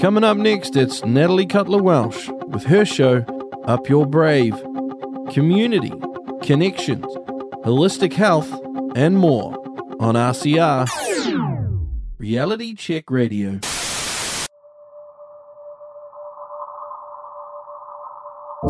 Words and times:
Coming 0.00 0.22
up 0.22 0.36
next, 0.36 0.76
it's 0.76 1.04
Natalie 1.04 1.44
Cutler 1.44 1.82
Welsh 1.82 2.28
with 2.46 2.62
her 2.64 2.84
show, 2.84 3.24
Up 3.64 3.88
Your 3.88 4.06
Brave. 4.06 4.54
Community, 5.32 5.92
connections, 6.40 7.04
holistic 7.64 8.12
health, 8.12 8.48
and 8.94 9.18
more 9.18 9.56
on 9.98 10.14
RCR. 10.14 10.86
Reality 12.18 12.74
Check 12.74 13.10
Radio. 13.10 13.58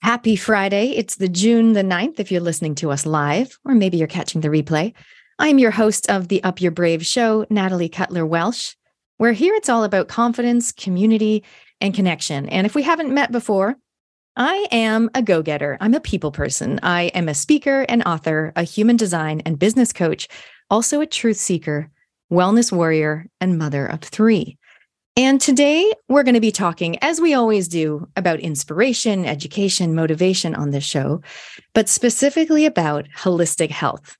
Happy 0.00 0.36
Friday. 0.36 0.90
It's 0.90 1.16
the 1.16 1.28
June 1.28 1.72
the 1.72 1.82
9th 1.82 2.20
if 2.20 2.30
you're 2.30 2.40
listening 2.40 2.76
to 2.76 2.92
us 2.92 3.04
live, 3.04 3.58
or 3.64 3.74
maybe 3.74 3.96
you're 3.96 4.06
catching 4.06 4.40
the 4.40 4.48
replay. 4.48 4.94
I'm 5.40 5.58
your 5.58 5.72
host 5.72 6.08
of 6.08 6.28
the 6.28 6.42
Up 6.44 6.60
Your 6.60 6.70
Brave 6.70 7.04
show, 7.04 7.44
Natalie 7.50 7.88
Cutler 7.88 8.24
Welsh, 8.24 8.76
where 9.16 9.32
here 9.32 9.54
it's 9.56 9.68
all 9.68 9.82
about 9.82 10.06
confidence, 10.06 10.70
community, 10.70 11.42
and 11.80 11.92
connection. 11.92 12.48
And 12.48 12.64
if 12.64 12.76
we 12.76 12.84
haven't 12.84 13.12
met 13.12 13.32
before, 13.32 13.76
I 14.36 14.68
am 14.70 15.10
a 15.14 15.22
go 15.22 15.42
getter. 15.42 15.76
I'm 15.80 15.94
a 15.94 16.00
people 16.00 16.30
person. 16.30 16.78
I 16.84 17.06
am 17.06 17.28
a 17.28 17.34
speaker 17.34 17.84
and 17.88 18.04
author, 18.04 18.52
a 18.54 18.62
human 18.62 18.96
design 18.96 19.42
and 19.44 19.58
business 19.58 19.92
coach, 19.92 20.28
also 20.70 21.00
a 21.00 21.06
truth 21.06 21.38
seeker, 21.38 21.90
wellness 22.32 22.70
warrior, 22.70 23.26
and 23.40 23.58
mother 23.58 23.84
of 23.84 24.00
three. 24.00 24.58
And 25.18 25.40
today 25.40 25.92
we're 26.08 26.22
going 26.22 26.36
to 26.36 26.40
be 26.40 26.52
talking, 26.52 26.96
as 27.02 27.20
we 27.20 27.34
always 27.34 27.66
do, 27.66 28.08
about 28.14 28.38
inspiration, 28.38 29.24
education, 29.24 29.92
motivation 29.92 30.54
on 30.54 30.70
this 30.70 30.84
show, 30.84 31.22
but 31.74 31.88
specifically 31.88 32.66
about 32.66 33.08
holistic 33.16 33.70
health. 33.70 34.16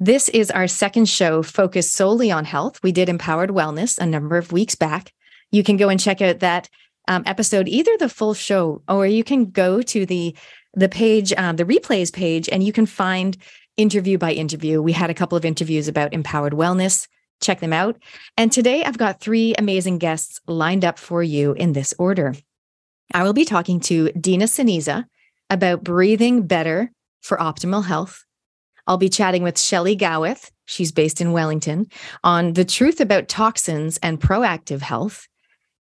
This 0.00 0.30
is 0.30 0.50
our 0.50 0.66
second 0.66 1.06
show 1.06 1.42
focused 1.42 1.92
solely 1.92 2.30
on 2.30 2.46
health. 2.46 2.82
We 2.82 2.92
did 2.92 3.10
empowered 3.10 3.50
wellness 3.50 3.98
a 3.98 4.06
number 4.06 4.38
of 4.38 4.50
weeks 4.50 4.74
back. 4.74 5.12
You 5.52 5.62
can 5.62 5.76
go 5.76 5.90
and 5.90 6.00
check 6.00 6.22
out 6.22 6.38
that 6.38 6.70
um, 7.08 7.24
episode, 7.26 7.68
either 7.68 7.94
the 7.98 8.08
full 8.08 8.32
show 8.32 8.80
or 8.88 9.06
you 9.06 9.24
can 9.24 9.50
go 9.50 9.82
to 9.82 10.06
the 10.06 10.34
the 10.72 10.88
page, 10.88 11.30
um, 11.34 11.56
the 11.56 11.64
replays 11.66 12.10
page, 12.10 12.48
and 12.48 12.62
you 12.62 12.72
can 12.72 12.86
find 12.86 13.36
interview 13.76 14.16
by 14.16 14.32
interview. 14.32 14.80
We 14.80 14.92
had 14.92 15.10
a 15.10 15.14
couple 15.14 15.36
of 15.36 15.44
interviews 15.44 15.88
about 15.88 16.14
empowered 16.14 16.54
wellness 16.54 17.06
check 17.40 17.60
them 17.60 17.72
out. 17.72 17.96
And 18.36 18.50
today 18.50 18.84
I've 18.84 18.98
got 18.98 19.20
three 19.20 19.54
amazing 19.58 19.98
guests 19.98 20.40
lined 20.46 20.84
up 20.84 20.98
for 20.98 21.22
you 21.22 21.52
in 21.52 21.72
this 21.72 21.94
order. 21.98 22.34
I 23.14 23.22
will 23.22 23.32
be 23.32 23.44
talking 23.44 23.80
to 23.80 24.10
Dina 24.12 24.44
Siniza 24.44 25.04
about 25.50 25.84
breathing 25.84 26.46
better 26.46 26.92
for 27.22 27.38
optimal 27.38 27.84
health. 27.84 28.24
I'll 28.86 28.98
be 28.98 29.08
chatting 29.08 29.42
with 29.42 29.58
Shelley 29.58 29.96
Gawith, 29.96 30.50
she's 30.64 30.92
based 30.92 31.20
in 31.20 31.32
Wellington, 31.32 31.86
on 32.24 32.54
the 32.54 32.64
truth 32.64 33.00
about 33.00 33.28
toxins 33.28 33.98
and 34.02 34.20
proactive 34.20 34.80
health. 34.80 35.28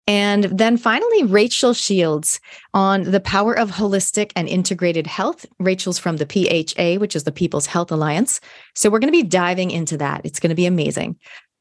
And 0.10 0.46
then 0.46 0.78
finally, 0.78 1.24
Rachel 1.24 1.74
Shields 1.74 2.40
on 2.74 3.04
the 3.04 3.20
power 3.20 3.54
of 3.54 3.72
holistic 3.72 4.32
and 4.38 4.48
integrated 4.48 5.06
health. 5.06 5.46
Rachel's 5.60 6.00
from 6.00 6.16
the 6.16 6.26
PHA, 6.26 7.00
which 7.00 7.14
is 7.14 7.26
the 7.26 7.32
People's 7.32 7.66
Health 7.66 7.92
Alliance. 7.92 8.40
So 8.74 8.90
we're 8.90 9.00
going 9.00 9.12
to 9.12 9.24
be 9.24 9.28
diving 9.28 9.70
into 9.70 9.98
that. 9.98 10.22
It's 10.24 10.40
going 10.40 10.50
to 10.50 10.56
be 10.56 10.66
amazing. 10.66 11.18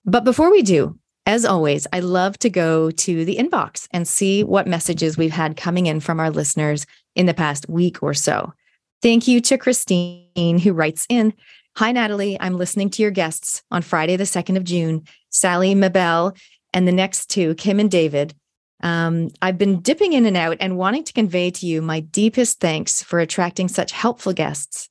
But 0.06 0.22
before 0.22 0.52
we 0.52 0.62
do, 0.62 0.98
as 1.26 1.44
always, 1.44 1.88
I 1.92 1.98
love 1.98 2.38
to 2.38 2.48
go 2.48 2.92
to 2.92 3.24
the 3.24 3.36
inbox 3.36 3.88
and 3.90 4.06
see 4.06 4.44
what 4.44 4.68
messages 4.68 5.18
we've 5.18 5.32
had 5.32 5.56
coming 5.56 5.86
in 5.86 5.98
from 5.98 6.20
our 6.20 6.30
listeners 6.30 6.86
in 7.16 7.26
the 7.26 7.34
past 7.34 7.68
week 7.68 8.00
or 8.04 8.14
so. 8.14 8.52
Thank 9.02 9.26
you 9.26 9.40
to 9.40 9.58
Christine, 9.58 10.60
who 10.60 10.72
writes 10.72 11.06
in 11.08 11.34
Hi, 11.74 11.90
Natalie. 11.90 12.40
I'm 12.40 12.56
listening 12.56 12.88
to 12.90 13.02
your 13.02 13.10
guests 13.10 13.62
on 13.72 13.82
Friday, 13.82 14.14
the 14.14 14.24
2nd 14.24 14.56
of 14.56 14.62
June, 14.62 15.02
Sally 15.30 15.74
Mabel, 15.74 16.34
and 16.72 16.86
the 16.86 16.92
next 16.92 17.28
two, 17.28 17.56
Kim 17.56 17.80
and 17.80 17.90
David. 17.90 18.32
Um, 18.82 19.30
I've 19.42 19.58
been 19.58 19.80
dipping 19.80 20.12
in 20.12 20.24
and 20.24 20.36
out 20.36 20.58
and 20.60 20.78
wanting 20.78 21.02
to 21.04 21.12
convey 21.12 21.50
to 21.50 21.66
you 21.66 21.82
my 21.82 22.00
deepest 22.00 22.60
thanks 22.60 23.02
for 23.02 23.18
attracting 23.18 23.68
such 23.68 23.90
helpful 23.90 24.32
guests 24.32 24.88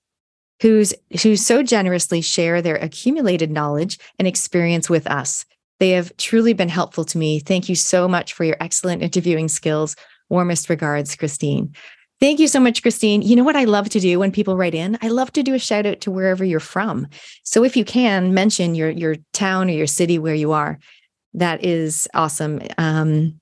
who's 0.62 0.94
who 1.22 1.36
so 1.36 1.64
generously 1.64 2.22
share 2.22 2.62
their 2.62 2.78
accumulated 2.78 3.52
knowledge 3.52 4.00
and 4.20 4.28
experience 4.28 4.90
with 4.90 5.08
us. 5.08 5.46
They 5.80 5.92
have 5.92 6.16
truly 6.18 6.54
been 6.54 6.70
helpful 6.70 7.04
to 7.06 7.18
me. 7.18 7.40
Thank 7.40 7.68
you 7.68 7.76
so 7.76 8.08
much 8.08 8.34
for 8.34 8.44
your 8.44 8.58
excellent 8.60 9.02
interviewing 9.02 9.50
skills. 9.50 9.96
Warmest 10.30 10.70
regards, 10.70 11.16
Christine. 11.16 11.74
Thank 12.22 12.40
you 12.40 12.48
so 12.48 12.62
much, 12.62 12.82
Christine. 12.82 13.22
You 13.22 13.36
know 13.36 13.44
what 13.44 13.58
I 13.58 13.66
love 13.66 13.90
to 13.90 14.00
do 14.00 14.20
when 14.20 14.32
people 14.32 14.56
write 14.56 14.74
in? 14.74 14.98
I 15.02 15.10
love 15.10 15.34
to 15.34 15.44
do 15.44 15.54
a 15.54 15.60
shout 15.60 15.86
out 15.86 16.00
to 16.02 16.12
wherever 16.12 16.46
you're 16.46 16.62
from. 16.62 17.08
So 17.44 17.66
if 17.66 17.76
you 17.76 17.84
can 17.84 18.34
mention 18.34 18.74
your 18.74 18.90
your 18.90 19.18
town 19.34 19.70
or 19.70 19.74
your 19.74 19.88
city 19.88 20.18
where 20.18 20.34
you 20.34 20.54
are, 20.54 20.80
that 21.34 21.66
is 21.66 22.08
awesome. 22.14 22.62
Um, 22.78 23.40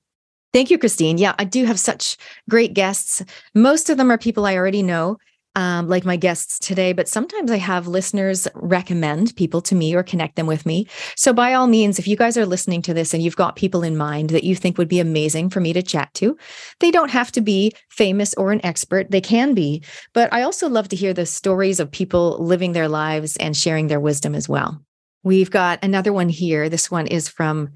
thank 0.52 0.70
you, 0.70 0.78
Christine. 0.78 1.18
Yeah, 1.18 1.36
I 1.38 1.44
do 1.44 1.64
have 1.66 1.78
such 1.78 2.16
great 2.50 2.74
guests. 2.74 3.22
Most 3.54 3.90
of 3.90 3.96
them 3.96 4.10
are 4.10 4.18
people 4.18 4.44
I 4.44 4.56
already 4.56 4.82
know 4.82 5.18
um, 5.54 5.88
like 5.88 6.04
my 6.04 6.16
guests 6.16 6.58
today, 6.58 6.92
but 6.92 7.08
sometimes 7.08 7.50
I 7.50 7.58
have 7.58 7.86
listeners 7.86 8.48
recommend 8.54 9.36
people 9.36 9.60
to 9.62 9.74
me 9.74 9.94
or 9.94 10.02
connect 10.02 10.36
them 10.36 10.46
with 10.46 10.66
me. 10.66 10.88
So, 11.16 11.32
by 11.32 11.54
all 11.54 11.66
means, 11.66 11.98
if 11.98 12.08
you 12.08 12.16
guys 12.16 12.36
are 12.36 12.46
listening 12.46 12.82
to 12.82 12.94
this 12.94 13.14
and 13.14 13.22
you've 13.22 13.36
got 13.36 13.56
people 13.56 13.82
in 13.82 13.96
mind 13.96 14.30
that 14.30 14.44
you 14.44 14.56
think 14.56 14.78
would 14.78 14.88
be 14.88 15.00
amazing 15.00 15.50
for 15.50 15.60
me 15.60 15.72
to 15.72 15.82
chat 15.82 16.12
to, 16.14 16.36
they 16.80 16.90
don't 16.90 17.10
have 17.10 17.30
to 17.32 17.40
be 17.40 17.72
famous 17.88 18.34
or 18.34 18.52
an 18.52 18.64
expert. 18.64 19.10
They 19.10 19.20
can 19.20 19.54
be. 19.54 19.82
But 20.12 20.32
I 20.32 20.42
also 20.42 20.68
love 20.68 20.88
to 20.88 20.96
hear 20.96 21.14
the 21.14 21.26
stories 21.26 21.78
of 21.78 21.90
people 21.90 22.36
living 22.40 22.72
their 22.72 22.88
lives 22.88 23.36
and 23.36 23.56
sharing 23.56 23.86
their 23.86 24.00
wisdom 24.00 24.34
as 24.34 24.48
well. 24.48 24.82
We've 25.22 25.50
got 25.50 25.82
another 25.82 26.12
one 26.12 26.28
here. 26.28 26.68
This 26.68 26.90
one 26.90 27.06
is 27.06 27.28
from 27.28 27.70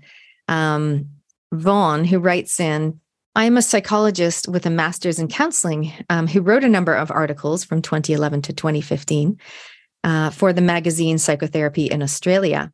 um, 0.49 1.09
Vaughn, 1.53 2.05
who 2.05 2.19
writes 2.19 2.61
in 2.61 3.01
I 3.39 3.45
am 3.45 3.57
a 3.57 3.63
psychologist 3.63 4.49
with 4.49 4.67
a 4.67 4.71
master's 4.71 5.21
in 5.21 5.29
counseling 5.29 5.93
um, 6.11 6.27
who 6.27 6.41
wrote 6.41 6.65
a 6.65 6.69
number 6.69 6.93
of 6.93 7.13
articles 7.13 7.63
from 7.63 7.83
2011 7.83 8.43
to 8.43 8.53
2015 8.53 9.39
uh, 10.03 10.31
for 10.31 10.53
the 10.53 10.61
magazine 10.61 11.19
Psychotherapy 11.19 11.87
in 11.87 12.03
Australia. 12.03 12.73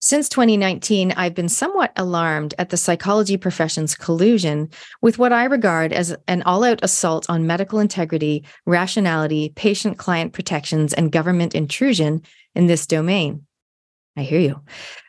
Since 0.00 0.28
2019, 0.30 1.12
I've 1.12 1.36
been 1.36 1.48
somewhat 1.48 1.92
alarmed 1.94 2.54
at 2.58 2.70
the 2.70 2.76
psychology 2.76 3.36
profession's 3.36 3.94
collusion 3.94 4.70
with 5.00 5.20
what 5.20 5.32
I 5.32 5.44
regard 5.44 5.92
as 5.92 6.16
an 6.26 6.42
all 6.42 6.64
out 6.64 6.80
assault 6.82 7.30
on 7.30 7.46
medical 7.46 7.78
integrity, 7.78 8.44
rationality, 8.66 9.52
patient 9.54 9.96
client 9.96 10.32
protections, 10.32 10.92
and 10.92 11.12
government 11.12 11.54
intrusion 11.54 12.22
in 12.56 12.66
this 12.66 12.84
domain. 12.84 13.46
I 14.16 14.22
hear 14.22 14.40
you. 14.40 14.60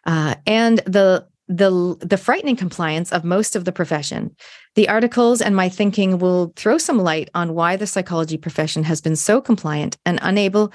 Uh, 0.05 0.35
and 0.45 0.77
the 0.85 1.25
the 1.47 1.97
the 1.99 2.17
frightening 2.17 2.55
compliance 2.55 3.11
of 3.11 3.23
most 3.23 3.55
of 3.55 3.65
the 3.65 3.71
profession. 3.71 4.35
The 4.75 4.87
articles 4.87 5.41
and 5.41 5.55
my 5.55 5.69
thinking 5.69 6.17
will 6.17 6.53
throw 6.55 6.77
some 6.77 6.99
light 6.99 7.29
on 7.33 7.53
why 7.53 7.75
the 7.75 7.87
psychology 7.87 8.37
profession 8.37 8.83
has 8.83 9.01
been 9.01 9.15
so 9.15 9.41
compliant 9.41 9.97
and 10.05 10.19
unable 10.21 10.71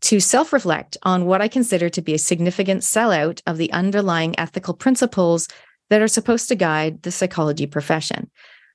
to 0.00 0.20
self-reflect 0.20 0.96
on 1.02 1.24
what 1.24 1.40
I 1.40 1.48
consider 1.48 1.88
to 1.88 2.02
be 2.02 2.14
a 2.14 2.18
significant 2.18 2.82
sellout 2.82 3.42
of 3.46 3.56
the 3.56 3.72
underlying 3.72 4.38
ethical 4.38 4.74
principles 4.74 5.48
that 5.90 6.02
are 6.02 6.08
supposed 6.08 6.48
to 6.48 6.54
guide 6.54 7.02
the 7.02 7.10
psychology 7.10 7.66
profession. 7.66 8.30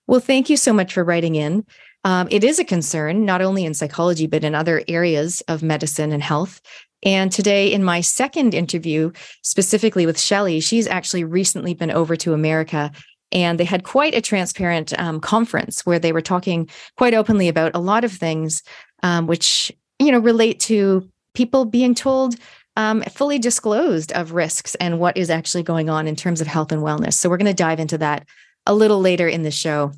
Well, 0.07 0.19
thank 0.19 0.49
you 0.49 0.57
so 0.57 0.73
much 0.73 0.93
for 0.93 1.03
writing 1.03 1.35
in. 1.35 1.65
Um, 2.03 2.27
it 2.29 2.43
is 2.43 2.59
a 2.59 2.65
concern, 2.65 3.23
not 3.23 3.41
only 3.41 3.63
in 3.63 3.73
psychology, 3.73 4.27
but 4.27 4.43
in 4.43 4.55
other 4.55 4.83
areas 4.87 5.41
of 5.47 5.63
medicine 5.63 6.11
and 6.11 6.21
health. 6.21 6.59
And 7.03 7.31
today, 7.31 7.71
in 7.71 7.83
my 7.83 8.01
second 8.01 8.53
interview, 8.53 9.11
specifically 9.41 10.05
with 10.05 10.19
Shelley, 10.19 10.59
she's 10.59 10.87
actually 10.87 11.23
recently 11.23 11.73
been 11.73 11.91
over 11.91 12.15
to 12.17 12.33
America 12.33 12.91
and 13.33 13.59
they 13.59 13.65
had 13.65 13.83
quite 13.83 14.13
a 14.13 14.21
transparent 14.21 14.97
um, 14.99 15.19
conference 15.19 15.85
where 15.85 15.99
they 15.99 16.13
were 16.13 16.21
talking 16.21 16.69
quite 16.97 17.15
openly 17.15 17.47
about 17.47 17.71
a 17.73 17.79
lot 17.79 18.03
of 18.03 18.11
things 18.11 18.61
um, 19.01 19.27
which 19.27 19.71
you 19.99 20.11
know 20.11 20.19
relate 20.19 20.59
to 20.61 21.09
people 21.33 21.65
being 21.65 21.95
told 21.95 22.35
um, 22.75 23.01
fully 23.03 23.37
disclosed 23.37 24.11
of 24.13 24.31
risks 24.31 24.75
and 24.75 24.99
what 24.99 25.17
is 25.17 25.29
actually 25.29 25.63
going 25.63 25.89
on 25.89 26.07
in 26.07 26.15
terms 26.15 26.41
of 26.41 26.47
health 26.47 26.71
and 26.71 26.81
wellness. 26.81 27.13
So 27.13 27.29
we're 27.29 27.37
going 27.37 27.45
to 27.45 27.53
dive 27.53 27.79
into 27.79 27.97
that 27.99 28.27
a 28.65 28.73
little 28.73 28.99
later 28.99 29.27
in 29.27 29.43
the 29.43 29.51
show 29.51 29.91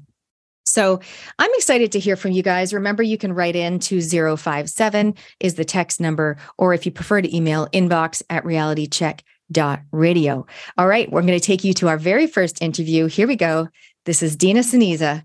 so 0.65 0.99
I'm 1.39 1.51
excited 1.53 1.91
to 1.93 1.99
hear 1.99 2.15
from 2.15 2.31
you 2.31 2.43
guys. 2.43 2.73
Remember, 2.73 3.03
you 3.03 3.17
can 3.17 3.33
write 3.33 3.55
in 3.55 3.79
to 3.79 4.01
057 4.01 5.15
is 5.39 5.55
the 5.55 5.65
text 5.65 6.01
number, 6.01 6.37
or 6.57 6.73
if 6.73 6.85
you 6.85 6.91
prefer 6.91 7.21
to 7.21 7.35
email 7.35 7.67
inbox 7.67 8.21
at 8.29 8.43
realitycheck.radio. 8.43 10.45
All 10.77 10.87
right, 10.87 11.11
we're 11.11 11.21
going 11.21 11.39
to 11.39 11.45
take 11.45 11.63
you 11.63 11.73
to 11.75 11.87
our 11.87 11.97
very 11.97 12.27
first 12.27 12.61
interview. 12.61 13.05
Here 13.05 13.27
we 13.27 13.35
go. 13.35 13.69
This 14.05 14.21
is 14.21 14.35
Dina 14.35 14.61
Seniza. 14.61 15.23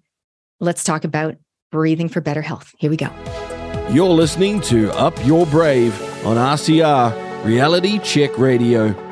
Let's 0.60 0.84
talk 0.84 1.04
about 1.04 1.36
breathing 1.72 2.08
for 2.08 2.20
better 2.20 2.42
health. 2.42 2.72
Here 2.78 2.90
we 2.90 2.96
go. 2.96 3.10
You're 3.90 4.08
listening 4.08 4.60
to 4.62 4.90
Up 4.92 5.14
Your 5.26 5.46
Brave 5.46 6.00
on 6.26 6.36
RCR 6.36 7.44
Reality 7.44 7.98
Check 8.00 8.36
Radio. 8.38 9.09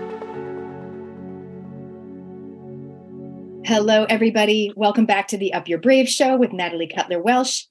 Hello, 3.69 4.07
everybody. 4.09 4.73
Welcome 4.77 5.05
back 5.05 5.29
to 5.29 5.37
the 5.37 5.53
Up 5.53 5.69
Your 5.69 5.79
Brave 5.79 6.09
show 6.09 6.39
with 6.39 6.55
Natalie 6.55 6.87
Cutler 6.87 7.21
Welsh. 7.21 7.65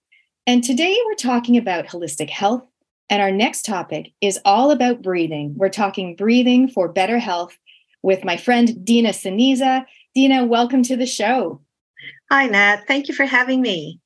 And 0.46 0.64
today 0.64 0.96
we're 1.08 1.16
talking 1.16 1.58
about 1.58 1.88
holistic 1.88 2.30
health. 2.30 2.62
And 3.10 3.20
our 3.20 3.32
next 3.32 3.66
topic 3.66 4.14
is 4.22 4.38
all 4.46 4.70
about 4.70 5.02
breathing. 5.02 5.56
We're 5.58 5.70
talking 5.70 6.16
breathing 6.16 6.68
for 6.68 6.88
better 6.88 7.18
health 7.18 7.58
with 8.04 8.24
my 8.24 8.38
friend 8.38 8.86
Dina 8.86 9.10
Seniza. 9.10 9.88
Dina, 10.14 10.46
welcome 10.46 10.84
to 10.84 10.96
the 10.96 11.08
show. 11.08 11.62
Hi, 12.30 12.46
Nat. 12.46 12.84
Thank 12.88 13.08
you 13.08 13.16
for 13.16 13.26
having 13.26 13.60
me. 13.60 14.00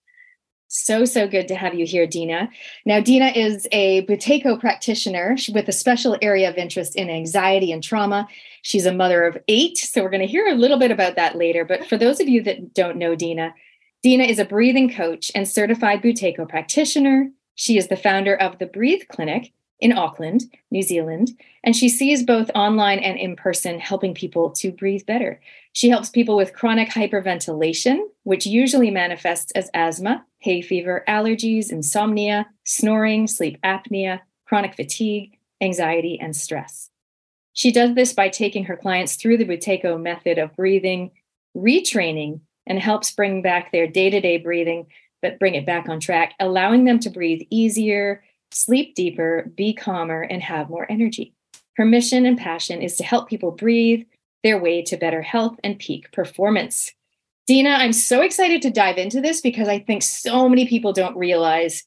So, 0.69 1.03
so 1.03 1.27
good 1.27 1.49
to 1.49 1.55
have 1.55 1.73
you 1.73 1.85
here, 1.85 2.07
Dina. 2.07 2.49
Now, 2.85 3.01
Dina 3.01 3.33
is 3.35 3.67
a 3.73 4.05
Buteyko 4.05 4.61
practitioner 4.61 5.35
with 5.53 5.67
a 5.67 5.73
special 5.73 6.17
area 6.21 6.49
of 6.49 6.55
interest 6.55 6.95
in 6.95 7.09
anxiety 7.09 7.73
and 7.73 7.83
trauma. 7.83 8.29
She's 8.61 8.85
a 8.85 8.93
mother 8.93 9.23
of 9.23 9.37
eight. 9.47 9.77
So, 9.77 10.03
we're 10.03 10.09
going 10.09 10.21
to 10.21 10.27
hear 10.27 10.47
a 10.47 10.55
little 10.55 10.77
bit 10.77 10.91
about 10.91 11.15
that 11.15 11.35
later. 11.35 11.65
But 11.65 11.87
for 11.87 11.97
those 11.97 12.19
of 12.19 12.27
you 12.27 12.41
that 12.43 12.73
don't 12.73 12.97
know 12.97 13.15
Dina, 13.15 13.53
Dina 14.03 14.23
is 14.23 14.39
a 14.39 14.45
breathing 14.45 14.91
coach 14.91 15.31
and 15.35 15.47
certified 15.47 16.01
Buteyko 16.01 16.49
practitioner. 16.49 17.29
She 17.55 17.77
is 17.77 17.87
the 17.87 17.97
founder 17.97 18.35
of 18.35 18.57
the 18.57 18.65
Breathe 18.65 19.03
Clinic 19.09 19.51
in 19.81 19.97
Auckland, 19.97 20.43
New 20.69 20.83
Zealand, 20.83 21.31
and 21.63 21.75
she 21.75 21.89
sees 21.89 22.23
both 22.23 22.51
online 22.53 22.99
and 22.99 23.17
in 23.17 23.35
person 23.35 23.79
helping 23.79 24.13
people 24.13 24.51
to 24.51 24.71
breathe 24.71 25.05
better. 25.07 25.41
She 25.73 25.89
helps 25.89 26.09
people 26.09 26.37
with 26.37 26.53
chronic 26.53 26.89
hyperventilation, 26.89 27.99
which 28.23 28.45
usually 28.45 28.91
manifests 28.91 29.51
as 29.53 29.71
asthma, 29.73 30.23
hay 30.37 30.61
fever, 30.61 31.03
allergies, 31.07 31.71
insomnia, 31.71 32.47
snoring, 32.63 33.27
sleep 33.27 33.59
apnea, 33.63 34.21
chronic 34.45 34.75
fatigue, 34.75 35.37
anxiety, 35.61 36.19
and 36.19 36.35
stress. 36.35 36.90
She 37.53 37.71
does 37.71 37.95
this 37.95 38.13
by 38.13 38.29
taking 38.29 38.65
her 38.65 38.77
clients 38.77 39.15
through 39.15 39.37
the 39.37 39.45
Buteyko 39.45 40.01
method 40.01 40.37
of 40.37 40.55
breathing, 40.55 41.11
retraining, 41.55 42.41
and 42.65 42.79
helps 42.79 43.11
bring 43.11 43.41
back 43.41 43.71
their 43.71 43.87
day 43.87 44.09
to 44.09 44.21
day 44.21 44.37
breathing, 44.37 44.87
but 45.21 45.39
bring 45.39 45.55
it 45.55 45.65
back 45.65 45.89
on 45.89 45.99
track, 45.99 46.33
allowing 46.39 46.85
them 46.85 46.99
to 46.99 47.09
breathe 47.09 47.41
easier, 47.49 48.23
sleep 48.51 48.95
deeper, 48.95 49.51
be 49.55 49.73
calmer, 49.73 50.21
and 50.21 50.41
have 50.41 50.69
more 50.69 50.89
energy. 50.89 51.33
Her 51.77 51.85
mission 51.85 52.25
and 52.25 52.37
passion 52.37 52.81
is 52.81 52.97
to 52.97 53.03
help 53.03 53.29
people 53.29 53.51
breathe 53.51 54.05
their 54.43 54.59
way 54.59 54.81
to 54.83 54.97
better 54.97 55.21
health 55.21 55.59
and 55.63 55.77
peak 55.79 56.11
performance. 56.11 56.93
Dina, 57.47 57.71
I'm 57.71 57.93
so 57.93 58.21
excited 58.21 58.61
to 58.61 58.69
dive 58.69 58.97
into 58.97 59.21
this 59.21 59.41
because 59.41 59.67
I 59.67 59.79
think 59.79 60.03
so 60.03 60.47
many 60.47 60.67
people 60.67 60.93
don't 60.93 61.17
realize 61.17 61.83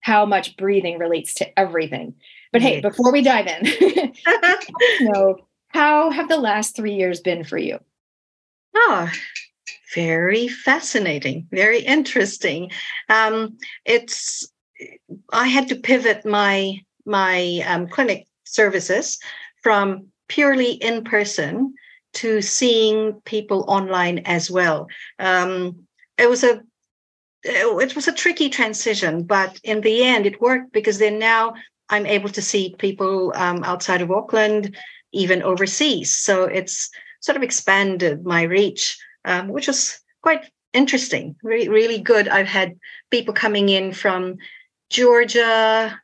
how 0.00 0.24
much 0.24 0.56
breathing 0.56 0.98
relates 0.98 1.34
to 1.34 1.58
everything. 1.58 2.14
But 2.52 2.62
hey, 2.62 2.80
before 2.80 3.12
we 3.12 3.22
dive 3.22 3.46
in, 3.46 3.64
know, 5.00 5.36
how 5.68 6.10
have 6.10 6.28
the 6.28 6.38
last 6.38 6.74
three 6.74 6.94
years 6.94 7.20
been 7.20 7.44
for 7.44 7.58
you? 7.58 7.78
Oh, 8.74 9.10
very 9.94 10.48
fascinating, 10.48 11.46
very 11.50 11.80
interesting. 11.80 12.70
Um, 13.08 13.58
it's 13.84 14.50
I 15.32 15.48
had 15.48 15.68
to 15.68 15.76
pivot 15.76 16.24
my 16.24 16.78
my 17.04 17.62
um, 17.66 17.88
clinic 17.88 18.26
services 18.44 19.18
from 19.62 20.08
purely 20.28 20.72
in 20.72 21.04
person 21.04 21.74
to 22.14 22.40
seeing 22.40 23.20
people 23.24 23.64
online 23.68 24.20
as 24.20 24.50
well. 24.50 24.88
Um, 25.18 25.86
it 26.16 26.28
was 26.28 26.44
a 26.44 26.62
it 27.44 27.94
was 27.94 28.08
a 28.08 28.12
tricky 28.12 28.48
transition, 28.48 29.22
but 29.22 29.58
in 29.62 29.80
the 29.80 30.04
end, 30.04 30.26
it 30.26 30.40
worked 30.40 30.72
because 30.72 30.98
then 30.98 31.18
now 31.18 31.54
I'm 31.90 32.06
able 32.06 32.28
to 32.30 32.42
see 32.42 32.74
people 32.78 33.32
um, 33.34 33.64
outside 33.64 34.02
of 34.02 34.10
Auckland, 34.10 34.76
even 35.12 35.42
overseas. 35.42 36.14
So 36.14 36.44
it's 36.44 36.90
sort 37.20 37.36
of 37.36 37.42
expanded 37.42 38.24
my 38.24 38.42
reach, 38.42 38.98
um, 39.24 39.48
which 39.48 39.66
was 39.66 40.00
quite 40.22 40.50
interesting, 40.72 41.36
really, 41.42 41.68
really 41.68 41.98
good. 41.98 42.28
I've 42.28 42.46
had 42.46 42.78
people 43.10 43.34
coming 43.34 43.68
in 43.68 43.92
from 43.92 44.36
Georgia, 44.90 45.98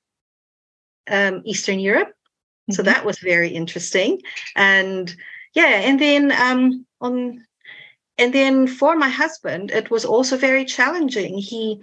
um, 1.10 1.42
Eastern 1.44 1.78
Europe. 1.78 2.08
Mm-hmm. 2.08 2.72
So 2.75 2.82
that 2.82 3.04
was 3.04 3.19
very 3.19 3.50
interesting. 3.50 4.20
And 4.56 5.14
yeah 5.54 5.81
and 5.88 6.00
then 6.00 6.32
um 6.32 6.84
on 7.00 7.44
and 8.19 8.32
then 8.32 8.66
for 8.66 8.96
my 8.96 9.08
husband 9.08 9.70
it 9.70 9.90
was 9.90 10.04
also 10.04 10.36
very 10.36 10.64
challenging 10.64 11.38
he 11.38 11.81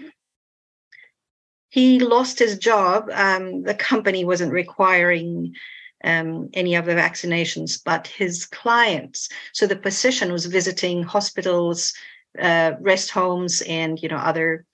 he 1.72 2.00
lost 2.00 2.38
his 2.38 2.58
job. 2.58 3.10
Um, 3.14 3.64
the 3.64 3.74
company 3.74 4.26
wasn't 4.26 4.52
requiring 4.52 5.56
um, 6.04 6.50
any 6.54 6.76
of 6.76 6.86
the 6.86 6.94
vaccinations 6.94 7.80
but 7.84 8.08
his 8.08 8.46
clients. 8.46 9.30
So 9.54 9.66
the 9.66 9.78
position 9.78 10.32
was 10.32 10.46
visiting 10.46 11.02
hospitals 11.02 11.94
uh, 12.40 12.74
rest 12.80 13.12
homes 13.12 13.62
and 13.68 14.02
you 14.02 14.10
know 14.10 14.18
other 14.18 14.66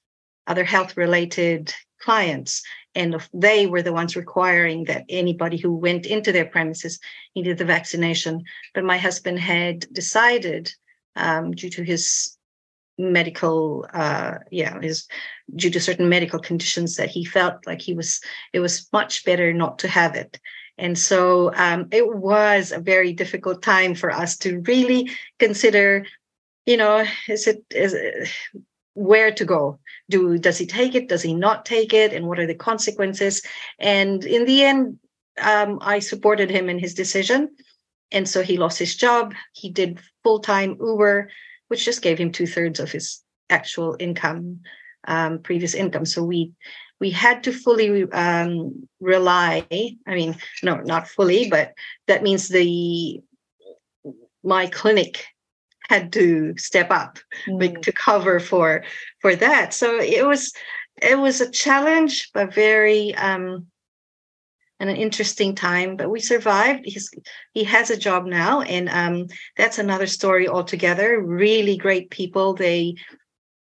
other 0.47 0.63
health 0.63 0.97
related 0.97 1.73
clients. 2.01 2.63
And 2.95 3.15
they 3.31 3.67
were 3.67 3.83
the 3.83 3.93
ones 3.93 4.15
requiring 4.15 4.85
that 4.85 5.05
anybody 5.07 5.57
who 5.57 5.75
went 5.75 6.07
into 6.07 6.31
their 6.31 6.45
premises 6.45 6.99
needed 7.35 7.59
the 7.59 7.65
vaccination. 7.65 8.43
But 8.73 8.85
my 8.85 8.97
husband 8.97 9.39
had 9.39 9.85
decided, 9.93 10.73
um, 11.15 11.51
due 11.51 11.69
to 11.71 11.83
his 11.83 12.36
medical, 12.97 13.85
uh, 13.93 14.35
yeah, 14.51 14.79
is 14.81 15.07
due 15.55 15.69
to 15.69 15.79
certain 15.79 16.09
medical 16.09 16.39
conditions, 16.39 16.95
that 16.95 17.09
he 17.09 17.23
felt 17.23 17.65
like 17.67 17.81
he 17.81 17.93
was 17.93 18.21
it 18.53 18.59
was 18.59 18.87
much 18.91 19.23
better 19.25 19.53
not 19.53 19.79
to 19.79 19.87
have 19.87 20.15
it. 20.15 20.39
And 20.77 20.97
so 20.97 21.53
um, 21.55 21.87
it 21.91 22.15
was 22.15 22.71
a 22.71 22.79
very 22.79 23.13
difficult 23.13 23.61
time 23.61 23.95
for 23.95 24.11
us 24.11 24.37
to 24.37 24.61
really 24.67 25.09
consider, 25.39 26.05
you 26.65 26.77
know, 26.77 27.05
is 27.27 27.47
it 27.47 27.63
is 27.71 27.93
it, 27.93 28.29
where 28.93 29.31
to 29.31 29.45
go? 29.45 29.79
Do 30.09 30.37
does 30.37 30.57
he 30.57 30.65
take 30.65 30.95
it? 30.95 31.09
Does 31.09 31.21
he 31.21 31.33
not 31.33 31.65
take 31.65 31.93
it? 31.93 32.13
And 32.13 32.27
what 32.27 32.39
are 32.39 32.47
the 32.47 32.55
consequences? 32.55 33.41
And 33.79 34.23
in 34.23 34.45
the 34.45 34.63
end 34.63 34.99
um, 35.39 35.77
i 35.81 35.99
supported 35.99 36.49
him 36.49 36.69
in 36.69 36.79
his 36.79 36.93
decision. 36.93 37.55
And 38.11 38.27
so 38.27 38.41
he 38.41 38.57
lost 38.57 38.79
his 38.79 38.95
job. 38.95 39.33
He 39.53 39.69
did 39.69 39.99
full-time 40.23 40.77
uber 40.79 41.29
which 41.67 41.85
just 41.85 42.01
gave 42.01 42.17
him 42.17 42.31
two-thirds 42.31 42.79
of 42.79 42.91
his 42.91 43.21
actual 43.49 43.95
income 43.99 44.59
um, 45.07 45.39
previous 45.39 45.73
income 45.73 46.05
so 46.05 46.23
we 46.23 46.51
we 46.99 47.11
had 47.11 47.43
to 47.43 47.51
fully 47.51 48.09
um, 48.11 48.87
rely 48.99 49.65
i 49.71 50.15
mean 50.15 50.35
no 50.63 50.77
not 50.77 51.07
fully 51.07 51.49
but 51.49 51.73
that 52.07 52.23
means 52.23 52.47
the 52.47 53.21
my 54.43 54.67
clinic 54.67 55.25
had 55.89 56.11
to 56.11 56.53
step 56.57 56.91
up 56.91 57.19
mm. 57.47 57.81
to 57.81 57.91
cover 57.91 58.39
for 58.39 58.83
for 59.21 59.35
that 59.35 59.73
so 59.73 59.99
it 59.99 60.25
was 60.25 60.53
it 61.01 61.17
was 61.17 61.39
a 61.39 61.51
challenge 61.51 62.29
but 62.33 62.53
very 62.53 63.15
um 63.15 63.67
and 64.79 64.89
an 64.89 64.95
interesting 64.95 65.55
time, 65.55 65.95
but 65.97 66.09
we 66.09 66.19
survived. 66.19 66.81
He's 66.85 67.09
he 67.53 67.63
has 67.63 67.89
a 67.89 67.97
job 67.97 68.25
now, 68.25 68.61
and 68.61 68.89
um, 68.89 69.27
that's 69.55 69.79
another 69.79 70.07
story 70.07 70.47
altogether. 70.47 71.19
Really 71.19 71.77
great 71.77 72.09
people. 72.09 72.53
They 72.53 72.95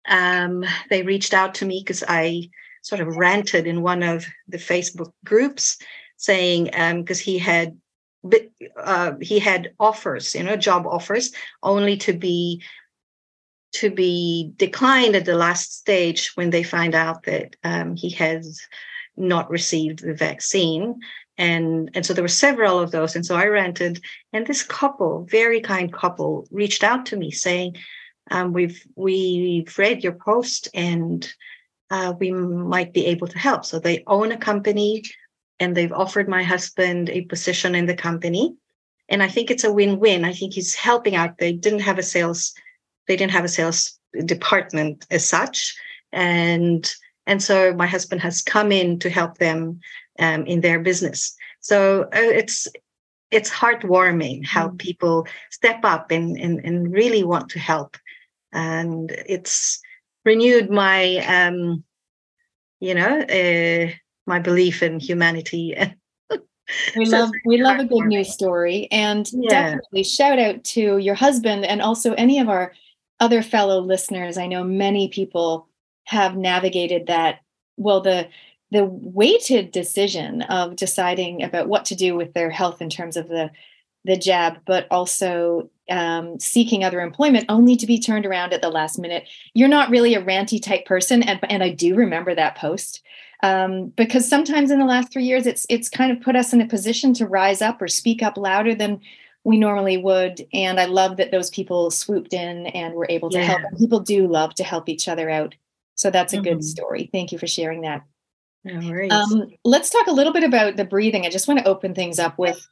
um, 0.09 0.65
they 0.91 1.03
reached 1.03 1.35
out 1.35 1.55
to 1.57 1.67
me 1.67 1.81
because 1.85 2.03
I 2.07 2.51
sort 2.83 3.01
of 3.01 3.17
ranted 3.17 3.67
in 3.67 3.83
one 3.83 4.03
of 4.03 4.27
the 4.49 4.59
Facebook 4.59 5.13
groups, 5.25 5.79
saying 6.17 6.65
because 6.65 7.21
um, 7.21 7.25
he 7.25 7.39
had 7.39 7.79
uh, 8.83 9.13
he 9.21 9.39
had 9.39 9.73
offers, 9.79 10.35
you 10.35 10.43
know, 10.43 10.57
job 10.57 10.87
offers, 10.87 11.33
only 11.63 11.97
to 11.99 12.13
be 12.13 12.63
to 13.75 13.91
be 13.91 14.53
declined 14.57 15.17
at 15.17 15.25
the 15.25 15.35
last 15.35 15.79
stage 15.79 16.31
when 16.37 16.51
they 16.51 16.63
find 16.63 16.95
out 16.95 17.25
that 17.25 17.57
um, 17.65 17.97
he 17.97 18.11
has 18.11 18.61
not 19.17 19.51
received 19.51 20.03
the 20.03 20.15
vaccine. 20.15 21.01
And 21.37 21.91
and 21.95 22.07
so 22.07 22.15
there 22.15 22.25
were 22.25 22.29
several 22.29 22.79
of 22.79 22.91
those. 22.91 23.17
And 23.17 23.27
so 23.27 23.37
i 23.37 23.47
rented 23.47 24.01
and 24.33 24.47
this 24.47 24.63
couple 24.63 25.27
very 25.31 25.61
kind 25.61 25.93
couple 25.93 26.47
reached 26.51 26.85
out 26.85 27.07
to 27.07 27.17
me 27.17 27.31
saying 27.31 27.77
um, 28.31 28.53
we've 28.53 28.85
we've 28.95 29.77
read 29.79 30.03
your 30.03 30.13
post 30.13 30.69
and 30.75 31.29
uh, 31.91 32.15
we 32.19 32.31
might 32.33 32.93
be 32.93 33.07
able 33.07 33.27
to 33.29 33.39
help. 33.39 33.65
So 33.65 33.79
they 33.79 34.03
own 34.07 34.33
a 34.33 34.37
company 34.37 35.03
and 35.61 35.77
they've 35.77 35.93
offered 35.93 36.29
my 36.29 36.43
husband 36.43 37.11
a 37.11 37.23
position 37.23 37.75
in 37.75 37.87
the 37.87 37.97
company. 37.97 38.55
And 39.09 39.23
i 39.23 39.29
think 39.29 39.51
it's 39.51 39.65
a 39.65 39.73
win-win. 39.73 40.25
I 40.25 40.33
think 40.33 40.55
he's 40.55 40.75
helping 40.75 41.15
out. 41.15 41.39
They 41.39 41.53
didn't 41.53 41.81
have 41.81 41.99
a 41.99 42.03
sales 42.03 42.55
they 43.07 43.17
didn't 43.17 43.33
have 43.33 43.45
a 43.45 43.49
sales 43.49 43.99
department 44.25 45.07
as 45.11 45.27
such. 45.27 45.77
And 46.13 46.91
and 47.27 47.43
so 47.43 47.75
my 47.75 47.87
husband 47.87 48.21
has 48.21 48.43
come 48.43 48.73
in 48.73 48.99
to 49.01 49.11
help 49.11 49.39
them 49.39 49.81
um, 50.19 50.47
in 50.47 50.61
their 50.61 50.79
business. 50.79 51.35
So 51.61 52.03
uh, 52.05 52.09
it's 52.13 52.69
it's 53.31 53.51
heartwarming 53.51 54.47
how 54.47 54.69
mm. 54.69 54.79
people 54.79 55.27
step 55.51 55.81
up 55.85 56.11
and, 56.11 56.39
and 56.39 56.61
and 56.65 56.93
really 56.93 57.25
want 57.25 57.49
to 57.51 57.59
help, 57.59 57.97
and 58.53 59.11
it's 59.27 59.81
renewed 60.25 60.71
my 60.71 61.17
um, 61.27 61.83
you 62.81 62.95
know 62.95 63.21
uh, 63.21 63.91
my 64.27 64.39
belief 64.39 64.83
in 64.83 65.01
humanity. 65.01 65.75
we 66.97 67.07
so 67.07 67.19
love 67.19 67.31
we 67.47 67.63
love 67.63 67.79
a 67.79 67.85
good 67.85 68.07
news 68.07 68.33
story, 68.33 68.89
and 68.91 69.31
yeah. 69.33 69.49
definitely 69.49 70.05
shout 70.05 70.39
out 70.39 70.63
to 70.65 70.99
your 70.99 71.15
husband 71.15 71.65
and 71.65 71.81
also 71.81 72.13
any 72.15 72.39
of 72.39 72.49
our 72.49 72.73
other 73.21 73.43
fellow 73.43 73.81
listeners. 73.81 74.37
I 74.37 74.47
know 74.47 74.65
many 74.65 75.09
people 75.09 75.69
have 76.05 76.37
navigated 76.37 77.07
that 77.07 77.41
well 77.77 78.01
the 78.01 78.29
the 78.71 78.85
weighted 78.85 79.71
decision 79.71 80.43
of 80.43 80.77
deciding 80.77 81.43
about 81.43 81.69
what 81.69 81.85
to 81.85 81.95
do 81.95 82.17
with 82.17 82.35
their 82.35 82.51
health 82.51 82.83
in 82.83 82.91
terms 82.91 83.17
of 83.17 83.29
the 83.29 83.51
the 84.05 84.17
jab 84.17 84.59
but 84.67 84.87
also 84.91 85.71
um, 85.91 86.39
seeking 86.41 86.83
other 86.83 87.01
employment 87.01 87.45
only 87.49 87.77
to 87.77 87.87
be 87.87 87.99
turned 87.99 88.25
around 88.25 88.53
at 88.53 88.63
the 88.63 88.71
last 88.71 88.99
minute. 88.99 89.29
You're 89.53 89.69
not 89.69 89.91
really 89.91 90.15
a 90.15 90.23
ranty 90.23 90.63
type 90.63 90.87
person 90.87 91.23
and, 91.23 91.39
and 91.51 91.63
i 91.63 91.71
do 91.71 91.95
remember 91.95 92.35
that 92.35 92.57
post 92.57 93.03
um, 93.43 93.89
because 93.89 94.27
sometimes 94.27 94.71
in 94.71 94.79
the 94.79 94.87
last 94.87 95.13
three 95.13 95.25
years 95.25 95.47
it's 95.47 95.67
it's 95.69 95.89
kind 95.89 96.11
of 96.11 96.23
put 96.23 96.37
us 96.37 96.53
in 96.53 96.61
a 96.61 96.67
position 96.67 97.13
to 97.15 97.27
rise 97.27 97.61
up 97.61 97.81
or 97.81 97.89
speak 97.89 98.23
up 98.23 98.37
louder 98.37 98.75
than 98.75 99.01
we 99.45 99.59
normally 99.59 99.99
would 99.99 100.47
and 100.53 100.81
i 100.81 100.87
love 100.87 101.19
that 101.19 101.31
those 101.31 101.51
people 101.51 101.91
swooped 101.91 102.33
in 102.33 102.67
and 102.69 102.95
were 102.95 103.07
able 103.11 103.29
to 103.29 103.39
yeah. 103.39 103.45
help 103.45 103.63
people 103.79 104.01
do 104.01 104.27
love 104.27 104.55
to 104.55 104.65
help 104.65 104.89
each 104.89 105.09
other 105.09 105.29
out 105.29 105.55
so 105.95 106.11
that's 106.11 106.33
a 106.33 106.37
mm-hmm. 106.37 106.45
good 106.45 106.65
story. 106.65 107.09
Thank 107.13 107.33
you 107.33 107.39
for 107.39 107.47
sharing 107.47 107.83
that. 107.83 108.03
No 108.65 109.09
um, 109.11 109.51
let's 109.65 109.91
talk 109.91 110.07
a 110.07 110.13
little 110.13 110.33
bit 110.33 110.43
about 110.43 110.77
the 110.77 110.87
breathing. 110.87 111.27
I 111.27 111.31
just 111.31 111.47
want 111.47 111.61
to 111.61 111.69
open 111.69 111.95
things 111.95 112.19
up 112.19 112.39
with 112.39 112.67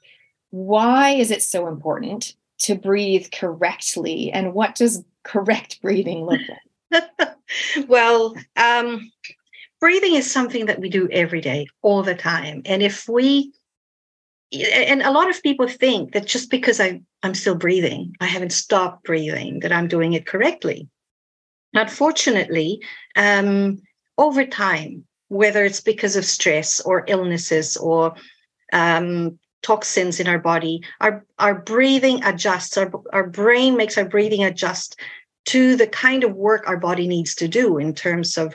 why 0.51 1.11
is 1.11 1.31
it 1.31 1.43
so 1.43 1.67
important 1.67 2.35
to 2.61 2.75
breathe 2.75 3.27
correctly 3.31 4.31
and 4.33 4.55
what 4.55 4.75
does 4.75 5.05
correct 5.23 5.83
breathing 5.83 6.25
look 6.25 6.41
like? 6.93 7.37
well, 7.89 8.35
um, 8.57 9.11
breathing 9.81 10.15
is 10.15 10.31
something 10.31 10.67
that 10.67 10.81
we 10.81 10.89
do 10.89 11.09
every 11.11 11.41
day, 11.41 11.67
all 11.83 12.03
the 12.03 12.15
time. 12.15 12.63
And 12.65 12.83
if 12.83 13.09
we, 13.09 13.53
and 14.53 15.03
a 15.03 15.11
lot 15.11 15.29
of 15.29 15.43
people 15.43 15.67
think 15.67 16.13
that 16.13 16.27
just 16.27 16.51
because 16.51 16.81
I, 16.81 17.03
I'm 17.23 17.35
still 17.35 17.55
breathing, 17.55 18.15
I 18.21 18.27
haven't 18.27 18.53
stopped 18.53 19.05
breathing, 19.05 19.61
that 19.61 19.73
I'm 19.73 19.89
doing 19.89 20.13
it 20.13 20.27
correctly. 20.27 20.89
Unfortunately, 21.75 22.83
um, 23.17 23.81
over 24.19 24.45
time, 24.45 25.05
whether 25.29 25.65
it's 25.65 25.81
because 25.81 26.17
of 26.17 26.25
stress 26.25 26.81
or 26.81 27.05
illnesses 27.09 27.77
or 27.77 28.15
um, 28.73 29.39
toxins 29.63 30.21
in 30.21 30.27
our 30.29 30.39
body, 30.39 30.83
our, 31.01 31.25
our 31.39 31.55
breathing 31.55 32.23
adjusts, 32.25 32.77
our, 32.77 32.93
our 33.13 33.27
brain 33.27 33.77
makes 33.77 33.97
our 33.97 34.05
breathing 34.05 34.45
adjust 34.45 35.01
to 35.47 35.77
the 35.77 35.87
kind 35.87 36.25
of 36.25 36.35
work 36.35 36.69
our 36.69 36.77
body 36.77 37.09
needs 37.09 37.35
to 37.35 37.49
do 37.49 37.79
in 37.79 37.95
terms 37.95 38.37
of 38.37 38.55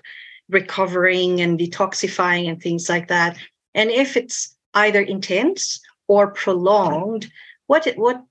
recovering 0.50 1.42
and 1.42 1.60
detoxifying 1.60 2.48
and 2.48 2.62
things 2.62 2.88
like 2.88 3.08
that. 3.08 3.38
And 3.74 3.90
if 3.90 4.16
it's 4.16 4.56
either 4.74 5.02
intense 5.02 5.80
or 6.08 6.32
prolonged, 6.32 7.30
what 7.66 7.88
it, 7.88 7.98
what 7.98 8.24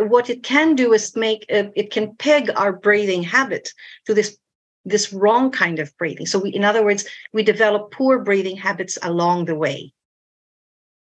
what 0.00 0.30
it 0.30 0.42
can 0.42 0.74
do 0.74 0.92
is 0.92 1.16
make 1.16 1.46
uh, 1.52 1.64
it 1.74 1.90
can 1.90 2.16
peg 2.16 2.50
our 2.56 2.72
breathing 2.72 3.22
habit 3.22 3.72
to 4.06 4.14
this 4.14 4.38
this 4.84 5.12
wrong 5.12 5.50
kind 5.50 5.78
of 5.78 5.96
breathing. 5.96 6.26
So 6.26 6.40
we 6.40 6.50
in 6.50 6.64
other 6.64 6.84
words 6.84 7.06
we 7.32 7.42
develop 7.42 7.92
poor 7.92 8.18
breathing 8.18 8.56
habits 8.56 8.98
along 9.02 9.44
the 9.44 9.54
way. 9.54 9.92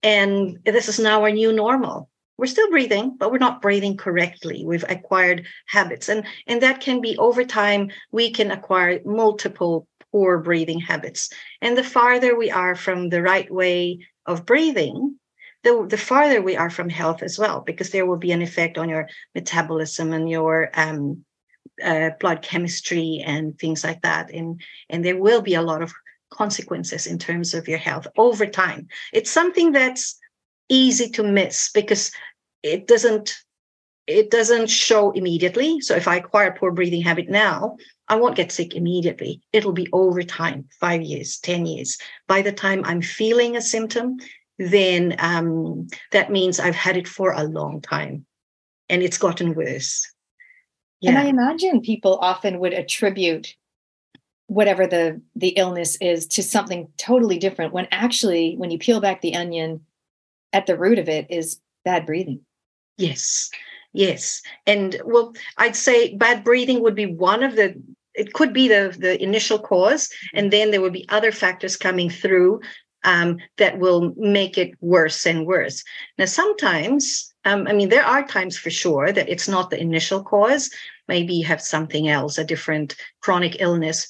And 0.03 0.59
this 0.65 0.89
is 0.89 0.99
now 0.99 1.23
our 1.23 1.31
new 1.31 1.53
normal. 1.53 2.09
We're 2.39 2.47
still 2.47 2.71
breathing 2.71 3.17
but 3.19 3.31
we're 3.31 3.39
not 3.39 3.63
breathing 3.63 3.97
correctly. 3.97 4.65
We've 4.65 4.85
acquired 4.89 5.47
habits. 5.67 6.09
And 6.09 6.27
and 6.47 6.63
that 6.63 6.81
can 6.81 7.01
be 7.01 7.17
over 7.19 7.45
time 7.45 7.91
we 8.13 8.31
can 8.31 8.51
acquire 8.51 9.01
multiple 9.05 9.87
poor 10.13 10.39
breathing 10.39 10.81
habits. 10.81 11.31
And 11.61 11.77
the 11.77 11.85
farther 11.85 12.37
we 12.37 12.51
are 12.51 12.75
from 12.75 13.09
the 13.09 13.23
right 13.23 13.51
way 13.51 14.07
of 14.27 14.47
breathing 14.47 15.19
the, 15.63 15.87
the 15.89 15.99
farther 15.99 16.41
we 16.41 16.57
are 16.57 16.71
from 16.71 16.89
health 16.89 17.23
as 17.23 17.39
well, 17.39 17.61
because 17.61 17.91
there 17.91 18.07
will 18.07 18.17
be 18.17 18.33
an 18.33 18.43
effect 18.43 18.79
on 18.79 18.89
your 18.89 19.09
metabolism 19.35 20.13
and 20.13 20.29
your 20.29 20.71
um, 20.75 21.25
uh, 21.83 22.11
blood 22.19 22.43
chemistry 22.43 23.23
and 23.25 23.59
things 23.59 23.85
like 23.85 24.03
that. 24.03 24.33
And, 24.33 24.61
and 24.89 25.05
there 25.05 25.21
will 25.21 25.43
be 25.43 25.55
a 25.55 25.63
lot 25.63 25.83
of 25.83 25.93
consequences 26.31 27.07
in 27.07 27.19
terms 27.19 27.55
of 27.55 27.69
your 27.69 27.79
health 27.79 28.07
over 28.17 28.47
time. 28.47 28.89
It's 29.13 29.31
something 29.31 29.73
that's 29.73 30.19
easy 30.69 31.09
to 31.11 31.23
miss 31.23 31.71
because 31.73 32.13
it 32.63 32.87
doesn't 32.87 33.35
it 34.07 34.31
doesn't 34.31 34.69
show 34.69 35.13
immediately. 35.13 35.81
So 35.81 35.95
if 35.95 36.09
I 36.09 36.17
acquire 36.17 36.57
poor 36.59 36.73
breathing 36.73 37.03
habit 37.03 37.29
now, 37.29 37.77
I 38.09 38.17
won't 38.17 38.35
get 38.35 38.51
sick 38.51 38.75
immediately. 38.75 39.41
It'll 39.53 39.73
be 39.73 39.87
over 39.93 40.25
time, 40.25 40.69
five 40.81 41.03
years, 41.03 41.39
10 41.39 41.65
years. 41.65 41.97
By 42.27 42.43
the 42.43 42.51
time 42.51 42.83
I'm 42.85 43.03
feeling 43.03 43.57
a 43.57 43.63
symptom, 43.63 44.17
then 44.61 45.17
um, 45.21 45.89
that 46.13 46.31
means 46.31 46.61
I've 46.61 46.75
had 46.75 46.99
it 46.99 47.09
for 47.09 47.33
a 47.33 47.45
long 47.45 47.81
time 47.81 48.27
and 48.91 49.03
it's 49.03 49.17
gotten 49.17 49.55
worse. 49.55 50.07
Yeah. 51.01 51.11
And 51.11 51.19
I 51.19 51.25
imagine 51.25 51.81
people 51.81 52.19
often 52.21 52.59
would 52.61 52.75
attribute 52.75 53.57
whatever 54.49 54.87
the 54.87 55.23
the 55.35 55.51
illness 55.51 55.97
is 56.03 56.27
to 56.27 56.43
something 56.43 56.89
totally 56.99 57.39
different 57.39 57.73
when 57.73 57.89
actually 57.91 58.55
when 58.59 58.71
you 58.71 58.79
peel 58.79 59.01
back 59.01 59.23
the 59.23 59.35
onion 59.35 59.81
at 60.53 60.67
the 60.67 60.77
root 60.77 60.99
of 60.99 61.09
it 61.09 61.27
is 61.31 61.59
bad 61.85 62.05
breathing. 62.05 62.41
Yes. 62.99 63.49
Yes. 63.95 64.43
And 64.67 65.01
well, 65.07 65.33
I'd 65.57 65.77
say 65.77 66.15
bad 66.17 66.45
breathing 66.45 66.83
would 66.83 66.95
be 66.95 67.07
one 67.07 67.43
of 67.43 67.57
the 67.57 67.81
it 68.13 68.35
could 68.35 68.53
be 68.53 68.69
the 68.69 68.95
the 68.99 69.23
initial 69.23 69.59
cause 69.59 70.11
and 70.35 70.53
then 70.53 70.71
there 70.71 70.83
would 70.83 70.93
be 70.93 71.09
other 71.09 71.33
factors 71.33 71.79
coming 71.79 72.11
through 72.11 72.61
um, 73.05 73.39
that 73.57 73.79
will 73.79 74.15
make 74.17 74.59
it 74.59 74.73
worse 74.81 75.27
and 75.27 75.47
worse. 75.47 75.85
Now, 76.19 76.27
sometimes, 76.27 77.33
um, 77.45 77.67
I 77.67 77.73
mean, 77.73 77.89
there 77.89 78.05
are 78.05 78.27
times 78.27 78.59
for 78.59 78.71
sure 78.71 79.13
that 79.13 79.29
it's 79.29 79.49
not 79.49 79.71
the 79.71 79.81
initial 79.81 80.23
cause. 80.23 80.71
Maybe 81.09 81.35
you 81.35 81.47
have 81.47 81.63
something 81.63 82.09
else, 82.09 82.39
a 82.39 82.45
different 82.45 82.97
chronic 83.21 83.57
illness, 83.61 84.07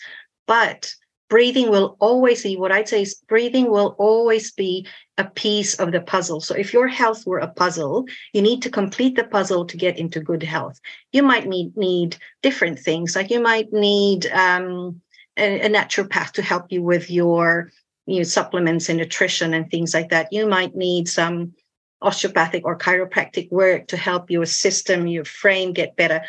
but 0.47 0.92
breathing 1.28 1.70
will 1.70 1.97
always 2.00 2.42
be 2.42 2.56
what 2.56 2.73
I'd 2.73 2.88
say 2.88 3.02
is 3.02 3.14
breathing 3.28 3.70
will 3.70 3.94
always 3.99 4.50
be 4.50 4.87
a 5.16 5.25
piece 5.25 5.76
of 5.76 5.92
the 5.92 6.00
puzzle. 6.00 6.40
So 6.40 6.54
if 6.54 6.73
your 6.73 6.88
health 6.88 7.25
were 7.25 7.38
a 7.38 7.49
puzzle, 7.49 8.04
you 8.32 8.42
need 8.42 8.62
to 8.62 8.70
complete 8.70 9.14
the 9.14 9.25
puzzle 9.25 9.64
to 9.66 9.76
get 9.76 9.97
into 9.97 10.20
good 10.20 10.42
health. 10.42 10.80
You 11.12 11.23
might 11.23 11.47
need, 11.47 11.76
need 11.76 12.16
different 12.42 12.80
things, 12.80 13.14
like 13.14 13.30
you 13.30 13.40
might 13.40 13.73
need 13.73 14.26
um, 14.26 15.00
a, 15.37 15.61
a 15.61 15.68
naturopath 15.68 16.32
to 16.32 16.42
help 16.42 16.73
you 16.73 16.82
with 16.82 17.11
your 17.11 17.70
you 18.11 18.19
know, 18.19 18.25
supplements 18.25 18.88
and 18.88 18.99
nutrition 18.99 19.55
and 19.55 19.71
things 19.71 19.95
like 19.95 20.11
that. 20.11 20.33
You 20.33 20.47
might 20.47 20.75
need 20.75 21.09
some 21.09 21.55
osteopathic 22.02 22.64
or 22.64 22.76
chiropractic 22.76 23.50
work 23.50 23.87
to 23.88 23.97
help 23.97 24.31
your 24.31 24.47
system, 24.47 25.07
your 25.07 25.25
frame 25.25 25.73
get 25.73 25.97
better. 25.97 26.21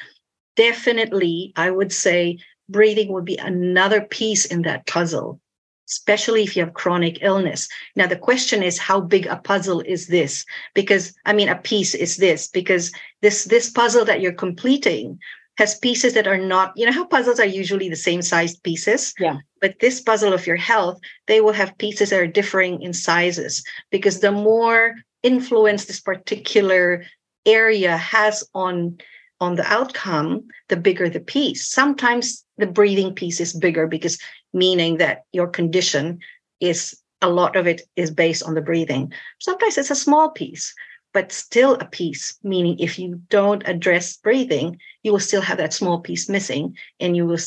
Definitely, 0.56 1.54
I 1.56 1.72
would 1.72 1.92
say 1.92 2.38
breathing 2.70 3.12
would 3.14 3.26
be 3.26 3.38
another 3.38 4.02
piece 4.02 4.46
in 4.46 4.62
that 4.64 4.86
puzzle. 4.86 5.40
especially 5.92 6.42
if 6.44 6.56
you 6.56 6.64
have 6.64 6.74
chronic 6.74 7.18
illness. 7.22 7.68
Now, 7.96 8.08
the 8.08 8.16
question 8.16 8.64
is, 8.64 8.78
how 8.78 9.02
big 9.02 9.26
a 9.26 9.36
puzzle 9.36 9.82
is 9.82 10.08
this? 10.08 10.46
Because, 10.74 11.14
I 11.26 11.34
mean, 11.34 11.50
a 11.50 11.58
piece 11.58 11.94
is 11.94 12.18
this, 12.18 12.48
because 12.48 12.92
this, 13.22 13.44
this 13.46 13.70
puzzle 13.70 14.06
that 14.06 14.22
you're 14.22 14.32
completing 14.32 15.20
has 15.58 15.78
pieces 15.80 16.14
that 16.14 16.28
are 16.28 16.38
not, 16.38 16.74
you 16.76 16.86
know, 16.86 16.92
how 16.92 17.06
puzzles 17.06 17.40
are 17.40 17.46
usually 17.46 17.90
the 17.90 17.96
same 17.96 18.22
sized 18.22 18.64
pieces. 18.64 19.14
Yeah. 19.20 19.38
But 19.60 19.80
this 19.80 20.02
puzzle 20.02 20.34
of 20.34 20.48
your 20.48 20.56
health, 20.56 21.00
they 21.28 21.42
will 21.42 21.54
have 21.54 21.78
pieces 21.78 22.10
that 22.10 22.20
are 22.20 22.28
differing 22.28 22.82
in 22.82 22.94
sizes 22.94 23.64
because 23.92 24.20
the 24.20 24.32
more 24.32 24.96
influence 25.24 25.86
this 25.86 26.00
particular 26.00 27.04
area 27.46 27.98
has 27.98 28.44
on 28.54 28.98
on 29.40 29.56
the 29.56 29.66
outcome, 29.66 30.48
the 30.70 30.78
bigger 30.78 31.10
the 31.10 31.20
piece. 31.20 31.68
Sometimes 31.68 32.46
the 32.58 32.68
breathing 32.68 33.16
piece 33.16 33.40
is 33.40 33.54
bigger 33.54 33.88
because 33.88 34.20
meaning 34.54 34.98
that 34.98 35.24
your 35.32 35.48
condition 35.48 36.20
is 36.60 36.96
a 37.22 37.30
lot 37.30 37.56
of 37.56 37.68
it 37.68 37.82
is 37.96 38.12
based 38.12 38.44
on 38.44 38.54
the 38.54 38.62
breathing. 38.62 39.12
Sometimes 39.40 39.80
it's 39.80 39.90
a 39.90 39.96
small 39.96 40.30
piece, 40.30 40.74
but 41.14 41.32
still 41.32 41.76
a 41.76 41.86
piece, 41.86 42.38
meaning 42.44 42.80
if 42.80 42.98
you 42.98 43.22
don't 43.30 43.68
address 43.68 44.16
breathing, 44.18 44.80
you 45.04 45.12
will 45.12 45.20
still 45.20 45.42
have 45.42 45.58
that 45.58 45.74
small 45.74 46.00
piece 46.00 46.30
missing 46.30 46.78
and 47.00 47.16
you 47.16 47.26
will 47.26 47.40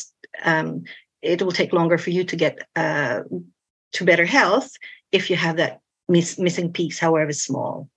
um, 0.43 0.83
it 1.21 1.41
will 1.41 1.51
take 1.51 1.73
longer 1.73 1.97
for 1.97 2.11
you 2.11 2.23
to 2.23 2.35
get 2.35 2.59
uh, 2.75 3.21
to 3.93 4.05
better 4.05 4.25
health 4.25 4.71
if 5.11 5.29
you 5.29 5.35
have 5.35 5.57
that 5.57 5.79
miss, 6.07 6.37
missing 6.37 6.71
piece, 6.71 6.99
however 6.99 7.31
small. 7.31 7.89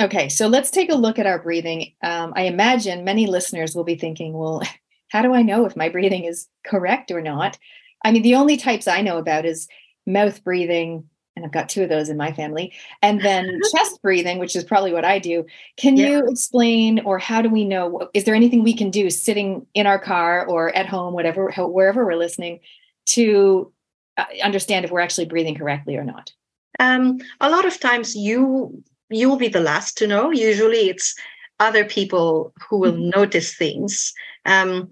Okay, 0.00 0.28
so 0.28 0.48
let's 0.48 0.70
take 0.70 0.90
a 0.90 0.96
look 0.96 1.18
at 1.18 1.26
our 1.26 1.38
breathing. 1.38 1.92
Um, 2.02 2.32
I 2.36 2.42
imagine 2.42 3.04
many 3.04 3.26
listeners 3.26 3.74
will 3.74 3.84
be 3.84 3.94
thinking, 3.94 4.32
well, 4.32 4.62
how 5.08 5.22
do 5.22 5.32
I 5.32 5.42
know 5.42 5.64
if 5.64 5.76
my 5.76 5.88
breathing 5.88 6.24
is 6.24 6.48
correct 6.66 7.10
or 7.10 7.20
not? 7.20 7.56
I 8.04 8.10
mean, 8.10 8.22
the 8.22 8.34
only 8.34 8.56
types 8.56 8.88
I 8.88 9.00
know 9.00 9.18
about 9.18 9.46
is 9.46 9.68
mouth 10.06 10.42
breathing, 10.44 11.08
and 11.36 11.44
I've 11.44 11.52
got 11.52 11.68
two 11.68 11.82
of 11.82 11.88
those 11.88 12.08
in 12.08 12.16
my 12.16 12.32
family, 12.32 12.72
and 13.02 13.20
then 13.20 13.60
chest 13.76 14.00
breathing, 14.02 14.38
which 14.38 14.54
is 14.54 14.64
probably 14.64 14.92
what 14.92 15.04
I 15.04 15.18
do. 15.18 15.44
Can 15.76 15.96
yeah. 15.96 16.08
you 16.08 16.26
explain, 16.28 17.00
or 17.00 17.18
how 17.18 17.42
do 17.42 17.48
we 17.48 17.64
know? 17.64 18.08
Is 18.14 18.24
there 18.24 18.34
anything 18.34 18.62
we 18.62 18.74
can 18.74 18.90
do 18.90 19.10
sitting 19.10 19.66
in 19.74 19.86
our 19.86 19.98
car 19.98 20.46
or 20.46 20.74
at 20.76 20.86
home, 20.86 21.14
whatever, 21.14 21.50
wherever 21.50 22.04
we're 22.04 22.16
listening, 22.16 22.60
to 23.06 23.72
uh, 24.16 24.24
understand 24.42 24.84
if 24.84 24.90
we're 24.90 25.00
actually 25.00 25.26
breathing 25.26 25.56
correctly 25.56 25.96
or 25.96 26.04
not? 26.04 26.32
Um, 26.78 27.18
a 27.40 27.50
lot 27.50 27.66
of 27.66 27.78
times 27.78 28.16
you 28.16 28.82
you 29.10 29.28
will 29.28 29.36
be 29.36 29.48
the 29.48 29.60
last 29.60 29.96
to 29.98 30.06
know. 30.06 30.30
Usually 30.30 30.88
it's 30.88 31.14
other 31.60 31.84
people 31.84 32.52
who 32.68 32.78
will 32.78 32.92
mm-hmm. 32.92 33.10
notice 33.10 33.54
things. 33.54 34.12
Um, 34.44 34.90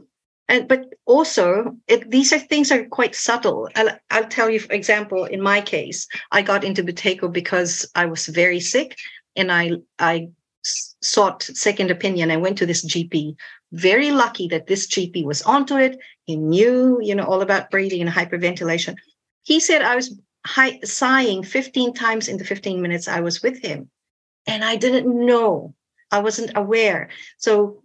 and 0.53 0.69
but 0.69 0.85
also 1.07 1.75
it, 1.89 2.11
these 2.11 2.31
are 2.33 2.39
things 2.39 2.71
are 2.71 2.85
quite 2.85 3.15
subtle. 3.15 3.69
I'll, 3.75 3.99
I'll 4.11 4.29
tell 4.29 4.51
you, 4.51 4.61
for 4.61 4.75
example, 4.75 5.25
in 5.25 5.41
my 5.41 5.63
case, 5.63 6.07
I 6.31 6.43
got 6.43 6.63
into 6.63 6.85
Buteyko 6.85 7.33
because 7.33 7.91
I 7.95 8.05
was 8.05 8.27
very 8.27 8.61
sick, 8.61 8.99
and 9.35 9.51
I 9.51 9.73
I 9.99 10.29
sought 10.63 11.43
second 11.43 11.91
opinion. 11.91 12.31
I 12.31 12.37
went 12.37 12.59
to 12.59 12.67
this 12.67 12.85
GP. 12.85 13.35
Very 13.73 14.11
lucky 14.13 14.47
that 14.49 14.67
this 14.67 14.87
GP 14.87 15.25
was 15.25 15.41
onto 15.43 15.77
it. 15.77 15.99
He 16.25 16.37
knew, 16.37 16.99
you 17.01 17.15
know, 17.15 17.25
all 17.25 17.41
about 17.41 17.71
breathing 17.71 18.03
and 18.03 18.11
hyperventilation. 18.11 18.97
He 19.45 19.59
said 19.59 19.81
I 19.81 19.97
was 19.97 20.21
high, 20.47 20.79
sighing 20.85 21.43
15 21.43 21.95
times 21.95 22.29
in 22.29 22.37
the 22.37 22.45
15 22.45 22.83
minutes 22.83 23.09
I 23.09 23.21
was 23.21 23.43
with 23.43 23.63
him 23.63 23.89
and 24.47 24.63
I 24.63 24.77
didn't 24.77 25.07
know. 25.07 25.75
I 26.11 26.19
wasn't 26.19 26.53
aware. 26.55 27.09
So 27.39 27.82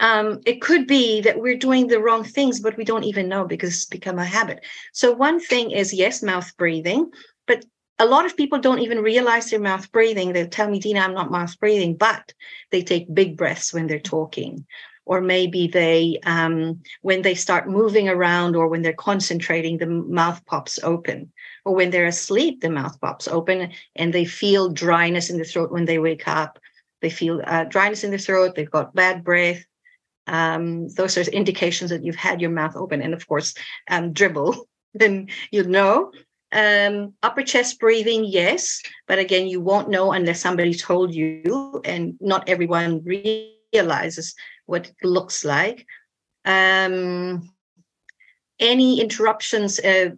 um, 0.00 0.40
it 0.46 0.60
could 0.60 0.86
be 0.86 1.20
that 1.22 1.40
we're 1.40 1.56
doing 1.56 1.86
the 1.86 2.00
wrong 2.00 2.24
things, 2.24 2.60
but 2.60 2.76
we 2.76 2.84
don't 2.84 3.04
even 3.04 3.28
know 3.28 3.44
because 3.44 3.74
it's 3.74 3.84
become 3.86 4.18
a 4.18 4.24
habit. 4.24 4.64
So 4.92 5.12
one 5.12 5.40
thing 5.40 5.70
is 5.70 5.92
yes, 5.94 6.22
mouth 6.22 6.56
breathing, 6.56 7.10
but 7.46 7.64
a 7.98 8.06
lot 8.06 8.26
of 8.26 8.36
people 8.36 8.58
don't 8.58 8.80
even 8.80 8.98
realize 8.98 9.50
they're 9.50 9.60
mouth 9.60 9.90
breathing. 9.92 10.32
They'll 10.32 10.48
tell 10.48 10.68
me, 10.68 10.80
Dina, 10.80 11.00
I'm 11.00 11.14
not 11.14 11.30
mouth 11.30 11.58
breathing, 11.60 11.94
but 11.96 12.32
they 12.70 12.82
take 12.82 13.14
big 13.14 13.36
breaths 13.36 13.72
when 13.72 13.86
they're 13.86 14.00
talking. 14.00 14.66
Or 15.04 15.20
maybe 15.20 15.66
they, 15.66 16.18
um, 16.24 16.80
when 17.02 17.22
they 17.22 17.34
start 17.34 17.68
moving 17.68 18.08
around 18.08 18.54
or 18.54 18.68
when 18.68 18.82
they're 18.82 18.92
concentrating, 18.92 19.78
the 19.78 19.86
mouth 19.86 20.44
pops 20.46 20.78
open 20.82 21.32
or 21.64 21.74
when 21.74 21.90
they're 21.90 22.06
asleep, 22.06 22.60
the 22.60 22.70
mouth 22.70 23.00
pops 23.00 23.26
open 23.28 23.72
and 23.96 24.12
they 24.12 24.24
feel 24.24 24.68
dryness 24.68 25.28
in 25.28 25.38
the 25.38 25.44
throat 25.44 25.72
when 25.72 25.84
they 25.84 25.98
wake 25.98 26.28
up. 26.28 26.58
They 27.00 27.10
feel 27.10 27.42
uh, 27.44 27.64
dryness 27.64 28.04
in 28.04 28.12
the 28.12 28.18
throat, 28.18 28.54
they've 28.54 28.70
got 28.70 28.94
bad 28.94 29.24
breath. 29.24 29.64
Um, 30.26 30.88
those 30.88 31.18
are 31.18 31.22
indications 31.22 31.90
that 31.90 32.04
you've 32.04 32.16
had 32.16 32.40
your 32.40 32.50
mouth 32.50 32.76
open. 32.76 33.02
And 33.02 33.14
of 33.14 33.26
course, 33.26 33.54
um, 33.90 34.12
dribble, 34.12 34.68
then 34.94 35.28
you'll 35.50 35.68
know. 35.68 36.12
Um, 36.52 37.14
upper 37.22 37.42
chest 37.42 37.80
breathing, 37.80 38.24
yes, 38.26 38.82
but 39.08 39.18
again, 39.18 39.46
you 39.46 39.60
won't 39.62 39.88
know 39.88 40.12
unless 40.12 40.40
somebody 40.40 40.74
told 40.74 41.14
you, 41.14 41.80
and 41.82 42.14
not 42.20 42.46
everyone 42.46 43.02
realizes 43.02 44.34
what 44.66 44.88
it 44.88 44.96
looks 45.02 45.46
like. 45.46 45.86
Um, 46.44 47.50
any 48.60 49.00
interruptions, 49.00 49.80
uh, 49.80 50.10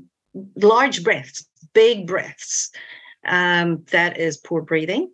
large 0.56 1.04
breaths, 1.04 1.48
big 1.72 2.08
breaths, 2.08 2.72
um, 3.24 3.84
that 3.92 4.18
is 4.18 4.36
poor 4.36 4.60
breathing. 4.60 5.13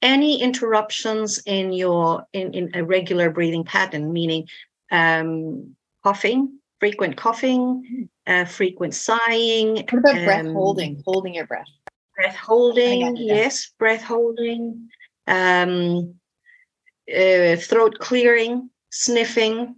Any 0.00 0.40
interruptions 0.40 1.42
in 1.44 1.72
your 1.72 2.24
in, 2.32 2.54
in 2.54 2.70
a 2.74 2.84
regular 2.84 3.30
breathing 3.30 3.64
pattern, 3.64 4.12
meaning 4.12 4.46
um, 4.92 5.74
coughing, 6.04 6.58
frequent 6.78 7.16
coughing, 7.16 8.08
uh, 8.26 8.44
frequent 8.44 8.94
sighing. 8.94 9.76
What 9.76 9.94
about 9.94 10.18
um, 10.18 10.24
breath 10.24 10.46
holding? 10.52 11.02
Holding 11.04 11.34
your 11.34 11.46
breath. 11.46 11.66
Breath 12.16 12.36
holding, 12.36 13.16
yes, 13.16 13.70
breath 13.78 14.02
holding. 14.02 14.88
Um, 15.26 16.14
uh, 17.08 17.56
throat 17.56 17.98
clearing, 18.00 18.70
sniffing. 18.90 19.76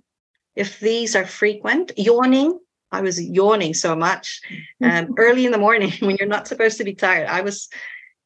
If 0.56 0.80
these 0.80 1.14
are 1.14 1.26
frequent, 1.26 1.92
yawning, 1.96 2.58
I 2.90 3.00
was 3.02 3.22
yawning 3.22 3.74
so 3.74 3.94
much 3.94 4.40
um, 4.82 5.14
early 5.16 5.46
in 5.46 5.52
the 5.52 5.58
morning 5.58 5.92
when 6.00 6.16
you're 6.16 6.28
not 6.28 6.48
supposed 6.48 6.78
to 6.78 6.84
be 6.84 6.94
tired. 6.94 7.28
I 7.28 7.40
was, 7.42 7.68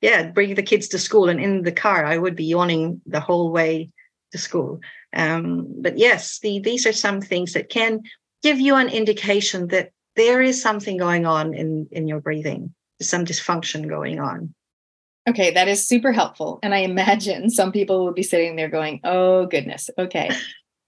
yeah, 0.05 0.31
bring 0.31 0.55
the 0.55 0.63
kids 0.63 0.87
to 0.89 0.99
school 0.99 1.31
and 1.31 1.41
in 1.41 1.63
the 1.63 1.73
car, 1.73 2.05
I 2.05 2.19
would 2.19 2.37
be 2.37 2.45
yawning 2.45 3.01
the 3.07 3.21
whole 3.21 3.51
way 3.51 3.91
to 4.33 4.39
school. 4.39 4.81
Um, 5.15 5.67
but 5.81 5.97
yes, 5.97 6.41
the, 6.41 6.59
these 6.59 6.87
are 6.87 6.93
some 6.93 7.23
things 7.23 7.55
that 7.55 7.71
can 7.71 8.03
give 8.43 8.61
you 8.61 8.75
an 8.75 8.91
indication 8.91 9.69
that 9.69 9.93
there 10.15 10.43
is 10.43 10.61
something 10.61 10.99
going 10.99 11.25
on 11.25 11.55
in, 11.55 11.89
in 11.91 12.07
your 12.07 12.21
breathing, 12.21 12.75
some 13.01 13.25
dysfunction 13.25 13.89
going 13.89 14.21
on. 14.21 14.55
Okay, 15.27 15.53
that 15.53 15.69
is 15.69 15.89
super 15.89 16.13
helpful. 16.13 16.59
And 16.63 16.75
I 16.75 16.81
imagine 16.81 17.49
some 17.49 17.73
people 17.73 18.05
will 18.05 18.13
be 18.13 18.23
sitting 18.23 18.57
there 18.57 18.69
going, 18.69 19.01
oh, 19.05 19.47
goodness. 19.47 19.89
Okay. 19.97 20.31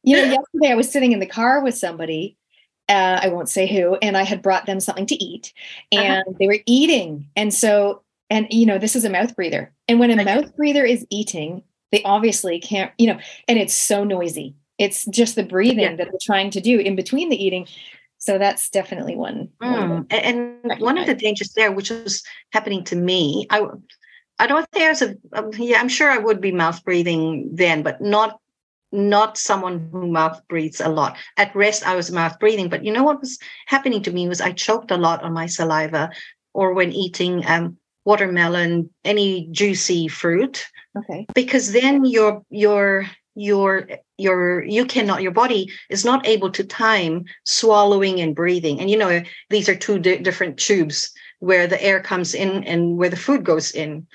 You 0.02 0.16
know, 0.16 0.24
yesterday 0.24 0.72
I 0.72 0.74
was 0.74 0.92
sitting 0.92 1.12
in 1.12 1.20
the 1.20 1.26
car 1.26 1.64
with 1.64 1.74
somebody 1.74 2.36
uh, 2.88 3.18
I 3.20 3.28
won't 3.28 3.48
say 3.48 3.66
who, 3.66 3.96
and 3.96 4.16
I 4.16 4.22
had 4.22 4.42
brought 4.42 4.66
them 4.66 4.78
something 4.78 5.06
to 5.06 5.24
eat, 5.24 5.52
uh-huh. 5.92 6.02
and 6.02 6.20
uh-huh. 6.20 6.36
they 6.38 6.46
were 6.46 6.60
eating. 6.66 7.28
And 7.34 7.52
so, 7.52 8.02
and 8.30 8.46
you 8.50 8.66
know, 8.66 8.78
this 8.78 8.96
is 8.96 9.04
a 9.04 9.10
mouth 9.10 9.34
breather. 9.36 9.72
And 9.88 9.98
when 9.98 10.10
a 10.10 10.24
mouth 10.24 10.54
breather 10.56 10.84
is 10.84 11.06
eating, 11.10 11.62
they 11.92 12.02
obviously 12.02 12.58
can't, 12.60 12.92
you 12.98 13.06
know, 13.06 13.18
and 13.48 13.58
it's 13.58 13.74
so 13.74 14.04
noisy. 14.04 14.54
It's 14.78 15.04
just 15.06 15.36
the 15.36 15.42
breathing 15.42 15.78
yeah. 15.80 15.96
that 15.96 16.08
they're 16.10 16.18
trying 16.20 16.50
to 16.50 16.60
do 16.60 16.78
in 16.78 16.96
between 16.96 17.28
the 17.28 17.42
eating. 17.42 17.66
So 18.18 18.38
that's 18.38 18.70
definitely 18.70 19.16
one. 19.16 19.48
Mm. 19.62 19.88
one 19.88 20.06
and 20.10 20.80
one 20.80 20.98
of 20.98 21.06
the 21.06 21.14
dangers 21.14 21.52
there, 21.52 21.72
which 21.72 21.90
was 21.90 22.22
happening 22.52 22.82
to 22.84 22.96
me, 22.96 23.46
I, 23.50 23.66
I 24.38 24.46
don't 24.46 24.68
think 24.70 24.84
I 24.84 24.88
was 24.88 25.02
a, 25.02 25.14
um, 25.32 25.50
yeah, 25.56 25.80
I'm 25.80 25.88
sure 25.88 26.10
I 26.10 26.18
would 26.18 26.40
be 26.40 26.52
mouth 26.52 26.84
breathing 26.84 27.48
then, 27.52 27.82
but 27.82 28.00
not 28.00 28.40
not 28.92 29.36
someone 29.36 29.88
who 29.92 30.06
mouth 30.06 30.40
breathes 30.48 30.80
a 30.80 30.88
lot. 30.88 31.16
At 31.36 31.54
rest, 31.54 31.86
I 31.86 31.96
was 31.96 32.12
mouth 32.12 32.38
breathing, 32.38 32.68
but 32.68 32.84
you 32.84 32.92
know 32.92 33.02
what 33.02 33.20
was 33.20 33.38
happening 33.66 34.02
to 34.02 34.12
me 34.12 34.28
was 34.28 34.40
I 34.40 34.52
choked 34.52 34.90
a 34.90 34.96
lot 34.96 35.22
on 35.22 35.32
my 35.32 35.46
saliva, 35.46 36.10
or 36.54 36.72
when 36.72 36.92
eating 36.92 37.44
um, 37.46 37.76
watermelon, 38.06 38.88
any 39.04 39.48
juicy 39.50 40.08
fruit. 40.08 40.66
Okay. 40.96 41.26
Because 41.34 41.72
then 41.72 42.06
your 42.06 42.42
your 42.48 43.06
your 43.34 43.86
your 44.16 44.64
you 44.64 44.86
cannot 44.86 45.20
your 45.20 45.32
body 45.32 45.70
is 45.90 46.06
not 46.06 46.26
able 46.26 46.50
to 46.52 46.64
time 46.64 47.26
swallowing 47.44 48.18
and 48.20 48.34
breathing 48.34 48.80
and 48.80 48.88
you 48.88 48.96
know 48.96 49.20
these 49.50 49.68
are 49.68 49.76
two 49.76 49.98
di- 49.98 50.16
different 50.16 50.56
tubes 50.56 51.12
where 51.40 51.66
the 51.66 51.82
air 51.84 52.00
comes 52.00 52.34
in 52.34 52.64
and 52.64 52.96
where 52.96 53.10
the 53.10 53.16
food 53.26 53.44
goes 53.44 53.72
in 53.72 54.06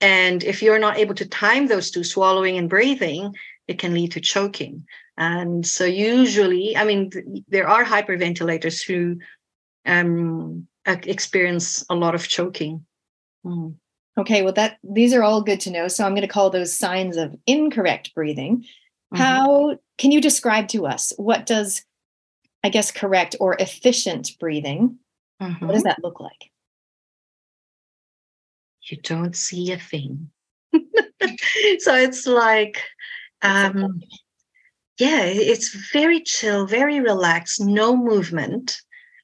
and 0.00 0.42
if 0.44 0.62
you're 0.62 0.78
not 0.78 0.96
able 0.96 1.14
to 1.14 1.28
time 1.28 1.66
those 1.66 1.90
two 1.90 2.02
swallowing 2.02 2.56
and 2.56 2.70
breathing 2.70 3.34
it 3.66 3.78
can 3.78 3.94
lead 3.94 4.12
to 4.12 4.20
choking. 4.20 4.86
And 5.16 5.66
so, 5.66 5.84
usually, 5.84 6.76
I 6.76 6.84
mean, 6.84 7.10
th- 7.10 7.24
there 7.48 7.68
are 7.68 7.84
hyperventilators 7.84 8.84
who 8.84 9.18
um, 9.86 10.66
experience 10.86 11.84
a 11.88 11.94
lot 11.94 12.14
of 12.14 12.28
choking. 12.28 12.84
Mm. 13.44 13.74
Okay, 14.16 14.42
well, 14.42 14.52
that 14.52 14.78
these 14.84 15.12
are 15.12 15.22
all 15.22 15.42
good 15.42 15.60
to 15.60 15.70
know. 15.70 15.88
So, 15.88 16.04
I'm 16.04 16.12
going 16.12 16.22
to 16.22 16.28
call 16.28 16.50
those 16.50 16.76
signs 16.76 17.16
of 17.16 17.34
incorrect 17.46 18.14
breathing. 18.14 18.58
Mm-hmm. 19.12 19.16
How 19.16 19.78
can 19.98 20.12
you 20.12 20.20
describe 20.20 20.68
to 20.68 20.86
us 20.86 21.12
what 21.16 21.46
does, 21.46 21.84
I 22.62 22.68
guess, 22.68 22.90
correct 22.90 23.36
or 23.40 23.56
efficient 23.58 24.30
breathing 24.38 24.98
Mm-hmm. 25.42 25.66
What 25.66 25.74
does 25.74 25.82
that 25.84 26.02
look 26.02 26.20
like? 26.20 26.50
You 28.88 28.98
don't 28.98 29.34
see 29.34 29.72
a 29.72 29.78
thing. 29.78 30.30
so 30.72 31.94
it's 31.94 32.26
like, 32.26 32.82
um, 33.42 34.00
yeah, 34.98 35.22
it's 35.24 35.74
very 35.92 36.20
chill, 36.20 36.66
very 36.66 37.00
relaxed, 37.00 37.60
no 37.60 37.96
movement, 37.96 38.76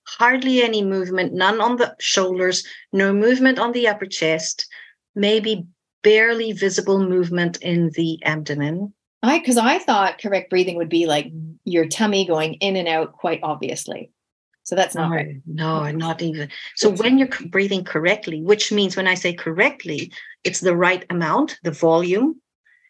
hardly 0.05 0.63
any 0.63 0.83
movement, 0.85 1.33
none 1.33 1.61
on 1.61 1.77
the 1.77 1.95
shoulders, 2.01 2.67
no 2.93 3.13
movement 3.13 3.59
on 3.59 3.73
the 3.73 3.89
upper 3.89 4.07
chest, 4.07 4.67
maybe 5.15 5.67
barely 6.03 6.53
visible 6.53 6.99
movement 7.07 7.59
in 7.59 7.91
the 7.95 8.19
abdomen. 8.25 8.93
I 9.23 9.39
because 9.39 9.59
I 9.59 9.79
thought 9.79 10.21
correct 10.21 10.51
breathing 10.51 10.77
would 10.77 10.89
be 10.89 11.07
like 11.07 11.31
your 11.65 11.87
tummy 11.87 12.27
going 12.27 12.55
in 12.55 12.77
and 12.77 12.89
out 12.89 13.13
quite 13.13 13.41
obviously. 13.43 14.11
So 14.63 14.77
that's 14.77 14.95
not 14.95 15.11
no, 15.11 15.17
right. 15.17 15.37
No, 15.47 15.91
not 15.91 16.23
even. 16.23 16.49
So 16.77 16.91
when 16.91 17.19
you're 17.19 17.29
breathing 17.49 17.85
correctly, 17.85 18.41
which 18.41 18.71
means 18.71 18.97
when 18.97 19.09
I 19.09 19.15
say 19.15 19.33
correctly, 19.33 20.13
it's 20.45 20.61
the 20.61 20.77
right 20.77 21.05
amount, 21.11 21.59
the 21.65 21.71
volume. 21.71 22.41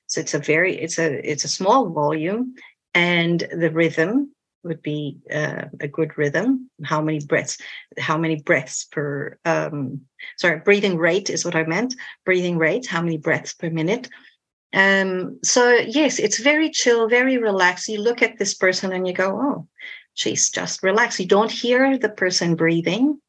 So 0.07 0.20
it's 0.20 0.35
a 0.35 0.38
very 0.38 0.77
it's 0.77 0.99
a 0.99 1.29
it's 1.29 1.44
a 1.44 1.49
small 1.49 1.90
volume, 1.90 2.55
and 2.94 3.40
the 3.57 3.70
rhythm 3.70 4.33
would 4.62 4.83
be 4.83 5.18
uh, 5.33 5.64
a 5.81 5.88
good 5.88 6.16
rhythm. 6.18 6.70
How 6.85 7.01
many 7.01 7.20
breaths? 7.20 7.59
How 7.99 8.18
many 8.18 8.42
breaths 8.42 8.85
per? 8.85 9.38
Um, 9.44 10.03
sorry, 10.37 10.61
breathing 10.61 10.99
rate 10.99 11.31
is 11.31 11.44
what 11.44 11.57
I 11.57 11.64
meant. 11.64 11.94
Breathing 12.25 12.59
rate. 12.59 12.87
How 12.87 13.03
many 13.03 13.18
breaths 13.18 13.55
per 13.55 13.70
minute? 13.70 14.09
Um, 14.73 15.40
so 15.42 15.75
yes, 15.75 16.18
it's 16.18 16.38
very 16.38 16.70
chill, 16.70 17.09
very 17.09 17.38
relaxed. 17.38 17.88
You 17.88 18.01
look 18.01 18.23
at 18.23 18.38
this 18.38 18.55
person 18.55 18.92
and 18.92 19.07
you 19.07 19.12
go, 19.12 19.38
oh, 19.40 19.68
she's 20.14 20.51
just 20.51 20.83
relaxed. 20.83 21.18
You 21.18 21.27
don't 21.27 21.51
hear 21.51 21.99
the 21.99 22.09
person 22.09 22.55
breathing. 22.55 23.20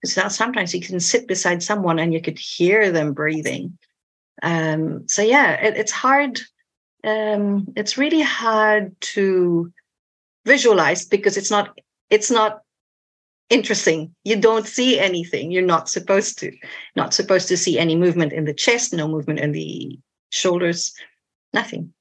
Because 0.00 0.34
sometimes 0.34 0.74
you 0.74 0.80
can 0.80 1.00
sit 1.00 1.26
beside 1.26 1.62
someone 1.62 1.98
and 1.98 2.14
you 2.14 2.22
could 2.22 2.38
hear 2.38 2.92
them 2.92 3.14
breathing. 3.14 3.78
Um, 4.42 5.08
so 5.08 5.22
yeah, 5.22 5.54
it, 5.54 5.76
it's 5.76 5.90
hard. 5.90 6.40
Um, 7.02 7.66
it's 7.76 7.98
really 7.98 8.20
hard 8.20 8.98
to 9.00 9.72
visualize 10.48 11.04
because 11.04 11.36
it's 11.36 11.50
not 11.50 11.78
it's 12.10 12.30
not 12.30 12.62
interesting. 13.50 14.14
You 14.24 14.36
don't 14.36 14.66
see 14.66 14.98
anything. 14.98 15.52
You're 15.52 15.62
not 15.74 15.88
supposed 15.88 16.38
to 16.40 16.52
not 16.96 17.14
supposed 17.14 17.48
to 17.48 17.56
see 17.56 17.78
any 17.78 17.94
movement 17.94 18.32
in 18.32 18.44
the 18.44 18.54
chest 18.54 18.92
no 18.92 19.06
movement 19.06 19.38
in 19.38 19.52
the 19.52 19.98
shoulders 20.30 20.92
nothing. 21.52 21.92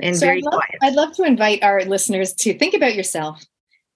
And 0.00 0.16
so 0.16 0.26
very 0.26 0.38
I'd 0.38 0.44
love, 0.44 0.54
quiet. 0.54 0.78
I'd 0.82 0.94
love 0.94 1.12
to 1.16 1.24
invite 1.24 1.62
our 1.62 1.84
listeners 1.84 2.32
to 2.34 2.58
think 2.58 2.74
about 2.74 2.94
yourself. 2.94 3.44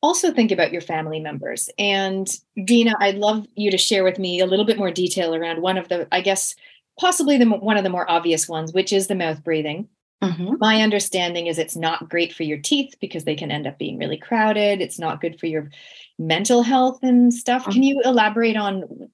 Also 0.03 0.33
think 0.33 0.53
about 0.53 0.71
your 0.71 0.83
family 0.83 1.19
members. 1.19 1.71
And 1.79 2.29
dina 2.65 2.93
i'd 3.01 3.17
love 3.17 3.47
you 3.57 3.71
to 3.71 3.79
share 3.79 4.05
with 4.05 4.19
me 4.19 4.41
a 4.41 4.47
little 4.47 4.65
bit 4.65 4.79
more 4.79 4.91
detail 4.91 5.35
around 5.35 5.61
one 5.61 5.77
of 5.77 5.89
the 5.89 6.07
i 6.13 6.21
guess 6.21 6.55
possibly 7.01 7.37
the 7.37 7.47
one 7.47 7.77
of 7.77 7.83
the 7.83 7.91
more 7.97 8.09
obvious 8.09 8.49
ones 8.49 8.73
which 8.73 8.93
is 8.93 9.07
the 9.09 9.15
mouth 9.15 9.43
breathing 9.43 9.89
Mm-hmm. 10.25 10.55
My 10.59 10.83
understanding 10.83 11.47
is 11.47 11.59
it's 11.59 11.77
not 11.77 12.09
great 12.09 12.33
for 12.33 12.43
your 12.43 12.59
teeth 12.59 12.95
because 13.01 13.25
they 13.25 13.35
can 13.35 13.51
end 13.51 13.67
up 13.67 13.79
being 13.79 13.99
really 13.99 14.17
crowded. 14.17 14.81
It's 14.81 14.99
not 14.99 15.21
good 15.21 15.39
for 15.39 15.47
your 15.47 15.71
mental 16.19 16.63
health 16.63 17.01
and 17.03 17.33
stuff. 17.33 17.63
Mm-hmm. 17.63 17.73
Can 17.73 17.83
you 17.83 18.03
elaborate 18.05 18.57
on 18.57 19.11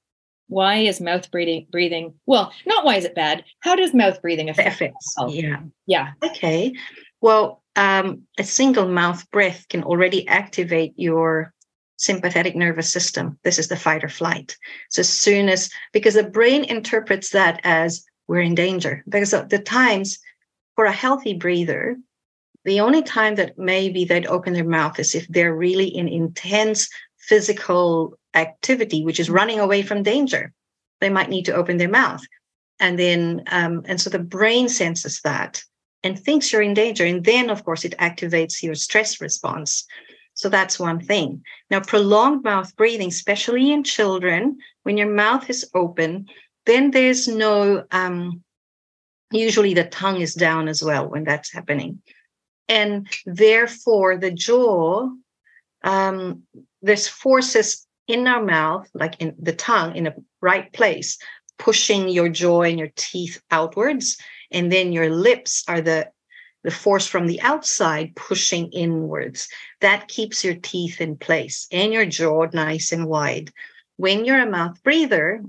why 0.49 0.77
is 0.77 1.01
mouth 1.01 1.31
breathing 1.31 1.67
breathing 1.71 2.15
well, 2.27 2.53
not 2.67 2.85
why 2.85 2.97
is 2.97 3.05
it 3.05 3.15
bad? 3.15 3.45
How 3.61 3.77
does 3.77 3.95
mouth 3.95 4.21
breathing 4.21 4.51
affect? 4.51 4.83
Yeah. 5.29 5.61
Yeah. 5.87 6.13
Okay. 6.23 6.75
Well, 7.21 7.63
um, 7.77 8.23
a 8.39 8.45
single 8.45 8.89
mouth 8.89 9.31
breath 9.31 9.67
can 9.69 9.85
already 9.85 10.27
activate 10.27 10.93
your 10.97 11.55
sympathetic 11.99 12.57
nervous 12.57 12.91
system. 12.91 13.39
This 13.45 13.59
is 13.59 13.69
the 13.69 13.77
fight 13.77 14.03
or 14.03 14.09
flight. 14.09 14.57
So 14.89 15.01
as 15.01 15.09
soon 15.09 15.49
as 15.49 15.71
because 15.93 16.15
the 16.15 16.25
brain 16.25 16.65
interprets 16.65 17.31
that 17.31 17.61
as 17.63 18.05
we're 18.31 18.41
in 18.41 18.55
danger. 18.55 19.03
Because 19.09 19.33
the 19.33 19.59
times 19.59 20.21
for 20.81 20.87
a 20.87 20.93
healthy 20.93 21.35
breather, 21.35 21.99
the 22.65 22.81
only 22.81 23.03
time 23.03 23.35
that 23.35 23.59
maybe 23.59 24.07
they'd 24.07 24.27
open 24.27 24.55
their 24.55 24.65
mouth 24.65 24.99
is 24.99 25.15
if 25.15 25.29
they're 25.29 25.55
really 25.55 25.89
in 25.89 26.09
intense 26.09 26.89
physical 27.19 28.19
activity, 28.33 29.05
which 29.05 29.21
is 29.21 29.29
running 29.29 29.61
away 29.61 29.83
from 29.83 30.03
danger. 30.03 30.55
They 31.03 31.11
might 31.11 31.29
need 31.29 31.45
to 31.45 31.55
open 31.55 31.77
their 31.77 31.91
mouth. 31.91 32.23
And 32.79 32.99
then, 32.99 33.43
um, 33.49 33.83
and 33.85 34.01
so 34.01 34.09
the 34.09 34.21
brain 34.21 34.71
senses 34.71 35.21
that 35.21 35.63
and 36.03 36.19
thinks 36.19 36.51
you're 36.51 36.63
in 36.63 36.73
danger. 36.73 37.05
And 37.05 37.23
then, 37.23 37.51
of 37.51 37.63
course, 37.63 37.85
it 37.85 37.99
activates 37.99 38.63
your 38.63 38.75
stress 38.75 39.21
response. 39.21 39.85
So 40.33 40.49
that's 40.49 40.81
one 40.81 40.99
thing. 40.99 41.45
Now, 41.71 41.81
prolonged 41.81 42.43
mouth 42.43 42.75
breathing, 42.75 43.09
especially 43.09 43.71
in 43.71 43.85
children, 43.85 44.57
when 44.85 44.97
your 44.97 45.13
mouth 45.13 45.51
is 45.51 45.69
open, 45.75 46.25
then 46.65 46.91
there's 46.91 47.29
no 47.29 47.85
um, 47.91 48.43
usually 49.31 49.75
the 49.75 49.85
tongue 49.85 50.21
is 50.21 50.35
down 50.35 50.69
as 50.69 50.83
well 50.83 51.09
when 51.09 51.25
that's 51.25 51.53
happening. 51.53 52.03
And 52.69 53.09
therefore 53.27 54.17
the 54.17 54.31
jaw 54.31 55.09
um, 55.83 56.43
there's 56.83 57.09
forces 57.09 57.87
in 58.07 58.27
our 58.27 58.43
mouth 58.43 58.89
like 58.93 59.21
in 59.21 59.35
the 59.41 59.53
tongue 59.53 59.97
in 59.97 60.05
the 60.05 60.15
right 60.41 60.73
place 60.73 61.19
pushing 61.59 62.09
your 62.09 62.29
jaw 62.29 62.63
and 62.63 62.79
your 62.79 62.91
teeth 62.97 63.41
outwards. 63.51 64.19
And 64.51 64.73
then 64.73 64.93
your 64.93 65.11
lips 65.11 65.63
are 65.69 65.81
the 65.81 66.11
the 66.63 66.71
force 66.71 67.07
from 67.07 67.27
the 67.27 67.41
outside 67.41 68.15
pushing 68.17 68.71
inwards. 68.73 69.49
That 69.81 70.09
keeps 70.09 70.45
your 70.45 70.57
teeth 70.57 71.01
in 71.01 71.17
place 71.17 71.67
and 71.73 71.91
your 71.93 72.05
jaw 72.05 72.47
nice 72.53 72.93
and 72.93 73.07
wide. 73.07 73.51
When 73.97 74.25
you're 74.25 74.41
a 74.41 74.51
mouth 74.51 74.83
breather 74.83 75.43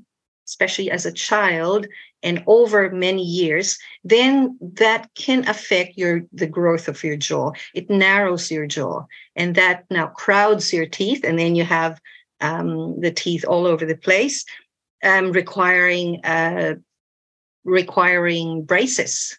especially 0.47 0.91
as 0.91 1.05
a 1.05 1.13
child 1.13 1.87
and 2.23 2.43
over 2.47 2.89
many 2.91 3.23
years 3.23 3.77
then 4.03 4.57
that 4.61 5.09
can 5.15 5.47
affect 5.47 5.97
your 5.97 6.21
the 6.33 6.47
growth 6.47 6.87
of 6.87 7.03
your 7.03 7.17
jaw. 7.17 7.51
It 7.73 7.89
narrows 7.89 8.51
your 8.51 8.67
jaw 8.67 9.05
and 9.35 9.55
that 9.55 9.85
now 9.89 10.07
crowds 10.07 10.73
your 10.73 10.85
teeth 10.85 11.23
and 11.23 11.37
then 11.37 11.55
you 11.55 11.63
have 11.63 11.99
um, 12.39 12.99
the 12.99 13.11
teeth 13.11 13.45
all 13.45 13.67
over 13.67 13.85
the 13.85 13.97
place 13.97 14.45
um, 15.03 15.31
requiring 15.31 16.23
uh, 16.25 16.75
requiring 17.63 18.63
braces. 18.63 19.37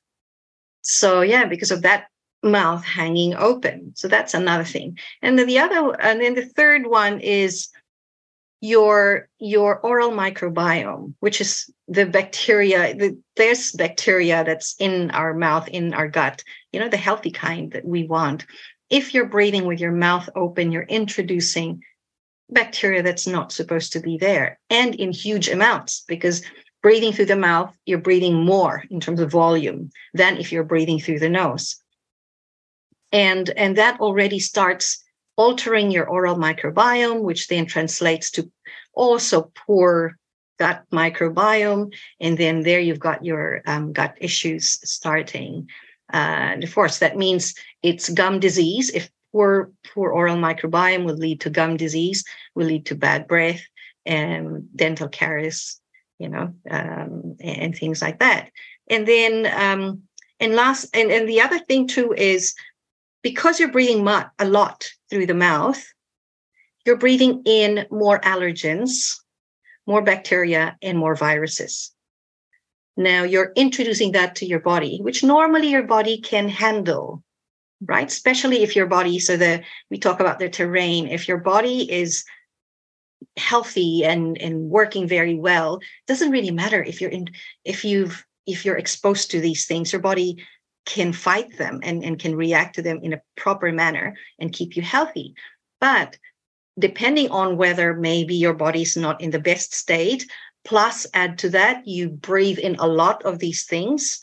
So 0.83 1.23
yeah 1.23 1.47
because 1.47 1.71
of 1.71 1.83
that 1.83 2.07
mouth 2.43 2.85
hanging 2.85 3.35
open. 3.35 3.93
So 3.95 4.09
that's 4.09 4.35
another 4.35 4.65
thing. 4.65 4.99
And 5.23 5.39
then 5.39 5.47
the 5.47 5.59
other 5.59 6.01
and 6.01 6.21
then 6.21 6.35
the 6.35 6.47
third 6.47 6.87
one 6.87 7.21
is 7.21 7.69
your 8.63 9.29
your 9.41 9.81
oral 9.81 10.13
microbiome 10.13 11.13
which 11.19 11.41
is 11.41 11.69
the 11.89 12.07
bacteria 12.07 12.95
the, 12.95 13.19
there's 13.35 13.73
bacteria 13.73 14.45
that's 14.45 14.77
in 14.79 15.11
our 15.11 15.35
mouth 15.35 15.67
in 15.67 15.93
our 15.93 16.07
gut 16.07 16.45
you 16.73 16.79
know 16.79 16.89
the 16.89 16.97
healthy 16.97 17.31
kind 17.31 17.73
that 17.73 17.85
we 17.85 18.05
want. 18.05 18.47
If 18.89 19.15
you're 19.15 19.27
breathing 19.27 19.65
with 19.65 19.81
your 19.81 19.91
mouth 19.91 20.29
open 20.37 20.71
you're 20.71 20.85
introducing 20.85 21.83
bacteria 22.51 23.03
that's 23.03 23.27
not 23.27 23.51
supposed 23.51 23.93
to 23.95 24.01
be 24.01 24.17
there 24.17 24.61
and 24.71 24.95
in 24.95 25.11
huge 25.11 25.49
amounts 25.49 26.05
because 26.07 26.43
breathing 26.83 27.13
through 27.13 27.27
the 27.27 27.37
mouth 27.37 27.77
you're 27.85 27.99
breathing 27.99 28.45
more 28.45 28.85
in 28.91 29.01
terms 29.01 29.19
of 29.19 29.31
volume 29.31 29.91
than 30.15 30.37
if 30.37 30.53
you're 30.53 30.63
breathing 30.63 31.01
through 31.01 31.19
the 31.19 31.29
nose. 31.29 31.83
And 33.11 33.51
and 33.51 33.77
that 33.77 33.99
already 33.99 34.39
starts 34.39 35.02
altering 35.37 35.91
your 35.91 36.09
oral 36.09 36.37
microbiome, 36.37 37.23
which 37.23 37.49
then 37.49 37.67
translates 37.67 38.31
to 38.33 38.51
also 38.95 39.51
poor 39.67 40.17
gut 40.59 40.85
microbiome. 40.93 41.93
And 42.21 42.37
then 42.37 42.63
there 42.63 42.81
you've 42.81 43.01
got 43.01 43.25
your 43.25 43.63
um, 43.67 43.93
gut 43.93 44.17
issues 44.21 44.79
starting. 44.89 45.69
Uh, 46.13 46.53
and 46.53 46.65
of 46.65 46.75
course, 46.75 46.99
that 46.99 47.17
means 47.17 47.55
it's 47.83 48.09
gum 48.11 48.39
disease. 48.39 48.91
If 48.91 49.11
poor, 49.33 49.73
poor 49.93 50.11
oral 50.11 50.37
microbiome 50.37 51.05
will 51.05 51.17
lead 51.17 51.41
to 51.41 51.51
gum 51.51 51.77
disease, 51.77 52.25
will 52.55 52.67
lead 52.67 52.87
to 52.87 52.95
bad 52.95 53.27
breath 53.27 53.63
and 54.05 54.69
dental 54.77 55.09
caries, 55.09 55.81
you 56.19 56.29
know, 56.29 56.55
um, 56.71 57.37
and, 57.41 57.59
and, 57.63 57.77
things 57.77 58.03
like 58.03 58.19
that. 58.19 58.51
And 58.89 59.07
then, 59.07 59.47
um, 59.47 60.03
and 60.39 60.55
last, 60.55 60.95
and, 60.95 61.11
and 61.11 61.29
the 61.29 61.41
other 61.41 61.61
thing 61.61 61.87
too 61.87 62.13
is 62.13 62.55
because 63.23 63.59
you're 63.59 63.73
breathing 63.73 64.07
a 64.07 64.45
lot 64.45 64.89
through 65.11 65.27
the 65.27 65.35
mouth, 65.35 65.83
you're 66.85 66.99
breathing 66.99 67.43
in 67.45 67.87
more 67.91 68.21
allergens, 68.21 69.21
more 69.87 70.03
bacteria, 70.03 70.77
and 70.83 70.99
more 70.99 71.15
viruses. 71.15 71.93
Now 72.97 73.23
you're 73.23 73.53
introducing 73.57 74.13
that 74.13 74.37
to 74.37 74.47
your 74.47 74.61
body, 74.61 74.99
which 75.01 75.25
normally 75.25 75.69
your 75.69 75.85
body 75.85 76.21
can 76.21 76.49
handle, 76.49 77.23
right? 77.81 78.07
Especially 78.07 78.63
if 78.63 78.77
your 78.77 78.87
body, 78.87 79.19
so 79.19 79.37
the 79.37 79.63
we 79.91 79.99
talk 79.99 80.21
about 80.21 80.39
the 80.39 80.49
terrain, 80.49 81.09
if 81.09 81.27
your 81.29 81.39
body 81.39 81.91
is 81.91 82.25
healthy 83.39 84.05
and 84.05 84.37
and 84.39 84.69
working 84.69 85.09
very 85.09 85.37
well, 85.37 85.81
doesn't 86.07 86.33
really 86.33 86.51
matter 86.51 86.83
if 86.83 87.01
you're 87.01 87.11
in 87.11 87.29
if 87.65 87.85
you've 87.85 88.27
if 88.47 88.65
you're 88.65 88.77
exposed 88.77 89.31
to 89.31 89.41
these 89.41 89.67
things, 89.67 89.93
your 89.93 90.03
body 90.03 90.45
can 90.85 91.13
fight 91.13 91.57
them 91.59 91.81
and, 91.83 92.05
and 92.05 92.19
can 92.19 92.35
react 92.35 92.75
to 92.77 92.83
them 92.83 93.01
in 93.03 93.13
a 93.13 93.23
proper 93.37 93.71
manner 93.73 94.17
and 94.39 94.53
keep 94.53 94.77
you 94.77 94.83
healthy. 94.83 95.35
But 95.81 96.17
depending 96.79 97.31
on 97.31 97.57
whether 97.57 97.95
maybe 97.95 98.35
your 98.35 98.55
body's 98.55 98.97
not 98.97 99.21
in 99.21 99.31
the 99.31 99.39
best 99.39 99.75
state, 99.75 100.31
plus 100.65 101.07
add 101.15 101.39
to 101.39 101.51
that, 101.51 101.87
you 101.87 102.09
breathe 102.09 102.59
in 102.59 102.77
a 102.77 102.87
lot 102.87 103.25
of 103.25 103.39
these 103.39 103.65
things 103.65 104.21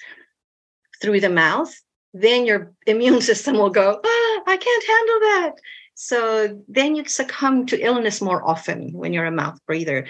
through 1.02 1.20
the 1.22 1.30
mouth, 1.30 1.74
then 2.14 2.46
your 2.46 2.74
immune 2.88 3.22
system 3.22 3.58
will 3.58 3.70
go, 3.70 4.00
ah, 4.04 4.42
I 4.48 4.58
can't 4.58 4.88
handle 4.88 5.20
that. 5.20 5.52
So 5.96 6.62
then 6.68 6.96
you 6.96 7.06
succumb 7.06 7.66
to 7.68 7.80
illness 7.80 8.22
more 8.22 8.42
often 8.48 8.94
when 8.94 9.12
you're 9.12 9.26
a 9.26 9.32
mouth 9.32 9.60
breather. 9.68 10.08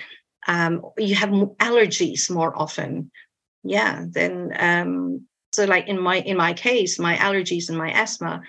Um, 0.48 0.84
you 0.98 1.16
have 1.16 1.30
allergies 1.30 2.30
more 2.30 2.58
often. 2.58 3.12
Yeah. 3.64 4.06
Then 4.08 4.54
um, 4.58 5.28
so 5.52 5.66
like 5.66 5.88
in 5.88 6.02
my 6.02 6.18
in 6.18 6.38
my 6.38 6.54
case, 6.54 7.00
my 7.00 7.16
allergies 7.16 7.70
and 7.70 7.78
my 7.78 7.92
asthma. 7.92 8.42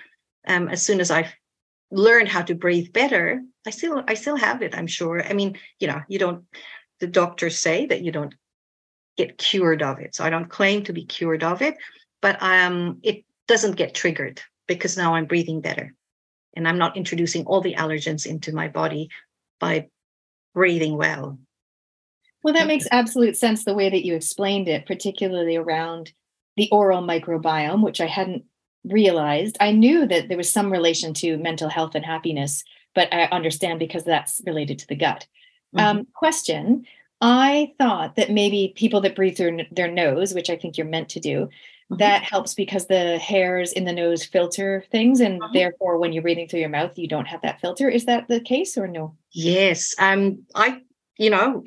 Um, 0.47 0.69
as 0.69 0.83
soon 0.83 0.99
as 0.99 1.11
I 1.11 1.31
learned 1.91 2.29
how 2.29 2.41
to 2.41 2.55
breathe 2.55 2.93
better, 2.93 3.41
I 3.65 3.69
still 3.69 4.03
I 4.07 4.13
still 4.15 4.37
have 4.37 4.61
it. 4.61 4.75
I'm 4.75 4.87
sure. 4.87 5.23
I 5.23 5.33
mean, 5.33 5.57
you 5.79 5.87
know, 5.87 6.01
you 6.07 6.19
don't. 6.19 6.45
The 6.99 7.07
doctors 7.07 7.57
say 7.57 7.87
that 7.87 8.01
you 8.01 8.11
don't 8.11 8.33
get 9.17 9.37
cured 9.37 9.81
of 9.81 9.99
it. 9.99 10.15
So 10.15 10.23
I 10.23 10.29
don't 10.29 10.49
claim 10.49 10.83
to 10.83 10.93
be 10.93 11.05
cured 11.05 11.43
of 11.43 11.61
it, 11.61 11.77
but 12.21 12.41
um, 12.41 12.99
it 13.03 13.25
doesn't 13.47 13.75
get 13.75 13.93
triggered 13.93 14.41
because 14.67 14.97
now 14.97 15.15
I'm 15.15 15.25
breathing 15.25 15.61
better 15.61 15.93
and 16.55 16.67
I'm 16.67 16.77
not 16.77 16.97
introducing 16.97 17.45
all 17.45 17.61
the 17.61 17.75
allergens 17.75 18.25
into 18.25 18.53
my 18.53 18.67
body 18.67 19.09
by 19.59 19.89
breathing 20.53 20.97
well. 20.97 21.39
Well, 22.43 22.53
that 22.55 22.67
makes 22.67 22.87
absolute 22.91 23.37
sense 23.37 23.63
the 23.63 23.73
way 23.73 23.89
that 23.89 24.05
you 24.05 24.15
explained 24.15 24.67
it, 24.67 24.85
particularly 24.85 25.55
around 25.55 26.11
the 26.57 26.69
oral 26.71 27.01
microbiome, 27.01 27.83
which 27.83 28.01
I 28.01 28.07
hadn't 28.07 28.43
realized. 28.85 29.57
I 29.59 29.71
knew 29.71 30.07
that 30.07 30.27
there 30.27 30.37
was 30.37 30.51
some 30.51 30.71
relation 30.71 31.13
to 31.15 31.37
mental 31.37 31.69
health 31.69 31.95
and 31.95 32.05
happiness, 32.05 32.63
but 32.95 33.13
I 33.13 33.25
understand 33.25 33.79
because 33.79 34.03
that's 34.03 34.41
related 34.45 34.79
to 34.79 34.87
the 34.87 34.95
gut. 34.95 35.27
Mm-hmm. 35.75 35.85
Um, 35.85 36.07
question 36.13 36.85
I 37.23 37.73
thought 37.77 38.15
that 38.15 38.31
maybe 38.31 38.73
people 38.75 39.01
that 39.01 39.15
breathe 39.15 39.37
through 39.37 39.61
their 39.71 39.91
nose, 39.91 40.33
which 40.33 40.49
I 40.49 40.55
think 40.55 40.75
you're 40.75 40.87
meant 40.87 41.09
to 41.09 41.19
do, 41.19 41.49
Mm-hmm. 41.91 41.97
that 41.97 42.23
helps 42.23 42.53
because 42.53 42.87
the 42.87 43.17
hairs 43.17 43.73
in 43.73 43.83
the 43.83 43.91
nose 43.91 44.23
filter 44.23 44.85
things 44.91 45.19
and 45.19 45.43
uh-huh. 45.43 45.51
therefore 45.53 45.97
when 45.97 46.13
you're 46.13 46.21
breathing 46.21 46.47
through 46.47 46.61
your 46.61 46.69
mouth 46.69 46.97
you 46.97 47.05
don't 47.05 47.27
have 47.27 47.41
that 47.41 47.59
filter 47.59 47.89
is 47.89 48.05
that 48.05 48.29
the 48.29 48.39
case 48.39 48.77
or 48.77 48.87
no 48.87 49.13
yes 49.31 49.93
um 49.99 50.41
i 50.55 50.79
you 51.21 51.29
know 51.29 51.63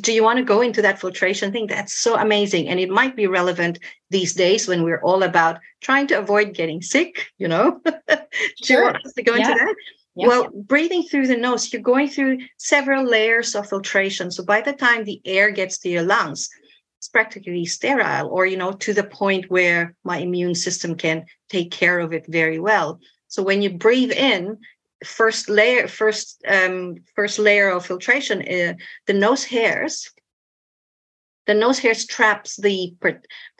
do 0.00 0.12
you 0.12 0.22
want 0.22 0.38
to 0.38 0.44
go 0.44 0.60
into 0.62 0.82
that 0.82 1.00
filtration 1.00 1.52
thing 1.52 1.66
that's 1.66 1.92
so 1.92 2.16
amazing 2.16 2.68
and 2.68 2.80
it 2.80 2.88
might 2.88 3.14
be 3.14 3.26
relevant 3.26 3.78
these 4.10 4.32
days 4.34 4.66
when 4.66 4.82
we're 4.82 5.02
all 5.02 5.22
about 5.22 5.58
trying 5.82 6.06
to 6.06 6.18
avoid 6.18 6.54
getting 6.54 6.80
sick 6.80 7.26
you 7.38 7.46
know 7.46 7.80
do 7.84 8.16
sure. 8.64 8.78
you 8.78 8.84
want 8.84 9.06
us 9.06 9.12
to 9.12 9.22
go 9.22 9.34
yeah. 9.34 9.50
into 9.50 9.64
that 9.64 9.74
yeah. 10.16 10.28
Well, 10.28 10.48
breathing 10.54 11.02
through 11.02 11.26
the 11.26 11.36
nose, 11.36 11.72
you're 11.72 11.82
going 11.82 12.08
through 12.08 12.38
several 12.56 13.02
layers 13.04 13.56
of 13.56 13.68
filtration. 13.68 14.30
So 14.30 14.44
by 14.44 14.60
the 14.60 14.72
time 14.72 15.02
the 15.02 15.20
air 15.24 15.50
gets 15.50 15.76
to 15.78 15.88
your 15.88 16.04
lungs, 16.04 16.48
it's 17.04 17.10
practically 17.10 17.66
sterile 17.66 18.28
or 18.28 18.46
you 18.46 18.56
know 18.56 18.72
to 18.72 18.94
the 18.94 19.04
point 19.04 19.50
where 19.50 19.94
my 20.04 20.16
immune 20.18 20.54
system 20.54 20.94
can 20.94 21.26
take 21.50 21.70
care 21.70 22.00
of 22.00 22.14
it 22.14 22.24
very 22.28 22.58
well 22.58 22.98
so 23.28 23.42
when 23.42 23.60
you 23.60 23.68
breathe 23.68 24.10
in 24.10 24.56
first 25.04 25.48
layer 25.48 25.86
first 25.88 26.42
um, 26.48 26.96
first 27.14 27.38
layer 27.38 27.70
of 27.70 27.86
filtration 27.86 28.40
uh, 28.42 28.74
the 29.06 29.12
nose 29.12 29.44
hairs 29.44 30.10
the 31.46 31.54
nose 31.54 31.78
hairs 31.78 32.06
traps 32.06 32.56
the 32.56 32.94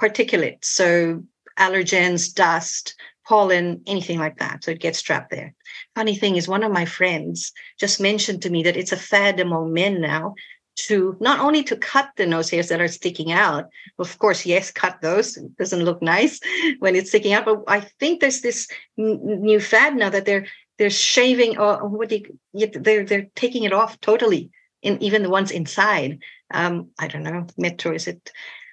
particulates 0.00 0.64
so 0.64 1.22
allergens 1.59 2.35
dust 2.35 2.94
pollen 3.26 3.83
anything 3.87 4.18
like 4.18 4.38
that. 4.38 4.64
So 4.64 4.70
it 4.70 4.80
gets 4.80 5.02
trapped 5.02 5.30
there. 5.30 5.54
Funny 5.94 6.14
thing 6.14 6.37
is 6.37 6.46
one 6.46 6.62
of 6.62 6.72
my 6.72 6.85
friends 6.85 7.52
just 7.78 8.00
mentioned 8.00 8.42
to 8.42 8.50
me 8.50 8.62
that 8.64 8.76
it's 8.76 8.92
a 8.92 8.96
fad 8.96 9.40
among 9.40 9.72
men 9.72 10.00
now 10.00 10.35
to 10.76 11.16
not 11.20 11.38
only 11.40 11.62
to 11.62 11.76
cut 11.76 12.11
the 12.16 12.26
nose 12.26 12.50
hairs 12.50 12.68
that 12.68 12.80
are 12.80 12.88
sticking 12.88 13.30
out 13.30 13.68
of 14.00 14.18
course 14.18 14.44
yes 14.44 14.72
cut 14.72 15.00
those 15.00 15.37
it 15.37 15.57
doesn't 15.57 15.85
look 15.85 16.02
nice 16.02 16.40
when 16.80 16.96
it's 16.96 17.11
sticking 17.11 17.33
out 17.33 17.44
but 17.44 17.62
i 17.68 17.78
think 17.78 18.20
there's 18.20 18.40
this 18.40 18.66
new 18.96 19.61
fad 19.61 19.94
now 19.94 20.11
that 20.11 20.24
they're 20.24 20.46
they're 20.78 20.90
shaving 20.90 21.58
or 21.58 21.87
what 21.88 22.08
do 22.08 22.22
you, 22.52 22.66
they're 22.66 23.04
they're 23.04 23.26
taking 23.34 23.64
it 23.64 23.72
off 23.72 24.00
totally 24.00 24.50
and 24.82 25.02
even 25.02 25.22
the 25.22 25.30
ones 25.30 25.50
inside 25.50 26.18
um 26.52 26.88
i 26.98 27.08
don't 27.08 27.22
know 27.22 27.46
metro 27.56 27.92
is 27.92 28.06
it 28.06 28.30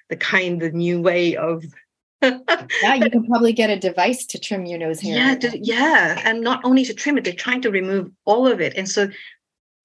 the 0.08 0.16
kind 0.16 0.60
the 0.60 0.70
new 0.70 1.00
way 1.00 1.36
of 1.36 1.64
yeah, 2.22 2.94
you 2.94 3.10
can 3.10 3.26
probably 3.26 3.52
get 3.52 3.68
a 3.68 3.76
device 3.76 4.24
to 4.26 4.38
trim 4.38 4.64
your 4.64 4.78
nose 4.78 5.00
hair. 5.00 5.16
Yeah, 5.16 5.34
to, 5.34 5.58
yeah, 5.58 6.20
and 6.24 6.40
not 6.40 6.60
only 6.62 6.84
to 6.84 6.94
trim 6.94 7.18
it, 7.18 7.24
they're 7.24 7.32
trying 7.32 7.62
to 7.62 7.70
remove 7.72 8.12
all 8.24 8.46
of 8.46 8.60
it, 8.60 8.74
and 8.76 8.88
so 8.88 9.08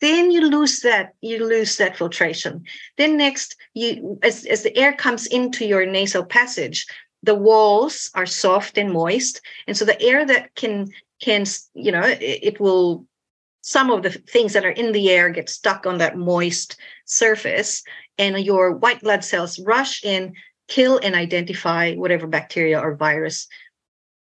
then 0.02 0.32
you 0.32 0.42
lose 0.42 0.82
that 0.82 1.14
you 1.22 1.46
lose 1.46 1.78
that 1.78 1.98
filtration 1.98 2.64
then 2.98 3.18
next 3.18 3.56
you 3.74 4.20
as, 4.24 4.46
as 4.46 4.64
the 4.64 4.76
air 4.78 4.94
comes 4.94 5.28
into 5.28 5.66
your 5.66 5.86
nasal 5.86 6.26
passage 6.26 6.86
the 7.24 7.36
walls 7.36 8.12
are 8.14 8.26
soft 8.26 8.78
and 8.78 8.92
moist 8.92 9.42
and 9.68 9.76
so 9.76 9.86
the 9.86 10.02
air 10.02 10.26
that 10.26 10.54
can 10.56 10.88
can 11.20 11.46
you 11.74 11.92
know 11.92 12.02
it, 12.02 12.20
it 12.22 12.60
will 12.60 13.06
some 13.62 13.92
of 13.92 14.02
the 14.02 14.12
things 14.12 14.54
that 14.54 14.66
are 14.66 14.70
in 14.70 14.94
the 14.94 15.10
air 15.10 15.30
get 15.30 15.50
stuck 15.50 15.86
on 15.86 15.98
that 15.98 16.18
moist 16.18 16.78
surface 17.06 17.84
and 18.18 18.40
your 18.40 18.72
white 18.72 19.02
blood 19.02 19.24
cells 19.24 19.60
rush 19.60 20.04
in 20.06 20.34
kill 20.68 21.00
and 21.00 21.16
identify 21.16 21.94
whatever 21.96 22.28
bacteria 22.28 22.80
or 22.80 22.96
virus 22.96 23.48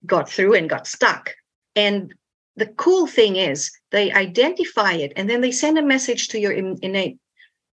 got 0.05 0.29
through 0.29 0.55
and 0.55 0.69
got 0.69 0.87
stuck. 0.87 1.35
And 1.77 2.15
the 2.57 2.67
cool 2.67 3.07
thing 3.07 3.37
is 3.37 3.71
they 3.91 4.13
identify 4.13 4.93
it 4.93 5.13
and 5.17 5.29
then 5.29 5.41
they 5.41 5.53
send 5.53 5.79
a 5.79 5.83
message 5.83 6.29
to 6.29 6.39
your 6.39 6.53
innate 6.53 7.19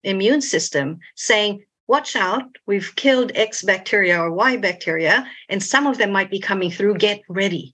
immune 0.04 0.42
system 0.42 1.00
saying 1.16 1.64
watch 1.88 2.16
out 2.16 2.44
we've 2.66 2.94
killed 2.96 3.32
x 3.36 3.62
bacteria 3.62 4.20
or 4.20 4.32
y 4.32 4.58
bacteria 4.58 5.26
and 5.48 5.64
some 5.64 5.88
of 5.88 5.98
them 5.98 6.12
might 6.12 6.30
be 6.30 6.40
coming 6.40 6.70
through. 6.72 6.96
Get 6.96 7.22
ready 7.30 7.74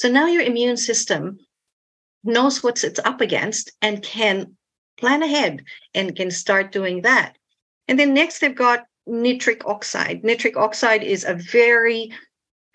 so 0.00 0.08
now 0.08 0.26
your 0.26 0.42
immune 0.42 0.76
system 0.76 1.38
knows 2.24 2.62
what 2.62 2.84
it's 2.84 3.00
up 3.00 3.20
against 3.20 3.72
and 3.82 4.02
can 4.02 4.56
plan 4.98 5.22
ahead 5.22 5.64
and 5.94 6.16
can 6.16 6.30
start 6.30 6.72
doing 6.72 7.02
that 7.02 7.36
and 7.88 7.98
then 7.98 8.14
next 8.14 8.38
they've 8.38 8.54
got 8.54 8.84
nitric 9.06 9.66
oxide 9.66 10.22
nitric 10.24 10.56
oxide 10.56 11.02
is 11.02 11.24
a 11.24 11.34
very 11.34 12.10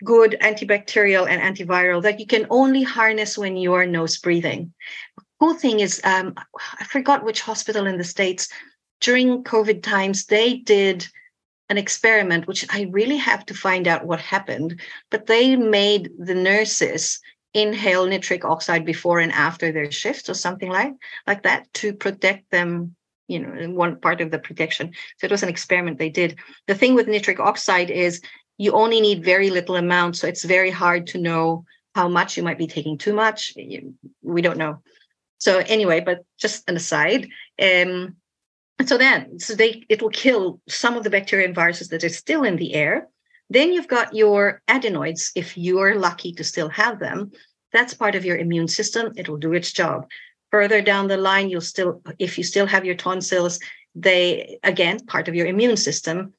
good 0.04 0.36
antibacterial 0.42 1.28
and 1.28 1.40
antiviral 1.40 2.02
that 2.02 2.20
you 2.20 2.26
can 2.26 2.46
only 2.50 2.82
harness 2.82 3.38
when 3.38 3.56
you 3.56 3.72
are 3.72 3.86
nose 3.86 4.18
breathing. 4.18 4.72
Cool 5.40 5.54
thing 5.54 5.80
is, 5.80 6.00
um, 6.04 6.34
I 6.80 6.84
forgot 6.84 7.24
which 7.24 7.40
hospital 7.40 7.86
in 7.86 7.98
the 7.98 8.04
States 8.04 8.48
during 9.00 9.44
COVID 9.44 9.82
times, 9.82 10.26
they 10.26 10.58
did 10.58 11.06
an 11.68 11.78
experiment, 11.78 12.46
which 12.46 12.64
I 12.70 12.88
really 12.90 13.16
have 13.16 13.44
to 13.46 13.54
find 13.54 13.88
out 13.88 14.06
what 14.06 14.20
happened, 14.20 14.80
but 15.10 15.26
they 15.26 15.56
made 15.56 16.10
the 16.18 16.34
nurses 16.34 17.20
inhale 17.54 18.06
nitric 18.06 18.44
oxide 18.44 18.84
before 18.84 19.18
and 19.18 19.32
after 19.32 19.72
their 19.72 19.90
shifts 19.90 20.28
or 20.28 20.34
something 20.34 20.70
like, 20.70 20.92
like 21.26 21.42
that 21.44 21.72
to 21.74 21.92
protect 21.92 22.50
them 22.50 22.94
you 23.28 23.40
know 23.40 23.70
one 23.70 23.98
part 23.98 24.20
of 24.20 24.30
the 24.30 24.38
protection 24.38 24.92
so 25.16 25.24
it 25.24 25.32
was 25.32 25.42
an 25.42 25.48
experiment 25.48 25.98
they 25.98 26.10
did 26.10 26.38
the 26.68 26.76
thing 26.76 26.94
with 26.94 27.08
nitric 27.08 27.40
oxide 27.40 27.90
is 27.90 28.20
you 28.58 28.72
only 28.72 29.00
need 29.00 29.24
very 29.24 29.50
little 29.50 29.76
amount. 29.76 30.16
So 30.16 30.26
it's 30.26 30.44
very 30.44 30.70
hard 30.70 31.08
to 31.08 31.18
know 31.18 31.64
how 31.94 32.08
much 32.08 32.36
you 32.36 32.42
might 32.42 32.58
be 32.58 32.66
taking 32.66 32.98
too 32.98 33.14
much. 33.14 33.54
We 34.22 34.42
don't 34.42 34.58
know. 34.58 34.82
So 35.38 35.58
anyway, 35.58 36.00
but 36.00 36.24
just 36.38 36.68
an 36.68 36.76
aside. 36.76 37.28
Um, 37.60 38.16
so 38.84 38.98
then, 38.98 39.38
so 39.38 39.54
they 39.54 39.84
it 39.88 40.02
will 40.02 40.10
kill 40.10 40.60
some 40.68 40.96
of 40.96 41.04
the 41.04 41.10
bacteria 41.10 41.46
and 41.46 41.54
viruses 41.54 41.88
that 41.88 42.04
are 42.04 42.08
still 42.08 42.44
in 42.44 42.56
the 42.56 42.74
air. 42.74 43.08
Then 43.48 43.72
you've 43.72 43.88
got 43.88 44.14
your 44.14 44.60
adenoids, 44.68 45.30
if 45.34 45.56
you 45.56 45.78
are 45.78 45.94
lucky 45.94 46.32
to 46.32 46.44
still 46.44 46.68
have 46.68 46.98
them. 46.98 47.30
That's 47.72 47.94
part 47.94 48.14
of 48.14 48.24
your 48.24 48.36
immune 48.36 48.68
system. 48.68 49.12
It 49.16 49.28
will 49.28 49.36
do 49.36 49.52
its 49.52 49.72
job. 49.72 50.08
Further 50.50 50.82
down 50.82 51.08
the 51.08 51.16
line, 51.16 51.48
you'll 51.48 51.60
still, 51.60 52.02
if 52.18 52.38
you 52.38 52.44
still 52.44 52.66
have 52.66 52.84
your 52.84 52.94
tonsils, 52.94 53.58
they 53.94 54.58
again 54.62 55.04
part 55.06 55.28
of 55.28 55.34
your 55.34 55.46
immune 55.46 55.76
system 55.76 56.34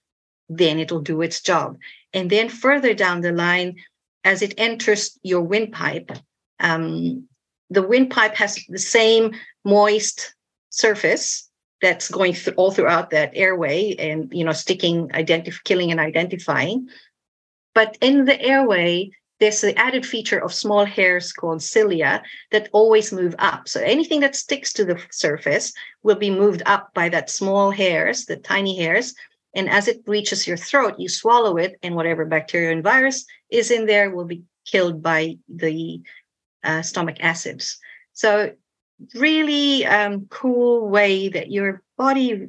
then 0.49 0.79
it'll 0.79 1.01
do 1.01 1.21
its 1.21 1.41
job. 1.41 1.77
And 2.13 2.29
then 2.29 2.49
further 2.49 2.93
down 2.93 3.21
the 3.21 3.31
line, 3.31 3.77
as 4.23 4.41
it 4.41 4.53
enters 4.57 5.17
your 5.23 5.41
windpipe, 5.41 6.11
um, 6.59 7.27
the 7.69 7.81
windpipe 7.81 8.35
has 8.35 8.59
the 8.69 8.79
same 8.79 9.35
moist 9.65 10.33
surface 10.69 11.46
that's 11.81 12.09
going 12.09 12.35
all 12.55 12.71
throughout 12.71 13.11
that 13.11 13.31
airway 13.33 13.95
and 13.97 14.31
you 14.31 14.43
know 14.43 14.53
sticking 14.53 15.09
identif- 15.09 15.63
killing 15.63 15.91
and 15.91 15.99
identifying. 15.99 16.87
But 17.73 17.97
in 18.01 18.25
the 18.25 18.39
airway 18.41 19.11
there's 19.39 19.61
the 19.61 19.77
added 19.77 20.05
feature 20.05 20.39
of 20.39 20.53
small 20.53 20.85
hairs 20.85 21.31
called 21.31 21.61
cilia 21.61 22.23
that 22.51 22.69
always 22.71 23.13
move 23.13 23.35
up. 23.37 23.67
So 23.67 23.79
anything 23.81 24.19
that 24.21 24.35
sticks 24.35 24.73
to 24.73 24.85
the 24.85 24.99
surface 25.11 25.73
will 26.03 26.15
be 26.15 26.31
moved 26.31 26.63
up 26.65 26.93
by 26.93 27.09
that 27.09 27.29
small 27.29 27.71
hairs 27.71 28.25
the 28.25 28.37
tiny 28.37 28.77
hairs. 28.77 29.13
And 29.55 29.69
as 29.69 29.87
it 29.87 30.01
reaches 30.07 30.47
your 30.47 30.57
throat, 30.57 30.95
you 30.97 31.09
swallow 31.09 31.57
it, 31.57 31.77
and 31.81 31.95
whatever 31.95 32.25
bacteria 32.25 32.71
and 32.71 32.83
virus 32.83 33.25
is 33.49 33.71
in 33.71 33.85
there 33.85 34.11
will 34.11 34.25
be 34.25 34.43
killed 34.65 35.01
by 35.01 35.37
the 35.47 36.01
uh, 36.63 36.81
stomach 36.81 37.17
acids. 37.19 37.79
So 38.13 38.51
really 39.15 39.85
um, 39.85 40.27
cool 40.29 40.89
way 40.89 41.29
that 41.29 41.51
your 41.51 41.81
body 41.97 42.47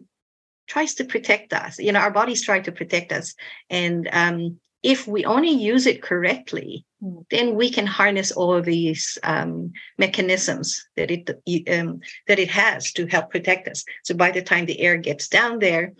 tries 0.66 0.94
to 0.94 1.04
protect 1.04 1.52
us. 1.52 1.78
You 1.78 1.92
know, 1.92 2.00
our 2.00 2.10
bodies 2.10 2.44
try 2.44 2.60
to 2.60 2.72
protect 2.72 3.12
us. 3.12 3.34
And 3.70 4.08
um, 4.12 4.58
if 4.82 5.06
we 5.08 5.24
only 5.24 5.50
use 5.50 5.86
it 5.86 6.02
correctly, 6.02 6.84
mm. 7.02 7.24
then 7.30 7.54
we 7.54 7.70
can 7.70 7.86
harness 7.86 8.30
all 8.30 8.54
of 8.54 8.64
these 8.64 9.18
um, 9.22 9.72
mechanisms 9.98 10.86
that 10.96 11.10
it 11.10 11.30
um, 11.70 12.00
that 12.26 12.38
it 12.38 12.50
has 12.50 12.92
to 12.92 13.06
help 13.06 13.30
protect 13.30 13.68
us. 13.68 13.84
So 14.04 14.14
by 14.14 14.30
the 14.30 14.42
time 14.42 14.66
the 14.66 14.80
air 14.80 14.96
gets 14.96 15.28
down 15.28 15.58
there, 15.58 15.94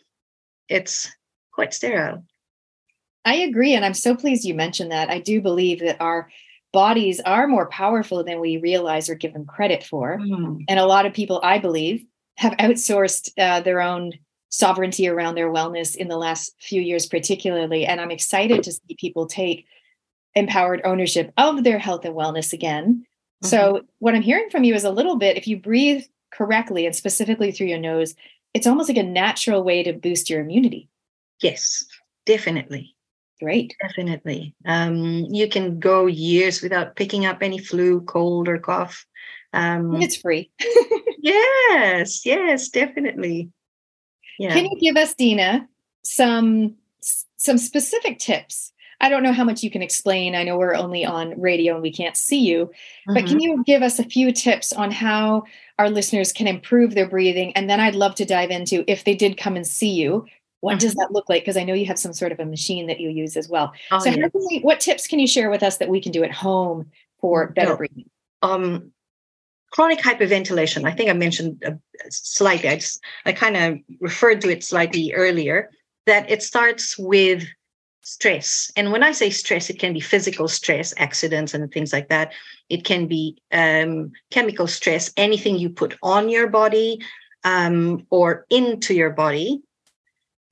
it's 0.69 1.11
quite 1.53 1.75
sterile. 1.75 2.25
I 3.25 3.35
agree, 3.37 3.75
and 3.75 3.85
I'm 3.85 3.95
so 3.95 4.15
pleased 4.15 4.45
you 4.45 4.55
mentioned 4.55 4.93
that. 4.93 5.11
I 5.11 5.19
do 5.19 5.41
believe 5.41 5.81
that 5.81 6.01
our 6.01 6.31
bodies 6.73 7.21
are 7.21 7.47
more 7.47 7.69
powerful 7.69 8.23
than 8.25 8.41
we 8.41 8.59
realize 8.59 9.09
or 9.09 9.15
give 9.15 9.33
them 9.33 9.47
credit 9.47 9.83
for. 9.83 10.19
Mm. 10.19 10.65
And 10.69 10.79
a 10.79 10.87
lot 10.87 11.07
of 11.07 11.13
people, 11.13 11.41
I 11.43 11.59
believe, 11.59 12.05
have 12.37 12.53
outsourced 12.59 13.31
uh, 13.39 13.61
their 13.61 13.81
own 13.81 14.13
sovereignty 14.51 15.09
around 15.09 15.35
their 15.35 15.53
wellness 15.53 15.97
in 15.97 16.09
the 16.09 16.17
last 16.17 16.55
few 16.61 16.81
years, 16.81 17.07
particularly. 17.07 17.85
And 17.85 18.01
I'm 18.01 18.11
excited 18.11 18.63
to 18.63 18.73
see 18.73 18.97
people 18.99 19.27
take 19.27 19.67
empowered 20.35 20.81
ownership 20.85 21.33
of 21.37 21.65
their 21.65 21.79
health 21.79 22.05
and 22.05 22.15
wellness 22.15 22.53
again. 22.53 23.05
Mm-hmm. 23.43 23.49
So, 23.49 23.83
what 23.99 24.15
I'm 24.15 24.23
hearing 24.23 24.51
from 24.51 24.65
you 24.65 24.75
is 24.75 24.85
a 24.85 24.91
little 24.91 25.17
bit 25.17 25.37
if 25.37 25.47
you 25.47 25.59
breathe 25.59 26.05
correctly 26.33 26.87
and 26.87 26.95
specifically 26.95 27.53
through 27.53 27.69
your 27.69 27.79
nose, 27.79 28.15
it's 28.55 28.67
almost 28.67 28.89
like 28.89 28.99
a 28.99 29.03
natural 29.03 29.63
way 29.63 29.83
to 29.83 29.93
boost 29.93 30.31
your 30.31 30.41
immunity. 30.41 30.89
Yes, 31.43 31.87
definitely. 32.27 32.97
Great. 33.41 33.77
Definitely. 33.81 34.55
Um, 34.67 35.27
you 35.31 35.49
can 35.49 35.79
go 35.79 36.07
years 36.07 36.61
without 36.61 36.97
picking 36.97 37.25
up 37.25 37.43
any 37.43 37.59
flu, 37.59 38.01
cold, 38.03 38.49
or 38.49 38.59
cough. 38.59 39.07
Um, 39.53 40.01
it's 40.03 40.17
free. 40.17 40.51
yes, 41.19 42.27
yes, 42.27 42.69
definitely. 42.69 43.51
Yeah. 44.39 44.55
Can 44.55 44.67
you 44.67 44.79
give 44.81 44.97
us, 44.97 45.15
Dina, 45.15 45.69
some 46.03 46.77
some 47.37 47.59
specific 47.59 48.19
tips? 48.19 48.73
I 49.01 49.09
don't 49.09 49.23
know 49.23 49.33
how 49.33 49.45
much 49.45 49.63
you 49.63 49.71
can 49.71 49.83
explain. 49.83 50.35
I 50.35 50.43
know 50.43 50.59
we're 50.59 50.75
only 50.75 51.05
on 51.05 51.41
radio 51.41 51.75
and 51.75 51.83
we 51.83 51.93
can't 51.93 52.17
see 52.17 52.41
you, 52.41 52.67
mm-hmm. 52.67 53.15
but 53.15 53.27
can 53.27 53.39
mm-hmm. 53.39 53.41
you 53.41 53.65
give 53.65 53.83
us 53.83 54.01
a 54.01 54.05
few 54.05 54.33
tips 54.33 54.73
on 54.73 54.91
how 54.91 55.45
our 55.79 55.89
listeners 55.89 56.33
can 56.33 56.49
improve 56.49 56.95
their 56.95 57.09
breathing? 57.09 57.53
And 57.53 57.71
then 57.71 57.79
I'd 57.79 57.95
love 57.95 58.17
to 58.17 58.25
dive 58.25 58.51
into 58.51 58.85
if 58.91 59.05
they 59.05 59.15
did 59.15 59.37
come 59.37 59.55
and 59.55 59.67
see 59.67 59.91
you, 59.91 60.27
what 60.61 60.73
mm-hmm. 60.73 60.79
does 60.81 60.95
that 60.95 61.13
look 61.13 61.29
like? 61.29 61.43
Because 61.43 61.57
I 61.57 61.65
know 61.65 61.75
you 61.75 61.87
have 61.87 61.99
some 61.99 62.13
sort 62.13 62.33
of 62.33 62.41
a 62.41 62.45
machine 62.45 62.87
that 62.87 63.01
you 63.01 63.11
use 63.11 63.37
as 63.37 63.49
well. 63.49 63.73
Oh, 63.91 63.99
so, 63.99 64.11
yes. 64.11 64.31
we, 64.35 64.61
what 64.61 64.81
tips 64.81 65.07
can 65.07 65.19
you 65.19 65.27
share 65.27 65.51
with 65.51 65.63
us 65.63 65.79
that 65.79 65.89
we 65.89 66.01
can 66.01 66.13
do 66.13 66.25
at 66.25 66.33
home 66.33 66.91
for 67.21 67.49
better 67.49 67.71
no. 67.71 67.77
breathing? 67.77 68.11
Um, 68.43 68.93
chronic 69.71 70.01
hyperventilation. 70.01 70.85
I 70.85 70.93
think 70.93 71.11
I 71.11 71.13
mentioned 71.13 71.63
uh, 71.65 71.73
slightly. 72.11 72.69
I 72.69 72.77
just 72.77 73.01
I 73.25 73.33
kind 73.33 73.57
of 73.57 73.79
referred 74.01 74.41
to 74.43 74.51
it 74.51 74.65
slightly 74.65 75.13
earlier. 75.15 75.71
That 76.07 76.31
it 76.31 76.43
starts 76.43 76.99
with 76.99 77.45
stress, 78.03 78.73
and 78.77 78.91
when 78.93 79.03
I 79.03 79.13
say 79.13 79.29
stress, 79.29 79.69
it 79.69 79.79
can 79.79 79.93
be 79.93 80.01
physical 80.01 80.49
stress, 80.49 80.95
accidents, 80.97 81.53
and 81.53 81.71
things 81.71 81.93
like 81.93 82.09
that. 82.09 82.33
It 82.71 82.85
can 82.85 83.07
be 83.07 83.37
um, 83.53 84.13
chemical 84.31 84.67
stress, 84.67 85.13
anything 85.19 85.59
you 85.59 85.69
put 85.69 85.99
on 86.03 86.31
your 86.31 86.49
body 86.49 86.99
um, 87.45 88.07
or 88.09 88.47
into 88.49 88.95
your 88.95 89.11
body 89.11 89.63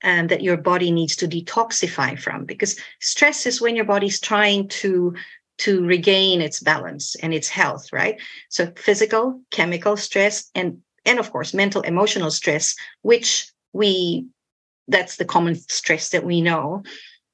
and 0.02 0.28
that 0.28 0.42
your 0.42 0.56
body 0.56 0.90
needs 0.90 1.16
to 1.16 1.28
detoxify 1.28 2.18
from 2.18 2.44
because 2.44 2.78
stress 3.00 3.46
is 3.46 3.60
when 3.60 3.76
your 3.76 3.84
body's 3.84 4.20
trying 4.20 4.68
to 4.68 5.14
to 5.58 5.86
regain 5.86 6.42
its 6.42 6.60
balance 6.60 7.14
and 7.16 7.32
its 7.32 7.48
health 7.48 7.92
right? 7.92 8.20
So 8.48 8.72
physical 8.76 9.40
chemical 9.50 9.96
stress 9.96 10.50
and 10.54 10.78
and 11.04 11.18
of 11.18 11.30
course 11.30 11.54
mental 11.54 11.82
emotional 11.82 12.30
stress 12.30 12.74
which 13.02 13.50
we 13.72 14.26
that's 14.88 15.16
the 15.16 15.24
common 15.24 15.54
stress 15.54 16.10
that 16.10 16.24
we 16.24 16.40
know. 16.40 16.82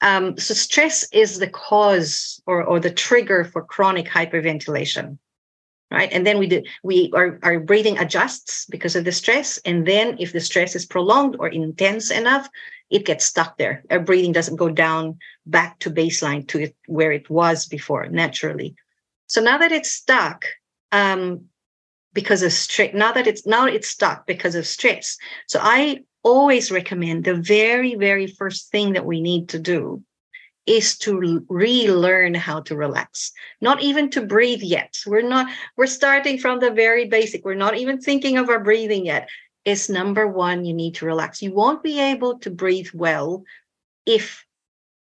Um, 0.01 0.37
so 0.39 0.55
stress 0.55 1.07
is 1.13 1.39
the 1.39 1.49
cause 1.49 2.43
or, 2.47 2.65
or 2.65 2.81
the 2.81 2.91
trigger 2.91 3.45
for 3.45 3.63
chronic 3.63 4.07
hyperventilation 4.09 5.19
right? 5.93 6.11
And 6.13 6.27
then 6.27 6.39
we 6.39 6.47
do 6.47 6.63
we 6.83 7.11
our, 7.15 7.39
our 7.43 7.61
breathing 7.61 7.99
adjusts 7.99 8.67
because 8.67 8.97
of 8.97 9.05
the 9.05 9.13
stress. 9.13 9.59
And 9.65 9.87
then 9.87 10.17
if 10.19 10.33
the 10.33 10.41
stress 10.41 10.75
is 10.75 10.87
prolonged 10.87 11.37
or 11.39 11.49
intense 11.49 12.11
enough 12.11 12.49
it 12.93 13.07
gets 13.07 13.25
stuck 13.25 13.57
there. 13.57 13.83
Our 13.91 14.01
breathing 14.01 14.33
doesn't 14.33 14.57
go 14.57 14.69
down 14.69 15.19
back 15.47 15.79
to 15.79 15.91
baseline 15.91 16.47
to 16.49 16.61
it 16.61 16.77
where 16.87 17.11
it 17.11 17.31
was 17.31 17.65
before 17.65 18.07
naturally. 18.09 18.75
So 19.29 19.41
now 19.41 19.57
that 19.57 19.73
it's 19.73 19.91
stuck 19.91 20.45
um, 20.93 21.47
because 22.13 22.43
of 22.43 22.53
stress 22.53 22.93
now 22.93 23.13
that 23.13 23.27
it's 23.27 23.47
now 23.47 23.67
it's 23.67 23.89
stuck 23.89 24.27
because 24.27 24.55
of 24.55 24.67
stress. 24.67 25.17
So 25.47 25.59
i 25.63 26.01
always 26.25 26.71
recommend 26.71 27.25
the 27.25 27.35
very 27.35 27.97
very 27.97 28.29
first 28.29 28.71
thing 28.71 28.93
that 28.93 29.05
we 29.05 29.21
need 29.21 29.49
to 29.49 29.59
do 29.59 30.05
is 30.67 30.97
to 30.99 31.45
relearn 31.49 32.35
how 32.35 32.61
to 32.61 32.77
relax. 32.77 33.33
Not 33.61 33.83
even 33.83 34.11
to 34.11 34.23
breathe 34.23 34.63
yet. 34.63 34.97
We're 35.07 35.29
not 35.29 35.49
we're 35.77 35.87
starting 35.87 36.39
from 36.39 36.61
the 36.61 36.71
very 36.71 37.07
basic. 37.07 37.45
We're 37.45 37.55
not 37.55 37.77
even 37.77 38.01
thinking 38.01 38.39
of 38.39 38.49
our 38.49 38.61
breathing 38.61 39.07
yet. 39.07 39.29
Is 39.65 39.89
number 39.89 40.27
one 40.27 40.65
you 40.65 40.75
need 40.75 40.97
to 40.97 41.07
relax. 41.07 41.43
You 41.43 41.53
won't 41.53 41.83
be 41.83 42.01
able 42.01 42.39
to 42.41 42.51
breathe 42.51 42.89
well 42.95 43.45
if 44.07 44.45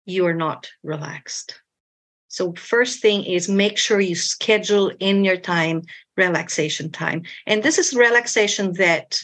you're 0.05 0.35
not 0.35 0.71
relaxed. 0.83 1.61
So 2.29 2.55
first 2.55 3.01
thing 3.01 3.25
is 3.25 3.49
make 3.49 3.77
sure 3.77 4.01
you 4.01 4.15
schedule 4.15 4.91
in 5.01 5.25
your 5.25 5.37
time 5.37 5.83
relaxation 6.17 6.91
time. 6.91 7.25
And 7.47 7.63
this 7.63 7.79
is 7.79 7.95
relaxation 7.95 8.73
that 8.75 9.21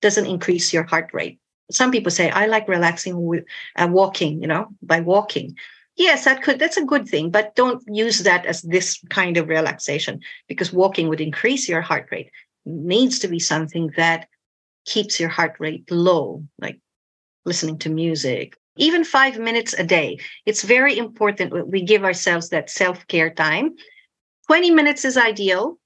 doesn't 0.00 0.26
increase 0.26 0.72
your 0.72 0.84
heart 0.84 1.10
rate 1.12 1.38
some 1.70 1.90
people 1.90 2.10
say 2.10 2.30
i 2.30 2.46
like 2.46 2.68
relaxing 2.68 3.22
with 3.24 3.44
uh, 3.76 3.88
walking 3.90 4.40
you 4.40 4.48
know 4.48 4.68
by 4.82 5.00
walking. 5.00 5.56
Yes 5.96 6.24
that 6.26 6.42
could 6.42 6.60
that's 6.60 6.76
a 6.76 6.84
good 6.84 7.08
thing 7.08 7.30
but 7.30 7.56
don't 7.56 7.82
use 7.88 8.20
that 8.20 8.46
as 8.46 8.62
this 8.62 9.02
kind 9.10 9.36
of 9.36 9.48
relaxation 9.48 10.20
because 10.46 10.72
walking 10.72 11.08
would 11.08 11.20
increase 11.20 11.68
your 11.68 11.80
heart 11.80 12.06
rate. 12.12 12.30
It 12.66 12.72
needs 12.72 13.18
to 13.20 13.28
be 13.28 13.40
something 13.40 13.90
that 13.96 14.28
keeps 14.86 15.18
your 15.18 15.28
heart 15.28 15.56
rate 15.58 15.90
low 15.90 16.44
like 16.60 16.78
listening 17.44 17.78
to 17.78 17.90
music 17.90 18.56
even 18.78 19.04
5 19.04 19.38
minutes 19.38 19.74
a 19.74 19.84
day. 19.84 20.18
It's 20.46 20.62
very 20.62 20.96
important 20.96 21.68
we 21.68 21.82
give 21.82 22.04
ourselves 22.04 22.48
that 22.50 22.70
self-care 22.70 23.30
time. 23.30 23.74
20 24.46 24.70
minutes 24.70 25.04
is 25.04 25.16
ideal 25.16 25.77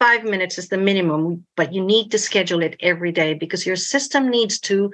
five 0.00 0.24
minutes 0.24 0.58
is 0.58 0.68
the 0.68 0.78
minimum, 0.78 1.46
but 1.56 1.72
you 1.72 1.82
need 1.82 2.10
to 2.10 2.18
schedule 2.18 2.62
it 2.62 2.76
every 2.80 3.12
day 3.12 3.34
because 3.34 3.66
your 3.66 3.76
system 3.76 4.28
needs 4.28 4.58
to 4.60 4.92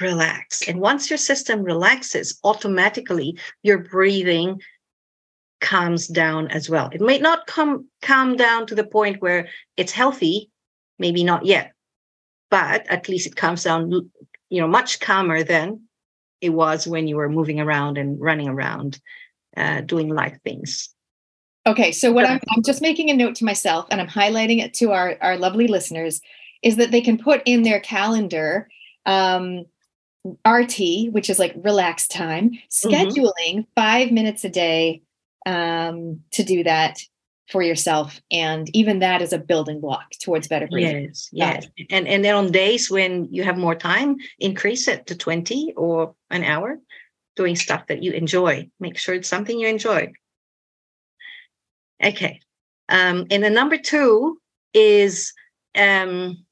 relax. 0.00 0.66
And 0.68 0.80
once 0.80 1.10
your 1.10 1.18
system 1.18 1.62
relaxes, 1.62 2.38
automatically 2.44 3.38
your 3.62 3.78
breathing 3.78 4.60
calms 5.60 6.06
down 6.06 6.48
as 6.48 6.68
well. 6.68 6.90
It 6.92 7.00
may 7.00 7.18
not 7.18 7.46
come 7.46 7.88
calm 8.02 8.36
down 8.36 8.66
to 8.66 8.74
the 8.74 8.86
point 8.86 9.22
where 9.22 9.48
it's 9.76 9.92
healthy, 9.92 10.50
maybe 10.98 11.24
not 11.24 11.46
yet, 11.46 11.72
but 12.50 12.86
at 12.88 13.08
least 13.08 13.26
it 13.26 13.36
calms 13.36 13.64
down, 13.64 13.90
you 14.50 14.60
know, 14.60 14.68
much 14.68 15.00
calmer 15.00 15.42
than 15.42 15.82
it 16.40 16.50
was 16.50 16.86
when 16.86 17.08
you 17.08 17.16
were 17.16 17.28
moving 17.28 17.60
around 17.60 17.96
and 17.98 18.20
running 18.20 18.48
around, 18.48 19.00
uh, 19.56 19.80
doing 19.80 20.08
life 20.08 20.38
things. 20.44 20.90
Okay, 21.66 21.90
so 21.90 22.12
what 22.12 22.26
I'm, 22.26 22.40
I'm 22.50 22.62
just 22.62 22.80
making 22.80 23.10
a 23.10 23.14
note 23.14 23.34
to 23.36 23.44
myself 23.44 23.86
and 23.90 24.00
I'm 24.00 24.08
highlighting 24.08 24.62
it 24.62 24.72
to 24.74 24.92
our, 24.92 25.16
our 25.20 25.36
lovely 25.36 25.66
listeners 25.66 26.20
is 26.62 26.76
that 26.76 26.92
they 26.92 27.00
can 27.00 27.18
put 27.18 27.42
in 27.44 27.62
their 27.62 27.80
calendar 27.80 28.68
um, 29.04 29.64
RT, 30.46 31.10
which 31.10 31.28
is 31.28 31.38
like 31.38 31.54
relax 31.56 32.06
time, 32.06 32.50
mm-hmm. 32.50 32.88
scheduling 32.88 33.54
mm-hmm. 33.54 33.60
five 33.74 34.12
minutes 34.12 34.44
a 34.44 34.48
day 34.48 35.02
um, 35.44 36.20
to 36.32 36.44
do 36.44 36.62
that 36.64 37.00
for 37.48 37.62
yourself. 37.62 38.20
And 38.30 38.68
even 38.74 39.00
that 39.00 39.22
is 39.22 39.32
a 39.32 39.38
building 39.38 39.80
block 39.80 40.10
towards 40.20 40.48
better 40.48 40.66
breathing. 40.66 41.04
Yes, 41.04 41.28
yes. 41.32 41.66
And 41.90 42.08
and 42.08 42.24
then 42.24 42.34
on 42.34 42.50
days 42.50 42.90
when 42.90 43.26
you 43.32 43.44
have 43.44 43.56
more 43.56 43.76
time, 43.76 44.16
increase 44.40 44.88
it 44.88 45.06
to 45.06 45.16
20 45.16 45.74
or 45.76 46.14
an 46.30 46.42
hour 46.42 46.78
doing 47.36 47.54
stuff 47.54 47.86
that 47.86 48.02
you 48.02 48.12
enjoy. 48.12 48.68
Make 48.80 48.98
sure 48.98 49.14
it's 49.14 49.28
something 49.28 49.58
you 49.58 49.68
enjoy. 49.68 50.12
Okay. 52.02 52.40
Um, 52.88 53.26
and 53.30 53.42
the 53.42 53.50
number 53.50 53.78
two 53.78 54.40
is 54.74 55.32
um, 55.76 56.44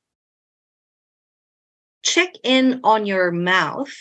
check 2.03 2.34
in 2.42 2.80
on 2.84 3.07
your 3.07 3.30
mouth. 3.30 3.92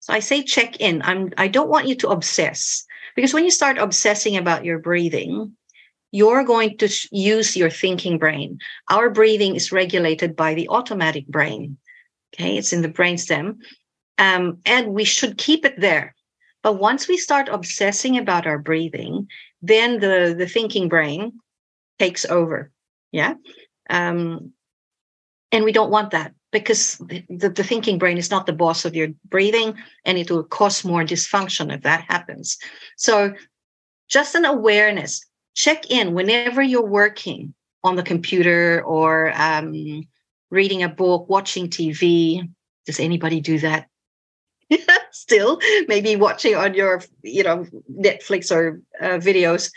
So 0.00 0.12
I 0.12 0.20
say 0.20 0.42
check 0.42 0.80
in. 0.80 1.02
I'm 1.02 1.32
I 1.36 1.48
don't 1.48 1.68
want 1.68 1.86
you 1.86 1.94
to 1.96 2.08
obsess 2.08 2.84
because 3.14 3.32
when 3.32 3.44
you 3.44 3.50
start 3.50 3.78
obsessing 3.78 4.36
about 4.36 4.64
your 4.64 4.78
breathing, 4.78 5.56
you're 6.10 6.44
going 6.44 6.76
to 6.78 6.88
sh- 6.88 7.08
use 7.12 7.56
your 7.56 7.70
thinking 7.70 8.18
brain. 8.18 8.58
Our 8.90 9.10
breathing 9.10 9.54
is 9.54 9.72
regulated 9.72 10.34
by 10.36 10.54
the 10.54 10.68
automatic 10.68 11.26
brain. 11.26 11.78
Okay, 12.34 12.56
it's 12.56 12.72
in 12.72 12.82
the 12.82 12.88
brainstem. 12.88 13.58
Um, 14.18 14.58
and 14.66 14.92
we 14.92 15.04
should 15.04 15.38
keep 15.38 15.64
it 15.64 15.80
there. 15.80 16.14
But 16.62 16.74
once 16.74 17.08
we 17.08 17.16
start 17.16 17.48
obsessing 17.48 18.18
about 18.18 18.46
our 18.46 18.58
breathing, 18.58 19.28
then 19.62 20.00
the, 20.00 20.34
the 20.36 20.46
thinking 20.46 20.88
brain 20.88 21.32
takes 21.98 22.24
over. 22.24 22.70
Yeah. 23.12 23.34
Um, 23.88 24.52
and 25.52 25.64
we 25.64 25.72
don't 25.72 25.90
want 25.90 26.10
that 26.10 26.34
because 26.50 26.98
the, 26.98 27.48
the, 27.48 27.64
thinking 27.64 27.98
brain 27.98 28.18
is 28.18 28.30
not 28.30 28.46
the 28.46 28.52
boss 28.52 28.84
of 28.84 28.96
your 28.96 29.08
breathing 29.28 29.76
and 30.04 30.18
it 30.18 30.30
will 30.30 30.44
cause 30.44 30.84
more 30.84 31.04
dysfunction 31.04 31.74
if 31.74 31.82
that 31.82 32.04
happens. 32.08 32.58
So, 32.96 33.34
just 34.08 34.34
an 34.34 34.44
awareness 34.44 35.24
check 35.54 35.90
in 35.90 36.14
whenever 36.14 36.62
you're 36.62 36.84
working 36.84 37.54
on 37.84 37.96
the 37.96 38.02
computer 38.02 38.82
or 38.84 39.32
um, 39.34 40.04
reading 40.50 40.82
a 40.82 40.88
book, 40.88 41.28
watching 41.28 41.68
TV. 41.68 42.48
Does 42.86 43.00
anybody 43.00 43.40
do 43.40 43.58
that? 43.60 43.88
Still, 45.10 45.60
maybe 45.88 46.16
watching 46.16 46.54
on 46.54 46.74
your, 46.74 47.02
you 47.22 47.42
know, 47.42 47.66
Netflix 47.90 48.54
or 48.54 48.80
uh, 49.00 49.18
videos. 49.18 49.70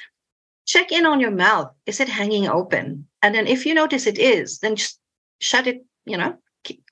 Check 0.65 0.91
in 0.91 1.05
on 1.05 1.19
your 1.19 1.31
mouth. 1.31 1.71
Is 1.85 1.99
it 1.99 2.09
hanging 2.09 2.47
open? 2.47 3.07
And 3.21 3.35
then, 3.35 3.47
if 3.47 3.65
you 3.65 3.73
notice 3.73 4.07
it 4.07 4.17
is, 4.17 4.59
then 4.59 4.75
just 4.75 4.99
shut 5.39 5.67
it. 5.67 5.85
You 6.05 6.17
know, 6.17 6.37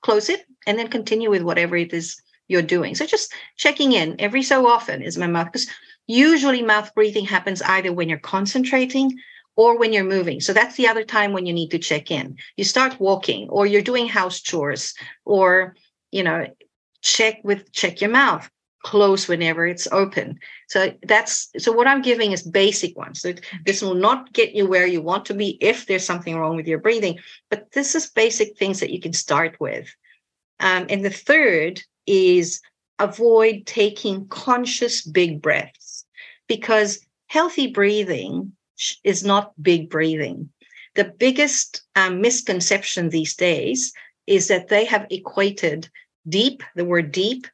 close 0.02 0.28
it, 0.28 0.44
and 0.66 0.78
then 0.78 0.88
continue 0.88 1.30
with 1.30 1.42
whatever 1.42 1.76
it 1.76 1.92
is 1.92 2.20
you're 2.48 2.62
doing. 2.62 2.94
So 2.94 3.06
just 3.06 3.32
checking 3.56 3.92
in 3.92 4.16
every 4.18 4.42
so 4.42 4.66
often 4.66 5.02
is 5.02 5.16
my 5.16 5.26
mouth 5.26 5.46
because 5.46 5.68
usually 6.06 6.62
mouth 6.62 6.94
breathing 6.94 7.24
happens 7.24 7.62
either 7.62 7.92
when 7.92 8.08
you're 8.08 8.18
concentrating 8.18 9.18
or 9.56 9.78
when 9.78 9.92
you're 9.92 10.04
moving. 10.04 10.40
So 10.40 10.52
that's 10.52 10.76
the 10.76 10.88
other 10.88 11.04
time 11.04 11.32
when 11.32 11.46
you 11.46 11.52
need 11.52 11.70
to 11.70 11.78
check 11.78 12.10
in. 12.10 12.36
You 12.56 12.64
start 12.64 13.00
walking 13.00 13.48
or 13.48 13.66
you're 13.66 13.82
doing 13.82 14.08
house 14.08 14.40
chores 14.40 14.94
or, 15.24 15.76
you 16.10 16.22
know, 16.22 16.46
check 17.04 17.38
with 17.44 17.70
check 17.72 18.00
your 18.00 18.10
mouth 18.10 18.50
close 18.82 19.28
whenever 19.28 19.66
it's 19.66 19.88
open. 19.92 20.38
So 20.68 20.92
that's 21.02 21.48
so 21.58 21.72
what 21.72 21.86
I'm 21.86 22.02
giving 22.02 22.32
is 22.32 22.42
basic 22.42 22.96
ones. 22.96 23.20
So 23.20 23.32
this 23.64 23.80
will 23.80 23.94
not 23.94 24.32
get 24.32 24.54
you 24.54 24.66
where 24.66 24.86
you 24.86 25.00
want 25.00 25.24
to 25.26 25.34
be 25.34 25.56
if 25.60 25.86
there's 25.86 26.04
something 26.04 26.36
wrong 26.36 26.54
with 26.54 26.68
your 26.68 26.78
breathing, 26.78 27.18
but 27.50 27.72
this 27.72 27.94
is 27.94 28.10
basic 28.10 28.58
things 28.58 28.80
that 28.80 28.90
you 28.90 29.00
can 29.00 29.12
start 29.12 29.56
with. 29.58 29.88
Um, 30.60 30.86
and 30.90 31.04
the 31.04 31.10
third 31.10 31.82
is 32.06 32.60
avoid 32.98 33.66
taking 33.66 34.28
conscious 34.28 35.02
big 35.02 35.40
breaths 35.40 36.04
because 36.46 37.00
healthy 37.26 37.68
breathing 37.68 38.52
is 39.02 39.24
not 39.24 39.52
big 39.62 39.88
breathing. 39.88 40.50
The 40.94 41.04
biggest 41.04 41.82
um, 41.96 42.20
misconception 42.20 43.08
these 43.08 43.34
days 43.34 43.92
is 44.26 44.48
that 44.48 44.68
they 44.68 44.84
have 44.84 45.06
equated 45.10 45.88
deep, 46.28 46.62
the 46.74 46.84
word 46.84 47.12
deep, 47.12 47.46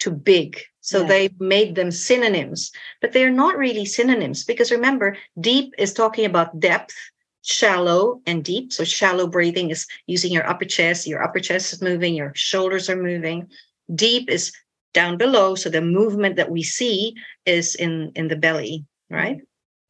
to 0.00 0.10
big. 0.10 0.60
So 0.80 1.00
yeah. 1.00 1.08
they've 1.08 1.40
made 1.40 1.74
them 1.74 1.90
synonyms, 1.90 2.70
but 3.00 3.12
they're 3.12 3.30
not 3.30 3.56
really 3.56 3.86
synonyms 3.86 4.44
because 4.44 4.70
remember, 4.70 5.16
deep 5.40 5.72
is 5.78 5.94
talking 5.94 6.26
about 6.26 6.60
depth, 6.60 6.94
shallow, 7.42 8.20
and 8.26 8.44
deep. 8.44 8.72
So 8.72 8.84
shallow 8.84 9.26
breathing 9.26 9.70
is 9.70 9.86
using 10.06 10.32
your 10.32 10.46
upper 10.48 10.66
chest, 10.66 11.06
your 11.06 11.22
upper 11.22 11.40
chest 11.40 11.72
is 11.72 11.80
moving, 11.80 12.14
your 12.14 12.32
shoulders 12.34 12.90
are 12.90 13.02
moving. 13.02 13.48
Deep 13.94 14.28
is 14.28 14.52
down 14.92 15.16
below. 15.16 15.54
So 15.54 15.70
the 15.70 15.80
movement 15.80 16.36
that 16.36 16.50
we 16.50 16.62
see 16.62 17.14
is 17.46 17.74
in, 17.74 18.12
in 18.14 18.28
the 18.28 18.36
belly, 18.36 18.84
right? 19.08 19.40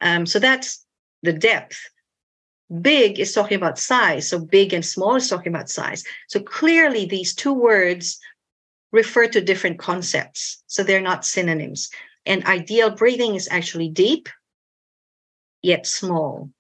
Um, 0.01 0.26
so 0.26 0.39
that's 0.39 0.87
the 1.22 1.32
depth. 1.32 1.78
Big 2.80 3.20
is 3.20 3.32
talking 3.32 3.56
about 3.56 3.78
size. 3.78 4.28
So 4.28 4.38
big 4.38 4.72
and 4.72 4.84
small 4.84 5.16
is 5.16 5.28
talking 5.28 5.54
about 5.54 5.68
size. 5.68 6.04
So 6.28 6.40
clearly, 6.40 7.04
these 7.04 7.34
two 7.34 7.52
words 7.52 8.18
refer 8.90 9.26
to 9.28 9.40
different 9.40 9.78
concepts. 9.78 10.62
So 10.66 10.82
they're 10.82 11.00
not 11.00 11.26
synonyms. 11.26 11.90
And 12.24 12.44
ideal 12.46 12.90
breathing 12.90 13.34
is 13.34 13.48
actually 13.50 13.88
deep, 13.88 14.28
yet 15.62 15.86
small. 15.86 16.50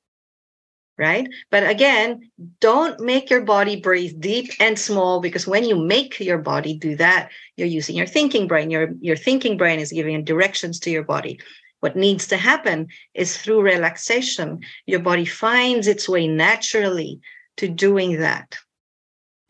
Right. 0.96 1.26
But 1.50 1.68
again, 1.68 2.30
don't 2.60 3.00
make 3.00 3.28
your 3.28 3.40
body 3.40 3.80
breathe 3.80 4.20
deep 4.20 4.52
and 4.60 4.78
small 4.78 5.20
because 5.20 5.44
when 5.44 5.64
you 5.64 5.74
make 5.74 6.20
your 6.20 6.38
body 6.38 6.76
do 6.76 6.94
that, 6.96 7.30
you're 7.56 7.66
using 7.66 7.96
your 7.96 8.06
thinking 8.06 8.46
brain. 8.46 8.70
Your, 8.70 8.90
your 9.00 9.16
thinking 9.16 9.56
brain 9.56 9.80
is 9.80 9.90
giving 9.90 10.22
directions 10.22 10.78
to 10.80 10.90
your 10.90 11.02
body. 11.02 11.40
What 11.84 11.96
needs 11.96 12.26
to 12.28 12.38
happen 12.38 12.88
is 13.12 13.36
through 13.36 13.60
relaxation, 13.60 14.60
your 14.86 15.00
body 15.00 15.26
finds 15.26 15.86
its 15.86 16.08
way 16.08 16.26
naturally 16.26 17.20
to 17.58 17.68
doing 17.68 18.20
that. 18.20 18.56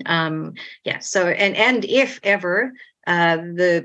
Um, 0.04 0.54
yeah. 0.82 0.98
So 0.98 1.28
and 1.28 1.54
and 1.54 1.84
if 1.84 2.18
ever 2.24 2.72
uh, 3.06 3.36
the 3.36 3.84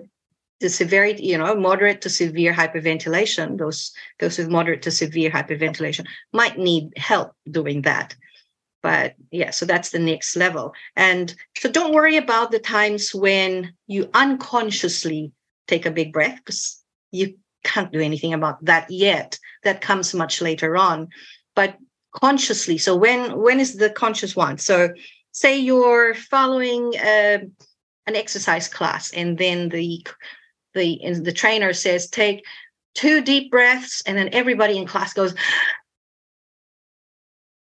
the 0.61 0.69
severity, 0.69 1.27
you 1.27 1.37
know, 1.37 1.53
moderate 1.53 2.01
to 2.01 2.09
severe 2.09 2.51
hyperventilation, 2.51 3.59
those 3.59 3.91
those 4.19 4.39
with 4.39 4.49
moderate 4.49 4.81
to 4.81 4.89
severe 4.89 5.29
hyperventilation 5.29 6.07
might 6.33 6.57
need 6.57 6.85
help 6.97 7.33
doing 7.51 7.83
that. 7.83 8.15
But 8.81 9.13
yeah, 9.29 9.51
so 9.51 9.67
that's 9.67 9.91
the 9.91 9.99
next 9.99 10.35
level. 10.35 10.73
And 10.95 11.35
so 11.55 11.69
don't 11.69 11.93
worry 11.93 12.17
about 12.17 12.49
the 12.49 12.57
times 12.57 13.13
when 13.13 13.75
you 13.85 14.09
unconsciously 14.15 15.33
take 15.67 15.85
a 15.85 15.91
big 15.91 16.11
breath 16.11 16.37
because 16.43 16.83
you 17.11 17.37
can't 17.63 17.91
do 17.91 17.99
anything 17.99 18.33
about 18.33 18.63
that 18.65 18.89
yet. 18.89 19.37
That 19.63 19.81
comes 19.81 20.13
much 20.13 20.41
later 20.41 20.77
on. 20.77 21.09
But 21.55 21.77
consciously, 22.11 22.77
so 22.77 22.95
when 22.95 23.39
when 23.39 23.59
is 23.59 23.75
the 23.75 23.89
conscious 23.89 24.35
one? 24.35 24.57
So 24.57 24.89
say 25.31 25.57
you're 25.57 26.13
following 26.13 26.93
uh, 26.97 27.39
an 28.07 28.15
exercise 28.15 28.67
class, 28.67 29.11
and 29.11 29.37
then 29.37 29.69
the 29.69 30.05
the 30.73 31.01
the 31.21 31.33
trainer 31.33 31.73
says 31.73 32.09
take 32.09 32.45
two 32.95 33.21
deep 33.21 33.51
breaths, 33.51 34.01
and 34.05 34.17
then 34.17 34.29
everybody 34.33 34.77
in 34.77 34.87
class 34.87 35.13
goes. 35.13 35.35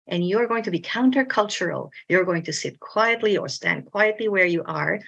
And 0.09 0.25
you're 0.25 0.47
going 0.47 0.63
to 0.63 0.71
be 0.71 0.79
countercultural. 0.79 1.89
You're 2.07 2.23
going 2.23 2.43
to 2.43 2.53
sit 2.53 2.79
quietly 2.79 3.38
or 3.38 3.49
stand 3.49 3.91
quietly 3.91 4.29
where 4.29 4.45
you 4.45 4.63
are 4.63 5.01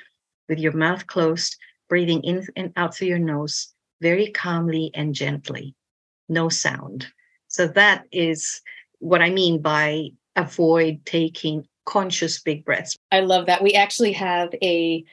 with 0.49 0.59
your 0.59 0.73
mouth 0.73 1.07
closed, 1.07 1.55
breathing 1.87 2.21
in 2.23 2.45
and 2.57 2.73
out 2.75 2.95
through 2.95 3.07
your 3.07 3.17
nose 3.17 3.73
very 4.01 4.31
calmly 4.31 4.91
and 4.93 5.13
gently, 5.13 5.75
no 6.27 6.49
sound. 6.49 7.07
So 7.47 7.67
that 7.67 8.05
is 8.11 8.61
what 8.99 9.21
I 9.21 9.29
mean 9.29 9.61
by 9.61 10.09
avoid 10.35 11.05
taking 11.05 11.67
conscious 11.85 12.39
big 12.39 12.63
breaths. 12.63 12.95
I 13.11 13.21
love 13.21 13.47
that. 13.47 13.63
We 13.63 13.73
actually 13.73 14.13
have 14.13 14.49
a 14.61 15.03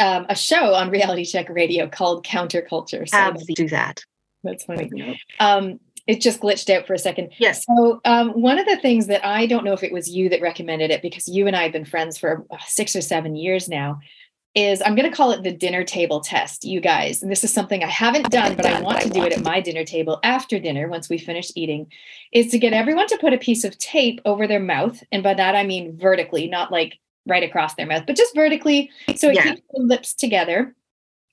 um, 0.00 0.26
a 0.28 0.34
show 0.34 0.74
on 0.74 0.90
Reality 0.90 1.24
Check 1.24 1.48
Radio 1.48 1.88
called 1.88 2.24
Counterculture. 2.26 3.08
So 3.08 3.16
have 3.16 3.46
do 3.46 3.68
that. 3.68 4.02
That's 4.42 4.64
funny. 4.64 5.20
Um, 5.38 5.80
it 6.06 6.20
just 6.20 6.40
glitched 6.40 6.74
out 6.74 6.86
for 6.86 6.94
a 6.94 6.98
second. 6.98 7.32
Yes. 7.38 7.64
So 7.64 8.00
um, 8.04 8.30
one 8.30 8.58
of 8.58 8.66
the 8.66 8.76
things 8.76 9.08
that 9.08 9.24
I 9.24 9.46
don't 9.46 9.64
know 9.64 9.72
if 9.72 9.82
it 9.82 9.92
was 9.92 10.08
you 10.08 10.28
that 10.28 10.40
recommended 10.40 10.90
it 10.90 11.02
because 11.02 11.26
you 11.28 11.46
and 11.46 11.56
I 11.56 11.64
have 11.64 11.72
been 11.72 11.84
friends 11.84 12.16
for 12.16 12.46
uh, 12.50 12.58
six 12.66 12.94
or 12.94 13.00
seven 13.00 13.34
years 13.34 13.68
now 13.68 13.98
is 14.56 14.80
I'm 14.80 14.94
going 14.94 15.08
to 15.08 15.14
call 15.14 15.32
it 15.32 15.42
the 15.42 15.52
dinner 15.52 15.84
table 15.84 16.20
test, 16.20 16.64
you 16.64 16.80
guys. 16.80 17.22
And 17.22 17.30
this 17.30 17.44
is 17.44 17.52
something 17.52 17.84
I 17.84 17.88
haven't 17.88 18.30
done, 18.30 18.56
but 18.56 18.64
I 18.64 18.80
want 18.80 19.02
to 19.02 19.10
do 19.10 19.22
it 19.22 19.32
at 19.34 19.44
my 19.44 19.60
dinner 19.60 19.84
table 19.84 20.18
after 20.24 20.58
dinner 20.58 20.88
once 20.88 21.10
we 21.10 21.18
finish 21.18 21.52
eating, 21.54 21.92
is 22.32 22.50
to 22.52 22.58
get 22.58 22.72
everyone 22.72 23.06
to 23.08 23.18
put 23.18 23.34
a 23.34 23.38
piece 23.38 23.64
of 23.64 23.76
tape 23.78 24.18
over 24.24 24.46
their 24.46 24.58
mouth. 24.58 25.02
And 25.12 25.22
by 25.22 25.34
that, 25.34 25.54
I 25.54 25.64
mean 25.64 25.98
vertically, 25.98 26.48
not 26.48 26.72
like 26.72 26.98
right 27.26 27.42
across 27.42 27.74
their 27.74 27.86
mouth, 27.86 28.04
but 28.06 28.16
just 28.16 28.34
vertically. 28.34 28.90
So 29.14 29.28
it 29.28 29.34
yeah. 29.34 29.42
keeps 29.42 29.62
the 29.74 29.82
lips 29.82 30.14
together 30.14 30.74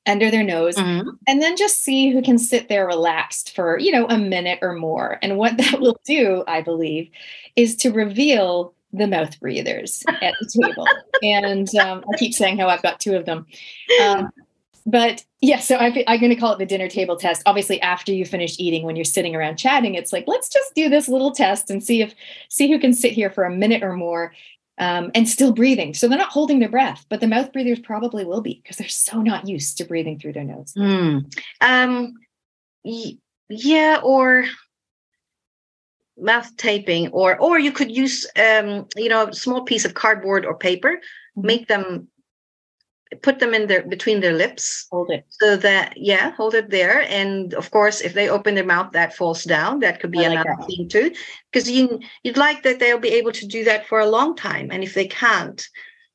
under 0.05 0.29
their 0.29 0.43
nose 0.43 0.75
mm-hmm. 0.75 1.09
and 1.27 1.41
then 1.41 1.55
just 1.55 1.81
see 1.81 2.11
who 2.11 2.21
can 2.21 2.37
sit 2.37 2.67
there 2.67 2.85
relaxed 2.85 3.55
for 3.55 3.79
you 3.79 3.89
know 3.89 4.05
a 4.07 4.17
minute 4.17 4.59
or 4.61 4.73
more 4.73 5.17
and 5.21 5.37
what 5.37 5.55
that 5.57 5.79
will 5.79 5.97
do 6.05 6.43
i 6.45 6.61
believe 6.61 7.09
is 7.55 7.77
to 7.77 7.89
reveal 7.89 8.73
the 8.93 9.07
mouth 9.07 9.39
breathers 9.39 10.03
at 10.07 10.35
the 10.39 10.61
table. 10.61 10.87
and 11.23 11.73
um, 11.75 12.05
I 12.11 12.17
keep 12.17 12.33
saying 12.33 12.57
how 12.57 12.69
I've 12.69 12.83
got 12.83 12.99
two 12.99 13.15
of 13.15 13.25
them. 13.25 13.45
Um, 14.01 14.29
but 14.85 15.23
yeah, 15.41 15.59
so 15.59 15.77
I, 15.77 15.87
am 15.87 16.19
going 16.19 16.29
to 16.29 16.35
call 16.35 16.53
it 16.53 16.59
the 16.59 16.65
dinner 16.65 16.89
table 16.89 17.15
test. 17.15 17.41
Obviously, 17.45 17.81
after 17.81 18.11
you 18.11 18.25
finish 18.25 18.55
eating, 18.59 18.83
when 18.83 18.95
you're 18.95 19.05
sitting 19.05 19.35
around 19.35 19.57
chatting, 19.57 19.95
it's 19.95 20.13
like 20.13 20.25
let's 20.27 20.49
just 20.49 20.75
do 20.75 20.89
this 20.89 21.07
little 21.07 21.31
test 21.31 21.69
and 21.69 21.83
see 21.83 22.01
if 22.01 22.13
see 22.49 22.69
who 22.69 22.79
can 22.79 22.93
sit 22.93 23.13
here 23.13 23.29
for 23.29 23.45
a 23.45 23.49
minute 23.49 23.81
or 23.81 23.93
more 23.93 24.33
um, 24.77 25.11
and 25.15 25.27
still 25.27 25.53
breathing. 25.53 25.93
So 25.93 26.07
they're 26.07 26.17
not 26.17 26.31
holding 26.31 26.59
their 26.59 26.69
breath, 26.69 27.05
but 27.09 27.21
the 27.21 27.27
mouth 27.27 27.53
breathers 27.53 27.79
probably 27.79 28.25
will 28.25 28.41
be 28.41 28.59
because 28.61 28.77
they're 28.77 28.87
so 28.87 29.21
not 29.21 29.47
used 29.47 29.77
to 29.77 29.85
breathing 29.85 30.19
through 30.19 30.33
their 30.33 30.43
nose. 30.43 30.73
Mm. 30.77 31.33
Um, 31.61 32.13
y- 32.83 33.17
yeah, 33.49 33.99
or 34.03 34.45
mouth 36.17 36.55
taping 36.57 37.07
or 37.09 37.37
or 37.39 37.59
you 37.59 37.71
could 37.71 37.89
use 37.89 38.25
um 38.37 38.87
you 38.95 39.09
know 39.09 39.27
a 39.27 39.33
small 39.33 39.63
piece 39.63 39.85
of 39.85 39.95
cardboard 39.95 40.45
or 40.45 40.55
paper 40.55 40.97
mm-hmm. 41.37 41.47
make 41.47 41.67
them 41.67 42.07
put 43.21 43.39
them 43.39 43.53
in 43.53 43.67
their 43.67 43.83
between 43.83 44.19
their 44.19 44.33
lips. 44.33 44.87
Hold 44.91 45.11
it. 45.11 45.25
So 45.29 45.55
that 45.57 45.93
yeah 45.97 46.31
hold 46.31 46.55
it 46.55 46.69
there. 46.69 47.01
And 47.09 47.53
of 47.53 47.71
course 47.71 48.01
if 48.01 48.13
they 48.13 48.29
open 48.29 48.55
their 48.55 48.65
mouth 48.65 48.91
that 48.93 49.15
falls 49.15 49.43
down. 49.43 49.79
That 49.79 49.99
could 49.99 50.11
be 50.11 50.19
like 50.19 50.31
another 50.31 50.55
that. 50.57 50.67
thing 50.67 50.89
too 50.89 51.11
because 51.51 51.69
you 51.69 51.99
you'd 52.23 52.37
like 52.37 52.63
that 52.63 52.79
they'll 52.79 52.99
be 52.99 53.13
able 53.13 53.31
to 53.33 53.47
do 53.47 53.63
that 53.65 53.87
for 53.87 53.99
a 53.99 54.09
long 54.09 54.35
time. 54.35 54.69
And 54.71 54.83
if 54.83 54.93
they 54.93 55.07
can't 55.07 55.65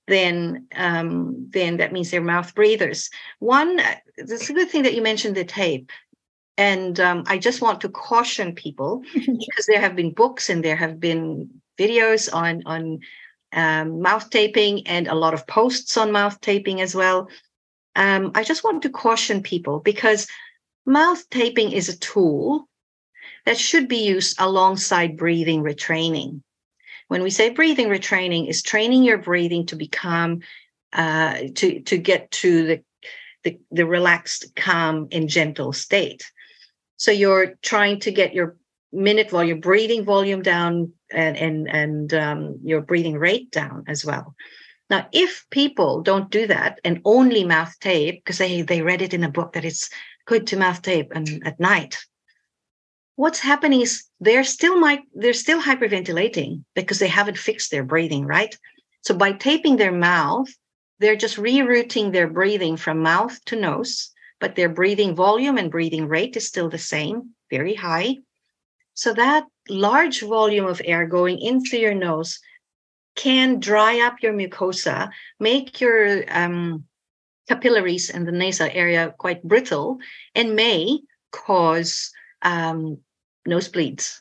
then 0.07 0.67
um, 0.75 1.49
then 1.51 1.77
that 1.77 1.93
means 1.93 2.11
they're 2.11 2.23
mouth 2.23 2.55
breathers. 2.55 3.11
One 3.41 3.81
it's 4.17 4.51
a 4.51 4.55
good 4.55 4.71
thing 4.71 4.83
that 4.83 4.95
you 4.95 5.03
mentioned 5.03 5.37
the 5.37 5.45
tape 5.45 5.93
and 6.59 6.99
um, 6.99 7.23
I 7.29 7.39
just 7.39 7.63
want 7.63 7.81
to 7.83 7.89
caution 7.89 8.55
people 8.55 9.03
because 9.15 9.67
there 9.67 9.81
have 9.81 9.95
been 9.97 10.13
books 10.13 10.51
and 10.51 10.63
there 10.63 10.77
have 10.77 11.01
been 11.01 11.49
videos 11.79 12.29
on 12.35 12.63
on 12.67 12.99
um, 13.53 14.03
mouth 14.03 14.29
taping 14.29 14.87
and 14.87 15.07
a 15.07 15.15
lot 15.15 15.33
of 15.33 15.47
posts 15.47 15.97
on 15.97 16.13
mouth 16.13 16.39
taping 16.43 16.83
as 16.83 16.95
well. 16.95 17.31
Um, 17.97 18.33
I 18.35 18.45
just 18.45 18.65
want 18.65 18.83
to 18.83 18.91
caution 18.91 19.43
people 19.43 19.79
because 19.79 20.27
mouth 20.85 21.25
taping 21.31 21.73
is 21.73 21.89
a 21.89 21.97
tool 21.97 22.69
that 23.47 23.57
should 23.57 23.89
be 23.89 24.05
used 24.05 24.37
alongside 24.39 25.17
breathing 25.17 25.63
retraining. 25.63 26.43
When 27.07 27.23
we 27.23 27.31
say 27.31 27.51
breathing 27.51 27.89
retraining, 27.89 28.51
is 28.51 28.63
training 28.63 29.05
your 29.05 29.17
breathing 29.19 29.65
to 29.67 29.77
become 29.77 30.41
uh, 30.93 31.39
to 31.55 31.81
to 31.81 31.97
get 31.97 32.31
to 32.33 32.67
the, 32.67 32.83
the 33.45 33.59
the 33.71 33.87
relaxed, 33.87 34.57
calm, 34.57 35.09
and 35.13 35.29
gentle 35.29 35.73
state. 35.73 36.31
So 36.99 37.11
you're 37.11 37.55
trying 37.63 38.01
to 38.01 38.11
get 38.11 38.35
your 38.35 38.57
minute 38.93 39.31
volume, 39.31 39.61
breathing 39.61 40.05
volume 40.05 40.43
down, 40.43 40.93
and 41.11 41.37
and 41.37 41.69
and 41.69 42.15
um, 42.15 42.59
your 42.63 42.83
breathing 42.83 43.17
rate 43.19 43.51
down 43.51 43.85
as 43.89 44.05
well. 44.05 44.35
Now, 44.91 45.09
if 45.13 45.47
people 45.51 46.03
don't 46.03 46.31
do 46.31 46.47
that 46.47 46.81
and 46.85 47.01
only 47.05 47.45
mouth 47.45 47.75
tape 47.81 48.23
because 48.23 48.39
they 48.39 48.63
they 48.63 48.83
read 48.83 49.01
it 49.01 49.15
in 49.15 49.25
a 49.25 49.31
book 49.31 49.53
that 49.53 49.65
it's 49.65 49.89
good 50.27 50.47
to 50.49 50.57
mouth 50.57 50.83
tape 50.83 51.13
and 51.15 51.47
at 51.47 51.61
night, 51.61 51.99
what's 53.17 53.39
happening 53.39 53.81
is 53.81 54.05
they're 54.21 54.45
still 54.45 54.81
they're 55.15 55.33
still 55.33 55.63
hyperventilating 55.63 56.65
because 56.75 56.99
they 56.99 57.09
haven't 57.09 57.39
fixed 57.39 57.71
their 57.71 57.85
breathing 57.85 58.27
right. 58.27 58.57
So 59.03 59.15
by 59.15 59.33
taping 59.33 59.77
their 59.77 59.93
mouth, 59.93 60.49
they're 60.99 61.17
just 61.17 61.37
rerouting 61.37 62.13
their 62.13 62.29
breathing 62.29 62.77
from 62.77 63.03
mouth 63.03 63.39
to 63.47 63.57
nose, 63.57 64.11
but 64.41 64.55
their 64.55 64.69
breathing 64.69 65.15
volume 65.15 65.59
and 65.59 65.71
breathing 65.71 66.09
rate 66.09 66.37
is 66.37 66.47
still 66.47 66.69
the 66.69 66.79
same, 66.79 67.31
very 67.51 67.75
high. 67.75 68.17
So 68.95 69.15
that 69.15 69.45
large 69.69 70.23
volume 70.23 70.67
of 70.67 70.83
air 70.85 71.07
going 71.07 71.39
in 71.39 71.65
through 71.65 71.81
your 71.81 71.95
nose 71.95 72.41
can 73.15 73.59
dry 73.59 74.01
up 74.01 74.23
your 74.23 74.33
mucosa, 74.33 75.11
make 75.41 75.81
your 75.81 76.25
um, 76.29 76.85
capillaries 77.49 78.11
in 78.11 78.25
the 78.25 78.33
nasal 78.33 78.69
area 78.73 79.15
quite 79.19 79.43
brittle, 79.43 79.99
and 80.35 80.55
may 80.55 81.01
cause 81.33 82.11
um, 82.43 82.99
nosebleeds. 83.47 84.21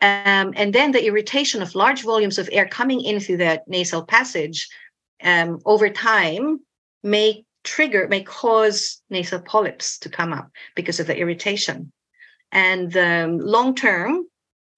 Um, 0.00 0.54
and 0.56 0.72
then 0.72 0.92
the 0.92 1.04
irritation 1.04 1.60
of 1.60 1.74
large 1.74 2.02
volumes 2.02 2.38
of 2.38 2.48
air 2.52 2.66
coming 2.66 3.02
in 3.02 3.18
through 3.18 3.38
that 3.38 3.66
nasal 3.66 4.04
passage 4.04 4.68
um, 5.22 5.58
over 5.64 5.90
time 5.90 6.60
may 7.02 7.44
trigger, 7.68 8.08
may 8.08 8.22
cause 8.22 9.02
nasal 9.10 9.40
polyps 9.40 9.98
to 9.98 10.08
come 10.08 10.32
up 10.32 10.48
because 10.74 11.00
of 11.00 11.06
the 11.06 11.16
irritation. 11.16 11.92
And 12.50 12.96
um, 12.96 13.38
long 13.38 13.74
term, 13.74 14.26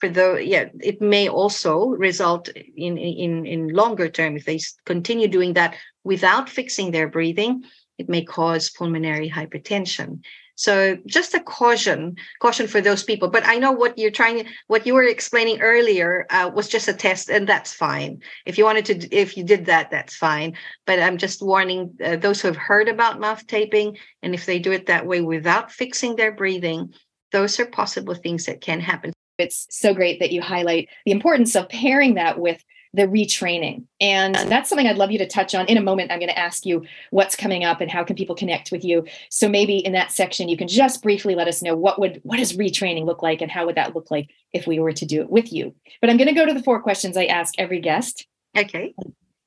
for 0.00 0.08
the 0.08 0.40
yeah, 0.42 0.66
it 0.80 1.00
may 1.00 1.28
also 1.28 1.74
result 2.08 2.48
in 2.86 2.98
in 2.98 3.46
in 3.46 3.68
longer 3.68 4.08
term 4.08 4.36
if 4.36 4.44
they 4.44 4.58
continue 4.86 5.28
doing 5.28 5.54
that 5.54 5.76
without 6.02 6.48
fixing 6.48 6.90
their 6.90 7.08
breathing, 7.08 7.64
it 7.98 8.08
may 8.08 8.24
cause 8.24 8.70
pulmonary 8.70 9.30
hypertension. 9.30 10.20
So 10.60 10.98
just 11.06 11.32
a 11.32 11.40
caution, 11.40 12.16
caution 12.38 12.66
for 12.66 12.82
those 12.82 13.02
people. 13.02 13.30
But 13.30 13.46
I 13.46 13.56
know 13.56 13.72
what 13.72 13.96
you're 13.96 14.10
trying, 14.10 14.44
what 14.66 14.86
you 14.86 14.92
were 14.92 15.04
explaining 15.04 15.62
earlier 15.62 16.26
uh, 16.28 16.50
was 16.54 16.68
just 16.68 16.86
a 16.86 16.92
test, 16.92 17.30
and 17.30 17.48
that's 17.48 17.72
fine. 17.72 18.20
If 18.44 18.58
you 18.58 18.64
wanted 18.64 18.84
to, 18.84 19.08
if 19.08 19.38
you 19.38 19.42
did 19.42 19.64
that, 19.66 19.90
that's 19.90 20.14
fine. 20.14 20.54
But 20.84 21.00
I'm 21.00 21.16
just 21.16 21.40
warning 21.40 21.94
uh, 22.04 22.16
those 22.16 22.42
who 22.42 22.48
have 22.48 22.58
heard 22.58 22.90
about 22.90 23.20
mouth 23.20 23.46
taping, 23.46 23.96
and 24.22 24.34
if 24.34 24.44
they 24.44 24.58
do 24.58 24.70
it 24.70 24.84
that 24.84 25.06
way 25.06 25.22
without 25.22 25.72
fixing 25.72 26.16
their 26.16 26.32
breathing, 26.32 26.92
those 27.32 27.58
are 27.58 27.64
possible 27.64 28.14
things 28.14 28.44
that 28.44 28.60
can 28.60 28.80
happen. 28.80 29.14
It's 29.38 29.66
so 29.70 29.94
great 29.94 30.20
that 30.20 30.30
you 30.30 30.42
highlight 30.42 30.90
the 31.06 31.12
importance 31.12 31.56
of 31.56 31.70
pairing 31.70 32.16
that 32.16 32.38
with 32.38 32.62
the 32.92 33.02
retraining. 33.02 33.84
And 34.00 34.34
that's 34.34 34.68
something 34.68 34.86
I'd 34.86 34.98
love 34.98 35.12
you 35.12 35.18
to 35.18 35.26
touch 35.26 35.54
on. 35.54 35.66
In 35.66 35.76
a 35.76 35.82
moment, 35.82 36.10
I'm 36.10 36.18
going 36.18 36.30
to 36.30 36.38
ask 36.38 36.66
you 36.66 36.84
what's 37.10 37.36
coming 37.36 37.64
up 37.64 37.80
and 37.80 37.90
how 37.90 38.02
can 38.02 38.16
people 38.16 38.34
connect 38.34 38.72
with 38.72 38.84
you. 38.84 39.04
So 39.28 39.48
maybe 39.48 39.78
in 39.78 39.92
that 39.92 40.10
section, 40.10 40.48
you 40.48 40.56
can 40.56 40.66
just 40.66 41.02
briefly 41.02 41.34
let 41.34 41.48
us 41.48 41.62
know 41.62 41.76
what 41.76 42.00
would 42.00 42.20
what 42.24 42.38
does 42.38 42.56
retraining 42.56 43.04
look 43.04 43.22
like 43.22 43.40
and 43.40 43.50
how 43.50 43.66
would 43.66 43.76
that 43.76 43.94
look 43.94 44.10
like 44.10 44.30
if 44.52 44.66
we 44.66 44.80
were 44.80 44.92
to 44.92 45.06
do 45.06 45.20
it 45.20 45.30
with 45.30 45.52
you. 45.52 45.74
But 46.00 46.10
I'm 46.10 46.16
going 46.16 46.28
to 46.28 46.34
go 46.34 46.46
to 46.46 46.54
the 46.54 46.62
four 46.62 46.82
questions 46.82 47.16
I 47.16 47.26
ask 47.26 47.54
every 47.58 47.80
guest. 47.80 48.26
Okay. 48.56 48.94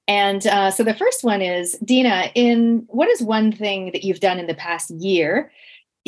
And 0.07 0.45
uh, 0.47 0.71
so 0.71 0.83
the 0.83 0.93
first 0.93 1.23
one 1.23 1.41
is 1.41 1.77
Dina, 1.83 2.29
in 2.35 2.83
what 2.87 3.09
is 3.09 3.21
one 3.21 3.51
thing 3.51 3.91
that 3.93 4.03
you've 4.03 4.19
done 4.19 4.39
in 4.39 4.47
the 4.47 4.55
past 4.55 4.91
year 4.91 5.51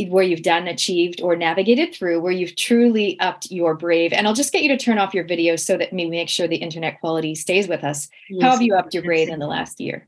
where 0.09 0.23
you've 0.23 0.41
done, 0.41 0.67
achieved, 0.67 1.21
or 1.21 1.35
navigated 1.35 1.93
through 1.93 2.19
where 2.19 2.31
you've 2.31 2.55
truly 2.55 3.17
upped 3.19 3.49
your 3.49 3.75
brave. 3.75 4.11
And 4.11 4.27
I'll 4.27 4.33
just 4.33 4.51
get 4.51 4.63
you 4.63 4.69
to 4.69 4.77
turn 4.77 4.97
off 4.97 5.13
your 5.13 5.23
video 5.23 5.55
so 5.55 5.77
that 5.77 5.93
we 5.93 6.09
make 6.09 6.29
sure 6.29 6.47
the 6.47 6.57
internet 6.57 6.99
quality 6.99 7.33
stays 7.35 7.67
with 7.67 7.83
us. 7.83 8.09
Yes. 8.29 8.43
How 8.43 8.51
have 8.51 8.61
you 8.61 8.75
upped 8.75 8.93
your 8.93 9.03
brave 9.03 9.29
in 9.29 9.39
the 9.39 9.47
last 9.47 9.79
year? 9.79 10.07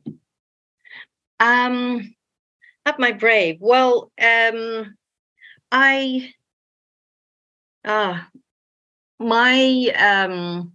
Um, 1.40 2.16
up 2.86 3.00
my 3.00 3.14
brave. 3.14 3.58
Well, 3.62 4.12
um, 4.22 4.96
I, 5.72 6.34
uh, 7.86 8.20
my 9.20 9.94
um, 9.98 10.74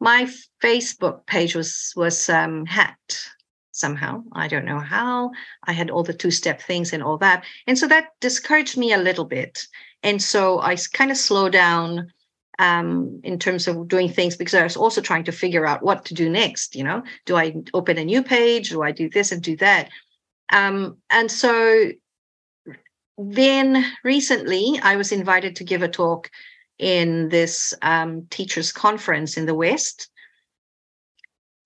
my 0.00 0.28
Facebook 0.62 1.26
page 1.26 1.54
was 1.54 1.92
was 1.96 2.28
um, 2.28 2.66
hacked 2.66 3.33
somehow. 3.74 4.22
I 4.32 4.48
don't 4.48 4.64
know 4.64 4.78
how. 4.78 5.32
I 5.64 5.72
had 5.72 5.90
all 5.90 6.04
the 6.04 6.14
two 6.14 6.30
step 6.30 6.62
things 6.62 6.92
and 6.92 7.02
all 7.02 7.18
that. 7.18 7.44
And 7.66 7.76
so 7.76 7.86
that 7.88 8.12
discouraged 8.20 8.78
me 8.78 8.92
a 8.92 8.98
little 8.98 9.24
bit. 9.24 9.66
And 10.02 10.22
so 10.22 10.60
I 10.60 10.76
kind 10.92 11.10
of 11.10 11.16
slowed 11.16 11.52
down 11.52 12.12
um, 12.60 13.20
in 13.24 13.38
terms 13.38 13.66
of 13.66 13.88
doing 13.88 14.08
things 14.08 14.36
because 14.36 14.54
I 14.54 14.62
was 14.62 14.76
also 14.76 15.00
trying 15.00 15.24
to 15.24 15.32
figure 15.32 15.66
out 15.66 15.82
what 15.82 16.04
to 16.06 16.14
do 16.14 16.30
next. 16.30 16.76
You 16.76 16.84
know, 16.84 17.02
do 17.26 17.36
I 17.36 17.56
open 17.74 17.98
a 17.98 18.04
new 18.04 18.22
page? 18.22 18.70
Do 18.70 18.82
I 18.82 18.92
do 18.92 19.10
this 19.10 19.32
and 19.32 19.42
do 19.42 19.56
that? 19.56 19.90
Um, 20.52 20.98
and 21.10 21.30
so 21.30 21.90
then 23.18 23.84
recently 24.04 24.78
I 24.82 24.94
was 24.94 25.10
invited 25.10 25.56
to 25.56 25.64
give 25.64 25.82
a 25.82 25.88
talk 25.88 26.30
in 26.78 27.28
this 27.28 27.74
um, 27.82 28.26
teachers 28.30 28.72
conference 28.72 29.36
in 29.36 29.46
the 29.46 29.54
West 29.54 30.10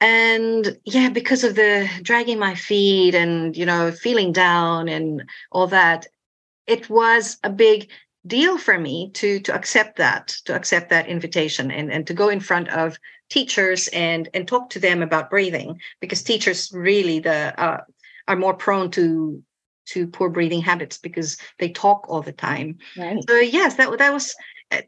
and 0.01 0.79
yeah 0.85 1.09
because 1.09 1.45
of 1.45 1.55
the 1.55 1.89
dragging 2.03 2.39
my 2.39 2.55
feet 2.55 3.15
and 3.15 3.57
you 3.57 3.67
know 3.67 3.91
feeling 3.91 4.33
down 4.33 4.89
and 4.89 5.29
all 5.51 5.67
that 5.67 6.07
it 6.67 6.89
was 6.89 7.39
a 7.43 7.51
big 7.51 7.91
deal 8.27 8.59
for 8.59 8.79
me 8.79 9.11
to 9.15 9.41
to 9.41 9.55
accept 9.55 9.97
that 9.97 10.29
to 10.45 10.55
accept 10.55 10.91
that 10.91 11.09
invitation 11.09 11.71
and 11.71 11.91
and 11.93 12.07
to 12.07 12.15
go 12.15 12.29
in 12.29 12.41
front 12.41 12.69
of 12.69 12.99
teachers 13.29 13.89
and 13.89 14.29
and 14.35 14.47
talk 14.47 14.71
to 14.71 14.79
them 14.79 15.03
about 15.03 15.31
breathing 15.31 15.81
because 16.01 16.23
teachers 16.23 16.71
really 16.73 17.19
the 17.19 17.59
uh, 17.61 17.81
are 18.29 18.37
more 18.37 18.55
prone 18.55 18.91
to 18.91 19.43
to 19.87 20.07
poor 20.07 20.29
breathing 20.29 20.61
habits 20.61 20.99
because 20.99 21.39
they 21.59 21.71
talk 21.71 22.09
all 22.09 22.23
the 22.23 22.33
time 22.33 22.77
right. 22.97 23.25
so 23.29 23.37
yes 23.37 23.75
that 23.75 23.97
that 23.99 24.13
was 24.13 24.35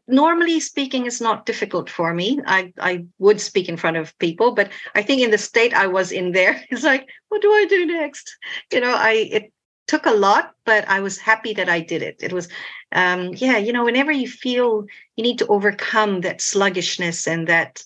normally 0.07 0.59
speaking 0.59 1.05
is 1.05 1.21
not 1.21 1.45
difficult 1.45 1.89
for 1.89 2.13
me. 2.13 2.39
I 2.45 2.73
i 2.79 3.05
would 3.19 3.41
speak 3.41 3.67
in 3.69 3.77
front 3.77 3.97
of 3.97 4.17
people 4.19 4.51
but 4.51 4.69
i 4.95 5.01
think 5.01 5.21
in 5.21 5.31
the 5.31 5.37
state 5.37 5.73
i 5.73 5.87
was 5.87 6.11
in 6.11 6.31
there 6.31 6.63
it's 6.69 6.83
like 6.83 7.07
what 7.29 7.41
do 7.41 7.51
i 7.51 7.65
do 7.67 7.85
next? 7.85 8.35
You 8.71 8.81
know 8.81 8.93
i 8.93 9.13
it 9.31 9.51
took 9.87 10.05
a 10.05 10.11
lot 10.11 10.53
but 10.65 10.87
i 10.87 10.99
was 11.01 11.17
happy 11.17 11.53
that 11.53 11.69
i 11.69 11.79
did 11.79 12.01
it. 12.01 12.17
It 12.21 12.33
was 12.33 12.47
um 12.91 13.33
yeah 13.35 13.57
you 13.57 13.73
know 13.73 13.85
whenever 13.85 14.11
you 14.11 14.27
feel 14.27 14.85
you 15.15 15.23
need 15.23 15.39
to 15.39 15.47
overcome 15.47 16.21
that 16.21 16.41
sluggishness 16.41 17.27
and 17.27 17.47
that 17.47 17.83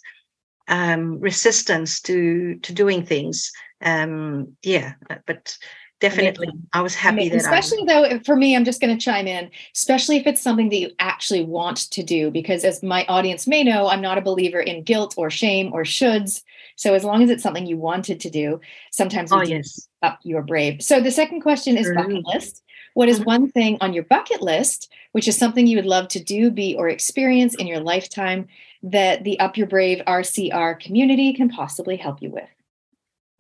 um 0.68 1.20
resistance 1.20 2.02
to 2.02 2.56
to 2.64 2.74
doing 2.74 3.06
things 3.06 3.52
um 3.82 4.56
yeah 4.64 4.94
but 5.28 5.58
definitely. 6.00 6.50
I 6.74 6.82
was 6.82 6.96
happy 6.96 7.28
I 7.28 7.30
mean, 7.30 7.36
especially 7.36 7.84
I, 7.84 7.86
though 7.88 8.20
for 8.26 8.36
me 8.36 8.56
i'm 8.56 8.66
just 8.66 8.82
going 8.82 8.96
to 8.96 9.04
chime 9.04 9.28
in 9.28 9.50
especially 9.74 10.18
if 10.18 10.28
it's 10.28 10.42
something 10.42 10.70
that 10.70 10.78
you 10.78 10.92
actually 11.00 11.44
want 11.44 11.90
to 11.92 12.04
do 12.04 12.32
because 12.32 12.64
as 12.64 12.84
my 12.84 13.06
audience 13.06 13.48
may 13.48 13.64
know 13.64 13.88
i'm 13.88 14.02
not 14.02 14.18
a 14.18 14.22
believer 14.22 14.60
in 14.60 14.84
guilt 14.84 15.14
or 15.18 15.30
shame 15.30 15.72
or 15.74 15.84
shoulds. 15.84 16.42
So 16.78 16.94
as 16.94 17.04
long 17.04 17.24
as 17.24 17.30
it's 17.30 17.44
something 17.44 17.66
you 17.66 17.78
wanted 17.78 18.20
to 18.20 18.30
do 18.30 18.60
sometimes 18.92 19.32
oh, 19.32 19.42
yes. 19.42 19.88
up 20.02 20.20
you're 20.24 20.42
brave. 20.42 20.82
So 20.82 21.00
the 21.00 21.12
second 21.12 21.42
question 21.42 21.78
is 21.78 21.92
bucket 21.94 22.26
list. 22.26 22.62
What 22.96 23.10
is 23.10 23.20
mm-hmm. 23.20 23.26
one 23.26 23.52
thing 23.52 23.78
on 23.82 23.94
your 23.94 24.04
bucket 24.04 24.42
list 24.42 24.92
which 25.16 25.30
is 25.30 25.38
something 25.38 25.66
you 25.66 25.78
would 25.78 25.86
love 25.86 26.10
to 26.10 26.22
do 26.22 26.52
be 26.52 26.76
or 26.76 26.90
experience 26.90 27.56
in 27.56 27.68
your 27.68 27.80
lifetime 27.80 28.50
that 28.84 29.24
the 29.24 29.40
up 29.40 29.56
your 29.56 29.66
brave 29.66 30.00
rcr 30.06 30.78
community 30.78 31.32
can 31.32 31.48
possibly 31.48 31.96
help 31.96 32.22
you 32.22 32.30
with 32.30 32.50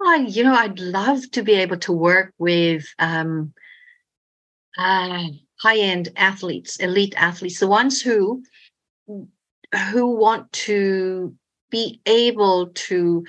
I, 0.02 0.18
you 0.18 0.44
know, 0.44 0.54
I'd 0.54 0.80
love 0.80 1.30
to 1.32 1.44
be 1.44 1.54
able 1.54 1.78
to 1.78 1.92
work 1.92 2.34
with 2.38 2.86
um, 3.00 3.54
uh, 4.78 5.24
high-end 5.60 6.10
athletes, 6.16 6.78
elite 6.78 7.14
athletes, 7.18 7.60
the 7.60 7.68
ones 7.68 8.02
who 8.02 8.44
who 9.92 10.16
want 10.16 10.52
to 10.54 11.36
be 11.70 12.00
able 12.06 12.68
to, 12.68 13.26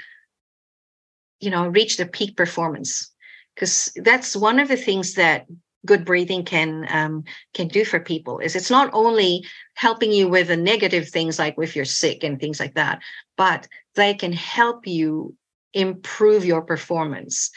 you 1.40 1.50
know, 1.50 1.68
reach 1.68 1.96
their 1.96 2.06
peak 2.06 2.36
performance, 2.36 3.12
because 3.54 3.92
that's 3.96 4.36
one 4.36 4.60
of 4.60 4.68
the 4.68 4.76
things 4.76 5.14
that 5.14 5.46
good 5.86 6.04
breathing 6.04 6.44
can 6.44 6.86
um, 6.90 7.24
can 7.54 7.68
do 7.68 7.84
for 7.84 8.00
people 8.00 8.40
is 8.40 8.56
it's 8.56 8.70
not 8.70 8.90
only 8.92 9.44
helping 9.74 10.12
you 10.12 10.28
with 10.28 10.48
the 10.48 10.56
negative 10.56 11.08
things 11.08 11.38
like 11.38 11.54
if 11.58 11.76
you're 11.76 11.84
sick 11.84 12.24
and 12.24 12.40
things 12.40 12.58
like 12.58 12.74
that 12.74 13.00
but 13.36 13.68
they 13.94 14.12
can 14.12 14.32
help 14.32 14.86
you 14.86 15.34
improve 15.76 16.44
your 16.44 16.62
performance 16.62 17.50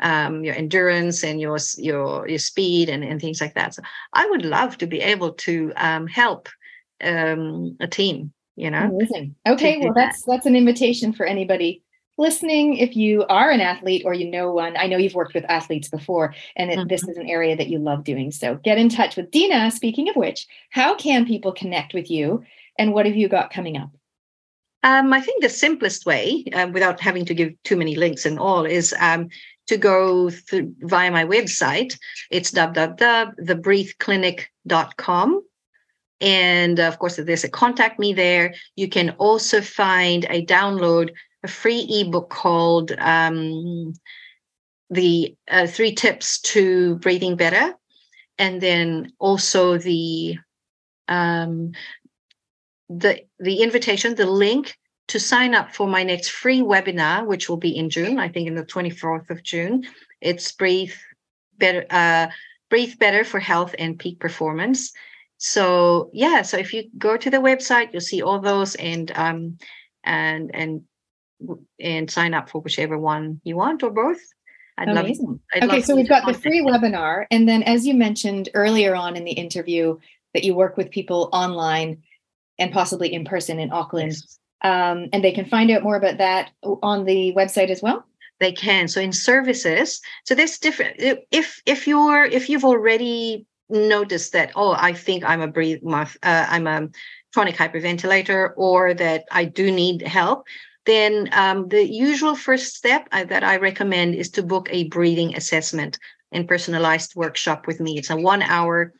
um, 0.00 0.44
your 0.44 0.54
endurance 0.54 1.22
and 1.24 1.40
your 1.40 1.58
your 1.78 2.28
your 2.28 2.38
speed 2.38 2.88
and, 2.88 3.04
and 3.04 3.20
things 3.20 3.40
like 3.40 3.54
that. 3.54 3.74
So 3.74 3.82
i 4.12 4.26
would 4.26 4.44
love 4.44 4.76
to 4.78 4.86
be 4.86 5.00
able 5.00 5.32
to 5.32 5.72
um, 5.76 6.06
help 6.06 6.48
um, 7.02 7.76
a 7.80 7.86
team 7.86 8.32
you 8.56 8.70
know 8.70 8.84
amazing. 8.84 9.34
okay 9.46 9.78
well 9.78 9.92
that's 9.94 10.22
that's 10.22 10.46
an 10.46 10.56
invitation 10.56 11.12
for 11.12 11.26
anybody 11.26 11.82
listening. 12.16 12.76
If 12.76 12.94
you 12.94 13.24
are 13.24 13.50
an 13.50 13.60
athlete 13.60 14.02
or 14.04 14.14
you 14.14 14.30
know 14.30 14.52
one 14.52 14.76
i 14.76 14.86
know 14.86 14.96
you've 14.96 15.14
worked 15.14 15.34
with 15.34 15.44
athletes 15.48 15.88
before 15.88 16.34
and 16.56 16.70
mm-hmm. 16.70 16.88
this 16.88 17.02
is 17.08 17.16
an 17.16 17.28
area 17.28 17.56
that 17.56 17.68
you 17.68 17.78
love 17.78 18.04
doing. 18.04 18.30
So 18.30 18.56
get 18.56 18.78
in 18.78 18.88
touch 18.88 19.16
with 19.16 19.30
dina 19.30 19.70
speaking 19.70 20.08
of 20.08 20.16
which 20.16 20.46
how 20.70 20.94
can 20.94 21.26
people 21.26 21.52
connect 21.52 21.94
with 21.94 22.10
you 22.10 22.44
and 22.78 22.92
what 22.92 23.06
have 23.06 23.16
you 23.16 23.28
got 23.28 23.52
coming 23.52 23.76
up 23.76 23.90
um, 24.84 25.12
i 25.12 25.20
think 25.20 25.42
the 25.42 25.48
simplest 25.48 26.06
way 26.06 26.44
uh, 26.54 26.68
without 26.72 27.00
having 27.00 27.24
to 27.24 27.34
give 27.34 27.52
too 27.64 27.76
many 27.76 27.96
links 27.96 28.24
and 28.24 28.38
all 28.38 28.64
is 28.64 28.94
um, 29.00 29.28
to 29.66 29.76
go 29.76 30.30
through, 30.30 30.72
via 30.80 31.10
my 31.10 31.24
website 31.24 31.98
it's 32.30 32.52
www.thebreatheclinic.com 32.52 35.42
and 36.24 36.80
of 36.80 36.98
course, 36.98 37.16
there's 37.16 37.44
a 37.44 37.50
contact 37.50 37.98
me 37.98 38.14
there. 38.14 38.54
You 38.76 38.88
can 38.88 39.10
also 39.18 39.60
find 39.60 40.24
a 40.30 40.44
download, 40.46 41.10
a 41.42 41.48
free 41.48 41.86
ebook 41.90 42.30
called 42.30 42.92
um, 42.98 43.92
The 44.88 45.36
uh, 45.50 45.66
Three 45.66 45.94
Tips 45.94 46.40
to 46.40 46.96
Breathing 46.96 47.36
Better. 47.36 47.74
And 48.38 48.60
then 48.60 49.12
also 49.18 49.76
the 49.76 50.38
um, 51.08 51.72
the 52.98 53.20
the 53.38 53.62
invitation, 53.62 54.14
the 54.14 54.26
link 54.26 54.76
to 55.08 55.20
sign 55.20 55.54
up 55.54 55.74
for 55.74 55.86
my 55.86 56.02
next 56.02 56.30
free 56.30 56.60
webinar, 56.60 57.26
which 57.26 57.48
will 57.48 57.58
be 57.58 57.76
in 57.76 57.90
June, 57.90 58.18
I 58.18 58.28
think 58.28 58.48
in 58.48 58.54
the 58.54 58.64
24th 58.64 59.28
of 59.30 59.42
June. 59.42 59.84
It's 60.20 60.50
breathe 60.52 60.94
better, 61.58 61.84
uh, 61.90 62.28
breathe 62.70 62.98
better 62.98 63.24
for 63.24 63.38
health 63.40 63.74
and 63.78 63.98
peak 63.98 64.18
performance 64.18 64.92
so 65.38 66.10
yeah 66.12 66.42
so 66.42 66.56
if 66.56 66.72
you 66.72 66.84
go 66.96 67.16
to 67.16 67.30
the 67.30 67.36
website 67.36 67.92
you'll 67.92 68.00
see 68.00 68.22
all 68.22 68.40
those 68.40 68.74
and 68.76 69.12
um 69.16 69.58
and 70.04 70.50
and 70.54 70.82
and 71.80 72.10
sign 72.10 72.34
up 72.34 72.48
for 72.48 72.60
whichever 72.62 72.98
one 72.98 73.40
you 73.44 73.56
want 73.56 73.82
or 73.82 73.90
both 73.90 74.18
I'd 74.76 74.88
Amazing. 74.88 75.26
Love, 75.26 75.38
I'd 75.54 75.64
okay, 75.64 75.82
so 75.82 75.94
we've 75.94 76.08
got 76.08 76.26
the 76.26 76.34
free 76.34 76.60
webinar, 76.60 77.26
and 77.30 77.48
then 77.48 77.62
as 77.62 77.86
you 77.86 77.94
mentioned 77.94 78.48
earlier 78.54 78.96
on 78.96 79.14
in 79.14 79.22
the 79.22 79.30
interview, 79.30 79.96
that 80.32 80.42
you 80.42 80.52
work 80.52 80.76
with 80.76 80.90
people 80.90 81.28
online 81.32 82.02
and 82.58 82.72
possibly 82.72 83.12
in 83.12 83.24
person 83.24 83.58
in 83.58 83.72
Auckland, 83.72 84.12
yes. 84.12 84.38
um, 84.62 85.08
and 85.12 85.22
they 85.22 85.32
can 85.32 85.44
find 85.44 85.70
out 85.70 85.82
more 85.82 85.96
about 85.96 86.18
that 86.18 86.50
on 86.62 87.04
the 87.04 87.32
website 87.36 87.70
as 87.70 87.82
well. 87.82 88.04
They 88.40 88.52
can. 88.52 88.88
So 88.88 89.00
in 89.00 89.12
services, 89.12 90.00
so 90.24 90.34
there's 90.34 90.58
different. 90.58 90.96
If 91.30 91.62
if 91.66 91.86
you're 91.86 92.24
if 92.24 92.48
you've 92.48 92.64
already 92.64 93.46
noticed 93.70 94.32
that 94.32 94.52
oh 94.56 94.72
i 94.78 94.92
think 94.92 95.24
i'm 95.24 95.40
a 95.40 95.48
breathe 95.48 95.80
uh, 95.92 96.06
i'm 96.22 96.66
a 96.66 96.88
chronic 97.32 97.56
hyperventilator 97.56 98.52
or 98.56 98.94
that 98.94 99.24
i 99.30 99.44
do 99.44 99.70
need 99.70 100.02
help 100.02 100.46
then 100.86 101.30
um, 101.32 101.68
the 101.68 101.82
usual 101.82 102.36
first 102.36 102.74
step 102.74 103.08
I, 103.10 103.24
that 103.24 103.42
i 103.42 103.56
recommend 103.56 104.14
is 104.14 104.30
to 104.30 104.42
book 104.42 104.68
a 104.70 104.88
breathing 104.88 105.34
assessment 105.34 105.98
and 106.30 106.46
personalized 106.46 107.16
workshop 107.16 107.66
with 107.66 107.80
me 107.80 107.98
it's 107.98 108.10
a 108.10 108.16
one 108.16 108.42
hour 108.42 108.92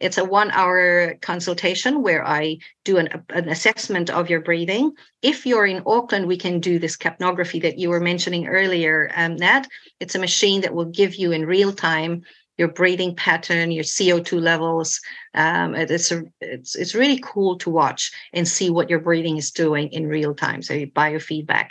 it's 0.00 0.18
a 0.18 0.24
one 0.24 0.50
hour 0.50 1.14
consultation 1.20 2.02
where 2.02 2.26
i 2.26 2.56
do 2.84 2.96
an, 2.96 3.08
an 3.30 3.48
assessment 3.48 4.10
of 4.10 4.28
your 4.28 4.40
breathing 4.40 4.92
if 5.22 5.46
you're 5.46 5.66
in 5.66 5.82
auckland 5.86 6.26
we 6.26 6.36
can 6.36 6.60
do 6.60 6.78
this 6.78 6.96
capnography 6.96 7.60
that 7.62 7.78
you 7.78 7.88
were 7.90 8.00
mentioning 8.00 8.46
earlier 8.46 9.10
um, 9.14 9.36
nat 9.36 9.66
it's 10.00 10.14
a 10.14 10.18
machine 10.18 10.60
that 10.60 10.74
will 10.74 10.86
give 10.86 11.14
you 11.14 11.32
in 11.32 11.46
real 11.46 11.72
time 11.72 12.22
your 12.60 12.68
breathing 12.68 13.16
pattern, 13.16 13.70
your 13.70 13.84
CO2 13.84 14.38
levels. 14.38 15.00
Um, 15.32 15.74
it's 15.74 16.12
a, 16.12 16.24
it's 16.42 16.76
it's 16.76 16.94
really 16.94 17.18
cool 17.24 17.56
to 17.56 17.70
watch 17.70 18.12
and 18.34 18.46
see 18.46 18.68
what 18.68 18.90
your 18.90 18.98
breathing 18.98 19.38
is 19.38 19.50
doing 19.50 19.88
in 19.92 20.06
real 20.06 20.34
time. 20.34 20.60
So 20.60 20.74
biofeedback. 20.74 21.70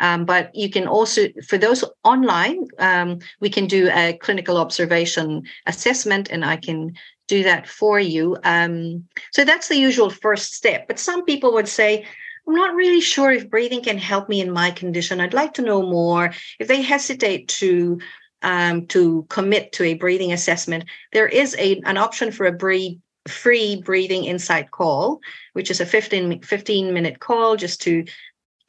Um, 0.00 0.24
but 0.24 0.50
you 0.54 0.70
can 0.70 0.88
also, 0.88 1.28
for 1.46 1.58
those 1.58 1.84
online, 2.02 2.66
um, 2.78 3.20
we 3.40 3.50
can 3.50 3.66
do 3.66 3.90
a 3.92 4.18
clinical 4.20 4.56
observation 4.56 5.42
assessment, 5.66 6.28
and 6.30 6.44
I 6.44 6.56
can 6.56 6.94
do 7.32 7.42
that 7.44 7.66
for 7.66 7.98
you. 7.98 8.36
Um, 8.44 9.06
so 9.32 9.42
that's 9.42 9.68
the 9.68 9.78
usual 9.78 10.10
first 10.10 10.52
step. 10.52 10.86
But 10.86 10.98
some 10.98 11.24
people 11.24 11.54
would 11.54 11.68
say, 11.68 12.04
I'm 12.46 12.54
not 12.54 12.74
really 12.74 13.00
sure 13.00 13.30
if 13.30 13.48
breathing 13.48 13.82
can 13.82 13.96
help 13.96 14.28
me 14.28 14.42
in 14.42 14.52
my 14.52 14.70
condition. 14.70 15.18
I'd 15.18 15.32
like 15.32 15.54
to 15.54 15.62
know 15.62 15.82
more. 15.82 16.34
If 16.58 16.68
they 16.68 16.82
hesitate 16.82 17.48
to 17.60 18.00
um, 18.42 18.86
to 18.88 19.24
commit 19.30 19.72
to 19.72 19.84
a 19.84 19.94
breathing 19.94 20.32
assessment, 20.32 20.84
there 21.12 21.28
is 21.28 21.54
a, 21.58 21.80
an 21.84 21.96
option 21.96 22.32
for 22.32 22.44
a 22.44 22.52
breathe, 22.52 22.98
free 23.28 23.80
breathing 23.80 24.24
insight 24.24 24.70
call, 24.70 25.20
which 25.54 25.70
is 25.70 25.80
a 25.80 25.86
15, 25.86 26.42
15 26.42 26.92
minute 26.92 27.20
call 27.20 27.56
just 27.56 27.80
to, 27.82 28.04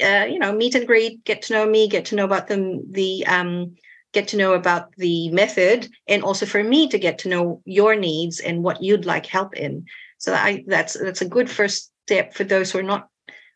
uh, 0.02 0.26
you 0.30 0.38
know, 0.40 0.54
meet 0.54 0.76
and 0.76 0.88
greet, 0.88 1.26
get 1.26 1.42
to 1.42 1.54
know 1.54 1.66
me, 1.66 1.90
get 1.90 2.06
to 2.06 2.16
know 2.16 2.26
about 2.26 2.48
the, 2.48 2.82
the 2.92 3.26
um, 3.26 3.76
get 4.14 4.28
to 4.30 4.38
know 4.38 4.54
about 4.54 4.96
the 4.96 5.30
method, 5.30 5.90
and 6.08 6.24
also 6.24 6.46
for 6.46 6.64
me 6.64 6.88
to 6.88 6.98
get 6.98 7.18
to 7.20 7.30
know 7.30 7.62
your 7.66 7.96
needs 7.96 8.40
and 8.40 8.64
what 8.64 8.82
you'd 8.82 9.06
like 9.06 9.26
help 9.26 9.56
in. 9.56 9.86
So 10.18 10.34
I, 10.34 10.64
that's 10.68 10.94
that's 10.94 11.22
a 11.22 11.28
good 11.28 11.50
first 11.50 11.92
step 12.06 12.34
for 12.34 12.44
those 12.44 12.72
who 12.72 12.80
are 12.80 12.84
not 12.84 13.10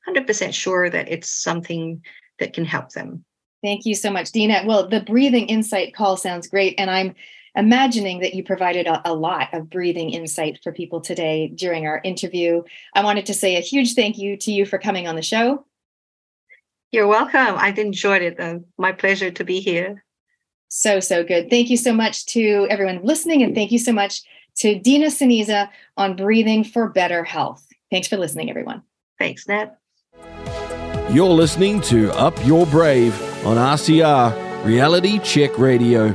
100% 0.08 0.53
sure 0.53 0.89
that 0.89 1.10
it's 1.10 1.30
something 1.30 2.03
that 2.39 2.53
can 2.53 2.66
help 2.66 2.91
them. 2.91 3.24
Thank 3.64 3.86
you 3.86 3.95
so 3.95 4.12
much, 4.12 4.32
Dina. 4.32 4.64
Well, 4.66 4.88
the 4.88 5.01
breathing 5.01 5.47
insight 5.47 5.93
call 5.93 6.18
sounds 6.18 6.47
great. 6.47 6.76
And 6.78 6.89
I'm 6.89 7.16
imagining 7.55 8.20
that 8.20 8.34
you 8.34 8.43
provided 8.43 8.86
a, 8.86 9.01
a, 9.10 9.14
lot 9.14 9.53
of 9.53 9.70
breathing 9.70 10.12
insight 10.12 10.60
for 10.64 10.72
people 10.72 11.01
today 11.01 11.47
during 11.47 11.88
our 11.88 11.99
interview. 12.03 12.62
I 12.93 13.03
wanted 13.03 13.26
to 13.26 13.34
say 13.34 13.55
a 13.58 13.62
huge 13.62 13.95
thank 13.95 14.18
you 14.18 14.38
to 14.38 14.51
you 14.51 14.66
for 14.66 14.78
coming 14.78 15.08
on 15.08 15.16
the 15.16 15.24
show. 15.24 15.66
You're 16.91 17.08
welcome. 17.08 17.55
I've 17.58 17.80
enjoyed 17.80 18.22
it. 18.22 18.39
Uh, 18.39 18.60
my 18.78 18.91
pleasure 18.91 19.32
to 19.32 19.43
be 19.43 19.60
here. 19.60 20.03
So, 20.70 20.99
so 20.99 21.24
good. 21.24 21.49
Thank 21.49 21.70
you 21.70 21.78
so 21.78 21.93
much 21.93 22.26
to 22.28 22.68
everyone 22.70 23.01
listening. 23.03 23.43
And 23.43 23.55
thank 23.55 23.72
you 23.72 23.80
so 23.80 23.93
much 23.93 24.22
to 24.57 24.78
Dina 24.80 25.07
Siniza 25.07 25.70
on 25.95 26.15
breathing 26.15 26.63
for 26.63 26.89
better 26.89 27.24
health. 27.24 27.65
Thanks 27.91 28.07
for 28.07 28.18
listening, 28.18 28.49
everyone. 28.49 28.84
Thanks, 29.20 29.47
Ned. 29.47 29.72
You're 31.09 31.30
listening 31.30 31.80
to 31.82 32.11
Up 32.13 32.34
Your 32.45 32.65
Brave 32.65 33.13
on 33.45 33.55
RCR 33.55 34.65
Reality 34.65 35.20
Check 35.20 35.57
Radio. 35.57 36.13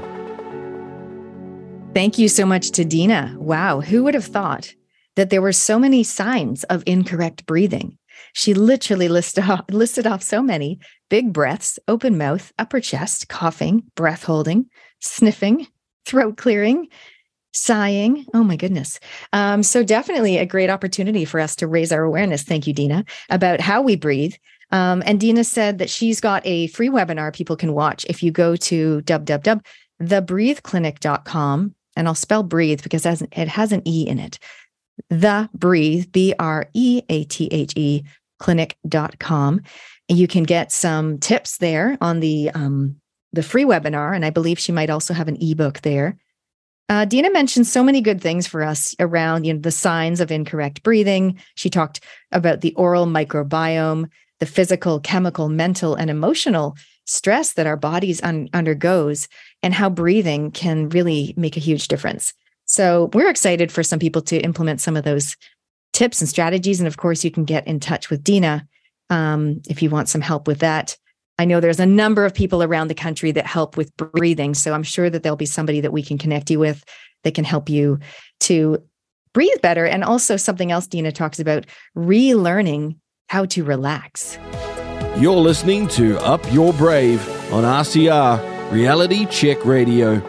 Thank 1.94 2.18
you 2.18 2.28
so 2.28 2.44
much 2.44 2.70
to 2.72 2.84
Dina. 2.84 3.34
Wow, 3.38 3.80
who 3.80 4.04
would 4.04 4.14
have 4.14 4.24
thought 4.24 4.74
that 5.16 5.30
there 5.30 5.42
were 5.42 5.52
so 5.52 5.78
many 5.78 6.02
signs 6.02 6.64
of 6.64 6.82
incorrect 6.86 7.46
breathing? 7.46 7.96
She 8.34 8.54
literally 8.54 9.08
listed 9.08 9.48
off, 9.48 9.64
listed 9.70 10.06
off 10.06 10.22
so 10.22 10.42
many 10.42 10.78
big 11.12 11.30
breaths, 11.30 11.78
open 11.88 12.16
mouth, 12.16 12.54
upper 12.58 12.80
chest, 12.80 13.28
coughing, 13.28 13.82
breath 13.96 14.24
holding, 14.24 14.64
sniffing, 15.00 15.66
throat 16.06 16.38
clearing, 16.38 16.88
sighing. 17.52 18.24
Oh 18.32 18.42
my 18.42 18.56
goodness. 18.56 18.98
Um, 19.34 19.62
so, 19.62 19.84
definitely 19.84 20.38
a 20.38 20.46
great 20.46 20.70
opportunity 20.70 21.26
for 21.26 21.38
us 21.38 21.54
to 21.56 21.66
raise 21.66 21.92
our 21.92 22.02
awareness. 22.02 22.42
Thank 22.42 22.66
you, 22.66 22.72
Dina, 22.72 23.04
about 23.28 23.60
how 23.60 23.82
we 23.82 23.94
breathe 23.94 24.32
um, 24.72 25.02
and 25.04 25.20
Dina 25.20 25.44
said 25.44 25.78
that 25.78 25.90
she's 25.90 26.20
got 26.20 26.44
a 26.46 26.68
free 26.68 26.88
webinar 26.88 27.30
people 27.32 27.56
can 27.56 27.74
watch 27.74 28.06
if 28.06 28.22
you 28.22 28.30
go 28.32 28.56
to 28.56 29.02
www.thebreatheclinic.com. 29.02 31.74
And 31.94 32.08
I'll 32.08 32.14
spell 32.14 32.42
breathe 32.42 32.82
because 32.82 33.04
it 33.04 33.48
has 33.48 33.70
an 33.70 33.86
E 33.86 34.08
in 34.08 34.18
it. 34.18 34.38
The 35.10 35.50
breathe, 35.52 36.10
B 36.10 36.32
R 36.38 36.70
E 36.72 37.02
A 37.10 37.24
T 37.24 37.48
H 37.52 37.74
E, 37.76 38.02
clinic.com. 38.38 39.60
You 40.12 40.28
can 40.28 40.42
get 40.42 40.70
some 40.70 41.18
tips 41.18 41.56
there 41.58 41.96
on 42.00 42.20
the 42.20 42.50
um, 42.50 42.96
the 43.32 43.42
free 43.42 43.64
webinar. 43.64 44.14
And 44.14 44.24
I 44.24 44.30
believe 44.30 44.58
she 44.58 44.72
might 44.72 44.90
also 44.90 45.14
have 45.14 45.28
an 45.28 45.38
ebook 45.40 45.80
there. 45.80 46.18
Uh, 46.88 47.04
Dina 47.04 47.30
mentioned 47.30 47.66
so 47.66 47.82
many 47.82 48.00
good 48.00 48.20
things 48.20 48.46
for 48.46 48.62
us 48.62 48.94
around 49.00 49.44
you 49.44 49.54
know, 49.54 49.60
the 49.60 49.70
signs 49.70 50.20
of 50.20 50.30
incorrect 50.30 50.82
breathing. 50.82 51.38
She 51.54 51.70
talked 51.70 52.00
about 52.32 52.60
the 52.60 52.74
oral 52.74 53.06
microbiome, 53.06 54.10
the 54.40 54.46
physical, 54.46 55.00
chemical, 55.00 55.48
mental, 55.48 55.94
and 55.94 56.10
emotional 56.10 56.76
stress 57.06 57.54
that 57.54 57.66
our 57.66 57.76
bodies 57.76 58.22
un- 58.22 58.48
undergoes 58.52 59.28
and 59.62 59.72
how 59.72 59.88
breathing 59.88 60.50
can 60.50 60.88
really 60.90 61.32
make 61.36 61.56
a 61.56 61.60
huge 61.60 61.88
difference. 61.88 62.34
So 62.66 63.10
we're 63.12 63.30
excited 63.30 63.72
for 63.72 63.82
some 63.82 63.98
people 63.98 64.22
to 64.22 64.38
implement 64.40 64.80
some 64.80 64.96
of 64.96 65.04
those 65.04 65.36
tips 65.92 66.20
and 66.20 66.28
strategies. 66.28 66.80
And 66.80 66.86
of 66.86 66.96
course, 66.96 67.24
you 67.24 67.30
can 67.30 67.44
get 67.44 67.66
in 67.66 67.80
touch 67.80 68.10
with 68.10 68.22
Dina 68.22 68.66
um, 69.12 69.60
if 69.68 69.82
you 69.82 69.90
want 69.90 70.08
some 70.08 70.22
help 70.22 70.48
with 70.48 70.60
that. 70.60 70.96
I 71.38 71.44
know 71.44 71.60
there's 71.60 71.80
a 71.80 71.86
number 71.86 72.24
of 72.24 72.34
people 72.34 72.62
around 72.62 72.88
the 72.88 72.94
country 72.94 73.30
that 73.32 73.46
help 73.46 73.76
with 73.76 73.94
breathing. 73.96 74.54
So 74.54 74.72
I'm 74.72 74.82
sure 74.82 75.10
that 75.10 75.22
there'll 75.22 75.36
be 75.36 75.46
somebody 75.46 75.80
that 75.82 75.92
we 75.92 76.02
can 76.02 76.16
connect 76.16 76.50
you 76.50 76.58
with 76.58 76.82
that 77.22 77.34
can 77.34 77.44
help 77.44 77.68
you 77.68 77.98
to 78.40 78.82
breathe 79.34 79.60
better. 79.60 79.84
And 79.84 80.02
also, 80.02 80.36
something 80.36 80.72
else 80.72 80.86
Dina 80.86 81.12
talks 81.12 81.38
about 81.38 81.66
relearning 81.96 82.96
how 83.28 83.44
to 83.46 83.64
relax. 83.64 84.38
You're 85.16 85.36
listening 85.36 85.88
to 85.88 86.18
Up 86.20 86.50
Your 86.52 86.72
Brave 86.72 87.20
on 87.52 87.64
RCR 87.64 88.72
Reality 88.72 89.26
Check 89.26 89.64
Radio. 89.66 90.22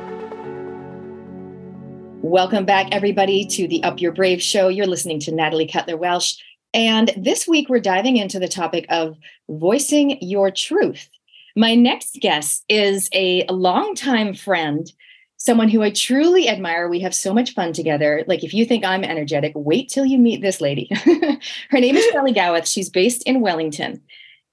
Welcome 2.22 2.66
back, 2.66 2.88
everybody, 2.92 3.46
to 3.46 3.68
the 3.68 3.82
Up 3.84 4.02
Your 4.02 4.12
Brave 4.12 4.42
show. 4.42 4.68
You're 4.68 4.88
listening 4.88 5.22
to 5.22 5.32
Natalie 5.34 5.68
Cutler 5.68 5.96
Welsh. 5.96 6.36
And 6.74 7.12
this 7.16 7.48
week, 7.48 7.70
we're 7.70 7.80
diving 7.80 8.18
into 8.18 8.40
the 8.40 8.48
topic 8.48 8.86
of 8.90 9.18
voicing 9.50 10.18
your 10.22 10.50
truth. 10.50 11.08
My 11.56 11.76
next 11.76 12.18
guest 12.20 12.66
is 12.68 13.10
a 13.14 13.46
longtime 13.48 14.34
friend, 14.34 14.92
someone 15.38 15.70
who 15.70 15.84
I 15.84 15.92
truly 15.92 16.50
admire. 16.50 16.90
We 16.90 17.00
have 17.02 17.14
so 17.14 17.34
much 17.34 17.54
fun 17.54 17.74
together. 17.74 18.24
Like, 18.28 18.44
if 18.44 18.54
you 18.54 18.66
think 18.66 18.84
I'm 18.84 19.04
energetic, 19.04 19.54
wait 19.56 19.90
till 19.90 20.06
you 20.06 20.18
meet 20.18 20.42
this 20.42 20.62
lady. 20.62 20.90
Her 21.70 21.80
name 21.80 21.96
is 21.96 22.06
Shelley 22.12 22.34
Gawith. 22.34 22.66
She's 22.66 22.90
based 22.90 23.22
in 23.24 23.42
Wellington. 23.42 24.02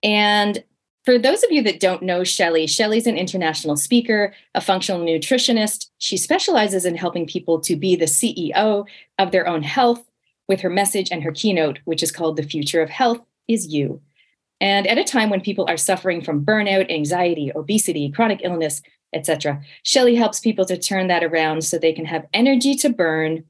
And 0.03 0.63
for 1.05 1.19
those 1.19 1.43
of 1.43 1.51
you 1.51 1.63
that 1.63 1.81
don't 1.81 2.03
know 2.03 2.25
Shelley, 2.25 2.67
Shelley's 2.67 3.07
an 3.07 3.17
international 3.17 3.77
speaker, 3.77 4.35
a 4.55 4.61
functional 4.61 5.01
nutritionist. 5.01 5.89
She 5.97 6.19
specializes 6.19 6.85
in 6.85 6.97
helping 6.97 7.27
people 7.27 7.61
to 7.61 7.77
be 7.77 7.97
the 7.97 8.05
CEO 8.05 8.87
of 9.19 9.31
their 9.31 9.47
own 9.47 9.63
health 9.63 10.10
with 10.51 10.61
her 10.63 10.69
message 10.69 11.13
and 11.13 11.23
her 11.23 11.31
keynote, 11.31 11.79
which 11.85 12.03
is 12.03 12.11
called 12.11 12.37
The 12.37 12.43
Future 12.43 12.83
of 12.83 12.91
Health 12.91 13.21
is 13.47 13.69
You. 13.69 14.03
And 14.61 14.85
at 14.89 14.99
a 14.99 15.05
time 15.05 15.31
when 15.31 15.41
people 15.41 15.65
are 15.69 15.77
suffering 15.77 16.23
from 16.23 16.45
burnout, 16.45 16.91
anxiety, 16.91 17.53
obesity, 17.55 18.11
chronic 18.11 18.41
illness, 18.43 18.83
etc., 19.15 19.63
Shelley 19.85 20.17
helps 20.17 20.41
people 20.41 20.65
to 20.65 20.77
turn 20.77 21.07
that 21.07 21.23
around 21.23 21.63
so 21.63 21.79
they 21.79 21.93
can 21.93 22.05
have 22.05 22.27
energy 22.35 22.75
to 22.75 22.91
burn 22.91 23.45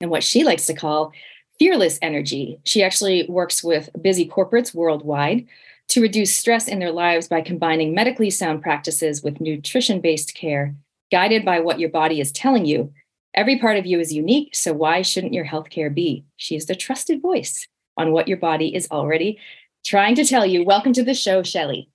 and 0.00 0.10
what 0.10 0.24
she 0.24 0.42
likes 0.42 0.66
to 0.66 0.74
call 0.74 1.12
fearless 1.60 2.00
energy. 2.02 2.58
She 2.64 2.82
actually 2.82 3.24
works 3.28 3.62
with 3.62 3.88
busy 4.02 4.28
corporates 4.28 4.74
worldwide 4.74 5.46
to 5.90 6.02
reduce 6.02 6.34
stress 6.34 6.66
in 6.66 6.80
their 6.80 6.90
lives 6.90 7.28
by 7.28 7.42
combining 7.42 7.94
medically 7.94 8.30
sound 8.30 8.62
practices 8.62 9.22
with 9.22 9.40
nutrition 9.40 10.00
based 10.00 10.34
care, 10.34 10.74
guided 11.12 11.44
by 11.44 11.60
what 11.60 11.78
your 11.78 11.90
body 11.90 12.20
is 12.20 12.32
telling 12.32 12.64
you 12.64 12.92
Every 13.34 13.58
part 13.58 13.78
of 13.78 13.86
you 13.86 13.98
is 13.98 14.12
unique, 14.12 14.54
so 14.54 14.74
why 14.74 15.00
shouldn't 15.00 15.32
your 15.32 15.46
healthcare 15.46 15.92
be? 15.92 16.24
She 16.36 16.54
is 16.54 16.66
the 16.66 16.74
trusted 16.74 17.22
voice 17.22 17.66
on 17.96 18.12
what 18.12 18.28
your 18.28 18.36
body 18.36 18.74
is 18.74 18.88
already 18.90 19.38
trying 19.86 20.14
to 20.16 20.24
tell 20.24 20.44
you. 20.44 20.64
Welcome 20.64 20.92
to 20.92 21.02
the 21.02 21.14
show, 21.14 21.42
Shelley. 21.42 21.88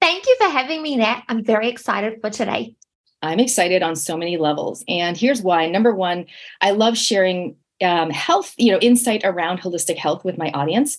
Thank 0.00 0.26
you 0.26 0.36
for 0.40 0.48
having 0.48 0.82
me, 0.82 0.96
Nat. 0.96 1.22
I'm 1.28 1.44
very 1.44 1.68
excited 1.68 2.20
for 2.20 2.30
today. 2.30 2.74
I'm 3.22 3.38
excited 3.38 3.84
on 3.84 3.94
so 3.94 4.16
many 4.16 4.36
levels. 4.36 4.84
And 4.88 5.16
here's 5.16 5.40
why. 5.40 5.68
Number 5.68 5.94
one, 5.94 6.26
I 6.60 6.72
love 6.72 6.98
sharing 6.98 7.54
um, 7.80 8.10
health, 8.10 8.52
you 8.58 8.72
know, 8.72 8.80
insight 8.80 9.22
around 9.24 9.60
holistic 9.60 9.96
health 9.96 10.24
with 10.24 10.36
my 10.36 10.50
audience. 10.50 10.98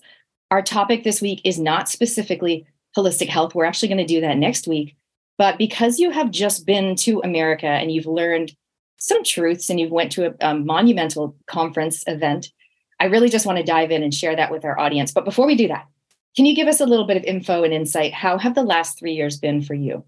Our 0.49 0.61
topic 0.61 1.03
this 1.03 1.21
week 1.21 1.41
is 1.43 1.59
not 1.59 1.89
specifically 1.89 2.65
holistic 2.95 3.27
health. 3.27 3.53
We're 3.53 3.65
actually 3.65 3.89
going 3.89 3.97
to 3.97 4.05
do 4.05 4.21
that 4.21 4.38
next 4.38 4.65
week. 4.65 4.95
But 5.38 5.57
because 5.57 5.99
you 5.99 6.11
have 6.11 6.31
just 6.31 6.65
been 6.65 6.95
to 6.97 7.19
America 7.21 7.67
and 7.67 7.91
you've 7.91 8.05
learned 8.05 8.55
some 9.04 9.22
truths 9.22 9.70
and 9.70 9.82
you 9.82 9.89
went 9.89 10.14
to 10.14 10.28
a, 10.28 10.51
a 10.51 10.56
monumental 10.56 11.36
conference 11.45 12.06
event, 12.08 12.54
I 13.01 13.06
really 13.06 13.28
just 13.28 13.45
want 13.45 13.58
to 13.58 13.64
dive 13.64 13.91
in 13.91 14.01
and 14.01 14.14
share 14.14 14.34
that 14.34 14.49
with 14.49 14.64
our 14.64 14.80
audience. 14.80 15.12
But 15.12 15.26
before 15.26 15.45
we 15.45 15.56
do 15.56 15.68
that, 15.68 15.88
can 16.38 16.45
you 16.45 16.56
give 16.56 16.70
us 16.70 16.80
a 16.80 16.86
little 16.86 17.06
bit 17.06 17.18
of 17.18 17.24
info 17.26 17.64
and 17.64 17.74
insight? 17.74 18.14
How 18.14 18.38
have 18.38 18.56
the 18.56 18.64
last 18.64 18.97
three 18.97 19.12
years 19.12 19.38
been 19.38 19.62
for 19.62 19.74
you? 19.74 20.06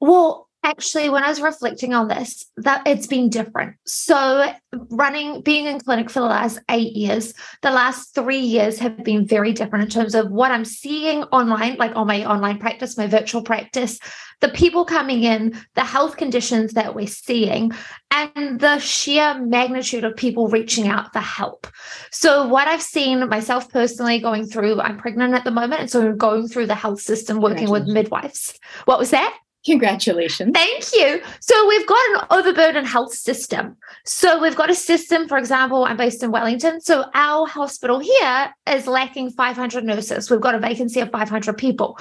Well, 0.00 0.43
actually 0.64 1.10
when 1.10 1.22
i 1.22 1.28
was 1.28 1.40
reflecting 1.40 1.92
on 1.92 2.08
this 2.08 2.46
that 2.56 2.82
it's 2.86 3.06
been 3.06 3.28
different. 3.28 3.76
So 3.86 4.52
running 4.90 5.42
being 5.42 5.66
in 5.66 5.78
clinic 5.78 6.10
for 6.10 6.20
the 6.20 6.26
last 6.26 6.58
eight 6.70 6.94
years 6.94 7.34
the 7.62 7.70
last 7.70 8.14
three 8.14 8.38
years 8.38 8.78
have 8.78 9.04
been 9.04 9.26
very 9.26 9.52
different 9.52 9.84
in 9.84 9.90
terms 9.90 10.14
of 10.14 10.30
what 10.30 10.50
i'm 10.50 10.64
seeing 10.64 11.22
online 11.24 11.76
like 11.76 11.94
on 11.94 12.06
my 12.06 12.24
online 12.24 12.58
practice 12.58 12.96
my 12.96 13.06
virtual 13.06 13.42
practice 13.42 13.98
the 14.40 14.48
people 14.48 14.84
coming 14.84 15.22
in 15.22 15.58
the 15.74 15.84
health 15.84 16.16
conditions 16.16 16.72
that 16.72 16.94
we're 16.94 17.06
seeing 17.06 17.72
and 18.10 18.60
the 18.60 18.78
sheer 18.78 19.40
magnitude 19.40 20.04
of 20.04 20.16
people 20.16 20.48
reaching 20.48 20.88
out 20.88 21.12
for 21.12 21.20
help. 21.20 21.66
So 22.10 22.46
what 22.48 22.68
i've 22.68 22.82
seen 22.82 23.28
myself 23.28 23.68
personally 23.70 24.18
going 24.18 24.46
through 24.46 24.80
i'm 24.80 24.98
pregnant 24.98 25.34
at 25.34 25.44
the 25.44 25.50
moment 25.50 25.80
and 25.80 25.90
so 25.90 26.00
i'm 26.00 26.16
going 26.16 26.48
through 26.48 26.66
the 26.66 26.74
health 26.74 27.00
system 27.00 27.40
working 27.40 27.70
with 27.70 27.86
midwives. 27.86 28.58
What 28.84 28.98
was 28.98 29.10
that 29.10 29.36
Congratulations. 29.64 30.52
Thank 30.52 30.92
you. 30.94 31.22
So 31.40 31.68
we've 31.68 31.86
got 31.86 31.98
an 32.10 32.26
overburdened 32.30 32.86
health 32.86 33.14
system. 33.14 33.76
So 34.04 34.40
we've 34.40 34.56
got 34.56 34.68
a 34.68 34.74
system, 34.74 35.26
for 35.26 35.38
example, 35.38 35.84
I'm 35.84 35.96
based 35.96 36.22
in 36.22 36.30
Wellington. 36.30 36.82
So 36.82 37.06
our 37.14 37.46
hospital 37.46 37.98
here 37.98 38.54
is 38.68 38.86
lacking 38.86 39.30
500 39.30 39.84
nurses. 39.84 40.30
We've 40.30 40.40
got 40.40 40.54
a 40.54 40.58
vacancy 40.58 41.00
of 41.00 41.10
500 41.10 41.56
people. 41.56 41.98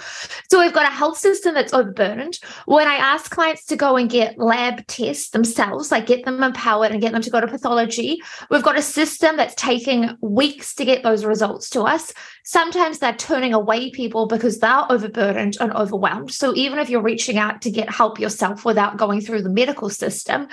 So 0.49 0.59
we've 0.59 0.73
got 0.73 0.91
a 0.91 0.93
health 0.93 1.17
system 1.17 1.53
that's 1.53 1.73
overburdened. 1.73 2.39
When 2.65 2.87
I 2.87 2.95
ask 2.95 3.31
clients 3.31 3.65
to 3.67 3.77
go 3.77 3.95
and 3.95 4.09
get 4.09 4.37
lab 4.37 4.85
tests 4.87 5.29
themselves, 5.29 5.89
like 5.89 6.05
get 6.05 6.25
them 6.25 6.43
empowered 6.43 6.91
and 6.91 6.99
get 6.99 7.13
them 7.13 7.21
to 7.21 7.29
go 7.29 7.39
to 7.39 7.47
pathology, 7.47 8.21
we've 8.51 8.63
got 8.63 8.77
a 8.77 8.81
system 8.81 9.37
that's 9.37 9.55
taking 9.55 10.17
weeks 10.19 10.75
to 10.75 10.85
get 10.85 11.03
those 11.03 11.23
results 11.23 11.69
to 11.69 11.83
us. 11.83 12.13
Sometimes 12.43 12.99
they're 12.99 13.13
turning 13.15 13.53
away 13.53 13.89
people 13.89 14.27
because 14.27 14.59
they're 14.59 14.85
overburdened 14.89 15.57
and 15.59 15.71
overwhelmed. 15.73 16.31
So 16.31 16.53
even 16.55 16.79
if 16.79 16.89
you're 16.89 17.01
reaching 17.01 17.37
out 17.37 17.61
to 17.61 17.71
get 17.71 17.89
help 17.89 18.19
yourself 18.19 18.65
without 18.65 18.97
going 18.97 19.21
through 19.21 19.43
the 19.43 19.49
medical 19.49 19.89
system. 19.89 20.47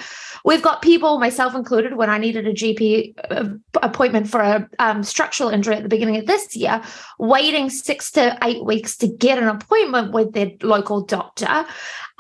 We've 0.45 0.63
got 0.63 0.83
people, 0.83 1.19
myself 1.19 1.55
included, 1.55 1.97
when 1.97 2.11
I 2.11 2.19
needed 2.19 2.47
a 2.47 2.53
GP 2.53 3.15
uh, 3.31 3.49
appointment 3.83 4.29
for 4.29 4.41
a 4.41 4.69
um, 4.79 5.03
structural 5.03 5.51
injury 5.51 5.77
at 5.77 5.83
the 5.83 5.89
beginning 5.89 6.17
of 6.17 6.27
this 6.27 6.57
year, 6.57 6.83
waiting 7.19 7.71
six 7.71 8.11
to 8.13 8.39
eight 8.43 8.65
weeks 8.65 8.97
to 8.99 9.09
get 9.09 9.39
an 9.39 9.49
appointment 9.49 10.13
with 10.13 10.33
their 10.33 10.53
local 10.63 11.03
doctor. 11.03 11.67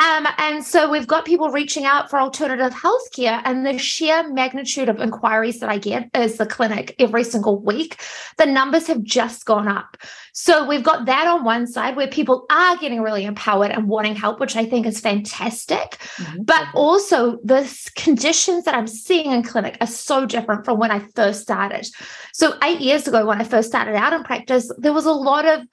Um, 0.00 0.26
and 0.38 0.64
so 0.64 0.90
we've 0.90 1.06
got 1.06 1.26
people 1.26 1.50
reaching 1.50 1.84
out 1.84 2.08
for 2.08 2.18
alternative 2.18 2.72
healthcare, 2.72 3.42
and 3.44 3.66
the 3.66 3.78
sheer 3.78 4.28
magnitude 4.32 4.88
of 4.88 4.98
inquiries 4.98 5.60
that 5.60 5.68
I 5.68 5.78
get 5.78 6.08
as 6.14 6.38
the 6.38 6.46
clinic 6.46 6.94
every 6.98 7.22
single 7.22 7.60
week, 7.60 8.00
the 8.38 8.46
numbers 8.46 8.86
have 8.86 9.02
just 9.02 9.44
gone 9.44 9.68
up. 9.68 9.98
So 10.32 10.66
we've 10.66 10.82
got 10.82 11.06
that 11.06 11.26
on 11.26 11.44
one 11.44 11.66
side 11.66 11.96
where 11.96 12.06
people 12.08 12.46
are 12.50 12.76
getting 12.78 13.02
really 13.02 13.24
empowered 13.24 13.72
and 13.72 13.88
wanting 13.88 14.16
help, 14.16 14.40
which 14.40 14.56
I 14.56 14.64
think 14.64 14.86
is 14.86 15.00
fantastic. 15.00 15.98
Mm-hmm. 16.16 16.44
But 16.44 16.68
also 16.74 17.38
the 17.44 17.70
conditions 17.96 18.64
that 18.64 18.74
I'm 18.74 18.86
seeing 18.86 19.32
in 19.32 19.42
clinic 19.42 19.76
are 19.80 19.86
so 19.86 20.24
different 20.24 20.64
from 20.64 20.78
when 20.78 20.90
I 20.90 21.00
first 21.14 21.42
started. 21.42 21.86
So 22.32 22.54
eight 22.62 22.80
years 22.80 23.06
ago, 23.06 23.26
when 23.26 23.40
I 23.40 23.44
first 23.44 23.68
started 23.68 23.96
out 23.96 24.14
in 24.14 24.22
practice, 24.22 24.72
there 24.78 24.94
was 24.94 25.04
a 25.04 25.12
lot 25.12 25.44
of 25.44 25.66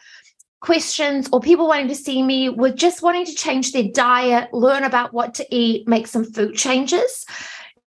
questions 0.60 1.30
or 1.32 1.40
people 1.40 1.68
wanting 1.68 1.88
to 1.88 1.96
see 1.96 2.24
me 2.24 2.50
were 2.50 2.72
just 2.72 3.02
wanting 3.02 3.26
to 3.26 3.34
change 3.34 3.72
their 3.72 3.88
diet, 3.94 4.54
learn 4.54 4.84
about 4.84 5.14
what 5.14 5.36
to 5.36 5.46
eat, 5.56 5.88
make 5.88 6.08
some 6.08 6.24
food 6.24 6.56
changes. 6.56 7.26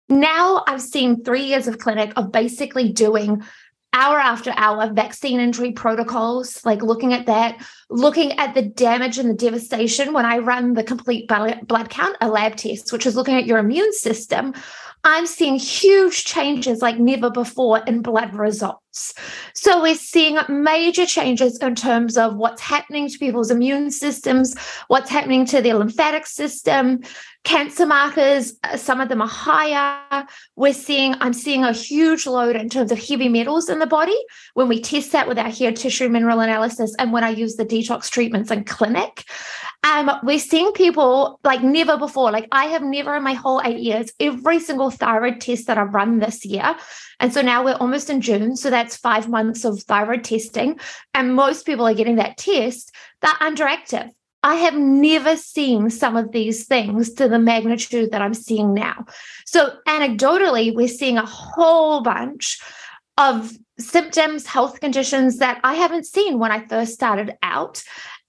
Now 0.08 0.62
I've 0.66 0.82
seen 0.82 1.24
three 1.24 1.44
years 1.44 1.66
of 1.66 1.78
clinic 1.78 2.12
of 2.16 2.32
basically 2.32 2.92
doing 2.92 3.42
hour 3.94 4.18
after 4.18 4.52
hour 4.56 4.90
vaccine 4.92 5.38
injury 5.38 5.72
protocols, 5.72 6.64
like 6.64 6.82
looking 6.82 7.12
at 7.12 7.26
that, 7.26 7.62
looking 7.90 8.32
at 8.38 8.54
the 8.54 8.62
damage 8.62 9.18
and 9.18 9.28
the 9.28 9.34
devastation 9.34 10.12
when 10.12 10.24
I 10.24 10.38
run 10.38 10.74
the 10.74 10.84
complete 10.84 11.28
blood 11.28 11.90
count, 11.90 12.16
a 12.20 12.28
lab 12.28 12.56
test, 12.56 12.92
which 12.92 13.04
is 13.04 13.16
looking 13.16 13.34
at 13.34 13.46
your 13.46 13.58
immune 13.58 13.92
system. 13.92 14.54
I'm 15.04 15.26
seeing 15.26 15.56
huge 15.56 16.24
changes 16.24 16.80
like 16.80 16.98
never 16.98 17.28
before 17.28 17.78
in 17.86 18.02
blood 18.02 18.34
results. 18.34 19.14
So 19.54 19.82
we're 19.82 19.96
seeing 19.96 20.38
major 20.48 21.06
changes 21.06 21.58
in 21.58 21.74
terms 21.74 22.16
of 22.16 22.36
what's 22.36 22.60
happening 22.60 23.08
to 23.08 23.18
people's 23.18 23.50
immune 23.50 23.90
systems, 23.90 24.54
what's 24.88 25.10
happening 25.10 25.44
to 25.46 25.60
their 25.60 25.74
lymphatic 25.74 26.26
system, 26.26 27.00
cancer 27.42 27.86
markers, 27.86 28.54
uh, 28.62 28.76
some 28.76 29.00
of 29.00 29.08
them 29.08 29.22
are 29.22 29.28
higher. 29.28 30.26
We're 30.54 30.74
seeing, 30.74 31.14
I'm 31.20 31.32
seeing 31.32 31.64
a 31.64 31.72
huge 31.72 32.26
load 32.26 32.54
in 32.54 32.68
terms 32.68 32.92
of 32.92 32.98
heavy 32.98 33.28
metals 33.28 33.68
in 33.68 33.80
the 33.80 33.86
body 33.86 34.18
when 34.54 34.68
we 34.68 34.80
test 34.80 35.10
that 35.12 35.26
with 35.26 35.38
our 35.38 35.50
hair 35.50 35.72
tissue 35.72 36.08
mineral 36.08 36.40
analysis 36.40 36.94
and 36.98 37.12
when 37.12 37.24
I 37.24 37.30
use 37.30 37.56
the 37.56 37.66
detox 37.66 38.08
treatments 38.10 38.50
in 38.50 38.64
clinic. 38.64 39.24
Um, 39.84 40.10
we're 40.22 40.38
seeing 40.38 40.72
people 40.72 41.40
like 41.42 41.62
never 41.62 41.96
before. 41.96 42.30
Like 42.30 42.46
I 42.52 42.66
have 42.66 42.82
never 42.82 43.16
in 43.16 43.24
my 43.24 43.34
whole 43.34 43.60
eight 43.64 43.80
years, 43.80 44.12
every 44.20 44.60
single 44.60 44.90
thyroid 44.90 45.40
test 45.40 45.66
that 45.66 45.76
I've 45.76 45.92
run 45.94 46.20
this 46.20 46.44
year. 46.44 46.76
And 47.18 47.32
so 47.32 47.42
now 47.42 47.64
we're 47.64 47.74
almost 47.74 48.08
in 48.08 48.20
June. 48.20 48.56
So 48.56 48.70
that's 48.70 48.96
five 48.96 49.28
months 49.28 49.64
of 49.64 49.82
thyroid 49.82 50.22
testing. 50.22 50.78
And 51.14 51.34
most 51.34 51.66
people 51.66 51.86
are 51.86 51.94
getting 51.94 52.16
that 52.16 52.36
test. 52.36 52.92
They're 53.20 53.30
underactive. 53.32 54.10
I 54.44 54.56
have 54.56 54.74
never 54.74 55.36
seen 55.36 55.88
some 55.90 56.16
of 56.16 56.32
these 56.32 56.66
things 56.66 57.12
to 57.14 57.28
the 57.28 57.38
magnitude 57.38 58.10
that 58.10 58.22
I'm 58.22 58.34
seeing 58.34 58.74
now. 58.74 59.06
So, 59.46 59.76
anecdotally, 59.86 60.74
we're 60.74 60.88
seeing 60.88 61.16
a 61.16 61.24
whole 61.24 62.00
bunch 62.00 62.60
of 63.18 63.52
symptoms, 63.78 64.46
health 64.46 64.80
conditions 64.80 65.38
that 65.38 65.60
I 65.62 65.74
haven't 65.74 66.06
seen 66.06 66.38
when 66.38 66.50
I 66.50 66.66
first 66.66 66.92
started 66.92 67.34
out. 67.42 67.82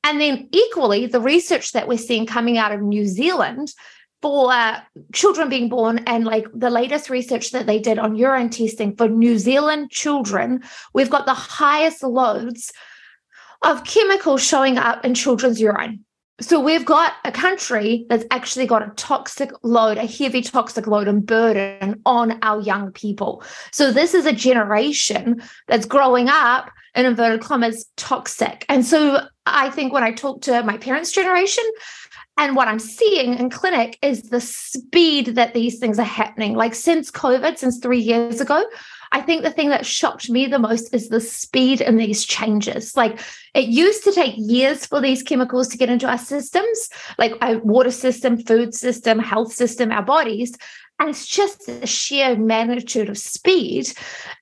And 0.04 0.20
then, 0.20 0.50
equally, 0.52 1.06
the 1.08 1.22
research 1.22 1.72
that 1.72 1.88
we're 1.88 1.98
seeing 1.98 2.26
coming 2.26 2.58
out 2.58 2.74
of 2.74 2.82
New 2.82 3.06
Zealand 3.06 3.74
for 4.22 4.52
uh, 4.52 4.80
children 5.14 5.50
being 5.50 5.70
born 5.70 6.00
and 6.08 6.24
like 6.24 6.48
the 6.54 6.70
latest 6.70 7.10
research 7.10 7.52
that 7.52 7.66
they 7.66 7.80
did 7.80 8.00
on 8.00 8.16
urine 8.16 8.50
testing 8.50 8.96
for 8.96 9.10
New 9.10 9.38
Zealand 9.38 9.92
children, 9.92 10.64
we've 10.94 11.10
got 11.10 11.26
the 11.26 11.34
highest 11.34 12.04
loads 12.04 12.72
of 13.62 13.84
chemicals 13.84 14.42
showing 14.42 14.78
up 14.78 15.04
in 15.04 15.14
children's 15.14 15.60
urine. 15.60 16.06
So 16.42 16.60
we've 16.60 16.86
got 16.86 17.14
a 17.26 17.32
country 17.32 18.06
that's 18.10 18.26
actually 18.32 18.66
got 18.66 18.82
a 18.82 18.92
toxic 18.96 19.52
load, 19.62 19.98
a 19.98 20.06
heavy 20.08 20.42
toxic 20.42 20.88
load 20.88 21.08
and 21.08 21.24
burden 21.24 22.02
on 22.06 22.40
our 22.42 22.60
young 22.60 22.92
people. 22.92 23.44
So 23.72 23.92
this 23.92 24.16
is 24.16 24.26
a 24.26 24.34
generation 24.34 25.44
that's 25.68 25.86
growing 25.86 26.30
up 26.30 26.72
in 26.96 27.06
inverted 27.06 27.42
commas 27.42 27.86
toxic. 27.98 28.66
And 28.68 28.84
so 28.84 29.22
I 29.46 29.70
think 29.70 29.94
when 29.94 30.04
I 30.04 30.12
talk 30.12 30.42
to 30.44 30.64
my 30.64 30.78
parents' 30.78 31.12
generation, 31.12 31.64
and 32.38 32.56
what 32.56 32.68
I'm 32.68 32.80
seeing 32.80 33.38
in 33.38 33.52
clinic 33.52 34.00
is 34.02 34.24
the 34.24 34.42
speed 34.42 35.36
that 35.36 35.54
these 35.54 35.78
things 35.78 36.00
are 36.00 36.04
happening. 36.04 36.56
Like 36.56 36.74
since 36.74 37.12
COVID, 37.12 37.60
since 37.60 37.78
three 37.78 38.00
years 38.00 38.42
ago, 38.42 38.66
I 39.14 39.22
think 39.22 39.44
the 39.44 39.52
thing 39.52 39.70
that 39.70 39.86
shocked 39.86 40.30
me 40.30 40.48
the 40.48 40.58
most 40.60 40.94
is 40.94 41.08
the 41.08 41.22
speed 41.22 41.82
in 41.82 41.98
these 41.98 42.26
changes. 42.26 42.98
Like 42.98 43.22
it 43.54 43.66
used 43.66 44.04
to 44.06 44.12
take 44.12 44.34
years 44.38 44.88
for 44.88 45.00
these 45.00 45.22
chemicals 45.22 45.68
to 45.70 45.78
get 45.78 45.90
into 45.90 46.08
our 46.08 46.18
systems, 46.18 46.90
like 47.20 47.34
our 47.40 47.60
water 47.60 47.92
system, 47.92 48.38
food 48.38 48.74
system, 48.74 49.20
health 49.20 49.54
system, 49.54 49.92
our 49.92 50.02
bodies. 50.02 50.58
And 51.00 51.10
it's 51.10 51.28
just 51.28 51.68
the 51.68 51.86
sheer 51.86 52.36
magnitude 52.36 53.10
of 53.10 53.18
speed. 53.18 53.92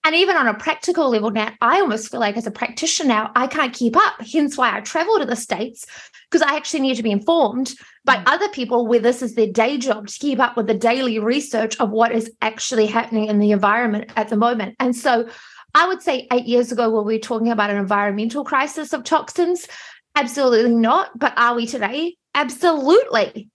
And 0.05 0.15
even 0.15 0.38
on 0.38 0.47
a 0.47 0.53
practical 0.53 1.09
level 1.09 1.32
now, 1.32 1.51
I 1.59 1.82
almost 1.82 2.09
feel 2.09 2.19
like 2.22 2.38
as 2.38 2.47
a 2.47 2.51
practitioner 2.51 3.09
now, 3.09 3.32
I 3.36 3.47
can't 3.47 3.74
keep 3.74 3.97
up. 3.97 4.22
Hence 4.32 4.57
why 4.57 4.76
I 4.76 4.80
travel 4.82 5.19
to 5.19 5.26
the 5.26 5.36
States, 5.36 5.86
because 6.30 6.41
I 6.41 6.55
actually 6.55 6.82
need 6.82 6.95
to 6.95 7.03
be 7.03 7.11
informed 7.11 7.74
by 8.05 8.17
mm. 8.17 8.23
other 8.25 8.49
people 8.49 8.87
where 8.87 8.99
this 8.99 9.21
is 9.21 9.35
their 9.35 9.47
day 9.47 9.77
job 9.77 10.07
to 10.07 10.19
keep 10.19 10.39
up 10.39 10.57
with 10.57 10.67
the 10.67 10.73
daily 10.73 11.19
research 11.19 11.79
of 11.79 11.91
what 11.91 12.11
is 12.11 12.31
actually 12.41 12.87
happening 12.87 13.27
in 13.27 13.39
the 13.39 13.51
environment 13.51 14.11
at 14.15 14.29
the 14.29 14.37
moment. 14.37 14.75
And 14.79 14.95
so 14.95 15.27
I 15.73 15.87
would 15.87 16.01
say 16.01 16.27
eight 16.31 16.45
years 16.45 16.71
ago, 16.71 16.89
were 16.89 17.03
we 17.03 17.15
were 17.15 17.19
talking 17.19 17.51
about 17.51 17.69
an 17.69 17.77
environmental 17.77 18.43
crisis 18.43 18.93
of 18.93 19.03
toxins? 19.03 19.67
Absolutely 20.15 20.75
not. 20.75 21.17
But 21.17 21.33
are 21.37 21.55
we 21.55 21.65
today? 21.65 22.17
Absolutely. 22.35 23.49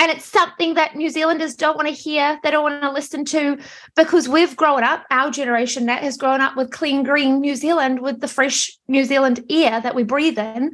And 0.00 0.10
it's 0.10 0.24
something 0.24 0.74
that 0.74 0.96
New 0.96 1.10
Zealanders 1.10 1.54
don't 1.54 1.76
want 1.76 1.86
to 1.86 1.94
hear, 1.94 2.40
they 2.42 2.50
don't 2.50 2.62
want 2.62 2.80
to 2.82 2.90
listen 2.90 3.22
to, 3.26 3.58
because 3.96 4.30
we've 4.30 4.56
grown 4.56 4.82
up, 4.82 5.04
our 5.10 5.30
generation 5.30 5.86
that 5.86 6.02
has 6.02 6.16
grown 6.16 6.40
up 6.40 6.56
with 6.56 6.70
clean, 6.70 7.02
green 7.02 7.40
New 7.40 7.54
Zealand, 7.54 8.00
with 8.00 8.18
the 8.20 8.26
fresh 8.26 8.70
New 8.88 9.04
Zealand 9.04 9.44
air 9.50 9.78
that 9.78 9.94
we 9.94 10.02
breathe 10.02 10.38
in. 10.38 10.70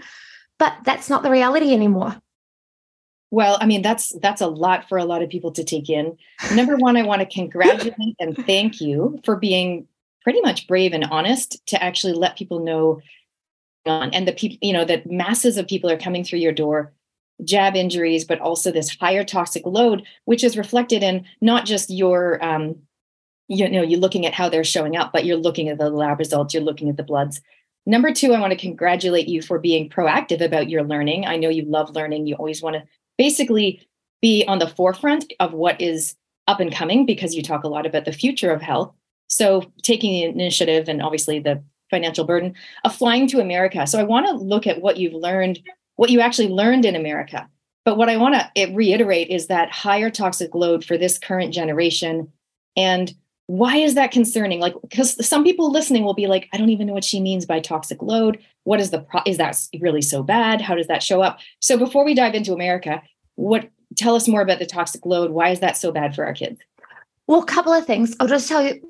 But 0.60 0.74
that's 0.84 1.10
not 1.10 1.24
the 1.24 1.30
reality 1.30 1.74
anymore. 1.74 2.16
Well, 3.30 3.58
I 3.60 3.66
mean, 3.66 3.82
that's 3.82 4.12
that's 4.20 4.40
a 4.40 4.46
lot 4.46 4.88
for 4.88 4.98
a 4.98 5.04
lot 5.04 5.22
of 5.22 5.28
people 5.28 5.50
to 5.52 5.64
take 5.64 5.90
in. 5.90 6.16
Number 6.54 6.76
one, 6.76 6.96
I 6.96 7.02
want 7.02 7.20
to 7.20 7.26
congratulate 7.26 8.16
and 8.20 8.36
thank 8.46 8.80
you 8.80 9.20
for 9.24 9.36
being 9.36 9.86
pretty 10.22 10.40
much 10.40 10.66
brave 10.66 10.92
and 10.92 11.04
honest 11.04 11.64
to 11.66 11.82
actually 11.82 12.12
let 12.12 12.36
people 12.36 12.60
know 12.60 13.00
on 13.84 14.10
and 14.12 14.26
the 14.26 14.32
people, 14.32 14.58
you 14.60 14.72
know, 14.72 14.84
that 14.84 15.10
masses 15.10 15.56
of 15.56 15.66
people 15.66 15.90
are 15.90 15.98
coming 15.98 16.24
through 16.24 16.38
your 16.38 16.52
door 16.52 16.92
jab 17.44 17.76
injuries, 17.76 18.24
but 18.24 18.40
also 18.40 18.70
this 18.72 18.96
higher 18.96 19.24
toxic 19.24 19.64
load, 19.66 20.02
which 20.24 20.42
is 20.42 20.56
reflected 20.56 21.02
in 21.02 21.24
not 21.40 21.66
just 21.66 21.90
your, 21.90 22.42
um, 22.44 22.76
you 23.48 23.68
know, 23.68 23.82
you're 23.82 24.00
looking 24.00 24.26
at 24.26 24.34
how 24.34 24.48
they're 24.48 24.64
showing 24.64 24.96
up, 24.96 25.12
but 25.12 25.24
you're 25.24 25.36
looking 25.36 25.68
at 25.68 25.78
the 25.78 25.90
lab 25.90 26.18
results, 26.18 26.54
you're 26.54 26.62
looking 26.62 26.88
at 26.88 26.96
the 26.96 27.02
bloods. 27.02 27.40
Number 27.84 28.12
two, 28.12 28.34
I 28.34 28.40
want 28.40 28.52
to 28.52 28.58
congratulate 28.58 29.28
you 29.28 29.42
for 29.42 29.58
being 29.58 29.88
proactive 29.88 30.40
about 30.40 30.68
your 30.68 30.82
learning. 30.82 31.26
I 31.26 31.36
know 31.36 31.48
you 31.48 31.64
love 31.64 31.94
learning. 31.94 32.26
You 32.26 32.34
always 32.34 32.62
want 32.62 32.74
to 32.74 32.82
basically 33.18 33.86
be 34.22 34.44
on 34.46 34.58
the 34.58 34.68
forefront 34.68 35.32
of 35.40 35.52
what 35.52 35.80
is 35.80 36.16
up 36.46 36.60
and 36.60 36.72
coming 36.72 37.06
because 37.06 37.34
you 37.34 37.42
talk 37.42 37.64
a 37.64 37.68
lot 37.68 37.86
about 37.86 38.04
the 38.04 38.12
future 38.12 38.52
of 38.52 38.62
health. 38.62 38.92
So 39.28 39.70
taking 39.82 40.12
the 40.12 40.24
initiative 40.24 40.88
and 40.88 41.02
obviously 41.02 41.38
the 41.38 41.62
financial 41.90 42.24
burden 42.24 42.54
of 42.84 42.94
flying 42.94 43.26
to 43.28 43.40
America. 43.40 43.86
So 43.86 43.98
I 43.98 44.04
want 44.04 44.26
to 44.26 44.32
look 44.34 44.66
at 44.66 44.80
what 44.80 44.96
you've 44.96 45.14
learned 45.14 45.60
what 45.96 46.10
you 46.10 46.20
actually 46.20 46.48
learned 46.48 46.84
in 46.84 46.94
America. 46.94 47.48
But 47.84 47.96
what 47.96 48.08
I 48.08 48.16
want 48.16 48.34
to 48.34 48.66
reiterate 48.66 49.28
is 49.28 49.46
that 49.46 49.70
higher 49.70 50.10
toxic 50.10 50.54
load 50.54 50.84
for 50.84 50.96
this 50.96 51.18
current 51.18 51.52
generation. 51.52 52.30
And 52.76 53.12
why 53.46 53.76
is 53.76 53.94
that 53.94 54.10
concerning? 54.10 54.58
Like, 54.58 54.74
because 54.82 55.24
some 55.26 55.44
people 55.44 55.70
listening 55.70 56.04
will 56.04 56.14
be 56.14 56.26
like, 56.26 56.48
I 56.52 56.56
don't 56.56 56.70
even 56.70 56.86
know 56.86 56.94
what 56.94 57.04
she 57.04 57.20
means 57.20 57.46
by 57.46 57.60
toxic 57.60 58.02
load. 58.02 58.38
What 58.64 58.80
is 58.80 58.90
the, 58.90 59.00
pro- 59.00 59.22
is 59.24 59.38
that 59.38 59.56
really 59.80 60.02
so 60.02 60.22
bad? 60.22 60.60
How 60.60 60.74
does 60.74 60.88
that 60.88 61.02
show 61.02 61.22
up? 61.22 61.38
So 61.60 61.76
before 61.76 62.04
we 62.04 62.14
dive 62.14 62.34
into 62.34 62.52
America, 62.52 63.02
what, 63.36 63.68
tell 63.96 64.16
us 64.16 64.26
more 64.26 64.40
about 64.40 64.58
the 64.58 64.66
toxic 64.66 65.06
load. 65.06 65.30
Why 65.30 65.50
is 65.50 65.60
that 65.60 65.76
so 65.76 65.92
bad 65.92 66.14
for 66.14 66.24
our 66.24 66.34
kids? 66.34 66.60
Well, 67.28 67.42
a 67.42 67.46
couple 67.46 67.72
of 67.72 67.86
things. 67.86 68.16
I'll 68.18 68.26
just 68.26 68.48
tell 68.48 68.62
you 68.62 68.80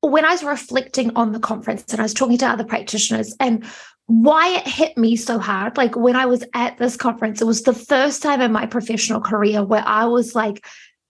when 0.00 0.24
I 0.24 0.30
was 0.30 0.44
reflecting 0.44 1.14
on 1.16 1.32
the 1.32 1.40
conference 1.40 1.84
and 1.90 2.00
I 2.00 2.04
was 2.04 2.14
talking 2.14 2.38
to 2.38 2.46
other 2.46 2.64
practitioners, 2.64 3.34
and 3.40 3.64
why 4.06 4.56
it 4.56 4.68
hit 4.68 4.96
me 4.96 5.16
so 5.16 5.38
hard. 5.38 5.76
Like 5.76 5.96
when 5.96 6.14
I 6.14 6.26
was 6.26 6.44
at 6.54 6.78
this 6.78 6.96
conference, 6.96 7.40
it 7.40 7.46
was 7.46 7.62
the 7.62 7.72
first 7.72 8.22
time 8.22 8.40
in 8.40 8.52
my 8.52 8.66
professional 8.66 9.20
career 9.20 9.64
where 9.64 9.82
I 9.84 10.04
was 10.04 10.34
like 10.34 10.64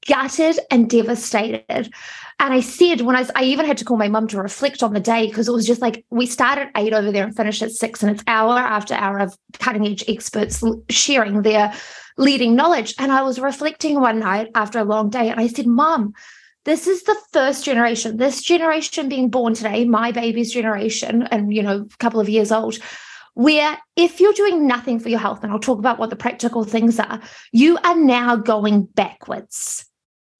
gutted 0.07 0.59
and 0.71 0.89
devastated. 0.89 1.93
And 2.39 2.53
I 2.53 2.61
said, 2.61 3.01
when 3.01 3.17
I 3.17 3.21
was, 3.21 3.31
I 3.35 3.45
even 3.45 3.67
had 3.67 3.79
to 3.79 3.85
call 3.85 3.97
my 3.97 4.09
mum 4.09 4.29
to 4.29 4.43
reflect 4.43 4.83
on 4.83 4.93
the 4.93 5.01
day 5.01 5.27
because 5.27 5.49
it 5.49 5.53
was 5.53 5.67
just 5.67 5.81
like 5.81 6.05
we 6.11 6.27
started 6.27 6.69
eight 6.77 6.93
over 6.93 7.11
there 7.11 7.25
and 7.25 7.35
finished 7.35 7.63
at 7.63 7.71
six, 7.71 8.03
and 8.03 8.13
it's 8.13 8.25
hour 8.27 8.59
after 8.59 8.95
hour 8.95 9.19
of 9.19 9.37
cutting 9.59 9.87
edge 9.87 10.05
experts 10.07 10.63
sharing 10.91 11.43
their 11.43 11.73
leading 12.19 12.55
knowledge. 12.55 12.95
And 12.99 13.11
I 13.11 13.23
was 13.23 13.39
reflecting 13.39 14.01
one 14.01 14.19
night 14.19 14.51
after 14.55 14.79
a 14.79 14.85
long 14.85 15.09
day, 15.09 15.31
and 15.31 15.41
I 15.41 15.47
said, 15.47 15.67
Mum, 15.67 16.13
this 16.67 16.87
is 16.89 17.05
the 17.05 17.17
first 17.33 17.65
generation 17.65 18.17
this 18.17 18.43
generation 18.43 19.09
being 19.09 19.31
born 19.31 19.55
today 19.55 19.85
my 19.85 20.11
baby's 20.11 20.53
generation 20.53 21.23
and 21.31 21.55
you 21.55 21.63
know 21.63 21.87
a 21.93 21.97
couple 21.99 22.19
of 22.19 22.29
years 22.29 22.51
old 22.51 22.77
where 23.35 23.79
if 23.95 24.19
you're 24.19 24.33
doing 24.33 24.67
nothing 24.67 24.99
for 24.99 25.09
your 25.09 25.21
health 25.21 25.43
and 25.43 25.53
i'll 25.53 25.61
talk 25.61 25.79
about 25.79 25.99
what 25.99 26.11
the 26.11 26.17
practical 26.17 26.65
things 26.65 26.99
are 26.99 27.21
you 27.53 27.79
are 27.85 27.97
now 27.97 28.35
going 28.35 28.83
backwards 28.83 29.87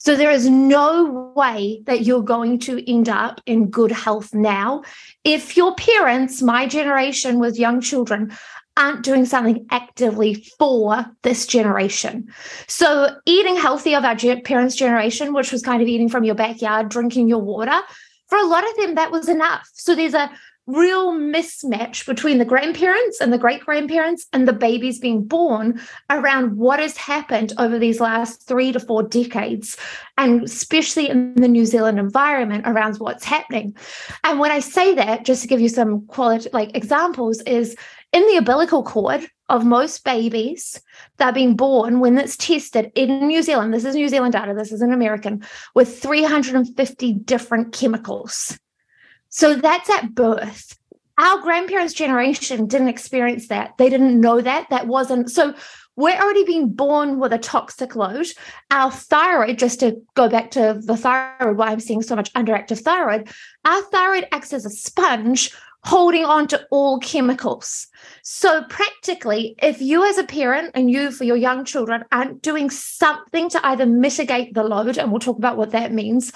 so 0.07 0.15
there 0.15 0.31
is 0.31 0.49
no 0.49 1.33
way 1.35 1.83
that 1.87 2.03
you're 2.03 2.23
going 2.23 2.61
to 2.61 2.89
end 2.89 3.09
up 3.09 3.41
in 3.45 3.71
good 3.71 3.91
health 3.91 4.33
now 4.33 4.85
if 5.25 5.57
your 5.57 5.75
parents 5.75 6.41
my 6.41 6.65
generation 6.69 7.41
with 7.41 7.59
young 7.59 7.81
children 7.81 8.33
aren't 8.77 9.03
doing 9.03 9.25
something 9.25 9.67
actively 9.71 10.47
for 10.61 11.05
this 11.23 11.45
generation. 11.45 12.33
So, 12.69 13.17
eating 13.27 13.57
healthy 13.57 13.97
of 13.97 14.05
our 14.05 14.15
parents' 14.15 14.77
generation, 14.77 15.33
which 15.33 15.51
was 15.51 15.63
kind 15.63 15.83
of 15.83 15.89
eating 15.89 16.09
from 16.09 16.23
your 16.23 16.37
backyard, 16.37 16.89
drinking 16.89 17.27
your 17.29 17.41
water, 17.41 17.81
for 18.29 18.39
a 18.39 18.47
lot 18.47 18.69
of 18.69 18.77
them, 18.77 18.95
that 18.95 19.11
was 19.11 19.29
enough. 19.29 19.69
So, 19.73 19.97
there's 19.97 20.15
a 20.15 20.31
real 20.67 21.13
mismatch 21.13 22.07
between 22.07 22.39
the 22.39 22.45
grandparents 22.45 23.21
and 23.21 23.33
the 23.33 23.39
great 23.39 23.65
grandparents 23.65 24.27
and 24.33 24.49
the 24.49 24.53
babies 24.53 24.99
being 24.99 25.25
born 25.25 25.81
around 26.11 26.57
what 26.57 26.81
has 26.81 26.97
happened 26.97 27.53
over 27.59 27.79
these 27.79 28.01
last 28.01 28.47
three 28.49 28.73
to 28.73 28.81
four 28.81 29.03
decades, 29.05 29.77
and 30.19 30.43
especially 30.43 31.09
in 31.09 31.35
the 31.35 31.49
New 31.49 31.67
Zealand 31.67 31.99
environment 31.99 32.65
around 32.67 32.97
what's 32.97 33.25
happening. 33.25 33.77
And 34.25 34.41
when 34.41 34.51
I 34.51 34.61
say 34.61 34.95
that, 34.95 35.25
just 35.25 35.43
to 35.43 35.49
give 35.49 35.61
you 35.61 35.69
some 35.69 36.05
quality 36.07 36.51
like 36.53 36.77
examples, 36.77 37.41
is 37.43 37.77
in 38.13 38.27
the 38.27 38.37
umbilical 38.37 38.83
cord 38.83 39.29
of 39.49 39.65
most 39.65 40.03
babies 40.03 40.81
that 41.19 41.29
are 41.29 41.33
being 41.33 41.55
born 41.55 42.01
when 42.01 42.19
it's 42.19 42.37
tested 42.37 42.91
in 42.97 43.29
New 43.29 43.43
Zealand, 43.43 43.73
this 43.73 43.85
is 43.85 43.95
New 43.95 44.09
Zealand 44.09 44.33
data, 44.33 44.55
this 44.55 44.73
is 44.73 44.83
an 44.83 44.93
American, 44.93 45.45
with 45.75 46.03
350 46.03 47.13
different 47.13 47.73
chemicals. 47.73 48.59
So 49.37 49.55
that's 49.55 49.91
at 49.91 50.15
birth. 50.15 50.79
Our 51.19 51.43
grandparents' 51.43 51.93
generation 51.93 52.67
didn't 52.67 52.89
experience 52.89 53.49
that. 53.49 53.77
They 53.77 53.91
didn't 53.91 54.19
know 54.19 54.41
that. 54.41 54.71
That 54.71 54.87
wasn't 54.87 55.31
so. 55.31 55.55
We're 55.95 56.19
already 56.19 56.45
being 56.45 56.71
born 56.71 57.19
with 57.19 57.35
a 57.35 57.39
toxic 57.39 57.95
load. 57.95 58.29
Our 58.71 58.91
thyroid, 58.91 59.59
just 59.59 59.81
to 59.81 60.01
go 60.15 60.31
back 60.31 60.53
to 60.53 60.81
the 60.83 60.97
thyroid, 60.97 61.59
why 61.59 61.67
I'm 61.67 61.81
seeing 61.81 62.01
so 62.01 62.17
much 62.17 62.33
underactive 62.33 62.81
thyroid, 62.81 63.29
our 63.67 63.83
thyroid 63.83 64.27
acts 64.33 64.55
as 64.55 64.65
a 64.65 64.71
sponge 64.71 65.53
holding 65.85 66.25
on 66.25 66.49
to 66.49 66.67
all 66.71 66.99
chemicals. 67.01 67.89
So, 68.23 68.65
practically, 68.71 69.55
if 69.63 69.83
you 69.83 70.03
as 70.07 70.17
a 70.17 70.25
parent 70.25 70.71
and 70.75 70.91
you 70.91 71.11
for 71.11 71.25
your 71.25 71.37
young 71.37 71.67
children 71.67 72.07
aren't 72.11 72.41
doing 72.41 72.71
something 72.71 73.51
to 73.51 73.67
either 73.67 73.85
mitigate 73.85 74.55
the 74.55 74.65
load, 74.65 74.97
and 74.97 75.11
we'll 75.11 75.21
talk 75.21 75.37
about 75.37 75.59
what 75.59 75.73
that 75.73 75.93
means, 75.93 76.33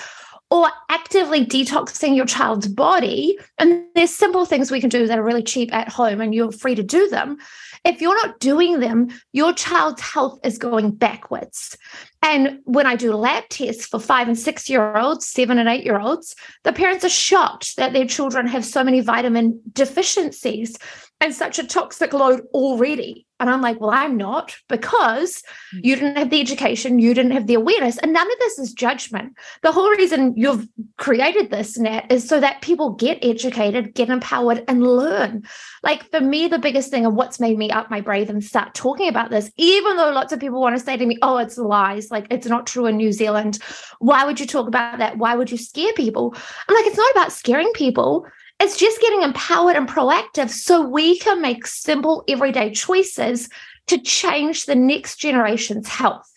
or 0.51 0.69
actively 0.89 1.47
detoxing 1.47 2.17
your 2.17 2.27
child's 2.27 2.67
body, 2.67 3.39
and 3.59 3.85
there's 3.95 4.11
simple 4.11 4.45
things 4.45 4.71
we 4.71 4.81
can 4.81 4.91
do 4.91 5.07
that 5.07 5.19
are 5.19 5.23
really 5.23 5.43
cheap 5.43 5.73
at 5.73 5.89
home 5.89 6.21
and 6.21 6.35
you're 6.35 6.51
free 6.51 6.75
to 6.75 6.83
do 6.83 7.09
them. 7.09 7.39
If 7.85 8.01
you're 8.01 8.17
not 8.17 8.41
doing 8.41 8.81
them, 8.81 9.09
your 9.33 9.53
child's 9.53 10.03
health 10.03 10.41
is 10.45 10.59
going 10.59 10.91
backwards. 10.91 11.77
And 12.23 12.59
when 12.65 12.87
I 12.87 12.97
do 12.97 13.15
lab 13.15 13.49
tests 13.49 13.87
for 13.87 13.99
five 13.99 14.29
and 14.29 14.39
six 14.39 14.69
year 14.69 14.97
olds, 14.97 15.27
seven 15.27 15.59
and 15.59 15.69
eight 15.69 15.85
year 15.85 15.99
olds, 15.99 16.35
the 16.65 16.73
parents 16.73 17.05
are 17.05 17.11
shocked 17.11 17.77
that 17.77 17.93
their 17.93 18.07
children 18.07 18.47
have 18.47 18.65
so 18.65 18.85
many 18.85 19.01
vitamin 19.01 19.61
deficiencies. 19.73 20.77
And 21.21 21.35
such 21.35 21.59
a 21.59 21.67
toxic 21.67 22.13
load 22.13 22.43
already. 22.55 23.27
And 23.41 23.49
I'm 23.49 23.63
like, 23.63 23.81
well, 23.81 23.91
I'm 23.91 24.19
not 24.19 24.55
because 24.69 25.43
mm. 25.75 25.81
you 25.83 25.97
didn't 25.97 26.17
have 26.17 26.29
the 26.29 26.41
education, 26.41 26.99
you 26.99 27.15
didn't 27.15 27.33
have 27.33 27.47
the 27.47 27.55
awareness. 27.55 27.97
And 27.99 28.13
none 28.13 28.31
of 28.31 28.39
this 28.39 28.59
is 28.59 28.75
judgment. 28.75 29.35
The 29.63 29.73
whole 29.73 29.91
reason 29.91 30.35
you've 30.37 30.69
created 30.99 31.51
this, 31.51 31.79
Nat, 31.79 32.13
is 32.13 32.29
so 32.29 32.39
that 32.41 32.61
people 32.61 32.91
get 32.91 33.25
educated, 33.25 33.95
get 33.95 34.11
empowered, 34.11 34.63
and 34.69 34.83
learn. 34.83 35.45
Like 35.83 36.11
for 36.11 36.21
me, 36.21 36.49
the 36.49 36.59
biggest 36.59 36.91
thing 36.91 37.07
of 37.07 37.15
what's 37.15 37.41
made 37.41 37.57
me 37.57 37.71
up 37.71 37.91
my 37.91 38.03
brave 38.03 38.29
and 38.29 38.45
start 38.45 38.75
talking 38.75 39.09
about 39.09 39.31
this, 39.31 39.51
even 39.57 39.97
though 39.97 40.11
lots 40.11 40.33
of 40.35 40.41
people 40.41 40.61
want 40.61 40.77
to 40.77 40.85
say 40.85 40.99
to 40.99 41.07
me, 41.07 41.17
oh, 41.23 41.39
it's 41.39 41.57
lies, 41.57 42.11
like 42.11 42.27
it's 42.31 42.47
not 42.47 42.67
true 42.67 42.87
in 42.87 42.99
New 42.99 43.13
Zealand. 43.13 43.59
Why 44.01 44.27
would 44.27 44.39
you 44.39 44.47
talk 44.47 44.69
about 44.69 44.99
that? 44.99 45.17
Why 45.17 45.35
would 45.35 45.51
you 45.51 45.59
scare 45.59 45.95
people? 45.95 46.35
I'm 46.69 46.75
like, 46.75 46.87
it's 46.87 46.99
not 46.99 47.11
about 47.13 47.33
scaring 47.33 47.73
people 47.73 48.27
it's 48.61 48.77
just 48.77 49.01
getting 49.01 49.23
empowered 49.23 49.75
and 49.75 49.89
proactive 49.89 50.51
so 50.51 50.87
we 50.87 51.19
can 51.19 51.41
make 51.41 51.67
simple 51.67 52.23
everyday 52.29 52.71
choices 52.71 53.49
to 53.87 53.99
change 53.99 54.67
the 54.67 54.75
next 54.75 55.17
generation's 55.17 55.89
health. 55.89 56.31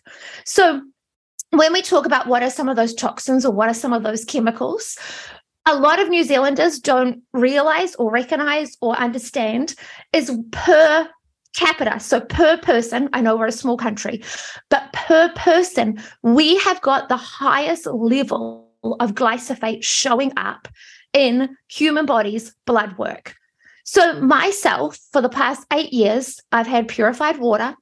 So, 0.46 0.82
when 1.52 1.72
we 1.72 1.84
talk 1.84 2.08
about 2.08 2.26
what 2.26 2.42
are 2.42 2.50
some 2.50 2.68
of 2.68 2.76
those 2.76 2.96
toxins 2.96 3.46
or 3.46 3.52
what 3.52 3.70
are 3.70 3.76
some 3.76 3.94
of 3.94 4.02
those 4.02 4.26
chemicals, 4.26 4.98
a 5.68 5.76
lot 5.76 6.00
of 6.00 6.10
New 6.10 6.24
Zealanders 6.24 6.80
don't 6.80 7.22
realize 7.32 7.94
or 7.96 8.10
recognize 8.10 8.76
or 8.82 8.96
understand 8.96 9.76
is 10.14 10.36
per 10.52 11.08
capita. 11.56 12.00
So, 12.00 12.22
per 12.22 12.58
person, 12.58 13.10
I 13.14 13.22
know 13.22 13.36
we're 13.36 13.48
a 13.48 13.52
small 13.52 13.78
country, 13.78 14.24
but 14.70 14.92
per 14.94 15.30
person, 15.36 16.02
we 16.24 16.58
have 16.60 16.82
got 16.82 17.10
the 17.10 17.18
highest 17.18 17.86
level 17.86 18.72
of 19.00 19.14
glyphosate 19.14 19.84
showing 19.84 20.32
up 20.38 20.68
in 21.14 21.56
human 21.68 22.06
bodies 22.06 22.56
blood 22.66 22.98
work. 22.98 23.36
So, 23.86 24.22
myself, 24.22 24.98
for 25.12 25.22
the 25.22 25.30
past 25.30 25.66
eight 25.72 25.92
years, 25.92 26.40
I've 26.52 26.68
had 26.68 26.88
purified 26.88 27.38
water, 27.38 27.76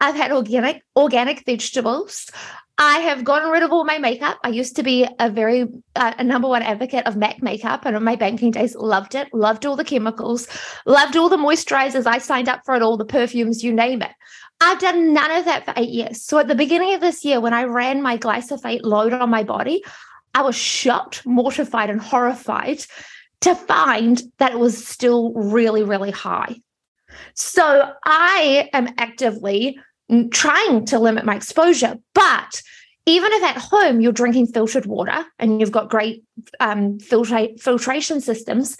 I've 0.00 0.16
had 0.16 0.32
organic 0.32 0.82
organic 0.96 1.44
vegetables. 1.46 2.30
I 2.76 2.98
have 2.98 3.22
gotten 3.22 3.50
rid 3.50 3.62
of 3.62 3.70
all 3.70 3.84
my 3.84 3.98
makeup. 3.98 4.38
I 4.42 4.48
used 4.48 4.74
to 4.76 4.82
be 4.82 5.06
a 5.20 5.30
very 5.30 5.68
uh, 5.94 6.14
a 6.18 6.24
number 6.24 6.48
one 6.48 6.62
advocate 6.62 7.06
of 7.06 7.16
MAC 7.16 7.40
makeup, 7.40 7.86
and 7.86 7.96
in 7.96 8.02
my 8.02 8.16
banking 8.16 8.50
days, 8.50 8.74
loved 8.74 9.14
it. 9.14 9.32
Loved 9.32 9.64
all 9.64 9.76
the 9.76 9.84
chemicals, 9.84 10.48
loved 10.84 11.16
all 11.16 11.28
the 11.28 11.36
moisturizers. 11.36 12.06
I 12.06 12.18
signed 12.18 12.48
up 12.48 12.62
for 12.64 12.74
it, 12.74 12.82
all 12.82 12.96
the 12.96 13.04
perfumes, 13.04 13.62
you 13.62 13.72
name 13.72 14.02
it. 14.02 14.10
I've 14.60 14.80
done 14.80 15.12
none 15.12 15.30
of 15.30 15.44
that 15.44 15.64
for 15.64 15.74
eight 15.76 15.90
years. 15.90 16.22
So 16.22 16.38
at 16.38 16.48
the 16.48 16.54
beginning 16.54 16.94
of 16.94 17.00
this 17.00 17.24
year, 17.24 17.40
when 17.40 17.54
I 17.54 17.64
ran 17.64 18.02
my 18.02 18.18
glyphosate 18.18 18.80
load 18.82 19.12
on 19.12 19.30
my 19.30 19.44
body, 19.44 19.82
I 20.34 20.42
was 20.42 20.56
shocked, 20.56 21.24
mortified, 21.24 21.90
and 21.90 22.00
horrified 22.00 22.84
to 23.42 23.54
find 23.54 24.22
that 24.38 24.52
it 24.52 24.58
was 24.58 24.86
still 24.86 25.32
really, 25.34 25.82
really 25.82 26.10
high. 26.10 26.56
So 27.34 27.92
I 28.04 28.68
am 28.72 28.88
actively 28.98 29.78
trying 30.30 30.86
to 30.86 30.98
limit 30.98 31.24
my 31.24 31.36
exposure. 31.36 31.98
But 32.14 32.62
even 33.06 33.32
if 33.32 33.42
at 33.42 33.58
home 33.58 34.00
you're 34.00 34.12
drinking 34.12 34.48
filtered 34.48 34.86
water 34.86 35.24
and 35.38 35.60
you've 35.60 35.72
got 35.72 35.90
great 35.90 36.24
um, 36.60 36.98
filtra- 36.98 37.60
filtration 37.60 38.20
systems, 38.20 38.76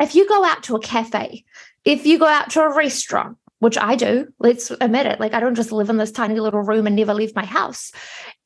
if 0.00 0.14
you 0.14 0.28
go 0.28 0.44
out 0.44 0.62
to 0.64 0.76
a 0.76 0.80
cafe, 0.80 1.44
if 1.84 2.06
you 2.06 2.18
go 2.18 2.26
out 2.26 2.50
to 2.50 2.62
a 2.62 2.74
restaurant, 2.74 3.36
which 3.60 3.78
I 3.78 3.96
do, 3.96 4.28
let's 4.38 4.70
admit 4.80 5.06
it, 5.06 5.20
like 5.20 5.34
I 5.34 5.40
don't 5.40 5.54
just 5.54 5.72
live 5.72 5.90
in 5.90 5.96
this 5.96 6.12
tiny 6.12 6.38
little 6.38 6.62
room 6.62 6.86
and 6.86 6.94
never 6.94 7.14
leave 7.14 7.34
my 7.34 7.44
house. 7.44 7.90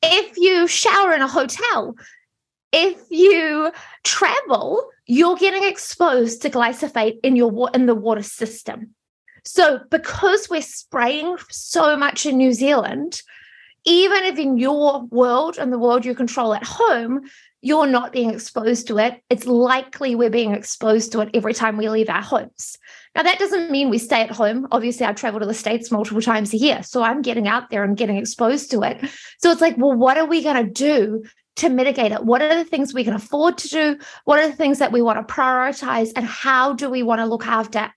If 0.02 0.36
you 0.38 0.66
shower 0.66 1.12
in 1.12 1.22
a 1.22 1.28
hotel, 1.28 1.94
if 2.72 2.98
you 3.10 3.70
travel, 4.02 4.88
you're 5.06 5.36
getting 5.36 5.64
exposed 5.64 6.42
to 6.42 6.50
glyphosate 6.50 7.18
in 7.22 7.36
your 7.36 7.70
in 7.74 7.86
the 7.86 7.94
water 7.94 8.22
system. 8.22 8.94
So 9.44 9.80
because 9.90 10.48
we're 10.48 10.62
spraying 10.62 11.36
so 11.50 11.96
much 11.96 12.26
in 12.26 12.36
New 12.36 12.52
Zealand, 12.52 13.20
even 13.84 14.22
if 14.24 14.38
in 14.38 14.58
your 14.58 15.02
world 15.06 15.58
and 15.58 15.72
the 15.72 15.78
world 15.78 16.04
you 16.04 16.14
control 16.14 16.54
at 16.54 16.62
home, 16.64 17.22
you're 17.60 17.86
not 17.86 18.12
being 18.12 18.30
exposed 18.30 18.88
to 18.88 18.98
it, 18.98 19.20
it's 19.30 19.46
likely 19.46 20.14
we're 20.14 20.30
being 20.30 20.52
exposed 20.52 21.12
to 21.12 21.20
it 21.20 21.30
every 21.34 21.54
time 21.54 21.76
we 21.76 21.88
leave 21.88 22.08
our 22.08 22.22
homes. 22.22 22.76
Now, 23.14 23.22
that 23.24 23.38
doesn't 23.38 23.70
mean 23.70 23.90
we 23.90 23.98
stay 23.98 24.22
at 24.22 24.30
home. 24.30 24.66
Obviously, 24.72 25.04
I 25.04 25.12
travel 25.12 25.40
to 25.40 25.46
the 25.46 25.54
States 25.54 25.90
multiple 25.90 26.22
times 26.22 26.54
a 26.54 26.56
year. 26.56 26.82
So 26.82 27.02
I'm 27.02 27.22
getting 27.22 27.46
out 27.46 27.70
there 27.70 27.84
and 27.84 27.96
getting 27.96 28.16
exposed 28.16 28.70
to 28.70 28.82
it. 28.82 28.98
So 29.38 29.50
it's 29.50 29.60
like, 29.60 29.76
well, 29.76 29.92
what 29.92 30.16
are 30.16 30.24
we 30.24 30.42
going 30.42 30.64
to 30.64 30.70
do 30.70 31.22
to 31.57 31.68
mitigate 31.68 32.12
it? 32.12 32.24
What 32.24 32.42
are 32.42 32.55
the 32.55 32.64
things 32.64 32.94
we 32.94 33.05
can 33.05 33.14
afford 33.14 33.59
to 33.59 33.68
do? 33.68 33.98
What 34.24 34.38
are 34.38 34.48
the 34.48 34.57
things 34.57 34.78
that 34.78 34.92
we 34.92 35.03
want 35.03 35.26
to 35.26 35.34
prioritize? 35.34 36.12
And 36.16 36.24
how 36.24 36.72
do 36.72 36.88
we 36.88 37.03
want 37.03 37.20
to 37.20 37.26
look 37.26 37.46
after 37.46 37.92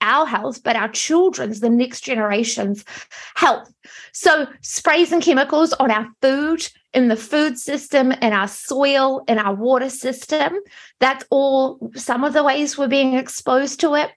our 0.00 0.26
health, 0.26 0.62
but 0.62 0.76
our 0.76 0.88
children's, 0.88 1.60
the 1.60 1.70
next 1.70 2.02
generation's 2.02 2.84
health? 3.34 3.72
So, 4.12 4.46
sprays 4.62 5.12
and 5.12 5.22
chemicals 5.22 5.72
on 5.74 5.90
our 5.90 6.08
food, 6.22 6.68
in 6.94 7.08
the 7.08 7.16
food 7.16 7.58
system, 7.58 8.12
in 8.12 8.32
our 8.32 8.48
soil, 8.48 9.22
in 9.28 9.38
our 9.38 9.54
water 9.54 9.90
system, 9.90 10.54
that's 11.00 11.24
all 11.30 11.78
some 11.94 12.24
of 12.24 12.32
the 12.32 12.42
ways 12.42 12.78
we're 12.78 12.88
being 12.88 13.14
exposed 13.14 13.80
to 13.80 13.94
it. 13.94 14.10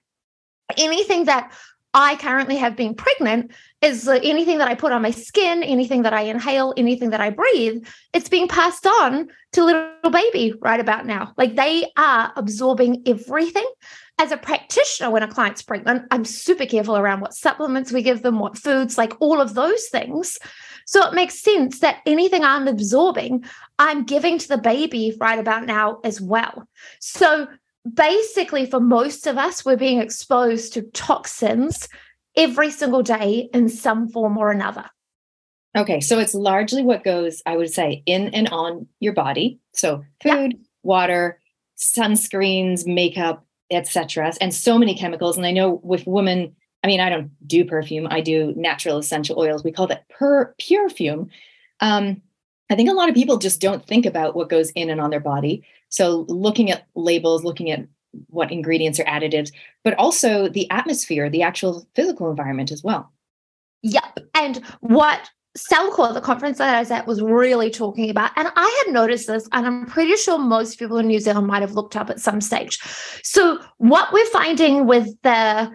Anything 0.78 1.26
that 1.26 1.52
I 1.94 2.16
currently 2.16 2.56
have 2.56 2.74
been 2.74 2.94
pregnant 2.94 3.52
is 3.82 4.08
anything 4.08 4.58
that 4.58 4.68
I 4.68 4.74
put 4.74 4.92
on 4.92 5.02
my 5.02 5.10
skin, 5.10 5.62
anything 5.62 6.02
that 6.02 6.14
I 6.14 6.22
inhale, 6.22 6.72
anything 6.76 7.10
that 7.10 7.20
I 7.20 7.30
breathe, 7.30 7.84
it's 8.12 8.28
being 8.28 8.48
passed 8.48 8.86
on 8.86 9.28
to 9.52 9.64
little 9.64 10.10
baby 10.10 10.54
right 10.60 10.80
about 10.80 11.04
now. 11.04 11.34
Like 11.36 11.54
they 11.54 11.90
are 11.96 12.32
absorbing 12.36 13.02
everything. 13.06 13.70
As 14.18 14.30
a 14.30 14.36
practitioner, 14.36 15.10
when 15.10 15.22
a 15.22 15.28
client's 15.28 15.62
pregnant, 15.62 16.04
I'm 16.10 16.24
super 16.24 16.66
careful 16.66 16.96
around 16.96 17.20
what 17.20 17.34
supplements 17.34 17.92
we 17.92 18.02
give 18.02 18.22
them, 18.22 18.38
what 18.38 18.58
foods, 18.58 18.96
like 18.96 19.14
all 19.20 19.40
of 19.40 19.54
those 19.54 19.88
things. 19.88 20.38
So 20.86 21.06
it 21.06 21.14
makes 21.14 21.40
sense 21.40 21.80
that 21.80 22.00
anything 22.06 22.44
I'm 22.44 22.68
absorbing, 22.68 23.44
I'm 23.78 24.04
giving 24.04 24.38
to 24.38 24.48
the 24.48 24.58
baby 24.58 25.16
right 25.18 25.38
about 25.38 25.64
now 25.64 26.00
as 26.04 26.20
well. 26.20 26.68
So 27.00 27.48
basically, 27.90 28.66
for 28.66 28.80
most 28.80 29.26
of 29.26 29.38
us, 29.38 29.64
we're 29.64 29.76
being 29.76 30.00
exposed 30.00 30.72
to 30.74 30.82
toxins 30.82 31.88
every 32.36 32.70
single 32.70 33.02
day 33.02 33.48
in 33.52 33.68
some 33.68 34.08
form 34.08 34.38
or 34.38 34.50
another. 34.50 34.88
Okay, 35.76 36.00
so 36.00 36.18
it's 36.18 36.34
largely 36.34 36.82
what 36.82 37.04
goes, 37.04 37.42
I 37.46 37.56
would 37.56 37.72
say, 37.72 38.02
in 38.04 38.28
and 38.28 38.48
on 38.50 38.86
your 39.00 39.14
body. 39.14 39.58
So 39.74 40.04
food, 40.22 40.52
yeah. 40.52 40.58
water, 40.82 41.40
sunscreens, 41.78 42.86
makeup, 42.86 43.46
etc., 43.70 44.34
and 44.40 44.54
so 44.54 44.78
many 44.78 44.94
chemicals. 44.94 45.36
And 45.36 45.46
I 45.46 45.50
know 45.50 45.80
with 45.82 46.06
women, 46.06 46.54
I 46.84 46.88
mean, 46.88 47.00
I 47.00 47.08
don't 47.08 47.30
do 47.46 47.64
perfume; 47.64 48.06
I 48.10 48.20
do 48.20 48.52
natural 48.54 48.98
essential 48.98 49.38
oils. 49.38 49.64
We 49.64 49.72
call 49.72 49.86
that 49.86 50.08
per 50.10 50.54
perfume. 50.58 51.30
Um, 51.80 52.20
I 52.72 52.76
think 52.76 52.88
a 52.88 52.94
lot 52.94 53.08
of 53.08 53.14
people 53.14 53.36
just 53.36 53.60
don't 53.60 53.86
think 53.86 54.06
about 54.06 54.34
what 54.34 54.48
goes 54.48 54.70
in 54.70 54.88
and 54.88 55.00
on 55.00 55.10
their 55.10 55.20
body. 55.20 55.62
So 55.88 56.24
looking 56.28 56.70
at 56.70 56.86
labels, 56.94 57.44
looking 57.44 57.70
at 57.70 57.86
what 58.28 58.50
ingredients 58.50 58.98
are 58.98 59.04
additives, 59.04 59.52
but 59.84 59.94
also 59.94 60.48
the 60.48 60.70
atmosphere, 60.70 61.28
the 61.28 61.42
actual 61.42 61.86
physical 61.94 62.30
environment 62.30 62.70
as 62.70 62.82
well. 62.82 63.12
Yep. 63.82 64.20
And 64.34 64.62
what 64.80 65.30
Cellcore, 65.56 66.14
the 66.14 66.20
conference 66.20 66.58
that 66.58 66.74
I 66.74 66.80
was 66.80 66.90
at, 66.90 67.06
was 67.06 67.20
really 67.20 67.68
talking 67.68 68.08
about, 68.08 68.30
and 68.36 68.48
I 68.56 68.82
had 68.84 68.94
noticed 68.94 69.26
this, 69.26 69.46
and 69.52 69.66
I'm 69.66 69.84
pretty 69.84 70.16
sure 70.16 70.38
most 70.38 70.78
people 70.78 70.96
in 70.96 71.06
New 71.06 71.20
Zealand 71.20 71.46
might 71.46 71.60
have 71.60 71.72
looked 71.72 71.94
up 71.94 72.08
at 72.08 72.20
some 72.20 72.40
stage. 72.40 72.78
So, 73.22 73.58
what 73.76 74.12
we're 74.14 74.24
finding 74.26 74.86
with 74.86 75.08
the 75.22 75.70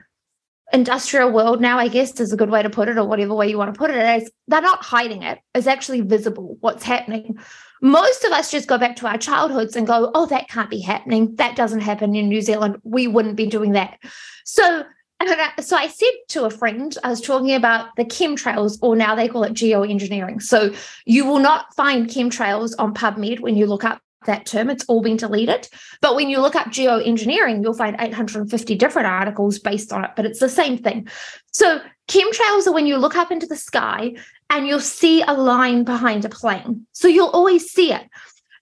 industrial 0.73 1.31
world 1.31 1.61
now, 1.61 1.77
I 1.77 1.87
guess 1.87 2.19
is 2.19 2.33
a 2.33 2.37
good 2.37 2.49
way 2.49 2.61
to 2.61 2.69
put 2.69 2.89
it, 2.89 2.97
or 2.97 3.05
whatever 3.05 3.33
way 3.33 3.49
you 3.49 3.57
want 3.57 3.73
to 3.73 3.77
put 3.77 3.89
it, 3.89 4.21
is 4.21 4.31
they're 4.47 4.61
not 4.61 4.83
hiding 4.83 5.23
it. 5.23 5.39
It's 5.55 5.67
actually 5.67 6.01
visible 6.01 6.57
what's 6.59 6.83
happening. 6.83 7.37
Most 7.81 8.23
of 8.23 8.31
us 8.31 8.51
just 8.51 8.67
go 8.67 8.77
back 8.77 8.95
to 8.97 9.07
our 9.07 9.17
childhoods 9.17 9.75
and 9.75 9.87
go, 9.87 10.11
oh, 10.13 10.25
that 10.25 10.49
can't 10.49 10.69
be 10.69 10.81
happening. 10.81 11.35
That 11.35 11.55
doesn't 11.55 11.81
happen 11.81 12.15
in 12.15 12.27
New 12.27 12.41
Zealand. 12.41 12.77
We 12.83 13.07
wouldn't 13.07 13.35
be 13.35 13.47
doing 13.47 13.73
that. 13.73 13.99
So, 14.45 14.83
so 15.59 15.75
I 15.77 15.87
said 15.87 16.09
to 16.29 16.45
a 16.45 16.49
friend, 16.49 16.95
I 17.03 17.09
was 17.09 17.21
talking 17.21 17.53
about 17.53 17.95
the 17.95 18.05
chemtrails, 18.05 18.77
or 18.81 18.95
now 18.95 19.15
they 19.15 19.27
call 19.27 19.43
it 19.43 19.53
geoengineering. 19.53 20.41
So 20.41 20.73
you 21.05 21.25
will 21.25 21.39
not 21.39 21.73
find 21.75 22.07
chemtrails 22.07 22.73
on 22.77 22.93
PubMed 22.93 23.39
when 23.39 23.55
you 23.55 23.67
look 23.67 23.83
up 23.83 24.01
that 24.25 24.45
term. 24.45 24.69
It's 24.69 24.85
all 24.85 25.01
been 25.01 25.17
deleted. 25.17 25.67
But 26.01 26.15
when 26.15 26.29
you 26.29 26.39
look 26.39 26.55
up 26.55 26.67
geoengineering, 26.67 27.63
you'll 27.63 27.73
find 27.73 27.95
850 27.99 28.75
different 28.75 29.07
articles 29.07 29.59
based 29.59 29.93
on 29.93 30.03
it, 30.03 30.11
but 30.15 30.25
it's 30.25 30.39
the 30.39 30.49
same 30.49 30.77
thing. 30.77 31.07
So 31.51 31.79
chemtrails 32.07 32.67
are 32.67 32.73
when 32.73 32.87
you 32.87 32.97
look 32.97 33.15
up 33.15 33.31
into 33.31 33.47
the 33.47 33.55
sky 33.55 34.13
and 34.49 34.67
you'll 34.67 34.79
see 34.79 35.21
a 35.21 35.33
line 35.33 35.83
behind 35.83 36.25
a 36.25 36.29
plane. 36.29 36.85
So 36.93 37.07
you'll 37.07 37.29
always 37.29 37.71
see 37.71 37.93
it. 37.93 38.07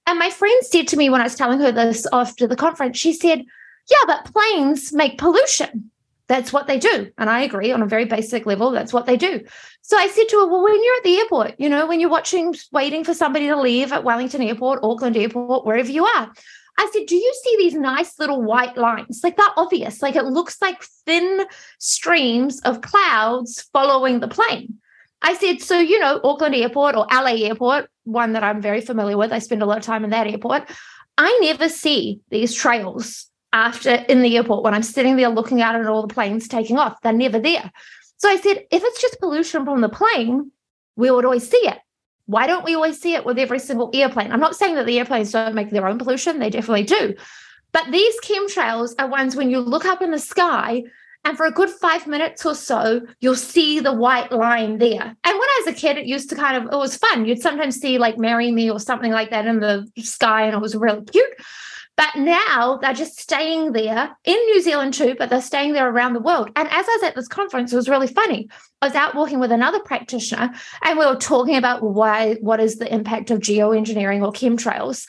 And 0.08 0.20
my 0.20 0.30
friend 0.30 0.62
said 0.64 0.88
to 0.89 0.97
me 0.97 1.10
when 1.10 1.22
I 1.22 1.26
was 1.26 1.36
telling 1.36 1.60
her 1.60 1.72
this 1.72 2.06
after 2.14 2.47
the 2.47 2.56
conference, 2.56 2.97
she 2.97 3.14
said, 3.14 3.43
Yeah, 3.89 4.06
but 4.06 4.32
planes 4.32 4.93
make 4.93 5.18
pollution. 5.18 5.91
That's 6.28 6.51
what 6.51 6.67
they 6.67 6.80
do. 6.80 7.11
And 7.17 7.30
I 7.30 7.41
agree 7.41 7.71
on 7.71 7.84
a 7.84 7.88
very 7.88 8.05
basic 8.05 8.45
level, 8.45 8.71
that's 8.71 8.93
what 8.93 9.05
they 9.05 9.17
do. 9.17 9.41
So 9.82 9.97
I 9.97 10.07
said 10.07 10.28
to 10.30 10.39
her, 10.39 10.47
Well, 10.47 10.63
when 10.63 10.84
you're 10.84 10.97
at 10.97 11.03
the 11.03 11.17
airport, 11.17 11.59
you 11.59 11.69
know, 11.69 11.86
when 11.86 11.99
you're 11.99 12.09
watching, 12.09 12.55
waiting 12.71 13.03
for 13.03 13.13
somebody 13.13 13.47
to 13.47 13.59
leave 13.59 13.93
at 13.93 14.03
Wellington 14.03 14.41
Airport, 14.41 14.80
Auckland 14.84 15.17
Airport, 15.17 15.65
wherever 15.65 15.91
you 15.91 16.05
are, 16.05 16.32
I 16.78 16.89
said, 16.91 17.05
Do 17.05 17.15
you 17.15 17.34
see 17.43 17.57
these 17.57 17.76
nice 17.76 18.17
little 18.19 18.41
white 18.41 18.78
lines? 18.78 19.21
Like 19.23 19.38
they're 19.38 19.45
obvious. 19.55 20.01
Like 20.01 20.15
it 20.15 20.26
looks 20.26 20.61
like 20.61 20.84
thin 21.05 21.45
streams 21.80 22.59
of 22.61 22.82
clouds 22.82 23.69
following 23.71 24.19
the 24.19 24.28
plane. 24.28 24.80
I 25.21 25.36
said, 25.36 25.61
So, 25.61 25.80
you 25.80 25.99
know, 25.99 26.19
Auckland 26.23 26.55
Airport 26.55 26.95
or 26.95 27.05
LA 27.11 27.45
Airport, 27.45 27.89
one 28.03 28.34
that 28.34 28.43
I'm 28.43 28.61
very 28.61 28.82
familiar 28.82 29.17
with, 29.17 29.32
I 29.32 29.39
spend 29.39 29.61
a 29.61 29.65
lot 29.65 29.78
of 29.78 29.84
time 29.84 30.03
in 30.03 30.09
that 30.09 30.28
airport. 30.28 30.69
I 31.17 31.39
never 31.41 31.69
see 31.69 32.19
these 32.30 32.53
trails 32.53 33.28
after 33.56 33.91
in 34.10 34.22
the 34.22 34.36
airport 34.36 34.64
when 34.64 34.74
I'm 34.74 34.84
sitting 34.84 35.16
there 35.16 35.30
looking 35.30 35.62
out 35.62 35.76
at 35.76 35.88
all 35.88 36.06
the 36.06 36.14
planes 36.14 36.47
taking 36.47 36.78
off. 36.78 37.01
They're 37.01 37.14
never 37.14 37.39
there. 37.39 37.72
So 38.18 38.30
I 38.30 38.36
said, 38.36 38.58
if 38.70 38.84
it's 38.84 39.01
just 39.01 39.20
pollution 39.20 39.64
from 39.64 39.80
the 39.80 39.89
plane, 39.89 40.51
we 40.97 41.10
would 41.10 41.24
always 41.24 41.49
see 41.49 41.66
it. 41.66 41.80
Why 42.26 42.47
don't 42.47 42.66
we 42.66 42.76
always 42.76 42.99
see 42.99 43.14
it 43.14 43.26
with 43.26 43.39
every 43.39 43.60
single 43.60 43.91
airplane? 43.93 44.32
I'm 44.32 44.41
not 44.41 44.58
saying 44.58 44.76
that 44.76 44.86
the 44.86 44.99
airplanes 44.99 45.32
don't 45.32 45.56
make 45.56 45.70
their 45.70 45.88
own 45.88 45.97
pollution, 45.97 46.39
they 46.39 46.49
definitely 46.49 46.84
do. 46.84 47.16
But 47.72 47.91
these 47.91 48.16
chemtrails 48.22 48.93
are 48.99 49.08
ones 49.08 49.36
when 49.36 49.49
you 49.49 49.60
look 49.60 49.86
up 49.86 50.01
in 50.01 50.12
the 50.12 50.20
sky 50.20 50.84
and 51.24 51.38
for 51.38 51.45
a 51.45 51.51
good 51.51 51.70
five 51.70 52.08
minutes 52.08 52.45
or 52.45 52.56
so, 52.56 53.01
you'll 53.20 53.36
see 53.36 53.80
the 53.80 53.93
white 53.93 54.32
line 54.32 54.80
there. 54.80 55.01
And 55.01 55.16
when 55.24 55.34
I 55.34 55.64
was 55.66 55.76
a 55.76 55.80
kid, 55.80 55.97
it 55.97 56.06
used 56.06 56.30
to 56.30 56.36
kind 56.36 56.58
of, 56.58 56.72
it 56.72 56.78
was 56.78 56.97
fun. 56.97 57.26
You'd 57.26 57.41
sometimes 57.41 57.78
see 57.78 57.97
like 57.97 58.18
Marry 58.18 58.51
Me 58.51 58.70
or 58.70 58.80
something 58.80 59.12
like 59.12 59.32
that 59.32 59.47
in 59.47 59.60
the 59.60 59.89
sky, 59.97 60.43
and 60.43 60.56
it 60.56 60.62
was 60.62 60.76
really 60.76 61.03
cute. 61.06 61.34
But 61.98 62.18
now 62.18 62.78
they're 62.82 62.93
just 62.93 63.20
staying 63.20 63.72
there 63.72 64.16
in 64.26 64.36
New 64.36 64.62
Zealand 64.62 64.93
too, 64.93 65.16
but 65.18 65.30
they're 65.30 65.41
staying 65.41 65.74
there 65.74 65.89
around 65.89 66.14
the 66.14 66.20
world. 66.20 66.50
And 66.56 66.68
as 66.70 66.86
I 66.89 66.96
was 66.96 67.04
at 67.04 67.16
this 67.16 67.30
conference, 67.30 67.72
it 67.72 67.78
was 67.78 67.88
really 67.88 68.08
funny. 68.08 68.50
I 68.82 68.88
was 68.88 68.96
out 68.96 69.16
walking 69.16 69.39
with 69.39 69.52
another 69.52 69.80
practitioner 69.80 70.54
and 70.84 71.00
we 71.00 71.06
were 71.06 71.16
talking 71.16 71.56
about 71.56 71.82
why, 71.84 72.36
what 72.41 72.60
is 72.60 72.78
the 72.78 72.93
impact 72.93 73.32
of 73.32 73.39
geoengineering 73.39 74.26
or 74.26 74.34
chemtrails. 74.34 75.08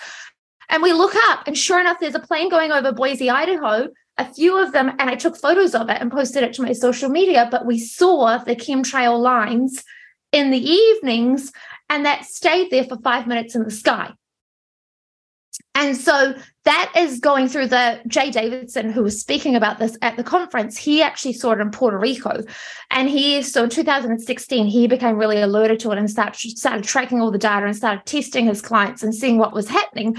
And 0.68 0.82
we 0.82 0.92
look 0.92 1.14
up, 1.28 1.46
and 1.46 1.56
sure 1.56 1.80
enough, 1.80 1.98
there's 2.00 2.16
a 2.16 2.20
plane 2.20 2.48
going 2.48 2.72
over 2.72 2.92
Boise, 2.92 3.30
Idaho, 3.30 3.88
a 4.18 4.34
few 4.34 4.60
of 4.60 4.72
them, 4.72 4.88
and 4.98 5.08
I 5.08 5.14
took 5.14 5.36
photos 5.36 5.74
of 5.74 5.88
it 5.90 6.00
and 6.00 6.10
posted 6.10 6.42
it 6.42 6.54
to 6.54 6.62
my 6.62 6.72
social 6.72 7.08
media. 7.08 7.48
But 7.50 7.66
we 7.66 7.78
saw 7.78 8.38
the 8.38 8.56
chemtrail 8.56 9.18
lines 9.20 9.84
in 10.32 10.50
the 10.50 10.58
evenings, 10.58 11.52
and 11.88 12.04
that 12.04 12.24
stayed 12.24 12.70
there 12.70 12.84
for 12.84 12.96
five 12.98 13.28
minutes 13.28 13.54
in 13.54 13.62
the 13.62 13.70
sky. 13.70 14.12
And 15.74 15.96
so 15.96 16.34
that 16.64 16.92
is 16.96 17.20
going 17.20 17.48
through 17.48 17.68
the 17.68 18.00
Jay 18.06 18.30
Davidson, 18.30 18.90
who 18.90 19.02
was 19.02 19.20
speaking 19.20 19.54
about 19.54 19.78
this 19.78 19.96
at 20.00 20.16
the 20.16 20.24
conference. 20.24 20.76
He 20.76 21.02
actually 21.02 21.34
saw 21.34 21.52
it 21.52 21.60
in 21.60 21.70
Puerto 21.70 21.98
Rico. 21.98 22.42
And 22.90 23.10
he, 23.10 23.42
so 23.42 23.64
in 23.64 23.70
2016, 23.70 24.66
he 24.66 24.86
became 24.86 25.16
really 25.16 25.40
alerted 25.40 25.78
to 25.80 25.90
it 25.92 25.98
and 25.98 26.10
started, 26.10 26.56
started 26.56 26.84
tracking 26.84 27.20
all 27.20 27.30
the 27.30 27.38
data 27.38 27.66
and 27.66 27.76
started 27.76 28.06
testing 28.06 28.46
his 28.46 28.62
clients 28.62 29.02
and 29.02 29.14
seeing 29.14 29.36
what 29.36 29.52
was 29.52 29.68
happening. 29.68 30.16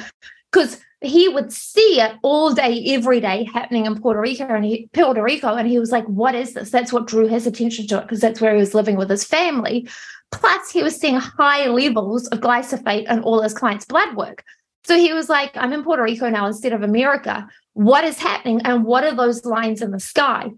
Because 0.51 0.79
he 1.01 1.27
would 1.27 1.51
see 1.51 2.01
it 2.01 2.15
all 2.21 2.53
day, 2.53 2.83
every 2.89 3.19
day 3.19 3.47
happening 3.51 3.85
in 3.87 3.99
Puerto 3.99 4.19
Rico 4.19 4.47
and 4.47 4.63
he, 4.63 4.89
Puerto 4.93 5.23
Rico. 5.23 5.55
And 5.55 5.67
he 5.67 5.79
was 5.79 5.91
like, 5.91 6.05
what 6.05 6.35
is 6.35 6.53
this? 6.53 6.69
That's 6.69 6.93
what 6.93 7.07
drew 7.07 7.27
his 7.27 7.47
attention 7.47 7.87
to 7.87 7.97
it, 7.97 8.01
because 8.03 8.21
that's 8.21 8.39
where 8.39 8.53
he 8.53 8.59
was 8.59 8.75
living 8.75 8.95
with 8.95 9.09
his 9.09 9.23
family. 9.23 9.89
Plus, 10.31 10.71
he 10.71 10.83
was 10.83 10.95
seeing 10.95 11.15
high 11.15 11.67
levels 11.67 12.27
of 12.27 12.41
glyphosate 12.41 13.09
in 13.09 13.21
all 13.21 13.41
his 13.41 13.53
clients' 13.53 13.85
blood 13.85 14.15
work. 14.15 14.43
So 14.87 14.97
he 14.97 15.11
was 15.11 15.27
like, 15.27 15.51
I'm 15.57 15.73
in 15.73 15.83
Puerto 15.83 16.01
Rico 16.01 16.29
now 16.29 16.47
instead 16.47 16.71
of 16.71 16.81
America. 16.81 17.45
What 17.73 18.05
is 18.05 18.17
happening? 18.17 18.61
And 18.63 18.85
what 18.85 19.03
are 19.03 19.13
those 19.13 19.43
lines 19.43 19.81
in 19.81 19.91
the 19.91 19.99
sky? 19.99 20.49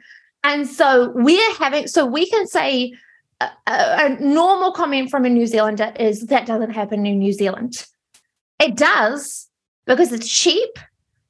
And 0.43 0.67
so 0.67 1.11
we're 1.15 1.55
having, 1.55 1.87
so 1.87 2.05
we 2.05 2.29
can 2.29 2.45
say 2.45 2.93
a, 3.41 3.49
a, 3.65 4.09
normal 4.19 4.71
comment 4.71 5.09
from 5.09 5.25
a 5.25 5.29
New 5.29 5.47
Zealander 5.47 5.93
is 5.99 6.27
that 6.27 6.45
doesn't 6.45 6.69
happen 6.69 7.07
in 7.07 7.17
New 7.17 7.33
Zealand. 7.33 7.87
It 8.59 8.75
does 8.75 9.49
because 9.87 10.11
it's 10.11 10.29
cheap. 10.29 10.77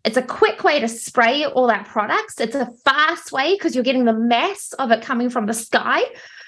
It's 0.03 0.17
a 0.17 0.21
quick 0.21 0.65
way 0.65 0.81
to 0.81 0.89
spray 0.89 1.45
all 1.45 1.71
our 1.71 1.85
products. 1.85 2.41
It's 2.41 2.55
a 2.55 2.69
fast 2.83 3.31
way 3.31 3.53
because 3.53 3.75
you're 3.75 3.83
getting 3.85 4.03
the 4.03 4.13
mass 4.13 4.73
of 4.73 4.91
it 4.91 5.01
coming 5.01 5.29
from 5.29 5.45
the 5.45 5.53
sky. 5.53 6.01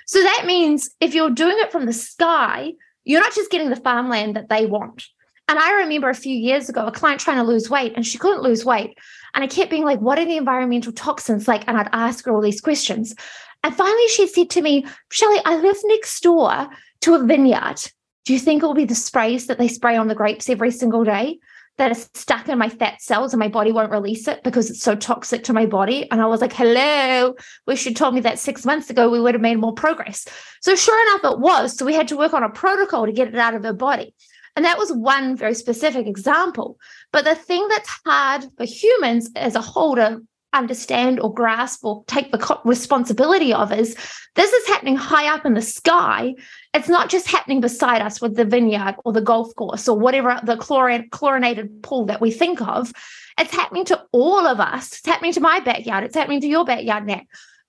So 0.05 0.21
that 0.21 0.43
means 0.45 0.89
if 0.99 1.15
you're 1.15 1.29
doing 1.29 1.55
it 1.59 1.71
from 1.71 1.85
the 1.85 1.93
sky, 1.93 2.73
you're 3.05 3.21
not 3.21 3.33
just 3.33 3.51
getting 3.51 3.69
the 3.69 3.77
farmland 3.77 4.35
that 4.35 4.49
they 4.49 4.65
want. 4.65 5.05
And 5.51 5.59
I 5.59 5.73
remember 5.81 6.09
a 6.09 6.15
few 6.15 6.33
years 6.33 6.69
ago, 6.69 6.85
a 6.85 6.93
client 6.93 7.19
trying 7.19 7.35
to 7.35 7.43
lose 7.43 7.69
weight 7.69 7.91
and 7.97 8.07
she 8.07 8.17
couldn't 8.17 8.41
lose 8.41 8.63
weight. 8.63 8.97
And 9.33 9.43
I 9.43 9.47
kept 9.47 9.69
being 9.69 9.83
like, 9.83 9.99
what 9.99 10.17
are 10.17 10.23
the 10.23 10.37
environmental 10.37 10.93
toxins 10.93 11.45
like? 11.45 11.65
And 11.67 11.77
I'd 11.77 11.89
ask 11.91 12.23
her 12.23 12.31
all 12.31 12.39
these 12.39 12.61
questions. 12.61 13.13
And 13.61 13.75
finally, 13.75 14.07
she 14.07 14.27
said 14.27 14.49
to 14.51 14.61
me, 14.61 14.85
Shelly, 15.11 15.41
I 15.43 15.57
live 15.57 15.75
next 15.83 16.23
door 16.23 16.69
to 17.01 17.15
a 17.15 17.25
vineyard. 17.25 17.81
Do 18.23 18.31
you 18.31 18.39
think 18.39 18.63
it 18.63 18.65
will 18.65 18.73
be 18.73 18.85
the 18.85 18.95
sprays 18.95 19.47
that 19.47 19.57
they 19.57 19.67
spray 19.67 19.97
on 19.97 20.07
the 20.07 20.15
grapes 20.15 20.49
every 20.49 20.71
single 20.71 21.03
day 21.03 21.39
that 21.77 21.91
are 21.91 22.07
stuck 22.15 22.47
in 22.47 22.57
my 22.57 22.69
fat 22.69 23.01
cells 23.01 23.33
and 23.33 23.39
my 23.41 23.49
body 23.49 23.73
won't 23.73 23.91
release 23.91 24.29
it 24.29 24.41
because 24.45 24.69
it's 24.69 24.81
so 24.81 24.95
toxic 24.95 25.43
to 25.43 25.53
my 25.53 25.65
body? 25.65 26.09
And 26.11 26.21
I 26.21 26.27
was 26.27 26.39
like, 26.39 26.53
hello, 26.53 27.35
we 27.67 27.75
should 27.75 27.97
told 27.97 28.15
me 28.15 28.21
that 28.21 28.39
six 28.39 28.65
months 28.65 28.89
ago, 28.89 29.09
we 29.09 29.19
would 29.19 29.35
have 29.35 29.41
made 29.41 29.59
more 29.59 29.73
progress. 29.73 30.25
So 30.61 30.77
sure 30.77 31.01
enough, 31.09 31.33
it 31.33 31.39
was. 31.41 31.75
So 31.75 31.85
we 31.85 31.93
had 31.93 32.07
to 32.07 32.15
work 32.15 32.33
on 32.33 32.41
a 32.41 32.49
protocol 32.49 33.05
to 33.05 33.11
get 33.11 33.27
it 33.27 33.35
out 33.35 33.53
of 33.53 33.63
her 33.63 33.73
body. 33.73 34.15
And 34.55 34.65
that 34.65 34.77
was 34.77 34.91
one 34.91 35.35
very 35.35 35.53
specific 35.53 36.07
example. 36.07 36.77
But 37.11 37.25
the 37.25 37.35
thing 37.35 37.67
that's 37.67 37.89
hard 38.05 38.45
for 38.57 38.65
humans 38.65 39.29
as 39.35 39.55
a 39.55 39.61
whole 39.61 39.95
to 39.95 40.21
understand 40.53 41.19
or 41.19 41.33
grasp 41.33 41.85
or 41.85 42.03
take 42.07 42.31
the 42.31 42.59
responsibility 42.65 43.53
of 43.53 43.71
is 43.71 43.95
this 44.35 44.51
is 44.51 44.67
happening 44.67 44.95
high 44.95 45.33
up 45.33 45.45
in 45.45 45.53
the 45.53 45.61
sky. 45.61 46.35
It's 46.73 46.89
not 46.89 47.09
just 47.09 47.27
happening 47.27 47.61
beside 47.61 48.01
us 48.01 48.21
with 48.21 48.35
the 48.35 48.45
vineyard 48.45 48.95
or 49.05 49.13
the 49.13 49.21
golf 49.21 49.55
course 49.55 49.87
or 49.87 49.97
whatever 49.97 50.39
the 50.43 50.57
chlor- 50.57 51.09
chlorinated 51.11 51.81
pool 51.83 52.05
that 52.07 52.21
we 52.21 52.31
think 52.31 52.61
of. 52.61 52.91
It's 53.39 53.53
happening 53.53 53.85
to 53.85 54.03
all 54.11 54.45
of 54.45 54.59
us. 54.59 54.91
It's 54.91 55.05
happening 55.05 55.33
to 55.33 55.39
my 55.39 55.61
backyard. 55.61 56.03
It's 56.03 56.15
happening 56.15 56.41
to 56.41 56.47
your 56.47 56.65
backyard 56.65 57.05
now 57.07 57.21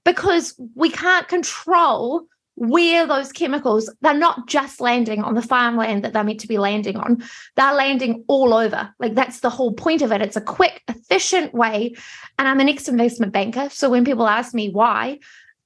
because 0.05 0.61
we 0.75 0.91
can't 0.91 1.29
control 1.29 2.27
where 2.55 3.07
those 3.07 3.33
chemicals 3.33 3.91
they're 4.03 4.15
not 4.15 4.47
just 4.47 4.81
landing 4.81 5.23
on 5.23 5.35
the 5.35 5.43
farmland 5.43 6.05
that 6.05 6.13
they're 6.13 6.25
meant 6.25 6.41
to 6.41 6.49
be 6.49 6.59
landing 6.59 6.97
on. 6.97 7.23
They're 7.57 7.75
landing 7.75 8.25
all 8.29 8.55
over. 8.55 8.95
Like 8.99 9.15
that's 9.15 9.41
the 9.41 9.51
whole 9.51 9.73
point 9.73 10.03
of 10.03 10.13
it. 10.13 10.23
It's 10.23 10.37
a 10.37 10.41
quick 10.41 10.83
efficient 10.89 11.55
way. 11.55 11.95
And 12.39 12.49
i'm 12.49 12.61
an 12.61 12.69
ex-investment 12.69 13.33
banker 13.33 13.69
so 13.71 13.89
when 13.89 14.05
people 14.05 14.27
ask 14.27 14.55
me 14.55 14.71
why 14.71 15.19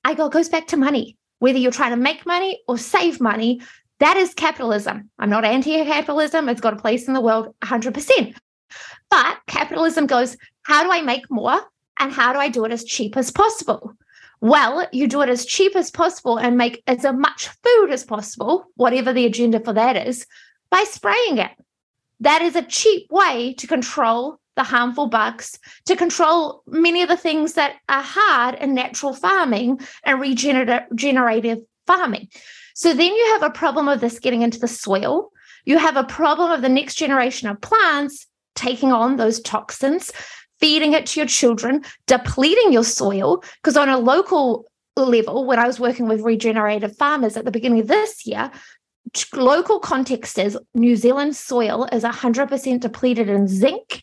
i 0.05 0.15
go 0.15 0.27
it 0.27 0.33
goes 0.33 0.49
back 0.49 0.69
to 0.69 0.77
money. 0.77 1.17
Whether 1.39 1.59
you're 1.59 1.73
trying 1.73 1.91
to 1.91 1.97
make 1.97 2.25
money 2.25 2.61
or 2.69 2.79
save 2.79 3.21
money 3.21 3.61
that 3.99 4.17
is 4.19 4.35
capitalism. 4.35 5.11
I'm 5.19 5.31
not 5.31 5.47
anti-capitalism. 5.47 6.51
It's 6.51 6.61
got 6.61 6.75
a 6.75 6.77
place 6.77 7.09
in 7.09 7.15
the 7.15 7.21
world 7.21 7.55
100% 7.63 8.37
but 9.11 9.39
capitalism 9.47 10.07
goes 10.07 10.37
how 10.63 10.83
do 10.83 10.91
i 10.91 11.01
make 11.01 11.31
more? 11.31 11.61
And 11.99 12.13
how 12.13 12.33
do 12.33 12.39
i 12.39 12.49
do 12.49 12.65
it 12.65 12.73
as 12.73 12.85
cheap 12.85 13.17
as 13.17 13.31
possible 13.31 13.95
well, 14.49 14.87
you 14.93 15.09
do 15.09 15.23
it 15.23 15.29
as 15.29 15.47
cheap 15.47 15.77
as 15.77 15.91
possible 15.91 16.39
and 16.39 16.57
make 16.57 16.83
as 16.87 17.05
much 17.05 17.49
food 17.63 17.91
as 17.91 18.05
possible, 18.05 18.67
whatever 18.75 19.13
the 19.13 19.27
agenda 19.27 19.61
for 19.61 19.73
that 19.73 19.97
is, 19.97 20.27
by 20.71 20.85
spraying 20.85 21.39
it. 21.39 21.51
That 22.21 22.43
is 22.43 22.57
a 22.57 22.63
cheap 22.63 23.11
way 23.11 23.55
to 23.55 23.67
control 23.67 24.39
the 24.57 24.63
harmful 24.63 25.07
bugs, 25.07 25.59
to 25.85 25.97
control 25.97 26.63
many 26.67 27.03
of 27.03 27.09
the 27.09 27.17
things 27.17 27.55
that 27.55 27.77
are 27.89 28.03
hard 28.03 28.55
in 28.55 28.75
natural 28.75 29.13
farming 29.13 29.81
and 30.05 30.21
regenerative 30.21 31.59
farming. 31.87 32.29
So 32.75 32.95
then 32.95 33.15
you 33.15 33.33
have 33.35 33.43
a 33.43 33.51
problem 33.51 33.89
of 33.89 34.01
this 34.01 34.19
getting 34.19 34.43
into 34.43 34.59
the 34.59 34.69
soil. 34.69 35.31
You 35.65 35.79
have 35.79 35.97
a 35.97 36.05
problem 36.05 36.51
of 36.51 36.63
the 36.63 36.69
next 36.69 36.95
generation 36.95 37.49
of 37.49 37.61
plants 37.61 38.27
taking 38.55 38.93
on 38.93 39.17
those 39.17 39.41
toxins 39.41 40.11
feeding 40.61 40.93
it 40.93 41.07
to 41.07 41.21
your 41.21 41.27
children, 41.27 41.85
depleting 42.07 42.73
your 42.73 42.85
soil. 42.85 43.43
Because 43.63 43.77
on 43.77 43.89
a 43.89 43.99
local 43.99 44.67
level, 44.97 45.45
when 45.45 45.59
I 45.59 45.67
was 45.67 45.81
working 45.81 46.09
with 46.09 46.21
regenerative 46.23 46.97
farmers 46.97 47.37
at 47.37 47.45
the 47.45 47.51
beginning 47.51 47.81
of 47.81 47.89
this 47.89 48.27
year, 48.27 48.51
local 49.35 49.79
context 49.79 50.39
is 50.39 50.59
New 50.75 50.97
Zealand 50.97 51.37
soil 51.37 51.85
is 51.93 52.03
100% 52.03 52.81
depleted 52.81 53.29
in 53.29 53.47
zinc 53.47 54.03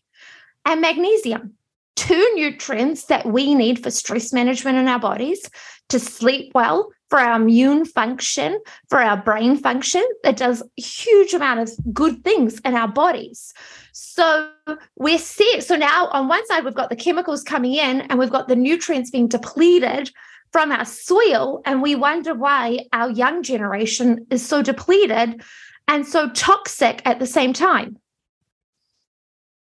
and 0.66 0.82
magnesium, 0.82 1.54
two 1.96 2.32
nutrients 2.36 3.06
that 3.06 3.26
we 3.26 3.56
need 3.56 3.82
for 3.82 3.92
stress 3.92 4.34
management 4.34 4.78
in 4.78 4.88
our 4.88 5.00
bodies, 5.00 5.50
to 5.90 6.00
sleep 6.00 6.52
well, 6.56 6.90
for 7.10 7.20
our 7.20 7.40
immune 7.40 7.86
function, 7.86 8.60
for 8.90 9.00
our 9.00 9.18
brain 9.18 9.56
function, 9.56 10.04
that 10.24 10.36
does 10.36 10.64
a 10.64 10.82
huge 10.82 11.34
amount 11.34 11.60
of 11.60 11.94
good 11.94 12.24
things 12.24 12.60
in 12.62 12.74
our 12.74 12.88
bodies. 12.88 13.54
So 13.92 14.50
we're 14.96 15.20
set. 15.20 15.64
So 15.64 15.76
now 15.76 16.08
on 16.08 16.28
one 16.28 16.44
side, 16.48 16.66
we've 16.66 16.74
got 16.74 16.90
the 16.90 16.96
chemicals 16.96 17.44
coming 17.44 17.74
in 17.74 18.02
and 18.02 18.18
we've 18.18 18.32
got 18.32 18.48
the 18.48 18.56
nutrients 18.56 19.12
being 19.12 19.28
depleted 19.28 20.10
from 20.52 20.72
our 20.72 20.86
soil. 20.86 21.62
And 21.66 21.84
we 21.84 21.94
wonder 21.94 22.34
why 22.34 22.88
our 22.94 23.12
young 23.12 23.44
generation 23.44 24.26
is 24.32 24.44
so 24.44 24.64
depleted 24.64 25.44
and 25.88 26.08
so 26.08 26.30
toxic 26.32 27.04
at 27.06 27.20
the 27.20 27.28
same 27.28 27.54
time. 27.54 27.98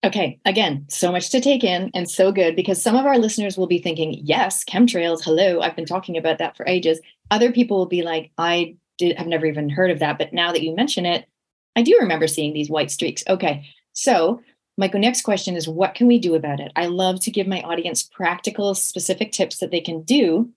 Okay, 0.06 0.38
again, 0.44 0.86
so 0.90 1.14
much 1.14 1.30
to 1.30 1.40
take 1.40 1.64
in 1.64 1.90
and 1.94 2.10
so 2.10 2.32
good 2.34 2.58
because 2.58 2.82
some 2.82 2.98
of 2.98 3.06
our 3.06 3.18
listeners 3.18 3.58
will 3.58 3.68
be 3.68 3.80
thinking, 3.80 4.20
yes, 4.22 4.64
chemtrails, 4.66 5.24
hello, 5.24 5.62
I've 5.62 5.78
been 5.78 5.86
talking 5.86 6.18
about 6.18 6.40
that 6.40 6.58
for 6.58 6.68
ages. 6.68 7.00
Other 7.32 7.54
people 7.54 7.78
will 7.78 7.86
be 7.86 8.02
like, 8.02 8.32
I 8.38 8.76
did, 8.98 9.16
I've 9.16 9.28
never 9.28 9.46
even 9.46 9.70
heard 9.70 9.92
of 9.92 10.00
that. 10.00 10.18
But 10.18 10.34
now 10.34 10.52
that 10.52 10.62
you 10.62 10.76
mention 10.76 11.06
it, 11.06 11.26
I 11.78 11.84
do 11.84 11.98
remember 12.02 12.28
seeing 12.28 12.54
these 12.54 12.70
white 12.70 12.92
streaks. 12.92 13.24
Okay, 13.30 13.66
so 13.94 14.42
my 14.78 14.88
next 14.94 15.22
question 15.22 15.56
is 15.56 15.70
what 15.70 15.96
can 15.96 16.08
we 16.08 16.20
do 16.20 16.36
about 16.36 16.60
it? 16.60 16.74
I 16.76 16.88
love 16.88 17.22
to 17.22 17.32
give 17.32 17.48
my 17.48 17.62
audience 17.62 18.04
practical, 18.04 18.76
specific 18.76 19.32
tips 19.32 19.60
that 19.60 19.72
they 19.72 19.82
can 19.82 20.02
do 20.02 20.52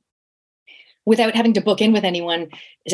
without 1.06 1.34
having 1.34 1.54
to 1.54 1.60
book 1.60 1.80
in 1.80 1.92
with 1.92 2.04
anyone. 2.04 2.48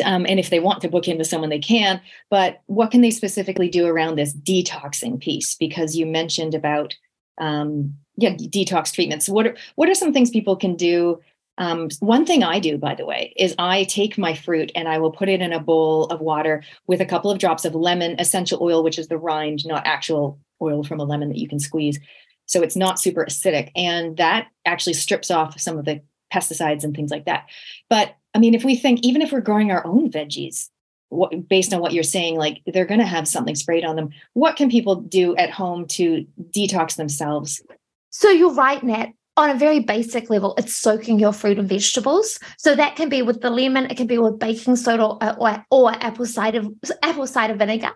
Um, 0.05 0.25
and 0.29 0.39
if 0.39 0.49
they 0.49 0.59
want 0.59 0.81
to 0.81 0.87
book 0.87 1.07
in 1.07 1.17
with 1.17 1.27
someone, 1.27 1.49
they 1.49 1.59
can. 1.59 1.99
But 2.29 2.61
what 2.67 2.91
can 2.91 3.01
they 3.01 3.11
specifically 3.11 3.67
do 3.67 3.85
around 3.85 4.15
this 4.15 4.33
detoxing 4.33 5.19
piece? 5.19 5.55
Because 5.55 5.97
you 5.97 6.05
mentioned 6.05 6.53
about 6.53 6.95
um, 7.39 7.95
yeah, 8.15 8.35
detox 8.35 8.93
treatments. 8.93 9.27
What 9.27 9.47
are 9.47 9.57
what 9.75 9.89
are 9.89 9.95
some 9.95 10.13
things 10.13 10.29
people 10.29 10.55
can 10.55 10.75
do? 10.75 11.19
Um, 11.57 11.89
one 11.99 12.25
thing 12.25 12.43
I 12.43 12.59
do, 12.59 12.77
by 12.77 12.95
the 12.95 13.05
way, 13.05 13.33
is 13.37 13.53
I 13.59 13.83
take 13.83 14.17
my 14.17 14.33
fruit 14.33 14.71
and 14.75 14.87
I 14.87 14.97
will 14.97 15.11
put 15.11 15.29
it 15.29 15.41
in 15.41 15.53
a 15.53 15.59
bowl 15.59 16.05
of 16.05 16.19
water 16.19 16.63
with 16.87 16.99
a 16.99 17.05
couple 17.05 17.29
of 17.29 17.37
drops 17.37 17.65
of 17.65 17.75
lemon 17.75 18.15
essential 18.19 18.59
oil, 18.61 18.83
which 18.83 18.97
is 18.97 19.07
the 19.07 19.17
rind, 19.17 19.65
not 19.65 19.85
actual 19.85 20.39
oil 20.61 20.83
from 20.83 20.99
a 20.99 21.03
lemon 21.03 21.29
that 21.29 21.37
you 21.37 21.47
can 21.47 21.59
squeeze. 21.59 21.99
So 22.45 22.61
it's 22.61 22.75
not 22.75 22.99
super 22.99 23.25
acidic. 23.25 23.71
And 23.75 24.17
that 24.17 24.47
actually 24.65 24.93
strips 24.93 25.29
off 25.29 25.59
some 25.59 25.77
of 25.77 25.85
the 25.85 26.01
pesticides 26.33 26.83
and 26.83 26.95
things 26.95 27.11
like 27.11 27.25
that. 27.25 27.47
But 27.89 28.15
I 28.33 28.39
mean, 28.39 28.53
if 28.55 28.63
we 28.63 28.75
think, 28.75 29.01
even 29.03 29.21
if 29.21 29.31
we're 29.31 29.41
growing 29.41 29.71
our 29.71 29.85
own 29.85 30.09
veggies, 30.09 30.69
what, 31.09 31.47
based 31.47 31.73
on 31.73 31.79
what 31.79 31.93
you're 31.93 32.03
saying, 32.03 32.37
like 32.37 32.61
they're 32.65 32.85
going 32.85 32.99
to 32.99 33.05
have 33.05 33.27
something 33.27 33.55
sprayed 33.55 33.85
on 33.85 33.95
them. 33.95 34.09
What 34.33 34.55
can 34.55 34.69
people 34.69 34.95
do 34.95 35.35
at 35.35 35.51
home 35.51 35.85
to 35.89 36.25
detox 36.49 36.95
themselves? 36.95 37.61
So 38.09 38.29
you're 38.29 38.53
right, 38.53 38.81
Nat. 38.83 39.09
On 39.35 39.49
a 39.49 39.55
very 39.55 39.79
basic 39.79 40.29
level, 40.29 40.53
it's 40.57 40.75
soaking 40.75 41.19
your 41.19 41.33
fruit 41.33 41.57
and 41.57 41.67
vegetables. 41.67 42.39
So 42.57 42.75
that 42.75 42.95
can 42.95 43.09
be 43.09 43.23
with 43.23 43.41
the 43.41 43.49
lemon, 43.49 43.87
it 43.89 43.97
can 43.97 44.05
be 44.05 44.19
with 44.19 44.37
baking 44.37 44.75
soda 44.75 45.05
or, 45.05 45.35
or, 45.39 45.65
or 45.71 45.91
apple 46.03 46.27
cider 46.27 46.63
apple 47.01 47.25
cider 47.25 47.55
vinegar. 47.55 47.91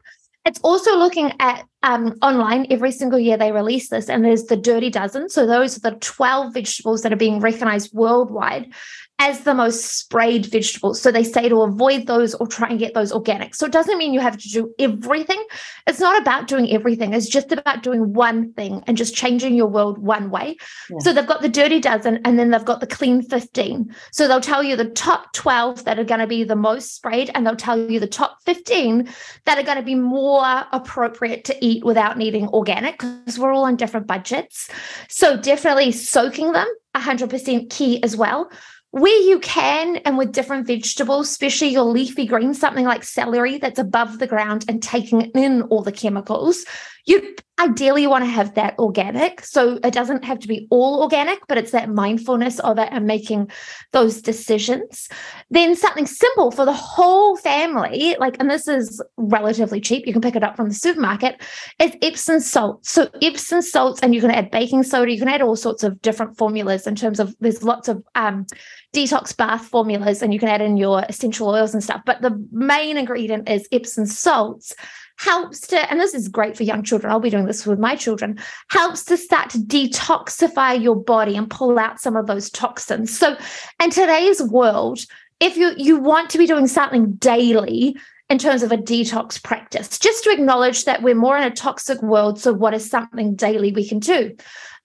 It's 0.48 0.62
also 0.64 0.98
looking 0.98 1.34
at 1.42 1.66
um, 1.84 2.18
online 2.22 2.68
every 2.70 2.94
single 2.94 3.20
year 3.20 3.36
they 3.36 3.52
release 3.52 3.90
this, 3.90 4.08
and 4.08 4.24
there's 4.24 4.46
the 4.46 4.56
Dirty 4.56 4.90
Dozen. 4.90 5.28
So 5.30 5.46
those 5.46 5.76
are 5.76 5.92
the 5.92 5.98
12 6.00 6.54
vegetables 6.54 7.02
that 7.02 7.12
are 7.12 7.18
being 7.18 7.42
recognized 7.42 7.94
worldwide 7.94 8.74
as 9.20 9.42
the 9.42 9.54
most 9.54 9.98
sprayed 9.98 10.46
vegetables. 10.46 11.02
So 11.02 11.12
they 11.12 11.24
say 11.24 11.50
to 11.50 11.64
avoid 11.64 12.06
those 12.06 12.36
or 12.36 12.46
try 12.46 12.70
and 12.70 12.78
get 12.78 12.94
those 12.94 13.12
organic. 13.12 13.56
So 13.56 13.66
it 13.66 13.72
doesn't 13.72 13.98
mean 13.98 14.14
you 14.14 14.20
have 14.20 14.38
to 14.38 14.50
do 14.50 14.74
everything. 14.78 15.44
It's 15.88 16.00
not 16.00 16.22
about 16.22 16.48
doing 16.48 16.72
everything. 16.72 17.14
It's 17.14 17.28
just 17.28 17.52
about 17.52 17.82
doing 17.82 18.14
one 18.14 18.54
thing 18.54 18.84
and 18.86 18.96
just 18.96 19.16
changing 19.16 19.56
your 19.56 19.68
world 19.68 19.98
one 19.98 20.30
way. 20.30 20.58
Yeah. 20.90 21.00
So 21.00 21.14
they've 21.14 21.26
got 21.26 21.42
the 21.42 21.50
dirty 21.50 21.80
dozen 21.80 22.20
and 22.26 22.38
then 22.38 22.52
they've 22.52 22.64
got 22.64 22.80
the 22.80 22.88
clean 22.88 23.24
15. 23.24 23.94
So 24.12 24.28
they'll 24.28 24.40
tell 24.40 24.62
you 24.62 24.76
the 24.76 24.90
top 24.90 25.34
12 25.34 25.86
that 25.86 25.98
are 25.98 26.04
going 26.04 26.22
to 26.22 26.28
be 26.28 26.44
the 26.44 26.56
most 26.56 26.96
sprayed 26.96 27.32
and 27.34 27.46
they'll 27.46 27.56
tell 27.56 27.78
you 27.78 28.00
the 28.00 28.06
top 28.06 28.38
15 28.46 29.10
that 29.46 29.58
are 29.58 29.64
going 29.64 29.78
to 29.78 29.84
be 29.84 29.96
more 29.96 30.66
appropriate 30.72 31.44
to 31.46 31.66
eat 31.66 31.84
without 31.84 32.20
needing 32.20 32.48
organic 32.50 33.00
because 33.00 33.40
we're 33.40 33.52
all 33.52 33.66
on 33.66 33.78
different 33.78 34.06
budgets. 34.06 34.70
So 35.10 35.38
definitely 35.38 35.92
soaking 35.92 36.52
them 36.52 36.68
100% 36.96 37.70
key 37.72 38.02
as 38.04 38.16
well 38.16 38.50
where 38.92 39.22
you 39.22 39.40
can 39.40 39.98
and 39.98 40.18
with 40.18 40.32
different 40.32 40.66
vegetables, 40.66 41.30
especially 41.30 41.70
your 41.70 41.84
leafy 41.84 42.26
greens, 42.26 42.60
something 42.60 42.86
like 42.86 43.04
celery 43.04 43.58
that's 43.58 43.80
above 43.80 44.20
the 44.20 44.28
ground 44.28 44.66
and 44.68 44.82
taking 44.82 45.22
in 45.22 45.64
all 45.64 45.84
the 45.84 45.92
chemicals, 45.92 46.66
you 47.08 47.36
ideally 47.60 48.06
want 48.06 48.24
to 48.24 48.30
have 48.30 48.54
that 48.54 48.78
organic. 48.78 49.44
So 49.44 49.80
it 49.84 49.94
doesn't 49.94 50.24
have 50.26 50.40
to 50.40 50.48
be 50.48 50.68
all 50.70 51.02
organic, 51.02 51.40
but 51.48 51.58
it's 51.58 51.72
that 51.72 51.90
mindfulness 51.90 52.60
of 52.60 52.78
it 52.78 52.90
and 52.92 53.08
making 53.08 53.50
those 53.94 54.22
decisions. 54.22 55.10
Then 55.50 55.76
something 55.76 56.06
simple 56.06 56.52
for 56.52 56.66
the 56.66 56.74
whole 56.74 57.36
family, 57.38 58.16
like, 58.20 58.36
and 58.40 58.50
this 58.50 58.68
is 58.68 59.02
relatively 59.16 59.82
cheap, 59.82 60.06
you 60.06 60.14
can 60.14 60.22
pick 60.22 60.36
it 60.36 60.44
up 60.44 60.56
from 60.56 60.68
the 60.68 60.76
supermarket, 60.76 61.42
is 61.80 61.94
Epsom 62.02 62.42
salt. 62.42 62.86
So 62.86 63.10
Epsom 63.22 63.64
salts, 63.64 64.02
and 64.02 64.14
you 64.14 64.22
can 64.22 64.30
add 64.30 64.52
baking 64.52 64.84
soda, 64.84 65.12
you 65.12 65.18
can 65.18 65.30
add 65.30 65.42
all 65.42 65.56
sorts 65.56 65.84
of 65.84 66.00
different 66.02 66.38
formulas 66.38 66.86
in 66.86 66.96
terms 66.96 67.20
of 67.20 67.36
there's 67.40 67.64
lots 67.64 67.88
of 67.88 68.04
um, 68.14 68.46
detox 68.94 69.36
bath 69.36 69.66
formulas, 69.66 70.22
and 70.22 70.34
you 70.34 70.40
can 70.40 70.50
add 70.50 70.62
in 70.62 70.78
your 70.78 71.04
essential 71.10 71.50
oils 71.50 71.74
and 71.74 71.84
stuff. 71.84 72.02
But 72.06 72.22
the 72.22 72.38
main 72.52 72.98
ingredient 72.98 73.50
is 73.50 73.68
Epsom 73.72 74.06
salts 74.06 74.76
helps 75.18 75.68
to, 75.68 75.92
and 75.92 76.00
this 76.00 76.14
is 76.14 76.28
great 76.28 76.56
for 76.56 76.64
young 76.64 76.84
children, 76.84 77.12
I'll 77.12 77.20
be 77.20 77.30
doing 77.30 77.46
this 77.46 77.66
with 77.66 77.80
my 77.80 77.96
children, 77.96 78.40
helps 78.70 79.04
to 79.06 79.18
start 79.18 79.50
to 79.52 79.58
detoxify 79.58 80.82
your 80.82 80.96
body 80.96 81.36
and 81.36 81.50
pull 81.50 81.78
out 81.78 82.00
some 82.00 82.16
of 82.16 82.28
those 82.28 82.50
toxins. 82.50 83.18
So, 83.18 83.38
in 83.82 83.90
today's 83.90 84.42
world, 84.42 85.00
if 85.40 85.58
you 85.58 85.74
you 85.78 85.98
want 85.98 86.30
to 86.32 86.38
be 86.38 86.48
doing 86.48 86.68
something 86.68 87.14
daily 87.14 87.96
in 88.30 88.38
terms 88.38 88.64
of 88.64 88.72
a 88.72 88.78
detox 88.78 89.42
practice, 89.42 89.98
just 90.00 90.24
to 90.24 90.32
acknowledge 90.32 90.86
that 90.86 91.02
we're 91.02 91.16
more 91.16 91.38
in 91.38 91.44
a 91.44 91.52
toxic 91.52 92.02
world. 92.02 92.40
So, 92.40 92.54
what 92.54 92.74
is 92.74 92.90
something 92.90 93.36
daily 93.36 93.72
we 93.72 93.88
can 93.88 94.00
do? 94.00 94.36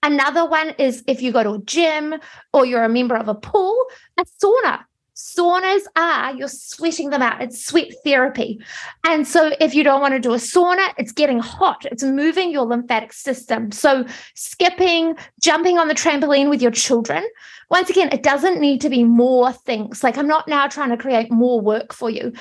Another 0.01 0.45
one 0.45 0.71
is 0.79 1.03
if 1.07 1.21
you 1.21 1.31
go 1.31 1.43
to 1.43 1.53
a 1.53 1.59
gym 1.59 2.15
or 2.51 2.65
you're 2.65 2.83
a 2.83 2.89
member 2.89 3.15
of 3.15 3.29
a 3.29 3.35
pool, 3.35 3.85
a 4.19 4.25
sauna 4.25 4.83
saunas 5.23 5.83
are 5.95 6.35
you're 6.35 6.47
sweating 6.47 7.09
them 7.09 7.21
out. 7.21 7.41
It's 7.41 7.65
sweat 7.65 7.93
therapy. 8.03 8.59
And 9.05 9.25
so 9.27 9.53
if 9.59 9.73
you 9.73 9.83
don't 9.83 10.01
want 10.01 10.13
to 10.13 10.19
do 10.19 10.33
a 10.33 10.37
sauna 10.37 10.93
it's 10.97 11.11
getting 11.11 11.39
hot. 11.39 11.85
It's 11.85 12.03
moving 12.03 12.51
your 12.51 12.65
lymphatic 12.65 13.13
system. 13.13 13.71
So 13.71 14.05
skipping 14.35 15.15
jumping 15.41 15.79
on 15.79 15.87
the 15.87 15.93
trampoline 15.93 16.49
with 16.49 16.61
your 16.61 16.71
children 16.71 17.23
once 17.69 17.89
again 17.89 18.09
it 18.11 18.21
doesn't 18.21 18.59
need 18.59 18.81
to 18.81 18.89
be 18.89 19.03
more 19.03 19.53
things. 19.53 20.03
Like 20.03 20.17
i'm 20.17 20.27
not 20.27 20.47
now 20.47 20.67
trying 20.67 20.89
to 20.89 20.97
create 20.97 21.31
more 21.31 21.61
work 21.61 21.93
for 21.93 22.09
you. 22.09 22.33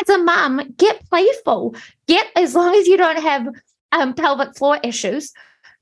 As 0.00 0.08
a 0.08 0.18
mum 0.18 0.74
get 0.76 1.04
playful. 1.08 1.74
Get 2.06 2.26
as 2.36 2.54
long 2.54 2.74
as 2.74 2.86
you 2.86 2.96
don't 2.96 3.20
have 3.20 3.48
um, 3.90 4.14
pelvic 4.14 4.56
floor 4.56 4.78
issues 4.84 5.32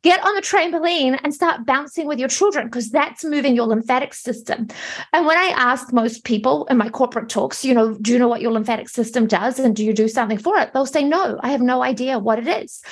get 0.02 0.24
on 0.24 0.34
the 0.34 0.40
trampoline 0.40 1.18
and 1.22 1.34
start 1.34 1.66
bouncing 1.66 2.06
with 2.06 2.18
your 2.18 2.28
children 2.28 2.66
because 2.66 2.90
that's 2.90 3.24
moving 3.24 3.56
your 3.56 3.66
lymphatic 3.66 4.14
system. 4.14 4.68
And 5.12 5.26
when 5.26 5.36
I 5.36 5.52
ask 5.56 5.92
most 5.92 6.24
people 6.24 6.66
in 6.66 6.76
my 6.76 6.88
corporate 6.88 7.28
talks, 7.28 7.64
you 7.64 7.74
know, 7.74 7.94
do 7.94 8.12
you 8.12 8.18
know 8.18 8.28
what 8.28 8.40
your 8.40 8.52
lymphatic 8.52 8.88
system 8.88 9.26
does 9.26 9.58
and 9.58 9.74
do 9.74 9.84
you 9.84 9.92
do 9.92 10.08
something 10.08 10.38
for 10.38 10.58
it? 10.58 10.72
They'll 10.72 10.86
say, 10.86 11.02
no, 11.02 11.38
I 11.42 11.50
have 11.50 11.62
no 11.62 11.82
idea 11.82 12.18
what 12.18 12.38
it 12.38 12.46
is. 12.46 12.82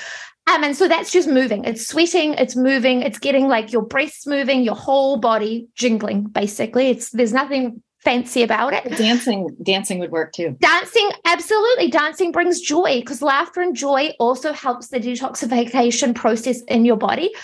Um, 0.46 0.62
and 0.62 0.76
so 0.76 0.88
that's 0.88 1.10
just 1.10 1.28
moving. 1.28 1.64
It's 1.64 1.86
sweating, 1.86 2.34
it's 2.34 2.54
moving, 2.54 3.00
it's 3.00 3.18
getting 3.18 3.48
like 3.48 3.72
your 3.72 3.82
breasts 3.82 4.26
moving, 4.26 4.62
your 4.62 4.74
whole 4.74 5.16
body 5.16 5.68
jingling, 5.74 6.24
basically. 6.24 6.88
It's 6.88 7.10
there's 7.10 7.32
nothing 7.32 7.82
fancy 8.04 8.42
about 8.42 8.74
it. 8.74 8.96
Dancing, 8.96 9.56
dancing 9.62 9.98
would 9.98 10.12
work 10.12 10.32
too. 10.32 10.56
Dancing, 10.60 11.10
absolutely. 11.24 11.90
Dancing 11.90 12.30
brings 12.32 12.60
joy 12.60 13.00
because 13.00 13.22
laughter 13.22 13.60
and 13.60 13.74
joy 13.74 14.10
also 14.18 14.52
helps 14.52 14.88
the 14.88 15.00
detoxification 15.00 16.14
process 16.14 16.60
in 16.62 16.84
your 16.84 16.96
body. 16.96 17.34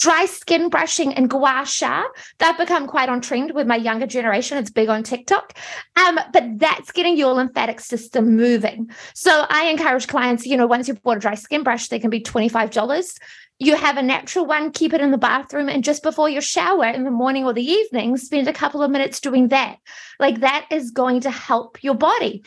Dry 0.00 0.26
skin 0.26 0.68
brushing 0.68 1.12
and 1.14 1.28
gua 1.28 1.64
sha, 1.66 2.04
they've 2.38 2.56
become 2.56 2.86
quite 2.86 3.08
on 3.08 3.20
trend 3.20 3.52
with 3.52 3.66
my 3.66 3.74
younger 3.74 4.06
generation. 4.06 4.56
It's 4.56 4.70
big 4.70 4.88
on 4.88 5.02
TikTok. 5.02 5.58
Um, 5.96 6.20
but 6.32 6.44
that's 6.58 6.92
getting 6.92 7.16
your 7.16 7.34
lymphatic 7.34 7.80
system 7.80 8.36
moving. 8.36 8.90
So 9.14 9.44
I 9.48 9.64
encourage 9.64 10.06
clients, 10.06 10.46
you 10.46 10.56
know, 10.56 10.68
once 10.68 10.86
you've 10.86 11.02
bought 11.02 11.16
a 11.16 11.20
dry 11.20 11.34
skin 11.34 11.64
brush, 11.64 11.88
they 11.88 11.98
can 11.98 12.10
be 12.10 12.20
$25 12.20 13.18
you 13.58 13.76
have 13.76 13.96
a 13.96 14.02
natural 14.02 14.46
one, 14.46 14.70
keep 14.70 14.92
it 14.92 15.00
in 15.00 15.10
the 15.10 15.18
bathroom, 15.18 15.68
and 15.68 15.82
just 15.82 16.02
before 16.02 16.28
your 16.28 16.42
shower 16.42 16.86
in 16.86 17.04
the 17.04 17.10
morning 17.10 17.44
or 17.44 17.52
the 17.52 17.64
evening, 17.64 18.16
spend 18.16 18.46
a 18.46 18.52
couple 18.52 18.82
of 18.82 18.90
minutes 18.90 19.20
doing 19.20 19.48
that. 19.48 19.78
Like 20.20 20.40
that 20.40 20.66
is 20.70 20.90
going 20.90 21.20
to 21.22 21.30
help 21.30 21.82
your 21.82 21.94
body. 21.94 22.44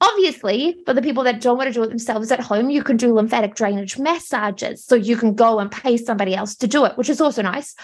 Obviously, 0.00 0.80
for 0.86 0.94
the 0.94 1.02
people 1.02 1.24
that 1.24 1.40
don't 1.40 1.58
want 1.58 1.68
to 1.68 1.74
do 1.74 1.82
it 1.82 1.88
themselves 1.88 2.30
at 2.30 2.40
home, 2.40 2.70
you 2.70 2.84
can 2.84 2.96
do 2.96 3.12
lymphatic 3.12 3.56
drainage 3.56 3.98
massages. 3.98 4.84
So 4.84 4.94
you 4.94 5.16
can 5.16 5.34
go 5.34 5.58
and 5.58 5.70
pay 5.70 5.96
somebody 5.96 6.36
else 6.36 6.54
to 6.56 6.68
do 6.68 6.84
it, 6.84 6.96
which 6.96 7.08
is 7.08 7.20
also 7.20 7.42
nice. 7.42 7.74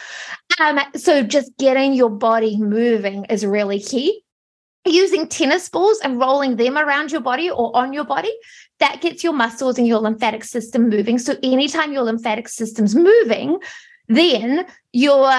Um, 0.60 0.78
so 0.94 1.22
just 1.22 1.56
getting 1.58 1.92
your 1.92 2.10
body 2.10 2.56
moving 2.56 3.24
is 3.26 3.44
really 3.44 3.80
key 3.80 4.24
using 4.86 5.26
tennis 5.26 5.68
balls 5.68 5.98
and 6.00 6.18
rolling 6.18 6.56
them 6.56 6.76
around 6.76 7.10
your 7.10 7.20
body 7.20 7.50
or 7.50 7.74
on 7.76 7.92
your 7.92 8.04
body, 8.04 8.32
that 8.80 9.00
gets 9.00 9.22
your 9.22 9.32
muscles 9.32 9.78
and 9.78 9.86
your 9.86 9.98
lymphatic 9.98 10.44
system 10.44 10.88
moving. 10.88 11.18
So 11.18 11.36
anytime 11.42 11.92
your 11.92 12.02
lymphatic 12.02 12.48
system's 12.48 12.94
moving, 12.94 13.58
then 14.08 14.66
you're 14.92 15.32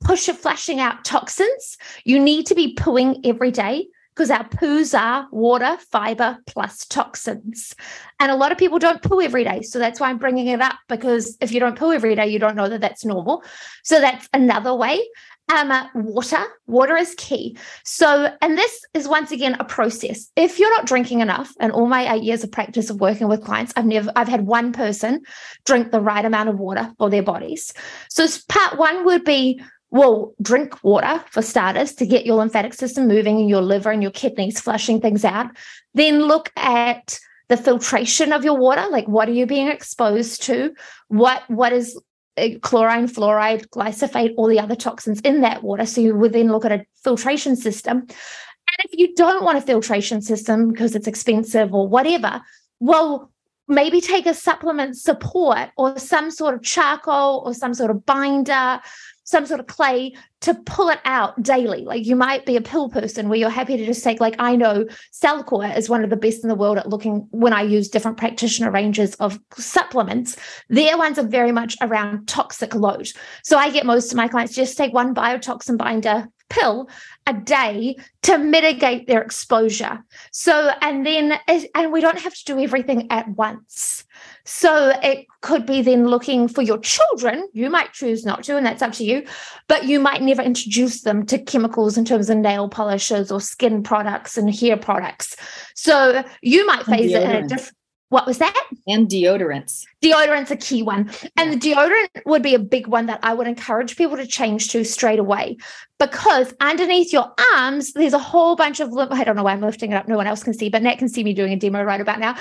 push 0.00 0.28
flushing 0.28 0.80
out 0.80 1.04
toxins. 1.04 1.78
You 2.04 2.18
need 2.18 2.46
to 2.46 2.54
be 2.54 2.74
pooing 2.74 3.20
every 3.24 3.50
day 3.50 3.88
because 4.14 4.30
our 4.30 4.48
poos 4.48 4.98
are 4.98 5.28
water, 5.30 5.76
fiber 5.92 6.38
plus 6.46 6.86
toxins. 6.86 7.74
And 8.18 8.32
a 8.32 8.36
lot 8.36 8.50
of 8.50 8.56
people 8.56 8.78
don't 8.78 9.02
poo 9.02 9.20
every 9.20 9.44
day. 9.44 9.60
So 9.60 9.78
that's 9.78 10.00
why 10.00 10.08
I'm 10.08 10.16
bringing 10.16 10.46
it 10.46 10.62
up 10.62 10.78
because 10.88 11.36
if 11.42 11.52
you 11.52 11.60
don't 11.60 11.78
poo 11.78 11.92
every 11.92 12.14
day, 12.14 12.26
you 12.26 12.38
don't 12.38 12.56
know 12.56 12.68
that 12.68 12.80
that's 12.80 13.04
normal. 13.04 13.44
So 13.84 14.00
that's 14.00 14.26
another 14.32 14.74
way 14.74 15.06
um, 15.48 15.72
water. 15.94 16.42
Water 16.66 16.96
is 16.96 17.14
key. 17.16 17.56
So, 17.84 18.32
and 18.40 18.58
this 18.58 18.84
is 18.94 19.08
once 19.08 19.30
again 19.30 19.56
a 19.60 19.64
process. 19.64 20.30
If 20.36 20.58
you're 20.58 20.70
not 20.70 20.86
drinking 20.86 21.20
enough, 21.20 21.52
and 21.60 21.72
all 21.72 21.86
my 21.86 22.14
eight 22.14 22.22
years 22.22 22.42
of 22.42 22.50
practice 22.50 22.90
of 22.90 23.00
working 23.00 23.28
with 23.28 23.44
clients, 23.44 23.72
I've 23.76 23.86
never, 23.86 24.10
I've 24.16 24.28
had 24.28 24.46
one 24.46 24.72
person 24.72 25.22
drink 25.64 25.92
the 25.92 26.00
right 26.00 26.24
amount 26.24 26.48
of 26.48 26.58
water 26.58 26.92
for 26.98 27.10
their 27.10 27.22
bodies. 27.22 27.72
So, 28.08 28.26
part 28.48 28.78
one 28.78 29.04
would 29.04 29.24
be 29.24 29.60
well, 29.90 30.34
drink 30.42 30.82
water 30.82 31.22
for 31.30 31.42
starters 31.42 31.94
to 31.94 32.06
get 32.06 32.26
your 32.26 32.36
lymphatic 32.36 32.74
system 32.74 33.06
moving 33.06 33.38
and 33.38 33.48
your 33.48 33.62
liver 33.62 33.90
and 33.92 34.02
your 34.02 34.10
kidneys 34.10 34.60
flushing 34.60 35.00
things 35.00 35.24
out. 35.24 35.46
Then 35.94 36.24
look 36.24 36.50
at 36.56 37.18
the 37.48 37.56
filtration 37.56 38.32
of 38.32 38.44
your 38.44 38.58
water 38.58 38.86
like 38.90 39.06
what 39.06 39.28
are 39.28 39.32
you 39.32 39.46
being 39.46 39.68
exposed 39.68 40.42
to 40.42 40.74
what 41.08 41.42
what 41.48 41.72
is 41.72 41.96
Uh, 42.38 42.58
chlorine, 42.60 43.08
fluoride, 43.08 43.66
glyphosate, 43.68 44.34
all 44.36 44.46
the 44.46 44.60
other 44.60 44.76
toxins 44.76 45.20
in 45.20 45.40
that 45.40 45.62
water. 45.62 45.86
So 45.86 46.02
you 46.02 46.14
would 46.14 46.32
then 46.32 46.52
look 46.52 46.66
at 46.66 46.72
a 46.72 46.84
filtration 47.02 47.56
system. 47.56 47.98
And 47.98 48.78
if 48.84 48.98
you 48.98 49.14
don't 49.14 49.42
want 49.42 49.58
a 49.58 49.62
filtration 49.62 50.20
system 50.20 50.70
because 50.70 50.94
it's 50.94 51.06
expensive 51.06 51.72
or 51.72 51.88
whatever, 51.88 52.42
well, 52.78 53.30
maybe 53.68 54.00
take 54.00 54.26
a 54.26 54.34
supplement 54.34 54.96
support 54.96 55.70
or 55.76 55.98
some 55.98 56.30
sort 56.30 56.54
of 56.54 56.62
charcoal 56.62 57.42
or 57.44 57.54
some 57.54 57.74
sort 57.74 57.90
of 57.90 58.04
binder 58.04 58.80
some 59.26 59.44
sort 59.44 59.60
of 59.60 59.66
clay 59.66 60.14
to 60.40 60.54
pull 60.54 60.88
it 60.88 61.00
out 61.04 61.42
daily. 61.42 61.82
Like 61.84 62.06
you 62.06 62.16
might 62.16 62.46
be 62.46 62.56
a 62.56 62.60
pill 62.60 62.88
person 62.88 63.28
where 63.28 63.38
you're 63.38 63.50
happy 63.50 63.76
to 63.76 63.84
just 63.84 64.02
take, 64.02 64.20
like 64.20 64.36
I 64.38 64.56
know 64.56 64.86
Cellcore 65.12 65.76
is 65.76 65.90
one 65.90 66.04
of 66.04 66.10
the 66.10 66.16
best 66.16 66.42
in 66.42 66.48
the 66.48 66.54
world 66.54 66.78
at 66.78 66.88
looking 66.88 67.26
when 67.32 67.52
I 67.52 67.62
use 67.62 67.88
different 67.88 68.16
practitioner 68.16 68.70
ranges 68.70 69.14
of 69.16 69.38
supplements. 69.56 70.36
Their 70.68 70.96
ones 70.96 71.18
are 71.18 71.26
very 71.26 71.52
much 71.52 71.76
around 71.80 72.28
toxic 72.28 72.74
load. 72.74 73.08
So 73.42 73.58
I 73.58 73.70
get 73.70 73.84
most 73.84 74.12
of 74.12 74.16
my 74.16 74.28
clients 74.28 74.54
just 74.54 74.78
take 74.78 74.94
one 74.94 75.14
biotoxin 75.14 75.76
binder 75.76 76.28
pill 76.48 76.88
a 77.26 77.34
day 77.34 77.96
to 78.22 78.38
mitigate 78.38 79.08
their 79.08 79.20
exposure. 79.20 80.04
So, 80.30 80.70
and 80.80 81.04
then, 81.04 81.38
and 81.74 81.92
we 81.92 82.00
don't 82.00 82.20
have 82.20 82.34
to 82.34 82.44
do 82.44 82.60
everything 82.60 83.10
at 83.10 83.28
once. 83.28 84.04
So 84.46 84.92
it 85.02 85.26
could 85.42 85.66
be 85.66 85.82
then 85.82 86.06
looking 86.06 86.48
for 86.48 86.62
your 86.62 86.78
children. 86.78 87.48
You 87.52 87.68
might 87.68 87.92
choose 87.92 88.24
not 88.24 88.44
to, 88.44 88.56
and 88.56 88.64
that's 88.64 88.80
up 88.80 88.92
to 88.94 89.04
you, 89.04 89.26
but 89.68 89.84
you 89.84 90.00
might 90.00 90.22
never 90.22 90.40
introduce 90.40 91.02
them 91.02 91.26
to 91.26 91.38
chemicals 91.38 91.98
in 91.98 92.04
terms 92.04 92.30
of 92.30 92.38
nail 92.38 92.68
polishes 92.68 93.30
or 93.30 93.40
skin 93.40 93.82
products 93.82 94.38
and 94.38 94.54
hair 94.54 94.76
products. 94.76 95.36
So 95.74 96.22
you 96.42 96.64
might 96.66 96.84
phase 96.84 97.12
it 97.12 97.22
in 97.22 97.30
a 97.30 97.42
different 97.42 97.76
what 98.08 98.26
was 98.26 98.38
that? 98.38 98.68
And 98.86 99.08
deodorants. 99.08 99.84
Deodorant's 100.02 100.52
a 100.52 100.56
key 100.56 100.82
one. 100.82 101.10
And 101.36 101.52
the 101.52 101.56
deodorant 101.56 102.24
would 102.24 102.42
be 102.42 102.54
a 102.54 102.58
big 102.58 102.86
one 102.86 103.06
that 103.06 103.18
I 103.22 103.34
would 103.34 103.48
encourage 103.48 103.96
people 103.96 104.16
to 104.16 104.26
change 104.26 104.68
to 104.70 104.84
straight 104.84 105.18
away 105.18 105.56
because 105.98 106.54
underneath 106.60 107.12
your 107.12 107.32
arms, 107.54 107.92
there's 107.94 108.12
a 108.12 108.18
whole 108.18 108.54
bunch 108.54 108.80
of, 108.80 108.96
I 108.96 109.24
don't 109.24 109.34
know 109.34 109.42
why 109.42 109.52
I'm 109.52 109.60
lifting 109.60 109.92
it 109.92 109.96
up. 109.96 110.06
No 110.06 110.16
one 110.16 110.26
else 110.26 110.44
can 110.44 110.54
see, 110.54 110.68
but 110.68 110.82
Nat 110.82 110.96
can 110.96 111.08
see 111.08 111.24
me 111.24 111.34
doing 111.34 111.52
a 111.52 111.56
demo 111.56 111.82
right 111.82 112.00
about 112.00 112.20
now. 112.20 112.36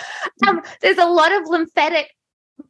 Um, 0.48 0.62
there's 0.82 1.00
a 1.00 1.06
lot 1.06 1.32
of 1.32 1.48
lymphatic 1.48 2.12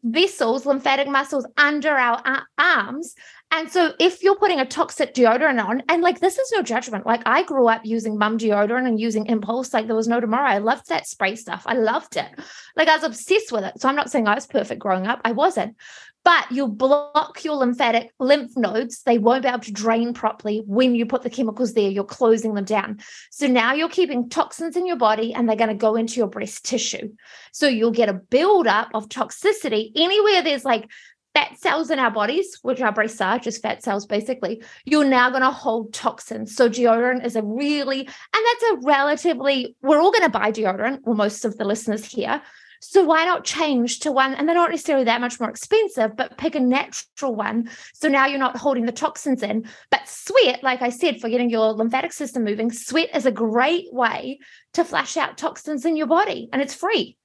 vessels, 0.04 0.66
lymphatic 0.66 1.08
muscles 1.08 1.46
under 1.58 1.92
our 1.92 2.44
arms. 2.58 3.16
And 3.52 3.72
so 3.72 3.94
if 4.00 4.22
you're 4.22 4.36
putting 4.36 4.60
a 4.60 4.66
toxic 4.66 5.14
deodorant 5.14 5.64
on, 5.64 5.84
and 5.88 6.02
like 6.02 6.20
this 6.20 6.38
is 6.38 6.52
no 6.54 6.62
judgment. 6.62 7.06
Like 7.06 7.22
I 7.26 7.44
grew 7.44 7.68
up 7.68 7.86
using 7.86 8.18
mum 8.18 8.38
deodorant 8.38 8.88
and 8.88 9.00
using 9.00 9.28
impulse 9.28 9.74
like 9.74 9.88
there 9.88 9.96
was 9.96 10.08
no 10.08 10.20
tomorrow. 10.20 10.50
I 10.50 10.58
loved 10.58 10.90
that 10.90 11.08
spray 11.08 11.36
stuff. 11.36 11.64
I 11.66 11.76
loved 11.76 12.18
it. 12.18 12.28
Like 12.76 12.90
I 12.90 12.96
was 12.96 13.04
obsessed 13.04 13.52
with 13.52 13.64
it. 13.64 13.80
So 13.80 13.88
I'm 13.88 13.96
not 13.96 14.12
saying 14.12 14.28
I 14.28 14.36
was 14.36 14.48
perfect 14.48 14.82
growing 14.82 15.08
up. 15.08 15.22
I 15.24 15.32
wasn't 15.32 15.78
but 16.26 16.52
you'll 16.52 16.68
block 16.68 17.46
your 17.46 17.56
lymphatic 17.56 18.12
lymph 18.20 18.58
nodes. 18.58 19.04
They 19.04 19.20
won't 19.20 19.44
be 19.44 19.48
able 19.48 19.60
to 19.60 19.72
drain 19.72 20.12
properly 20.12 20.64
when 20.66 20.96
you 20.96 21.06
put 21.06 21.22
the 21.22 21.30
chemicals 21.30 21.74
there. 21.74 21.90
You're 21.90 22.04
closing 22.04 22.56
them 22.56 22.66
down. 22.66 23.00
So 23.30 23.46
now 23.46 23.74
you're 23.74 23.90
keeping 23.90 24.28
toxins 24.28 24.76
in 24.76 24.88
your 24.88 24.96
body 24.98 25.36
and 25.36 25.48
they're 25.48 25.56
going 25.56 25.70
to 25.70 25.76
go 25.76 25.96
into 25.96 26.16
your 26.16 26.28
breast 26.28 26.66
tissue. 26.66 27.14
So 27.54 27.68
you'll 27.68 27.92
get 27.92 28.10
a 28.10 28.14
buildup 28.14 28.90
of 28.96 29.08
toxicity 29.08 29.92
anywhere 29.96 30.42
there's 30.42 30.66
like 30.66 30.90
fat 31.36 31.60
cells 31.60 31.92
in 31.92 32.00
our 32.00 32.10
bodies, 32.10 32.58
which 32.62 32.82
our 32.82 32.94
breasts 32.94 33.20
are, 33.20 33.38
just 33.38 33.62
fat 33.62 33.84
cells 33.84 34.06
basically, 34.06 34.64
you're 34.86 35.04
now 35.04 35.30
going 35.30 35.42
to 35.42 35.52
hold 35.52 35.94
toxins. 35.94 36.56
So 36.56 36.70
deodorant 36.70 37.26
is 37.26 37.36
a 37.36 37.44
really, 37.44 38.00
and 38.00 38.08
that's 38.08 38.64
a 38.72 38.78
relatively, 38.84 39.76
we're 39.82 40.02
all 40.02 40.12
going 40.12 40.24
to 40.24 40.30
buy 40.30 40.52
deodorant, 40.52 41.02
or 41.04 41.14
most 41.14 41.44
of 41.44 41.58
the 41.58 41.66
listeners 41.66 42.06
here. 42.06 42.42
So 42.80 43.04
why 43.04 43.26
not 43.26 43.44
change 43.44 44.00
to 44.02 44.12
one? 44.12 44.34
And 44.34 44.48
they're 44.48 44.56
not 44.56 44.70
necessarily 44.70 45.06
that 45.06 45.22
much 45.22 45.40
more 45.40 45.50
expensive, 45.50 46.16
but 46.16 46.38
pick 46.38 46.56
a 46.56 46.60
natural 46.60 47.36
one. 47.36 47.70
So 47.94 48.08
now 48.08 48.28
you're 48.28 48.40
not 48.40 48.58
holding 48.58 48.86
the 48.86 48.92
toxins 48.92 49.44
in. 49.44 49.66
But 49.90 50.08
sweat, 50.08 50.64
like 50.64 50.82
I 50.82 50.90
said, 50.90 51.20
for 51.20 51.30
getting 51.30 51.50
your 51.50 51.74
lymphatic 51.74 52.14
system 52.14 52.44
moving, 52.44 52.72
sweat 52.72 53.10
is 53.16 53.26
a 53.26 53.32
great 53.32 53.92
way 53.92 54.40
to 54.74 54.86
flush 54.86 55.18
out 55.18 55.38
toxins 55.38 55.86
in 55.86 55.98
your 55.98 56.08
body 56.08 56.48
and 56.54 56.62
it's 56.62 56.76
free. 56.76 57.18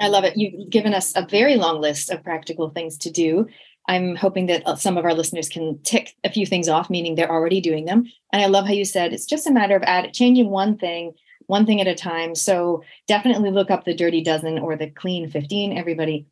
I 0.00 0.08
love 0.08 0.24
it. 0.24 0.36
You've 0.36 0.70
given 0.70 0.94
us 0.94 1.12
a 1.14 1.26
very 1.26 1.56
long 1.56 1.80
list 1.80 2.10
of 2.10 2.24
practical 2.24 2.70
things 2.70 2.98
to 2.98 3.10
do. 3.10 3.46
I'm 3.88 4.14
hoping 4.16 4.46
that 4.46 4.66
uh, 4.66 4.76
some 4.76 4.96
of 4.96 5.04
our 5.04 5.14
listeners 5.14 5.48
can 5.48 5.78
tick 5.82 6.14
a 6.24 6.30
few 6.30 6.46
things 6.46 6.68
off, 6.68 6.88
meaning 6.88 7.14
they're 7.14 7.30
already 7.30 7.60
doing 7.60 7.84
them. 7.84 8.04
And 8.32 8.42
I 8.42 8.46
love 8.46 8.66
how 8.66 8.72
you 8.72 8.84
said 8.84 9.12
it's 9.12 9.26
just 9.26 9.46
a 9.46 9.52
matter 9.52 9.76
of 9.76 9.82
add, 9.82 10.12
changing 10.14 10.50
one 10.50 10.78
thing 10.78 11.14
one 11.46 11.66
thing 11.66 11.80
at 11.80 11.86
a 11.86 11.94
time. 11.94 12.34
So 12.34 12.82
definitely 13.06 13.50
look 13.50 13.70
up 13.70 13.84
the 13.84 13.94
Dirty 13.94 14.22
Dozen 14.22 14.58
or 14.58 14.76
the 14.76 14.88
Clean 14.88 15.28
15, 15.28 15.76
everybody. 15.76 16.26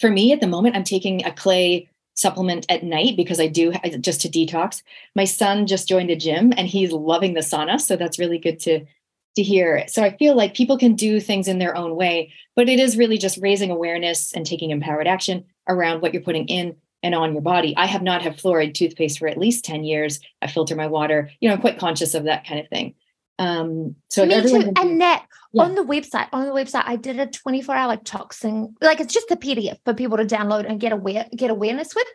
For 0.00 0.10
me 0.10 0.32
at 0.32 0.40
the 0.40 0.46
moment, 0.46 0.76
I'm 0.76 0.84
taking 0.84 1.24
a 1.24 1.32
clay 1.32 1.88
supplement 2.14 2.66
at 2.68 2.84
night 2.84 3.16
because 3.16 3.40
I 3.40 3.48
do 3.48 3.72
just 4.00 4.20
to 4.20 4.28
detox. 4.28 4.82
My 5.16 5.24
son 5.24 5.66
just 5.66 5.88
joined 5.88 6.10
a 6.10 6.16
gym 6.16 6.52
and 6.56 6.68
he's 6.68 6.92
loving 6.92 7.34
the 7.34 7.40
sauna. 7.40 7.80
So 7.80 7.96
that's 7.96 8.18
really 8.18 8.38
good 8.38 8.60
to 8.60 8.84
to 9.36 9.42
hear. 9.42 9.84
So 9.88 10.02
I 10.02 10.16
feel 10.16 10.36
like 10.36 10.54
people 10.54 10.78
can 10.78 10.94
do 10.94 11.20
things 11.20 11.48
in 11.48 11.58
their 11.58 11.76
own 11.76 11.96
way, 11.96 12.32
but 12.54 12.68
it 12.68 12.78
is 12.78 12.96
really 12.96 13.18
just 13.18 13.38
raising 13.38 13.70
awareness 13.70 14.32
and 14.32 14.46
taking 14.46 14.70
empowered 14.70 15.08
action 15.08 15.44
around 15.68 16.02
what 16.02 16.12
you're 16.12 16.22
putting 16.22 16.46
in 16.46 16.76
and 17.02 17.14
on 17.14 17.32
your 17.32 17.42
body. 17.42 17.74
I 17.76 17.86
have 17.86 18.02
not 18.02 18.22
had 18.22 18.38
fluoride 18.38 18.74
toothpaste 18.74 19.18
for 19.18 19.28
at 19.28 19.38
least 19.38 19.64
10 19.64 19.84
years. 19.84 20.20
I 20.40 20.46
filter 20.46 20.74
my 20.74 20.86
water. 20.86 21.30
You 21.40 21.48
know, 21.48 21.54
I'm 21.54 21.60
quite 21.60 21.78
conscious 21.78 22.14
of 22.14 22.24
that 22.24 22.46
kind 22.46 22.60
of 22.60 22.68
thing. 22.68 22.94
Um, 23.38 23.96
so 24.10 24.24
me 24.24 24.40
too. 24.42 24.72
And 24.76 25.00
yeah. 25.00 25.62
on 25.62 25.74
the 25.74 25.82
website, 25.82 26.28
on 26.32 26.46
the 26.46 26.52
website, 26.52 26.84
I 26.86 26.96
did 26.96 27.18
a 27.18 27.26
24 27.26 27.74
hour 27.74 27.96
toxin, 27.96 28.76
like 28.80 29.00
it's 29.00 29.12
just 29.12 29.30
a 29.30 29.36
PDF 29.36 29.78
for 29.84 29.92
people 29.94 30.16
to 30.16 30.24
download 30.24 30.68
and 30.68 30.80
get 30.80 30.92
aware, 30.92 31.26
get 31.36 31.50
awareness 31.50 31.94
with. 31.94 32.06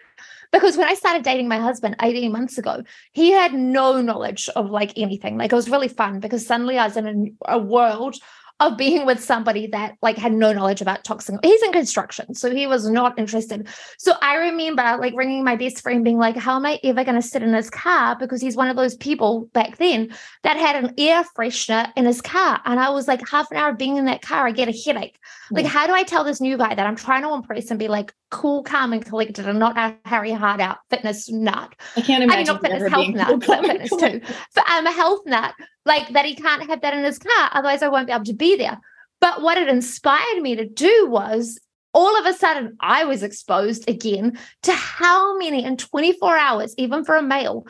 Because 0.51 0.77
when 0.77 0.87
I 0.87 0.95
started 0.95 1.23
dating 1.23 1.47
my 1.47 1.59
husband 1.59 1.95
18 2.01 2.31
months 2.31 2.57
ago, 2.57 2.83
he 3.11 3.31
had 3.31 3.53
no 3.53 4.01
knowledge 4.01 4.49
of 4.55 4.69
like 4.69 4.97
anything. 4.97 5.37
Like 5.37 5.51
it 5.51 5.55
was 5.55 5.69
really 5.69 5.87
fun 5.87 6.19
because 6.19 6.45
suddenly 6.45 6.77
I 6.77 6.87
was 6.87 6.97
in 6.97 7.37
a, 7.47 7.53
a 7.53 7.59
world 7.59 8.15
of 8.59 8.77
being 8.77 9.05
with 9.05 9.23
somebody 9.23 9.67
that 9.67 9.95
like 10.01 10.17
had 10.17 10.33
no 10.33 10.51
knowledge 10.51 10.81
about 10.81 11.03
toxic. 11.03 11.35
He's 11.43 11.63
in 11.63 11.71
construction, 11.71 12.33
so 12.33 12.53
he 12.53 12.67
was 12.67 12.89
not 12.89 13.17
interested. 13.17 13.67
So 13.97 14.13
I 14.21 14.35
remember 14.35 14.97
like 14.99 15.13
ringing 15.15 15.43
my 15.43 15.55
best 15.55 15.81
friend, 15.81 16.03
being 16.03 16.17
like, 16.17 16.35
"How 16.35 16.55
am 16.55 16.65
I 16.65 16.79
ever 16.83 17.03
going 17.03 17.15
to 17.15 17.21
sit 17.21 17.43
in 17.43 17.53
his 17.53 17.69
car?" 17.69 18.17
Because 18.19 18.41
he's 18.41 18.55
one 18.55 18.69
of 18.69 18.75
those 18.75 18.95
people 18.97 19.49
back 19.53 19.77
then 19.77 20.13
that 20.43 20.57
had 20.57 20.83
an 20.83 20.93
air 20.97 21.23
freshener 21.37 21.91
in 21.95 22.05
his 22.05 22.21
car, 22.21 22.61
and 22.65 22.79
I 22.79 22.89
was 22.89 23.07
like, 23.07 23.27
half 23.27 23.49
an 23.51 23.57
hour 23.57 23.73
being 23.73 23.97
in 23.97 24.05
that 24.05 24.21
car, 24.21 24.47
I 24.47 24.51
get 24.51 24.67
a 24.67 24.71
headache. 24.71 25.17
Like, 25.51 25.65
how 25.65 25.87
do 25.87 25.93
I 25.93 26.03
tell 26.03 26.23
this 26.23 26.41
new 26.41 26.57
guy 26.57 26.75
that 26.75 26.85
I'm 26.85 26.95
trying 26.95 27.23
to 27.23 27.33
impress 27.33 27.71
and 27.71 27.79
be 27.79 27.87
like 27.87 28.13
cool, 28.29 28.61
calm, 28.61 28.93
and 28.93 29.03
collected, 29.03 29.47
and 29.47 29.57
not 29.57 29.77
a 29.77 29.95
Harry 30.05 30.31
hard 30.31 30.61
out 30.61 30.77
fitness 30.89 31.29
nut? 31.29 31.73
I 31.95 32.01
can't 32.01 32.23
imagine. 32.23 32.31
I 32.31 32.37
mean, 32.37 32.45
not 32.45 32.61
fitness 32.61 32.91
health 32.91 33.07
nut, 33.09 33.43
cool, 33.43 33.63
fitness 33.63 33.89
too. 33.89 34.21
But 34.53 34.63
I'm 34.67 34.85
a 34.85 34.91
health 34.91 35.21
nut 35.25 35.53
like 35.89 36.07
that 36.13 36.25
he 36.25 36.35
can't 36.35 36.69
have 36.69 36.81
that 36.81 36.93
in 36.93 37.03
his 37.03 37.19
car 37.19 37.49
otherwise 37.51 37.83
i 37.83 37.89
won't 37.89 38.07
be 38.07 38.13
able 38.13 38.23
to 38.23 38.33
be 38.33 38.55
there 38.55 38.79
but 39.19 39.41
what 39.41 39.57
it 39.57 39.67
inspired 39.67 40.41
me 40.41 40.55
to 40.55 40.65
do 40.65 41.07
was 41.09 41.59
all 41.93 42.17
of 42.17 42.25
a 42.25 42.33
sudden 42.33 42.77
i 42.79 43.03
was 43.03 43.23
exposed 43.23 43.89
again 43.89 44.37
to 44.61 44.71
how 44.71 45.37
many 45.37 45.65
in 45.65 45.75
24 45.75 46.37
hours 46.37 46.73
even 46.77 47.03
for 47.03 47.15
a 47.15 47.21
male 47.21 47.65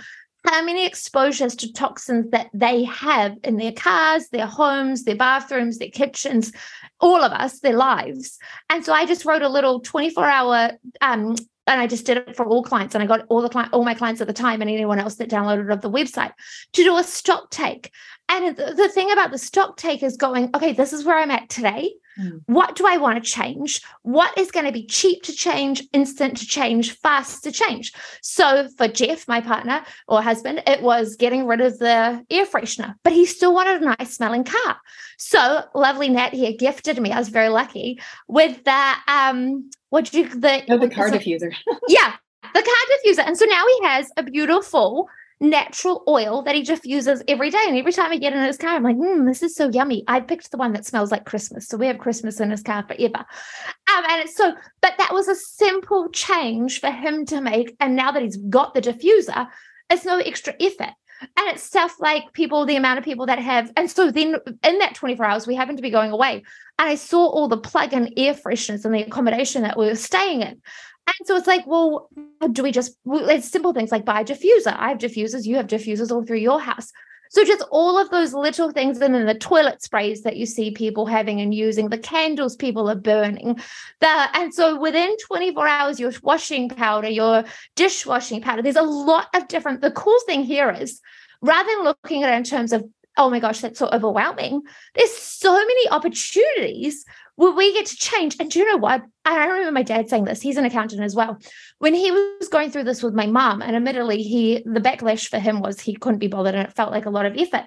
how 0.45 0.63
many 0.63 0.85
exposures 0.85 1.55
to 1.57 1.71
toxins 1.73 2.31
that 2.31 2.49
they 2.53 2.83
have 2.85 3.35
in 3.43 3.57
their 3.57 3.73
cars, 3.73 4.29
their 4.29 4.45
homes, 4.45 5.03
their 5.03 5.15
bathrooms, 5.15 5.77
their 5.77 5.89
kitchens, 5.89 6.53
all 6.99 7.21
of 7.21 7.31
us, 7.31 7.59
their 7.59 7.75
lives. 7.75 8.37
And 8.69 8.85
so 8.85 8.93
I 8.93 9.05
just 9.05 9.25
wrote 9.25 9.41
a 9.41 9.49
little 9.49 9.81
24 9.81 10.23
hour 10.25 10.71
um, 11.01 11.35
and 11.67 11.79
I 11.79 11.87
just 11.87 12.05
did 12.05 12.17
it 12.17 12.35
for 12.35 12.45
all 12.45 12.63
clients, 12.63 12.95
and 12.95 13.03
I 13.03 13.07
got 13.07 13.25
all 13.29 13.41
the 13.41 13.49
client, 13.49 13.73
all 13.73 13.85
my 13.85 13.93
clients 13.93 14.21
at 14.21 14.27
the 14.27 14.33
time, 14.33 14.61
and 14.61 14.69
anyone 14.69 14.99
else 14.99 15.15
that 15.15 15.29
downloaded 15.29 15.71
of 15.71 15.81
the 15.81 15.91
website 15.91 16.31
to 16.73 16.83
do 16.83 16.97
a 16.97 17.03
stock 17.03 17.51
take. 17.51 17.91
And 18.27 18.55
the, 18.55 18.73
the 18.75 18.89
thing 18.89 19.11
about 19.11 19.31
the 19.31 19.37
stock 19.37 19.77
take 19.77 20.03
is 20.03 20.15
going, 20.15 20.51
okay, 20.55 20.71
this 20.71 20.93
is 20.93 21.03
where 21.03 21.17
I'm 21.17 21.31
at 21.31 21.49
today. 21.49 21.93
Mm. 22.19 22.41
What 22.45 22.75
do 22.75 22.85
I 22.87 22.97
want 22.97 23.23
to 23.23 23.27
change? 23.29 23.81
What 24.03 24.37
is 24.37 24.51
going 24.51 24.65
to 24.65 24.71
be 24.71 24.85
cheap 24.85 25.23
to 25.23 25.33
change, 25.33 25.83
instant 25.93 26.37
to 26.37 26.45
change, 26.45 26.91
fast 26.91 27.43
to 27.43 27.51
change? 27.51 27.91
So 28.21 28.67
for 28.77 28.87
Jeff, 28.87 29.27
my 29.27 29.41
partner 29.41 29.83
or 30.07 30.21
husband, 30.21 30.61
it 30.67 30.81
was 30.81 31.15
getting 31.15 31.47
rid 31.47 31.61
of 31.61 31.79
the 31.79 32.23
air 32.29 32.45
freshener, 32.45 32.93
but 33.03 33.13
he 33.13 33.25
still 33.25 33.53
wanted 33.53 33.81
a 33.81 33.95
nice 33.97 34.15
smelling 34.15 34.43
car. 34.43 34.77
So 35.17 35.63
lovely 35.73 36.09
Nat 36.09 36.33
here 36.33 36.53
gifted 36.57 37.01
me. 37.01 37.11
I 37.11 37.19
was 37.19 37.29
very 37.29 37.49
lucky 37.49 37.99
with 38.27 38.63
the 38.63 38.93
um 39.07 39.69
what 39.89 40.13
you 40.13 40.27
the 40.29 40.63
oh, 40.69 40.77
the 40.77 40.89
car 40.89 41.09
diffuser. 41.09 41.53
yeah, 41.87 42.15
the 42.53 42.61
car 42.61 43.13
diffuser. 43.13 43.25
And 43.25 43.37
so 43.37 43.45
now 43.45 43.65
he 43.65 43.87
has 43.87 44.11
a 44.17 44.23
beautiful 44.23 45.09
natural 45.41 46.03
oil 46.07 46.41
that 46.43 46.55
he 46.55 46.63
just 46.63 46.85
uses 46.85 47.23
every 47.27 47.49
day. 47.49 47.63
And 47.65 47.77
every 47.77 47.93
time 47.93 48.11
I 48.11 48.17
get 48.17 48.33
in 48.33 48.43
his 48.43 48.57
car, 48.57 48.75
I'm 48.75 48.83
like, 48.83 48.97
mm, 48.97 49.25
this 49.25 49.41
is 49.41 49.55
so 49.55 49.69
yummy. 49.69 50.03
I 50.07 50.19
picked 50.19 50.51
the 50.51 50.57
one 50.57 50.73
that 50.73 50.85
smells 50.85 51.11
like 51.11 51.25
Christmas. 51.25 51.67
So 51.67 51.77
we 51.77 51.87
have 51.87 51.97
Christmas 51.97 52.39
in 52.39 52.51
his 52.51 52.61
car 52.61 52.83
forever. 52.85 53.19
Um, 53.19 54.03
and 54.09 54.21
it's 54.21 54.35
so, 54.35 54.53
but 54.81 54.93
that 54.97 55.13
was 55.13 55.27
a 55.27 55.35
simple 55.35 56.09
change 56.09 56.81
for 56.81 56.91
him 56.91 57.25
to 57.27 57.41
make. 57.41 57.75
And 57.79 57.95
now 57.95 58.11
that 58.11 58.21
he's 58.21 58.37
got 58.37 58.73
the 58.73 58.81
diffuser, 58.81 59.47
it's 59.89 60.05
no 60.05 60.19
extra 60.19 60.53
effort. 60.59 60.93
And 61.21 61.47
it's 61.49 61.63
stuff 61.63 61.95
like 61.99 62.31
people, 62.33 62.65
the 62.65 62.77
amount 62.77 62.99
of 62.99 63.05
people 63.05 63.25
that 63.25 63.39
have, 63.39 63.71
and 63.75 63.91
so 63.91 64.09
then 64.09 64.35
in 64.63 64.79
that 64.79 64.95
24 64.95 65.25
hours, 65.25 65.47
we 65.47 65.55
happen 65.55 65.75
to 65.75 65.81
be 65.81 65.89
going 65.89 66.11
away. 66.11 66.43
And 66.79 66.89
I 66.89 66.95
saw 66.95 67.27
all 67.27 67.49
the 67.49 67.57
plug 67.57 67.93
in 67.93 68.13
air 68.17 68.33
fresheners 68.33 68.85
in 68.85 68.93
the 68.93 69.03
accommodation 69.03 69.63
that 69.63 69.77
we 69.77 69.85
were 69.85 69.95
staying 69.95 70.41
in. 70.41 70.61
And 71.07 71.27
so 71.27 71.35
it's 71.35 71.47
like, 71.47 71.67
well, 71.67 72.09
do 72.51 72.63
we 72.63 72.71
just, 72.71 72.97
it's 73.05 73.49
simple 73.49 73.73
things 73.73 73.91
like 73.91 74.05
buy 74.05 74.21
a 74.21 74.25
diffuser. 74.25 74.75
I 74.75 74.89
have 74.89 74.97
diffusers, 74.97 75.45
you 75.45 75.57
have 75.57 75.67
diffusers 75.67 76.09
all 76.09 76.25
through 76.25 76.37
your 76.37 76.61
house. 76.61 76.91
So 77.31 77.43
just 77.43 77.63
all 77.69 77.99
of 77.99 78.09
those 78.09 78.33
little 78.33 78.71
things, 78.71 78.99
and 79.01 79.13
then 79.13 79.25
the 79.25 79.35
toilet 79.35 79.83
sprays 79.83 80.23
that 80.23 80.37
you 80.37 80.47
see 80.47 80.71
people 80.71 81.05
having 81.05 81.41
and 81.41 81.53
using, 81.53 81.89
the 81.89 81.97
candles 81.97 82.55
people 82.55 82.89
are 82.89 82.95
burning, 82.95 83.59
the 83.99 84.27
and 84.33 84.51
so 84.51 84.79
within 84.79 85.15
24 85.27 85.67
hours, 85.67 85.99
your 85.99 86.11
washing 86.23 86.69
powder, 86.69 87.07
your 87.07 87.43
dishwashing 87.75 88.41
powder, 88.41 88.63
there's 88.63 88.75
a 88.75 88.81
lot 88.81 89.27
of 89.35 89.47
different. 89.47 89.81
The 89.81 89.91
cool 89.91 90.17
thing 90.25 90.43
here 90.43 90.71
is 90.71 91.01
rather 91.41 91.69
than 91.69 91.83
looking 91.83 92.23
at 92.23 92.33
it 92.33 92.37
in 92.37 92.43
terms 92.43 92.73
of 92.73 92.83
oh 93.19 93.29
my 93.29 93.39
gosh, 93.39 93.59
that's 93.59 93.77
so 93.77 93.89
overwhelming. 93.89 94.61
There's 94.95 95.11
so 95.11 95.53
many 95.53 95.89
opportunities 95.89 97.05
where 97.35 97.51
we 97.51 97.73
get 97.73 97.85
to 97.85 97.95
change. 97.95 98.37
And 98.39 98.49
do 98.49 98.59
you 98.59 98.65
know 98.65 98.77
what? 98.77 99.03
I 99.25 99.45
remember 99.45 99.71
my 99.73 99.83
dad 99.83 100.09
saying 100.09 100.23
this. 100.23 100.41
He's 100.41 100.57
an 100.57 100.65
accountant 100.65 101.03
as 101.03 101.15
well. 101.15 101.37
When 101.79 101.93
he 101.93 102.11
was 102.11 102.47
going 102.47 102.71
through 102.71 102.85
this 102.85 103.03
with 103.03 103.13
my 103.13 103.27
mom, 103.27 103.61
and 103.61 103.75
admittedly, 103.75 104.23
he 104.23 104.63
the 104.65 104.79
backlash 104.79 105.27
for 105.27 105.37
him 105.37 105.59
was 105.59 105.81
he 105.81 105.95
couldn't 105.95 106.19
be 106.19 106.27
bothered 106.27 106.55
and 106.55 106.67
it 106.67 106.73
felt 106.73 106.91
like 106.91 107.05
a 107.05 107.11
lot 107.11 107.25
of 107.25 107.37
effort. 107.37 107.65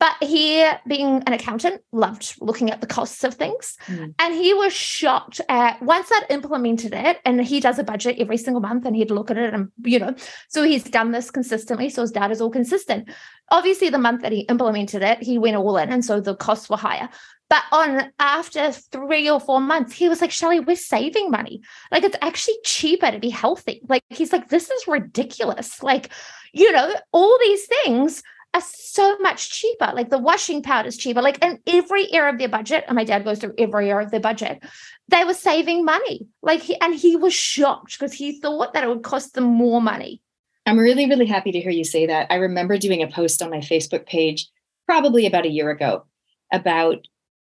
But 0.00 0.14
he, 0.20 0.64
being 0.86 1.24
an 1.26 1.32
accountant, 1.32 1.82
loved 1.90 2.36
looking 2.40 2.70
at 2.70 2.80
the 2.80 2.86
costs 2.86 3.24
of 3.24 3.34
things. 3.34 3.76
Mm. 3.86 4.14
And 4.20 4.34
he 4.34 4.54
was 4.54 4.72
shocked 4.72 5.40
at 5.48 5.82
once 5.82 6.08
that 6.08 6.26
implemented 6.30 6.94
it, 6.94 7.18
and 7.24 7.44
he 7.44 7.58
does 7.58 7.80
a 7.80 7.84
budget 7.84 8.16
every 8.20 8.36
single 8.36 8.60
month 8.60 8.86
and 8.86 8.94
he'd 8.94 9.10
look 9.10 9.30
at 9.30 9.36
it 9.36 9.52
and, 9.52 9.72
you 9.82 9.98
know, 9.98 10.14
so 10.48 10.62
he's 10.62 10.84
done 10.84 11.10
this 11.10 11.32
consistently. 11.32 11.90
So 11.90 12.02
his 12.02 12.12
data's 12.12 12.40
all 12.40 12.50
consistent. 12.50 13.08
Obviously, 13.50 13.88
the 13.88 13.98
month 13.98 14.22
that 14.22 14.30
he 14.30 14.40
implemented 14.42 15.02
it, 15.02 15.20
he 15.20 15.36
went 15.36 15.56
all 15.56 15.76
in. 15.78 15.90
And 15.90 16.04
so 16.04 16.20
the 16.20 16.36
costs 16.36 16.70
were 16.70 16.76
higher. 16.76 17.08
But 17.50 17.62
on 17.72 18.12
after 18.18 18.70
three 18.72 19.28
or 19.28 19.40
four 19.40 19.60
months, 19.60 19.94
he 19.94 20.08
was 20.08 20.20
like, 20.20 20.30
Shelly, 20.30 20.60
we're 20.60 20.76
saving 20.76 21.30
money. 21.30 21.62
Like 21.90 22.04
it's 22.04 22.16
actually 22.20 22.58
cheaper 22.64 23.10
to 23.10 23.18
be 23.18 23.30
healthy. 23.30 23.80
Like 23.88 24.04
he's 24.10 24.32
like, 24.32 24.48
this 24.48 24.70
is 24.70 24.86
ridiculous. 24.86 25.82
Like, 25.82 26.10
you 26.52 26.70
know, 26.72 26.94
all 27.10 27.38
these 27.40 27.66
things 27.66 28.22
are 28.54 28.62
so 28.62 29.16
much 29.18 29.50
cheaper. 29.50 29.92
Like 29.94 30.10
the 30.10 30.18
washing 30.18 30.62
powder 30.62 30.88
is 30.88 30.96
cheaper. 30.96 31.22
Like 31.22 31.42
in 31.44 31.58
every 31.66 32.12
area 32.12 32.32
of 32.32 32.38
their 32.38 32.48
budget, 32.48 32.84
and 32.86 32.96
my 32.96 33.04
dad 33.04 33.24
goes 33.24 33.38
through 33.38 33.54
every 33.58 33.90
area 33.90 34.06
of 34.06 34.10
their 34.10 34.20
budget, 34.20 34.62
they 35.08 35.24
were 35.24 35.34
saving 35.34 35.84
money. 35.84 36.26
Like 36.42 36.62
he, 36.62 36.80
and 36.80 36.94
he 36.94 37.16
was 37.16 37.34
shocked 37.34 37.98
because 37.98 38.12
he 38.12 38.40
thought 38.40 38.74
that 38.74 38.84
it 38.84 38.88
would 38.88 39.02
cost 39.02 39.34
them 39.34 39.44
more 39.44 39.80
money. 39.80 40.22
I'm 40.66 40.78
really, 40.78 41.08
really 41.08 41.26
happy 41.26 41.52
to 41.52 41.60
hear 41.60 41.70
you 41.70 41.84
say 41.84 42.06
that. 42.06 42.26
I 42.30 42.36
remember 42.36 42.76
doing 42.76 43.02
a 43.02 43.08
post 43.08 43.42
on 43.42 43.50
my 43.50 43.58
Facebook 43.58 44.06
page 44.06 44.48
probably 44.86 45.26
about 45.26 45.46
a 45.46 45.50
year 45.50 45.70
ago 45.70 46.04
about 46.52 47.06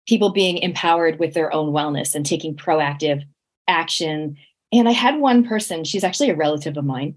people 0.07 0.31
being 0.31 0.59
empowered 0.59 1.19
with 1.19 1.35
their 1.35 1.53
own 1.53 1.73
wellness 1.73 2.15
and 2.15 2.27
taking 2.27 2.57
proactive 2.57 3.23
action. 3.69 4.37
And 4.73 4.89
I 4.89 4.93
had 4.93 5.19
one 5.19 5.45
person, 5.45 5.85
she's 5.85 6.05
actually 6.05 6.31
a 6.31 6.37
relative 6.37 6.77
of 6.77 6.85
mine, 6.85 7.15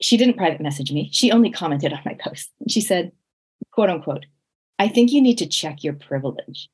she 0.00 0.16
didn't 0.16 0.36
private 0.36 0.60
message 0.60 0.92
me. 0.92 1.10
She 1.12 1.30
only 1.30 1.50
commented 1.50 1.92
on 1.92 2.00
my 2.04 2.14
post. 2.14 2.50
She 2.68 2.80
said, 2.80 3.12
quote 3.70 3.90
unquote, 3.90 4.26
I 4.78 4.88
think 4.88 5.12
you 5.12 5.20
need 5.20 5.38
to 5.38 5.46
check 5.46 5.84
your 5.84 5.92
privilege. 5.92 6.68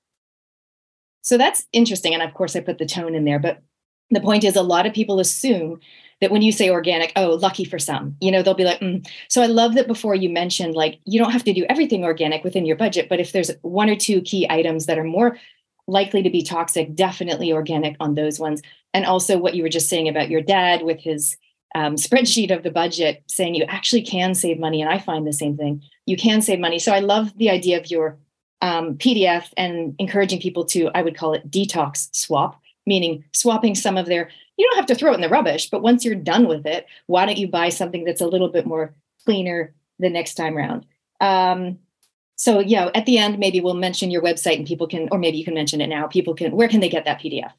So 1.22 1.36
that's 1.36 1.66
interesting. 1.72 2.14
And 2.14 2.22
of 2.22 2.34
course, 2.34 2.54
I 2.54 2.60
put 2.60 2.78
the 2.78 2.86
tone 2.86 3.14
in 3.14 3.24
there. 3.24 3.40
But 3.40 3.62
the 4.10 4.20
point 4.20 4.44
is, 4.44 4.54
a 4.54 4.62
lot 4.62 4.86
of 4.86 4.94
people 4.94 5.18
assume 5.18 5.80
that 6.20 6.30
when 6.30 6.40
you 6.40 6.52
say 6.52 6.70
organic, 6.70 7.12
oh, 7.16 7.34
lucky 7.34 7.64
for 7.64 7.78
some, 7.80 8.16
you 8.20 8.30
know, 8.30 8.42
they'll 8.42 8.54
be 8.54 8.64
like, 8.64 8.78
mm. 8.78 9.06
so 9.28 9.42
I 9.42 9.46
love 9.46 9.74
that 9.74 9.88
before 9.88 10.14
you 10.14 10.30
mentioned, 10.30 10.74
like, 10.74 11.00
you 11.04 11.18
don't 11.18 11.32
have 11.32 11.44
to 11.44 11.52
do 11.52 11.66
everything 11.68 12.04
organic 12.04 12.44
within 12.44 12.64
your 12.64 12.76
budget, 12.76 13.08
but 13.08 13.20
if 13.20 13.32
there's 13.32 13.50
one 13.62 13.90
or 13.90 13.96
two 13.96 14.22
key 14.22 14.46
items 14.48 14.86
that 14.86 14.98
are 14.98 15.04
more 15.04 15.36
likely 15.88 16.22
to 16.22 16.30
be 16.30 16.42
toxic, 16.42 16.94
definitely 16.94 17.52
organic 17.52 17.96
on 18.00 18.14
those 18.14 18.38
ones. 18.38 18.62
And 18.94 19.04
also 19.04 19.36
what 19.36 19.54
you 19.54 19.62
were 19.62 19.68
just 19.68 19.88
saying 19.88 20.08
about 20.08 20.30
your 20.30 20.40
dad 20.40 20.82
with 20.82 21.00
his 21.00 21.36
um, 21.76 21.96
spreadsheet 21.96 22.56
of 22.56 22.62
the 22.62 22.70
budget 22.70 23.22
saying 23.26 23.54
you 23.54 23.64
actually 23.64 24.00
can 24.00 24.34
save 24.34 24.58
money. 24.58 24.80
And 24.80 24.90
I 24.90 24.98
find 24.98 25.26
the 25.26 25.32
same 25.32 25.58
thing. 25.58 25.82
You 26.06 26.16
can 26.16 26.40
save 26.40 26.58
money. 26.58 26.78
So 26.78 26.90
I 26.90 27.00
love 27.00 27.36
the 27.36 27.50
idea 27.50 27.78
of 27.78 27.90
your 27.90 28.16
um, 28.62 28.94
PDF 28.94 29.52
and 29.58 29.94
encouraging 29.98 30.40
people 30.40 30.64
to, 30.66 30.90
I 30.94 31.02
would 31.02 31.18
call 31.18 31.34
it 31.34 31.50
detox 31.50 32.08
swap, 32.16 32.58
meaning 32.86 33.24
swapping 33.32 33.74
some 33.74 33.98
of 33.98 34.06
their, 34.06 34.30
you 34.56 34.66
don't 34.66 34.78
have 34.78 34.86
to 34.86 34.94
throw 34.94 35.12
it 35.12 35.16
in 35.16 35.20
the 35.20 35.28
rubbish, 35.28 35.68
but 35.68 35.82
once 35.82 36.02
you're 36.02 36.14
done 36.14 36.48
with 36.48 36.64
it, 36.64 36.86
why 37.08 37.26
don't 37.26 37.36
you 37.36 37.46
buy 37.46 37.68
something 37.68 38.04
that's 38.04 38.22
a 38.22 38.26
little 38.26 38.48
bit 38.48 38.64
more 38.64 38.94
cleaner 39.26 39.74
the 39.98 40.08
next 40.08 40.32
time 40.32 40.56
around? 40.56 40.86
Um, 41.20 41.78
so 42.36 42.58
yeah, 42.58 42.88
at 42.94 43.04
the 43.04 43.18
end, 43.18 43.38
maybe 43.38 43.60
we'll 43.60 43.74
mention 43.74 44.10
your 44.10 44.22
website 44.22 44.56
and 44.56 44.66
people 44.66 44.86
can, 44.86 45.10
or 45.12 45.18
maybe 45.18 45.36
you 45.36 45.44
can 45.44 45.52
mention 45.52 45.82
it 45.82 45.88
now. 45.88 46.06
People 46.06 46.34
can, 46.34 46.52
where 46.52 46.68
can 46.68 46.80
they 46.80 46.88
get 46.88 47.04
that 47.04 47.20
PDF? 47.20 47.52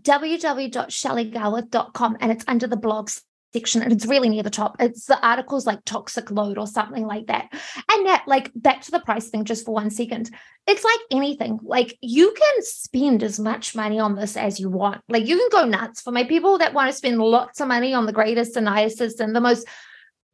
www.shellygarwood.com 0.00 2.16
and 2.20 2.32
it's 2.32 2.44
under 2.48 2.66
the 2.66 2.76
blogs 2.76 3.22
section 3.52 3.82
and 3.82 3.92
it's 3.92 4.06
really 4.06 4.28
near 4.28 4.42
the 4.42 4.50
top. 4.50 4.76
It's 4.80 5.06
the 5.06 5.24
articles 5.24 5.66
like 5.66 5.84
toxic 5.84 6.30
load 6.30 6.58
or 6.58 6.66
something 6.66 7.06
like 7.06 7.26
that. 7.26 7.48
And 7.90 8.06
that, 8.06 8.24
like, 8.26 8.50
back 8.54 8.82
to 8.82 8.90
the 8.90 9.00
price 9.00 9.28
thing 9.28 9.44
just 9.44 9.64
for 9.64 9.74
one 9.74 9.90
second. 9.90 10.30
It's 10.66 10.84
like 10.84 11.00
anything. 11.10 11.58
Like, 11.62 11.96
you 12.00 12.34
can 12.36 12.62
spend 12.62 13.22
as 13.22 13.38
much 13.38 13.74
money 13.74 13.98
on 13.98 14.14
this 14.14 14.36
as 14.36 14.58
you 14.58 14.70
want. 14.70 15.02
Like, 15.08 15.26
you 15.26 15.36
can 15.36 15.48
go 15.50 15.66
nuts. 15.66 16.00
For 16.00 16.12
my 16.12 16.24
people 16.24 16.58
that 16.58 16.74
want 16.74 16.90
to 16.90 16.96
spend 16.96 17.18
lots 17.18 17.60
of 17.60 17.68
money 17.68 17.94
on 17.94 18.06
the 18.06 18.12
greatest 18.12 18.56
and 18.56 18.66
nicest 18.66 19.20
and 19.20 19.36
the 19.36 19.40
most 19.40 19.66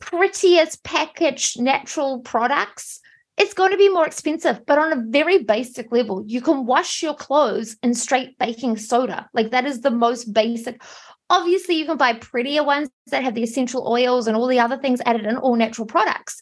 prettiest 0.01 0.85
packaged 0.85 1.61
natural 1.61 2.21
products, 2.21 3.01
it's 3.39 3.55
going 3.55 3.71
to 3.71 3.77
be 3.77 3.89
more 3.89 4.07
expensive, 4.07 4.65
but 4.67 4.79
on 4.79 4.93
a 4.93 5.05
very 5.09 5.45
basic 5.45 5.93
level, 5.93 6.25
you 6.27 6.41
can 6.41 6.67
wash 6.67 7.03
your 7.03 7.15
clothes 7.15 7.77
in 7.83 7.95
straight 7.95 8.39
baking 8.39 8.77
soda. 8.77 9.29
Like 9.33 9.51
that 9.51 9.65
is 9.65 9.81
the 9.81 9.91
most 9.91 10.33
basic. 10.33 10.83
Obviously, 11.31 11.77
you 11.77 11.87
can 11.87 11.97
buy 11.97 12.15
prettier 12.15 12.65
ones 12.65 12.89
that 13.09 13.23
have 13.23 13.35
the 13.35 13.43
essential 13.43 13.87
oils 13.87 14.27
and 14.27 14.37
all 14.37 14.47
the 14.47 14.61
other 14.61 14.79
things 14.79 15.01
added 15.07 15.27
in, 15.27 15.37
all 15.37 15.57
natural 15.57 15.87
products. 15.87 16.41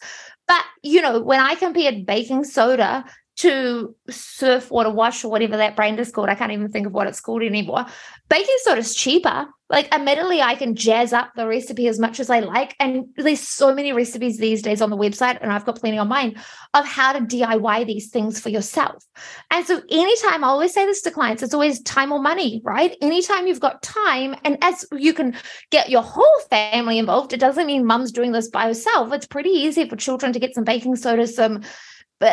But, 0.48 0.64
you 0.82 1.02
know, 1.02 1.20
when 1.20 1.40
I 1.40 1.56
compared 1.56 2.06
baking 2.06 2.44
soda 2.44 3.05
to 3.36 3.94
surf 4.09 4.70
water 4.70 4.90
wash 4.90 5.23
or 5.23 5.31
whatever 5.31 5.59
that 5.59 5.77
brand 5.77 6.01
is 6.01 6.10
called. 6.10 6.28
I 6.28 6.35
can't 6.35 6.52
even 6.52 6.70
think 6.70 6.86
of 6.86 6.93
what 6.93 7.06
it's 7.06 7.20
called 7.20 7.43
anymore. 7.43 7.85
Baking 8.28 8.57
soda 8.62 8.81
is 8.81 8.94
cheaper. 8.94 9.47
Like, 9.69 9.93
admittedly, 9.93 10.40
I 10.40 10.55
can 10.55 10.77
jazz 10.77 11.12
up 11.12 11.31
the 11.35 11.47
recipe 11.47 11.89
as 11.89 11.98
much 11.98 12.20
as 12.20 12.31
I 12.31 12.39
like. 12.39 12.77
And 12.78 13.07
there's 13.16 13.40
so 13.40 13.74
many 13.74 13.93
recipes 13.93 14.39
these 14.39 14.62
days 14.62 14.81
on 14.81 14.90
the 14.90 14.97
website, 14.97 15.39
and 15.40 15.53
I've 15.53 15.65
got 15.65 15.81
plenty 15.81 15.98
on 15.98 16.07
mine 16.07 16.36
of 16.73 16.86
how 16.86 17.12
to 17.12 17.20
DIY 17.20 17.86
these 17.86 18.11
things 18.11 18.39
for 18.39 18.48
yourself. 18.48 19.05
And 19.51 19.66
so, 19.66 19.82
anytime 19.90 20.44
I 20.44 20.48
always 20.48 20.73
say 20.73 20.86
this 20.86 21.03
to 21.03 21.11
clients, 21.11 21.43
it's 21.43 21.55
always 21.55 21.82
time 21.82 22.12
or 22.12 22.20
money, 22.20 22.62
right? 22.65 22.97
Anytime 23.03 23.48
you've 23.48 23.61
got 23.61 23.82
time, 23.82 24.36
and 24.44 24.57
as 24.62 24.85
you 24.93 25.12
can 25.12 25.35
get 25.70 25.90
your 25.90 26.03
whole 26.03 26.40
family 26.48 26.98
involved, 26.98 27.32
it 27.32 27.40
doesn't 27.40 27.66
mean 27.66 27.85
mum's 27.85 28.12
doing 28.12 28.31
this 28.31 28.48
by 28.48 28.66
herself. 28.66 29.12
It's 29.12 29.27
pretty 29.27 29.51
easy 29.51 29.89
for 29.89 29.97
children 29.97 30.32
to 30.32 30.39
get 30.39 30.55
some 30.55 30.65
baking 30.65 30.94
soda, 30.94 31.27
some 31.27 31.62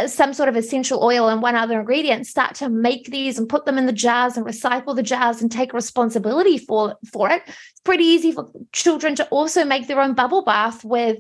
some 0.08 0.34
sort 0.34 0.48
of 0.48 0.56
essential 0.56 1.04
oil 1.04 1.28
and 1.28 1.42
one 1.42 1.56
other 1.56 1.80
ingredient 1.80 2.26
start 2.26 2.56
to 2.56 2.70
make 2.70 3.08
these 3.08 3.38
and 3.38 3.50
put 3.50 3.66
them 3.66 3.78
in 3.78 3.86
the 3.86 3.92
jars 3.92 4.38
and 4.38 4.46
recycle 4.46 4.96
the 4.96 5.04
jars 5.04 5.42
and 5.42 5.52
take 5.52 5.74
responsibility 5.74 6.58
for 6.58 6.96
for 7.12 7.30
it. 7.30 7.44
It's 7.46 7.82
pretty 7.84 8.06
easy 8.06 8.32
for 8.32 8.50
children 8.72 9.16
to 9.16 9.28
also 9.28 9.66
make 9.66 9.88
their 9.88 10.02
own 10.02 10.14
bubble 10.14 10.44
bath 10.44 10.86
with 10.86 11.18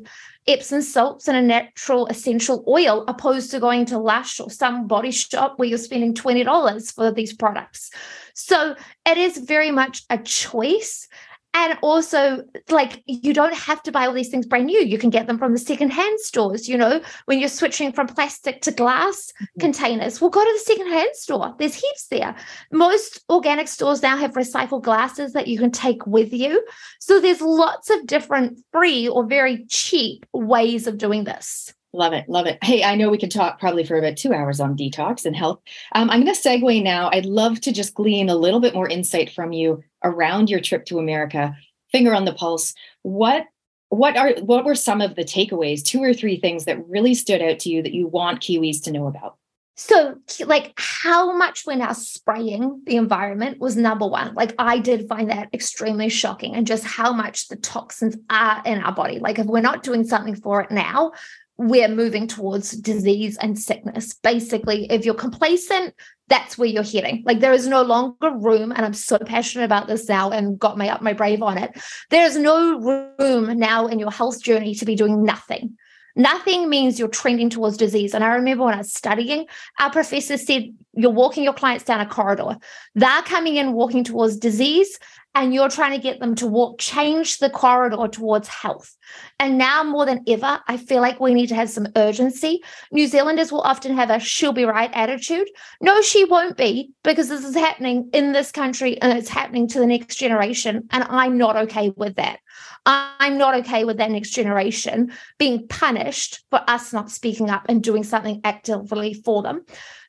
epsom 0.48 0.82
salts 0.82 1.28
and 1.28 1.38
a 1.38 1.42
natural 1.42 2.08
essential 2.08 2.64
oil 2.68 3.06
opposed 3.08 3.52
to 3.52 3.60
going 3.60 3.86
to 3.86 3.98
lush 3.98 4.40
or 4.40 4.50
some 4.50 4.88
body 4.88 5.12
shop 5.12 5.58
where 5.58 5.68
you're 5.68 5.78
spending 5.78 6.14
$20 6.14 6.94
for 6.94 7.12
these 7.12 7.34
products. 7.34 7.92
So 8.34 8.76
it 9.06 9.18
is 9.18 9.38
very 9.38 9.72
much 9.72 10.04
a 10.10 10.18
choice 10.18 11.08
and 11.54 11.78
also, 11.82 12.44
like, 12.70 13.04
you 13.06 13.34
don't 13.34 13.54
have 13.54 13.84
to 13.84 13.92
buy 13.92 14.08
all 14.08 14.14
these 14.14 14.30
things 14.30 14.46
brand 14.46 14.66
new. 14.66 14.80
You 14.80 14.98
can 14.98 15.12
get 15.12 15.28
them 15.28 15.38
from 15.38 15.54
the 15.54 15.60
secondhand 15.60 16.20
stores, 16.20 16.68
you 16.68 16.78
know, 16.78 17.02
when 17.26 17.40
you're 17.40 17.50
switching 17.50 17.92
from 17.92 18.08
plastic 18.08 18.62
to 18.64 18.72
glass 18.72 19.32
mm-hmm. 19.42 19.60
containers. 19.60 20.20
Well, 20.20 20.32
go 20.32 20.44
to 20.44 20.52
the 20.52 20.60
secondhand 20.60 21.10
store. 21.14 21.56
There's 21.60 21.76
heaps 21.76 22.08
there. 22.08 22.36
Most 22.72 23.24
organic 23.30 23.68
stores 23.68 24.02
now 24.02 24.18
have 24.18 24.34
recycled 24.34 24.84
glasses 24.84 25.34
that 25.34 25.48
you 25.48 25.60
can 25.60 25.72
take 25.72 26.06
with 26.08 26.34
you. 26.34 26.66
So 27.00 27.20
there's 27.20 27.42
lots 27.42 27.90
of 27.90 28.08
different 28.08 28.60
free 28.72 29.08
or 29.08 29.26
very 29.26 29.66
cheap 29.66 30.26
ways 30.34 30.88
of 30.88 30.98
doing 30.98 31.24
this. 31.24 31.74
Love 31.96 32.14
it. 32.14 32.28
Love 32.28 32.48
it. 32.48 32.58
Hey, 32.64 32.84
I 32.84 32.96
know 32.96 33.12
we 33.12 33.20
can 33.20 33.30
talk 33.30 33.60
probably 33.60 33.84
for 33.84 33.96
about 33.96 34.18
two 34.18 34.34
hours 34.34 34.60
on 34.60 34.76
detox 34.76 35.26
and 35.26 35.36
health. 35.36 35.62
Um, 35.94 36.10
I'm 36.10 36.24
going 36.24 36.34
to 36.34 36.42
segue 36.42 36.84
now. 36.84 37.12
I'd 37.14 37.28
love 37.28 37.62
to 37.62 37.72
just 37.72 37.94
glean 37.94 38.30
a 38.30 38.36
little 38.36 38.60
bit 38.60 38.74
more 38.74 38.90
insight 38.90 39.30
from 39.30 39.54
you 39.54 39.84
around 40.04 40.50
your 40.50 40.60
trip 40.60 40.86
to 40.86 41.00
America. 41.00 41.56
Finger 41.92 42.14
on 42.14 42.26
the 42.26 42.34
pulse. 42.34 42.74
What 43.04 43.46
what 43.90 44.18
are 44.18 44.34
what 44.42 44.66
were 44.66 44.76
some 44.76 45.02
of 45.02 45.16
the 45.16 45.24
takeaways, 45.24 45.84
two 45.84 46.02
or 46.02 46.14
three 46.14 46.40
things 46.40 46.66
that 46.66 46.84
really 46.88 47.14
stood 47.14 47.42
out 47.42 47.60
to 47.60 47.70
you 47.70 47.84
that 47.84 47.94
you 47.94 48.08
want 48.08 48.42
Kiwis 48.42 48.82
to 48.84 48.92
know 48.92 49.08
about? 49.08 49.38
So, 49.76 50.20
like, 50.46 50.74
how 50.78 51.36
much 51.36 51.66
we're 51.66 51.76
now 51.76 51.94
spraying 51.94 52.84
the 52.86 52.96
environment 52.96 53.60
was 53.60 53.76
number 53.76 54.06
one. 54.06 54.36
Like, 54.36 54.54
I 54.60 54.78
did 54.78 55.08
find 55.08 55.32
that 55.32 55.50
extremely 55.52 56.10
shocking, 56.10 56.56
and 56.56 56.68
just 56.68 56.84
how 56.84 57.12
much 57.12 57.48
the 57.48 57.56
toxins 57.56 58.16
are 58.30 58.62
in 58.66 58.84
our 58.84 58.94
body. 58.94 59.18
Like, 59.18 59.40
if 59.40 59.48
we're 59.48 59.62
not 59.62 59.82
doing 59.82 60.04
something 60.04 60.36
for 60.36 60.62
it 60.62 60.70
now, 60.70 61.14
we're 61.58 61.88
moving 61.88 62.28
towards 62.28 62.72
disease 62.72 63.38
and 63.38 63.58
sickness. 63.58 64.14
Basically, 64.16 64.86
if 64.92 65.06
you're 65.06 65.14
complacent, 65.14 65.94
that's 66.28 66.58
where 66.58 66.68
you're 66.68 66.84
heading. 66.84 67.24
Like 67.26 67.40
there 67.42 67.54
is 67.54 67.68
no 67.68 67.84
longer 67.84 68.32
room, 68.32 68.72
and 68.72 68.86
I'm 68.86 68.94
so 68.94 69.18
passionate 69.20 69.66
about 69.66 69.88
this 69.88 70.10
now 70.10 70.32
and 70.32 70.58
got 70.58 70.78
my 70.78 70.90
up 70.90 71.02
my 71.02 71.14
brave 71.14 71.42
on 71.42 71.58
it. 71.58 71.80
There's 72.10 72.38
no 72.38 72.80
room 72.80 73.58
now 73.58 73.88
in 73.88 74.00
your 74.00 74.12
health 74.12 74.42
journey 74.42 74.74
to 74.76 74.86
be 74.86 74.96
doing 74.96 75.24
nothing. 75.24 75.78
Nothing 76.16 76.70
means 76.70 77.00
you're 77.00 77.08
trending 77.08 77.50
towards 77.50 77.78
disease. 77.78 78.14
And 78.14 78.24
I 78.24 78.36
remember 78.36 78.66
when 78.66 78.76
I 78.76 78.80
was 78.80 78.94
studying, 78.94 79.48
our 79.80 79.92
professor 79.92 80.38
said, 80.38 80.74
You're 80.94 81.12
walking 81.12 81.44
your 81.44 81.54
clients 81.54 81.86
down 81.86 82.02
a 82.02 82.06
corridor. 82.06 82.58
They're 82.94 83.22
coming 83.24 83.56
in 83.56 83.74
walking 83.74 84.04
towards 84.04 84.38
disease, 84.38 85.00
and 85.36 85.54
you're 85.54 85.70
trying 85.70 85.94
to 85.94 86.02
get 86.02 86.20
them 86.20 86.36
to 86.36 86.48
walk, 86.48 86.80
change 86.80 87.40
the 87.40 87.50
corridor 87.50 88.08
towards 88.08 88.48
health. 88.48 88.96
And 89.40 89.58
now 89.58 89.84
more 89.84 90.06
than 90.06 90.24
ever, 90.28 90.60
I 90.68 90.78
feel 90.78 91.02
like 91.02 91.20
we 91.20 91.34
need 91.34 91.48
to 91.48 91.56
have 91.56 91.70
some 91.70 91.88
urgency. 91.96 92.62
New 92.92 93.08
Zealanders 93.08 93.52
will 93.52 93.62
often 93.62 93.96
have 93.96 94.10
a 94.10 94.20
she'll 94.20 94.54
be 94.54 94.66
right 94.66 94.92
attitude. 94.94 95.50
No, 95.82 96.02
she 96.02 96.26
won't 96.26 96.58
be, 96.58 96.92
because 97.04 97.30
this 97.30 97.44
is 97.44 97.56
happening 97.56 98.10
in 98.14 98.32
this 98.32 98.52
country 98.52 99.02
and 99.02 99.18
it's 99.18 99.30
happening 99.30 99.68
to 99.70 99.80
the 99.80 99.88
next 99.88 100.16
generation. 100.18 100.88
And 100.92 101.04
I'm 101.10 101.38
not 101.38 101.56
okay 101.56 101.92
with 101.96 102.16
that. 102.16 102.40
I'm 102.86 103.38
not 103.38 103.56
okay 103.60 103.86
with 103.86 103.98
that 103.98 104.12
next 104.12 104.32
generation 104.32 105.14
being 105.38 105.68
punished 105.68 106.44
for 106.50 106.62
us 106.68 106.92
not 106.92 107.10
speaking 107.10 107.50
up 107.50 107.66
and 107.70 107.82
doing 107.82 108.04
something 108.04 108.42
actively 108.44 109.14
for 109.14 109.42
them. 109.42 109.64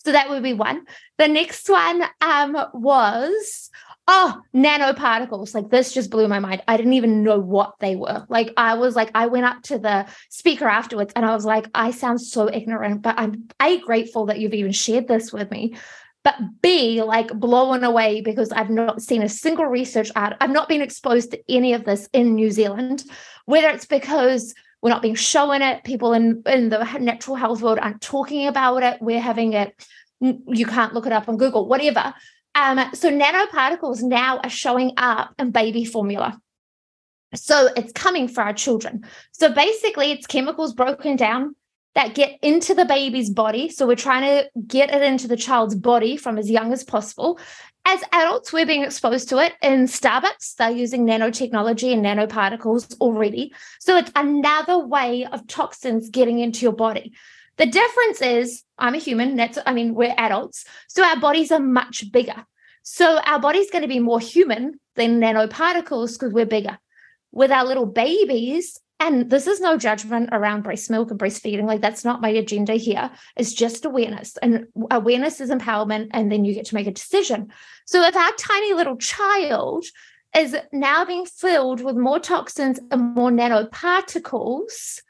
So 0.05 0.13
that 0.13 0.29
would 0.29 0.43
be 0.43 0.53
one. 0.53 0.85
The 1.17 1.29
next 1.29 1.69
one 1.69 2.03
um, 2.21 2.57
was 2.75 3.71
oh, 4.07 4.41
nanoparticles. 4.55 5.55
Like 5.55 5.71
this 5.71 5.93
just 5.93 6.11
blew 6.11 6.29
my 6.29 6.39
mind. 6.39 6.63
I 6.69 6.77
didn't 6.77 6.93
even 6.95 7.23
know 7.23 7.39
what 7.39 7.75
they 7.81 7.97
were. 7.97 8.27
Like 8.29 8.53
I 8.57 8.75
was 8.75 8.97
like, 8.97 9.11
I 9.15 9.27
went 9.27 9.47
up 9.47 9.63
to 9.65 9.79
the 9.79 10.07
speaker 10.29 10.67
afterwards 10.67 11.13
and 11.17 11.25
I 11.25 11.35
was 11.35 11.45
like, 11.45 11.69
I 11.75 11.91
sound 11.91 12.21
so 12.21 12.51
ignorant, 12.53 13.03
but 13.03 13.19
I'm 13.19 13.49
A, 13.63 13.81
grateful 13.81 14.27
that 14.27 14.39
you've 14.39 14.55
even 14.55 14.73
shared 14.73 15.09
this 15.09 15.33
with 15.33 15.51
me. 15.51 15.77
But 16.23 16.37
B, 16.63 17.03
like 17.03 17.29
blown 17.29 17.85
away 17.85 18.21
because 18.23 18.51
I've 18.51 18.71
not 18.71 19.03
seen 19.03 19.23
a 19.23 19.29
single 19.29 19.67
research 19.67 20.11
art. 20.17 20.37
I've 20.41 20.51
not 20.51 20.69
been 20.69 20.81
exposed 20.81 21.31
to 21.33 21.43
any 21.51 21.75
of 21.75 21.85
this 21.85 22.09
in 22.13 22.35
New 22.35 22.51
Zealand, 22.51 23.05
whether 23.45 23.69
it's 23.69 23.85
because 23.85 24.55
we're 24.81 24.91
not 24.91 25.03
being 25.03 25.15
shown 25.15 25.63
it, 25.63 25.85
people 25.85 26.13
in, 26.13 26.43
in 26.47 26.69
the 26.69 26.83
natural 26.99 27.37
health 27.37 27.63
world 27.63 27.79
aren't 27.79 28.03
talking 28.03 28.47
about 28.47 28.83
it, 28.83 29.01
we're 29.01 29.21
having 29.21 29.55
it, 29.55 29.75
you 30.21 30.67
can't 30.67 30.95
look 30.95 31.07
it 31.07 31.13
up 31.13 31.29
on 31.29 31.39
Google, 31.39 31.69
whatever 31.69 32.15
um, 32.55 32.81
so 32.95 33.11
nanoparticles 33.11 34.03
now 34.03 34.39
are 34.39 34.51
showing 34.51 34.93
up 34.97 35.35
in 35.39 35.51
baby 35.51 35.85
formula. 35.85 36.39
So 37.35 37.69
it's 37.77 37.93
coming 37.93 38.29
for 38.29 38.43
our 38.43 38.53
children. 38.53 39.05
So 39.33 39.53
basically, 39.53 40.13
it's 40.13 40.27
chemicals 40.27 40.73
broken 40.73 41.17
down 41.17 41.57
that 41.95 42.15
get 42.15 42.39
into 42.43 42.75
the 42.75 42.85
baby's 42.85 43.31
body. 43.31 43.69
So 43.69 43.87
we're 43.87 43.97
trying 43.97 44.23
to 44.23 44.51
get 44.67 44.93
it 44.93 45.03
into 45.03 45.29
the 45.29 45.37
child's 45.37 45.75
body 45.75 46.17
from 46.17 46.39
as 46.39 46.51
young 46.51 46.73
as 46.73 46.85
possible. 46.85 47.39
As 47.87 48.03
adults, 48.13 48.53
we're 48.53 48.67
being 48.67 48.83
exposed 48.83 49.29
to 49.29 49.39
it 49.39 49.53
in 49.63 49.85
Starbucks. 49.85 50.57
They're 50.57 50.71
using 50.71 51.07
nanotechnology 51.07 51.93
and 51.93 52.05
nanoparticles 52.05 52.99
already. 53.01 53.53
So 53.79 53.97
it's 53.97 54.11
another 54.17 54.79
way 54.79 55.27
of 55.27 55.47
toxins 55.47 56.09
getting 56.09 56.41
into 56.41 56.61
your 56.61 56.73
body. 56.73 57.13
The 57.57 57.67
difference 57.67 58.21
is 58.21 58.63
I'm 58.79 58.95
a 58.95 58.99
human. 58.99 59.37
That's, 59.37 59.59
I 59.65 59.73
mean, 59.73 59.95
we're 59.95 60.15
adults. 60.17 60.65
So 60.89 61.05
our 61.05 61.19
bodies 61.19 61.53
are 61.53 61.61
much 61.61 62.11
bigger. 62.11 62.45
So 62.83 63.19
our 63.21 63.39
body's 63.41 63.71
going 63.71 63.83
to 63.83 63.89
be 63.89 64.01
more 64.01 64.21
human 64.21 64.81
than 64.97 65.21
nanoparticles 65.21 66.13
because 66.13 66.33
we're 66.33 66.47
bigger. 66.47 66.79
With 67.33 67.51
our 67.51 67.65
little 67.65 67.87
babies, 67.87 68.79
and 69.01 69.29
this 69.29 69.47
is 69.47 69.61
no 69.61 69.77
judgment 69.77 70.31
around 70.33 70.63
breast 70.63 70.91
milk 70.91 71.11
and 71.11 71.19
breastfeeding. 71.19 71.67
Like 71.67 71.81
that's 71.81 72.05
not 72.05 72.21
my 72.21 72.29
agenda 72.29 72.75
here. 72.75 73.11
It's 73.37 73.53
just 73.53 73.85
awareness. 73.85 74.37
And 74.39 74.67
awareness 74.91 75.41
is 75.41 75.51
empowerment. 75.51 76.09
And 76.13 76.31
then 76.31 76.45
you 76.45 76.55
get 76.55 76.67
to 76.67 76.75
make 76.75 76.87
a 76.87 76.93
decision. 76.93 77.53
So 77.87 78.03
if 78.03 78.17
our 78.17 78.33
tiny 78.39 78.73
little 78.73 78.97
child 78.97 79.85
is 80.37 80.57
now 80.73 81.05
being 81.05 81.27
filled 81.27 81.81
with 81.81 81.97
more 81.97 82.21
toxins 82.21 82.79
and 82.91 83.15
more 83.15 83.31
nanoparticles, 83.31 85.01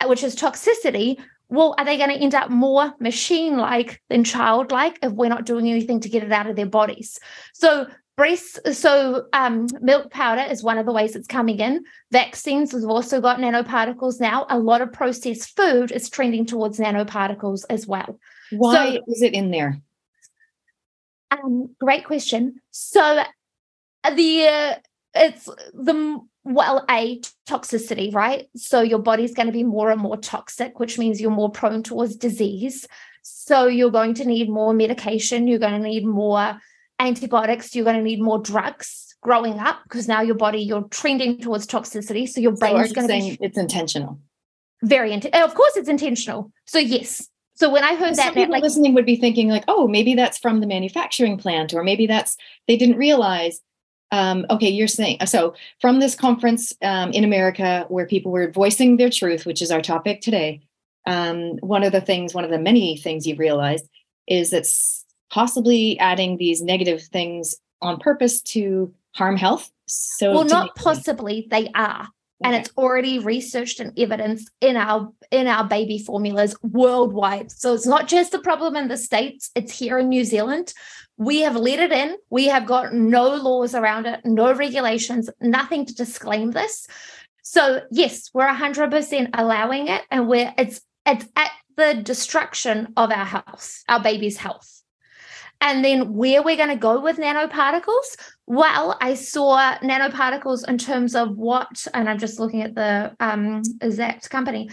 uh, 0.00 0.06
which 0.08 0.22
is 0.22 0.34
toxicity, 0.34 1.18
well, 1.48 1.74
are 1.78 1.84
they 1.84 1.96
going 1.96 2.10
to 2.10 2.16
end 2.16 2.34
up 2.34 2.50
more 2.50 2.94
machine 2.98 3.56
like 3.56 4.02
than 4.08 4.24
childlike 4.24 4.98
if 5.02 5.12
we're 5.12 5.28
not 5.28 5.46
doing 5.46 5.68
anything 5.68 6.00
to 6.00 6.08
get 6.08 6.24
it 6.24 6.32
out 6.32 6.48
of 6.48 6.56
their 6.56 6.66
bodies? 6.66 7.18
So, 7.54 7.86
breast, 8.16 8.58
so 8.74 9.26
um, 9.32 9.66
milk 9.80 10.10
powder 10.10 10.42
is 10.42 10.62
one 10.62 10.78
of 10.78 10.86
the 10.86 10.92
ways 10.92 11.14
it's 11.14 11.28
coming 11.28 11.60
in. 11.60 11.84
Vaccines 12.10 12.72
have 12.72 12.84
also 12.84 13.20
got 13.20 13.38
nanoparticles 13.38 14.20
now. 14.20 14.46
A 14.50 14.58
lot 14.58 14.80
of 14.80 14.92
processed 14.92 15.54
food 15.56 15.92
is 15.92 16.10
trending 16.10 16.46
towards 16.46 16.78
nanoparticles 16.78 17.64
as 17.70 17.86
well. 17.86 18.18
Why 18.50 18.94
so, 18.94 19.02
is 19.06 19.22
it 19.22 19.34
in 19.34 19.50
there? 19.50 19.80
Um, 21.30 21.74
great 21.80 22.04
question. 22.04 22.60
So, 22.70 23.22
the 24.14 24.46
uh, 24.46 24.74
it's 25.14 25.48
the 25.74 26.20
well 26.46 26.84
a 26.88 27.20
toxicity 27.48 28.14
right? 28.14 28.48
So 28.56 28.80
your 28.80 28.98
body's 28.98 29.34
going 29.34 29.46
to 29.46 29.52
be 29.52 29.64
more 29.64 29.90
and 29.90 30.00
more 30.00 30.16
toxic 30.16 30.78
which 30.78 30.98
means 30.98 31.20
you're 31.20 31.30
more 31.30 31.50
prone 31.50 31.82
towards 31.82 32.16
disease. 32.16 32.86
So 33.22 33.66
you're 33.66 33.90
going 33.90 34.14
to 34.14 34.24
need 34.24 34.48
more 34.48 34.72
medication 34.72 35.46
you're 35.46 35.58
going 35.58 35.80
to 35.80 35.88
need 35.88 36.06
more 36.06 36.60
antibiotics 36.98 37.74
you're 37.74 37.84
going 37.84 37.96
to 37.96 38.02
need 38.02 38.22
more 38.22 38.38
drugs 38.38 39.14
growing 39.20 39.58
up 39.58 39.80
because 39.82 40.08
now 40.08 40.22
your 40.22 40.36
body 40.36 40.60
you're 40.60 40.88
trending 40.88 41.38
towards 41.40 41.66
toxicity 41.66 42.28
so 42.28 42.40
your 42.40 42.52
brain 42.52 42.76
so 42.76 42.82
is 42.82 42.92
going 42.92 43.08
to 43.08 43.12
be 43.12 43.38
it's 43.40 43.58
intentional? 43.58 44.20
Very 44.82 45.12
int- 45.12 45.34
of 45.34 45.54
course 45.54 45.76
it's 45.76 45.88
intentional. 45.88 46.52
So 46.66 46.78
yes. 46.78 47.28
So 47.54 47.70
when 47.70 47.82
I 47.82 47.94
heard 47.94 48.14
Some 48.14 48.26
that, 48.26 48.34
people 48.34 48.52
like, 48.52 48.62
listening 48.62 48.92
would 48.94 49.06
be 49.06 49.16
thinking 49.16 49.48
like, 49.48 49.64
oh, 49.66 49.88
maybe 49.88 50.14
that's 50.14 50.36
from 50.36 50.60
the 50.60 50.66
manufacturing 50.66 51.38
plant, 51.38 51.72
or 51.72 51.82
maybe 51.82 52.06
that's 52.06 52.36
they 52.68 52.76
didn't 52.76 52.98
realize 52.98 53.60
um, 54.12 54.46
okay, 54.50 54.68
you're 54.68 54.86
saying 54.86 55.18
so 55.26 55.54
from 55.80 56.00
this 56.00 56.14
conference 56.14 56.72
um, 56.82 57.10
in 57.10 57.24
America 57.24 57.84
where 57.88 58.06
people 58.06 58.32
were 58.32 58.50
voicing 58.50 58.96
their 58.96 59.10
truth, 59.10 59.46
which 59.46 59.60
is 59.60 59.70
our 59.70 59.80
topic 59.80 60.20
today. 60.20 60.60
Um, 61.06 61.58
one 61.58 61.84
of 61.84 61.92
the 61.92 62.00
things, 62.00 62.34
one 62.34 62.44
of 62.44 62.50
the 62.50 62.58
many 62.58 62.96
things 62.96 63.26
you've 63.26 63.38
realized 63.38 63.88
is 64.26 64.50
that 64.50 64.66
possibly 65.30 65.98
adding 65.98 66.36
these 66.36 66.62
negative 66.62 67.02
things 67.02 67.54
on 67.82 67.98
purpose 67.98 68.40
to 68.40 68.92
harm 69.14 69.36
health. 69.36 69.70
So, 69.86 70.32
well, 70.32 70.44
not 70.44 70.74
possibly, 70.74 71.46
they 71.50 71.70
are. 71.74 72.08
Okay. 72.44 72.54
and 72.54 72.56
it's 72.56 72.74
already 72.76 73.18
researched 73.18 73.80
and 73.80 73.98
evidenced 73.98 74.50
in 74.60 74.76
our 74.76 75.10
in 75.30 75.46
our 75.46 75.64
baby 75.64 75.98
formulas 75.98 76.54
worldwide 76.62 77.50
so 77.50 77.72
it's 77.72 77.86
not 77.86 78.08
just 78.08 78.34
a 78.34 78.38
problem 78.38 78.76
in 78.76 78.88
the 78.88 78.96
states 78.98 79.50
it's 79.54 79.78
here 79.78 79.98
in 79.98 80.10
new 80.10 80.22
zealand 80.22 80.74
we 81.18 81.40
have 81.40 81.56
let 81.56 81.78
it 81.78 81.92
in. 81.92 82.16
We 82.30 82.46
have 82.46 82.66
got 82.66 82.92
no 82.92 83.28
laws 83.34 83.74
around 83.74 84.06
it, 84.06 84.20
no 84.24 84.52
regulations, 84.52 85.30
nothing 85.40 85.86
to 85.86 85.94
disclaim 85.94 86.50
this. 86.50 86.86
So 87.42 87.82
yes, 87.90 88.30
we're 88.34 88.48
100% 88.48 89.30
allowing 89.32 89.88
it 89.88 90.02
and 90.10 90.28
we're 90.28 90.52
it's 90.58 90.80
it's 91.06 91.26
at 91.36 91.52
the 91.76 91.94
destruction 92.02 92.92
of 92.96 93.12
our 93.12 93.24
health, 93.24 93.82
our 93.88 94.02
baby's 94.02 94.36
health. 94.36 94.82
And 95.60 95.84
then 95.84 96.14
where 96.14 96.42
we're 96.42 96.56
going 96.56 96.68
to 96.68 96.76
go 96.76 97.00
with 97.00 97.16
nanoparticles? 97.16 98.16
Well, 98.48 98.96
I 99.00 99.14
saw 99.14 99.76
nanoparticles 99.78 100.68
in 100.68 100.78
terms 100.78 101.16
of 101.16 101.36
what, 101.36 101.84
and 101.92 102.08
I'm 102.08 102.18
just 102.18 102.38
looking 102.38 102.62
at 102.62 102.76
the 102.76 103.14
um, 103.18 103.62
exact 103.80 104.30
company, 104.30 104.70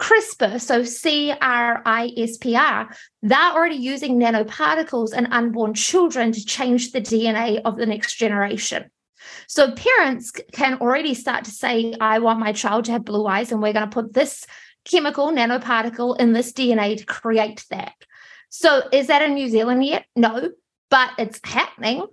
CRISPR, 0.00 0.60
so 0.60 0.82
C 0.82 1.32
R 1.40 1.82
I 1.86 2.12
S 2.16 2.36
P 2.36 2.56
R, 2.56 2.90
they're 3.22 3.52
already 3.52 3.76
using 3.76 4.18
nanoparticles 4.18 5.16
in 5.16 5.26
unborn 5.26 5.74
children 5.74 6.32
to 6.32 6.44
change 6.44 6.90
the 6.90 7.00
DNA 7.00 7.60
of 7.64 7.76
the 7.76 7.86
next 7.86 8.16
generation. 8.16 8.90
So 9.46 9.72
parents 9.72 10.32
can 10.52 10.78
already 10.80 11.14
start 11.14 11.44
to 11.44 11.50
say, 11.52 11.94
I 12.00 12.18
want 12.18 12.40
my 12.40 12.52
child 12.52 12.86
to 12.86 12.92
have 12.92 13.04
blue 13.04 13.26
eyes, 13.26 13.52
and 13.52 13.62
we're 13.62 13.72
going 13.72 13.88
to 13.88 13.94
put 13.94 14.14
this 14.14 14.46
chemical 14.84 15.28
nanoparticle 15.30 16.18
in 16.18 16.32
this 16.32 16.52
DNA 16.52 16.98
to 16.98 17.04
create 17.06 17.64
that. 17.70 17.94
So 18.48 18.82
is 18.92 19.06
that 19.06 19.22
in 19.22 19.34
New 19.34 19.48
Zealand 19.48 19.84
yet? 19.84 20.06
No, 20.16 20.50
but 20.90 21.10
it's 21.18 21.40
happening. 21.44 22.04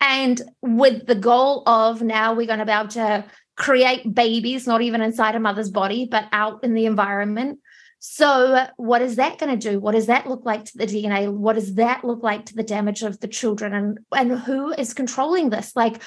And 0.00 0.40
with 0.62 1.06
the 1.06 1.14
goal 1.14 1.62
of 1.66 2.02
now 2.02 2.34
we're 2.34 2.46
going 2.46 2.60
to 2.60 2.66
be 2.66 2.72
able 2.72 2.88
to 2.88 3.24
create 3.56 4.14
babies, 4.14 4.66
not 4.66 4.82
even 4.82 5.00
inside 5.00 5.34
a 5.34 5.40
mother's 5.40 5.70
body, 5.70 6.06
but 6.10 6.28
out 6.32 6.62
in 6.62 6.74
the 6.74 6.86
environment. 6.86 7.58
So, 8.00 8.64
what 8.76 9.02
is 9.02 9.16
that 9.16 9.38
going 9.38 9.58
to 9.58 9.70
do? 9.70 9.80
What 9.80 9.92
does 9.92 10.06
that 10.06 10.28
look 10.28 10.44
like 10.44 10.64
to 10.66 10.78
the 10.78 10.86
DNA? 10.86 11.32
What 11.32 11.54
does 11.54 11.74
that 11.74 12.04
look 12.04 12.22
like 12.22 12.46
to 12.46 12.54
the 12.54 12.62
damage 12.62 13.02
of 13.02 13.18
the 13.18 13.26
children? 13.26 13.74
And, 13.74 13.98
and 14.12 14.38
who 14.38 14.72
is 14.72 14.94
controlling 14.94 15.50
this? 15.50 15.74
Like, 15.74 16.00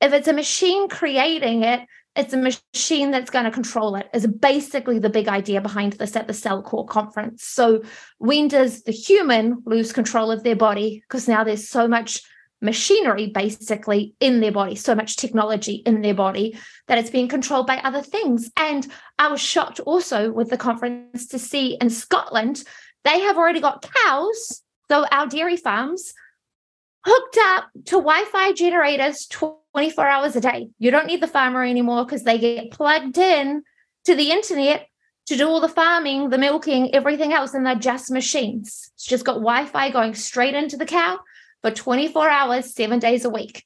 if 0.00 0.12
it's 0.12 0.28
a 0.28 0.32
machine 0.32 0.88
creating 0.88 1.64
it, 1.64 1.80
it's 2.18 2.32
a 2.32 2.36
machine 2.36 3.12
that's 3.12 3.30
going 3.30 3.44
to 3.44 3.50
control 3.50 3.94
it 3.94 4.08
is 4.12 4.26
basically 4.26 4.98
the 4.98 5.08
big 5.08 5.28
idea 5.28 5.60
behind 5.60 5.92
this 5.94 6.16
at 6.16 6.26
the 6.26 6.32
Cellcore 6.32 6.86
conference 6.86 7.44
so 7.44 7.82
when 8.18 8.48
does 8.48 8.82
the 8.82 8.92
human 8.92 9.62
lose 9.64 9.92
control 9.92 10.32
of 10.32 10.42
their 10.42 10.56
body 10.56 11.02
because 11.08 11.28
now 11.28 11.44
there's 11.44 11.68
so 11.68 11.86
much 11.86 12.22
machinery 12.60 13.28
basically 13.28 14.14
in 14.20 14.40
their 14.40 14.52
body, 14.52 14.74
so 14.74 14.94
much 14.94 15.16
technology 15.16 15.74
in 15.86 16.02
their 16.02 16.14
body 16.14 16.58
that 16.88 16.98
it's 16.98 17.10
being 17.10 17.28
controlled 17.28 17.66
by 17.66 17.78
other 17.78 18.02
things. 18.02 18.50
And 18.56 18.86
I 19.18 19.28
was 19.28 19.40
shocked 19.40 19.80
also 19.80 20.32
with 20.32 20.50
the 20.50 20.56
conference 20.56 21.26
to 21.28 21.38
see 21.38 21.76
in 21.80 21.90
Scotland, 21.90 22.64
they 23.04 23.20
have 23.20 23.36
already 23.36 23.60
got 23.60 23.86
cows, 24.04 24.62
so 24.90 25.06
our 25.12 25.26
dairy 25.26 25.56
farms, 25.56 26.12
hooked 27.04 27.38
up 27.40 27.70
to 27.86 27.96
Wi 27.96 28.24
Fi 28.24 28.52
generators 28.52 29.26
24 29.26 30.06
hours 30.06 30.36
a 30.36 30.40
day. 30.40 30.68
You 30.78 30.90
don't 30.90 31.06
need 31.06 31.22
the 31.22 31.26
farmer 31.26 31.62
anymore 31.62 32.04
because 32.04 32.24
they 32.24 32.38
get 32.38 32.70
plugged 32.72 33.18
in 33.18 33.62
to 34.04 34.14
the 34.14 34.30
internet 34.30 34.88
to 35.26 35.36
do 35.36 35.46
all 35.46 35.60
the 35.60 35.68
farming, 35.68 36.30
the 36.30 36.38
milking, 36.38 36.94
everything 36.94 37.32
else, 37.32 37.54
and 37.54 37.64
they're 37.64 37.74
just 37.74 38.10
machines. 38.10 38.90
It's 38.94 39.06
just 39.06 39.24
got 39.24 39.34
Wi 39.34 39.66
Fi 39.66 39.90
going 39.90 40.14
straight 40.14 40.54
into 40.54 40.76
the 40.76 40.86
cow 40.86 41.20
for 41.62 41.70
24 41.70 42.28
hours, 42.28 42.74
seven 42.74 42.98
days 42.98 43.24
a 43.24 43.30
week. 43.30 43.64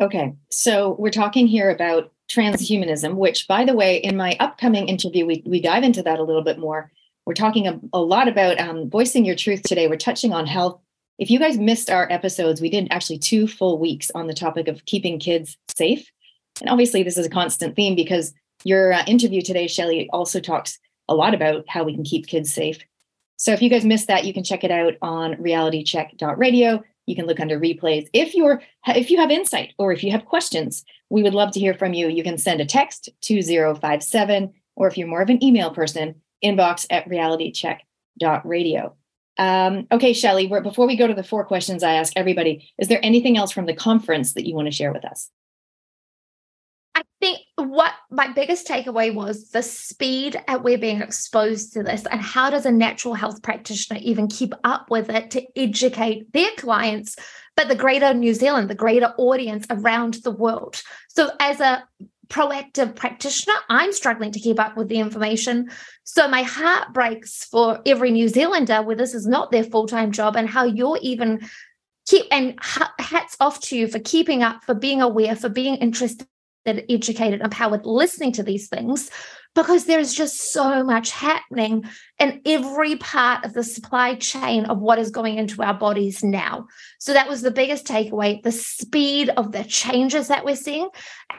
Okay, 0.00 0.32
so 0.50 0.96
we're 0.98 1.10
talking 1.10 1.46
here 1.46 1.70
about 1.70 2.12
transhumanism, 2.30 3.14
which, 3.14 3.46
by 3.46 3.64
the 3.64 3.74
way, 3.74 3.96
in 3.98 4.16
my 4.16 4.36
upcoming 4.40 4.88
interview, 4.88 5.26
we, 5.26 5.42
we 5.46 5.60
dive 5.60 5.84
into 5.84 6.02
that 6.02 6.18
a 6.18 6.24
little 6.24 6.42
bit 6.42 6.58
more. 6.58 6.90
We're 7.24 7.34
talking 7.34 7.68
a, 7.68 7.78
a 7.92 8.00
lot 8.00 8.26
about 8.26 8.58
um, 8.58 8.90
voicing 8.90 9.24
your 9.24 9.36
truth 9.36 9.62
today. 9.62 9.86
We're 9.86 9.96
touching 9.96 10.32
on 10.32 10.46
health. 10.46 10.80
If 11.18 11.30
you 11.30 11.38
guys 11.38 11.56
missed 11.58 11.88
our 11.88 12.10
episodes, 12.10 12.60
we 12.60 12.70
did 12.70 12.88
actually 12.90 13.18
two 13.18 13.46
full 13.46 13.78
weeks 13.78 14.10
on 14.14 14.26
the 14.26 14.34
topic 14.34 14.66
of 14.66 14.84
keeping 14.86 15.20
kids 15.20 15.56
safe. 15.76 16.10
And 16.60 16.68
obviously, 16.68 17.02
this 17.02 17.16
is 17.16 17.26
a 17.26 17.30
constant 17.30 17.76
theme 17.76 17.94
because 17.94 18.34
your 18.64 18.92
uh, 18.92 19.04
interview 19.06 19.42
today, 19.42 19.68
Shelly, 19.68 20.08
also 20.12 20.40
talks 20.40 20.78
a 21.08 21.14
lot 21.14 21.34
about 21.34 21.64
how 21.68 21.84
we 21.84 21.94
can 21.94 22.04
keep 22.04 22.26
kids 22.26 22.52
safe. 22.52 22.78
So 23.36 23.52
if 23.52 23.62
you 23.62 23.70
guys 23.70 23.84
missed 23.84 24.08
that, 24.08 24.24
you 24.24 24.32
can 24.32 24.44
check 24.44 24.64
it 24.64 24.70
out 24.70 24.94
on 25.02 25.34
realitycheck.radio. 25.34 26.82
You 27.06 27.16
can 27.16 27.26
look 27.26 27.40
under 27.40 27.58
replays. 27.58 28.08
If 28.12 28.34
you're 28.34 28.62
if 28.86 29.10
you 29.10 29.18
have 29.18 29.30
insight 29.30 29.74
or 29.78 29.92
if 29.92 30.04
you 30.04 30.12
have 30.12 30.24
questions, 30.24 30.84
we 31.10 31.22
would 31.22 31.34
love 31.34 31.50
to 31.52 31.60
hear 31.60 31.74
from 31.74 31.94
you. 31.94 32.08
You 32.08 32.22
can 32.22 32.38
send 32.38 32.60
a 32.60 32.64
text 32.64 33.08
2057 33.22 34.52
or 34.76 34.86
if 34.86 34.96
you're 34.96 35.08
more 35.08 35.22
of 35.22 35.30
an 35.30 35.42
email 35.42 35.74
person, 35.74 36.22
inbox 36.44 36.86
at 36.90 37.08
realitycheck.radio. 37.08 38.96
Um, 39.38 39.86
okay, 39.90 40.12
Shelly, 40.12 40.46
before 40.46 40.86
we 40.86 40.96
go 40.96 41.06
to 41.06 41.14
the 41.14 41.24
four 41.24 41.44
questions 41.44 41.82
I 41.82 41.94
ask 41.94 42.12
everybody, 42.16 42.70
is 42.78 42.88
there 42.88 43.00
anything 43.02 43.36
else 43.36 43.50
from 43.50 43.66
the 43.66 43.74
conference 43.74 44.34
that 44.34 44.46
you 44.46 44.54
want 44.54 44.66
to 44.66 44.72
share 44.72 44.92
with 44.92 45.04
us? 45.04 45.30
Think 47.22 47.38
what 47.54 47.92
my 48.10 48.32
biggest 48.32 48.66
takeaway 48.66 49.14
was 49.14 49.50
the 49.50 49.62
speed 49.62 50.42
at 50.48 50.64
we're 50.64 50.76
being 50.76 51.00
exposed 51.00 51.72
to 51.74 51.84
this 51.84 52.04
and 52.04 52.20
how 52.20 52.50
does 52.50 52.66
a 52.66 52.72
natural 52.72 53.14
health 53.14 53.44
practitioner 53.44 54.00
even 54.02 54.26
keep 54.26 54.52
up 54.64 54.90
with 54.90 55.08
it 55.08 55.30
to 55.30 55.46
educate 55.54 56.32
their 56.32 56.50
clients 56.56 57.14
but 57.56 57.68
the 57.68 57.76
greater 57.76 58.12
new 58.12 58.34
zealand 58.34 58.68
the 58.68 58.74
greater 58.74 59.14
audience 59.18 59.64
around 59.70 60.14
the 60.24 60.32
world. 60.32 60.82
So 61.10 61.30
as 61.38 61.60
a 61.60 61.84
proactive 62.26 62.96
practitioner 62.96 63.54
i'm 63.68 63.92
struggling 63.92 64.32
to 64.32 64.40
keep 64.40 64.58
up 64.58 64.76
with 64.76 64.88
the 64.88 64.98
information. 64.98 65.70
So 66.02 66.26
my 66.26 66.42
heart 66.42 66.92
breaks 66.92 67.44
for 67.44 67.80
every 67.86 68.10
new 68.10 68.26
zealander 68.26 68.82
where 68.82 68.96
this 68.96 69.14
is 69.14 69.28
not 69.28 69.52
their 69.52 69.62
full-time 69.62 70.10
job 70.10 70.34
and 70.34 70.48
how 70.48 70.64
you're 70.64 70.98
even 71.00 71.48
keep 72.04 72.26
and 72.32 72.58
hats 72.98 73.36
off 73.38 73.60
to 73.60 73.76
you 73.76 73.86
for 73.86 74.00
keeping 74.00 74.42
up 74.42 74.64
for 74.64 74.74
being 74.74 75.00
aware 75.00 75.36
for 75.36 75.48
being 75.48 75.76
interested 75.76 76.26
that 76.64 76.84
educated, 76.88 77.34
and 77.34 77.44
empowered, 77.44 77.84
listening 77.84 78.32
to 78.32 78.42
these 78.42 78.68
things 78.68 79.10
because 79.54 79.84
there's 79.84 80.14
just 80.14 80.52
so 80.52 80.82
much 80.82 81.10
happening 81.10 81.84
in 82.18 82.40
every 82.46 82.96
part 82.96 83.44
of 83.44 83.52
the 83.52 83.62
supply 83.62 84.14
chain 84.14 84.64
of 84.66 84.78
what 84.78 84.98
is 84.98 85.10
going 85.10 85.36
into 85.36 85.62
our 85.62 85.74
bodies 85.74 86.24
now. 86.24 86.66
So 86.98 87.12
that 87.12 87.28
was 87.28 87.42
the 87.42 87.50
biggest 87.50 87.86
takeaway 87.86 88.42
the 88.42 88.52
speed 88.52 89.28
of 89.30 89.52
the 89.52 89.64
changes 89.64 90.28
that 90.28 90.44
we're 90.44 90.56
seeing. 90.56 90.88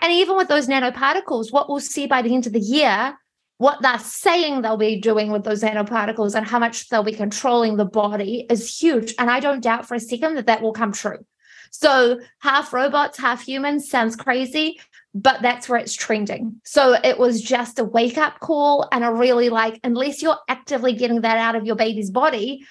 And 0.01 0.13
even 0.13 0.37
with 0.37 0.47
those 0.47 0.67
nanoparticles, 0.67 1.51
what 1.51 1.69
we'll 1.69 1.79
see 1.79 2.05
by 2.05 2.21
the 2.21 2.33
end 2.33 2.45
of 2.45 2.53
the 2.53 2.59
year, 2.59 3.17
what 3.57 3.81
they're 3.81 3.99
saying 3.99 4.61
they'll 4.61 4.77
be 4.77 4.99
doing 4.99 5.31
with 5.31 5.43
those 5.43 5.63
nanoparticles 5.63 6.35
and 6.35 6.45
how 6.45 6.59
much 6.59 6.89
they'll 6.89 7.03
be 7.03 7.13
controlling 7.13 7.77
the 7.77 7.85
body 7.85 8.45
is 8.49 8.77
huge. 8.77 9.13
And 9.17 9.29
I 9.31 9.39
don't 9.39 9.63
doubt 9.63 9.87
for 9.87 9.95
a 9.95 9.99
second 9.99 10.35
that 10.35 10.47
that 10.47 10.61
will 10.61 10.73
come 10.73 10.91
true. 10.91 11.25
So, 11.71 12.19
half 12.39 12.71
robots, 12.71 13.17
half 13.17 13.41
humans 13.41 13.89
sounds 13.89 14.15
crazy 14.15 14.79
but 15.13 15.41
that's 15.41 15.69
where 15.69 15.79
it's 15.79 15.93
trending. 15.93 16.59
So 16.65 16.93
it 17.03 17.19
was 17.19 17.41
just 17.41 17.79
a 17.79 17.83
wake 17.83 18.17
up 18.17 18.39
call 18.39 18.87
and 18.91 19.03
a 19.03 19.11
really 19.11 19.49
like, 19.49 19.79
unless 19.83 20.21
you're 20.21 20.39
actively 20.47 20.93
getting 20.93 21.21
that 21.21 21.37
out 21.37 21.55
of 21.55 21.65
your 21.65 21.75
baby's 21.75 22.09
body, 22.09 22.65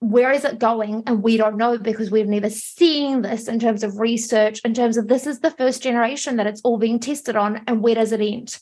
where 0.00 0.30
is 0.32 0.44
it 0.44 0.58
going? 0.58 1.02
And 1.06 1.22
we 1.22 1.36
don't 1.36 1.56
know 1.56 1.76
because 1.76 2.10
we've 2.10 2.26
never 2.26 2.48
seen 2.48 3.22
this 3.22 3.48
in 3.48 3.58
terms 3.58 3.82
of 3.82 3.98
research, 3.98 4.60
in 4.64 4.72
terms 4.72 4.96
of 4.96 5.08
this 5.08 5.26
is 5.26 5.40
the 5.40 5.50
first 5.50 5.82
generation 5.82 6.36
that 6.36 6.46
it's 6.46 6.62
all 6.62 6.78
being 6.78 7.00
tested 7.00 7.36
on. 7.36 7.62
And 7.66 7.82
where 7.82 7.96
does 7.96 8.12
it 8.12 8.20
end? 8.20 8.58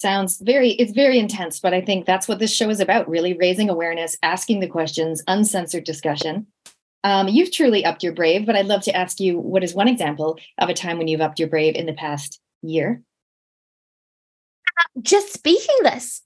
Sounds 0.00 0.40
very, 0.40 0.70
it's 0.70 0.92
very 0.92 1.18
intense, 1.18 1.60
but 1.60 1.72
I 1.72 1.80
think 1.80 2.06
that's 2.06 2.26
what 2.26 2.38
this 2.38 2.54
show 2.54 2.68
is 2.70 2.80
about 2.80 3.08
really 3.08 3.34
raising 3.34 3.70
awareness, 3.70 4.16
asking 4.22 4.60
the 4.60 4.66
questions, 4.66 5.22
uncensored 5.26 5.84
discussion. 5.84 6.46
Um, 7.04 7.28
you've 7.28 7.52
truly 7.52 7.84
upped 7.84 8.02
your 8.02 8.12
brave, 8.12 8.46
but 8.46 8.56
I'd 8.56 8.66
love 8.66 8.82
to 8.82 8.96
ask 8.96 9.20
you 9.20 9.38
what 9.38 9.62
is 9.62 9.74
one 9.74 9.88
example 9.88 10.38
of 10.58 10.68
a 10.68 10.74
time 10.74 10.98
when 10.98 11.08
you've 11.08 11.20
upped 11.20 11.38
your 11.38 11.48
brave 11.48 11.74
in 11.74 11.86
the 11.86 11.92
past 11.92 12.40
year? 12.62 13.02
Just 15.00 15.32
speaking 15.32 15.76
this. 15.82 16.22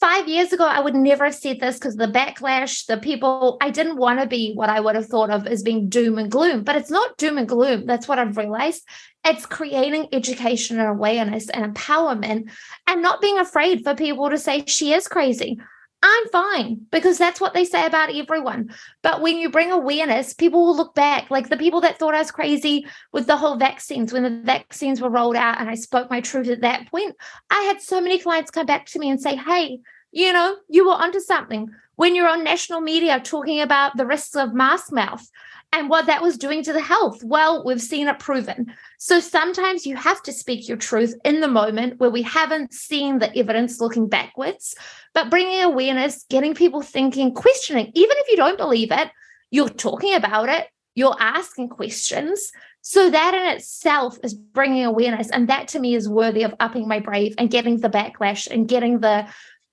five 0.00 0.28
years 0.28 0.52
ago, 0.52 0.64
I 0.64 0.80
would 0.80 0.94
never 0.94 1.24
have 1.24 1.34
said 1.34 1.58
this 1.60 1.76
because 1.76 1.96
the 1.96 2.06
backlash, 2.06 2.86
the 2.86 2.98
people, 2.98 3.56
I 3.60 3.70
didn't 3.70 3.96
want 3.96 4.20
to 4.20 4.26
be 4.26 4.52
what 4.54 4.68
I 4.68 4.80
would 4.80 4.94
have 4.94 5.06
thought 5.06 5.30
of 5.30 5.46
as 5.46 5.62
being 5.62 5.88
doom 5.88 6.18
and 6.18 6.30
gloom, 6.30 6.62
but 6.62 6.76
it's 6.76 6.90
not 6.90 7.16
doom 7.16 7.38
and 7.38 7.48
gloom. 7.48 7.86
That's 7.86 8.06
what 8.06 8.18
I've 8.18 8.36
realized. 8.36 8.86
It's 9.24 9.46
creating 9.46 10.08
education 10.12 10.78
and 10.78 10.88
awareness 10.88 11.48
and 11.48 11.74
empowerment 11.74 12.50
and 12.86 13.02
not 13.02 13.20
being 13.20 13.38
afraid 13.38 13.84
for 13.84 13.94
people 13.94 14.30
to 14.30 14.38
say 14.38 14.64
she 14.66 14.92
is 14.92 15.08
crazy 15.08 15.60
I'm 16.02 16.28
fine 16.28 16.86
because 16.90 17.18
that's 17.18 17.40
what 17.40 17.52
they 17.52 17.64
say 17.64 17.84
about 17.84 18.14
everyone. 18.14 18.70
But 19.02 19.20
when 19.20 19.36
you 19.36 19.50
bring 19.50 19.70
awareness, 19.70 20.32
people 20.32 20.64
will 20.64 20.76
look 20.76 20.94
back. 20.94 21.30
Like 21.30 21.50
the 21.50 21.58
people 21.58 21.82
that 21.82 21.98
thought 21.98 22.14
I 22.14 22.20
was 22.20 22.30
crazy 22.30 22.86
with 23.12 23.26
the 23.26 23.36
whole 23.36 23.56
vaccines, 23.56 24.12
when 24.12 24.22
the 24.22 24.42
vaccines 24.44 25.00
were 25.00 25.10
rolled 25.10 25.36
out 25.36 25.60
and 25.60 25.68
I 25.68 25.74
spoke 25.74 26.08
my 26.08 26.22
truth 26.22 26.48
at 26.48 26.62
that 26.62 26.90
point, 26.90 27.16
I 27.50 27.62
had 27.62 27.82
so 27.82 28.00
many 28.00 28.18
clients 28.18 28.50
come 28.50 28.66
back 28.66 28.86
to 28.86 28.98
me 28.98 29.10
and 29.10 29.20
say, 29.20 29.36
Hey, 29.36 29.80
you 30.10 30.32
know, 30.32 30.56
you 30.68 30.86
were 30.86 30.94
onto 30.94 31.20
something. 31.20 31.68
When 31.96 32.14
you're 32.14 32.28
on 32.28 32.44
national 32.44 32.80
media 32.80 33.20
talking 33.20 33.60
about 33.60 33.96
the 33.98 34.06
risks 34.06 34.34
of 34.34 34.54
mask 34.54 34.92
mouth, 34.92 35.28
and 35.72 35.88
what 35.88 36.06
that 36.06 36.22
was 36.22 36.36
doing 36.36 36.62
to 36.64 36.72
the 36.72 36.80
health. 36.80 37.22
Well, 37.22 37.64
we've 37.64 37.80
seen 37.80 38.08
it 38.08 38.18
proven. 38.18 38.74
So 38.98 39.20
sometimes 39.20 39.86
you 39.86 39.96
have 39.96 40.22
to 40.24 40.32
speak 40.32 40.68
your 40.68 40.76
truth 40.76 41.14
in 41.24 41.40
the 41.40 41.48
moment 41.48 42.00
where 42.00 42.10
we 42.10 42.22
haven't 42.22 42.72
seen 42.72 43.18
the 43.18 43.36
evidence 43.36 43.80
looking 43.80 44.08
backwards, 44.08 44.74
but 45.14 45.30
bringing 45.30 45.62
awareness, 45.62 46.24
getting 46.28 46.54
people 46.54 46.82
thinking, 46.82 47.34
questioning, 47.34 47.92
even 47.94 48.16
if 48.18 48.28
you 48.28 48.36
don't 48.36 48.58
believe 48.58 48.90
it, 48.90 49.10
you're 49.50 49.68
talking 49.68 50.14
about 50.14 50.48
it, 50.48 50.68
you're 50.94 51.16
asking 51.18 51.68
questions. 51.68 52.50
So 52.82 53.10
that 53.10 53.34
in 53.34 53.56
itself 53.56 54.18
is 54.24 54.34
bringing 54.34 54.84
awareness. 54.84 55.30
And 55.30 55.48
that 55.48 55.68
to 55.68 55.78
me 55.78 55.94
is 55.94 56.08
worthy 56.08 56.42
of 56.42 56.54
upping 56.58 56.88
my 56.88 56.98
brave 56.98 57.34
and 57.38 57.50
getting 57.50 57.78
the 57.78 57.90
backlash 57.90 58.50
and 58.50 58.68
getting 58.68 59.00
the 59.00 59.28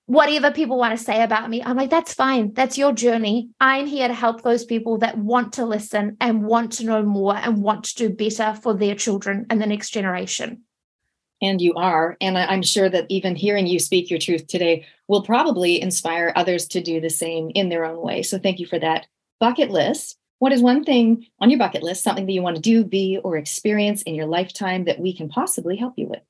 whatever 0.07 0.51
people 0.51 0.77
want 0.77 0.97
to 0.97 1.03
say 1.03 1.21
about 1.21 1.49
me, 1.49 1.61
I'm 1.61 1.77
like, 1.77 1.89
that's 1.89 2.13
fine. 2.13 2.53
That's 2.53 2.77
your 2.77 2.93
journey. 2.93 3.49
I'm 3.59 3.85
here 3.85 4.07
to 4.07 4.13
help 4.13 4.41
those 4.41 4.65
people 4.65 4.97
that 4.99 5.17
want 5.17 5.53
to 5.53 5.65
listen 5.65 6.17
and 6.19 6.43
want 6.43 6.71
to 6.73 6.85
know 6.85 7.03
more 7.03 7.35
and 7.35 7.61
want 7.61 7.83
to 7.85 7.95
do 7.95 8.09
better 8.09 8.57
for 8.59 8.73
their 8.73 8.95
children 8.95 9.45
and 9.49 9.61
the 9.61 9.67
next 9.67 9.91
generation. 9.91 10.63
And 11.41 11.61
you 11.61 11.75
are. 11.75 12.17
And 12.19 12.37
I'm 12.37 12.63
sure 12.63 12.89
that 12.89 13.05
even 13.09 13.35
hearing 13.35 13.67
you 13.67 13.79
speak 13.79 14.09
your 14.09 14.17
truth 14.17 14.47
today 14.47 14.87
will 15.07 15.21
probably 15.21 15.79
inspire 15.79 16.33
others 16.35 16.67
to 16.69 16.81
do 16.81 16.99
the 16.99 17.11
same 17.11 17.51
in 17.53 17.69
their 17.69 17.85
own 17.85 18.01
way. 18.01 18.23
So 18.23 18.39
thank 18.39 18.59
you 18.59 18.65
for 18.65 18.79
that. 18.79 19.05
Bucket 19.39 19.69
list. 19.69 20.17
What 20.39 20.51
is 20.51 20.61
one 20.61 20.83
thing 20.83 21.27
on 21.39 21.49
your 21.49 21.59
bucket 21.59 21.83
list, 21.83 22.03
something 22.03 22.25
that 22.25 22.31
you 22.31 22.41
want 22.41 22.55
to 22.55 22.61
do, 22.61 22.83
be, 22.83 23.19
or 23.23 23.37
experience 23.37 24.03
in 24.03 24.15
your 24.15 24.25
lifetime 24.25 24.85
that 24.85 24.99
we 24.99 25.15
can 25.15 25.29
possibly 25.29 25.75
help 25.75 25.93
you 25.97 26.07
with? 26.07 26.21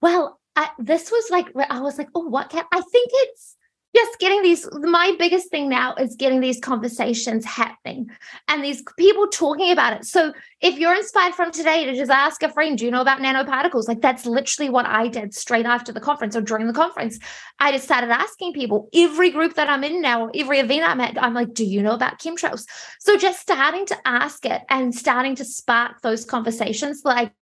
Well, 0.00 0.39
I, 0.60 0.68
this 0.78 1.10
was 1.10 1.24
like 1.30 1.46
I 1.70 1.80
was 1.80 1.96
like, 1.96 2.10
oh, 2.14 2.28
what 2.28 2.50
can 2.50 2.64
I 2.70 2.82
think 2.82 3.10
it's 3.14 3.56
just 3.94 4.18
getting 4.20 4.42
these 4.42 4.68
my 4.72 5.14
biggest 5.18 5.50
thing 5.50 5.68
now 5.68 5.94
is 5.94 6.14
getting 6.14 6.40
these 6.40 6.60
conversations 6.60 7.44
happening 7.44 8.08
and 8.48 8.62
these 8.62 8.82
people 8.96 9.26
talking 9.28 9.72
about 9.72 9.94
it. 9.94 10.04
So 10.04 10.32
if 10.60 10.78
you're 10.78 10.94
inspired 10.94 11.34
from 11.34 11.50
today 11.50 11.86
to 11.86 11.96
just 11.96 12.10
ask 12.10 12.42
a 12.42 12.52
friend 12.52 12.78
do 12.78 12.84
you 12.84 12.90
know 12.90 13.00
about 13.00 13.20
nanoparticles? 13.20 13.88
Like 13.88 14.00
that's 14.00 14.26
literally 14.26 14.70
what 14.70 14.86
i 14.86 15.08
did 15.08 15.34
straight 15.34 15.66
after 15.66 15.92
the 15.92 16.00
conference 16.00 16.36
or 16.36 16.40
during 16.40 16.66
the 16.66 16.72
conference. 16.72 17.18
I 17.58 17.72
just 17.72 17.84
started 17.84 18.10
asking 18.10 18.52
people 18.52 18.88
every 18.94 19.30
group 19.30 19.54
that 19.54 19.68
i'm 19.68 19.82
in 19.82 20.00
now 20.00 20.30
every 20.34 20.60
event 20.60 20.88
i'm 20.88 21.00
at 21.00 21.20
i'm 21.22 21.34
like 21.34 21.52
do 21.52 21.64
you 21.64 21.82
know 21.82 21.94
about 21.94 22.20
chemtrails? 22.20 22.64
So 23.00 23.16
just 23.16 23.40
starting 23.40 23.86
to 23.86 23.96
ask 24.04 24.46
it 24.46 24.62
and 24.68 24.94
starting 24.94 25.34
to 25.36 25.44
spark 25.44 26.00
those 26.02 26.24
conversations 26.24 27.02
like 27.04 27.32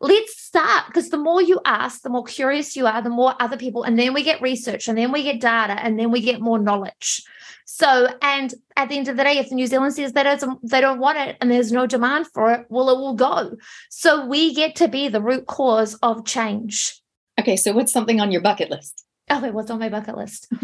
let's 0.00 0.40
start 0.40 0.86
because 0.86 1.10
the 1.10 1.18
more 1.18 1.42
you 1.42 1.60
ask 1.64 2.02
the 2.02 2.10
more 2.10 2.24
curious 2.24 2.76
you 2.76 2.86
are 2.86 3.02
the 3.02 3.10
more 3.10 3.34
other 3.40 3.56
people 3.56 3.82
and 3.82 3.98
then 3.98 4.14
we 4.14 4.22
get 4.22 4.40
research 4.40 4.86
and 4.86 4.96
then 4.96 5.10
we 5.10 5.22
get 5.22 5.40
data 5.40 5.72
and 5.72 5.95
and 5.96 6.02
then 6.02 6.10
we 6.10 6.20
get 6.20 6.42
more 6.42 6.58
knowledge. 6.58 7.22
So, 7.64 8.06
and 8.20 8.52
at 8.76 8.90
the 8.90 8.98
end 8.98 9.08
of 9.08 9.16
the 9.16 9.24
day, 9.24 9.38
if 9.38 9.50
New 9.50 9.66
Zealand 9.66 9.94
says 9.94 10.12
they 10.12 10.22
don't, 10.22 10.60
they 10.62 10.82
don't 10.82 11.00
want 11.00 11.16
it 11.16 11.38
and 11.40 11.50
there's 11.50 11.72
no 11.72 11.86
demand 11.86 12.26
for 12.34 12.52
it, 12.52 12.66
well, 12.68 12.90
it 12.90 12.98
will 12.98 13.14
go. 13.14 13.56
So 13.88 14.26
we 14.26 14.52
get 14.54 14.76
to 14.76 14.88
be 14.88 15.08
the 15.08 15.22
root 15.22 15.46
cause 15.46 15.94
of 16.02 16.26
change. 16.26 17.00
Okay, 17.40 17.56
so 17.56 17.72
what's 17.72 17.92
something 17.92 18.20
on 18.20 18.30
your 18.30 18.42
bucket 18.42 18.70
list? 18.70 19.06
Okay, 19.30 19.50
what's 19.50 19.70
on 19.70 19.78
my 19.78 19.88
bucket 19.88 20.18
list? 20.18 20.52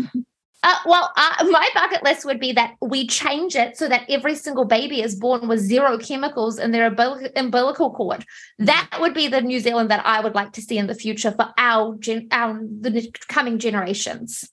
Uh, 0.65 0.77
well, 0.87 1.11
uh, 1.17 1.45
my 1.51 1.69
bucket 1.75 2.05
list 2.05 2.25
would 2.25 2.39
be 2.39 2.53
that 2.53 2.75
we 2.81 3.05
change 3.05 3.57
it 3.57 3.77
so 3.77 3.89
that 3.89 4.09
every 4.09 4.37
single 4.37 4.65
baby 4.65 5.03
is 5.03 5.17
born 5.17 5.49
with 5.49 5.59
zero 5.59 5.99
chemicals 5.99 6.57
in 6.59 6.71
their 6.71 6.87
umbilical 7.35 7.91
cord. 7.93 8.25
That 8.61 8.89
would 9.01 9.13
be 9.13 9.27
the 9.27 9.41
New 9.41 9.59
Zealand 9.59 9.91
that 9.91 10.07
I 10.07 10.21
would 10.21 10.37
like 10.37 10.53
to 10.53 10.63
see 10.63 10.79
in 10.79 10.87
the 10.87 10.95
future 10.95 11.33
for 11.33 11.49
our 11.59 11.97
gen- 11.97 12.29
our 12.31 12.61
the 12.63 13.11
coming 13.27 13.59
generations. 13.59 14.52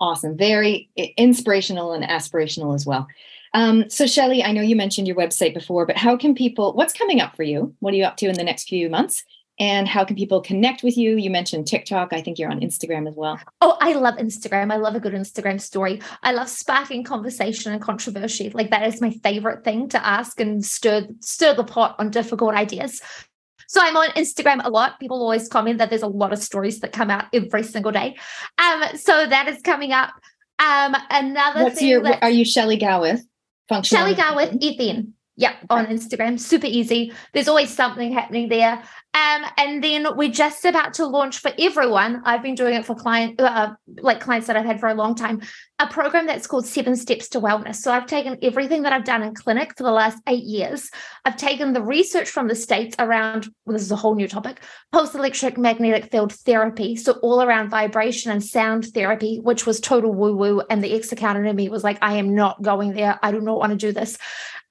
Awesome, 0.00 0.36
very 0.36 0.90
inspirational 1.16 1.92
and 1.92 2.04
aspirational 2.04 2.74
as 2.74 2.84
well. 2.84 3.06
Um, 3.54 3.88
so, 3.88 4.06
Shelly, 4.06 4.42
I 4.42 4.50
know 4.50 4.62
you 4.62 4.74
mentioned 4.74 5.06
your 5.06 5.16
website 5.16 5.54
before, 5.54 5.86
but 5.86 5.96
how 5.96 6.16
can 6.16 6.34
people? 6.34 6.72
What's 6.74 6.92
coming 6.92 7.20
up 7.20 7.36
for 7.36 7.44
you? 7.44 7.74
What 7.78 7.94
are 7.94 7.96
you 7.96 8.04
up 8.04 8.16
to 8.18 8.26
in 8.26 8.34
the 8.34 8.42
next 8.42 8.68
few 8.68 8.88
months? 8.88 9.24
and 9.58 9.86
how 9.86 10.04
can 10.04 10.16
people 10.16 10.40
connect 10.40 10.82
with 10.82 10.96
you? 10.96 11.16
You 11.16 11.30
mentioned 11.30 11.66
TikTok. 11.66 12.12
I 12.12 12.20
think 12.20 12.38
you're 12.38 12.50
on 12.50 12.60
Instagram 12.60 13.08
as 13.08 13.14
well. 13.14 13.38
Oh, 13.60 13.76
I 13.80 13.92
love 13.92 14.16
Instagram. 14.16 14.72
I 14.72 14.76
love 14.76 14.96
a 14.96 15.00
good 15.00 15.12
Instagram 15.12 15.60
story. 15.60 16.00
I 16.22 16.32
love 16.32 16.48
sparking 16.48 17.04
conversation 17.04 17.72
and 17.72 17.80
controversy. 17.80 18.50
Like 18.50 18.70
that 18.70 18.86
is 18.86 19.00
my 19.00 19.10
favorite 19.10 19.62
thing 19.62 19.88
to 19.90 20.04
ask 20.04 20.40
and 20.40 20.64
stir 20.64 21.06
stir 21.20 21.54
the 21.54 21.64
pot 21.64 21.94
on 21.98 22.10
difficult 22.10 22.54
ideas. 22.54 23.00
So 23.74 23.80
I'm 23.82 23.96
on 23.96 24.10
Instagram 24.10 24.60
a 24.64 24.70
lot. 24.70 25.00
People 25.00 25.20
always 25.20 25.48
comment 25.48 25.78
that 25.78 25.90
there's 25.90 26.02
a 26.02 26.06
lot 26.06 26.32
of 26.32 26.38
stories 26.38 26.78
that 26.78 26.92
come 26.92 27.10
out 27.10 27.24
every 27.32 27.64
single 27.64 27.90
day. 27.90 28.16
Um, 28.56 28.84
so 28.96 29.26
that 29.26 29.48
is 29.48 29.60
coming 29.62 29.90
up. 29.90 30.10
Um, 30.60 30.94
another 31.10 31.64
What's 31.64 31.82
your? 31.82 32.06
Are 32.22 32.30
you 32.30 32.44
Shelley 32.44 32.78
Gawith? 32.78 33.22
Shelley 33.82 34.14
Gawith, 34.14 34.62
Ethan. 34.62 35.14
Yep, 35.36 35.54
on 35.68 35.86
Instagram. 35.86 36.38
Super 36.38 36.66
easy. 36.66 37.12
There's 37.32 37.48
always 37.48 37.74
something 37.74 38.12
happening 38.12 38.48
there. 38.48 38.82
Um, 39.14 39.44
and 39.58 39.82
then 39.82 40.06
we're 40.16 40.30
just 40.30 40.64
about 40.64 40.94
to 40.94 41.06
launch 41.06 41.38
for 41.38 41.52
everyone. 41.58 42.22
I've 42.24 42.42
been 42.42 42.54
doing 42.54 42.74
it 42.74 42.84
for 42.84 42.94
client, 42.94 43.40
uh, 43.40 43.74
like 44.00 44.20
clients 44.20 44.46
that 44.48 44.56
I've 44.56 44.64
had 44.64 44.80
for 44.80 44.88
a 44.88 44.94
long 44.94 45.14
time, 45.14 45.40
a 45.78 45.86
program 45.86 46.26
that's 46.26 46.46
called 46.46 46.66
Seven 46.66 46.96
Steps 46.96 47.28
to 47.30 47.40
Wellness. 47.40 47.76
So 47.76 47.92
I've 47.92 48.06
taken 48.06 48.38
everything 48.42 48.82
that 48.82 48.92
I've 48.92 49.04
done 49.04 49.22
in 49.22 49.34
clinic 49.34 49.76
for 49.76 49.84
the 49.84 49.92
last 49.92 50.18
eight 50.28 50.42
years. 50.44 50.90
I've 51.24 51.36
taken 51.36 51.72
the 51.72 51.82
research 51.82 52.28
from 52.28 52.48
the 52.48 52.56
states 52.56 52.96
around. 52.98 53.48
Well, 53.66 53.74
this 53.74 53.82
is 53.82 53.92
a 53.92 53.96
whole 53.96 54.14
new 54.16 54.28
topic: 54.28 54.60
pulse 54.92 55.14
electric 55.14 55.58
magnetic 55.58 56.10
field 56.10 56.32
therapy. 56.32 56.96
So 56.96 57.12
all 57.22 57.42
around 57.42 57.70
vibration 57.70 58.32
and 58.32 58.42
sound 58.42 58.86
therapy, 58.86 59.38
which 59.38 59.66
was 59.66 59.80
total 59.80 60.12
woo 60.12 60.36
woo. 60.36 60.62
And 60.70 60.82
the 60.82 60.92
ex 60.92 61.12
accountant 61.12 61.46
in 61.46 61.54
me 61.54 61.68
was 61.68 61.84
like, 61.84 61.98
I 62.02 62.14
am 62.14 62.34
not 62.34 62.62
going 62.62 62.94
there. 62.94 63.18
I 63.22 63.30
do 63.30 63.40
not 63.40 63.58
want 63.58 63.70
to 63.70 63.76
do 63.76 63.92
this 63.92 64.18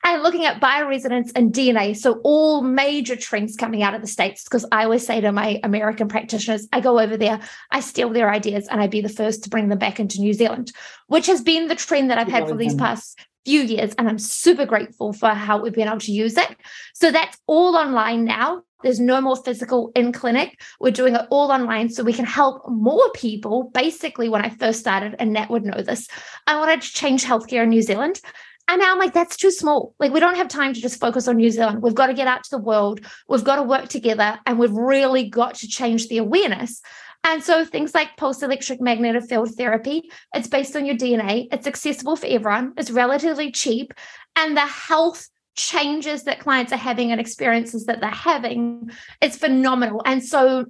and 0.04 0.22
looking 0.22 0.46
at 0.46 0.60
bioresonance 0.60 1.32
and 1.36 1.54
DNA. 1.54 1.96
So, 1.96 2.20
all 2.24 2.62
major 2.62 3.16
trends 3.16 3.56
coming 3.56 3.84
out 3.84 3.94
of 3.94 4.02
the 4.02 4.08
States, 4.08 4.44
because 4.44 4.66
I 4.72 4.84
always 4.84 5.06
say 5.06 5.22
to 5.22 5.32
my 5.32 5.60
American 5.64 6.08
practitioners, 6.08 6.68
I 6.74 6.82
go 6.82 7.00
over 7.00 7.18
there, 7.18 7.40
I 7.72 7.80
steal 7.80 8.10
their 8.10 8.30
ideas, 8.30 8.68
and 8.68 8.82
I'd 8.82 8.92
be 8.92 9.02
the 9.02 9.10
first 9.10 9.44
to 9.44 9.50
bring 9.50 9.70
them 9.70 9.80
back 9.80 10.00
into 10.00 10.20
New 10.20 10.34
Zealand, 10.34 10.72
which 11.08 11.28
has 11.28 11.42
been 11.42 11.68
the 11.68 11.76
trend 11.76 12.10
that 12.10 12.18
I've 12.18 12.28
had 12.28 12.48
for 12.48 12.56
these 12.56 12.76
past 12.76 13.20
few 13.46 13.62
years. 13.62 13.94
And 13.98 14.08
I'm 14.08 14.20
super 14.20 14.66
grateful 14.66 15.14
for 15.14 15.30
how 15.30 15.62
we've 15.62 15.74
been 15.74 15.88
able 15.88 16.00
to 16.00 16.12
use 16.12 16.38
it. 16.38 16.56
So, 16.94 17.12
that's 17.12 17.38
all 17.48 17.76
online 17.76 18.26
now. 18.26 18.64
There's 18.84 19.00
no 19.00 19.22
more 19.22 19.38
physical 19.38 19.94
in 19.96 20.12
clinic. 20.12 20.62
We're 20.82 20.92
doing 20.92 21.16
it 21.16 21.26
all 21.30 21.50
online 21.52 21.88
so 21.90 22.04
we 22.04 22.12
can 22.12 22.26
help 22.26 22.68
more 22.68 23.10
people. 23.16 23.72
Basically, 23.74 24.28
when 24.28 24.44
I 24.44 24.50
first 24.50 24.82
started, 24.82 25.16
and 25.20 25.32
Nat 25.32 25.50
would 25.50 25.64
know 25.64 25.82
this, 25.82 26.10
I 26.46 26.58
wanted 26.58 26.82
to 26.82 26.94
change 26.94 27.24
healthcare 27.24 27.64
in 27.64 27.70
New 27.70 27.82
Zealand. 27.82 28.20
And 28.68 28.80
now 28.80 28.92
I'm 28.92 29.00
like, 29.00 29.14
that's 29.14 29.36
too 29.36 29.52
small. 29.52 29.94
Like, 30.00 30.14
we 30.14 30.20
don't 30.20 30.38
have 30.38 30.48
time 30.48 30.74
to 30.74 30.82
just 30.82 31.00
focus 31.00 31.28
on 31.28 31.38
New 31.38 31.50
Zealand. 31.50 31.82
We've 31.82 31.94
got 31.94 32.08
to 32.08 32.14
get 32.14 32.28
out 32.28 32.44
to 32.46 32.50
the 32.50 32.58
world. 32.58 33.02
We've 33.28 33.44
got 33.44 33.58
to 33.58 33.64
work 33.64 33.90
together 33.90 34.40
and 34.46 34.58
we've 34.58 34.72
really 34.72 35.30
got 35.30 35.56
to 35.56 35.68
change 35.68 36.08
the 36.08 36.18
awareness. 36.18 36.82
And 37.26 37.44
so 37.44 37.66
things 37.66 37.94
like 37.94 38.18
pulse 38.18 38.42
electric 38.42 38.82
magnetic 38.82 39.24
field 39.26 39.56
therapy, 39.56 40.10
it's 40.34 40.48
based 40.48 40.76
on 40.76 40.86
your 40.86 40.96
DNA. 40.96 41.48
It's 41.52 41.68
accessible 41.68 42.16
for 42.16 42.26
everyone. 42.26 42.74
It's 42.78 42.92
relatively 42.92 43.52
cheap. 43.52 43.94
And 44.36 44.58
the 44.58 44.62
health 44.62 45.28
changes 45.56 46.24
that 46.24 46.40
clients 46.40 46.74
are 46.74 46.78
having 46.78 47.12
and 47.12 47.22
experiences 47.22 47.86
that 47.86 48.02
they're 48.02 48.10
having, 48.10 48.90
it's 49.22 49.38
phenomenal. 49.38 50.02
And 50.06 50.24
so 50.24 50.66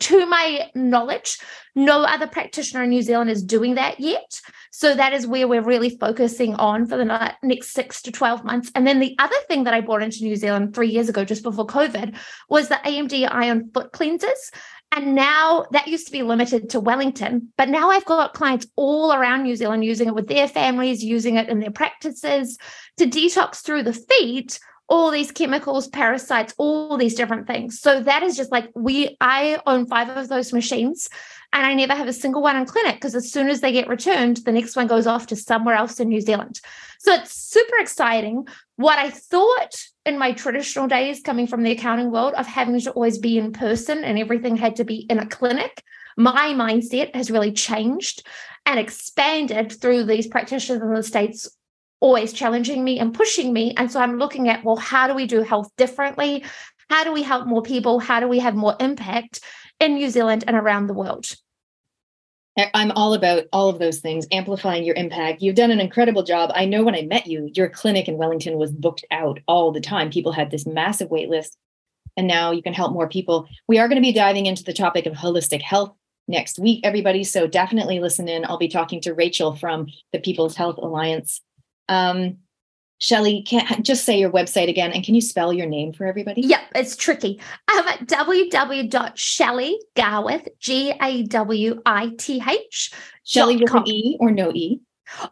to 0.00 0.26
my 0.26 0.70
knowledge, 0.74 1.38
no 1.74 2.04
other 2.04 2.26
practitioner 2.26 2.84
in 2.84 2.90
New 2.90 3.02
Zealand 3.02 3.30
is 3.30 3.42
doing 3.42 3.74
that 3.74 4.00
yet. 4.00 4.40
So 4.70 4.94
that 4.94 5.12
is 5.12 5.26
where 5.26 5.48
we're 5.48 5.62
really 5.62 5.90
focusing 5.90 6.54
on 6.54 6.86
for 6.86 6.96
the 6.96 7.34
next 7.42 7.72
six 7.72 8.02
to 8.02 8.12
12 8.12 8.44
months. 8.44 8.70
And 8.74 8.86
then 8.86 9.00
the 9.00 9.14
other 9.18 9.36
thing 9.48 9.64
that 9.64 9.74
I 9.74 9.80
brought 9.80 10.02
into 10.02 10.24
New 10.24 10.36
Zealand 10.36 10.74
three 10.74 10.88
years 10.88 11.08
ago, 11.08 11.24
just 11.24 11.42
before 11.42 11.66
COVID, 11.66 12.16
was 12.48 12.68
the 12.68 12.80
AMD 12.84 13.28
ion 13.30 13.70
foot 13.72 13.92
cleansers. 13.92 14.50
And 14.92 15.14
now 15.14 15.66
that 15.72 15.88
used 15.88 16.06
to 16.06 16.12
be 16.12 16.22
limited 16.22 16.70
to 16.70 16.80
Wellington, 16.80 17.52
but 17.58 17.68
now 17.68 17.90
I've 17.90 18.04
got 18.04 18.34
clients 18.34 18.66
all 18.76 19.12
around 19.12 19.42
New 19.42 19.56
Zealand 19.56 19.84
using 19.84 20.08
it 20.08 20.14
with 20.14 20.28
their 20.28 20.48
families, 20.48 21.02
using 21.02 21.36
it 21.36 21.48
in 21.48 21.60
their 21.60 21.70
practices 21.70 22.56
to 22.96 23.06
detox 23.06 23.62
through 23.62 23.82
the 23.82 23.92
feet 23.92 24.58
all 24.88 25.10
these 25.10 25.32
chemicals, 25.32 25.88
parasites, 25.88 26.54
all 26.58 26.96
these 26.96 27.14
different 27.14 27.46
things. 27.46 27.80
So 27.80 28.00
that 28.02 28.22
is 28.22 28.36
just 28.36 28.52
like 28.52 28.70
we 28.74 29.16
I 29.20 29.60
own 29.66 29.86
five 29.86 30.08
of 30.08 30.28
those 30.28 30.52
machines 30.52 31.08
and 31.52 31.66
I 31.66 31.74
never 31.74 31.94
have 31.94 32.08
a 32.08 32.12
single 32.12 32.42
one 32.42 32.56
in 32.56 32.66
clinic 32.66 32.96
because 32.96 33.14
as 33.14 33.32
soon 33.32 33.48
as 33.48 33.60
they 33.60 33.72
get 33.72 33.88
returned, 33.88 34.38
the 34.38 34.52
next 34.52 34.76
one 34.76 34.86
goes 34.86 35.06
off 35.06 35.26
to 35.28 35.36
somewhere 35.36 35.74
else 35.74 35.98
in 35.98 36.08
New 36.08 36.20
Zealand. 36.20 36.60
So 37.00 37.12
it's 37.12 37.32
super 37.32 37.76
exciting. 37.78 38.46
What 38.76 38.98
I 38.98 39.10
thought 39.10 39.74
in 40.04 40.18
my 40.18 40.32
traditional 40.32 40.86
days 40.86 41.20
coming 41.20 41.46
from 41.46 41.62
the 41.62 41.72
accounting 41.72 42.10
world 42.12 42.34
of 42.34 42.46
having 42.46 42.78
to 42.80 42.90
always 42.92 43.18
be 43.18 43.38
in 43.38 43.52
person 43.52 44.04
and 44.04 44.18
everything 44.18 44.56
had 44.56 44.76
to 44.76 44.84
be 44.84 45.06
in 45.08 45.18
a 45.18 45.26
clinic, 45.26 45.82
my 46.16 46.52
mindset 46.54 47.14
has 47.14 47.30
really 47.30 47.52
changed 47.52 48.26
and 48.64 48.78
expanded 48.78 49.72
through 49.72 50.04
these 50.04 50.26
practitioners 50.26 50.82
in 50.82 50.94
the 50.94 51.02
States 51.02 51.48
always 52.06 52.32
challenging 52.32 52.84
me 52.84 53.00
and 53.00 53.12
pushing 53.12 53.52
me. 53.52 53.74
And 53.76 53.90
so 53.90 53.98
I'm 53.98 54.16
looking 54.16 54.48
at, 54.48 54.62
well, 54.62 54.76
how 54.76 55.08
do 55.08 55.14
we 55.14 55.26
do 55.26 55.42
health 55.42 55.68
differently? 55.76 56.44
How 56.88 57.02
do 57.02 57.12
we 57.12 57.24
help 57.24 57.48
more 57.48 57.62
people? 57.62 57.98
How 57.98 58.20
do 58.20 58.28
we 58.28 58.38
have 58.38 58.54
more 58.54 58.76
impact 58.78 59.40
in 59.80 59.94
New 59.94 60.08
Zealand 60.08 60.44
and 60.46 60.56
around 60.56 60.86
the 60.86 60.94
world? 60.94 61.34
I'm 62.74 62.92
all 62.92 63.12
about 63.12 63.46
all 63.52 63.68
of 63.68 63.80
those 63.80 63.98
things, 63.98 64.24
amplifying 64.30 64.84
your 64.84 64.94
impact. 64.94 65.42
You've 65.42 65.56
done 65.56 65.72
an 65.72 65.80
incredible 65.80 66.22
job. 66.22 66.52
I 66.54 66.64
know 66.64 66.84
when 66.84 66.94
I 66.94 67.02
met 67.02 67.26
you, 67.26 67.50
your 67.54 67.68
clinic 67.68 68.06
in 68.06 68.18
Wellington 68.18 68.56
was 68.56 68.70
booked 68.70 69.04
out 69.10 69.40
all 69.48 69.72
the 69.72 69.80
time. 69.80 70.08
People 70.08 70.30
had 70.30 70.52
this 70.52 70.64
massive 70.64 71.10
wait 71.10 71.28
list, 71.28 71.58
and 72.16 72.28
now 72.28 72.52
you 72.52 72.62
can 72.62 72.72
help 72.72 72.92
more 72.92 73.08
people. 73.08 73.48
We 73.66 73.80
are 73.80 73.88
going 73.88 74.00
to 74.00 74.08
be 74.08 74.12
diving 74.12 74.46
into 74.46 74.62
the 74.62 74.72
topic 74.72 75.06
of 75.06 75.14
holistic 75.14 75.60
health 75.60 75.92
next 76.28 76.60
week, 76.60 76.80
everybody. 76.84 77.24
So 77.24 77.48
definitely 77.48 77.98
listen 77.98 78.28
in. 78.28 78.44
I'll 78.44 78.58
be 78.58 78.68
talking 78.68 79.00
to 79.02 79.12
Rachel 79.12 79.56
from 79.56 79.88
the 80.12 80.20
People's 80.20 80.54
Health 80.54 80.78
Alliance 80.78 81.40
um, 81.88 82.38
Shelley, 82.98 83.42
can 83.42 83.82
just 83.82 84.04
say 84.04 84.18
your 84.18 84.30
website 84.30 84.70
again, 84.70 84.90
and 84.92 85.04
can 85.04 85.14
you 85.14 85.20
spell 85.20 85.52
your 85.52 85.66
name 85.66 85.92
for 85.92 86.06
everybody? 86.06 86.40
Yep, 86.42 86.60
it's 86.76 86.96
tricky. 86.96 87.38
Um, 87.68 87.84
www.shelleygawith, 88.06 90.48
G 90.58 90.94
A 91.02 91.24
W 91.24 91.82
I 91.84 92.12
T 92.16 92.42
H. 92.48 92.94
Shelley 93.24 93.58
with 93.58 93.74
an 93.74 93.86
E 93.86 94.16
or 94.18 94.30
no 94.30 94.50
E? 94.52 94.80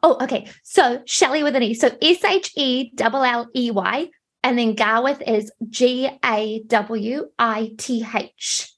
Oh, 0.02 0.18
okay. 0.20 0.46
So 0.62 1.00
Shelley 1.06 1.42
with 1.42 1.56
an 1.56 1.62
E. 1.62 1.72
So 1.72 1.88
S 2.02 2.22
H 2.22 2.52
E 2.54 2.92
L 3.00 3.24
L 3.24 3.48
E 3.54 3.70
Y, 3.70 4.10
and 4.42 4.58
then 4.58 4.76
Gawith 4.76 5.26
is 5.26 5.50
G 5.70 6.10
A 6.22 6.62
W 6.66 7.30
I 7.38 7.70
T 7.78 8.06
H. 8.14 8.73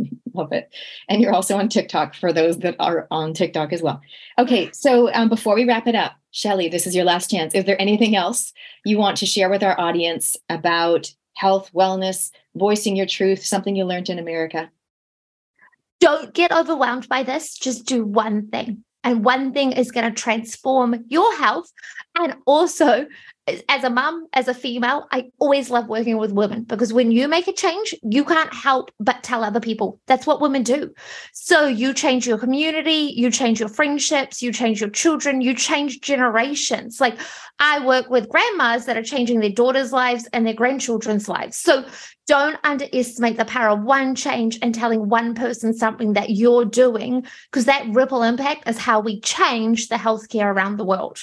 Love 0.34 0.52
it. 0.52 0.72
And 1.08 1.20
you're 1.20 1.34
also 1.34 1.56
on 1.56 1.68
TikTok 1.68 2.14
for 2.14 2.32
those 2.32 2.58
that 2.58 2.76
are 2.78 3.06
on 3.10 3.34
TikTok 3.34 3.72
as 3.72 3.82
well. 3.82 4.00
Okay, 4.38 4.70
so 4.72 5.12
um, 5.12 5.28
before 5.28 5.54
we 5.54 5.64
wrap 5.64 5.86
it 5.86 5.94
up, 5.94 6.12
Shelley, 6.30 6.68
this 6.68 6.86
is 6.86 6.94
your 6.94 7.04
last 7.04 7.30
chance. 7.30 7.54
Is 7.54 7.64
there 7.64 7.80
anything 7.80 8.14
else 8.14 8.52
you 8.84 8.98
want 8.98 9.16
to 9.18 9.26
share 9.26 9.50
with 9.50 9.62
our 9.62 9.78
audience 9.78 10.36
about 10.48 11.12
health, 11.34 11.70
wellness, 11.74 12.30
voicing 12.54 12.96
your 12.96 13.06
truth, 13.06 13.44
something 13.44 13.74
you 13.74 13.84
learned 13.84 14.08
in 14.08 14.18
America? 14.18 14.70
Don't 15.98 16.32
get 16.32 16.52
overwhelmed 16.52 17.08
by 17.08 17.22
this. 17.22 17.58
Just 17.58 17.86
do 17.86 18.04
one 18.04 18.48
thing. 18.48 18.84
And 19.02 19.24
one 19.24 19.52
thing 19.52 19.72
is 19.72 19.90
going 19.90 20.12
to 20.12 20.22
transform 20.22 21.04
your 21.08 21.34
health 21.36 21.70
and 22.18 22.36
also 22.46 23.06
as 23.68 23.84
a 23.84 23.90
mum, 23.90 24.26
as 24.32 24.48
a 24.48 24.54
female, 24.54 25.06
I 25.10 25.30
always 25.38 25.70
love 25.70 25.88
working 25.88 26.18
with 26.18 26.32
women 26.32 26.64
because 26.64 26.92
when 26.92 27.10
you 27.10 27.26
make 27.26 27.48
a 27.48 27.52
change, 27.52 27.94
you 28.02 28.24
can't 28.24 28.52
help 28.52 28.90
but 29.00 29.22
tell 29.22 29.42
other 29.42 29.60
people. 29.60 30.00
That's 30.06 30.26
what 30.26 30.40
women 30.40 30.62
do. 30.62 30.92
So 31.32 31.66
you 31.66 31.92
change 31.94 32.26
your 32.26 32.38
community, 32.38 33.12
you 33.16 33.30
change 33.30 33.58
your 33.58 33.68
friendships, 33.68 34.42
you 34.42 34.52
change 34.52 34.80
your 34.80 34.90
children, 34.90 35.40
you 35.40 35.54
change 35.54 36.00
generations. 36.00 37.00
Like 37.00 37.18
I 37.58 37.84
work 37.84 38.10
with 38.10 38.28
grandmas 38.28 38.86
that 38.86 38.96
are 38.96 39.02
changing 39.02 39.40
their 39.40 39.50
daughters' 39.50 39.92
lives 39.92 40.28
and 40.32 40.46
their 40.46 40.54
grandchildren's 40.54 41.28
lives. 41.28 41.56
So 41.56 41.84
don't 42.26 42.58
underestimate 42.62 43.36
the 43.36 43.44
power 43.44 43.70
of 43.70 43.82
one 43.82 44.14
change 44.14 44.58
and 44.62 44.74
telling 44.74 45.08
one 45.08 45.34
person 45.34 45.74
something 45.74 46.12
that 46.12 46.30
you're 46.30 46.64
doing 46.64 47.26
because 47.50 47.64
that 47.64 47.88
ripple 47.88 48.22
impact 48.22 48.68
is 48.68 48.78
how 48.78 49.00
we 49.00 49.20
change 49.20 49.88
the 49.88 49.96
healthcare 49.96 50.52
around 50.54 50.76
the 50.76 50.84
world. 50.84 51.18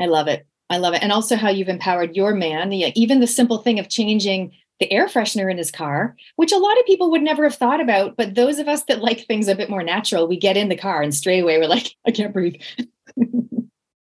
I 0.00 0.06
love 0.06 0.26
it. 0.28 0.46
I 0.68 0.78
love 0.78 0.94
it. 0.94 1.02
And 1.02 1.12
also 1.12 1.36
how 1.36 1.48
you've 1.48 1.68
empowered 1.68 2.16
your 2.16 2.34
man. 2.34 2.72
Even 2.72 3.20
the 3.20 3.26
simple 3.26 3.58
thing 3.58 3.78
of 3.78 3.88
changing 3.88 4.52
the 4.78 4.92
air 4.92 5.06
freshener 5.06 5.50
in 5.50 5.56
his 5.56 5.70
car, 5.70 6.16
which 6.36 6.52
a 6.52 6.58
lot 6.58 6.78
of 6.78 6.86
people 6.86 7.10
would 7.10 7.22
never 7.22 7.44
have 7.44 7.54
thought 7.54 7.80
about. 7.80 8.16
But 8.16 8.34
those 8.34 8.58
of 8.58 8.68
us 8.68 8.82
that 8.84 9.00
like 9.00 9.26
things 9.26 9.48
a 9.48 9.54
bit 9.54 9.70
more 9.70 9.82
natural, 9.82 10.26
we 10.26 10.36
get 10.36 10.56
in 10.56 10.68
the 10.68 10.76
car 10.76 11.02
and 11.02 11.14
straight 11.14 11.40
away 11.40 11.58
we're 11.58 11.66
like, 11.66 11.94
I 12.06 12.10
can't 12.10 12.32
breathe. 12.32 12.60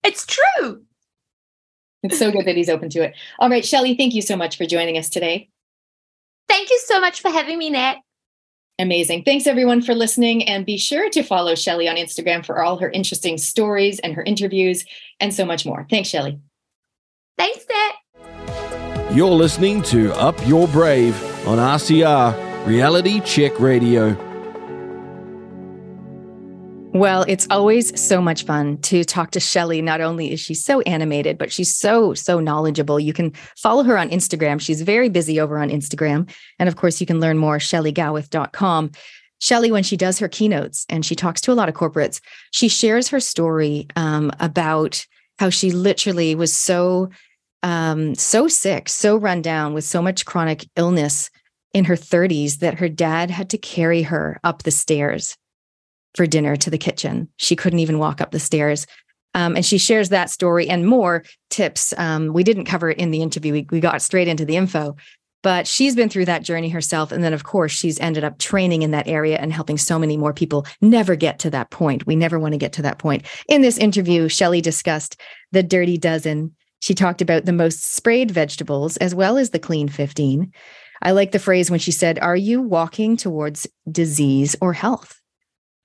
it's 0.04 0.26
true. 0.26 0.82
It's 2.04 2.18
so 2.20 2.32
good 2.32 2.46
that 2.46 2.56
he's 2.56 2.70
open 2.70 2.90
to 2.92 3.02
it. 3.02 3.16
All 3.40 3.50
right, 3.50 3.66
Shelly, 3.66 3.96
thank 3.96 4.14
you 4.14 4.22
so 4.22 4.36
much 4.36 4.58
for 4.58 4.66
joining 4.66 4.98
us 4.98 5.10
today. 5.10 5.50
Thank 6.48 6.70
you 6.70 6.80
so 6.86 7.00
much 7.00 7.22
for 7.22 7.30
having 7.30 7.58
me, 7.58 7.72
Nat. 7.72 7.98
Amazing. 8.78 9.24
Thanks 9.24 9.48
everyone 9.48 9.82
for 9.82 9.96
listening 9.96 10.48
and 10.48 10.66
be 10.66 10.78
sure 10.78 11.10
to 11.12 11.24
follow 11.24 11.56
Shelly 11.56 11.88
on 11.88 11.96
Instagram 11.96 12.46
for 12.46 12.62
all 12.62 12.78
her 12.78 12.90
interesting 12.90 13.38
stories 13.38 14.00
and 14.00 14.14
her 14.14 14.24
interviews 14.24 14.84
and 15.20 15.34
so 15.34 15.46
much 15.46 15.66
more. 15.66 15.88
Thanks, 15.90 16.10
Shelly. 16.10 16.40
Thanks, 17.38 17.66
Nat. 17.70 19.14
You're 19.14 19.30
listening 19.30 19.82
to 19.84 20.14
Up 20.16 20.36
Your 20.46 20.68
Brave 20.68 21.16
on 21.48 21.58
RCR 21.58 22.68
Reality 22.68 23.22
Check 23.22 23.60
Radio. 23.60 24.35
Well, 26.96 27.26
it's 27.28 27.46
always 27.50 28.00
so 28.00 28.22
much 28.22 28.46
fun 28.46 28.78
to 28.84 29.04
talk 29.04 29.32
to 29.32 29.42
Shelly. 29.42 29.82
Not 29.82 30.00
only 30.00 30.32
is 30.32 30.40
she 30.40 30.54
so 30.54 30.80
animated, 30.84 31.38
but 31.38 31.52
she's 31.52 31.76
so, 31.76 32.14
so 32.14 32.40
knowledgeable. 32.40 33.02
You 33.02 33.12
can 33.12 33.34
follow 33.58 33.84
her 33.84 33.98
on 33.98 34.12
Instagram. 34.12 34.62
She's 34.62 34.82
very 34.82 35.10
busy 35.10 35.38
over 35.38 35.60
on 35.60 35.68
Instagram. 35.68 36.34
And 36.58 36.70
of 36.70 36.78
course, 36.78 37.02
you 37.02 37.06
can 37.06 37.20
learn 37.20 37.38
more 37.38 37.58
shellygawith.com. 37.58 38.92
Shelly, 39.42 39.74
when 39.74 39.84
she 39.84 39.98
does 39.98 40.20
her 40.20 40.30
keynotes 40.30 40.86
and 40.88 41.06
she 41.06 41.16
talks 41.16 41.42
to 41.42 41.52
a 41.52 41.54
lot 41.54 41.68
of 41.68 41.76
corporates, 41.76 42.22
she 42.52 42.70
shares 42.70 43.10
her 43.10 43.20
story 43.20 43.88
um, 43.98 44.32
about 44.40 45.06
how 45.38 45.50
she 45.50 45.72
literally 45.72 46.34
was 46.34 46.56
so, 46.56 47.10
um, 47.62 48.16
so 48.16 48.48
sick, 48.48 48.88
so 48.88 49.18
run 49.18 49.42
down 49.42 49.74
with 49.74 49.84
so 49.84 50.02
much 50.02 50.26
chronic 50.26 50.66
illness 50.78 51.30
in 51.74 51.84
her 51.84 51.98
30s 51.98 52.60
that 52.60 52.80
her 52.80 52.88
dad 52.88 53.32
had 53.32 53.50
to 53.50 53.58
carry 53.58 54.04
her 54.04 54.40
up 54.46 54.64
the 54.64 54.72
stairs 54.72 55.36
for 56.16 56.26
dinner 56.26 56.56
to 56.56 56.70
the 56.70 56.78
kitchen. 56.78 57.30
She 57.38 57.56
couldn't 57.56 57.80
even 57.80 58.00
walk 58.00 58.22
up 58.22 58.32
the 58.32 58.40
stairs. 58.40 58.88
Um, 59.34 59.58
and 59.58 59.66
she 59.66 59.78
shares 59.78 60.10
that 60.10 60.30
story 60.30 60.70
and 60.70 60.88
more 60.88 61.24
tips. 61.50 61.94
Um, 61.98 62.32
we 62.34 62.44
didn't 62.44 62.66
cover 62.66 62.90
it 62.90 62.98
in 62.98 63.12
the 63.12 63.22
interview. 63.22 63.52
We, 63.52 63.68
we 63.70 63.80
got 63.82 64.02
straight 64.02 64.30
into 64.30 64.46
the 64.46 64.56
info, 64.56 64.96
but 65.44 65.68
she's 65.68 65.94
been 65.94 66.08
through 66.08 66.26
that 66.26 66.44
journey 66.44 66.70
herself. 66.70 67.12
And 67.12 67.22
then, 67.22 67.34
of 67.34 67.44
course, 67.44 67.74
she's 67.74 68.00
ended 68.00 68.24
up 68.24 68.40
training 68.40 68.82
in 68.82 68.92
that 68.92 69.10
area 69.10 69.38
and 69.38 69.52
helping 69.52 69.78
so 69.78 70.00
many 70.00 70.16
more 70.16 70.34
people 70.34 70.66
never 70.82 71.18
get 71.18 71.38
to 71.40 71.50
that 71.50 71.70
point. 71.70 72.08
We 72.08 72.16
never 72.16 72.40
want 72.40 72.54
to 72.54 72.58
get 72.58 72.72
to 72.74 72.82
that 72.84 72.98
point. 72.98 73.26
In 73.50 73.62
this 73.62 73.78
interview, 73.78 74.30
Shelly 74.30 74.62
discussed 74.62 75.20
the 75.52 75.64
dirty 75.64 75.98
dozen. 75.98 76.56
She 76.80 76.94
talked 76.94 77.22
about 77.22 77.44
the 77.44 77.52
most 77.52 77.94
sprayed 77.94 78.32
vegetables 78.32 78.96
as 78.98 79.14
well 79.14 79.38
as 79.38 79.50
the 79.50 79.60
clean 79.60 79.90
15. 79.90 80.52
I 81.02 81.12
like 81.12 81.34
the 81.34 81.40
phrase 81.40 81.70
when 81.70 81.80
she 81.80 81.92
said, 81.92 82.20
Are 82.20 82.38
you 82.38 82.62
walking 82.62 83.18
towards 83.18 83.68
disease 83.92 84.56
or 84.62 84.72
health? 84.72 85.20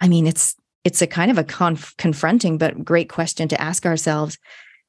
I 0.01 0.09
mean, 0.09 0.27
it's 0.27 0.55
it's 0.85 1.03
a 1.03 1.07
kind 1.07 1.31
of 1.31 1.39
a 1.39 1.45
conf- 1.45 1.95
confronting 1.99 2.57
but 2.57 2.85
great 2.85 3.09
question 3.09 3.49
to 3.49 3.61
ask 3.61 3.85
ourselves 3.85 4.39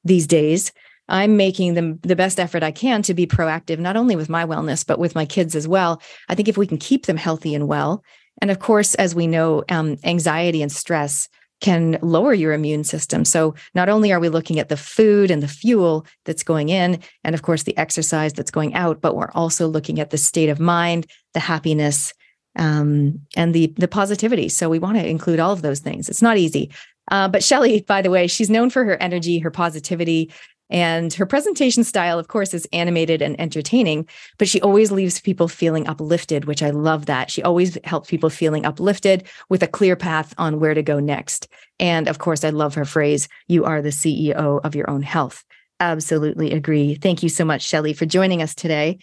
these 0.04 0.26
days. 0.26 0.72
I'm 1.08 1.36
making 1.36 1.74
the, 1.74 1.98
the 2.02 2.16
best 2.16 2.40
effort 2.40 2.62
I 2.62 2.70
can 2.70 3.02
to 3.02 3.12
be 3.12 3.26
proactive, 3.26 3.78
not 3.78 3.96
only 3.96 4.16
with 4.16 4.30
my 4.30 4.46
wellness, 4.46 4.86
but 4.86 4.98
with 4.98 5.14
my 5.14 5.26
kids 5.26 5.54
as 5.54 5.68
well. 5.68 6.00
I 6.28 6.34
think 6.34 6.48
if 6.48 6.56
we 6.56 6.66
can 6.66 6.78
keep 6.78 7.06
them 7.06 7.18
healthy 7.18 7.54
and 7.54 7.68
well, 7.68 8.02
and 8.40 8.50
of 8.50 8.60
course, 8.60 8.94
as 8.94 9.14
we 9.14 9.26
know, 9.26 9.64
um, 9.68 9.98
anxiety 10.04 10.62
and 10.62 10.72
stress 10.72 11.28
can 11.60 11.98
lower 12.02 12.34
your 12.34 12.52
immune 12.52 12.82
system. 12.82 13.24
So 13.24 13.54
not 13.74 13.88
only 13.88 14.12
are 14.12 14.18
we 14.18 14.28
looking 14.28 14.58
at 14.58 14.68
the 14.68 14.76
food 14.76 15.30
and 15.30 15.42
the 15.42 15.48
fuel 15.48 16.06
that's 16.24 16.42
going 16.42 16.70
in, 16.70 17.00
and 17.22 17.34
of 17.34 17.42
course, 17.42 17.62
the 17.62 17.76
exercise 17.76 18.32
that's 18.32 18.50
going 18.50 18.74
out, 18.74 19.00
but 19.00 19.14
we're 19.14 19.30
also 19.32 19.68
looking 19.68 20.00
at 20.00 20.10
the 20.10 20.18
state 20.18 20.48
of 20.48 20.58
mind, 20.58 21.06
the 21.34 21.40
happiness, 21.40 22.14
um, 22.56 23.20
and 23.36 23.54
the 23.54 23.72
the 23.76 23.88
positivity. 23.88 24.48
So 24.48 24.68
we 24.68 24.78
want 24.78 24.98
to 24.98 25.06
include 25.06 25.40
all 25.40 25.52
of 25.52 25.62
those 25.62 25.80
things. 25.80 26.08
It's 26.08 26.22
not 26.22 26.36
easy. 26.36 26.70
Uh, 27.10 27.28
but 27.28 27.42
Shelly, 27.42 27.82
by 27.82 28.00
the 28.00 28.10
way, 28.10 28.26
she's 28.26 28.50
known 28.50 28.70
for 28.70 28.84
her 28.84 28.96
energy, 29.02 29.38
her 29.40 29.50
positivity, 29.50 30.30
and 30.72 31.12
her 31.12 31.26
presentation 31.26 31.84
style, 31.84 32.18
of 32.18 32.28
course, 32.28 32.54
is 32.54 32.66
animated 32.72 33.20
and 33.20 33.38
entertaining, 33.38 34.08
but 34.38 34.48
she 34.48 34.58
always 34.62 34.90
leaves 34.90 35.20
people 35.20 35.46
feeling 35.46 35.86
uplifted, 35.86 36.46
which 36.46 36.62
I 36.62 36.70
love 36.70 37.06
that. 37.06 37.30
She 37.30 37.42
always 37.42 37.76
helps 37.84 38.08
people 38.08 38.30
feeling 38.30 38.64
uplifted 38.64 39.24
with 39.50 39.62
a 39.62 39.68
clear 39.68 39.96
path 39.96 40.32
on 40.38 40.60
where 40.60 40.72
to 40.72 40.82
go 40.82 40.98
next. 40.98 41.46
And 41.78 42.08
of 42.08 42.18
course, 42.20 42.42
I 42.42 42.50
love 42.50 42.74
her 42.74 42.86
phrase, 42.86 43.28
you 43.48 43.66
are 43.66 43.82
the 43.82 43.90
CEO 43.90 44.60
of 44.64 44.74
your 44.74 44.88
own 44.88 45.02
health. 45.02 45.44
Absolutely 45.78 46.52
agree. 46.52 46.94
Thank 46.94 47.22
you 47.22 47.28
so 47.28 47.44
much, 47.44 47.60
Shelly, 47.60 47.92
for 47.92 48.06
joining 48.06 48.40
us 48.40 48.54
today. 48.54 48.98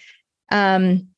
Um, 0.49 1.08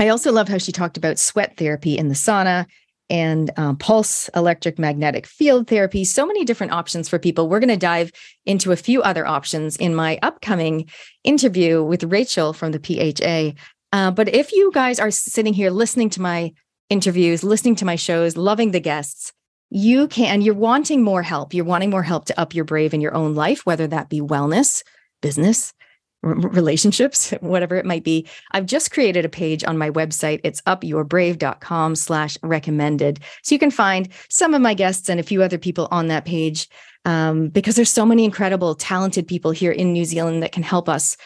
I 0.00 0.08
also 0.08 0.32
love 0.32 0.48
how 0.48 0.56
she 0.56 0.72
talked 0.72 0.96
about 0.96 1.18
sweat 1.18 1.58
therapy 1.58 1.98
in 1.98 2.08
the 2.08 2.14
sauna 2.14 2.64
and 3.10 3.50
um, 3.58 3.76
pulse 3.76 4.30
electric 4.34 4.78
magnetic 4.78 5.26
field 5.26 5.68
therapy. 5.68 6.06
So 6.06 6.24
many 6.24 6.46
different 6.46 6.72
options 6.72 7.06
for 7.06 7.18
people. 7.18 7.50
We're 7.50 7.60
going 7.60 7.68
to 7.68 7.76
dive 7.76 8.10
into 8.46 8.72
a 8.72 8.76
few 8.76 9.02
other 9.02 9.26
options 9.26 9.76
in 9.76 9.94
my 9.94 10.18
upcoming 10.22 10.88
interview 11.22 11.82
with 11.82 12.04
Rachel 12.04 12.54
from 12.54 12.72
the 12.72 12.78
PHA. 12.78 13.60
Uh, 13.92 14.10
but 14.10 14.34
if 14.34 14.52
you 14.52 14.70
guys 14.72 14.98
are 14.98 15.10
sitting 15.10 15.52
here 15.52 15.70
listening 15.70 16.08
to 16.10 16.22
my 16.22 16.52
interviews, 16.88 17.44
listening 17.44 17.76
to 17.76 17.84
my 17.84 17.96
shows, 17.96 18.38
loving 18.38 18.70
the 18.70 18.80
guests, 18.80 19.34
you 19.68 20.08
can, 20.08 20.40
you're 20.40 20.54
wanting 20.54 21.02
more 21.02 21.22
help. 21.22 21.52
You're 21.52 21.66
wanting 21.66 21.90
more 21.90 22.04
help 22.04 22.24
to 22.26 22.40
up 22.40 22.54
your 22.54 22.64
brave 22.64 22.94
in 22.94 23.02
your 23.02 23.14
own 23.14 23.34
life, 23.34 23.66
whether 23.66 23.86
that 23.88 24.08
be 24.08 24.22
wellness, 24.22 24.82
business, 25.20 25.74
relationships 26.22 27.30
whatever 27.40 27.76
it 27.76 27.86
might 27.86 28.04
be. 28.04 28.26
I've 28.52 28.66
just 28.66 28.90
created 28.90 29.24
a 29.24 29.28
page 29.28 29.64
on 29.64 29.78
my 29.78 29.90
website. 29.90 30.40
It's 30.44 30.60
upyourbrave.com 30.62 31.96
slash 31.96 32.36
recommended. 32.42 33.20
So 33.42 33.54
you 33.54 33.58
can 33.58 33.70
find 33.70 34.08
some 34.28 34.54
of 34.54 34.60
my 34.60 34.74
guests 34.74 35.08
and 35.08 35.18
a 35.18 35.24
few 35.24 35.42
other 35.42 35.58
people 35.58 35.88
on 35.90 36.08
that 36.08 36.24
page 36.24 36.68
um, 37.04 37.48
because 37.48 37.76
there's 37.76 37.90
so 37.90 38.04
many 38.04 38.24
incredible 38.24 38.74
talented 38.74 39.26
people 39.26 39.50
here 39.50 39.72
in 39.72 39.92
new 39.92 40.04
zealand 40.04 40.42
that 40.42 40.52
can 40.52 40.62
help 40.62 40.88
us 40.88 41.16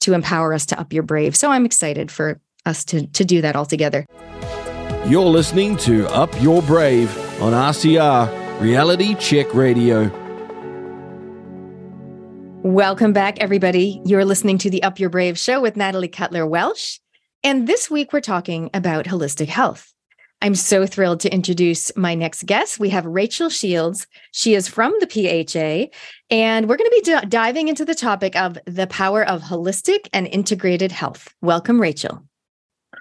to 0.00 0.14
empower 0.14 0.52
us 0.52 0.66
to 0.66 0.80
up 0.80 0.92
your 0.92 1.02
brave. 1.02 1.36
So 1.36 1.50
i'm 1.50 1.64
excited 1.64 2.10
for 2.10 2.40
us 2.66 2.84
to, 2.86 3.06
to 3.06 3.24
do 3.24 3.40
that 3.40 3.56
all 3.56 3.64
together. 3.64 4.04
You're 5.06 5.24
listening 5.24 5.76
to 5.78 6.06
up 6.08 6.30
your 6.42 6.62
brave 6.62 7.16
on 7.40 7.52
rcr 7.52 8.60
reality 8.60 9.14
check 9.14 9.54
radio 9.54 10.29
Welcome 12.62 13.14
back, 13.14 13.38
everybody. 13.40 14.02
You're 14.04 14.26
listening 14.26 14.58
to 14.58 14.68
the 14.68 14.82
Up 14.82 15.00
Your 15.00 15.08
Brave 15.08 15.38
show 15.38 15.62
with 15.62 15.78
Natalie 15.78 16.08
Cutler 16.08 16.46
Welsh. 16.46 16.98
And 17.42 17.66
this 17.66 17.90
week 17.90 18.12
we're 18.12 18.20
talking 18.20 18.68
about 18.74 19.06
holistic 19.06 19.48
health. 19.48 19.94
I'm 20.42 20.54
so 20.54 20.84
thrilled 20.84 21.20
to 21.20 21.32
introduce 21.32 21.90
my 21.96 22.14
next 22.14 22.44
guest. 22.44 22.78
We 22.78 22.90
have 22.90 23.06
Rachel 23.06 23.48
Shields. 23.48 24.06
She 24.32 24.54
is 24.54 24.68
from 24.68 24.94
the 25.00 25.06
PHA, 25.06 25.90
and 26.28 26.68
we're 26.68 26.76
going 26.76 26.90
to 26.90 27.02
be 27.02 27.10
d- 27.10 27.26
diving 27.28 27.68
into 27.68 27.86
the 27.86 27.94
topic 27.94 28.36
of 28.36 28.58
the 28.66 28.86
power 28.88 29.24
of 29.26 29.40
holistic 29.40 30.08
and 30.12 30.26
integrated 30.26 30.92
health. 30.92 31.34
Welcome, 31.40 31.80
Rachel. 31.80 32.22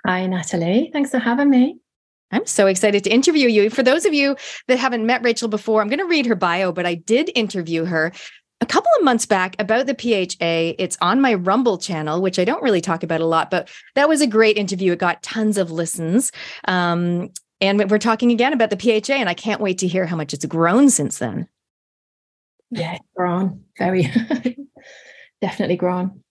Hi, 0.08 0.26
Natalie. 0.26 0.90
Thanks 0.94 1.12
for 1.12 1.20
having 1.20 1.50
me. 1.50 1.80
I'm 2.32 2.46
so 2.46 2.68
excited 2.68 3.04
to 3.06 3.10
interview 3.10 3.48
you. 3.48 3.70
For 3.70 3.82
those 3.82 4.06
of 4.06 4.14
you 4.14 4.36
that 4.68 4.78
haven't 4.78 5.06
met 5.06 5.24
Rachel 5.24 5.48
before, 5.48 5.82
I'm 5.82 5.88
going 5.88 6.00
to 6.00 6.06
read 6.06 6.28
her 6.28 6.36
bio, 6.36 6.72
but 6.72 6.86
I 6.86 6.94
did 6.94 7.32
interview 7.34 7.86
her 7.86 8.12
a 8.62 8.66
couple 8.66 8.92
of 8.98 9.04
months 9.04 9.26
back 9.26 9.56
about 9.60 9.86
the 9.88 9.96
PHA. 9.96 10.76
It's 10.78 10.98
on 11.02 11.22
my 11.22 11.34
Rumble 11.34 11.78
channel, 11.78 12.22
which 12.22 12.40
I 12.40 12.46
don't 12.46 12.64
really 12.64 12.82
talk 12.82 13.04
about 13.04 13.22
a 13.22 13.26
lot, 13.26 13.50
but 13.50 13.70
that 13.96 14.10
was 14.10 14.22
a 14.22 14.28
great 14.28 14.58
interview. 14.58 14.94
It 14.94 15.00
got 15.00 15.24
tons 15.24 15.58
of 15.58 15.72
listens. 15.72 16.32
Um, 16.66 17.30
and 17.62 17.90
we're 17.90 18.00
talking 18.00 18.32
again 18.32 18.54
about 18.54 18.70
the 18.70 18.78
PHA, 18.78 19.14
and 19.14 19.30
I 19.30 19.34
can't 19.34 19.62
wait 19.62 19.80
to 19.80 19.88
hear 19.88 20.06
how 20.06 20.16
much 20.16 20.34
it's 20.34 20.46
grown 20.46 20.90
since 20.90 21.20
then. 21.20 21.48
Yeah, 22.72 22.98
grown 23.16 23.64
very, 23.78 24.04
definitely 25.42 25.76
grown. 25.76 26.22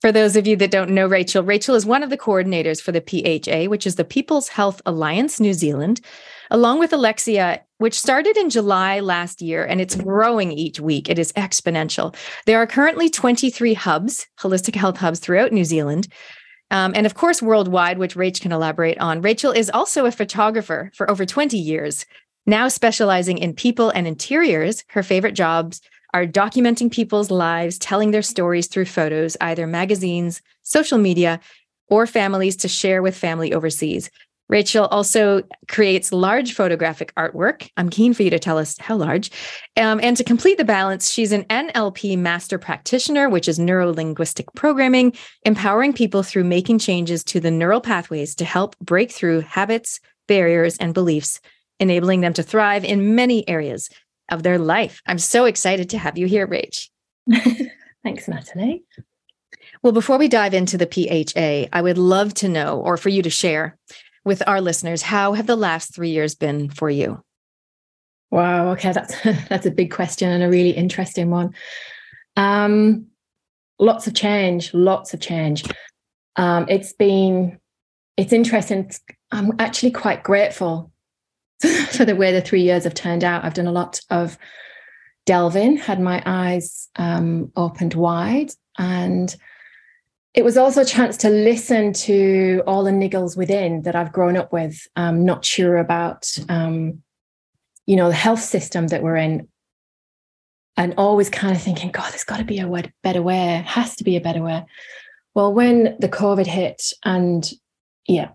For 0.00 0.12
those 0.12 0.36
of 0.36 0.46
you 0.46 0.56
that 0.56 0.70
don't 0.70 0.90
know 0.90 1.06
Rachel, 1.06 1.42
Rachel 1.42 1.74
is 1.74 1.86
one 1.86 2.02
of 2.02 2.10
the 2.10 2.18
coordinators 2.18 2.82
for 2.82 2.92
the 2.92 3.00
PHA, 3.00 3.70
which 3.70 3.86
is 3.86 3.94
the 3.94 4.04
People's 4.04 4.48
Health 4.48 4.82
Alliance 4.84 5.40
New 5.40 5.54
Zealand, 5.54 6.00
along 6.54 6.78
with 6.78 6.92
Alexia, 6.92 7.60
which 7.78 7.98
started 7.98 8.36
in 8.36 8.48
July 8.48 9.00
last 9.00 9.42
year 9.42 9.64
and 9.64 9.80
it's 9.80 9.96
growing 9.96 10.52
each 10.52 10.78
week. 10.78 11.10
It 11.10 11.18
is 11.18 11.32
exponential. 11.32 12.14
There 12.46 12.62
are 12.62 12.66
currently 12.66 13.10
23 13.10 13.74
hubs, 13.74 14.28
holistic 14.38 14.76
health 14.76 14.96
hubs 14.96 15.18
throughout 15.18 15.50
New 15.50 15.64
Zealand. 15.64 16.06
Um, 16.70 16.92
and 16.94 17.06
of 17.06 17.14
course, 17.14 17.42
worldwide, 17.42 17.98
which 17.98 18.14
Rach 18.14 18.40
can 18.40 18.52
elaborate 18.52 18.98
on. 18.98 19.20
Rachel 19.20 19.50
is 19.50 19.68
also 19.68 20.06
a 20.06 20.12
photographer 20.12 20.92
for 20.94 21.10
over 21.10 21.26
20 21.26 21.58
years, 21.58 22.06
now 22.46 22.68
specializing 22.68 23.38
in 23.38 23.52
people 23.54 23.90
and 23.90 24.06
interiors. 24.06 24.84
Her 24.90 25.02
favorite 25.02 25.34
jobs 25.34 25.80
are 26.14 26.24
documenting 26.24 26.92
people's 26.92 27.32
lives, 27.32 27.78
telling 27.80 28.12
their 28.12 28.22
stories 28.22 28.68
through 28.68 28.84
photos, 28.84 29.36
either 29.40 29.66
magazines, 29.66 30.40
social 30.62 30.98
media, 30.98 31.40
or 31.88 32.06
families 32.06 32.56
to 32.56 32.68
share 32.68 33.02
with 33.02 33.16
family 33.16 33.52
overseas. 33.52 34.08
Rachel 34.48 34.86
also 34.86 35.42
creates 35.68 36.12
large 36.12 36.52
photographic 36.52 37.14
artwork. 37.14 37.70
I'm 37.76 37.88
keen 37.88 38.12
for 38.12 38.22
you 38.22 38.30
to 38.30 38.38
tell 38.38 38.58
us 38.58 38.76
how 38.78 38.96
large. 38.96 39.30
Um, 39.76 40.00
and 40.02 40.16
to 40.16 40.24
complete 40.24 40.58
the 40.58 40.64
balance, 40.64 41.10
she's 41.10 41.32
an 41.32 41.44
NLP 41.44 42.18
master 42.18 42.58
practitioner, 42.58 43.28
which 43.28 43.48
is 43.48 43.58
neuro 43.58 43.92
linguistic 43.92 44.52
programming, 44.54 45.14
empowering 45.44 45.92
people 45.92 46.22
through 46.22 46.44
making 46.44 46.78
changes 46.78 47.24
to 47.24 47.40
the 47.40 47.50
neural 47.50 47.80
pathways 47.80 48.34
to 48.36 48.44
help 48.44 48.78
break 48.80 49.10
through 49.10 49.40
habits, 49.40 50.00
barriers, 50.28 50.76
and 50.76 50.92
beliefs, 50.92 51.40
enabling 51.80 52.20
them 52.20 52.34
to 52.34 52.42
thrive 52.42 52.84
in 52.84 53.14
many 53.14 53.48
areas 53.48 53.88
of 54.30 54.42
their 54.42 54.58
life. 54.58 55.00
I'm 55.06 55.18
so 55.18 55.46
excited 55.46 55.90
to 55.90 55.98
have 55.98 56.18
you 56.18 56.26
here, 56.26 56.46
Rach. 56.46 56.88
Thanks, 58.02 58.28
Natalie. 58.28 58.84
Well, 59.82 59.92
before 59.92 60.18
we 60.18 60.28
dive 60.28 60.54
into 60.54 60.78
the 60.78 60.86
PHA, 60.86 61.68
I 61.76 61.82
would 61.82 61.98
love 61.98 62.34
to 62.34 62.48
know, 62.48 62.80
or 62.80 62.96
for 62.96 63.10
you 63.10 63.22
to 63.22 63.30
share 63.30 63.76
with 64.24 64.42
our 64.46 64.60
listeners, 64.60 65.02
how 65.02 65.32
have 65.34 65.46
the 65.46 65.56
last 65.56 65.94
three 65.94 66.10
years 66.10 66.34
been 66.34 66.68
for 66.70 66.88
you? 66.88 67.22
Wow. 68.30 68.72
Okay, 68.72 68.92
that's 68.92 69.20
that's 69.48 69.66
a 69.66 69.70
big 69.70 69.92
question 69.92 70.30
and 70.30 70.42
a 70.42 70.48
really 70.48 70.70
interesting 70.70 71.30
one. 71.30 71.54
Um, 72.36 73.06
lots 73.78 74.06
of 74.06 74.14
change. 74.14 74.72
Lots 74.74 75.14
of 75.14 75.20
change. 75.20 75.64
Um, 76.36 76.66
it's 76.68 76.92
been 76.92 77.58
it's 78.16 78.32
interesting. 78.32 78.90
I'm 79.30 79.52
actually 79.58 79.90
quite 79.90 80.22
grateful 80.22 80.92
for 81.90 82.04
the 82.04 82.16
way 82.16 82.32
the 82.32 82.40
three 82.40 82.62
years 82.62 82.84
have 82.84 82.94
turned 82.94 83.24
out. 83.24 83.44
I've 83.44 83.54
done 83.54 83.66
a 83.66 83.72
lot 83.72 84.00
of 84.10 84.38
delving, 85.26 85.76
had 85.76 86.00
my 86.00 86.22
eyes 86.26 86.88
um, 86.96 87.50
opened 87.56 87.94
wide, 87.94 88.52
and 88.78 89.34
it 90.34 90.44
was 90.44 90.56
also 90.56 90.82
a 90.82 90.84
chance 90.84 91.16
to 91.18 91.30
listen 91.30 91.92
to 91.92 92.62
all 92.66 92.82
the 92.82 92.90
niggles 92.90 93.36
within 93.36 93.82
that 93.82 93.94
I've 93.94 94.12
grown 94.12 94.36
up 94.36 94.52
with. 94.52 94.86
Um, 94.96 95.24
not 95.24 95.44
sure 95.44 95.76
about, 95.76 96.36
um, 96.48 97.02
you 97.86 97.94
know, 97.94 98.08
the 98.08 98.14
health 98.14 98.40
system 98.40 98.88
that 98.88 99.02
we're 99.02 99.16
in, 99.16 99.48
and 100.76 100.94
always 100.98 101.30
kind 101.30 101.54
of 101.54 101.62
thinking, 101.62 101.92
God, 101.92 102.10
there's 102.10 102.24
got 102.24 102.38
to 102.38 102.44
be 102.44 102.58
a 102.58 102.92
better 103.04 103.22
way. 103.22 103.62
Has 103.64 103.94
to 103.96 104.04
be 104.04 104.16
a 104.16 104.20
better 104.20 104.42
way. 104.42 104.64
Well, 105.34 105.54
when 105.54 105.96
the 106.00 106.08
COVID 106.08 106.46
hit, 106.46 106.92
and 107.04 107.48
yeah, 108.08 108.30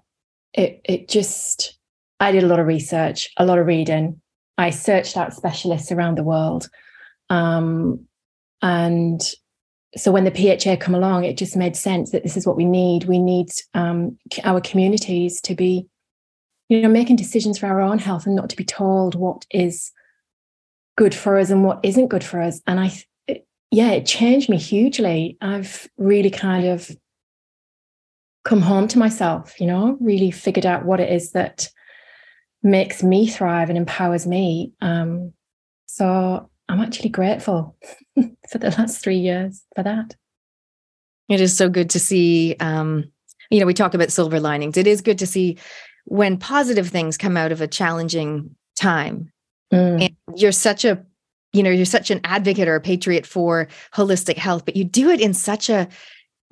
it 0.54 0.80
it 0.86 1.10
just 1.10 1.78
I 2.22 2.32
did 2.32 2.44
a 2.44 2.48
lot 2.48 2.60
of 2.60 2.68
research, 2.68 3.30
a 3.36 3.46
lot 3.46 3.60
of 3.60 3.68
reading. 3.68 4.22
I 4.58 4.70
searched 4.70 5.18
out 5.18 5.34
specialists 5.34 5.92
around 5.92 6.18
the 6.18 6.24
world. 6.24 6.70
Um, 7.30 8.08
and 8.62 9.22
so 9.96 10.12
when 10.12 10.24
the 10.24 10.32
PHA 10.60 10.78
come 10.78 10.94
along, 10.94 11.24
it 11.24 11.38
just 11.38 11.56
made 11.56 11.76
sense 11.76 12.12
that 12.12 12.24
this 12.24 12.38
is 12.38 12.46
what 12.46 12.56
we 12.56 12.66
need. 12.66 13.06
We 13.06 13.20
need 13.20 13.50
um, 13.74 14.18
our 14.44 14.62
communities 14.62 15.42
to 15.42 15.56
be, 15.56 15.88
you 16.68 16.82
know, 16.82 16.90
making 16.90 17.16
decisions 17.16 17.58
for 17.58 17.66
our 17.66 17.82
own 17.82 17.98
health 17.98 18.26
and 18.26 18.36
not 18.36 18.50
to 18.52 18.56
be 18.56 18.64
told 18.64 19.16
what 19.16 19.46
is 19.52 19.92
good 20.96 21.16
for 21.16 21.40
us 21.40 21.50
and 21.50 21.64
what 21.64 21.80
isn't 21.84 22.10
good 22.10 22.24
for 22.24 22.40
us. 22.42 22.62
And 22.68 22.80
I, 22.80 22.92
it, 23.28 23.48
yeah, 23.72 23.92
it 23.92 24.06
changed 24.06 24.50
me 24.50 24.58
hugely. 24.58 25.38
I've 25.42 25.90
really 25.98 26.30
kind 26.30 26.68
of 26.68 26.92
come 28.46 28.62
home 28.62 28.88
to 28.90 29.00
myself, 29.00 29.60
you 29.60 29.66
know, 29.66 29.98
really 30.00 30.30
figured 30.30 30.66
out 30.66 30.86
what 30.86 31.00
it 31.00 31.12
is 31.12 31.32
that 31.32 31.70
makes 32.62 33.02
me 33.02 33.28
thrive 33.28 33.70
and 33.70 33.78
empowers 33.78 34.28
me. 34.28 34.72
Um, 34.82 35.34
so 35.88 36.50
I'm 36.68 36.82
actually 36.82 37.10
grateful 37.10 37.76
for 38.50 38.58
the 38.58 38.72
last 38.72 39.04
three 39.04 39.18
years 39.18 39.64
for 39.76 39.84
that. 39.84 40.16
It 41.30 41.42
is 41.42 41.56
so 41.56 41.70
good 41.70 41.90
to 41.92 42.00
see. 42.00 42.56
Um, 42.60 43.12
you 43.50 43.60
know, 43.60 43.66
we 43.66 43.74
talk 43.74 43.94
about 43.94 44.12
silver 44.12 44.40
linings. 44.40 44.78
It 44.78 44.88
is 44.88 45.02
good 45.02 45.20
to 45.20 45.28
see 45.28 45.58
when 46.06 46.38
positive 46.38 46.90
things 46.90 47.18
come 47.18 47.38
out 47.38 47.52
of 47.52 47.62
a 47.62 47.68
challenging 47.68 48.56
time. 48.76 49.32
Mm. 49.72 50.10
And 50.28 50.40
you're 50.40 50.52
such 50.52 50.86
a, 50.86 51.04
you 51.54 51.64
know, 51.64 51.70
you're 51.70 51.86
such 51.86 52.12
an 52.12 52.22
advocate 52.24 52.68
or 52.68 52.76
a 52.76 52.82
patriot 52.82 53.26
for 53.26 53.68
holistic 53.94 54.38
health, 54.38 54.66
but 54.66 54.76
you 54.76 54.84
do 54.84 55.10
it 55.10 55.22
in 55.22 55.34
such 55.34 55.70
a 55.70 55.88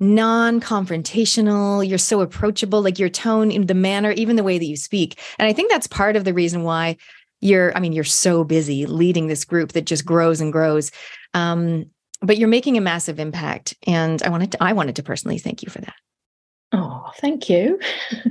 non-confrontational 0.00 1.86
you're 1.86 1.98
so 1.98 2.20
approachable 2.20 2.80
like 2.80 3.00
your 3.00 3.08
tone 3.08 3.50
in 3.50 3.66
the 3.66 3.74
manner 3.74 4.12
even 4.12 4.36
the 4.36 4.44
way 4.44 4.56
that 4.56 4.64
you 4.64 4.76
speak 4.76 5.20
and 5.40 5.48
i 5.48 5.52
think 5.52 5.68
that's 5.68 5.88
part 5.88 6.14
of 6.14 6.22
the 6.22 6.32
reason 6.32 6.62
why 6.62 6.96
you're 7.40 7.76
i 7.76 7.80
mean 7.80 7.92
you're 7.92 8.04
so 8.04 8.44
busy 8.44 8.86
leading 8.86 9.26
this 9.26 9.44
group 9.44 9.72
that 9.72 9.86
just 9.86 10.04
grows 10.04 10.40
and 10.40 10.52
grows 10.52 10.90
um, 11.34 11.84
but 12.20 12.38
you're 12.38 12.48
making 12.48 12.76
a 12.76 12.80
massive 12.80 13.18
impact 13.18 13.74
and 13.86 14.22
i 14.22 14.28
wanted 14.28 14.52
to 14.52 14.62
i 14.62 14.72
wanted 14.72 14.96
to 14.96 15.02
personally 15.02 15.38
thank 15.38 15.62
you 15.62 15.70
for 15.70 15.80
that 15.80 15.94
oh 16.72 17.10
thank 17.16 17.48
you 17.48 17.78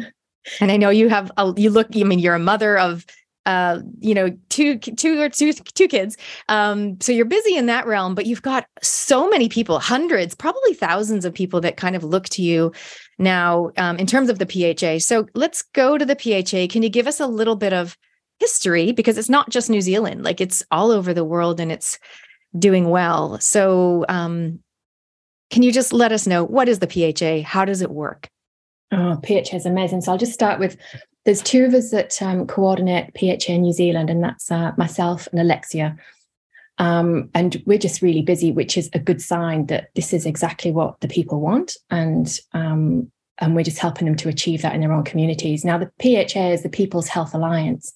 and 0.60 0.72
i 0.72 0.78
know 0.78 0.90
you 0.90 1.10
have 1.10 1.32
a, 1.38 1.54
you 1.58 1.70
look 1.70 1.88
i 1.96 2.04
mean 2.04 2.20
you're 2.20 2.36
a 2.36 2.40
mother 2.40 2.78
of 2.78 3.06
uh, 3.48 3.80
you 4.02 4.14
know, 4.14 4.30
two, 4.50 4.78
two 4.78 5.22
or 5.22 5.30
two, 5.30 5.54
two 5.54 5.88
kids. 5.88 6.18
Um, 6.50 7.00
so 7.00 7.14
you're 7.14 7.24
busy 7.26 7.56
in 7.56 7.66
that 7.68 7.88
realm, 7.88 8.14
but 8.14 8.26
you've 8.26 8.42
got 8.42 8.68
so 8.84 9.30
many 9.30 9.48
people, 9.48 9.80
hundreds, 9.80 10.36
probably 10.36 10.74
thousands 10.74 11.24
of 11.24 11.34
people 11.34 11.62
that 11.62 11.78
kind 11.78 11.96
of 11.96 12.04
look 12.04 12.28
to 12.28 12.42
you 12.42 12.74
now 13.18 13.72
um, 13.78 13.98
in 14.00 14.06
terms 14.06 14.30
of 14.30 14.40
the 14.40 14.46
PHA. 14.46 15.00
So 15.00 15.28
let's 15.34 15.62
go 15.62 15.98
to 15.98 16.06
the 16.06 16.16
PHA. 16.16 16.68
Can 16.70 16.84
you 16.84 16.90
give 16.90 17.08
us 17.08 17.22
a 17.22 17.28
little 17.28 17.56
bit 17.56 17.72
of 17.72 17.98
history 18.40 18.92
because 18.92 19.18
it's 19.18 19.30
not 19.30 19.50
just 19.50 19.70
New 19.70 19.82
Zealand, 19.82 20.24
like 20.24 20.42
it's 20.42 20.64
all 20.72 20.92
over 20.92 21.14
the 21.14 21.24
world 21.24 21.60
and 21.60 21.72
it's 21.72 22.00
doing 22.58 22.90
well. 22.90 23.40
So 23.40 24.06
um, 24.10 24.60
can 25.50 25.64
you 25.64 25.72
just 25.72 25.94
let 25.94 26.12
us 26.12 26.28
know 26.28 26.44
what 26.44 26.70
is 26.70 26.80
the 26.80 26.88
PHA? 26.88 27.48
How 27.48 27.66
does 27.66 27.82
it 27.82 27.92
work? 27.92 28.30
Oh, 28.92 29.20
PHA 29.26 29.56
is 29.56 29.66
amazing. 29.66 30.02
So 30.02 30.12
I'll 30.12 30.18
just 30.18 30.34
start 30.34 30.60
with 30.60 30.78
there's 31.26 31.42
two 31.42 31.66
of 31.66 31.74
us 31.74 31.92
that 31.92 32.22
um, 32.22 32.48
coordinate 32.48 33.12
PHA 33.20 33.58
New 33.58 33.74
Zealand, 33.74 34.10
and 34.10 34.24
that's 34.24 34.50
uh, 34.50 34.72
myself 34.78 35.28
and 35.32 35.42
Alexia. 35.42 35.98
Um, 36.78 37.30
and 37.34 37.62
we're 37.66 37.78
just 37.78 38.02
really 38.02 38.22
busy, 38.22 38.52
which 38.52 38.78
is 38.78 38.90
a 38.94 39.00
good 39.00 39.22
sign 39.22 39.66
that 39.66 39.90
this 39.96 40.14
is 40.14 40.26
exactly 40.26 40.72
what 40.72 41.02
the 41.02 41.08
people 41.10 41.42
want, 41.42 41.76
and 41.90 42.40
um, 42.54 43.12
and 43.40 43.56
we're 43.56 43.64
just 43.64 43.80
helping 43.80 44.06
them 44.06 44.16
to 44.16 44.30
achieve 44.30 44.62
that 44.62 44.74
in 44.74 44.80
their 44.80 44.94
own 44.94 45.04
communities. 45.04 45.66
Now, 45.66 45.78
the 45.78 45.92
PHA 46.02 46.52
is 46.52 46.64
the 46.64 46.70
People's 46.70 47.08
Health 47.08 47.34
Alliance. 47.34 47.94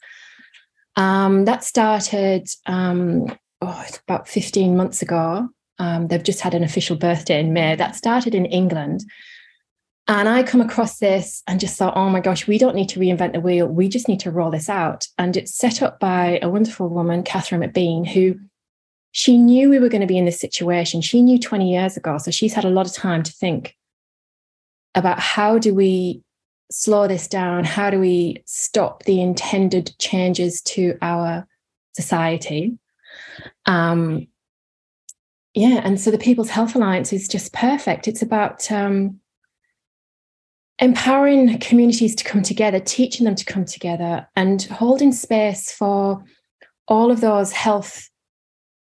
Um, 0.95 1.45
that 1.45 1.63
started 1.63 2.47
um, 2.65 3.27
oh, 3.61 3.85
about 4.07 4.27
15 4.27 4.75
months 4.75 5.01
ago. 5.01 5.47
Um, 5.79 6.07
they've 6.07 6.23
just 6.23 6.41
had 6.41 6.53
an 6.53 6.63
official 6.63 6.95
birthday 6.95 7.39
in 7.39 7.53
May. 7.53 7.75
That 7.75 7.95
started 7.95 8.35
in 8.35 8.45
England 8.45 9.03
and 10.07 10.27
I 10.27 10.43
come 10.43 10.61
across 10.61 10.99
this 10.99 11.43
and 11.47 11.59
just 11.59 11.77
thought, 11.77 11.95
oh 11.95 12.09
my 12.09 12.19
gosh, 12.19 12.47
we 12.47 12.57
don't 12.57 12.75
need 12.75 12.89
to 12.89 12.99
reinvent 12.99 13.33
the 13.33 13.39
wheel. 13.39 13.67
We 13.67 13.87
just 13.87 14.07
need 14.07 14.19
to 14.21 14.31
roll 14.31 14.51
this 14.51 14.67
out. 14.67 15.07
And 15.17 15.37
it's 15.37 15.55
set 15.55 15.81
up 15.81 15.99
by 15.99 16.39
a 16.41 16.49
wonderful 16.49 16.89
woman, 16.89 17.23
Catherine 17.23 17.61
McBean, 17.61 18.07
who 18.07 18.35
she 19.11 19.37
knew 19.37 19.69
we 19.69 19.79
were 19.79 19.89
going 19.89 20.01
to 20.01 20.07
be 20.07 20.17
in 20.17 20.25
this 20.25 20.39
situation. 20.39 21.01
She 21.01 21.21
knew 21.21 21.39
20 21.39 21.71
years 21.71 21.97
ago. 21.97 22.17
So 22.17 22.31
she's 22.31 22.53
had 22.53 22.65
a 22.65 22.69
lot 22.69 22.87
of 22.87 22.93
time 22.93 23.23
to 23.23 23.31
think 23.31 23.75
about 24.95 25.19
how 25.19 25.59
do 25.59 25.73
we 25.73 26.23
slow 26.71 27.07
this 27.07 27.27
down? 27.27 27.63
How 27.63 27.89
do 27.89 27.99
we 27.99 28.41
stop 28.45 29.03
the 29.03 29.21
intended 29.21 29.93
changes 29.99 30.61
to 30.63 30.97
our 31.01 31.47
society? 31.93 32.77
Um, 33.65 34.27
yeah, 35.53 35.81
and 35.83 35.99
so 35.99 36.11
the 36.11 36.17
People's 36.17 36.49
Health 36.49 36.75
Alliance 36.75 37.11
is 37.11 37.27
just 37.27 37.53
perfect. 37.53 38.07
It's 38.07 38.21
about 38.21 38.71
um, 38.71 39.19
empowering 40.79 41.59
communities 41.59 42.15
to 42.15 42.23
come 42.23 42.41
together, 42.41 42.79
teaching 42.79 43.25
them 43.25 43.35
to 43.35 43.45
come 43.45 43.65
together, 43.65 44.27
and 44.35 44.63
holding 44.63 45.11
space 45.11 45.71
for 45.71 46.23
all 46.87 47.11
of 47.11 47.21
those 47.21 47.51
health 47.51 48.09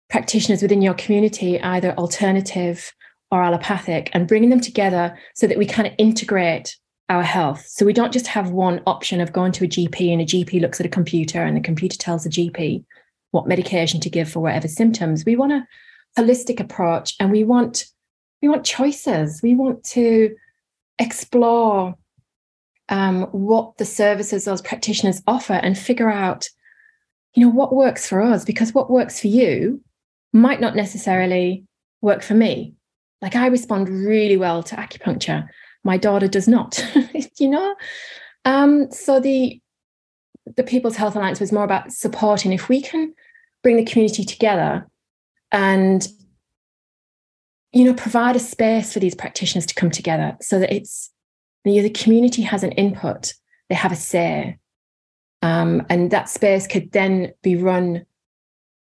practitioners 0.09 0.63
within 0.63 0.83
your 0.83 0.95
community, 0.95 1.61
either 1.61 1.93
alternative 1.95 2.93
or 3.33 3.43
allopathic, 3.43 4.11
and 4.13 4.29
bringing 4.29 4.51
them 4.51 4.61
together 4.61 5.19
so 5.35 5.49
that 5.49 5.59
we 5.59 5.67
kind 5.67 5.89
of 5.89 5.95
integrate 5.99 6.77
our 7.13 7.23
health. 7.23 7.67
So 7.69 7.85
we 7.85 7.93
don't 7.93 8.13
just 8.13 8.27
have 8.27 8.51
one 8.51 8.81
option 8.87 9.21
of 9.21 9.35
going 9.35 9.53
to 9.53 9.67
a 9.67 9.69
GP 9.69 10.11
and 10.11 10.23
a 10.23 10.25
GP 10.25 10.63
looks 10.63 10.81
at 10.81 10.87
a 10.87 10.89
computer 10.89 11.43
and 11.43 11.55
the 11.55 11.61
computer 11.61 11.99
tells 11.99 12.25
the 12.25 12.31
GP 12.31 12.83
what 13.33 13.47
medication 13.47 14.01
to 14.01 14.09
give 14.09 14.31
for 14.31 14.41
whatever 14.41 14.67
symptoms. 14.67 15.27
We 15.27 15.37
want 15.37 15.53
a 15.53 15.67
holistic 16.19 16.59
approach 16.59 17.15
and 17.21 17.31
we 17.31 17.45
want 17.45 17.85
we 18.41 18.49
want 18.49 18.65
choices. 18.65 19.43
We 19.43 19.55
want 19.55 19.85
to 19.85 20.35
explore 20.99 21.95
um, 22.89 23.25
what 23.25 23.77
the 23.77 23.85
services 23.85 24.47
those 24.47 24.63
practitioners 24.63 25.23
offer 25.27 25.53
and 25.53 25.79
figure 25.79 26.11
out, 26.11 26.49
you 27.35 27.45
know, 27.45 27.53
what 27.53 27.75
works 27.75 28.09
for 28.09 28.23
us. 28.23 28.45
Because 28.45 28.73
what 28.73 28.91
works 28.91 29.21
for 29.21 29.29
you 29.29 29.83
might 30.33 30.61
not 30.61 30.75
necessarily 30.75 31.65
work 32.01 32.23
for 32.23 32.35
me. 32.35 32.75
Like 33.21 33.37
I 33.37 33.47
respond 33.49 33.89
really 33.89 34.39
well 34.39 34.63
to 34.65 34.77
acupuncture. 34.77 35.49
My 35.85 35.97
daughter 35.97 36.29
does 36.29 36.49
not, 36.49 36.85
you 37.39 37.49
know? 37.49 37.75
Um, 38.45 38.91
so 38.91 39.21
the 39.21 39.61
the 40.57 40.63
People's 40.65 40.97
Health 40.97 41.15
Alliance 41.15 41.41
was 41.41 41.53
more 41.53 41.65
about 41.65 41.93
supporting 41.93 42.53
if 42.53 42.69
we 42.69 42.83
can 42.83 43.15
bring 43.63 43.77
the 43.77 43.85
community 43.85 44.25
together 44.25 44.89
and 45.53 46.09
you 47.73 47.85
know 47.85 47.95
provide 47.95 48.35
a 48.35 48.41
space 48.41 48.93
for 48.93 48.99
these 48.99 49.15
practitioners 49.15 49.67
to 49.67 49.75
come 49.75 49.91
together 49.91 50.37
so 50.41 50.59
that 50.59 50.73
it's 50.73 51.11
know, 51.65 51.83
the 51.83 51.91
community 51.91 52.43
has 52.43 52.65
an 52.65 52.73
input 52.73 53.35
they 53.73 53.77
have 53.77 53.93
a 53.93 53.97
say. 53.97 54.59
Um, 55.41 55.87
and 55.89 56.11
that 56.11 56.29
space 56.29 56.67
could 56.67 56.93
then 56.93 57.33
be 57.43 57.57
run 57.57 58.05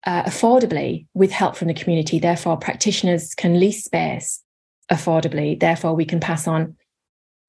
uh, 0.04 0.24
affordably 0.24 1.06
with 1.14 1.32
help 1.32 1.56
from 1.56 1.68
the 1.68 1.76
community. 1.76 2.18
Therefore 2.18 2.58
practitioners 2.58 3.36
can 3.36 3.60
lease 3.60 3.84
space 3.84 4.44
affordably. 4.92 5.60
Therefore 5.60 5.94
we 5.94 6.06
can 6.06 6.20
pass 6.20 6.48
on 6.48 6.76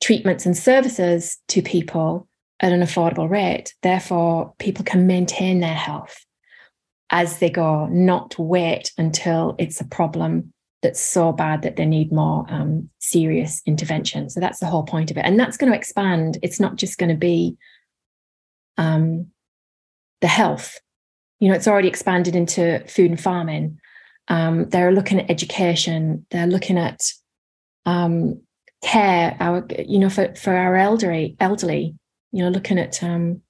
treatments 0.01 0.47
and 0.47 0.57
services 0.57 1.39
to 1.49 1.63
people 1.63 2.29
at 2.61 2.73
an 2.73 2.81
affordable 2.81 3.29
rate. 3.29 3.75
Therefore, 3.83 4.55
people 4.59 4.85
can 4.85 5.07
maintain 5.07 5.61
their 5.61 5.75
health 5.75 6.25
as 7.11 7.39
they 7.39 7.51
go, 7.51 7.87
not 7.87 8.39
wait 8.39 8.93
until 8.97 9.57
it's 9.59 9.81
a 9.81 9.87
problem 9.87 10.53
that's 10.83 11.01
so 11.01 11.33
bad 11.33 11.63
that 11.63 11.77
they 11.77 11.85
need 11.85 12.13
more 12.13 12.47
um, 12.49 12.89
serious 13.01 13.61
intervention. 13.67 14.31
So 14.31 14.41
that's 14.41 14.61
the 14.61 14.67
whole 14.67 14.85
point 14.85 15.11
of 15.11 15.17
it. 15.17 15.25
And 15.25 15.39
that's 15.39 15.57
going 15.57 15.71
to 15.71 15.77
expand. 15.79 16.39
It's 16.43 16.61
not 16.61 16.77
just 16.77 16.99
going 16.99 17.11
to 17.11 17.17
be 17.17 17.57
um, 18.79 19.27
the 20.21 20.27
health. 20.27 20.79
You 21.39 21.49
know, 21.49 21.55
it's 21.55 21.69
already 21.69 21.89
expanded 21.89 22.35
into 22.35 22.83
food 22.87 23.11
and 23.11 23.21
farming. 23.21 23.79
Um, 24.29 24.69
they're 24.69 24.93
looking 24.93 25.21
at 25.21 25.31
education. 25.31 26.27
They're 26.31 26.47
looking 26.47 26.79
at 26.79 27.03
um, 27.85 28.41
care. 28.83 29.37
Our, 29.41 29.67
you 29.87 29.99
know, 29.99 30.11
for 30.11 30.35
for 30.35 30.55
our 30.55 30.77
elderly, 30.77 31.37
elderly, 31.41 31.95
you 32.33 32.43
know, 32.43 32.51
looking 32.51 32.79
at 32.79 33.03
um, 33.03 33.43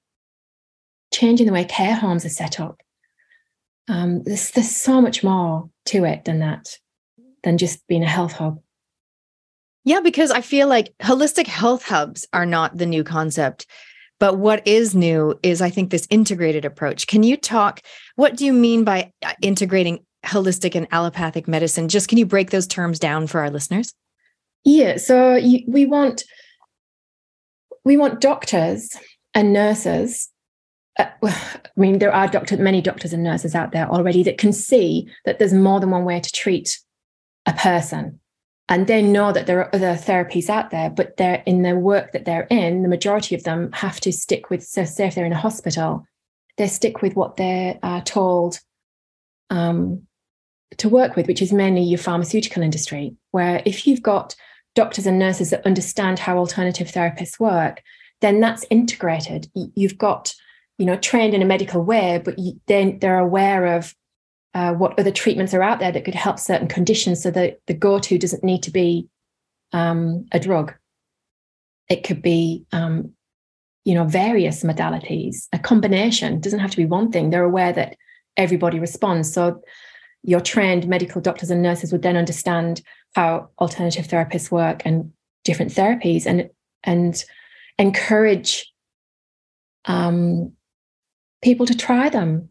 changing 1.12 1.47
the 1.47 1.52
way 1.52 1.65
care 1.65 1.94
homes 1.94 2.24
are 2.24 2.31
set 2.31 2.61
up. 2.61 2.81
Um, 3.89 4.23
there's 4.23 4.51
there's 4.52 4.74
so 4.74 5.01
much 5.01 5.24
more 5.24 5.70
to 5.86 6.05
it 6.05 6.24
than 6.24 6.39
that, 6.40 6.78
than 7.43 7.59
just 7.59 7.86
being 7.86 8.05
a 8.05 8.09
health 8.09 8.32
hub. 8.32 8.61
Yeah, 9.85 10.01
because 10.01 10.31
I 10.31 10.43
feel 10.43 10.69
like 10.69 10.93
holistic 11.01 11.47
health 11.47 11.85
hubs 11.85 12.27
are 12.32 12.47
not 12.47 12.77
the 12.77 12.86
new 12.86 13.02
concept. 13.02 13.66
But 14.19 14.36
what 14.36 14.66
is 14.66 14.94
new 14.94 15.40
is, 15.43 15.62
I 15.62 15.70
think, 15.70 15.90
this 15.90 16.07
integrated 16.11 16.66
approach. 16.66 17.07
Can 17.07 17.23
you 17.23 17.39
talk? 17.39 17.81
What 18.16 18.36
do 18.36 18.44
you 18.44 18.52
mean 18.52 18.85
by 18.85 19.12
uh, 19.24 19.32
integrating 19.40 20.05
holistic 20.24 20.74
and 20.74 20.86
allopathic 20.93 21.48
medicine? 21.48 21.89
Just 21.89 22.09
can 22.09 22.19
you 22.19 22.27
break 22.27 22.51
those 22.51 22.66
terms 22.66 22.98
down 22.98 23.27
for 23.27 23.40
our 23.40 23.51
listeners? 23.51 23.94
Yeah, 24.65 24.97
so 24.99 25.37
you, 25.37 25.65
we 25.66 25.87
want 25.87 26.24
we 27.85 27.97
want 27.97 28.20
doctors 28.20 28.97
and 29.35 29.53
nurses. 29.53 30.28
Uh, 30.99 31.07
I 31.23 31.61
mean, 31.77 31.99
there 31.99 32.12
are 32.12 32.28
doctors, 32.28 32.59
many 32.59 32.81
doctors 32.81 33.12
and 33.12 33.23
nurses 33.23 33.55
out 33.55 33.73
there 33.73 33.89
already 33.89 34.23
that 34.24 34.39
can 34.39 34.53
see 34.53 35.09
that 35.24 35.39
there's 35.39 35.55
more 35.55 35.81
than 35.81 35.91
one 35.91 36.05
way 36.05 36.20
to 36.20 36.32
treat 36.32 36.78
a 37.47 37.53
person. 37.53 38.20
And 38.69 38.87
they 38.87 39.03
know 39.03 39.32
that 39.32 39.47
there 39.47 39.59
are 39.59 39.74
other 39.74 39.95
therapies 39.95 40.49
out 40.49 40.70
there, 40.70 40.91
but 40.91 41.16
they're 41.16 41.43
in 41.45 41.62
the 41.62 41.74
work 41.74 42.12
that 42.12 42.24
they're 42.24 42.47
in, 42.51 42.82
the 42.82 42.89
majority 42.89 43.35
of 43.35 43.43
them 43.43 43.73
have 43.73 43.99
to 44.01 44.12
stick 44.12 44.49
with, 44.49 44.62
so 44.62 44.85
say 44.85 45.09
if 45.09 45.16
they're 45.16 45.27
in 45.27 45.32
a 45.32 45.37
hospital, 45.37 46.07
they 46.57 46.69
stick 46.69 47.03
with 47.03 47.16
what 47.16 47.37
they're 47.37 47.81
uh, 47.82 48.01
told 48.03 48.61
um, 49.51 50.07
to 50.77 50.89
work 50.89 51.16
with, 51.16 51.27
which 51.27 51.43
is 51.43 51.53
mainly 51.53 51.82
your 51.82 51.99
pharmaceutical 51.99 52.62
industry. 52.62 53.16
Where 53.32 53.61
if 53.65 53.89
you've 53.89 54.03
got 54.03 54.37
doctors 54.74 55.06
and 55.06 55.18
nurses 55.18 55.51
that 55.51 55.66
understand 55.66 56.18
how 56.18 56.38
alternative 56.38 56.88
therapists 56.88 57.40
work, 57.40 57.82
then 58.20 58.40
that's 58.40 58.64
integrated. 58.70 59.51
You've 59.74 59.98
got, 59.98 60.34
you 60.78 60.86
know, 60.86 60.97
trained 60.97 61.34
in 61.34 61.42
a 61.42 61.47
medical 61.47 61.82
way, 61.82 62.20
but 62.24 62.38
you, 62.38 62.60
then 62.66 62.98
they're 63.01 63.18
aware 63.18 63.76
of 63.76 63.94
uh, 64.55 64.72
what 64.74 64.98
other 64.98 65.10
treatments 65.10 65.55
are 65.55 65.62
out 65.62 65.78
there 65.78 65.92
that 65.92 66.05
could 66.05 66.14
help 66.14 66.38
certain 66.38 66.68
conditions, 66.68 67.22
so 67.22 67.30
that 67.30 67.60
the 67.66 67.74
go-to 67.74 68.18
doesn't 68.18 68.44
need 68.44 68.62
to 68.62 68.70
be 68.70 69.09
um, 69.72 70.26
a 70.32 70.40
drug. 70.40 70.74
It 71.88 72.05
could 72.05 72.20
be, 72.22 72.64
um, 72.72 73.12
you 73.84 73.94
know, 73.94 74.05
various 74.05 74.62
modalities. 74.62 75.47
A 75.52 75.59
combination 75.59 76.34
it 76.34 76.40
doesn't 76.40 76.60
have 76.60 76.70
to 76.72 76.76
be 76.76 76.86
one 76.86 77.10
thing. 77.10 77.30
They're 77.30 77.44
aware 77.44 77.72
that 77.72 77.97
everybody 78.36 78.78
responds. 78.78 79.32
So 79.32 79.62
your 80.22 80.40
trained 80.40 80.86
medical 80.86 81.20
doctors 81.20 81.51
and 81.51 81.62
nurses 81.62 81.92
would 81.92 82.02
then 82.02 82.16
understand 82.16 82.82
how 83.14 83.48
alternative 83.59 84.06
therapists 84.06 84.51
work 84.51 84.82
and 84.84 85.12
different 85.44 85.72
therapies 85.72 86.26
and 86.26 86.51
and 86.84 87.24
encourage 87.78 88.72
um, 89.86 90.52
people 91.42 91.66
to 91.66 91.76
try 91.76 92.09
them. 92.09 92.48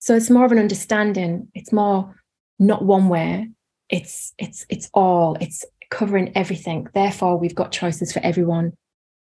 So 0.00 0.16
it's 0.16 0.30
more 0.30 0.44
of 0.44 0.52
an 0.52 0.58
understanding. 0.58 1.48
It's 1.54 1.72
more 1.72 2.14
not 2.58 2.84
one 2.84 3.08
way 3.08 3.48
it's 3.92 4.32
it's 4.38 4.66
it's 4.68 4.90
all 4.94 5.36
it's 5.40 5.64
covering 5.90 6.32
everything. 6.34 6.88
Therefore 6.94 7.36
we've 7.36 7.54
got 7.54 7.70
choices 7.70 8.12
for 8.12 8.20
everyone 8.20 8.72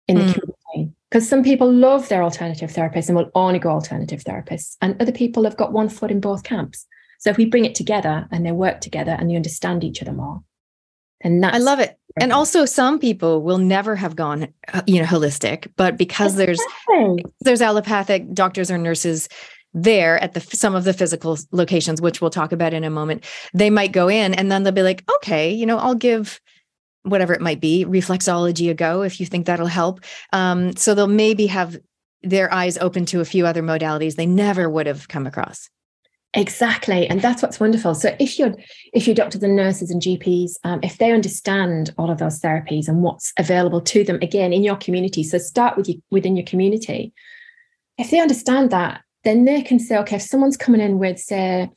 in 0.06 0.18
the 0.18 0.24
mm. 0.24 0.34
community. 0.34 0.94
Because 1.10 1.26
some 1.26 1.42
people 1.42 1.72
love 1.72 2.08
their 2.10 2.22
alternative 2.22 2.70
therapists 2.70 3.08
and 3.08 3.16
will 3.16 3.30
only 3.34 3.58
go 3.58 3.70
alternative 3.70 4.22
therapists. 4.22 4.76
And 4.82 5.00
other 5.00 5.10
people 5.10 5.44
have 5.44 5.56
got 5.56 5.72
one 5.72 5.88
foot 5.88 6.10
in 6.10 6.20
both 6.20 6.44
camps 6.44 6.86
so 7.18 7.30
if 7.30 7.36
we 7.36 7.44
bring 7.44 7.64
it 7.64 7.74
together 7.74 8.26
and 8.30 8.46
they 8.46 8.52
work 8.52 8.80
together 8.80 9.12
and 9.12 9.28
they 9.28 9.36
understand 9.36 9.84
each 9.84 10.00
other 10.02 10.12
more 10.12 10.42
and 11.20 11.44
I 11.44 11.58
love 11.58 11.80
it. 11.80 11.98
And 12.20 12.32
also 12.32 12.64
some 12.64 12.98
people 12.98 13.42
will 13.42 13.58
never 13.58 13.94
have 13.96 14.16
gone 14.16 14.48
uh, 14.72 14.82
you 14.86 15.00
know 15.00 15.06
holistic, 15.06 15.68
but 15.76 15.96
because 15.96 16.36
there's 16.36 16.60
there's 17.40 17.62
allopathic 17.62 18.32
doctors 18.34 18.70
or 18.70 18.78
nurses 18.78 19.28
there 19.74 20.18
at 20.22 20.34
the 20.34 20.40
some 20.40 20.74
of 20.74 20.84
the 20.84 20.92
physical 20.92 21.38
locations 21.52 22.00
which 22.00 22.20
we'll 22.20 22.30
talk 22.30 22.52
about 22.52 22.74
in 22.74 22.84
a 22.84 22.90
moment, 22.90 23.24
they 23.54 23.70
might 23.70 23.92
go 23.92 24.08
in 24.08 24.34
and 24.34 24.50
then 24.50 24.62
they'll 24.62 24.72
be 24.72 24.82
like, 24.82 25.04
"Okay, 25.16 25.52
you 25.52 25.66
know, 25.66 25.78
I'll 25.78 25.94
give 25.94 26.40
whatever 27.02 27.32
it 27.32 27.40
might 27.40 27.60
be, 27.60 27.84
reflexology 27.84 28.70
a 28.70 28.74
go 28.74 29.02
if 29.02 29.20
you 29.20 29.26
think 29.26 29.46
that'll 29.46 29.66
help." 29.66 30.00
Um, 30.32 30.76
so 30.76 30.94
they'll 30.94 31.06
maybe 31.06 31.46
have 31.46 31.78
their 32.22 32.52
eyes 32.52 32.78
open 32.78 33.06
to 33.06 33.20
a 33.20 33.24
few 33.24 33.46
other 33.46 33.62
modalities 33.62 34.16
they 34.16 34.26
never 34.26 34.68
would 34.68 34.86
have 34.86 35.06
come 35.06 35.26
across. 35.26 35.68
Exactly, 36.34 37.08
and 37.08 37.22
that's 37.22 37.42
what's 37.42 37.58
wonderful. 37.58 37.94
So 37.94 38.14
if 38.20 38.38
you're 38.38 38.54
if 38.92 39.06
your 39.06 39.14
doctors 39.14 39.42
and 39.42 39.56
nurses 39.56 39.90
and 39.90 40.02
GPs, 40.02 40.52
um, 40.62 40.80
if 40.82 40.98
they 40.98 41.10
understand 41.12 41.94
all 41.96 42.10
of 42.10 42.18
those 42.18 42.38
therapies 42.38 42.86
and 42.86 43.02
what's 43.02 43.32
available 43.38 43.80
to 43.80 44.04
them, 44.04 44.18
again 44.20 44.52
in 44.52 44.62
your 44.62 44.76
community. 44.76 45.22
So 45.22 45.38
start 45.38 45.76
with 45.76 45.88
you 45.88 46.02
within 46.10 46.36
your 46.36 46.44
community. 46.44 47.14
If 47.96 48.10
they 48.10 48.20
understand 48.20 48.70
that, 48.70 49.00
then 49.24 49.46
they 49.46 49.62
can 49.62 49.78
say, 49.78 49.96
okay, 49.98 50.16
if 50.16 50.22
someone's 50.22 50.58
coming 50.58 50.82
in 50.82 50.98
with 50.98 51.18
say 51.18 51.70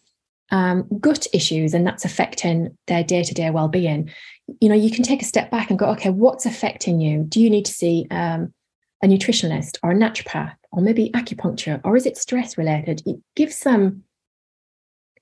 um, 0.51 0.85
gut 0.99 1.27
issues 1.33 1.73
and 1.73 1.87
that's 1.87 2.03
affecting 2.03 2.77
their 2.87 3.05
day 3.05 3.23
to 3.23 3.33
day 3.33 3.49
well 3.51 3.69
being, 3.69 4.11
you 4.59 4.67
know, 4.67 4.75
you 4.75 4.91
can 4.91 5.03
take 5.03 5.21
a 5.21 5.25
step 5.25 5.49
back 5.49 5.69
and 5.69 5.79
go, 5.79 5.85
okay, 5.91 6.09
what's 6.09 6.45
affecting 6.45 6.99
you? 6.99 7.23
Do 7.23 7.39
you 7.39 7.49
need 7.49 7.65
to 7.65 7.71
see 7.71 8.05
um, 8.11 8.53
a 9.01 9.07
nutritionist 9.07 9.77
or 9.81 9.91
a 9.91 9.95
naturopath 9.95 10.55
or 10.73 10.81
maybe 10.81 11.09
acupuncture, 11.11 11.79
or 11.85 11.95
is 11.95 12.05
it 12.05 12.17
stress 12.17 12.57
related? 12.57 13.01
Give 13.35 13.51
some 13.51 14.03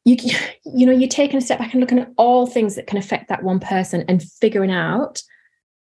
you 0.05 0.15
you 0.65 0.85
know 0.85 0.91
you're 0.91 1.09
taking 1.09 1.37
a 1.37 1.41
step 1.41 1.59
back 1.59 1.73
and 1.73 1.81
looking 1.81 1.99
at 1.99 2.11
all 2.17 2.47
things 2.47 2.75
that 2.75 2.87
can 2.87 2.97
affect 2.97 3.29
that 3.29 3.43
one 3.43 3.59
person 3.59 4.03
and 4.07 4.23
figuring 4.23 4.71
out 4.71 5.21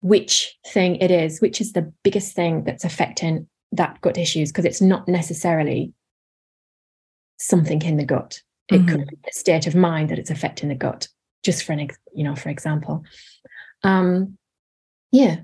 which 0.01 0.57
thing 0.67 0.95
it 0.97 1.11
is 1.11 1.41
which 1.41 1.59
is 1.59 1.73
the 1.73 1.91
biggest 2.03 2.35
thing 2.35 2.63
that's 2.63 2.85
affecting 2.85 3.47
that 3.71 3.99
gut 4.01 4.17
issues 4.17 4.51
because 4.51 4.65
it's 4.65 4.81
not 4.81 5.07
necessarily 5.07 5.93
something 7.38 7.81
in 7.81 7.97
the 7.97 8.05
gut 8.05 8.41
it 8.69 8.77
mm-hmm. 8.77 8.88
could 8.88 9.07
be 9.07 9.17
a 9.27 9.34
state 9.34 9.67
of 9.67 9.76
mind 9.76 10.09
that 10.09 10.19
it's 10.19 10.31
affecting 10.31 10.69
the 10.69 10.76
gut 10.76 11.07
just 11.43 11.63
for 11.63 11.73
an 11.73 11.81
ex- 11.81 11.97
you 12.13 12.23
know 12.23 12.35
for 12.35 12.49
example 12.49 13.03
um 13.84 14.38
yeah 15.11 15.38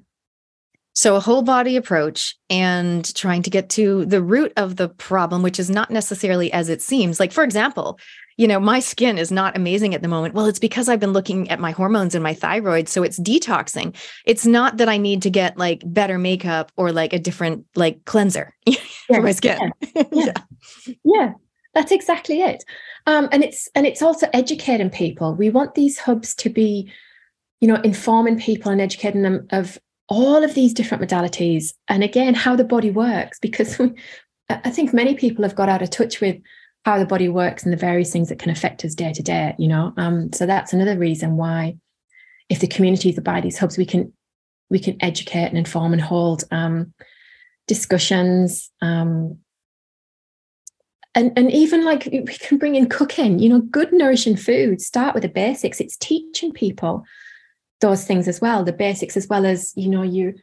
so, 0.97 1.17
a 1.17 1.19
whole 1.19 1.41
body 1.41 1.75
approach 1.75 2.37
and 2.49 3.13
trying 3.15 3.43
to 3.43 3.49
get 3.49 3.67
to 3.71 4.05
the 4.05 4.21
root 4.21 4.53
of 4.55 4.77
the 4.77 4.87
problem, 4.87 5.43
which 5.43 5.59
is 5.59 5.69
not 5.69 5.91
necessarily 5.91 6.53
as 6.53 6.69
it 6.69 6.81
seems. 6.81 7.19
Like, 7.19 7.33
for 7.33 7.43
example, 7.43 7.99
you 8.37 8.47
know, 8.47 8.59
my 8.59 8.79
skin 8.79 9.17
is 9.17 9.31
not 9.31 9.55
amazing 9.55 9.93
at 9.95 10.01
the 10.01 10.07
moment. 10.07 10.33
Well, 10.33 10.45
it's 10.45 10.59
because 10.59 10.89
I've 10.89 10.99
been 10.99 11.13
looking 11.13 11.49
at 11.49 11.59
my 11.59 11.71
hormones 11.71 12.15
and 12.15 12.23
my 12.23 12.33
thyroid. 12.33 12.89
So 12.89 13.03
it's 13.03 13.19
detoxing. 13.19 13.95
It's 14.25 14.45
not 14.45 14.77
that 14.77 14.89
I 14.89 14.97
need 14.97 15.21
to 15.21 15.29
get 15.29 15.57
like 15.57 15.81
better 15.85 16.17
makeup 16.17 16.71
or 16.75 16.91
like 16.91 17.13
a 17.13 17.19
different 17.19 17.65
like 17.75 18.03
cleanser 18.05 18.53
yeah, 18.65 18.75
for 19.07 19.21
my 19.21 19.31
skin. 19.31 19.71
Yeah. 19.95 20.03
Yeah. 20.11 20.33
yeah. 20.85 20.93
yeah. 21.03 21.33
That's 21.73 21.91
exactly 21.91 22.41
it. 22.41 22.63
Um, 23.05 23.27
and 23.31 23.43
it's 23.43 23.69
and 23.75 23.85
it's 23.85 24.01
also 24.01 24.27
educating 24.33 24.89
people. 24.89 25.35
We 25.35 25.49
want 25.49 25.75
these 25.75 25.97
hubs 25.99 26.33
to 26.35 26.49
be 26.49 26.91
you 27.61 27.67
know, 27.67 27.81
informing 27.81 28.39
people 28.39 28.71
and 28.71 28.81
educating 28.81 29.23
them 29.23 29.47
of 29.51 29.79
all 30.07 30.43
of 30.43 30.53
these 30.53 30.73
different 30.73 31.03
modalities 31.03 31.73
and 31.87 32.03
again 32.03 32.35
how 32.35 32.55
the 32.55 32.63
body 32.63 32.91
works 32.91 33.39
because 33.39 33.81
I 34.49 34.69
think 34.69 34.93
many 34.93 35.15
people 35.15 35.43
have 35.43 35.55
got 35.55 35.67
out 35.67 35.81
of 35.81 35.89
touch 35.89 36.21
with 36.21 36.37
how 36.85 36.99
the 36.99 37.05
body 37.05 37.27
works 37.27 37.63
and 37.63 37.73
the 37.73 37.77
various 37.77 38.11
things 38.11 38.29
that 38.29 38.37
can 38.37 38.51
affect 38.51 38.85
us 38.85 38.93
day 38.93 39.11
to 39.11 39.23
day, 39.23 39.55
you 39.57 39.67
know. 39.67 39.91
Um, 39.97 40.31
so 40.31 40.45
that's 40.45 40.71
another 40.71 40.97
reason 40.97 41.35
why 41.35 41.77
if 42.47 42.59
the 42.59 42.67
communities 42.67 43.17
are 43.17 43.23
by 43.23 43.41
these 43.41 43.57
hubs, 43.57 43.77
we 43.77 43.85
can 43.85 44.13
we 44.69 44.79
can 44.79 44.95
educate 44.99 45.47
and 45.47 45.57
inform 45.57 45.93
and 45.93 46.01
hold 46.01 46.43
um, 46.51 46.93
discussions. 47.67 48.71
Um, 48.81 49.39
and, 51.13 51.31
and 51.37 51.51
even 51.51 51.85
like 51.85 52.09
we 52.11 52.23
can 52.25 52.57
bring 52.57 52.75
in 52.75 52.89
cooking, 52.89 53.39
you 53.39 53.47
know, 53.47 53.61
good 53.61 53.93
nourishing 53.93 54.35
food, 54.35 54.81
start 54.81 55.13
with 55.13 55.23
the 55.23 55.29
basics. 55.29 55.79
It's 55.79 55.97
teaching 55.97 56.51
people 56.51 57.05
those 57.79 58.05
things 58.05 58.27
as 58.27 58.41
well, 58.41 58.63
the 58.63 58.73
basics 58.73 59.15
as 59.15 59.27
well 59.27 59.45
as, 59.45 59.71
you 59.75 59.87
know, 59.87 60.01
you 60.01 60.33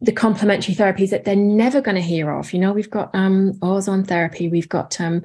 the 0.00 0.12
complementary 0.12 0.74
therapies 0.74 1.10
that 1.10 1.24
they're 1.24 1.36
never 1.36 1.80
going 1.80 1.94
to 1.94 2.00
hear 2.00 2.30
of. 2.30 2.52
You 2.52 2.58
know, 2.60 2.72
we've 2.72 2.90
got 2.90 3.14
um, 3.14 3.58
ozone 3.62 4.04
therapy, 4.04 4.48
we've 4.48 4.68
got 4.68 5.00
um, 5.00 5.22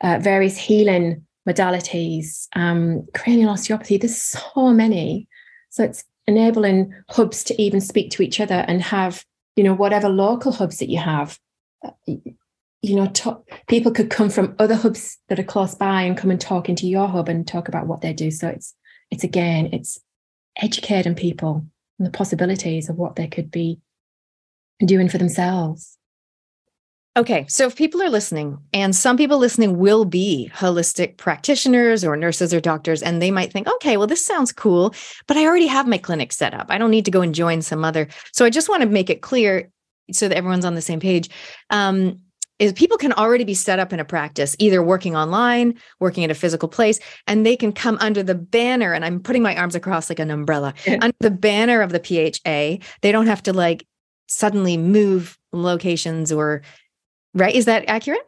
uh, 0.00 0.18
various 0.20 0.56
healing 0.56 1.26
modalities, 1.48 2.46
um, 2.54 3.06
cranial 3.14 3.50
osteopathy. 3.50 3.96
There's 3.96 4.20
so 4.20 4.70
many. 4.70 5.28
So 5.70 5.84
it's 5.84 6.04
enabling 6.26 6.94
hubs 7.08 7.42
to 7.44 7.60
even 7.60 7.80
speak 7.80 8.10
to 8.12 8.22
each 8.22 8.40
other 8.40 8.64
and 8.68 8.82
have, 8.82 9.24
you 9.56 9.64
know, 9.64 9.74
whatever 9.74 10.08
local 10.08 10.52
hubs 10.52 10.78
that 10.78 10.88
you 10.88 10.98
have. 10.98 11.38
Uh, 11.84 11.90
you 12.82 12.96
know, 12.96 13.06
to- 13.08 13.42
people 13.68 13.92
could 13.92 14.10
come 14.10 14.30
from 14.30 14.54
other 14.58 14.74
hubs 14.74 15.18
that 15.28 15.38
are 15.38 15.44
close 15.44 15.74
by 15.74 16.02
and 16.02 16.16
come 16.16 16.30
and 16.30 16.40
talk 16.40 16.68
into 16.68 16.86
your 16.86 17.08
hub 17.08 17.28
and 17.28 17.46
talk 17.46 17.68
about 17.68 17.86
what 17.86 18.00
they 18.00 18.12
do. 18.12 18.30
So 18.30 18.48
it's, 18.48 18.74
it's 19.10 19.24
again, 19.24 19.70
it's 19.72 20.00
educating 20.56 21.14
people 21.14 21.66
and 22.00 22.06
the 22.06 22.16
possibilities 22.16 22.88
of 22.88 22.96
what 22.96 23.14
they 23.14 23.28
could 23.28 23.50
be 23.50 23.78
doing 24.84 25.08
for 25.08 25.18
themselves. 25.18 25.98
Okay, 27.16 27.44
so 27.48 27.66
if 27.66 27.76
people 27.76 28.00
are 28.02 28.08
listening, 28.08 28.56
and 28.72 28.96
some 28.96 29.16
people 29.16 29.36
listening 29.36 29.76
will 29.78 30.06
be 30.06 30.50
holistic 30.54 31.18
practitioners 31.18 32.04
or 32.04 32.16
nurses 32.16 32.54
or 32.54 32.60
doctors, 32.60 33.02
and 33.02 33.20
they 33.20 33.30
might 33.30 33.52
think, 33.52 33.68
okay, 33.68 33.96
well, 33.96 34.06
this 34.06 34.24
sounds 34.24 34.52
cool, 34.52 34.94
but 35.26 35.36
I 35.36 35.44
already 35.44 35.66
have 35.66 35.86
my 35.86 35.98
clinic 35.98 36.32
set 36.32 36.54
up. 36.54 36.68
I 36.70 36.78
don't 36.78 36.90
need 36.90 37.04
to 37.04 37.10
go 37.10 37.20
and 37.20 37.34
join 37.34 37.60
some 37.62 37.84
other. 37.84 38.08
So 38.32 38.44
I 38.44 38.50
just 38.50 38.70
want 38.70 38.82
to 38.82 38.88
make 38.88 39.10
it 39.10 39.22
clear 39.22 39.70
so 40.12 40.28
that 40.28 40.36
everyone's 40.36 40.64
on 40.64 40.76
the 40.76 40.80
same 40.80 41.00
page. 41.00 41.28
Um, 41.68 42.20
is 42.60 42.72
people 42.74 42.98
can 42.98 43.12
already 43.14 43.42
be 43.42 43.54
set 43.54 43.78
up 43.80 43.92
in 43.92 43.98
a 43.98 44.04
practice, 44.04 44.54
either 44.58 44.82
working 44.82 45.16
online, 45.16 45.74
working 45.98 46.22
at 46.22 46.30
a 46.30 46.34
physical 46.34 46.68
place, 46.68 47.00
and 47.26 47.44
they 47.44 47.56
can 47.56 47.72
come 47.72 47.96
under 48.00 48.22
the 48.22 48.34
banner. 48.34 48.92
And 48.92 49.04
I'm 49.04 49.18
putting 49.18 49.42
my 49.42 49.56
arms 49.56 49.74
across 49.74 50.08
like 50.08 50.20
an 50.20 50.30
umbrella 50.30 50.74
under 50.86 51.16
the 51.18 51.30
banner 51.30 51.80
of 51.80 51.90
the 51.90 51.98
PHA. 51.98 52.84
They 53.00 53.10
don't 53.10 53.26
have 53.26 53.42
to 53.44 53.52
like 53.52 53.86
suddenly 54.28 54.76
move 54.76 55.38
locations 55.52 56.30
or 56.30 56.62
right. 57.34 57.54
Is 57.54 57.64
that 57.64 57.88
accurate? 57.88 58.22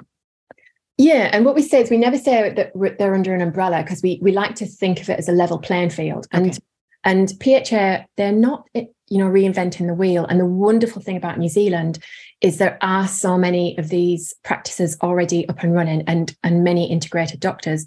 Yeah, 0.98 1.30
and 1.32 1.44
what 1.44 1.54
we 1.54 1.62
say 1.62 1.82
is 1.82 1.90
we 1.90 1.96
never 1.96 2.18
say 2.18 2.52
that 2.54 2.98
they're 2.98 3.14
under 3.14 3.34
an 3.34 3.40
umbrella 3.40 3.82
because 3.82 4.02
we 4.02 4.18
we 4.22 4.32
like 4.32 4.54
to 4.56 4.66
think 4.66 5.00
of 5.00 5.10
it 5.10 5.18
as 5.18 5.28
a 5.28 5.32
level 5.32 5.58
playing 5.58 5.90
field. 5.90 6.26
And 6.32 6.46
okay. 6.46 6.58
and 7.04 7.32
PHA 7.42 8.04
they're 8.16 8.32
not 8.32 8.66
eh, 8.74 8.84
you 9.08 9.18
know 9.18 9.26
reinventing 9.26 9.86
the 9.86 9.94
wheel. 9.94 10.24
And 10.26 10.40
the 10.40 10.46
wonderful 10.46 11.02
thing 11.02 11.16
about 11.16 11.38
New 11.38 11.48
Zealand 11.48 11.98
is 12.42 12.58
there 12.58 12.76
are 12.82 13.06
so 13.06 13.38
many 13.38 13.78
of 13.78 13.88
these 13.88 14.34
practices 14.42 14.96
already 15.00 15.48
up 15.48 15.62
and 15.62 15.72
running 15.74 16.02
and 16.06 16.36
and 16.42 16.64
many 16.64 16.90
integrated 16.90 17.40
doctors. 17.40 17.86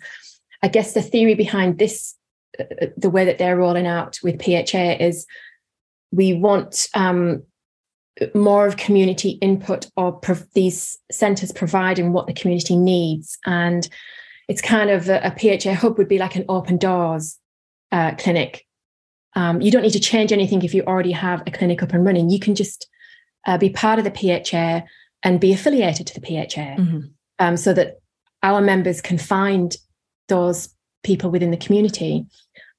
I 0.63 0.69
guess 0.69 0.93
the 0.93 1.01
theory 1.01 1.35
behind 1.35 1.77
this 1.77 2.15
uh, 2.59 2.87
the 2.97 3.09
way 3.09 3.25
that 3.25 3.37
they're 3.37 3.57
rolling 3.57 3.85
out 3.85 4.17
with 4.23 4.41
pha 4.41 4.97
is 4.99 5.27
we 6.11 6.33
want 6.33 6.87
um, 6.93 7.43
more 8.33 8.65
of 8.65 8.77
community 8.77 9.31
input 9.41 9.87
or 9.97 10.13
prov- 10.13 10.47
these 10.53 10.97
centres 11.11 11.51
providing 11.51 12.13
what 12.13 12.27
the 12.27 12.33
community 12.33 12.77
needs. 12.77 13.37
And 13.45 13.87
it's 14.47 14.61
kind 14.61 14.89
of 14.89 15.09
a, 15.09 15.19
a 15.23 15.31
pha 15.31 15.73
hub 15.73 15.97
would 15.97 16.07
be 16.07 16.19
like 16.19 16.35
an 16.35 16.45
open 16.47 16.77
doors 16.77 17.37
uh, 17.91 18.15
clinic. 18.17 18.65
Um, 19.35 19.59
you 19.61 19.69
don't 19.69 19.81
need 19.81 19.91
to 19.91 19.99
change 19.99 20.31
anything 20.31 20.63
if 20.63 20.73
you 20.73 20.83
already 20.83 21.11
have 21.11 21.43
a 21.45 21.51
clinic 21.51 21.83
up 21.83 21.93
and 21.93 22.05
running. 22.05 22.29
You 22.29 22.39
can 22.39 22.55
just 22.55 22.87
uh, 23.45 23.57
be 23.57 23.69
part 23.69 23.99
of 23.99 24.05
the 24.05 24.11
PHA 24.11 24.85
and 25.23 25.39
be 25.39 25.53
affiliated 25.53 26.07
to 26.07 26.19
the 26.19 26.25
PHA 26.25 26.81
mm-hmm. 26.81 26.99
um, 27.39 27.57
so 27.57 27.73
that 27.73 27.99
our 28.43 28.61
members 28.61 29.01
can 29.01 29.17
find 29.17 29.75
those 30.27 30.69
people 31.03 31.29
within 31.31 31.51
the 31.51 31.57
community. 31.57 32.25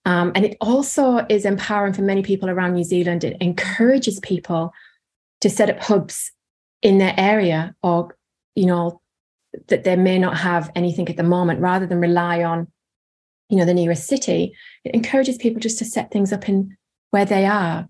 Um, 0.04 0.32
and 0.34 0.44
it 0.44 0.56
also 0.60 1.26
is 1.28 1.44
empowering 1.44 1.92
for 1.92 2.02
many 2.02 2.22
people 2.22 2.48
around 2.48 2.74
New 2.74 2.84
Zealand. 2.84 3.24
It 3.24 3.36
encourages 3.40 4.20
people 4.20 4.72
to 5.40 5.50
set 5.50 5.68
up 5.68 5.82
hubs 5.82 6.32
in 6.82 6.98
their 6.98 7.14
area 7.16 7.74
or, 7.82 8.16
you 8.54 8.66
know, 8.66 9.00
that 9.68 9.84
they 9.84 9.96
may 9.96 10.18
not 10.18 10.36
have 10.36 10.70
anything 10.74 11.08
at 11.08 11.16
the 11.16 11.22
moment 11.22 11.60
rather 11.60 11.86
than 11.86 12.00
rely 12.00 12.44
on, 12.44 12.68
you 13.48 13.56
know, 13.56 13.64
the 13.64 13.74
nearest 13.74 14.06
city. 14.06 14.54
It 14.84 14.94
encourages 14.94 15.38
people 15.38 15.60
just 15.60 15.78
to 15.78 15.84
set 15.84 16.10
things 16.10 16.32
up 16.32 16.48
in 16.48 16.76
where 17.10 17.24
they 17.24 17.46
are. 17.46 17.88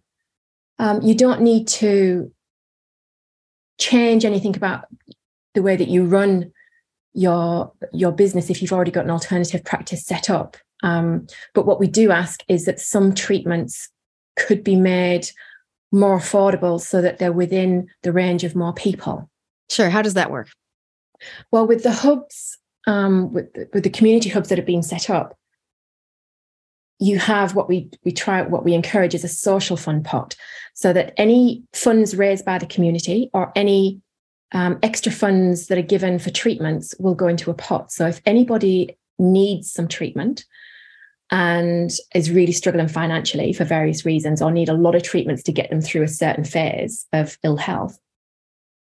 Um, 0.78 1.02
you 1.02 1.14
don't 1.14 1.40
need 1.42 1.68
to 1.68 2.30
change 3.78 4.24
anything 4.24 4.56
about 4.56 4.86
the 5.54 5.62
way 5.62 5.76
that 5.76 5.88
you 5.88 6.04
run 6.04 6.52
your 7.14 7.72
your 7.92 8.12
business 8.12 8.50
if 8.50 8.60
you've 8.60 8.72
already 8.72 8.90
got 8.90 9.04
an 9.04 9.10
alternative 9.10 9.64
practice 9.64 10.04
set 10.04 10.28
up. 10.28 10.56
Um, 10.82 11.26
but 11.54 11.66
what 11.66 11.80
we 11.80 11.86
do 11.86 12.10
ask 12.10 12.42
is 12.48 12.66
that 12.66 12.78
some 12.78 13.14
treatments 13.14 13.88
could 14.36 14.62
be 14.62 14.76
made 14.76 15.28
more 15.92 16.18
affordable 16.18 16.80
so 16.80 17.00
that 17.00 17.18
they're 17.18 17.32
within 17.32 17.88
the 18.02 18.12
range 18.12 18.44
of 18.44 18.54
more 18.54 18.74
people. 18.74 19.30
Sure. 19.70 19.88
How 19.88 20.02
does 20.02 20.14
that 20.14 20.30
work? 20.30 20.48
Well, 21.50 21.66
with 21.66 21.82
the 21.82 21.92
hubs, 21.92 22.58
um, 22.86 23.32
with, 23.32 23.46
with 23.72 23.82
the 23.82 23.90
community 23.90 24.28
hubs 24.28 24.50
that 24.50 24.58
have 24.58 24.66
been 24.66 24.82
set 24.82 25.08
up, 25.08 25.36
you 26.98 27.18
have 27.18 27.54
what 27.54 27.68
we 27.68 27.90
we 28.04 28.12
try 28.12 28.42
what 28.42 28.64
we 28.64 28.74
encourage 28.74 29.14
is 29.14 29.24
a 29.24 29.28
social 29.28 29.76
fund 29.76 30.04
pot 30.04 30.34
so 30.74 30.92
that 30.92 31.12
any 31.16 31.62
funds 31.72 32.16
raised 32.16 32.44
by 32.44 32.58
the 32.58 32.66
community 32.66 33.30
or 33.32 33.52
any 33.54 34.00
um, 34.52 34.78
extra 34.82 35.12
funds 35.12 35.66
that 35.66 35.78
are 35.78 35.82
given 35.82 36.18
for 36.18 36.30
treatments 36.30 36.94
will 36.98 37.14
go 37.14 37.28
into 37.28 37.50
a 37.50 37.54
pot. 37.54 37.90
So 37.90 38.06
if 38.06 38.20
anybody 38.24 38.96
needs 39.18 39.72
some 39.72 39.88
treatment 39.88 40.44
and 41.30 41.90
is 42.14 42.30
really 42.30 42.52
struggling 42.52 42.88
financially 42.88 43.52
for 43.52 43.64
various 43.64 44.04
reasons 44.04 44.40
or 44.40 44.50
need 44.50 44.68
a 44.68 44.74
lot 44.74 44.94
of 44.94 45.02
treatments 45.02 45.42
to 45.42 45.52
get 45.52 45.70
them 45.70 45.80
through 45.80 46.02
a 46.02 46.08
certain 46.08 46.44
phase 46.44 47.06
of 47.12 47.36
ill 47.42 47.56
health 47.56 47.98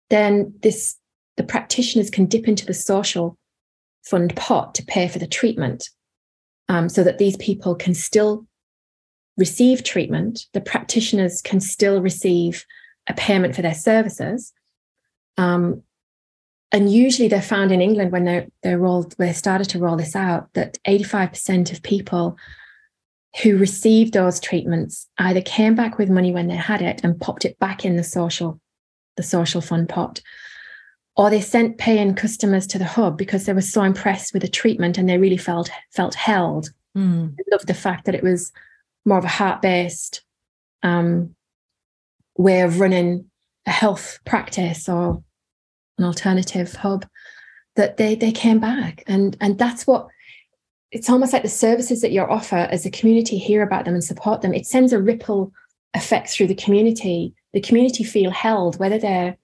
then 0.10 0.54
this 0.62 0.98
the 1.38 1.44
practitioners 1.44 2.10
can 2.10 2.26
dip 2.26 2.48
into 2.48 2.66
the 2.66 2.74
social 2.74 3.38
fund 4.04 4.36
pot 4.36 4.76
to 4.76 4.84
pay 4.84 5.08
for 5.08 5.20
the 5.20 5.28
treatment 5.28 5.90
um, 6.70 6.90
so 6.90 7.04
that 7.04 7.18
these 7.18 7.38
people 7.38 7.76
can 7.76 7.94
still 7.94 8.46
receive 9.38 9.84
treatment, 9.84 10.46
the 10.54 10.62
practitioners 10.62 11.42
can 11.42 11.60
still 11.60 12.02
receive 12.02 12.66
a 13.08 13.14
payment 13.14 13.56
for 13.56 13.62
their 13.62 13.74
services. 13.74 14.54
Um, 15.38 15.84
and 16.72 16.92
usually 16.92 17.28
they're 17.28 17.42
found 17.42 17.72
in 17.72 17.82
England 17.82 18.12
when 18.12 18.26
they're, 18.26 18.48
they're 18.64 18.80
rolled, 18.80 19.16
they 19.18 19.34
started 19.34 19.70
to 19.70 19.80
roll 19.80 19.96
this 19.96 20.16
out, 20.16 20.52
that 20.54 20.78
85% 20.88 21.72
of 21.72 21.84
people 21.84 22.38
who 23.44 23.58
received 23.58 24.14
those 24.14 24.40
treatments 24.40 25.08
either 25.18 25.42
came 25.42 25.76
back 25.76 25.98
with 25.98 26.10
money 26.10 26.32
when 26.32 26.48
they 26.48 26.56
had 26.56 26.82
it 26.82 27.02
and 27.04 27.20
popped 27.20 27.46
it 27.46 27.60
back 27.60 27.86
in 27.86 27.98
the 27.98 28.04
social, 28.04 28.60
the 29.18 29.24
social 29.24 29.62
fund 29.62 29.90
pot, 29.90 30.22
or 31.18 31.30
they 31.30 31.42
sent 31.42 31.78
paying 31.78 32.14
customers 32.14 32.68
to 32.68 32.78
the 32.78 32.86
hub 32.86 33.18
because 33.18 33.46
they 33.46 33.54
were 33.54 33.62
so 33.62 33.84
impressed 33.84 34.34
with 34.34 34.42
the 34.42 34.48
treatment 34.48 34.98
and 34.98 35.08
they 35.08 35.18
really 35.18 35.38
felt 35.38 35.70
felt 35.92 36.14
held. 36.16 36.70
Mm. 36.98 37.34
I 37.34 37.44
loved 37.52 37.68
the 37.68 37.74
fact 37.74 38.06
that 38.06 38.16
it 38.16 38.24
was 38.24 38.52
more 39.06 39.18
of 39.18 39.26
a 39.26 39.30
heart 39.30 39.62
based 39.62 40.24
um, 40.84 41.36
way 42.38 42.62
of 42.62 42.80
running 42.80 43.30
a 43.66 43.72
health 43.72 44.20
practice 44.26 44.90
or 44.90 45.24
an 45.98 46.06
alternative 46.06 46.74
hub. 46.74 47.06
That 47.76 47.98
they 47.98 48.16
they 48.16 48.32
came 48.32 48.60
back 48.60 49.04
and 49.06 49.36
and 49.42 49.58
that's 49.58 49.86
what 49.86 50.08
it's 50.92 51.10
almost 51.10 51.34
like 51.34 51.44
the 51.44 51.50
services 51.50 52.00
that 52.02 52.12
you 52.12 52.22
offer 52.22 52.56
as 52.56 52.86
a 52.86 52.92
community 52.92 53.38
hear 53.38 53.62
about 53.64 53.84
them 53.84 53.96
and 53.96 54.04
support 54.04 54.42
them. 54.42 54.54
It 54.54 54.66
sends 54.66 54.94
a 54.94 55.02
ripple 55.02 55.52
effect 55.94 56.30
through 56.30 56.48
the 56.48 56.56
community. 56.56 57.34
The 57.52 57.60
community 57.60 58.06
feel 58.06 58.32
held, 58.32 58.80
whether 58.80 58.98
they're 58.98 59.36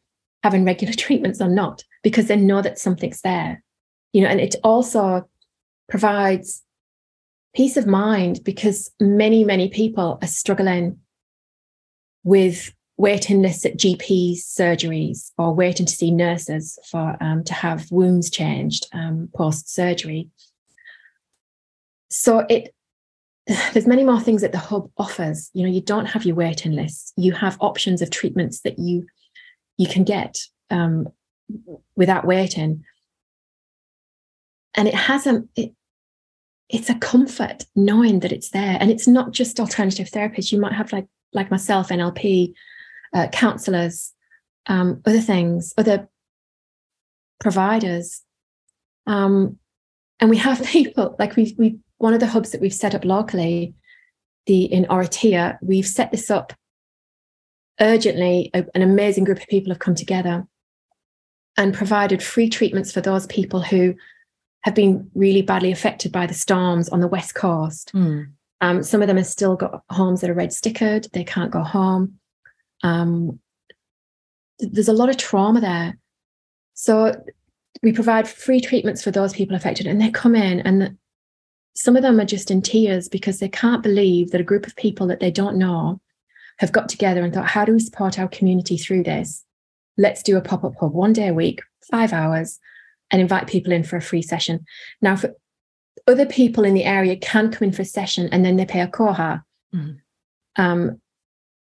having 0.44 0.66
regular 0.66 0.94
treatments 0.98 1.42
or 1.42 1.50
not 1.50 1.84
because 2.04 2.28
they 2.28 2.36
know 2.36 2.62
that 2.62 2.80
something's 2.80 3.22
there 3.22 3.64
you 4.14 4.22
know 4.22 4.28
and 4.28 4.40
it 4.40 4.56
also 4.64 5.28
provides 5.90 6.64
peace 7.54 7.78
of 7.78 7.86
mind 7.86 8.44
because 8.44 8.92
many 9.00 9.44
many 9.44 9.70
people 9.70 10.18
are 10.22 10.28
struggling 10.28 10.98
with 12.24 12.74
waiting 12.98 13.42
lists 13.42 13.66
at 13.66 13.78
GP 13.78 14.38
surgeries 14.38 15.32
or 15.38 15.56
waiting 15.56 15.88
to 15.88 15.94
see 15.94 16.12
nurses 16.12 16.78
for 16.90 17.18
um, 17.20 17.44
to 17.46 17.54
have 17.54 17.92
wounds 17.92 18.30
changed 18.30 18.86
um, 18.94 19.28
post 19.34 19.74
surgery. 19.74 20.30
So 22.10 22.46
it 22.48 22.74
there's 23.74 23.88
many 23.88 24.04
more 24.04 24.20
things 24.20 24.42
that 24.42 24.52
the 24.52 24.60
hub 24.60 24.90
offers 24.98 25.50
you 25.54 25.64
know 25.64 25.72
you 25.72 25.82
don't 25.82 26.06
have 26.06 26.26
your 26.26 26.36
waiting 26.36 26.74
lists 26.74 27.12
you 27.18 27.32
have 27.32 27.58
options 27.60 28.02
of 28.02 28.12
treatments 28.12 28.62
that 28.62 28.78
you 28.78 29.08
you 29.78 29.88
can 29.88 30.04
get 30.04 30.38
um, 30.70 31.08
without 31.96 32.26
waiting. 32.26 32.84
And 34.74 34.88
it 34.88 34.96
has 34.96 35.28
a 35.28 35.44
it, 35.56 35.74
it's 36.70 36.90
a 36.90 36.96
comfort 36.96 37.66
knowing 37.76 38.22
that 38.22 38.32
it's 38.32 38.50
there. 38.50 38.78
And 38.80 38.90
it's 38.90 39.08
not 39.08 39.32
just 39.32 39.60
alternative 39.60 40.10
therapists 40.10 40.52
you 40.52 40.60
might 40.60 40.74
have 40.74 40.94
like 40.94 41.08
like 41.34 41.52
myself 41.52 41.90
nlp 41.90 42.54
uh, 43.14 43.28
counselors 43.30 44.14
um, 44.68 45.02
other 45.06 45.20
things 45.22 45.74
other 45.78 46.08
providers. 47.40 48.22
Um, 49.08 49.58
and 50.20 50.30
we 50.30 50.38
have 50.38 50.64
people 50.66 51.16
like 51.20 51.36
we 51.36 51.56
we 51.58 51.80
one 51.98 52.14
of 52.14 52.20
the 52.20 52.28
hubs 52.28 52.52
that 52.52 52.62
we've 52.62 52.74
set 52.74 52.96
up 52.96 53.06
locally, 53.06 53.76
the 54.48 54.64
in 54.64 54.86
Oratia, 54.86 55.58
we've 55.62 55.86
set 55.86 56.12
this 56.12 56.32
up 56.32 56.54
urgently. 57.80 58.52
An 58.54 58.82
amazing 58.82 59.24
group 59.24 59.40
of 59.40 59.48
people 59.48 59.72
have 59.72 59.80
come 59.80 59.96
together 59.96 60.48
and 61.58 61.74
provided 61.74 62.24
free 62.24 62.50
treatments 62.50 62.92
for 62.92 63.02
those 63.02 63.28
people 63.28 63.62
who 63.62 63.96
have 64.62 64.76
been 64.76 65.10
really 65.16 65.42
badly 65.42 65.72
affected 65.72 66.12
by 66.12 66.26
the 66.26 66.34
storms 66.34 66.90
on 66.90 67.00
the 67.00 67.08
west 67.08 67.36
coast. 67.36 67.92
Mm. 67.94 68.32
Um, 68.62 68.84
some 68.84 69.02
of 69.02 69.08
them 69.08 69.18
have 69.18 69.26
still 69.26 69.56
got 69.56 69.84
homes 69.90 70.22
that 70.22 70.30
are 70.30 70.36
red 70.36 70.50
stickered; 70.50 71.12
they 71.12 71.24
can't 71.24 71.52
go 71.52 71.64
home. 71.64 72.20
Um, 72.84 73.40
there's 74.60 74.88
a 74.88 74.94
lot 74.94 75.10
of 75.10 75.18
trauma 75.18 75.62
there, 75.62 75.98
so 76.76 77.16
we 77.82 77.92
provide 77.92 78.28
free 78.28 78.62
treatments 78.62 79.04
for 79.04 79.10
those 79.10 79.34
people 79.34 79.56
affected, 79.56 79.88
and 79.88 80.00
they 80.00 80.12
come 80.12 80.36
in 80.36 80.60
and 80.62 80.98
some 81.76 81.96
of 81.96 82.02
them 82.02 82.20
are 82.20 82.26
just 82.26 82.52
in 82.52 82.62
tears 82.62 83.08
because 83.08 83.40
they 83.40 83.50
can't 83.50 83.84
believe 83.84 84.32
that 84.32 84.42
a 84.42 84.46
group 84.46 84.68
of 84.68 84.76
people 84.76 85.08
that 85.08 85.20
they 85.20 85.32
don't 85.32 85.58
know 85.58 86.00
have 86.60 86.72
got 86.72 86.90
together 86.90 87.24
and 87.24 87.34
thought, 87.34 87.48
how 87.48 87.66
do 87.66 87.74
we 87.74 87.80
support 87.80 88.20
our 88.20 88.28
community 88.28 88.78
through 88.78 89.04
this? 89.04 89.44
Let's 89.98 90.24
do 90.24 90.38
a 90.38 90.42
pop 90.42 90.64
up 90.64 90.74
hub 90.80 90.94
one 90.94 91.14
day 91.14 91.28
a 91.28 91.34
week, 91.34 91.62
five 91.90 92.14
hours, 92.14 92.60
and 93.12 93.22
invite 93.22 93.48
people 93.48 93.74
in 93.74 93.84
for 93.84 93.98
a 93.98 94.02
free 94.02 94.22
session. 94.22 94.66
Now, 95.02 95.16
for 95.16 95.36
other 96.08 96.26
people 96.26 96.64
in 96.64 96.74
the 96.74 96.86
area 96.86 97.16
can 97.18 97.52
come 97.52 97.68
in 97.68 97.74
for 97.74 97.82
a 97.82 97.86
session 97.86 98.30
and 98.32 98.46
then 98.46 98.56
they 98.56 98.66
pay 98.66 98.82
a 98.82 98.88
koha, 98.88 99.44
mm-hmm. 99.76 100.62
um, 100.62 101.02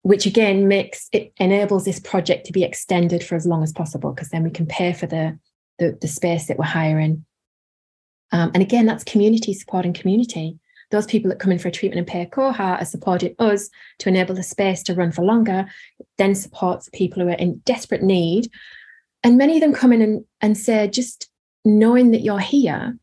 which 0.03 0.26
again 0.26 0.68
makes 0.68 1.10
it 1.11 1.34
enables 1.38 1.86
this 1.86 1.99
project 1.99 2.45
to 2.45 2.53
be 2.53 2.64
extended 2.64 3.24
for 3.24 3.36
as 3.36 3.45
long 3.45 3.64
as 3.64 3.74
possible 3.74 4.14
because 4.14 4.30
then 4.30 4.44
we 4.44 4.52
can 4.52 4.66
pay 4.66 4.94
for 4.94 5.07
the, 5.07 5.38
the, 5.80 5.98
the 6.02 6.07
space 6.07 6.48
that 6.48 6.57
we're 6.57 6.66
hiring 6.66 7.26
um, 8.32 8.52
and 8.53 8.61
again, 8.61 8.86
that's 8.86 9.03
community 9.03 9.53
supporting 9.53 9.94
community. 9.94 10.57
Those 10.91 11.06
people 11.06 11.30
that 11.30 11.40
come 11.40 11.52
in 11.52 11.60
for 11.60 11.68
a 11.68 11.72
treatment 11.72 11.99
and 11.99 12.07
pay 12.07 12.22
a 12.22 12.26
koha 12.26 12.82
are 12.82 12.86
supporting 12.86 13.36
us 13.40 13.70
to 13.99 14.10
enable 14.10 14.36
the 14.36 14.44
space 14.44 14.82
to 14.84 14.95
run 14.95 15.11
for 15.11 15.24
longer, 15.24 15.66
then 16.18 16.36
supports 16.36 16.90
people 16.94 17.22
who 17.22 17.30
are 17.30 17.34
in 17.34 17.60
desperate 17.60 18.03
need. 18.03 18.49
And 19.24 19.38
many 19.38 19.56
of 19.56 19.61
them 19.61 19.74
come 19.74 19.94
in 19.94 20.02
and, 20.02 20.26
and 20.41 20.57
say, 20.57 20.88
just 20.88 21.30
knowing 21.66 22.11
that 22.11 22.22
you're 22.22 22.40
here 22.40 22.98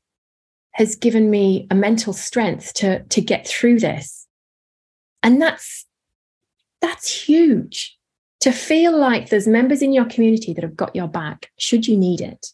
has 0.72 0.96
given 0.96 1.30
me 1.30 1.66
a 1.70 1.74
mental 1.74 2.12
strength 2.12 2.74
to, 2.74 3.02
to 3.04 3.20
get 3.20 3.46
through 3.46 3.78
this. 3.78 4.26
And 5.22 5.40
that's 5.40 5.86
that's 6.80 7.10
huge. 7.10 7.96
To 8.40 8.52
feel 8.52 8.96
like 8.96 9.28
there's 9.28 9.48
members 9.48 9.82
in 9.82 9.92
your 9.92 10.04
community 10.04 10.52
that 10.52 10.62
have 10.62 10.76
got 10.76 10.94
your 10.94 11.08
back 11.08 11.50
should 11.58 11.88
you 11.88 11.96
need 11.96 12.20
it. 12.20 12.46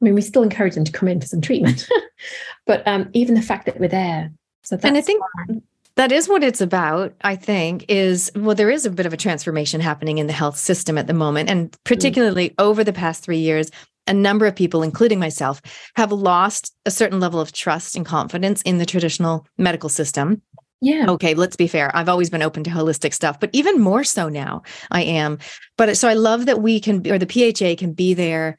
I 0.00 0.04
mean, 0.04 0.14
we 0.14 0.22
still 0.22 0.42
encourage 0.42 0.74
them 0.74 0.84
to 0.84 0.92
come 0.92 1.08
in 1.08 1.20
for 1.20 1.26
some 1.26 1.40
treatment, 1.40 1.88
but 2.70 2.86
um, 2.86 3.10
even 3.14 3.34
the 3.34 3.42
fact 3.42 3.66
that 3.66 3.80
we're 3.80 3.88
there. 3.88 4.30
So 4.62 4.78
and 4.84 4.96
I 4.96 5.00
think 5.00 5.20
fine. 5.48 5.60
that 5.96 6.12
is 6.12 6.28
what 6.28 6.44
it's 6.44 6.60
about. 6.60 7.12
I 7.22 7.34
think 7.34 7.84
is 7.88 8.30
well, 8.36 8.54
there 8.54 8.70
is 8.70 8.86
a 8.86 8.90
bit 8.90 9.06
of 9.06 9.12
a 9.12 9.16
transformation 9.16 9.80
happening 9.80 10.18
in 10.18 10.28
the 10.28 10.32
health 10.32 10.56
system 10.56 10.96
at 10.96 11.08
the 11.08 11.12
moment, 11.12 11.50
and 11.50 11.76
particularly 11.82 12.50
mm. 12.50 12.54
over 12.60 12.84
the 12.84 12.92
past 12.92 13.24
three 13.24 13.38
years. 13.38 13.72
A 14.06 14.14
number 14.14 14.46
of 14.46 14.56
people, 14.56 14.82
including 14.82 15.18
myself, 15.18 15.60
have 15.94 16.10
lost 16.10 16.72
a 16.86 16.90
certain 16.90 17.18
level 17.18 17.40
of 17.40 17.52
trust 17.52 17.96
and 17.96 18.06
confidence 18.06 18.62
in 18.62 18.78
the 18.78 18.86
traditional 18.86 19.46
medical 19.58 19.88
system. 19.88 20.40
Yeah. 20.80 21.06
Okay, 21.08 21.34
let's 21.34 21.56
be 21.56 21.66
fair. 21.66 21.94
I've 21.94 22.08
always 22.08 22.30
been 22.30 22.42
open 22.42 22.64
to 22.64 22.70
holistic 22.70 23.14
stuff, 23.14 23.38
but 23.38 23.50
even 23.52 23.80
more 23.80 24.04
so 24.04 24.28
now 24.28 24.62
I 24.90 25.02
am. 25.02 25.38
But 25.76 25.96
so 25.96 26.08
I 26.08 26.14
love 26.14 26.46
that 26.46 26.62
we 26.62 26.80
can, 26.80 27.06
or 27.10 27.18
the 27.18 27.26
PHA 27.26 27.78
can 27.78 27.92
be 27.92 28.14
there 28.14 28.58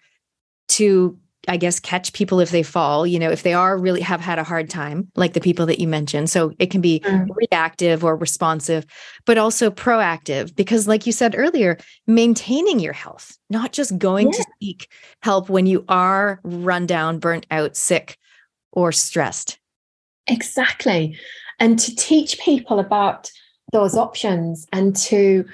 to 0.69 1.17
I 1.47 1.57
guess 1.57 1.79
catch 1.79 2.13
people 2.13 2.39
if 2.39 2.51
they 2.51 2.61
fall, 2.61 3.07
you 3.07 3.17
know, 3.17 3.31
if 3.31 3.43
they 3.43 3.53
are 3.53 3.77
really 3.77 4.01
have 4.01 4.21
had 4.21 4.37
a 4.37 4.43
hard 4.43 4.69
time, 4.69 5.09
like 5.15 5.33
the 5.33 5.41
people 5.41 5.65
that 5.65 5.79
you 5.79 5.87
mentioned. 5.87 6.29
So 6.29 6.53
it 6.59 6.67
can 6.67 6.81
be 6.81 6.99
mm. 6.99 7.27
reactive 7.35 8.03
or 8.03 8.15
responsive, 8.15 8.85
but 9.25 9.37
also 9.37 9.71
proactive 9.71 10.55
because 10.55 10.87
like 10.87 11.07
you 11.07 11.11
said 11.11 11.35
earlier, 11.35 11.77
maintaining 12.05 12.79
your 12.79 12.93
health, 12.93 13.37
not 13.49 13.71
just 13.71 13.97
going 13.97 14.27
yeah. 14.27 14.33
to 14.33 14.45
seek 14.61 14.87
help 15.23 15.49
when 15.49 15.65
you 15.65 15.83
are 15.89 16.39
run 16.43 16.85
down, 16.85 17.17
burnt 17.17 17.47
out, 17.49 17.75
sick, 17.75 18.17
or 18.71 18.91
stressed. 18.91 19.57
Exactly. 20.27 21.17
And 21.59 21.79
to 21.79 21.95
teach 21.95 22.39
people 22.39 22.79
about 22.79 23.31
those 23.71 23.95
options 23.95 24.67
and 24.71 24.95
to 24.95 25.45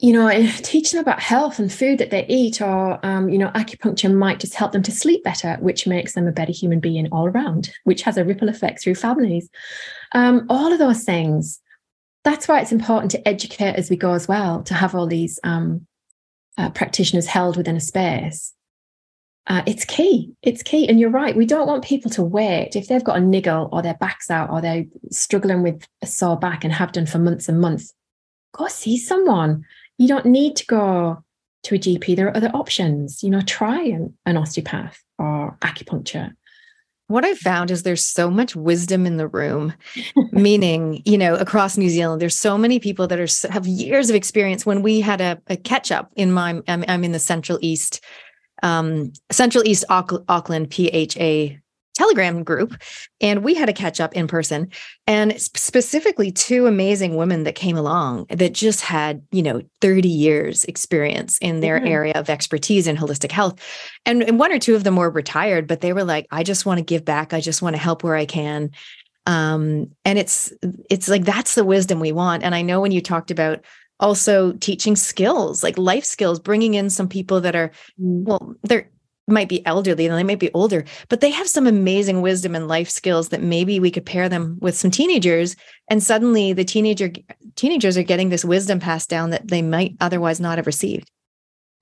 you 0.00 0.14
know, 0.14 0.30
teach 0.62 0.92
them 0.92 1.00
about 1.00 1.20
health 1.20 1.58
and 1.58 1.70
food 1.70 1.98
that 1.98 2.10
they 2.10 2.24
eat, 2.26 2.62
or, 2.62 2.98
um, 3.04 3.28
you 3.28 3.36
know, 3.36 3.48
acupuncture 3.50 4.12
might 4.12 4.40
just 4.40 4.54
help 4.54 4.72
them 4.72 4.82
to 4.82 4.90
sleep 4.90 5.22
better, 5.22 5.56
which 5.60 5.86
makes 5.86 6.14
them 6.14 6.26
a 6.26 6.32
better 6.32 6.52
human 6.52 6.80
being 6.80 7.06
all 7.12 7.28
around, 7.28 7.70
which 7.84 8.02
has 8.02 8.16
a 8.16 8.24
ripple 8.24 8.48
effect 8.48 8.82
through 8.82 8.94
families. 8.94 9.50
Um, 10.12 10.46
all 10.48 10.72
of 10.72 10.78
those 10.78 11.04
things. 11.04 11.60
That's 12.24 12.48
why 12.48 12.60
it's 12.60 12.72
important 12.72 13.10
to 13.12 13.28
educate 13.28 13.76
as 13.76 13.88
we 13.88 13.96
go 13.96 14.12
as 14.12 14.28
well, 14.28 14.62
to 14.64 14.74
have 14.74 14.94
all 14.94 15.06
these 15.06 15.38
um, 15.44 15.86
uh, 16.58 16.70
practitioners 16.70 17.26
held 17.26 17.56
within 17.56 17.76
a 17.76 17.80
space. 17.80 18.54
Uh, 19.46 19.62
it's 19.66 19.84
key. 19.84 20.32
It's 20.42 20.62
key. 20.62 20.88
And 20.88 21.00
you're 21.00 21.10
right. 21.10 21.36
We 21.36 21.46
don't 21.46 21.66
want 21.66 21.84
people 21.84 22.10
to 22.12 22.22
wait 22.22 22.76
if 22.76 22.88
they've 22.88 23.04
got 23.04 23.16
a 23.16 23.20
niggle 23.20 23.68
or 23.72 23.82
their 23.82 23.94
back's 23.94 24.30
out 24.30 24.50
or 24.50 24.60
they're 24.60 24.84
struggling 25.10 25.62
with 25.62 25.86
a 26.02 26.06
sore 26.06 26.38
back 26.38 26.62
and 26.62 26.72
have 26.72 26.92
done 26.92 27.06
for 27.06 27.18
months 27.18 27.48
and 27.48 27.60
months. 27.60 27.92
Go 28.52 28.68
see 28.68 28.98
someone 28.98 29.64
you 30.00 30.08
don't 30.08 30.24
need 30.24 30.56
to 30.56 30.64
go 30.64 31.22
to 31.62 31.74
a 31.74 31.78
GP. 31.78 32.16
There 32.16 32.26
are 32.26 32.36
other 32.36 32.50
options. 32.54 33.22
You 33.22 33.28
know, 33.28 33.42
try 33.42 33.82
an, 33.82 34.14
an 34.24 34.38
osteopath 34.38 34.98
or 35.18 35.58
acupuncture. 35.60 36.32
What 37.08 37.26
I've 37.26 37.38
found 37.38 37.70
is 37.70 37.82
there's 37.82 38.06
so 38.06 38.30
much 38.30 38.56
wisdom 38.56 39.04
in 39.04 39.18
the 39.18 39.28
room, 39.28 39.74
meaning, 40.32 41.02
you 41.04 41.18
know, 41.18 41.34
across 41.34 41.76
New 41.76 41.90
Zealand, 41.90 42.22
there's 42.22 42.38
so 42.38 42.56
many 42.56 42.78
people 42.78 43.08
that 43.08 43.20
are 43.20 43.52
have 43.52 43.66
years 43.66 44.08
of 44.08 44.16
experience. 44.16 44.64
When 44.64 44.80
we 44.80 45.02
had 45.02 45.20
a, 45.20 45.38
a 45.48 45.56
catch 45.58 45.92
up 45.92 46.10
in 46.16 46.32
my, 46.32 46.62
I'm, 46.66 46.84
I'm 46.88 47.04
in 47.04 47.12
the 47.12 47.18
Central 47.18 47.58
East, 47.60 48.02
um, 48.62 49.12
Central 49.30 49.66
East 49.66 49.84
Auckland 49.90 50.72
PHA 50.72 51.58
Telegram 52.00 52.42
group, 52.42 52.74
and 53.20 53.44
we 53.44 53.54
had 53.54 53.68
a 53.68 53.74
catch 53.74 54.00
up 54.00 54.14
in 54.14 54.26
person. 54.26 54.70
And 55.06 55.38
specifically, 55.38 56.32
two 56.32 56.66
amazing 56.66 57.14
women 57.16 57.44
that 57.44 57.54
came 57.54 57.76
along 57.76 58.24
that 58.30 58.54
just 58.54 58.80
had, 58.80 59.22
you 59.32 59.42
know, 59.42 59.60
30 59.82 60.08
years 60.08 60.64
experience 60.64 61.36
in 61.42 61.60
their 61.60 61.76
mm-hmm. 61.76 61.88
area 61.88 62.12
of 62.14 62.30
expertise 62.30 62.86
in 62.86 62.96
holistic 62.96 63.30
health. 63.30 63.60
And, 64.06 64.22
and 64.22 64.38
one 64.38 64.50
or 64.50 64.58
two 64.58 64.74
of 64.74 64.84
them 64.84 64.96
were 64.96 65.10
retired, 65.10 65.66
but 65.66 65.82
they 65.82 65.92
were 65.92 66.04
like, 66.04 66.26
I 66.30 66.42
just 66.42 66.64
want 66.64 66.78
to 66.78 66.84
give 66.84 67.04
back. 67.04 67.34
I 67.34 67.42
just 67.42 67.60
want 67.60 67.76
to 67.76 67.82
help 67.82 68.02
where 68.02 68.16
I 68.16 68.24
can. 68.24 68.70
Um, 69.26 69.90
and 70.06 70.18
it's 70.18 70.50
it's 70.88 71.06
like 71.06 71.24
that's 71.24 71.54
the 71.54 71.64
wisdom 71.64 72.00
we 72.00 72.12
want. 72.12 72.42
And 72.42 72.54
I 72.54 72.62
know 72.62 72.80
when 72.80 72.92
you 72.92 73.02
talked 73.02 73.30
about 73.30 73.62
also 74.00 74.52
teaching 74.52 74.96
skills 74.96 75.62
like 75.62 75.76
life 75.76 76.06
skills 76.06 76.40
bringing 76.40 76.72
in 76.72 76.88
some 76.88 77.06
people 77.06 77.42
that 77.42 77.54
are 77.54 77.70
mm. 78.00 78.24
well 78.24 78.54
they're 78.62 78.88
might 79.30 79.48
be 79.48 79.64
elderly 79.66 80.06
and 80.06 80.16
they 80.16 80.24
might 80.24 80.38
be 80.38 80.52
older, 80.52 80.84
but 81.08 81.20
they 81.20 81.30
have 81.30 81.48
some 81.48 81.66
amazing 81.66 82.22
wisdom 82.22 82.54
and 82.54 82.68
life 82.68 82.90
skills 82.90 83.28
that 83.30 83.42
maybe 83.42 83.80
we 83.80 83.90
could 83.90 84.06
pair 84.06 84.28
them 84.28 84.58
with 84.60 84.76
some 84.76 84.90
teenagers 84.90 85.56
and 85.88 86.02
suddenly 86.02 86.52
the 86.52 86.64
teenager 86.64 87.10
teenagers 87.56 87.98
are 87.98 88.02
getting 88.02 88.28
this 88.28 88.44
wisdom 88.44 88.80
passed 88.80 89.10
down 89.10 89.30
that 89.30 89.48
they 89.48 89.62
might 89.62 89.96
otherwise 90.00 90.40
not 90.40 90.58
have 90.58 90.66
received. 90.66 91.10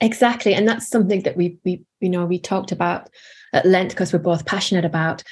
Exactly. 0.01 0.55
And 0.55 0.67
that's 0.67 0.89
something 0.89 1.23
that 1.23 1.37
we 1.37 1.59
we 1.65 1.83
you 2.01 2.09
know 2.09 2.25
we 2.25 2.39
talked 2.39 2.73
about 2.73 3.11
at 3.53 3.67
length 3.67 3.91
because 3.91 4.13
we're 4.13 4.19
both 4.19 4.47
passionate 4.47 4.85
about. 4.85 5.23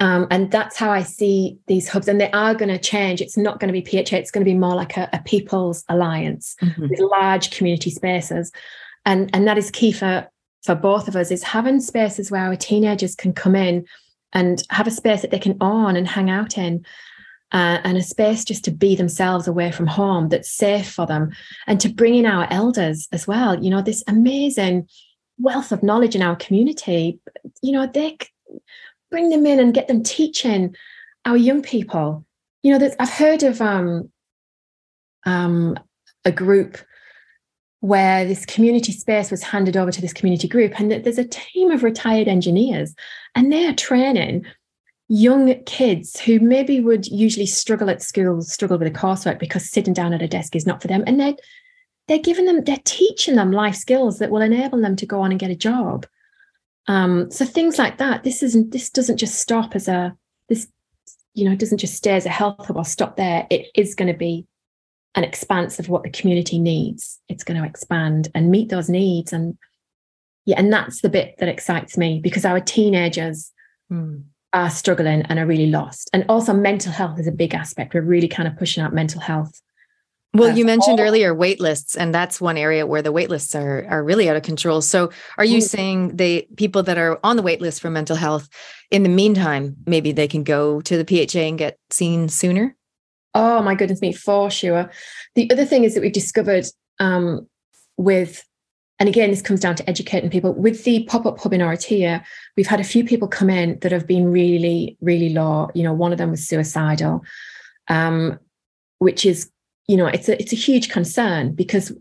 Um, 0.00 0.26
and 0.30 0.50
that's 0.50 0.76
how 0.76 0.90
I 0.90 1.02
see 1.02 1.56
these 1.68 1.88
hubs, 1.88 2.08
and 2.08 2.20
they 2.20 2.30
are 2.32 2.54
going 2.54 2.68
to 2.68 2.78
change. 2.78 3.20
It's 3.20 3.36
not 3.36 3.60
going 3.60 3.72
to 3.72 3.80
be 3.80 3.84
PHA; 3.84 4.16
it's 4.16 4.30
going 4.32 4.44
to 4.44 4.50
be 4.50 4.58
more 4.58 4.74
like 4.74 4.96
a, 4.96 5.08
a 5.12 5.22
people's 5.22 5.84
alliance 5.88 6.56
mm-hmm. 6.60 6.88
with 6.88 6.98
large 6.98 7.52
community 7.52 7.90
spaces, 7.90 8.50
and 9.06 9.30
and 9.32 9.46
that 9.46 9.56
is 9.56 9.70
key 9.70 9.92
for 9.92 10.28
for 10.64 10.74
both 10.74 11.08
of 11.08 11.16
us 11.16 11.30
is 11.30 11.42
having 11.42 11.80
spaces 11.80 12.30
where 12.30 12.42
our 12.44 12.56
teenagers 12.56 13.14
can 13.14 13.32
come 13.32 13.54
in 13.54 13.86
and 14.32 14.62
have 14.70 14.86
a 14.86 14.90
space 14.90 15.22
that 15.22 15.30
they 15.30 15.38
can 15.38 15.56
own 15.60 15.96
and 15.96 16.08
hang 16.08 16.30
out 16.30 16.58
in. 16.58 16.84
Uh, 17.52 17.78
and 17.84 17.96
a 17.96 18.02
space 18.02 18.44
just 18.44 18.64
to 18.64 18.72
be 18.72 18.96
themselves 18.96 19.46
away 19.46 19.70
from 19.70 19.86
home 19.86 20.28
that's 20.28 20.50
safe 20.50 20.90
for 20.90 21.06
them 21.06 21.30
and 21.68 21.80
to 21.80 21.88
bring 21.88 22.16
in 22.16 22.26
our 22.26 22.48
elders 22.50 23.06
as 23.12 23.28
well 23.28 23.62
you 23.62 23.70
know 23.70 23.82
this 23.82 24.02
amazing 24.08 24.88
wealth 25.38 25.70
of 25.70 25.82
knowledge 25.82 26.16
in 26.16 26.22
our 26.22 26.34
community 26.34 27.20
you 27.62 27.70
know 27.70 27.86
they 27.86 28.16
bring 29.14 29.28
them 29.28 29.46
in 29.46 29.60
and 29.60 29.74
get 29.74 29.86
them 29.86 30.02
teaching 30.02 30.74
our 31.24 31.36
young 31.36 31.62
people, 31.62 32.24
you 32.62 32.76
know, 32.76 32.90
I've 32.98 33.10
heard 33.10 33.42
of 33.42 33.60
um, 33.60 34.10
um, 35.24 35.78
a 36.24 36.32
group 36.32 36.78
where 37.84 38.24
this 38.24 38.46
community 38.46 38.92
space 38.92 39.30
was 39.30 39.42
handed 39.42 39.76
over 39.76 39.92
to 39.92 40.00
this 40.00 40.14
community 40.14 40.48
group, 40.48 40.80
and 40.80 40.90
there's 40.90 41.18
a 41.18 41.28
team 41.28 41.70
of 41.70 41.82
retired 41.82 42.28
engineers, 42.28 42.94
and 43.34 43.52
they're 43.52 43.74
training 43.74 44.42
young 45.08 45.54
kids 45.64 46.18
who 46.18 46.40
maybe 46.40 46.80
would 46.80 47.06
usually 47.08 47.44
struggle 47.44 47.90
at 47.90 48.00
school, 48.00 48.40
struggle 48.40 48.78
with 48.78 48.90
the 48.90 48.98
coursework 48.98 49.38
because 49.38 49.68
sitting 49.68 49.92
down 49.92 50.14
at 50.14 50.22
a 50.22 50.26
desk 50.26 50.56
is 50.56 50.66
not 50.66 50.80
for 50.80 50.88
them, 50.88 51.04
and 51.06 51.20
they're 51.20 51.34
they're 52.08 52.18
giving 52.18 52.46
them, 52.46 52.64
they're 52.64 52.78
teaching 52.84 53.36
them 53.36 53.52
life 53.52 53.74
skills 53.74 54.18
that 54.18 54.30
will 54.30 54.40
enable 54.40 54.80
them 54.80 54.96
to 54.96 55.04
go 55.04 55.20
on 55.20 55.30
and 55.30 55.40
get 55.40 55.50
a 55.50 55.54
job. 55.54 56.06
Um, 56.88 57.30
so 57.30 57.44
things 57.44 57.78
like 57.78 57.98
that. 57.98 58.24
This 58.24 58.42
isn't. 58.42 58.70
This 58.70 58.88
doesn't 58.88 59.18
just 59.18 59.34
stop 59.34 59.76
as 59.76 59.88
a 59.88 60.16
this. 60.48 60.68
You 61.34 61.50
know, 61.50 61.54
doesn't 61.54 61.78
just 61.78 61.96
stay 61.96 62.16
as 62.16 62.24
a 62.24 62.30
health 62.30 62.64
hub 62.64 62.78
or 62.78 62.84
stop 62.86 63.16
there. 63.16 63.46
It 63.50 63.66
is 63.74 63.94
going 63.94 64.10
to 64.10 64.18
be 64.18 64.46
an 65.14 65.24
expanse 65.24 65.78
of 65.78 65.88
what 65.88 66.02
the 66.02 66.10
community 66.10 66.58
needs. 66.58 67.20
It's 67.28 67.44
going 67.44 67.60
to 67.60 67.68
expand 67.68 68.28
and 68.34 68.50
meet 68.50 68.68
those 68.68 68.88
needs. 68.88 69.32
And 69.32 69.56
yeah, 70.44 70.56
and 70.58 70.72
that's 70.72 71.00
the 71.00 71.08
bit 71.08 71.36
that 71.38 71.48
excites 71.48 71.96
me 71.96 72.20
because 72.20 72.44
our 72.44 72.60
teenagers 72.60 73.52
mm. 73.90 74.22
are 74.52 74.70
struggling 74.70 75.22
and 75.22 75.38
are 75.38 75.46
really 75.46 75.68
lost. 75.68 76.10
And 76.12 76.24
also 76.28 76.52
mental 76.52 76.92
health 76.92 77.18
is 77.18 77.26
a 77.26 77.32
big 77.32 77.54
aspect. 77.54 77.94
We're 77.94 78.02
really 78.02 78.28
kind 78.28 78.48
of 78.48 78.56
pushing 78.56 78.82
out 78.82 78.92
mental 78.92 79.20
health. 79.20 79.60
Well, 80.34 80.58
you 80.58 80.64
mentioned 80.64 80.98
all- 80.98 81.06
earlier 81.06 81.32
wait 81.32 81.60
lists, 81.60 81.96
and 81.96 82.12
that's 82.12 82.40
one 82.40 82.56
area 82.56 82.88
where 82.88 83.02
the 83.02 83.12
wait 83.12 83.30
lists 83.30 83.54
are 83.54 83.86
are 83.88 84.02
really 84.02 84.28
out 84.28 84.34
of 84.34 84.42
control. 84.42 84.82
So, 84.82 85.10
are 85.38 85.44
you 85.44 85.58
mm. 85.58 85.62
saying 85.62 86.16
the 86.16 86.48
people 86.56 86.82
that 86.82 86.98
are 86.98 87.20
on 87.22 87.36
the 87.36 87.42
wait 87.42 87.60
list 87.60 87.80
for 87.80 87.88
mental 87.88 88.16
health, 88.16 88.48
in 88.90 89.04
the 89.04 89.08
meantime, 89.08 89.76
maybe 89.86 90.10
they 90.10 90.26
can 90.26 90.42
go 90.42 90.80
to 90.80 91.00
the 91.00 91.04
PHA 91.04 91.38
and 91.38 91.56
get 91.56 91.78
seen 91.90 92.28
sooner? 92.28 92.76
Oh 93.34 93.62
my 93.62 93.74
goodness 93.74 94.00
me, 94.00 94.12
for 94.12 94.50
sure. 94.50 94.90
The 95.34 95.50
other 95.50 95.64
thing 95.64 95.84
is 95.84 95.94
that 95.94 96.00
we've 96.00 96.12
discovered 96.12 96.66
um, 97.00 97.48
with, 97.96 98.44
and 99.00 99.08
again, 99.08 99.30
this 99.30 99.42
comes 99.42 99.60
down 99.60 99.74
to 99.74 99.90
educating 99.90 100.30
people. 100.30 100.54
With 100.54 100.84
the 100.84 101.04
pop 101.04 101.26
up 101.26 101.40
hub 101.40 101.52
in 101.52 101.60
Oratia, 101.60 102.22
we've 102.56 102.68
had 102.68 102.78
a 102.78 102.84
few 102.84 103.04
people 103.04 103.26
come 103.26 103.50
in 103.50 103.78
that 103.80 103.90
have 103.90 104.06
been 104.06 104.30
really, 104.30 104.96
really 105.00 105.30
low. 105.30 105.68
You 105.74 105.82
know, 105.82 105.92
one 105.92 106.12
of 106.12 106.18
them 106.18 106.30
was 106.30 106.46
suicidal, 106.46 107.24
um, 107.88 108.38
which 108.98 109.26
is, 109.26 109.50
you 109.88 109.96
know, 109.96 110.06
it's 110.06 110.28
a 110.28 110.40
it's 110.40 110.52
a 110.52 110.56
huge 110.56 110.88
concern 110.88 111.54
because, 111.54 111.92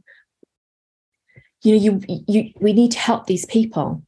you 1.63 1.75
know, 1.75 1.81
you 2.07 2.23
you 2.27 2.51
we 2.61 2.73
need 2.73 2.91
to 2.91 2.99
help 2.99 3.25
these 3.25 3.45
people. 3.47 4.03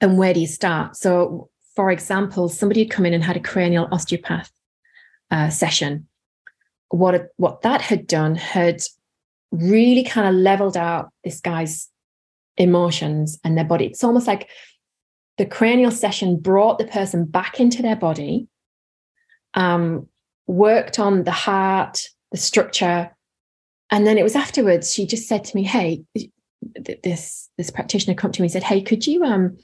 And 0.00 0.18
where 0.18 0.34
do 0.34 0.40
you 0.40 0.46
start? 0.46 0.96
So, 0.96 1.50
for 1.74 1.90
example, 1.90 2.48
somebody 2.48 2.84
had 2.84 2.90
come 2.90 3.06
in 3.06 3.14
and 3.14 3.24
had 3.24 3.36
a 3.36 3.40
cranial 3.40 3.88
osteopath 3.90 4.52
uh, 5.32 5.48
session 5.50 6.06
what 6.92 7.14
it, 7.14 7.28
what 7.36 7.62
that 7.62 7.80
had 7.80 8.06
done 8.06 8.34
had 8.34 8.82
really 9.50 10.04
kind 10.04 10.28
of 10.28 10.34
leveled 10.34 10.76
out 10.76 11.10
this 11.24 11.40
guy's 11.40 11.88
emotions 12.58 13.38
and 13.42 13.56
their 13.56 13.64
body. 13.64 13.86
It's 13.86 14.04
almost 14.04 14.26
like 14.26 14.50
the 15.38 15.46
cranial 15.46 15.90
session 15.90 16.38
brought 16.38 16.78
the 16.78 16.84
person 16.84 17.24
back 17.24 17.58
into 17.58 17.80
their 17.80 17.96
body, 17.96 18.46
um, 19.54 20.06
worked 20.46 20.98
on 20.98 21.24
the 21.24 21.32
heart, 21.32 22.02
the 22.30 22.36
structure, 22.36 23.10
and 23.90 24.06
then 24.06 24.18
it 24.18 24.22
was 24.22 24.36
afterwards. 24.36 24.92
She 24.92 25.06
just 25.06 25.26
said 25.26 25.44
to 25.44 25.56
me, 25.56 25.62
"Hey, 25.62 26.02
this 27.02 27.48
this 27.56 27.70
practitioner 27.70 28.14
come 28.14 28.32
to 28.32 28.42
me 28.42 28.46
and 28.46 28.52
said, 28.52 28.64
"Hey, 28.64 28.82
could 28.82 29.06
you 29.06 29.24
um 29.24 29.56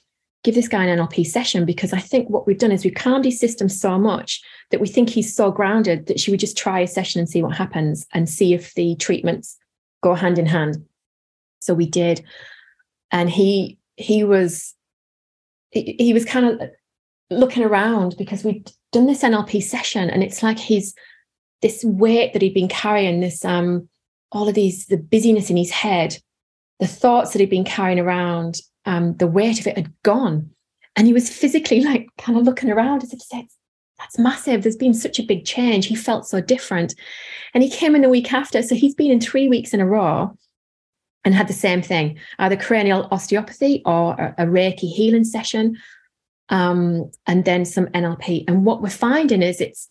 give 0.45 0.55
this 0.55 0.69
guy 0.69 0.85
an 0.85 0.99
NLP 0.99 1.27
session 1.27 1.65
because 1.65 1.93
I 1.93 1.99
think 1.99 2.29
what 2.31 2.47
we've 2.47 2.59
done 2.59 2.73
is 2.73 2.85
we've 2.85 2.95
calmed 2.95 3.25
his 3.25 3.41
system 3.41 3.69
so 3.69 3.99
much 3.99 4.41
that 4.71 4.81
we 4.81 4.87
think 4.87 5.11
he's 5.11 5.35
so 5.35 5.51
grounded 5.51 6.07
that 6.07 6.21
she 6.21 6.31
would 6.31 6.41
just 6.41 6.57
try 6.57 6.81
a 6.81 6.87
session 6.87 7.19
and 7.19 7.29
see 7.29 7.43
what 7.43 7.57
happens 7.57 8.07
and 8.13 8.29
see 8.29 8.55
if 8.55 8.75
the 8.75 8.95
treatments 8.97 9.57
go 10.03 10.15
hand 10.15 10.39
in 10.39 10.47
hand. 10.47 10.85
So 11.61 11.75
we 11.75 11.87
did. 11.87 12.25
And 13.11 13.29
he 13.29 13.79
he 13.97 14.23
was 14.23 14.75
he, 15.71 15.97
he 15.99 16.13
was 16.13 16.25
kind 16.25 16.47
of 16.47 16.71
looking 17.31 17.65
around 17.65 18.15
because 18.17 18.45
we'd 18.45 18.71
done 18.93 19.07
this 19.07 19.23
NLP 19.23 19.63
session 19.63 20.09
and 20.09 20.23
it's 20.23 20.43
like 20.43 20.59
he's 20.59 20.95
this 21.63 21.85
weight 21.85 22.33
that 22.33 22.43
he'd 22.43 22.55
been 22.55 22.69
carrying, 22.69 23.21
this 23.21 23.45
um 23.45 23.89
all 24.31 24.49
of 24.49 24.55
these 24.55 24.87
the 24.87 24.99
busyness 24.99 25.51
in 25.51 25.57
his 25.57 25.71
head, 25.71 26.17
the 26.79 26.87
thoughts 26.87 27.33
that 27.33 27.41
he'd 27.41 27.51
been 27.51 27.65
carrying 27.65 27.99
around 27.99 28.61
um, 28.89 29.15
the 29.19 29.27
weight 29.27 29.61
of 29.61 29.67
it 29.67 29.77
had 29.77 29.93
gone. 30.03 30.51
And 30.97 31.07
he 31.07 31.13
was 31.13 31.29
physically 31.29 31.83
like 31.83 32.09
kind 32.17 32.39
of 32.39 32.45
looking 32.45 32.71
around 32.71 33.03
as 33.03 33.13
if 33.13 33.21
to 33.21 33.25
say, 33.25 33.47
that's 33.99 34.19
massive. 34.19 34.63
There's 34.63 34.77
been 34.77 34.95
such 34.95 35.19
a 35.19 35.25
big 35.25 35.45
change. 35.45 35.87
He 35.87 35.95
felt 35.95 36.27
so 36.27 36.41
different. 36.41 36.95
And 37.53 37.63
he 37.63 37.71
came 37.71 37.95
in 37.95 38.03
the 38.03 38.09
week 38.09 38.33
after. 38.33 38.63
So 38.63 38.75
he's 38.75 38.95
been 38.95 39.11
in 39.11 39.21
three 39.21 39.47
weeks 39.49 39.75
in 39.75 39.81
a 39.81 39.87
row 39.87 40.37
and 41.25 41.35
had 41.35 41.49
the 41.49 41.53
same 41.53 41.83
thing 41.83 42.19
either 42.39 42.57
cranial 42.57 43.09
osteopathy 43.11 43.83
or 43.85 44.15
a, 44.15 44.35
a 44.39 44.47
Reiki 44.47 44.91
healing 44.91 45.25
session, 45.25 45.77
um, 46.49 47.11
and 47.27 47.45
then 47.45 47.67
some 47.67 47.87
NLP. 47.89 48.45
And 48.49 48.65
what 48.65 48.81
we're 48.81 48.89
finding 48.89 49.43
is 49.43 49.61
it's 49.61 49.89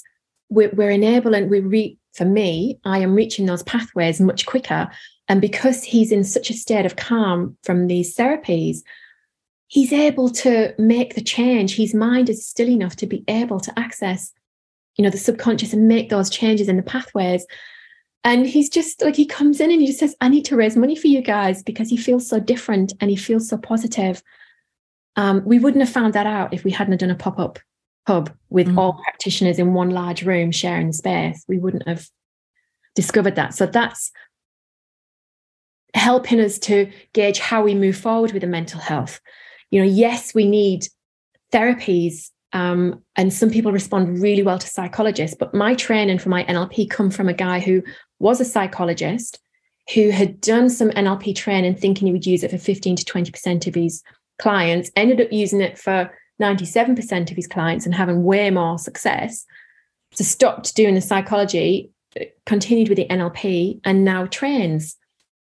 we're, 0.50 0.72
we're 0.72 0.90
enabling, 0.90 1.50
we 1.50 1.60
re, 1.60 1.98
for 2.14 2.26
me, 2.26 2.80
I 2.86 3.00
am 3.00 3.14
reaching 3.14 3.46
those 3.46 3.62
pathways 3.64 4.20
much 4.20 4.46
quicker 4.48 4.90
and 5.28 5.42
because 5.42 5.84
he's 5.84 6.12
in 6.12 6.24
such 6.24 6.50
a 6.50 6.54
state 6.54 6.86
of 6.86 6.96
calm 6.96 7.58
from 7.64 7.88
these 7.88 8.16
therapies, 8.16 8.80
he's 9.68 9.92
able 9.92 10.30
to 10.30 10.74
make 10.78 11.16
the 11.16 11.22
change. 11.22 11.76
His 11.76 11.94
mind 11.94 12.30
is 12.30 12.46
still 12.46 12.70
enough 12.70 12.96
to 12.98 13.08
be 13.08 13.24
able 13.28 13.60
to 13.60 13.78
access, 13.78 14.34
you 14.96 15.04
know, 15.04 15.10
the 15.10 15.18
subconscious 15.18 15.74
and 15.74 15.88
make 15.88 16.10
those 16.10 16.30
changes 16.30 16.70
in 16.70 16.78
the 16.78 16.84
pathways. 16.84 17.46
And 18.24 18.48
he's 18.48 18.70
just 18.70 19.02
like, 19.02 19.16
he 19.16 19.26
comes 19.26 19.60
in 19.60 19.72
and 19.72 19.82
he 19.82 19.88
just 19.88 20.00
says, 20.00 20.16
I 20.22 20.30
need 20.30 20.46
to 20.46 20.56
raise 20.56 20.76
money 20.76 20.96
for 20.96 21.08
you 21.08 21.22
guys 21.22 21.64
because 21.64 21.90
he 21.90 21.98
feels 21.98 22.28
so 22.28 22.40
different 22.40 22.94
and 23.00 23.10
he 23.10 23.16
feels 23.16 23.48
so 23.50 23.58
positive. 23.58 24.24
Um, 25.18 25.44
we 25.46 25.60
wouldn't 25.60 25.84
have 25.84 25.94
found 25.94 26.14
that 26.14 26.28
out 26.28 26.54
if 26.54 26.64
we 26.64 26.72
hadn't 26.72 26.98
done 26.98 27.12
a 27.12 27.16
pop 27.16 27.40
up 27.40 27.60
hub 28.06 28.32
with 28.50 28.68
mm. 28.68 28.78
all 28.78 28.94
practitioners 29.04 29.60
in 29.60 29.74
one 29.74 29.90
large 29.90 30.24
room 30.24 30.52
sharing 30.52 30.94
space. 30.94 31.44
We 31.48 31.60
wouldn't 31.60 31.88
have 31.88 32.08
discovered 32.96 33.36
that. 33.36 33.54
So 33.54 33.66
that's 33.66 34.12
helping 35.94 36.40
us 36.40 36.60
to 36.60 36.92
gauge 37.14 37.40
how 37.40 37.64
we 37.64 37.74
move 37.74 37.98
forward 37.98 38.32
with 38.32 38.42
the 38.42 38.48
mental 38.48 38.80
health. 38.80 39.20
You 39.72 39.82
know, 39.82 39.88
yes, 39.88 40.34
we 40.34 40.48
need 40.48 40.88
therapies, 41.52 42.30
um, 42.54 43.04
and 43.16 43.34
some 43.34 43.50
people 43.50 43.72
respond 43.72 44.22
really 44.22 44.44
well 44.44 44.60
to 44.60 44.68
psychologists. 44.68 45.36
But 45.38 45.54
my 45.54 45.76
training 45.76 46.20
for 46.20 46.30
my 46.30 46.44
NLP 46.46 46.90
come 46.90 47.12
from 47.12 47.30
a 47.30 47.34
guy 47.34 47.60
who 47.60 47.84
was 48.20 48.40
a 48.40 48.46
psychologist 48.46 49.40
who 49.94 50.10
had 50.10 50.42
done 50.42 50.70
some 50.70 50.90
NLP 50.90 51.36
training, 51.36 51.76
thinking 51.76 52.08
he 52.08 52.14
would 52.14 52.26
use 52.26 52.44
it 52.44 52.52
for 52.52 52.58
15 52.58 52.98
to 52.98 53.06
20 53.06 53.32
percent 53.32 53.68
of 53.68 53.76
his 53.76 54.04
clients, 54.40 54.92
ended 54.96 55.22
up 55.22 55.32
using 55.32 55.62
it 55.62 55.78
for 55.78 56.12
97 56.40 56.96
percent 56.96 57.32
of 57.32 57.36
his 57.36 57.48
clients 57.48 57.86
and 57.86 57.96
having 57.96 58.24
way 58.24 58.50
more 58.50 58.78
success. 58.78 59.46
So 60.14 60.24
stopped 60.24 60.76
doing 60.76 60.96
the 60.96 61.02
psychology, 61.02 61.92
continued 62.46 62.90
with 62.90 62.98
the 62.98 63.08
NLP, 63.08 63.82
and 63.84 64.06
now 64.06 64.26
trains 64.26 64.96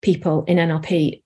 people 0.03 0.43
in 0.45 0.57
NLP. 0.57 1.23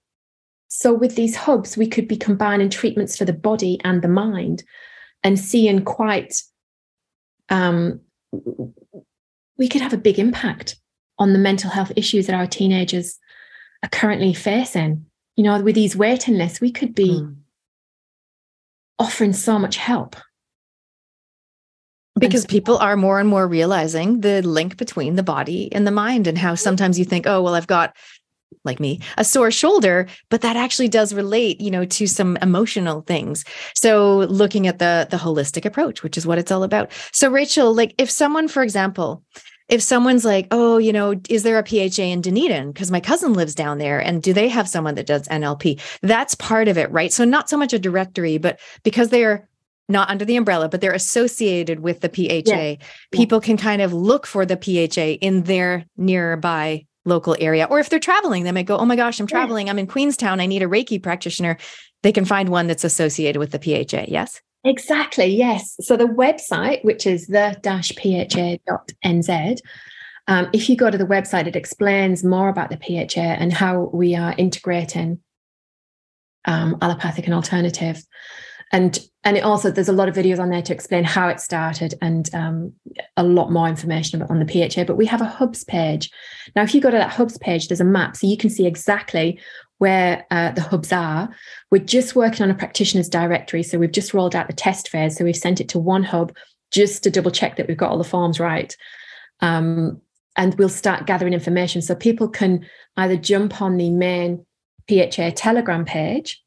So, 0.70 0.94
with 0.94 1.16
these 1.16 1.36
hubs, 1.36 1.76
we 1.76 1.88
could 1.88 2.08
be 2.08 2.16
combining 2.16 2.70
treatments 2.70 3.18
for 3.18 3.26
the 3.26 3.34
body 3.34 3.80
and 3.84 4.02
the 4.02 4.08
mind 4.08 4.64
and 5.24 5.38
seeing 5.38 5.84
quite, 5.84 6.42
um, 7.50 8.00
we 9.58 9.68
could 9.68 9.82
have 9.82 9.94
a 9.94 9.98
big 9.98 10.20
impact 10.20 10.78
on 11.20 11.34
the 11.34 11.40
mental 11.40 11.70
health 11.70 11.92
issues 11.96 12.28
that 12.28 12.36
our 12.36 12.48
teenagers 12.48 13.18
are 13.84 13.90
currently 13.90 14.34
facing. 14.34 15.06
You 15.36 15.44
know, 15.44 15.62
with 15.62 15.76
these 15.76 15.96
waiting 15.96 16.36
lists, 16.36 16.62
we 16.62 16.72
could 16.72 16.96
be 16.96 17.10
mm. 17.10 17.36
offering 19.00 19.34
so 19.34 19.60
much 19.60 19.78
help 19.78 20.16
because 22.20 22.46
people 22.46 22.78
are 22.78 22.98
more 22.98 23.20
and 23.20 23.30
more 23.30 23.48
realizing 23.48 24.22
the 24.22 24.42
link 24.42 24.78
between 24.78 25.16
the 25.16 25.24
body 25.24 25.72
and 25.72 25.86
the 25.86 25.92
mind 25.92 26.28
and 26.28 26.38
how 26.38 26.56
sometimes 26.56 26.98
you 26.98 27.06
think 27.06 27.28
oh 27.28 27.42
well 27.42 27.56
i've 27.56 27.68
got 27.68 27.96
like 28.64 28.80
me 28.80 29.00
a 29.18 29.24
sore 29.24 29.52
shoulder 29.52 30.08
but 30.30 30.42
that 30.42 30.56
actually 30.56 30.88
does 30.88 31.14
relate 31.14 31.60
you 31.62 31.72
know 31.72 31.86
to 31.86 32.08
some 32.08 32.38
emotional 32.42 33.02
things 33.02 33.44
so 33.74 34.20
looking 34.30 34.68
at 34.68 34.80
the 34.80 35.08
the 35.10 35.18
holistic 35.18 35.66
approach 35.66 36.04
which 36.04 36.18
is 36.18 36.26
what 36.26 36.38
it's 36.38 36.52
all 36.52 36.64
about 36.64 36.92
so 37.12 37.30
rachel 37.30 37.74
like 37.74 37.94
if 37.98 38.10
someone 38.10 38.48
for 38.48 38.64
example 38.64 39.24
if 39.70 39.82
someone's 39.82 40.26
like 40.26 40.48
oh 40.52 40.78
you 40.78 40.94
know 40.94 41.20
is 41.30 41.44
there 41.44 41.60
a 41.60 41.66
pha 41.66 42.02
in 42.02 42.22
dunedin 42.22 42.72
because 42.72 42.92
my 42.92 43.00
cousin 43.00 43.34
lives 43.34 43.56
down 43.56 43.78
there 43.78 44.00
and 44.00 44.24
do 44.24 44.34
they 44.34 44.48
have 44.48 44.68
someone 44.68 44.96
that 44.96 45.08
does 45.08 45.28
nlp 45.28 45.80
that's 46.02 46.36
part 46.36 46.68
of 46.68 46.78
it 46.78 46.92
right 46.92 47.12
so 47.12 47.26
not 47.26 47.50
so 47.50 47.58
much 47.58 47.74
a 47.74 47.80
directory 47.80 48.38
but 48.38 48.60
because 48.84 49.10
they 49.10 49.24
are 49.24 49.48
not 49.90 50.10
under 50.10 50.26
the 50.26 50.36
umbrella, 50.36 50.68
but 50.68 50.82
they're 50.82 50.92
associated 50.94 51.80
with 51.80 52.02
the 52.02 52.10
PHA. 52.10 52.52
Yeah. 52.52 52.76
People 53.12 53.40
yeah. 53.42 53.46
can 53.46 53.58
kind 53.58 53.82
of 53.82 53.94
look 53.94 54.28
for 54.28 54.46
the 54.46 54.58
PHA 54.58 55.26
in 55.26 55.44
their 55.44 55.86
nearby 55.96 56.87
local 57.08 57.36
area. 57.40 57.66
Or 57.70 57.80
if 57.80 57.90
they're 57.90 58.00
traveling, 58.00 58.44
they 58.44 58.52
might 58.52 58.66
go, 58.68 58.78
Oh 58.78 58.86
my 58.86 58.96
gosh, 58.96 59.20
I'm 59.20 59.28
traveling. 59.28 59.70
I'm 59.70 59.80
in 59.80 59.88
Queenstown. 59.88 60.40
I 60.40 60.46
need 60.46 60.62
a 60.62 60.68
Reiki 60.68 61.02
practitioner. 61.02 61.58
They 62.04 62.12
can 62.12 62.26
find 62.26 62.50
one 62.50 62.68
that's 62.68 62.84
associated 62.84 63.40
with 63.40 63.52
the 63.52 63.60
PHA. 63.60 64.06
Yes. 64.08 64.42
Exactly, 64.64 65.26
yes. 65.26 65.76
So 65.82 65.96
the 65.96 66.06
website, 66.06 66.84
which 66.84 67.08
is 67.08 67.28
the-pha.nz, 67.28 68.60
um, 70.28 70.50
if 70.52 70.70
you 70.70 70.76
go 70.76 70.90
to 70.92 70.98
the 70.98 71.06
website, 71.06 71.48
it 71.48 71.56
explains 71.56 72.24
more 72.24 72.50
about 72.50 72.70
the 72.70 72.78
PHA 72.78 73.22
and 73.22 73.54
how 73.54 73.90
we 73.94 74.16
are 74.16 74.36
integrating 74.38 75.20
um, 76.46 76.78
allopathic 76.82 77.26
and 77.26 77.34
alternative. 77.34 78.04
And 78.72 79.00
and 79.24 79.38
it 79.38 79.44
also 79.44 79.72
there's 79.72 79.90
a 79.90 79.94
lot 79.94 80.10
of 80.10 80.16
videos 80.16 80.40
on 80.40 80.50
there 80.50 80.62
to 80.62 80.74
explain 80.74 81.04
how 81.04 81.28
it 81.30 81.40
started 81.40 81.96
and 82.02 82.34
um, 82.34 82.74
a 83.16 83.24
lot 83.24 83.52
more 83.52 83.68
information 83.68 84.22
on 84.24 84.40
the 84.40 84.70
PHA. 84.70 84.84
But 84.84 84.98
we 84.98 85.06
have 85.06 85.22
a 85.22 85.26
hubs 85.26 85.64
page. 85.64 86.10
Now, 86.56 86.64
if 86.64 86.74
you 86.74 86.82
go 86.82 86.92
to 86.92 86.98
that 86.98 87.12
hubs 87.12 87.38
page, 87.38 87.68
there's 87.68 87.82
a 87.82 87.86
map, 87.86 88.16
so 88.16 88.28
you 88.28 88.38
can 88.38 88.50
see 88.50 88.66
exactly 88.66 89.40
where 89.78 90.26
uh, 90.32 90.52
the 90.52 90.62
hubs 90.62 90.92
are. 90.92 91.30
We're 91.72 91.84
just 91.84 92.16
working 92.16 92.44
on 92.44 92.52
a 92.52 92.56
practitioners 92.56 93.10
directory. 93.10 93.64
So 93.64 93.78
we've 93.78 93.92
just 93.92 94.14
rolled 94.14 94.36
out 94.36 94.48
the 94.48 94.54
test 94.54 94.90
phase. 94.90 95.18
So 95.18 95.24
we've 95.24 95.36
sent 95.36 95.62
it 95.62 95.70
to 95.70 95.80
one 95.80 96.04
hub 96.04 96.36
just 96.72 97.04
to 97.04 97.12
double 97.12 97.32
check 97.32 97.56
that 97.56 97.68
we've 97.68 97.78
got 97.78 97.92
all 97.92 97.98
the 97.98 98.04
forms 98.04 98.40
right. 98.40 98.76
Um, 99.40 100.02
and 100.36 100.56
we'll 100.56 100.70
start 100.70 101.06
gathering 101.06 101.34
information. 101.34 101.82
So 101.82 101.96
people 101.96 102.28
can 102.28 102.66
either 102.98 103.16
jump 103.16 103.62
on 103.62 103.78
the 103.78 103.90
main 103.90 104.46
PHA 104.90 105.32
Telegram 105.36 105.86
page 105.86 106.44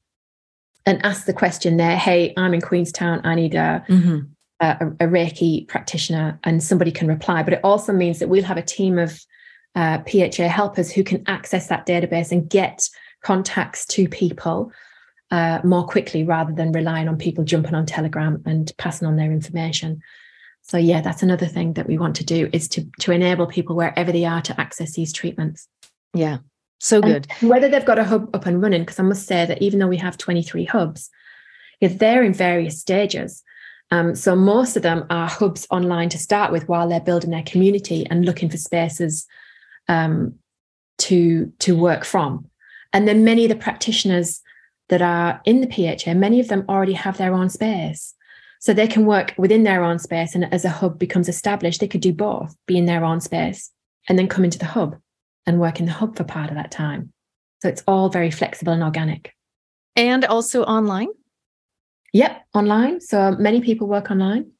and 0.86 1.04
ask 1.04 1.26
the 1.26 1.32
question 1.32 1.76
there, 1.76 1.96
hey, 1.96 2.32
I'm 2.36 2.54
in 2.54 2.60
Queenstown, 2.60 3.20
I 3.24 3.34
need 3.34 3.54
a, 3.54 3.84
mm-hmm. 3.88 4.20
a, 4.60 4.76
a, 5.00 5.08
Reiki 5.08 5.68
practitioner, 5.68 6.38
and 6.44 6.62
somebody 6.62 6.90
can 6.90 7.08
reply. 7.08 7.42
But 7.42 7.54
it 7.54 7.60
also 7.62 7.92
means 7.92 8.18
that 8.18 8.28
we'll 8.28 8.44
have 8.44 8.56
a 8.56 8.62
team 8.62 8.98
of 8.98 9.20
uh, 9.74 9.98
PHA 10.10 10.48
helpers 10.48 10.90
who 10.90 11.04
can 11.04 11.22
access 11.26 11.68
that 11.68 11.86
database 11.86 12.32
and 12.32 12.48
get 12.48 12.88
contacts 13.22 13.86
to 13.86 14.08
people 14.08 14.72
uh, 15.30 15.60
more 15.62 15.86
quickly 15.86 16.24
rather 16.24 16.52
than 16.52 16.72
relying 16.72 17.08
on 17.08 17.16
people 17.16 17.44
jumping 17.44 17.74
on 17.74 17.86
Telegram 17.86 18.42
and 18.46 18.72
passing 18.78 19.06
on 19.06 19.16
their 19.16 19.30
information. 19.30 20.00
So 20.62 20.76
yeah, 20.76 21.00
that's 21.00 21.22
another 21.22 21.46
thing 21.46 21.74
that 21.74 21.86
we 21.86 21.98
want 21.98 22.16
to 22.16 22.24
do 22.24 22.48
is 22.52 22.68
to 22.68 22.86
to 23.00 23.12
enable 23.12 23.46
people 23.46 23.76
wherever 23.76 24.12
they 24.12 24.24
are 24.24 24.42
to 24.42 24.60
access 24.60 24.92
these 24.92 25.12
treatments. 25.12 25.68
Yeah. 26.14 26.38
So 26.80 27.02
good. 27.02 27.26
And 27.40 27.50
whether 27.50 27.68
they've 27.68 27.84
got 27.84 27.98
a 27.98 28.04
hub 28.04 28.34
up 28.34 28.46
and 28.46 28.60
running, 28.60 28.82
because 28.82 28.98
I 28.98 29.02
must 29.02 29.26
say 29.26 29.44
that 29.44 29.60
even 29.60 29.78
though 29.78 29.86
we 29.86 29.98
have 29.98 30.16
23 30.16 30.64
hubs, 30.64 31.10
they're 31.80 32.22
in 32.22 32.32
various 32.32 32.80
stages. 32.80 33.42
Um, 33.90 34.14
so 34.14 34.34
most 34.34 34.76
of 34.76 34.82
them 34.82 35.04
are 35.10 35.28
hubs 35.28 35.66
online 35.70 36.08
to 36.08 36.18
start 36.18 36.52
with 36.52 36.68
while 36.68 36.88
they're 36.88 37.00
building 37.00 37.30
their 37.30 37.42
community 37.42 38.06
and 38.08 38.24
looking 38.24 38.48
for 38.48 38.56
spaces 38.56 39.26
um, 39.88 40.36
to 40.98 41.52
to 41.58 41.76
work 41.76 42.04
from. 42.04 42.46
And 42.94 43.06
then 43.06 43.24
many 43.24 43.44
of 43.44 43.50
the 43.50 43.56
practitioners 43.56 44.40
that 44.88 45.02
are 45.02 45.40
in 45.44 45.60
the 45.60 45.68
PHA, 45.68 46.14
many 46.14 46.40
of 46.40 46.48
them 46.48 46.64
already 46.68 46.94
have 46.94 47.18
their 47.18 47.34
own 47.34 47.50
space. 47.50 48.14
So 48.58 48.72
they 48.72 48.88
can 48.88 49.06
work 49.06 49.34
within 49.36 49.64
their 49.64 49.84
own 49.84 49.98
space. 49.98 50.34
And 50.34 50.52
as 50.52 50.64
a 50.64 50.70
hub 50.70 50.98
becomes 50.98 51.28
established, 51.28 51.80
they 51.80 51.88
could 51.88 52.00
do 52.00 52.12
both, 52.12 52.54
be 52.66 52.78
in 52.78 52.86
their 52.86 53.04
own 53.04 53.20
space 53.20 53.70
and 54.08 54.18
then 54.18 54.28
come 54.28 54.44
into 54.44 54.58
the 54.58 54.66
hub 54.66 54.96
and 55.46 55.60
work 55.60 55.80
in 55.80 55.86
the 55.86 55.92
hub 55.92 56.16
for 56.16 56.24
part 56.24 56.50
of 56.50 56.56
that 56.56 56.70
time. 56.70 57.12
So 57.62 57.68
it's 57.68 57.82
all 57.86 58.08
very 58.08 58.30
flexible 58.30 58.72
and 58.72 58.82
organic. 58.82 59.34
And 59.96 60.24
also 60.24 60.62
online? 60.64 61.08
Yep, 62.12 62.42
online. 62.54 63.00
So 63.00 63.32
many 63.32 63.60
people 63.60 63.86
work 63.86 64.10
online. 64.10 64.52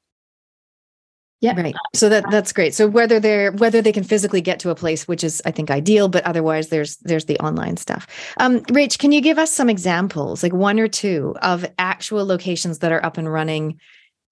Yeah. 1.40 1.58
Right. 1.58 1.74
So 1.94 2.10
that 2.10 2.24
that's 2.30 2.52
great. 2.52 2.74
So 2.74 2.86
whether 2.86 3.18
they're 3.18 3.52
whether 3.52 3.80
they 3.80 3.92
can 3.92 4.04
physically 4.04 4.42
get 4.42 4.60
to 4.60 4.68
a 4.68 4.74
place, 4.74 5.08
which 5.08 5.24
is 5.24 5.40
I 5.46 5.50
think 5.50 5.70
ideal, 5.70 6.08
but 6.08 6.22
otherwise 6.24 6.68
there's 6.68 6.98
there's 6.98 7.24
the 7.24 7.38
online 7.38 7.78
stuff. 7.78 8.06
Um, 8.36 8.60
Rach, 8.64 8.98
can 8.98 9.10
you 9.10 9.22
give 9.22 9.38
us 9.38 9.50
some 9.50 9.70
examples, 9.70 10.42
like 10.42 10.52
one 10.52 10.78
or 10.78 10.86
two, 10.86 11.34
of 11.40 11.64
actual 11.78 12.26
locations 12.26 12.80
that 12.80 12.92
are 12.92 13.02
up 13.02 13.16
and 13.16 13.32
running? 13.32 13.80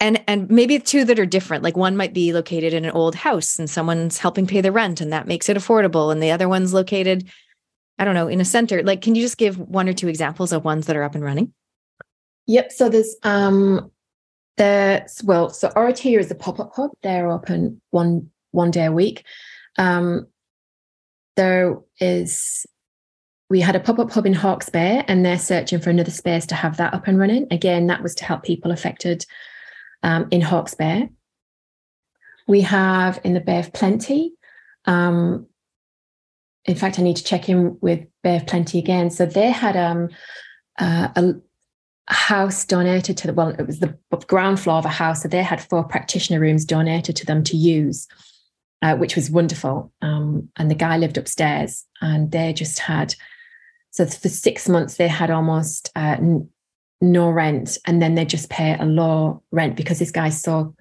And 0.01 0.23
and 0.29 0.49
maybe 0.49 0.79
two 0.79 1.05
that 1.05 1.19
are 1.19 1.27
different. 1.27 1.65
Like 1.65 1.77
one 1.77 1.97
might 1.97 2.15
be 2.15 2.33
located 2.33 2.73
in 2.73 2.85
an 2.85 2.93
old 2.93 3.15
house 3.17 3.59
and 3.59 3.69
someone's 3.69 4.19
helping 4.19 4.47
pay 4.47 4.61
the 4.61 4.71
rent 4.71 5.01
and 5.01 5.13
that 5.13 5.27
makes 5.27 5.49
it 5.49 5.57
affordable. 5.57 6.13
And 6.13 6.23
the 6.23 6.31
other 6.31 6.49
one's 6.49 6.73
located, 6.73 7.29
I 7.99 8.05
don't 8.05 8.15
know, 8.15 8.29
in 8.29 8.41
a 8.41 8.45
center. 8.45 8.83
Like, 8.83 9.03
can 9.03 9.17
you 9.17 9.23
just 9.23 9.39
give 9.39 9.59
one 9.59 9.89
or 9.89 9.93
two 9.93 10.09
examples 10.09 10.53
of 10.53 10.65
ones 10.65 10.87
that 10.87 10.97
are 10.97 11.03
up 11.03 11.17
and 11.17 11.25
running? 11.25 11.53
Yep. 12.47 12.73
So 12.73 12.89
there's 12.89 13.17
um 13.25 13.91
the 14.57 15.09
well, 15.25 15.51
so 15.51 15.69
Oratia 15.71 16.19
is 16.19 16.31
a 16.31 16.35
pop-up 16.35 16.73
hub. 16.75 16.91
They're 17.03 17.31
open 17.31 17.81
one 17.91 18.31
one 18.53 18.71
day 18.71 18.85
a 18.85 18.93
week. 18.93 19.25
Um, 19.79 20.27
there 21.37 21.79
is 22.01 22.67
we 23.51 23.61
had 23.61 23.77
a 23.77 23.81
pop-up 23.81 24.11
hub 24.11 24.27
in 24.27 24.35
Hawke's 24.35 24.69
Bay 24.69 25.03
and 25.09 25.25
they're 25.25 25.39
searching 25.39 25.81
for 25.81 25.91
another 25.91 26.11
space 26.11 26.45
to 26.47 26.55
have 26.55 26.77
that 26.77 26.93
up 26.93 27.09
and 27.09 27.19
running. 27.19 27.47
Again, 27.51 27.87
that 27.87 28.03
was 28.03 28.15
to 28.17 28.25
help 28.25 28.43
people 28.43 28.71
affected 28.71 29.25
um, 30.03 30.29
in 30.31 30.41
Hawke's 30.41 30.75
Bay. 30.75 31.11
We 32.47 32.63
have 32.63 33.21
in 33.25 33.35
the 33.35 33.41
Bay 33.41 33.59
of 33.59 33.73
Plenty. 33.73 34.33
Um, 34.87 35.47
in 36.65 36.75
fact, 36.75 36.99
I 36.99 37.03
need 37.03 37.17
to 37.17 37.25
check 37.25 37.49
in 37.49 37.79
with 37.81 38.07
Bay 38.23 38.37
of 38.37 38.47
Plenty 38.47 38.79
again. 38.79 39.11
So 39.11 39.27
they 39.27 39.51
had 39.51 39.77
um, 39.77 40.09
uh, 40.79 41.09
a, 41.15 41.35
house 42.09 42.65
donated 42.65 43.17
to 43.19 43.27
the 43.27 43.35
well 43.35 43.49
it 43.51 43.67
was 43.67 43.81
the 43.81 43.95
ground 44.27 44.59
floor 44.59 44.77
of 44.77 44.87
a 44.87 44.89
house 44.89 45.23
so 45.23 45.29
they 45.29 45.43
had 45.43 45.61
four 45.61 45.85
practitioner 45.85 46.41
rooms 46.41 46.65
donated 46.65 47.15
to 47.15 47.27
them 47.27 47.45
to 47.45 47.57
use 47.57 48.09
uh, 48.81 48.97
which 48.97 49.15
was 49.15 49.31
wonderful 49.31 49.93
um, 50.01 50.49
and 50.57 50.71
the 50.71 50.75
guy 50.75 50.97
lived 50.97 51.19
upstairs 51.19 51.85
and 52.01 52.33
they 52.33 52.53
just 52.53 52.79
had 52.79 53.15
so 53.91 54.07
for 54.07 54.29
six 54.31 54.69
months 54.69 54.97
they 54.97 55.09
had 55.09 55.31
almost 55.31 55.91
uh, 55.97 56.17
no 57.01 57.31
rent 57.31 57.79
and 57.87 58.03
then 58.03 58.15
they 58.15 58.25
just 58.25 58.51
pay 58.51 58.77
a 58.79 58.85
low 58.85 59.43
rent 59.53 59.77
because 59.77 59.99
this 59.99 60.11
guy's 60.11 60.41
so 60.41 60.75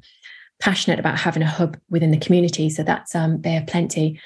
passionate 0.60 1.00
about 1.00 1.20
having 1.20 1.44
a 1.44 1.48
hub 1.48 1.78
within 1.90 2.12
the 2.12 2.18
community 2.18 2.70
so 2.70 2.84
that's 2.84 3.14
um 3.14 3.38
Bay 3.38 3.58
of 3.58 3.68
Plenty 3.68 4.20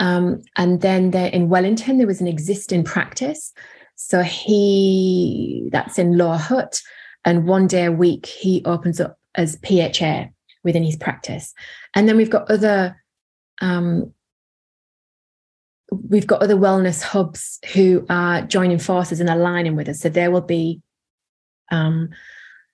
um, 0.00 0.42
and 0.54 0.80
then 0.80 1.10
there 1.10 1.26
in 1.26 1.48
wellington 1.48 1.98
there 1.98 2.06
was 2.06 2.20
an 2.20 2.28
existing 2.28 2.84
practice 2.84 3.52
so 3.98 4.22
he, 4.22 5.68
that's 5.72 5.98
in 5.98 6.16
Lower 6.16 6.36
Hutt. 6.36 6.80
And 7.24 7.46
one 7.46 7.66
day 7.66 7.84
a 7.84 7.92
week, 7.92 8.26
he 8.26 8.62
opens 8.64 9.00
up 9.00 9.18
as 9.34 9.58
PHA 9.66 10.26
within 10.62 10.84
his 10.84 10.96
practice. 10.96 11.52
And 11.94 12.08
then 12.08 12.16
we've 12.16 12.30
got 12.30 12.48
other, 12.48 13.02
um, 13.60 14.12
we've 15.90 16.28
got 16.28 16.42
other 16.42 16.54
wellness 16.54 17.02
hubs 17.02 17.58
who 17.74 18.06
are 18.08 18.42
joining 18.42 18.78
forces 18.78 19.18
and 19.18 19.28
aligning 19.28 19.74
with 19.74 19.88
us. 19.88 19.98
So 19.98 20.08
there 20.08 20.30
will 20.30 20.42
be, 20.42 20.80
um, 21.70 22.10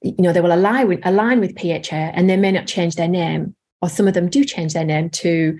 you 0.02 0.14
know, 0.18 0.32
they 0.32 0.40
will 0.40 0.54
align 0.54 0.88
with, 0.88 1.00
align 1.04 1.40
with 1.40 1.58
PHA 1.58 2.12
and 2.14 2.28
they 2.28 2.36
may 2.36 2.52
not 2.52 2.66
change 2.66 2.96
their 2.96 3.08
name, 3.08 3.54
or 3.80 3.88
some 3.88 4.08
of 4.08 4.14
them 4.14 4.28
do 4.28 4.44
change 4.44 4.74
their 4.74 4.84
name 4.84 5.10
to, 5.10 5.58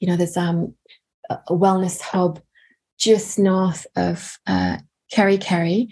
you 0.00 0.08
know, 0.08 0.16
there's 0.16 0.36
um, 0.36 0.74
a 1.30 1.38
wellness 1.52 2.00
hub 2.00 2.40
just 2.98 3.38
north 3.38 3.86
of 3.96 4.38
uh, 4.46 4.78
Kerikeri, 5.12 5.88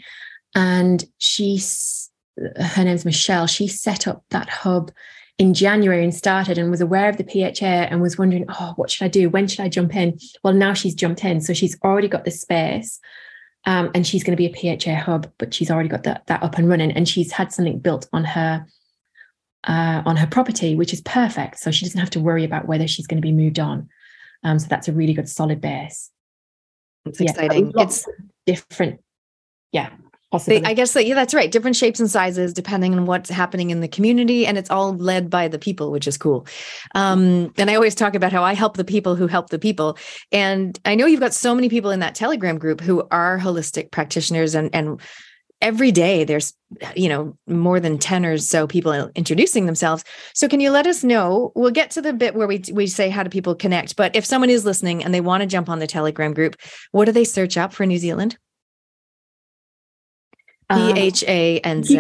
and 0.55 1.05
she's 1.19 2.11
her 2.57 2.85
name's 2.85 3.05
Michelle. 3.05 3.47
She 3.47 3.69
set 3.69 4.07
up 4.07 4.25
that 4.31 4.49
hub 4.49 4.91
in 5.39 5.55
January 5.55 6.05
and 6.05 6.15
started 6.15 6.59
and 6.59 6.71
was 6.71 6.81
aware 6.81 7.09
of 7.09 7.17
the 7.17 7.25
PHA 7.25 7.65
and 7.65 8.01
was 8.01 8.19
wondering, 8.19 8.45
oh, 8.49 8.73
what 8.77 8.91
should 8.91 9.05
I 9.05 9.09
do? 9.09 9.29
When 9.29 9.47
should 9.47 9.61
I 9.61 9.69
jump 9.69 9.95
in? 9.95 10.19
Well, 10.45 10.55
now 10.55 10.75
she's 10.75 10.95
jumped 10.95 11.25
in, 11.25 11.41
so 11.41 11.53
she's 11.53 11.79
already 11.83 12.09
got 12.09 12.25
the 12.25 12.31
space. 12.31 13.01
Um, 13.67 13.91
and 13.95 14.07
she's 14.07 14.25
going 14.25 14.37
to 14.37 14.43
be 14.43 14.47
a 14.47 14.79
PHA 14.79 14.95
hub, 15.03 15.31
but 15.39 15.53
she's 15.53 15.71
already 15.71 15.89
got 15.89 16.05
that, 16.05 16.27
that 16.27 16.43
up 16.43 16.57
and 16.57 16.69
running, 16.69 16.93
and 16.93 17.09
she's 17.09 17.33
had 17.33 17.53
something 17.53 17.79
built 17.79 18.09
on 18.13 18.25
her 18.25 18.67
uh, 19.65 20.03
on 20.07 20.17
her 20.17 20.27
property, 20.27 20.75
which 20.75 20.95
is 20.95 21.03
perfect. 21.03 21.59
So 21.59 21.71
she 21.71 21.85
doesn't 21.85 22.01
have 22.01 22.11
to 22.11 22.21
worry 22.21 22.45
about 22.45 22.67
whether 22.67 22.89
she's 22.89 23.07
going 23.07 23.21
to 23.21 23.27
be 23.27 23.33
moved 23.33 23.59
on. 23.59 23.91
Um, 24.43 24.59
so 24.59 24.67
that's 24.71 24.89
a 24.89 24.93
really 24.93 25.13
good 25.13 25.29
solid 25.29 25.61
base. 25.61 26.11
It's 27.05 27.21
yeah, 27.21 27.31
exciting. 27.31 27.73
It's 27.77 28.07
different 28.47 29.01
yeah 29.73 29.91
Possibly. 30.31 30.65
I 30.65 30.75
guess 30.75 30.93
that 30.93 31.07
yeah, 31.07 31.17
that's 31.17 31.35
right. 31.35 31.51
Different 31.51 31.75
shapes 31.75 31.99
and 31.99 32.09
sizes 32.09 32.53
depending 32.53 32.95
on 32.95 33.05
what's 33.05 33.29
happening 33.29 33.71
in 33.71 33.81
the 33.81 33.89
community, 33.89 34.47
and 34.47 34.57
it's 34.57 34.71
all 34.71 34.97
led 34.97 35.29
by 35.29 35.49
the 35.49 35.59
people, 35.59 35.91
which 35.91 36.07
is 36.07 36.17
cool. 36.17 36.47
Um, 36.95 37.53
and 37.59 37.69
I 37.69 37.75
always 37.75 37.97
talk 37.97 38.15
about 38.15 38.33
how 38.33 38.45
I 38.45 38.55
help 38.55 38.77
the 38.77 38.85
people 38.85 39.17
who 39.17 39.27
help 39.27 39.51
the 39.51 39.59
people. 39.59 39.99
And 40.31 40.79
I 40.85 40.95
know 40.95 41.07
you've 41.07 41.21
got 41.21 41.35
so 41.35 41.53
many 41.53 41.69
people 41.69 41.91
in 41.91 41.99
that 42.01 42.15
Telegram 42.15 42.59
group 42.59 42.81
who 42.81 43.03
are 43.11 43.41
holistic 43.41 43.91
practitioners, 43.91 44.55
and 44.55 44.73
and 44.73 45.01
every 45.61 45.91
day 45.91 46.23
there's 46.23 46.55
you 46.95 47.09
know 47.09 47.37
more 47.47 47.81
than 47.81 47.99
10 47.99 48.25
or 48.25 48.39
so 48.39 48.67
people 48.67 49.11
introducing 49.15 49.67
themselves 49.67 50.05
so 50.33 50.49
can 50.49 50.61
you 50.61 50.71
let 50.71 50.87
us 50.87 51.05
know 51.05 51.53
we'll 51.55 51.71
get 51.71 51.91
to 51.91 52.01
the 52.01 52.15
bit 52.15 52.35
where 52.35 52.47
we 52.47 52.63
we 52.73 52.87
say 52.87 53.11
how 53.11 53.23
do 53.23 53.29
people 53.29 53.55
connect 53.55 53.95
but 53.95 54.15
if 54.17 54.25
someone 54.25 54.49
is 54.49 54.65
listening 54.65 55.05
and 55.05 55.13
they 55.13 55.21
want 55.21 55.43
to 55.43 55.47
jump 55.47 55.69
on 55.69 55.79
the 55.79 55.87
telegram 55.87 56.33
group 56.33 56.57
what 56.93 57.05
do 57.05 57.13
they 57.13 57.25
search 57.25 57.59
up 57.59 57.75
for 57.75 57.85
new 57.85 57.99
zealand 57.99 58.39
P 60.71 60.93
H 60.99 61.25
A 61.27 61.59
N 61.61 61.83
Z. 61.83 61.99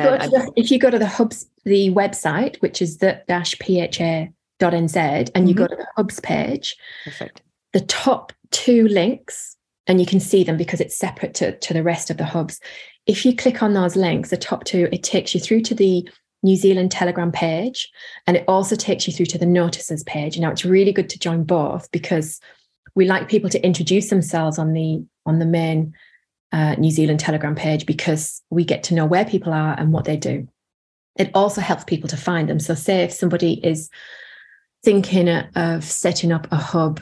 If 0.57 0.71
you 0.71 0.79
go 0.79 0.91
to 0.91 0.99
the 0.99 1.07
hubs, 1.07 1.49
the 1.65 1.91
website, 1.91 2.61
which 2.63 2.81
is 2.81 2.99
the 2.99 3.23
dash 3.29 3.57
pha.nz, 3.59 4.31
and 4.61 4.91
mm-hmm. 4.91 5.47
you 5.47 5.55
go 5.55 5.65
mm-hmm. 5.65 5.73
to 5.73 5.77
the 5.77 5.87
hubs 5.97 6.21
page, 6.21 6.77
perfect. 7.05 7.43
The 7.73 7.81
top 7.81 8.33
two 8.51 8.89
links, 8.89 9.57
and 9.87 10.01
you 10.01 10.07
can 10.07 10.21
see 10.21 10.45
them 10.45 10.57
because 10.57 10.81
it's 10.81 10.97
separate 10.97 11.35
to, 11.35 11.57
to 11.59 11.75
the 11.75 11.83
rest 11.83 12.11
of 12.11 12.17
the 12.17 12.25
hubs. 12.25 12.61
If 13.07 13.25
you 13.25 13.35
click 13.35 13.63
on 13.63 13.75
those 13.75 13.97
links, 13.97 14.31
the 14.31 14.37
top 14.37 14.65
two, 14.65 14.89
it 14.93 15.03
takes 15.03 15.35
you 15.35 15.41
through 15.41 15.63
to 15.63 15.75
the 15.75 16.09
New 16.43 16.57
Zealand 16.57 16.91
Telegram 16.91 17.31
page, 17.33 17.91
and 18.27 18.37
it 18.37 18.45
also 18.49 18.77
takes 18.77 19.07
you 19.07 19.13
through 19.13 19.27
to 19.27 19.39
the 19.39 19.47
notices 19.47 20.03
page. 20.05 20.39
Now 20.39 20.51
it's 20.51 20.65
really 20.65 20.93
good 20.93 21.11
to 21.11 21.19
join 21.19 21.45
both 21.45 21.91
because 21.91 22.41
we 22.95 23.05
like 23.05 23.29
people 23.29 23.51
to 23.51 23.65
introduce 23.65 24.11
themselves 24.11 24.59
on 24.59 24.73
the 24.73 25.05
on 25.27 25.39
the 25.39 25.47
main 25.47 25.93
uh, 26.53 26.75
New 26.75 26.91
Zealand 26.91 27.21
Telegram 27.21 27.55
page 27.55 27.87
because 27.87 28.43
we 28.51 28.65
get 28.65 28.83
to 28.85 28.95
know 28.95 29.07
where 29.07 29.25
people 29.25 29.53
are 29.53 29.75
and 29.79 29.93
what 29.93 30.05
they 30.05 30.17
do. 30.17 30.49
It 31.17 31.31
also 31.35 31.61
helps 31.61 31.85
people 31.85 32.09
to 32.09 32.17
find 32.17 32.49
them. 32.49 32.61
So, 32.61 32.75
say 32.75 33.03
if 33.03 33.13
somebody 33.13 33.65
is 33.65 33.91
thinking 34.85 35.29
of 35.29 35.85
setting 35.85 36.33
up 36.33 36.47
a 36.51 36.57
hub, 36.57 37.01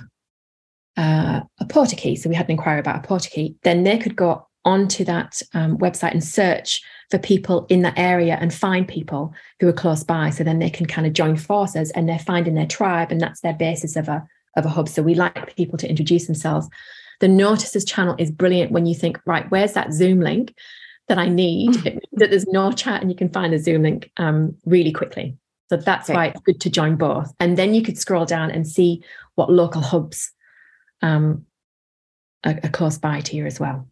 uh, 0.96 1.40
a 1.60 1.64
Portakey, 1.64 2.18
so 2.18 2.28
we 2.28 2.34
had 2.34 2.46
an 2.46 2.52
inquiry 2.52 2.80
about 2.80 3.04
a 3.04 3.08
Portakey, 3.08 3.54
then 3.62 3.84
they 3.84 3.98
could 3.98 4.16
go 4.16 4.46
onto 4.64 5.04
that 5.04 5.40
um, 5.54 5.78
website 5.78 6.12
and 6.12 6.24
search 6.24 6.82
for 7.10 7.18
people 7.18 7.66
in 7.70 7.82
that 7.82 7.98
area 7.98 8.36
and 8.40 8.52
find 8.52 8.86
people 8.86 9.32
who 9.60 9.68
are 9.68 9.72
close 9.72 10.04
by. 10.04 10.30
So 10.30 10.44
then 10.44 10.58
they 10.58 10.68
can 10.68 10.86
kind 10.86 11.06
of 11.06 11.14
join 11.14 11.36
forces 11.36 11.90
and 11.92 12.08
they're 12.08 12.18
finding 12.18 12.54
their 12.54 12.66
tribe, 12.66 13.10
and 13.10 13.20
that's 13.20 13.40
their 13.40 13.54
basis 13.54 13.96
of 13.96 14.08
a 14.08 14.26
of 14.56 14.66
a 14.66 14.68
hub. 14.68 14.88
So 14.88 15.02
we 15.02 15.14
like 15.14 15.56
people 15.56 15.78
to 15.78 15.88
introduce 15.88 16.26
themselves. 16.26 16.68
The 17.20 17.28
notices 17.28 17.84
channel 17.84 18.14
is 18.18 18.30
brilliant 18.30 18.72
when 18.72 18.86
you 18.86 18.94
think, 18.94 19.20
right, 19.26 19.50
where's 19.50 19.72
that 19.72 19.92
Zoom 19.92 20.20
link 20.20 20.54
that 21.08 21.18
I 21.18 21.28
need? 21.28 21.74
that 22.12 22.30
there's 22.30 22.46
no 22.46 22.72
chat 22.72 23.00
and 23.00 23.10
you 23.10 23.16
can 23.16 23.28
find 23.28 23.52
the 23.52 23.58
Zoom 23.58 23.82
link 23.82 24.10
um, 24.16 24.56
really 24.64 24.92
quickly. 24.92 25.36
So 25.68 25.76
that's 25.76 26.08
okay. 26.08 26.16
why 26.16 26.26
it's 26.26 26.40
good 26.40 26.60
to 26.62 26.70
join 26.70 26.96
both. 26.96 27.32
And 27.40 27.58
then 27.58 27.74
you 27.74 27.82
could 27.82 27.98
scroll 27.98 28.24
down 28.24 28.50
and 28.50 28.66
see 28.66 29.02
what 29.34 29.50
local 29.50 29.82
hubs 29.82 30.32
um, 31.02 31.44
are, 32.44 32.58
are 32.62 32.70
close 32.70 32.98
by 32.98 33.20
to 33.20 33.36
you 33.36 33.46
as 33.46 33.60
well. 33.60 33.86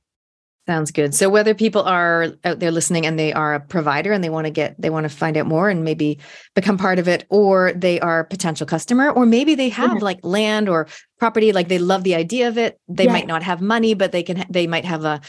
Sounds 0.66 0.90
good. 0.90 1.14
So 1.14 1.28
whether 1.28 1.54
people 1.54 1.82
are 1.82 2.28
out 2.44 2.58
there 2.58 2.72
listening 2.72 3.06
and 3.06 3.16
they 3.16 3.32
are 3.32 3.54
a 3.54 3.60
provider 3.60 4.12
and 4.12 4.24
they 4.24 4.30
want 4.30 4.46
to 4.46 4.50
get 4.50 4.74
they 4.80 4.90
want 4.90 5.04
to 5.04 5.08
find 5.08 5.36
out 5.36 5.46
more 5.46 5.68
and 5.68 5.84
maybe 5.84 6.18
become 6.54 6.76
part 6.76 6.98
of 6.98 7.06
it 7.06 7.24
or 7.28 7.72
they 7.72 8.00
are 8.00 8.20
a 8.20 8.24
potential 8.24 8.66
customer 8.66 9.10
or 9.10 9.26
maybe 9.26 9.54
they 9.54 9.68
have 9.68 9.94
yeah. 9.94 10.04
like 10.04 10.18
land 10.24 10.68
or 10.68 10.88
property 11.20 11.52
like 11.52 11.68
they 11.68 11.78
love 11.78 12.02
the 12.02 12.16
idea 12.16 12.48
of 12.48 12.58
it. 12.58 12.80
They 12.88 13.04
yeah. 13.04 13.12
might 13.12 13.28
not 13.28 13.44
have 13.44 13.60
money 13.60 13.94
but 13.94 14.10
they 14.10 14.24
can 14.24 14.44
they 14.50 14.66
might 14.66 14.84
have 14.84 15.04
a 15.04 15.20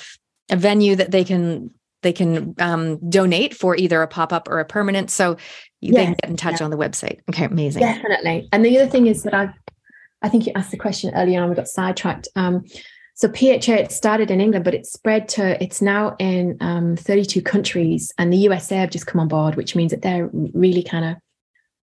a 0.49 0.55
venue 0.55 0.95
that 0.95 1.11
they 1.11 1.23
can 1.23 1.69
they 2.01 2.13
can 2.13 2.55
um, 2.59 3.09
donate 3.09 3.53
for 3.53 3.75
either 3.75 4.01
a 4.01 4.07
pop-up 4.07 4.47
or 4.47 4.59
a 4.59 4.65
permanent 4.65 5.11
so 5.11 5.37
yes. 5.81 5.95
they 5.95 6.05
can 6.05 6.15
get 6.21 6.29
in 6.29 6.37
touch 6.37 6.59
yeah. 6.59 6.65
on 6.65 6.71
the 6.71 6.77
website. 6.77 7.19
Okay, 7.29 7.45
amazing. 7.45 7.81
Definitely. 7.81 8.47
And 8.51 8.63
the 8.63 8.79
other 8.79 8.89
thing 8.89 9.07
is 9.07 9.23
that 9.23 9.33
I 9.33 9.53
I 10.23 10.29
think 10.29 10.47
you 10.47 10.53
asked 10.55 10.71
the 10.71 10.77
question 10.77 11.13
earlier 11.13 11.43
on 11.43 11.49
we 11.49 11.55
got 11.55 11.67
sidetracked 11.67 12.27
um, 12.35 12.63
so 13.17 13.27
PHA 13.27 13.73
it 13.73 13.91
started 13.91 14.29
in 14.29 14.39
England, 14.39 14.63
but 14.63 14.75
it's 14.75 14.93
spread 14.93 15.27
to 15.29 15.61
it's 15.61 15.81
now 15.81 16.15
in 16.19 16.55
um, 16.61 16.95
32 16.95 17.41
countries, 17.41 18.13
and 18.19 18.31
the 18.31 18.37
USA 18.37 18.75
have 18.75 18.91
just 18.91 19.07
come 19.07 19.19
on 19.19 19.27
board, 19.27 19.55
which 19.55 19.75
means 19.75 19.89
that 19.89 20.03
they're 20.03 20.29
really 20.31 20.83
kind 20.83 21.03
of 21.03 21.15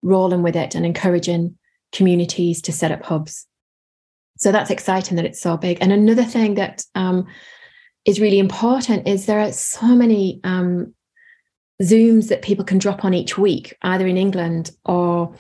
rolling 0.02 0.42
with 0.42 0.56
it 0.56 0.74
and 0.74 0.88
encouraging 0.88 1.56
communities 1.92 2.64
to 2.64 2.72
set 2.72 2.92
up 2.92 3.04
hubs. 3.04 3.46
So 4.40 4.52
that's 4.52 4.72
exciting 4.72 5.18
that 5.18 5.26
it's 5.26 5.40
so 5.40 5.56
big. 5.56 5.78
And 5.82 5.92
another 5.92 6.24
thing 6.24 6.56
that 6.56 6.84
um, 6.96 7.28
is 8.06 8.20
really 8.20 8.40
important 8.40 9.08
is 9.08 9.28
there 9.28 9.40
are 9.40 9.52
so 9.52 9.86
many 9.86 10.40
um, 10.44 10.96
Zooms 11.84 12.30
that 12.30 12.42
people 12.42 12.66
can 12.66 12.80
drop 12.80 13.06
on 13.06 13.14
each 13.14 13.38
week, 13.38 13.78
either 13.84 14.08
in 14.08 14.18
England 14.18 14.72
or 14.84 15.36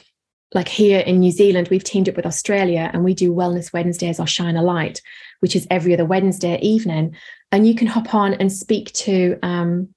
like 0.53 0.67
here 0.67 0.99
in 0.99 1.19
New 1.19 1.31
Zealand, 1.31 1.67
we've 1.67 1.83
teamed 1.83 2.09
up 2.09 2.15
with 2.15 2.25
Australia 2.25 2.89
and 2.91 3.03
we 3.03 3.13
do 3.13 3.33
Wellness 3.33 3.71
Wednesdays 3.71 4.19
or 4.19 4.25
Shine 4.25 4.55
a 4.55 4.63
Light, 4.63 5.01
which 5.41 5.55
is 5.55 5.67
every 5.69 5.93
other 5.93 6.05
Wednesday 6.05 6.59
evening. 6.61 7.15
And 7.51 7.67
you 7.67 7.75
can 7.75 7.87
hop 7.87 8.13
on 8.15 8.33
and 8.33 8.51
speak 8.51 8.91
to, 8.93 9.37
um, 9.43 9.89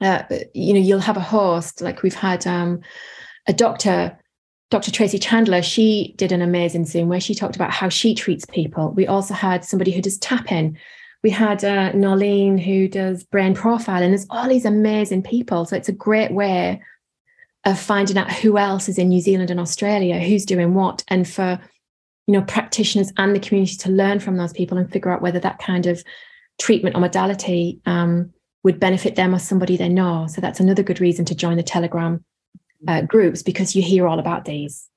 uh, 0.00 0.22
you 0.54 0.74
know, 0.74 0.80
you'll 0.80 1.00
have 1.00 1.16
a 1.16 1.20
host. 1.20 1.80
Like 1.80 2.02
we've 2.02 2.14
had 2.14 2.46
um, 2.46 2.80
a 3.48 3.52
doctor, 3.52 4.16
Dr. 4.70 4.92
Tracy 4.92 5.18
Chandler. 5.18 5.62
She 5.62 6.14
did 6.16 6.30
an 6.30 6.42
amazing 6.42 6.86
Zoom 6.86 7.08
where 7.08 7.20
she 7.20 7.34
talked 7.34 7.56
about 7.56 7.72
how 7.72 7.88
she 7.88 8.14
treats 8.14 8.46
people. 8.46 8.92
We 8.92 9.08
also 9.08 9.34
had 9.34 9.64
somebody 9.64 9.90
who 9.90 10.00
does 10.00 10.18
tapping. 10.18 10.78
We 11.24 11.30
had 11.30 11.64
uh, 11.64 11.90
who 11.92 12.88
does 12.88 13.24
brain 13.24 13.54
profiling. 13.54 14.08
There's 14.08 14.26
all 14.30 14.48
these 14.48 14.64
amazing 14.64 15.22
people. 15.22 15.64
So 15.66 15.76
it's 15.76 15.88
a 15.88 15.92
great 15.92 16.32
way 16.32 16.82
of 17.64 17.78
finding 17.78 18.18
out 18.18 18.32
who 18.32 18.58
else 18.58 18.88
is 18.88 18.98
in 18.98 19.08
New 19.08 19.20
Zealand 19.20 19.50
and 19.50 19.60
Australia, 19.60 20.18
who's 20.18 20.44
doing 20.44 20.74
what, 20.74 21.04
and 21.08 21.28
for 21.28 21.60
you 22.26 22.34
know 22.34 22.42
practitioners 22.42 23.12
and 23.16 23.34
the 23.34 23.40
community 23.40 23.76
to 23.76 23.90
learn 23.90 24.20
from 24.20 24.36
those 24.36 24.52
people 24.52 24.78
and 24.78 24.90
figure 24.90 25.10
out 25.10 25.22
whether 25.22 25.40
that 25.40 25.58
kind 25.58 25.86
of 25.86 26.02
treatment 26.60 26.96
or 26.96 27.00
modality 27.00 27.80
um, 27.86 28.32
would 28.62 28.78
benefit 28.78 29.16
them 29.16 29.34
or 29.34 29.38
somebody 29.38 29.76
they 29.76 29.88
know. 29.88 30.26
So 30.28 30.40
that's 30.40 30.60
another 30.60 30.82
good 30.82 31.00
reason 31.00 31.24
to 31.26 31.34
join 31.34 31.56
the 31.56 31.62
Telegram 31.62 32.24
uh, 32.86 33.02
groups 33.02 33.42
because 33.42 33.74
you 33.74 33.82
hear 33.82 34.06
all 34.06 34.18
about 34.18 34.44
these. 34.44 34.88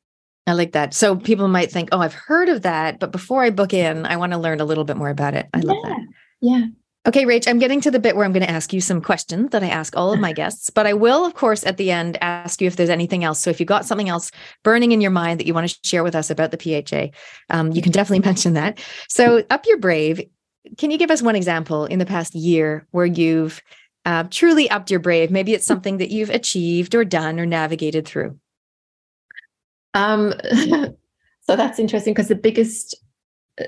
I 0.47 0.53
like 0.53 0.73
that. 0.73 0.93
So 0.93 1.15
people 1.15 1.47
might 1.47 1.71
think, 1.71 1.89
"Oh, 1.91 1.99
I've 1.99 2.13
heard 2.13 2.49
of 2.49 2.61
that, 2.63 2.99
but 2.99 3.11
before 3.11 3.43
I 3.43 3.49
book 3.49 3.73
in, 3.73 4.05
I 4.05 4.17
want 4.17 4.31
to 4.33 4.37
learn 4.37 4.59
a 4.59 4.65
little 4.65 4.83
bit 4.83 4.97
more 4.97 5.09
about 5.09 5.33
it." 5.33 5.47
I 5.53 5.59
love 5.59 5.77
yeah. 5.83 5.89
that. 5.89 6.07
Yeah. 6.41 6.65
Okay, 7.07 7.23
Rach, 7.25 7.47
I'm 7.47 7.59
getting 7.59 7.81
to 7.81 7.91
the 7.91 7.99
bit 7.99 8.15
where 8.15 8.25
I'm 8.25 8.31
going 8.31 8.45
to 8.45 8.49
ask 8.49 8.73
you 8.73 8.81
some 8.81 8.99
questions 8.99 9.51
that 9.51 9.61
I 9.61 9.67
ask 9.67 9.95
all 9.95 10.11
of 10.11 10.19
my 10.19 10.33
guests, 10.33 10.71
but 10.71 10.87
I 10.87 10.93
will, 10.93 11.23
of 11.23 11.35
course, 11.35 11.63
at 11.63 11.77
the 11.77 11.91
end 11.91 12.17
ask 12.21 12.59
you 12.59 12.67
if 12.67 12.77
there's 12.77 12.89
anything 12.89 13.23
else. 13.23 13.39
So 13.41 13.51
if 13.51 13.59
you've 13.59 13.67
got 13.67 13.85
something 13.85 14.09
else 14.09 14.31
burning 14.63 14.91
in 14.91 15.01
your 15.01 15.11
mind 15.11 15.39
that 15.39 15.45
you 15.45 15.53
want 15.53 15.69
to 15.69 15.79
share 15.83 16.03
with 16.03 16.15
us 16.15 16.31
about 16.31 16.49
the 16.51 16.57
PHA, 16.57 17.15
um, 17.55 17.71
you 17.71 17.81
can 17.83 17.91
definitely 17.91 18.25
mention 18.27 18.53
that. 18.53 18.79
So, 19.07 19.43
Up 19.51 19.65
Your 19.67 19.77
Brave, 19.77 20.21
can 20.79 20.89
you 20.89 20.97
give 20.97 21.11
us 21.11 21.21
one 21.21 21.35
example 21.35 21.85
in 21.85 21.99
the 21.99 22.07
past 22.07 22.33
year 22.33 22.87
where 22.89 23.05
you've 23.05 23.61
uh, 24.05 24.23
truly 24.31 24.67
upped 24.71 24.89
your 24.89 24.99
brave? 24.99 25.29
Maybe 25.29 25.53
it's 25.53 25.65
something 25.67 25.97
that 25.97 26.09
you've 26.09 26.31
achieved 26.31 26.95
or 26.95 27.05
done 27.05 27.39
or 27.39 27.45
navigated 27.45 28.07
through. 28.07 28.39
Um, 29.93 30.33
so 30.43 31.55
that's 31.55 31.77
interesting 31.77 32.13
because 32.13 32.27
the 32.27 32.35
biggest 32.35 32.95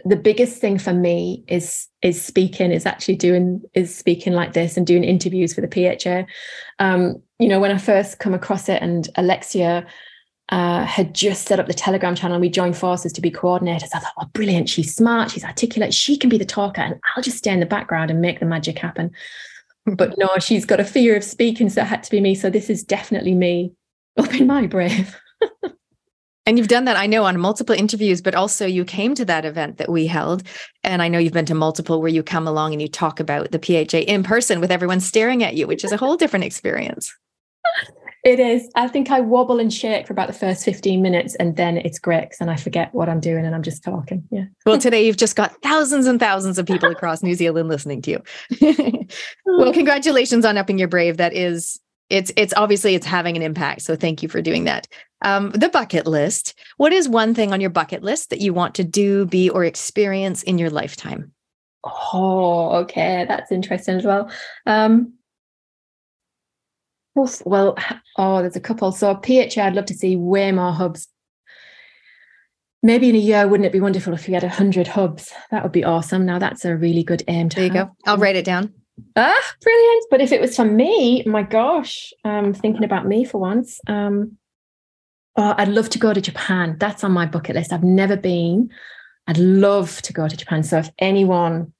the 0.03 0.17
biggest 0.17 0.59
thing 0.59 0.77
for 0.77 0.93
me 0.93 1.43
is 1.47 1.87
is 2.01 2.21
speaking 2.21 2.71
is 2.71 2.85
actually 2.85 3.15
doing 3.15 3.61
is 3.73 3.95
speaking 3.95 4.33
like 4.33 4.53
this 4.53 4.75
and 4.75 4.85
doing 4.85 5.03
interviews 5.03 5.53
for 5.53 5.61
the 5.61 5.67
PHA. 5.67 6.25
Um, 6.79 7.21
you 7.39 7.47
know, 7.47 7.59
when 7.59 7.71
I 7.71 7.77
first 7.77 8.19
come 8.19 8.33
across 8.33 8.67
it 8.67 8.81
and 8.81 9.07
Alexia 9.15 9.85
uh, 10.49 10.85
had 10.85 11.13
just 11.13 11.47
set 11.47 11.59
up 11.59 11.67
the 11.67 11.73
Telegram 11.73 12.15
channel 12.15 12.35
and 12.35 12.41
we 12.41 12.49
joined 12.49 12.77
forces 12.77 13.11
to 13.13 13.21
be 13.21 13.31
coordinators. 13.31 13.89
I 13.93 13.99
thought, 13.99 14.13
oh, 14.17 14.25
brilliant. 14.33 14.69
She's 14.69 14.95
smart. 14.95 15.31
She's 15.31 15.43
articulate. 15.43 15.93
She 15.93 16.17
can 16.17 16.29
be 16.29 16.37
the 16.37 16.45
talker 16.45 16.81
and 16.81 16.95
I'll 17.15 17.23
just 17.23 17.37
stay 17.37 17.51
in 17.51 17.59
the 17.59 17.65
background 17.65 18.11
and 18.11 18.21
make 18.21 18.39
the 18.39 18.45
magic 18.45 18.79
happen. 18.79 19.11
but 19.85 20.17
no, 20.17 20.29
she's 20.39 20.65
got 20.65 20.79
a 20.79 20.85
fear 20.85 21.15
of 21.17 21.23
speaking. 21.23 21.69
So 21.69 21.81
it 21.81 21.87
had 21.87 22.03
to 22.03 22.11
be 22.11 22.21
me. 22.21 22.33
So 22.33 22.49
this 22.49 22.69
is 22.69 22.83
definitely 22.83 23.35
me 23.35 23.73
up 24.17 24.33
in 24.33 24.47
my 24.47 24.67
brave. 24.67 25.17
And 26.47 26.57
you've 26.57 26.69
done 26.69 26.85
that, 26.85 26.95
I 26.95 27.07
know, 27.07 27.25
on 27.25 27.37
multiple 27.37 27.75
interviews, 27.75 28.21
but 28.21 28.33
also 28.33 28.65
you 28.65 28.85
came 28.85 29.13
to 29.15 29.25
that 29.25 29.43
event 29.43 29.77
that 29.77 29.89
we 29.89 30.07
held. 30.07 30.43
And 30.81 31.01
I 31.01 31.09
know 31.09 31.19
you've 31.19 31.33
been 31.33 31.45
to 31.47 31.53
multiple 31.53 31.99
where 31.99 32.09
you 32.09 32.23
come 32.23 32.47
along 32.47 32.71
and 32.71 32.81
you 32.81 32.87
talk 32.87 33.19
about 33.19 33.51
the 33.51 33.59
PHA 33.59 33.97
in 34.09 34.23
person 34.23 34.61
with 34.61 34.71
everyone 34.71 35.01
staring 35.01 35.43
at 35.43 35.55
you, 35.55 35.67
which 35.67 35.83
is 35.83 35.91
a 35.91 35.97
whole 35.97 36.15
different 36.15 36.45
experience. 36.45 37.13
It 38.23 38.39
is. 38.39 38.69
I 38.75 38.87
think 38.87 39.11
I 39.11 39.19
wobble 39.19 39.59
and 39.59 39.73
shake 39.73 40.07
for 40.07 40.13
about 40.13 40.27
the 40.27 40.33
first 40.33 40.63
15 40.63 41.01
minutes 41.01 41.35
and 41.35 41.57
then 41.57 41.77
it's 41.77 41.99
great 41.99 42.29
and 42.39 42.49
I 42.49 42.55
forget 42.55 42.93
what 42.93 43.09
I'm 43.09 43.19
doing 43.19 43.45
and 43.45 43.53
I'm 43.53 43.63
just 43.63 43.83
talking. 43.83 44.23
Yeah. 44.31 44.45
well, 44.65 44.77
today 44.79 45.05
you've 45.05 45.17
just 45.17 45.35
got 45.35 45.61
thousands 45.61 46.07
and 46.07 46.17
thousands 46.17 46.57
of 46.57 46.65
people 46.65 46.89
across 46.89 47.21
New 47.21 47.35
Zealand 47.35 47.67
listening 47.67 48.01
to 48.03 48.11
you. 48.11 48.23
well, 49.45 49.67
oh. 49.67 49.73
congratulations 49.73 50.45
on 50.45 50.57
upping 50.57 50.77
your 50.77 50.87
brave. 50.87 51.17
That 51.17 51.33
is 51.33 51.77
it's 52.09 52.31
it's 52.37 52.53
obviously 52.55 52.95
it's 52.95 53.05
having 53.05 53.35
an 53.35 53.43
impact 53.43 53.81
so 53.81 53.95
thank 53.95 54.23
you 54.23 54.29
for 54.29 54.41
doing 54.41 54.63
that 54.63 54.87
um, 55.21 55.51
the 55.51 55.69
bucket 55.69 56.05
list. 56.07 56.53
What 56.77 56.93
is 56.93 57.09
one 57.09 57.33
thing 57.33 57.53
on 57.53 57.61
your 57.61 57.69
bucket 57.69 58.03
list 58.03 58.29
that 58.29 58.41
you 58.41 58.53
want 58.53 58.75
to 58.75 58.83
do 58.83 59.25
be 59.25 59.49
or 59.49 59.63
experience 59.63 60.43
in 60.43 60.57
your 60.57 60.69
lifetime? 60.69 61.31
Oh 61.83 62.71
okay 62.83 63.25
that's 63.27 63.51
interesting 63.51 63.95
as 63.95 64.05
well. 64.05 64.31
Um, 64.65 65.13
well 67.45 67.75
oh 68.17 68.41
there's 68.41 68.55
a 68.55 68.61
couple. 68.61 68.91
So 68.91 69.19
pha 69.23 69.49
i'd 69.61 69.75
love 69.75 69.85
to 69.85 69.93
see 69.93 70.15
way 70.15 70.51
more 70.51 70.71
hubs. 70.71 71.07
Maybe 72.83 73.09
in 73.09 73.15
a 73.15 73.19
year 73.19 73.47
wouldn't 73.47 73.65
it 73.65 73.71
be 73.71 73.79
wonderful 73.79 74.13
if 74.13 74.27
we 74.27 74.33
had 74.33 74.43
100 74.43 74.87
hubs? 74.87 75.33
That 75.49 75.63
would 75.63 75.71
be 75.71 75.83
awesome. 75.83 76.25
Now 76.25 76.39
that's 76.39 76.63
a 76.63 76.75
really 76.75 77.03
good 77.03 77.23
aim 77.27 77.49
there 77.49 77.65
you 77.65 77.71
have. 77.71 77.87
go 77.87 77.95
i'll 78.05 78.17
write 78.17 78.35
it 78.35 78.45
down. 78.45 78.73
Ah, 79.15 79.53
brilliant. 79.61 80.05
But 80.09 80.21
if 80.21 80.31
it 80.31 80.41
was 80.41 80.55
for 80.55 80.65
me, 80.65 81.23
my 81.25 81.43
gosh, 81.43 82.13
um, 82.23 82.53
thinking 82.53 82.83
about 82.83 83.07
me 83.07 83.25
for 83.25 83.39
once. 83.39 83.79
Um, 83.87 84.36
oh, 85.37 85.53
I'd 85.57 85.69
love 85.69 85.89
to 85.91 85.99
go 85.99 86.13
to 86.13 86.21
Japan. 86.21 86.75
That's 86.79 87.03
on 87.03 87.11
my 87.11 87.25
bucket 87.25 87.55
list. 87.55 87.71
I've 87.71 87.83
never 87.83 88.17
been. 88.17 88.69
I'd 89.27 89.37
love 89.37 90.01
to 90.01 90.13
go 90.13 90.27
to 90.27 90.35
Japan. 90.35 90.63
So 90.63 90.79
if 90.79 90.89
anyone, 90.99 91.73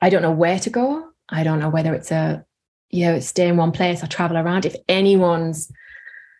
I 0.00 0.08
don't 0.08 0.22
know 0.22 0.32
where 0.32 0.58
to 0.58 0.70
go. 0.70 1.08
I 1.28 1.44
don't 1.44 1.58
know 1.58 1.68
whether 1.68 1.94
it's 1.94 2.10
a, 2.10 2.44
you 2.90 3.06
know, 3.06 3.20
stay 3.20 3.48
in 3.48 3.56
one 3.56 3.72
place 3.72 4.02
or 4.02 4.06
travel 4.06 4.36
around. 4.36 4.66
If 4.66 4.76
anyone's 4.88 5.70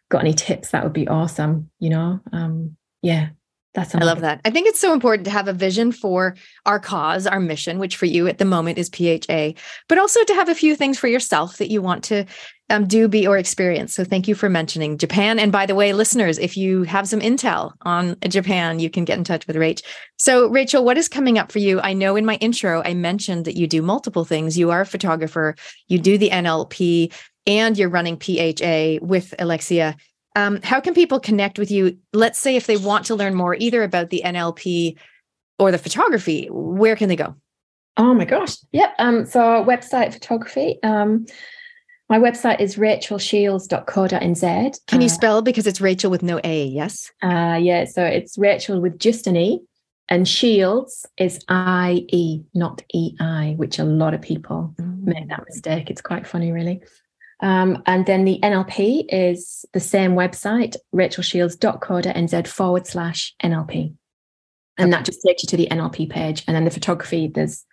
got 0.08 0.22
any 0.22 0.34
tips, 0.34 0.70
that 0.70 0.82
would 0.82 0.92
be 0.92 1.08
awesome. 1.08 1.70
You 1.78 1.90
know, 1.90 2.20
um, 2.32 2.76
yeah, 3.02 3.30
that's 3.74 3.94
I 3.94 4.00
love 4.00 4.20
that. 4.20 4.40
I 4.44 4.50
think 4.50 4.68
it's 4.68 4.80
so 4.80 4.92
important 4.92 5.24
to 5.24 5.30
have 5.30 5.48
a 5.48 5.52
vision 5.52 5.92
for 5.92 6.36
our 6.66 6.78
cause, 6.78 7.26
our 7.26 7.40
mission, 7.40 7.78
which 7.78 7.96
for 7.96 8.06
you 8.06 8.26
at 8.28 8.38
the 8.38 8.44
moment 8.44 8.78
is 8.78 8.90
PHA, 8.90 9.52
but 9.88 9.98
also 9.98 10.22
to 10.24 10.34
have 10.34 10.50
a 10.50 10.54
few 10.54 10.76
things 10.76 10.98
for 10.98 11.08
yourself 11.08 11.56
that 11.56 11.70
you 11.70 11.80
want 11.80 12.04
to 12.04 12.26
um, 12.72 12.86
do 12.86 13.06
be 13.06 13.26
or 13.26 13.36
experience. 13.36 13.94
So 13.94 14.02
thank 14.02 14.26
you 14.26 14.34
for 14.34 14.48
mentioning 14.48 14.96
Japan. 14.96 15.38
And 15.38 15.52
by 15.52 15.66
the 15.66 15.74
way, 15.74 15.92
listeners, 15.92 16.38
if 16.38 16.56
you 16.56 16.84
have 16.84 17.06
some 17.06 17.20
intel 17.20 17.72
on 17.82 18.16
Japan, 18.26 18.80
you 18.80 18.88
can 18.88 19.04
get 19.04 19.18
in 19.18 19.24
touch 19.24 19.46
with 19.46 19.56
Rach. 19.56 19.82
So, 20.16 20.48
Rachel, 20.48 20.82
what 20.82 20.96
is 20.96 21.06
coming 21.06 21.38
up 21.38 21.52
for 21.52 21.58
you? 21.58 21.80
I 21.80 21.92
know 21.92 22.16
in 22.16 22.24
my 22.24 22.36
intro, 22.36 22.82
I 22.82 22.94
mentioned 22.94 23.44
that 23.44 23.56
you 23.56 23.66
do 23.66 23.82
multiple 23.82 24.24
things. 24.24 24.56
You 24.56 24.70
are 24.70 24.80
a 24.80 24.86
photographer, 24.86 25.54
you 25.88 25.98
do 25.98 26.16
the 26.16 26.30
NLP, 26.30 27.12
and 27.46 27.76
you're 27.76 27.90
running 27.90 28.18
PHA 28.18 29.04
with 29.04 29.34
Alexia. 29.38 29.96
Um, 30.34 30.60
how 30.62 30.80
can 30.80 30.94
people 30.94 31.20
connect 31.20 31.58
with 31.58 31.70
you? 31.70 31.98
Let's 32.14 32.38
say 32.38 32.56
if 32.56 32.66
they 32.66 32.78
want 32.78 33.04
to 33.06 33.14
learn 33.14 33.34
more 33.34 33.54
either 33.54 33.82
about 33.82 34.08
the 34.08 34.22
NLP 34.24 34.96
or 35.58 35.70
the 35.70 35.78
photography, 35.78 36.48
where 36.50 36.96
can 36.96 37.10
they 37.10 37.16
go? 37.16 37.36
Oh 37.98 38.14
my 38.14 38.24
gosh. 38.24 38.56
Yep. 38.72 38.94
Um, 38.98 39.26
so 39.26 39.40
website 39.62 40.14
photography. 40.14 40.78
Um, 40.82 41.26
my 42.12 42.18
website 42.18 42.60
is 42.60 42.76
rachelshields.co.nz. 42.76 44.86
Can 44.86 45.00
you 45.00 45.06
uh, 45.06 45.08
spell 45.08 45.40
because 45.40 45.66
it's 45.66 45.80
Rachel 45.80 46.10
with 46.10 46.22
no 46.22 46.38
A, 46.44 46.66
yes? 46.66 47.10
Uh 47.22 47.58
yeah, 47.58 47.86
so 47.86 48.04
it's 48.04 48.36
Rachel 48.36 48.82
with 48.82 48.98
just 48.98 49.26
an 49.26 49.34
E. 49.34 49.62
And 50.10 50.28
Shields 50.28 51.06
is 51.16 51.42
I 51.48 52.04
E, 52.08 52.42
not 52.52 52.82
E 52.92 53.16
I, 53.18 53.54
which 53.56 53.78
a 53.78 53.84
lot 53.84 54.12
of 54.12 54.20
people 54.20 54.74
mm. 54.78 55.04
make 55.04 55.26
that 55.30 55.44
mistake. 55.48 55.88
It's 55.88 56.02
quite 56.02 56.26
funny, 56.26 56.52
really. 56.52 56.82
Um, 57.40 57.82
and 57.86 58.04
then 58.04 58.26
the 58.26 58.38
NLP 58.42 59.06
is 59.08 59.64
the 59.72 59.80
same 59.80 60.12
website, 60.12 60.76
rachelshields.co.nz 60.94 62.46
forward 62.46 62.86
slash 62.86 63.34
NLP. 63.42 63.94
And 64.76 64.92
that 64.92 65.06
just 65.06 65.20
takes 65.26 65.42
you 65.42 65.46
to 65.48 65.56
the 65.56 65.68
NLP 65.70 66.10
page. 66.10 66.44
And 66.46 66.54
then 66.54 66.64
the 66.64 66.70
photography, 66.70 67.28
there's 67.28 67.64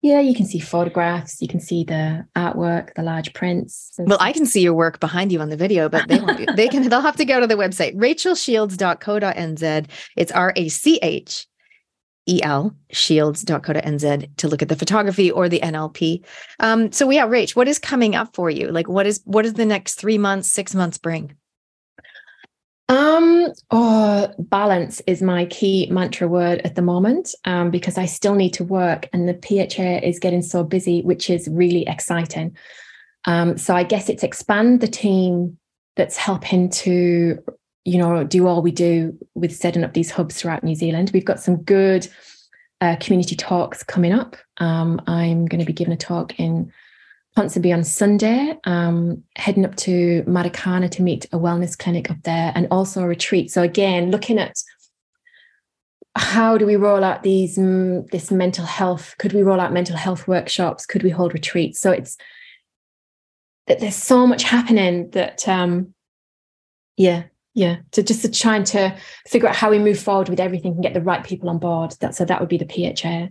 yeah, 0.00 0.20
you 0.20 0.34
can 0.34 0.46
see 0.46 0.60
photographs, 0.60 1.42
you 1.42 1.48
can 1.48 1.60
see 1.60 1.82
the 1.82 2.24
artwork, 2.36 2.94
the 2.94 3.02
large 3.02 3.32
prints. 3.34 3.94
Well, 3.98 4.18
I 4.20 4.32
can 4.32 4.46
see 4.46 4.60
your 4.60 4.74
work 4.74 5.00
behind 5.00 5.32
you 5.32 5.40
on 5.40 5.48
the 5.50 5.56
video, 5.56 5.88
but 5.88 6.08
they 6.08 6.20
won't 6.20 6.56
they 6.56 6.68
can 6.68 6.88
they'll 6.88 7.00
have 7.00 7.16
to 7.16 7.24
go 7.24 7.40
to 7.40 7.46
the 7.46 7.56
website, 7.56 7.96
rachelshields.co.nz. 7.96 9.86
It's 10.16 10.32
R-A-C-H 10.32 11.46
E-L 12.28 12.76
shields.co.nz 12.90 14.36
to 14.36 14.48
look 14.48 14.62
at 14.62 14.68
the 14.68 14.76
photography 14.76 15.30
or 15.30 15.48
the 15.48 15.60
NLP. 15.60 16.24
Um, 16.60 16.92
so 16.92 17.10
yeah, 17.10 17.26
Rach, 17.26 17.56
what 17.56 17.68
is 17.68 17.78
coming 17.78 18.14
up 18.14 18.34
for 18.34 18.50
you? 18.50 18.68
Like 18.68 18.88
what 18.88 19.06
is 19.06 19.20
what 19.24 19.46
is 19.46 19.54
the 19.54 19.66
next 19.66 19.94
three 19.94 20.18
months, 20.18 20.50
six 20.50 20.74
months 20.74 20.98
bring? 20.98 21.34
Um, 22.88 23.52
oh, 23.70 24.32
balance 24.38 25.02
is 25.06 25.20
my 25.20 25.44
key 25.46 25.88
mantra 25.90 26.26
word 26.26 26.62
at 26.64 26.74
the 26.74 26.82
moment 26.82 27.34
um, 27.44 27.70
because 27.70 27.98
I 27.98 28.06
still 28.06 28.34
need 28.34 28.54
to 28.54 28.64
work 28.64 29.08
and 29.12 29.28
the 29.28 29.34
PHA 29.34 30.06
is 30.06 30.18
getting 30.18 30.40
so 30.40 30.64
busy, 30.64 31.02
which 31.02 31.28
is 31.28 31.48
really 31.48 31.86
exciting. 31.86 32.56
Um, 33.26 33.58
so 33.58 33.74
I 33.76 33.82
guess 33.82 34.08
it's 34.08 34.22
expand 34.22 34.80
the 34.80 34.88
team 34.88 35.58
that's 35.96 36.16
helping 36.16 36.70
to, 36.70 37.38
you 37.84 37.98
know, 37.98 38.24
do 38.24 38.46
all 38.46 38.62
we 38.62 38.72
do 38.72 39.18
with 39.34 39.54
setting 39.54 39.84
up 39.84 39.92
these 39.92 40.10
hubs 40.10 40.40
throughout 40.40 40.64
New 40.64 40.74
Zealand. 40.74 41.10
We've 41.12 41.24
got 41.24 41.40
some 41.40 41.56
good 41.56 42.08
uh, 42.80 42.96
community 43.00 43.36
talks 43.36 43.82
coming 43.82 44.12
up. 44.12 44.36
Um, 44.58 45.02
I'm 45.06 45.44
going 45.44 45.60
to 45.60 45.66
be 45.66 45.72
giving 45.74 45.92
a 45.92 45.96
talk 45.96 46.38
in 46.40 46.72
Ponsonby 47.38 47.72
on 47.72 47.84
Sunday, 47.84 48.58
um, 48.64 49.22
heading 49.36 49.64
up 49.64 49.76
to 49.76 50.24
Matakana 50.24 50.90
to 50.90 51.02
meet 51.02 51.24
a 51.26 51.38
wellness 51.38 51.78
clinic 51.78 52.10
up 52.10 52.20
there 52.24 52.50
and 52.56 52.66
also 52.72 53.00
a 53.00 53.06
retreat. 53.06 53.52
So 53.52 53.62
again, 53.62 54.10
looking 54.10 54.40
at 54.40 54.56
how 56.16 56.58
do 56.58 56.66
we 56.66 56.74
roll 56.74 57.04
out 57.04 57.22
these 57.22 57.56
mm, 57.56 58.10
this 58.10 58.32
mental 58.32 58.64
health? 58.64 59.14
Could 59.20 59.34
we 59.34 59.42
roll 59.42 59.60
out 59.60 59.72
mental 59.72 59.96
health 59.96 60.26
workshops? 60.26 60.84
Could 60.84 61.04
we 61.04 61.10
hold 61.10 61.32
retreats? 61.32 61.80
So 61.80 61.92
it's 61.92 62.16
that 63.68 63.78
there's 63.78 63.94
so 63.94 64.26
much 64.26 64.42
happening 64.42 65.10
that 65.10 65.48
um 65.48 65.94
yeah, 66.96 67.26
yeah. 67.54 67.76
So 67.94 68.02
just 68.02 68.22
to 68.22 68.32
trying 68.32 68.64
to 68.64 68.96
figure 69.28 69.48
out 69.48 69.54
how 69.54 69.70
we 69.70 69.78
move 69.78 70.00
forward 70.00 70.28
with 70.28 70.40
everything 70.40 70.72
and 70.72 70.82
get 70.82 70.92
the 70.92 71.00
right 71.00 71.22
people 71.22 71.50
on 71.50 71.60
board. 71.60 71.94
That 72.00 72.16
so 72.16 72.24
that 72.24 72.40
would 72.40 72.48
be 72.48 72.58
the 72.58 72.66
PHA 72.66 73.28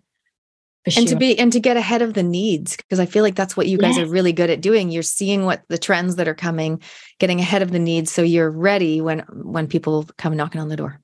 and 0.96 1.08
to 1.08 1.16
be 1.16 1.38
and 1.38 1.52
to 1.52 1.60
get 1.60 1.78
ahead 1.78 2.02
of 2.02 2.14
the 2.14 2.24
needs 2.24 2.78
because 2.78 3.00
i 3.00 3.06
feel 3.06 3.24
like 3.24 3.36
that's 3.36 3.58
what 3.58 3.68
you 3.68 3.78
guys 3.78 3.98
yes. 3.98 4.06
are 4.06 4.12
really 4.12 4.32
good 4.32 4.50
at 4.50 4.62
doing. 4.62 4.92
You're 4.92 5.04
seeing 5.04 5.46
what 5.46 5.64
the 5.68 5.78
trends 5.78 6.16
that 6.16 6.28
are 6.28 6.36
coming 6.36 6.82
getting 7.20 7.40
ahead 7.40 7.62
of 7.62 7.72
the 7.72 7.80
needs 7.80 8.12
so 8.12 8.22
you're 8.22 8.52
ready 8.52 9.02
when 9.02 9.20
when 9.32 9.68
people 9.68 10.08
come 10.18 10.36
knocking 10.36 10.62
on 10.62 10.70
the 10.70 10.78
door. 10.78 11.02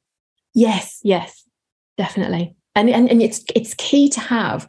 Yes 0.54 1.00
yes. 1.04 1.44
Definitely. 1.98 2.56
And 2.76 2.90
and, 2.90 3.10
and 3.10 3.22
it's 3.22 3.44
it's 3.56 3.74
key 3.76 4.10
to 4.10 4.20
have. 4.20 4.68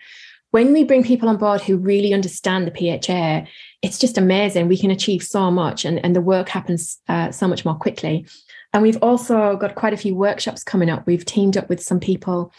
When 0.51 0.73
we 0.73 0.85
bring 0.85 1.03
people 1.03 1.29
on 1.29 1.37
board 1.37 1.63
who 1.63 1.77
really 1.77 2.15
understand 2.15 2.67
the 2.67 2.71
pha 2.71 3.47
it's 3.83 3.99
just 3.99 4.17
amazing. 4.17 4.69
We 4.69 4.79
can 4.79 4.91
achieve 4.91 5.23
so 5.23 5.51
much 5.51 5.85
and, 5.85 6.03
and 6.05 6.15
the 6.15 6.21
work 6.21 6.49
happens 6.49 6.99
uh, 7.09 7.31
so 7.33 7.47
much 7.49 7.65
more 7.65 7.75
quickly. 7.75 8.27
And 8.73 8.83
we've 8.83 9.03
also 9.03 9.57
got 9.57 9.75
quite 9.75 9.93
a 9.93 9.97
few 9.97 10.15
workshops 10.15 10.65
coming 10.65 10.91
up. 10.91 11.07
We've 11.07 11.25
teamed 11.25 11.57
up 11.57 11.69
with 11.69 11.83
some 11.83 12.01
people 12.01 12.53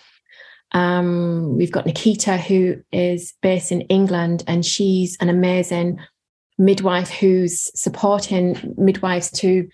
um, 0.71 1.57
we've 1.57 1.71
got 1.71 1.85
Nikita, 1.85 2.37
who 2.37 2.81
is 2.91 3.33
based 3.41 3.71
in 3.71 3.81
England, 3.81 4.43
and 4.47 4.65
she's 4.65 5.17
an 5.19 5.29
amazing 5.29 5.99
midwife 6.57 7.09
who's 7.09 7.69
supporting 7.79 8.73
midwives 8.77 9.29
to, 9.29 9.67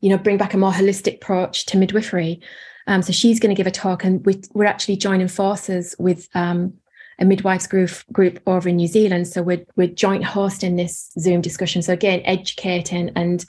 you 0.00 0.10
know, 0.10 0.18
bring 0.18 0.36
back 0.36 0.54
a 0.54 0.58
more 0.58 0.72
holistic 0.72 1.16
approach 1.16 1.66
to 1.66 1.78
midwifery. 1.78 2.40
Um, 2.86 3.02
so 3.02 3.12
she's 3.12 3.40
going 3.40 3.54
to 3.54 3.58
give 3.58 3.66
a 3.66 3.70
talk, 3.70 4.04
and 4.04 4.24
we, 4.24 4.40
are 4.54 4.64
actually 4.64 4.96
joining 4.96 5.28
forces 5.28 5.94
with 5.98 6.28
um, 6.34 6.74
a 7.18 7.24
midwives 7.24 7.66
group 7.66 7.90
group 8.12 8.40
over 8.46 8.68
in 8.68 8.76
New 8.76 8.88
Zealand. 8.88 9.28
So 9.28 9.42
we're 9.42 9.64
we're 9.76 9.88
joint 9.88 10.24
hosting 10.24 10.76
this 10.76 11.10
Zoom 11.18 11.40
discussion. 11.40 11.82
So 11.82 11.92
again, 11.92 12.22
educating 12.24 13.10
and 13.16 13.44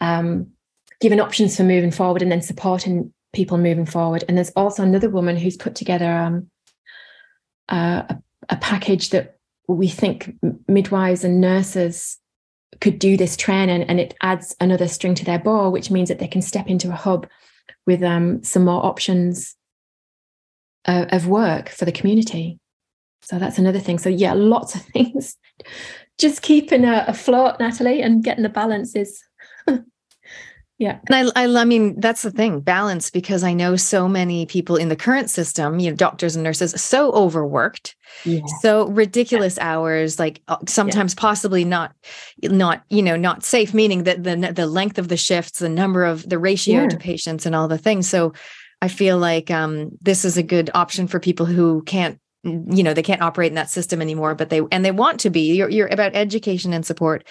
um, 0.00 0.48
giving 1.00 1.20
options 1.20 1.56
for 1.56 1.64
moving 1.64 1.90
forward, 1.90 2.22
and 2.22 2.32
then 2.32 2.42
supporting 2.42 3.12
people 3.32 3.58
moving 3.58 3.86
forward. 3.86 4.24
And 4.28 4.36
there's 4.36 4.50
also 4.50 4.82
another 4.82 5.08
woman 5.08 5.36
who's 5.36 5.56
put 5.56 5.74
together 5.74 6.10
um, 6.10 6.50
a, 7.68 8.16
a 8.48 8.56
package 8.56 9.10
that 9.10 9.36
we 9.68 9.88
think 9.88 10.34
midwives 10.68 11.24
and 11.24 11.40
nurses 11.40 12.18
could 12.80 12.98
do 12.98 13.16
this 13.16 13.36
training 13.36 13.82
and 13.82 14.00
it 14.00 14.14
adds 14.22 14.56
another 14.60 14.88
string 14.88 15.14
to 15.14 15.24
their 15.24 15.38
bow, 15.38 15.70
which 15.70 15.90
means 15.90 16.08
that 16.08 16.18
they 16.18 16.28
can 16.28 16.42
step 16.42 16.68
into 16.68 16.88
a 16.88 16.96
hub 16.96 17.28
with 17.86 18.02
um, 18.02 18.42
some 18.42 18.64
more 18.64 18.84
options 18.84 19.56
uh, 20.86 21.06
of 21.10 21.28
work 21.28 21.68
for 21.68 21.84
the 21.84 21.92
community. 21.92 22.58
So 23.22 23.38
that's 23.38 23.58
another 23.58 23.78
thing. 23.78 23.98
So 23.98 24.08
yeah, 24.08 24.32
lots 24.32 24.74
of 24.74 24.82
things. 24.94 25.36
Just 26.18 26.42
keeping 26.42 26.84
a, 26.84 27.04
afloat, 27.06 27.58
Natalie, 27.60 28.02
and 28.02 28.22
getting 28.22 28.42
the 28.42 28.48
balance 28.48 28.94
is 28.94 29.22
yeah. 30.82 30.98
And 31.08 31.30
I, 31.36 31.44
I, 31.44 31.60
I 31.60 31.64
mean, 31.64 32.00
that's 32.00 32.22
the 32.22 32.32
thing, 32.32 32.58
balance, 32.58 33.08
because 33.08 33.44
I 33.44 33.52
know 33.52 33.76
so 33.76 34.08
many 34.08 34.46
people 34.46 34.74
in 34.74 34.88
the 34.88 34.96
current 34.96 35.30
system, 35.30 35.78
you 35.78 35.88
know, 35.88 35.96
doctors 35.96 36.34
and 36.34 36.42
nurses, 36.42 36.72
so 36.82 37.12
overworked, 37.12 37.94
yeah. 38.24 38.40
so 38.62 38.88
ridiculous 38.88 39.58
yeah. 39.58 39.74
hours, 39.74 40.18
like 40.18 40.42
uh, 40.48 40.56
sometimes 40.66 41.14
yeah. 41.14 41.20
possibly 41.20 41.64
not, 41.64 41.94
not, 42.42 42.82
you 42.90 43.00
know, 43.00 43.14
not 43.14 43.44
safe, 43.44 43.72
meaning 43.72 44.02
that 44.02 44.24
the, 44.24 44.34
the 44.34 44.66
length 44.66 44.98
of 44.98 45.06
the 45.06 45.16
shifts, 45.16 45.60
the 45.60 45.68
number 45.68 46.04
of 46.04 46.28
the 46.28 46.36
ratio 46.36 46.88
to 46.88 46.96
patients 46.96 47.46
and 47.46 47.54
all 47.54 47.68
the 47.68 47.78
things. 47.78 48.08
So 48.08 48.32
I 48.80 48.88
feel 48.88 49.18
like 49.18 49.52
um, 49.52 49.90
this 50.00 50.24
is 50.24 50.36
a 50.36 50.42
good 50.42 50.68
option 50.74 51.06
for 51.06 51.20
people 51.20 51.46
who 51.46 51.82
can't 51.82 52.18
you 52.44 52.82
know 52.82 52.92
they 52.92 53.04
can't 53.04 53.22
operate 53.22 53.52
in 53.52 53.54
that 53.54 53.70
system 53.70 54.02
anymore 54.02 54.34
but 54.34 54.50
they 54.50 54.60
and 54.72 54.84
they 54.84 54.90
want 54.90 55.20
to 55.20 55.30
be 55.30 55.54
you're, 55.54 55.68
you're 55.68 55.86
about 55.86 56.16
education 56.16 56.72
and 56.72 56.84
support 56.84 57.24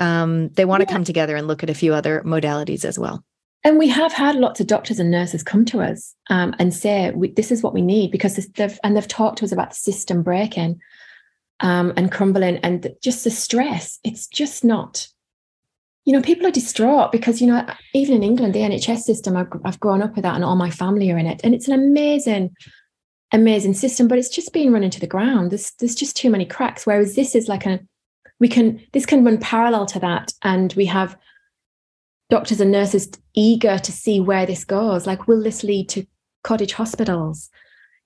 um, 0.00 0.48
they 0.50 0.64
want 0.64 0.80
yeah. 0.80 0.86
to 0.86 0.92
come 0.92 1.04
together 1.04 1.36
and 1.36 1.46
look 1.46 1.62
at 1.62 1.70
a 1.70 1.74
few 1.74 1.94
other 1.94 2.22
modalities 2.22 2.84
as 2.84 2.98
well. 2.98 3.24
And 3.62 3.78
we 3.78 3.88
have 3.88 4.12
had 4.12 4.36
lots 4.36 4.58
of 4.58 4.66
doctors 4.66 4.98
and 4.98 5.10
nurses 5.10 5.42
come 5.42 5.66
to 5.66 5.82
us 5.82 6.14
um, 6.30 6.54
and 6.58 6.72
say, 6.72 7.12
"This 7.36 7.52
is 7.52 7.62
what 7.62 7.74
we 7.74 7.82
need," 7.82 8.10
because 8.10 8.36
they've 8.36 8.78
and 8.82 8.96
they've 8.96 9.06
talked 9.06 9.38
to 9.38 9.44
us 9.44 9.52
about 9.52 9.70
the 9.70 9.76
system 9.76 10.22
breaking 10.22 10.80
um, 11.60 11.92
and 11.96 12.10
crumbling, 12.10 12.56
and 12.58 12.90
just 13.02 13.24
the 13.24 13.30
stress. 13.30 13.98
It's 14.02 14.26
just 14.26 14.64
not. 14.64 15.06
You 16.06 16.14
know, 16.14 16.22
people 16.22 16.46
are 16.46 16.50
distraught 16.50 17.12
because 17.12 17.42
you 17.42 17.46
know, 17.46 17.66
even 17.92 18.16
in 18.16 18.22
England, 18.22 18.54
the 18.54 18.60
NHS 18.60 19.00
system, 19.00 19.36
I've, 19.36 19.48
I've 19.62 19.78
grown 19.78 20.00
up 20.00 20.14
with 20.14 20.22
that, 20.22 20.36
and 20.36 20.44
all 20.44 20.56
my 20.56 20.70
family 20.70 21.10
are 21.10 21.18
in 21.18 21.26
it, 21.26 21.42
and 21.44 21.54
it's 21.54 21.68
an 21.68 21.74
amazing, 21.74 22.56
amazing 23.30 23.74
system. 23.74 24.08
But 24.08 24.16
it's 24.16 24.30
just 24.30 24.54
being 24.54 24.72
run 24.72 24.84
into 24.84 25.00
the 25.00 25.06
ground. 25.06 25.50
There's 25.50 25.72
there's 25.72 25.94
just 25.94 26.16
too 26.16 26.30
many 26.30 26.46
cracks. 26.46 26.86
Whereas 26.86 27.14
this 27.14 27.34
is 27.34 27.46
like 27.46 27.66
a 27.66 27.80
we 28.40 28.48
can 28.48 28.80
this 28.92 29.06
can 29.06 29.24
run 29.24 29.38
parallel 29.38 29.86
to 29.86 30.00
that 30.00 30.32
and 30.42 30.72
we 30.72 30.86
have 30.86 31.16
doctors 32.30 32.60
and 32.60 32.72
nurses 32.72 33.10
eager 33.34 33.78
to 33.78 33.92
see 33.92 34.18
where 34.18 34.46
this 34.46 34.64
goes. 34.64 35.06
Like 35.06 35.28
will 35.28 35.42
this 35.42 35.62
lead 35.62 35.88
to 35.90 36.06
cottage 36.42 36.72
hospitals? 36.72 37.50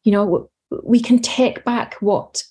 You 0.03 0.13
know 0.13 0.51
we 0.83 1.01
can 1.01 1.21
take 1.21 1.65
back 1.65 1.95
what 2.01 2.43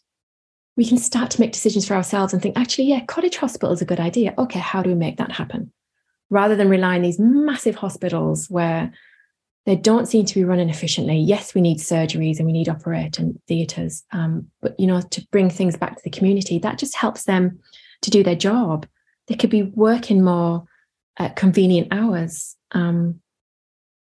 we 0.75 0.85
can 0.85 0.97
start 0.97 1.29
to 1.31 1.41
make 1.41 1.51
decisions 1.51 1.85
for 1.85 1.93
ourselves 1.93 2.33
and 2.33 2.41
think 2.41 2.57
actually 2.57 2.85
yeah 2.85 3.05
cottage 3.05 3.37
hospital 3.37 3.73
is 3.73 3.81
a 3.81 3.85
good 3.85 3.99
idea. 3.99 4.33
Okay 4.37 4.59
how 4.59 4.81
do 4.81 4.89
we 4.89 4.95
make 4.95 5.17
that 5.17 5.31
happen? 5.31 5.71
Rather 6.29 6.55
than 6.55 6.69
rely 6.69 6.95
on 6.95 7.01
these 7.01 7.19
massive 7.19 7.75
hospitals 7.75 8.49
where 8.49 8.91
they 9.65 9.75
don't 9.75 10.07
seem 10.07 10.25
to 10.25 10.35
be 10.35 10.43
running 10.43 10.69
efficiently 10.69 11.17
yes 11.17 11.53
we 11.53 11.61
need 11.61 11.77
surgeries 11.77 12.37
and 12.37 12.45
we 12.45 12.53
need 12.53 12.69
operating 12.69 13.39
theatres 13.47 14.03
um, 14.11 14.47
but 14.61 14.79
you 14.79 14.87
know 14.87 15.01
to 15.01 15.25
bring 15.31 15.49
things 15.49 15.77
back 15.77 15.95
to 15.95 16.03
the 16.03 16.09
community 16.09 16.59
that 16.59 16.77
just 16.77 16.95
helps 16.95 17.23
them 17.23 17.59
to 18.01 18.09
do 18.09 18.23
their 18.23 18.35
job 18.35 18.85
they 19.27 19.35
could 19.35 19.49
be 19.49 19.63
working 19.63 20.23
more 20.23 20.65
at 21.17 21.35
convenient 21.35 21.87
hours 21.91 22.55
um, 22.71 23.19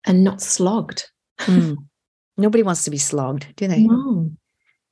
and 0.05 0.23
not 0.23 0.41
slogged. 0.41 1.09
Mm. 1.39 1.77
Nobody 2.37 2.63
wants 2.63 2.85
to 2.85 2.91
be 2.91 2.97
slogged, 2.97 3.47
do 3.55 3.67
they? 3.67 3.83
No. 3.83 4.31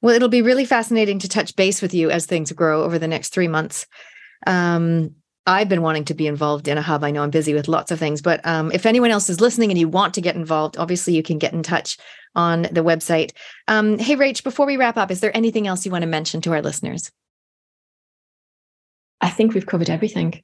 Well, 0.01 0.15
it'll 0.15 0.29
be 0.29 0.41
really 0.41 0.65
fascinating 0.65 1.19
to 1.19 1.29
touch 1.29 1.55
base 1.55 1.81
with 1.81 1.93
you 1.93 2.09
as 2.09 2.25
things 2.25 2.51
grow 2.51 2.83
over 2.83 2.99
the 2.99 3.07
next 3.07 3.29
three 3.29 3.47
months. 3.47 3.87
Um, 4.45 5.15
I've 5.47 5.69
been 5.69 5.81
wanting 5.81 6.05
to 6.05 6.13
be 6.13 6.27
involved 6.27 6.67
in 6.67 6.77
a 6.77 6.81
hub. 6.81 7.03
I 7.03 7.11
know 7.11 7.23
I'm 7.23 7.31
busy 7.31 7.53
with 7.53 7.67
lots 7.67 7.91
of 7.91 7.97
things, 7.97 8.21
but 8.21 8.45
um, 8.45 8.71
if 8.71 8.85
anyone 8.85 9.09
else 9.09 9.29
is 9.29 9.41
listening 9.41 9.71
and 9.71 9.79
you 9.79 9.87
want 9.87 10.13
to 10.13 10.21
get 10.21 10.35
involved, 10.35 10.77
obviously 10.77 11.15
you 11.15 11.23
can 11.23 11.39
get 11.39 11.53
in 11.53 11.63
touch 11.63 11.97
on 12.35 12.63
the 12.63 12.83
website. 12.83 13.31
Um, 13.67 13.97
hey, 13.97 14.15
Rach, 14.15 14.43
before 14.43 14.65
we 14.65 14.77
wrap 14.77 14.97
up, 14.97 15.09
is 15.09 15.19
there 15.19 15.35
anything 15.35 15.67
else 15.67 15.85
you 15.85 15.91
want 15.91 16.03
to 16.03 16.07
mention 16.07 16.41
to 16.41 16.53
our 16.53 16.61
listeners? 16.61 17.11
I 19.19 19.29
think 19.29 19.53
we've 19.53 19.65
covered 19.65 19.89
everything. 19.89 20.43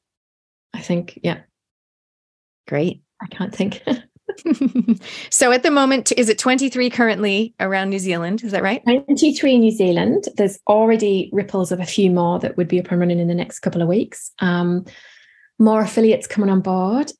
I 0.73 0.81
think, 0.81 1.19
yeah. 1.23 1.41
Great. 2.67 3.01
I 3.21 3.27
can't 3.27 3.55
think. 3.55 3.83
so 5.29 5.51
at 5.51 5.63
the 5.63 5.71
moment, 5.71 6.11
is 6.13 6.29
it 6.29 6.37
23 6.37 6.89
currently 6.89 7.53
around 7.59 7.89
New 7.89 7.99
Zealand? 7.99 8.43
Is 8.43 8.51
that 8.51 8.63
right? 8.63 8.83
23 8.83 9.55
in 9.55 9.61
New 9.61 9.71
Zealand. 9.71 10.25
There's 10.35 10.59
already 10.67 11.29
ripples 11.31 11.71
of 11.71 11.79
a 11.79 11.85
few 11.85 12.11
more 12.11 12.39
that 12.39 12.57
would 12.57 12.67
be 12.67 12.79
up 12.79 12.91
and 12.91 12.99
running 12.99 13.19
in 13.19 13.27
the 13.27 13.35
next 13.35 13.59
couple 13.59 13.81
of 13.81 13.87
weeks. 13.87 14.31
Um, 14.39 14.85
more 15.59 15.81
affiliates 15.81 16.27
coming 16.27 16.49
on 16.49 16.61
board. 16.61 17.11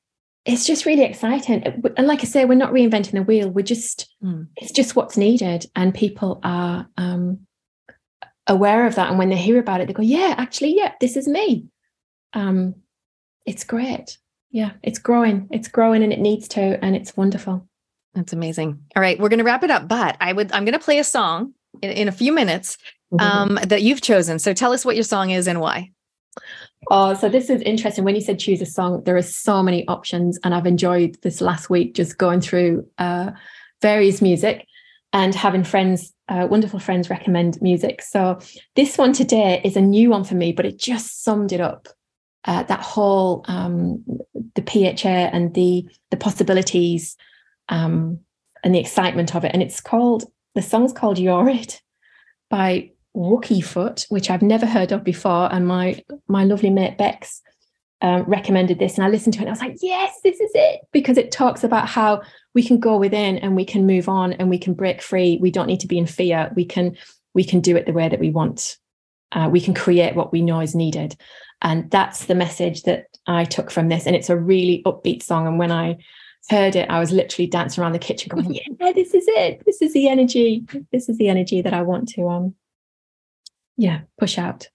It's 0.46 0.66
just 0.66 0.86
really 0.86 1.04
exciting. 1.04 1.64
And 1.98 2.08
like 2.08 2.22
I 2.22 2.24
say, 2.24 2.46
we're 2.46 2.56
not 2.56 2.72
reinventing 2.72 3.12
the 3.12 3.24
wheel. 3.24 3.50
We're 3.50 3.64
just, 3.64 4.08
mm. 4.24 4.48
it's 4.56 4.72
just 4.72 4.96
what's 4.96 5.18
needed. 5.18 5.66
And 5.76 5.94
people 5.94 6.40
are 6.44 6.88
um, 6.98 7.40
aware 8.48 8.88
of 8.88 8.96
that. 8.96 9.10
And 9.10 9.20
when 9.20 9.30
they 9.30 9.36
hear 9.36 9.60
about 9.60 9.82
it, 9.82 9.88
they 9.88 9.94
go, 9.94 10.04
yeah, 10.04 10.36
actually, 10.38 10.76
yeah, 10.76 10.94
this 11.02 11.18
is 11.18 11.28
me. 11.28 11.66
Um, 12.34 12.76
it's 13.46 13.64
great 13.64 14.18
yeah, 14.52 14.72
it's 14.84 15.00
growing. 15.00 15.48
It's 15.52 15.68
growing 15.68 16.04
and 16.04 16.14
it 16.14 16.20
needs 16.20 16.48
to, 16.50 16.84
and 16.84 16.96
it's 16.96 17.16
wonderful. 17.16 17.68
That's 18.14 18.34
amazing. 18.34 18.80
All 18.96 19.02
right, 19.02 19.20
we're 19.20 19.30
going 19.30 19.40
to 19.40 19.46
wrap 19.46 19.64
it 19.64 19.72
up, 19.72 19.88
but 19.88 20.18
I 20.20 20.34
would 20.34 20.52
I'm 20.52 20.66
going 20.66 20.74
to 20.74 20.84
play 20.84 21.00
a 21.00 21.04
song 21.04 21.54
in, 21.82 21.92
in 21.92 22.08
a 22.08 22.12
few 22.12 22.32
minutes 22.32 22.78
mm-hmm. 23.14 23.20
um, 23.20 23.60
that 23.68 23.84
you've 23.84 24.02
chosen. 24.02 24.40
So 24.40 24.54
tell 24.54 24.74
us 24.74 24.86
what 24.86 24.96
your 24.96 25.04
song 25.04 25.32
is 25.32 25.48
and 25.48 25.60
why. 25.60 25.92
Oh, 26.90 27.14
so 27.16 27.28
this 27.28 27.50
is 27.50 27.62
interesting. 27.62 28.04
When 28.04 28.16
you 28.16 28.22
said 28.22 28.40
choose 28.40 28.62
a 28.62 28.66
song, 28.66 29.04
there 29.04 29.18
are 29.18 29.22
so 29.22 29.62
many 29.62 29.88
options, 29.88 30.40
and 30.44 30.56
I've 30.56 30.68
enjoyed 30.68 31.18
this 31.22 31.42
last 31.42 31.70
week 31.70 31.96
just 31.96 32.18
going 32.18 32.42
through 32.42 32.88
uh, 32.98 33.32
various 33.82 34.22
music 34.22 34.66
and 35.14 35.34
having 35.34 35.64
friends, 35.64 36.14
uh, 36.30 36.48
wonderful 36.50 36.80
friends, 36.80 37.10
recommend 37.10 37.62
music. 37.62 38.02
So 38.02 38.40
this 38.76 38.98
one 38.98 39.14
today 39.14 39.62
is 39.64 39.76
a 39.76 39.82
new 39.82 40.10
one 40.10 40.24
for 40.24 40.36
me, 40.36 40.52
but 40.52 40.66
it 40.66 40.78
just 40.78 41.24
summed 41.24 41.52
it 41.52 41.62
up 41.62 41.88
uh, 42.46 42.64
that 42.64 42.82
whole 42.82 43.44
um, 43.48 44.04
the 44.56 44.62
PHA 44.62 45.30
and 45.34 45.54
the 45.54 45.88
the 46.12 46.18
possibilities 46.18 47.18
um, 47.70 48.20
and 48.64 48.74
the 48.74 48.80
excitement 48.80 49.36
of 49.36 49.44
it. 49.44 49.52
And 49.54 49.62
it's 49.62 49.82
called 49.82 50.26
the 50.56 50.62
song's 50.62 50.94
called 50.94 51.20
"You're 51.20 51.50
It" 51.50 51.82
by 52.50 52.92
Wookiefoot, 53.16 54.06
which 54.10 54.30
I've 54.30 54.42
never 54.42 54.66
heard 54.66 54.92
of 54.92 55.04
before. 55.04 55.52
And 55.52 55.68
my 55.68 56.02
my 56.28 56.44
lovely 56.44 56.70
mate 56.70 56.98
Bex 56.98 57.42
um, 58.02 58.24
recommended 58.24 58.80
this, 58.80 58.96
and 58.96 59.06
I 59.06 59.10
listened 59.10 59.34
to 59.36 59.40
it. 59.40 59.44
and 59.44 59.50
I 59.50 59.54
was 59.54 59.62
like, 59.62 59.78
"Yes, 59.82 60.20
this 60.24 60.40
is 60.40 60.52
it," 60.54 60.82
because 60.92 61.18
it 61.18 61.32
talks 61.32 61.64
about 61.64 61.88
how 61.88 62.22
we 62.54 62.64
can 62.64 62.80
go 62.80 62.98
within 62.98 63.38
and 63.38 63.56
we 63.56 63.66
can 63.66 63.86
move 63.86 64.08
on 64.08 64.34
and 64.34 64.50
we 64.50 64.60
can 64.60 64.74
break 64.74 65.02
free. 65.02 65.38
We 65.42 65.52
don't 65.52 65.68
need 65.68 65.82
to 65.82 65.88
be 65.88 65.98
in 65.98 66.06
fear. 66.06 66.52
We 66.56 66.66
can 66.66 66.96
we 67.34 67.44
can 67.44 67.60
do 67.60 67.76
it 67.76 67.86
the 67.86 67.94
way 67.94 68.10
that 68.10 68.20
we 68.20 68.30
want. 68.30 68.78
Uh, 69.32 69.50
we 69.52 69.62
can 69.62 69.74
create 69.74 70.16
what 70.16 70.32
we 70.32 70.42
know 70.42 70.62
is 70.62 70.74
needed. 70.74 71.16
And 71.62 71.90
that's 71.90 72.26
the 72.26 72.36
message 72.36 72.84
that 72.84 73.08
I 73.26 73.46
took 73.46 73.72
from 73.72 73.90
this. 73.90 74.06
And 74.06 74.16
it's 74.16 74.30
a 74.30 74.38
really 74.38 74.84
upbeat 74.86 75.24
song. 75.24 75.48
And 75.48 75.58
when 75.58 75.72
I 75.72 75.98
heard 76.50 76.76
it, 76.76 76.90
I 76.90 77.00
was 77.00 77.12
literally 77.12 77.48
dancing 77.48 77.84
around 77.84 77.94
the 77.94 78.00
kitchen 78.00 78.30
going, 78.30 78.54
Yeah, 78.80 78.92
this 78.94 79.14
is 79.14 79.26
it. 79.28 79.64
This 79.66 79.82
is 79.82 79.94
the 79.94 80.08
energy. 80.08 80.66
This 80.92 81.10
is 81.10 81.18
the 81.18 81.30
energy 81.30 81.62
that 81.62 81.74
I 81.74 81.82
want 81.82 82.10
to 82.10 82.28
um 82.30 82.56
yeah, 83.78 84.02
push 84.20 84.38
out. 84.38 84.68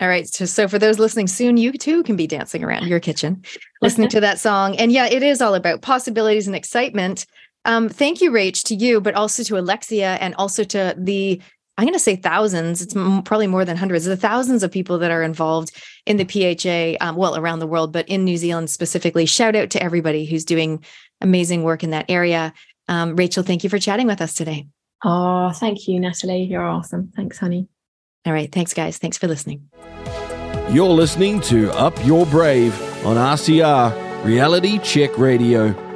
All 0.00 0.08
right. 0.08 0.26
So, 0.28 0.46
so 0.46 0.68
for 0.68 0.78
those 0.78 0.98
listening 0.98 1.26
soon, 1.26 1.56
you 1.56 1.72
too 1.72 2.02
can 2.02 2.16
be 2.16 2.26
dancing 2.26 2.64
around 2.64 2.86
your 2.86 3.00
kitchen, 3.00 3.44
listening 3.82 4.08
to 4.10 4.20
that 4.20 4.38
song. 4.38 4.76
And 4.76 4.92
yeah, 4.92 5.06
it 5.06 5.22
is 5.22 5.42
all 5.42 5.54
about 5.54 5.82
possibilities 5.82 6.46
and 6.46 6.56
excitement. 6.56 7.26
Um, 7.64 7.88
thank 7.88 8.20
you, 8.20 8.30
Rach, 8.30 8.62
to 8.64 8.74
you, 8.74 9.00
but 9.00 9.14
also 9.14 9.42
to 9.42 9.58
Alexia 9.58 10.16
and 10.20 10.34
also 10.36 10.64
to 10.64 10.94
the 10.96 11.42
I'm 11.78 11.84
going 11.84 11.94
to 11.94 12.00
say 12.00 12.16
thousands. 12.16 12.82
It's 12.82 12.92
probably 12.92 13.46
more 13.46 13.64
than 13.64 13.76
hundreds. 13.76 14.04
The 14.04 14.16
thousands 14.16 14.64
of 14.64 14.72
people 14.72 14.98
that 14.98 15.12
are 15.12 15.22
involved 15.22 15.70
in 16.06 16.16
the 16.16 16.24
PHA, 16.24 17.04
um, 17.06 17.14
well, 17.14 17.36
around 17.36 17.60
the 17.60 17.68
world, 17.68 17.92
but 17.92 18.08
in 18.08 18.24
New 18.24 18.36
Zealand 18.36 18.68
specifically. 18.68 19.26
Shout 19.26 19.54
out 19.54 19.70
to 19.70 19.82
everybody 19.82 20.24
who's 20.24 20.44
doing 20.44 20.84
amazing 21.20 21.62
work 21.62 21.84
in 21.84 21.90
that 21.90 22.06
area. 22.08 22.52
Um, 22.88 23.14
Rachel, 23.14 23.44
thank 23.44 23.62
you 23.62 23.70
for 23.70 23.78
chatting 23.78 24.08
with 24.08 24.20
us 24.20 24.34
today. 24.34 24.66
Oh, 25.04 25.52
thank 25.52 25.86
you, 25.86 26.00
Natalie. 26.00 26.42
You're 26.42 26.66
awesome. 26.66 27.12
Thanks, 27.14 27.38
honey. 27.38 27.68
All 28.26 28.32
right. 28.32 28.50
Thanks, 28.50 28.74
guys. 28.74 28.98
Thanks 28.98 29.16
for 29.16 29.28
listening. 29.28 29.68
You're 30.70 30.88
listening 30.88 31.40
to 31.42 31.70
Up 31.72 31.94
Your 32.04 32.26
Brave 32.26 32.74
on 33.06 33.16
RCR 33.16 34.24
Reality 34.24 34.78
Check 34.80 35.16
Radio. 35.16 35.87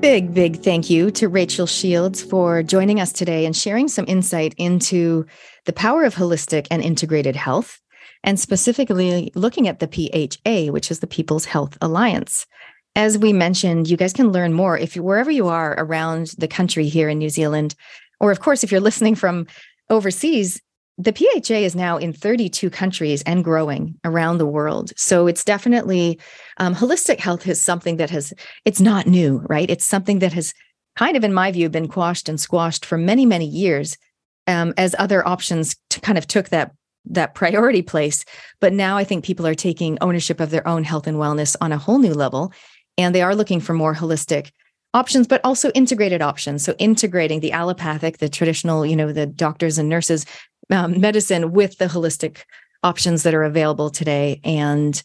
Big, 0.00 0.34
big 0.34 0.62
thank 0.62 0.90
you 0.90 1.10
to 1.12 1.26
Rachel 1.26 1.66
Shields 1.66 2.22
for 2.22 2.62
joining 2.62 3.00
us 3.00 3.12
today 3.12 3.46
and 3.46 3.56
sharing 3.56 3.88
some 3.88 4.04
insight 4.06 4.54
into 4.58 5.26
the 5.64 5.72
power 5.72 6.04
of 6.04 6.14
holistic 6.14 6.66
and 6.70 6.82
integrated 6.82 7.34
health, 7.34 7.80
and 8.22 8.38
specifically 8.38 9.32
looking 9.34 9.66
at 9.66 9.80
the 9.80 9.88
PHA, 9.88 10.70
which 10.70 10.90
is 10.90 11.00
the 11.00 11.06
People's 11.06 11.46
Health 11.46 11.78
Alliance. 11.80 12.46
As 12.94 13.18
we 13.18 13.32
mentioned, 13.32 13.88
you 13.88 13.96
guys 13.96 14.12
can 14.12 14.32
learn 14.32 14.52
more 14.52 14.78
if 14.78 14.96
you 14.96 15.02
wherever 15.02 15.30
you 15.30 15.48
are 15.48 15.74
around 15.78 16.34
the 16.38 16.48
country 16.48 16.88
here 16.88 17.08
in 17.08 17.18
New 17.18 17.30
Zealand, 17.30 17.74
or 18.20 18.30
of 18.30 18.40
course, 18.40 18.62
if 18.62 18.70
you're 18.70 18.80
listening 18.80 19.14
from 19.14 19.46
overseas, 19.88 20.60
the 20.98 21.12
PHA 21.14 21.54
is 21.54 21.76
now 21.76 21.98
in 21.98 22.12
32 22.12 22.70
countries 22.70 23.22
and 23.22 23.44
growing 23.44 23.98
around 24.04 24.38
the 24.38 24.46
world. 24.46 24.92
So 24.96 25.26
it's 25.26 25.44
definitely 25.44 26.18
um, 26.56 26.74
holistic 26.74 27.20
health 27.20 27.46
is 27.46 27.60
something 27.60 27.96
that 27.98 28.10
has, 28.10 28.32
it's 28.64 28.80
not 28.80 29.06
new, 29.06 29.44
right? 29.48 29.70
It's 29.70 29.84
something 29.84 30.20
that 30.20 30.32
has 30.32 30.54
kind 30.96 31.16
of, 31.16 31.24
in 31.24 31.34
my 31.34 31.52
view, 31.52 31.68
been 31.68 31.88
quashed 31.88 32.28
and 32.28 32.40
squashed 32.40 32.86
for 32.86 32.96
many, 32.96 33.26
many 33.26 33.46
years 33.46 33.98
um, 34.46 34.72
as 34.78 34.94
other 34.98 35.26
options 35.26 35.76
to 35.90 36.00
kind 36.00 36.18
of 36.18 36.26
took 36.26 36.48
that 36.48 36.72
that 37.08 37.34
priority 37.34 37.82
place. 37.82 38.24
But 38.58 38.72
now 38.72 38.96
I 38.96 39.04
think 39.04 39.24
people 39.24 39.46
are 39.46 39.54
taking 39.54 39.96
ownership 40.00 40.40
of 40.40 40.50
their 40.50 40.66
own 40.66 40.82
health 40.82 41.06
and 41.06 41.18
wellness 41.18 41.54
on 41.60 41.70
a 41.70 41.78
whole 41.78 42.00
new 42.00 42.12
level. 42.12 42.52
And 42.98 43.14
they 43.14 43.22
are 43.22 43.36
looking 43.36 43.60
for 43.60 43.74
more 43.74 43.94
holistic 43.94 44.50
options, 44.92 45.26
but 45.26 45.40
also 45.44 45.70
integrated 45.70 46.22
options. 46.22 46.64
So 46.64 46.74
integrating 46.78 47.40
the 47.40 47.52
allopathic, 47.52 48.18
the 48.18 48.28
traditional, 48.28 48.84
you 48.84 48.96
know, 48.96 49.12
the 49.12 49.26
doctors 49.26 49.78
and 49.78 49.88
nurses 49.88 50.26
um, 50.70 51.00
medicine 51.00 51.52
with 51.52 51.78
the 51.78 51.86
holistic 51.86 52.38
options 52.82 53.22
that 53.22 53.34
are 53.34 53.44
available 53.44 53.90
today. 53.90 54.40
And 54.44 55.02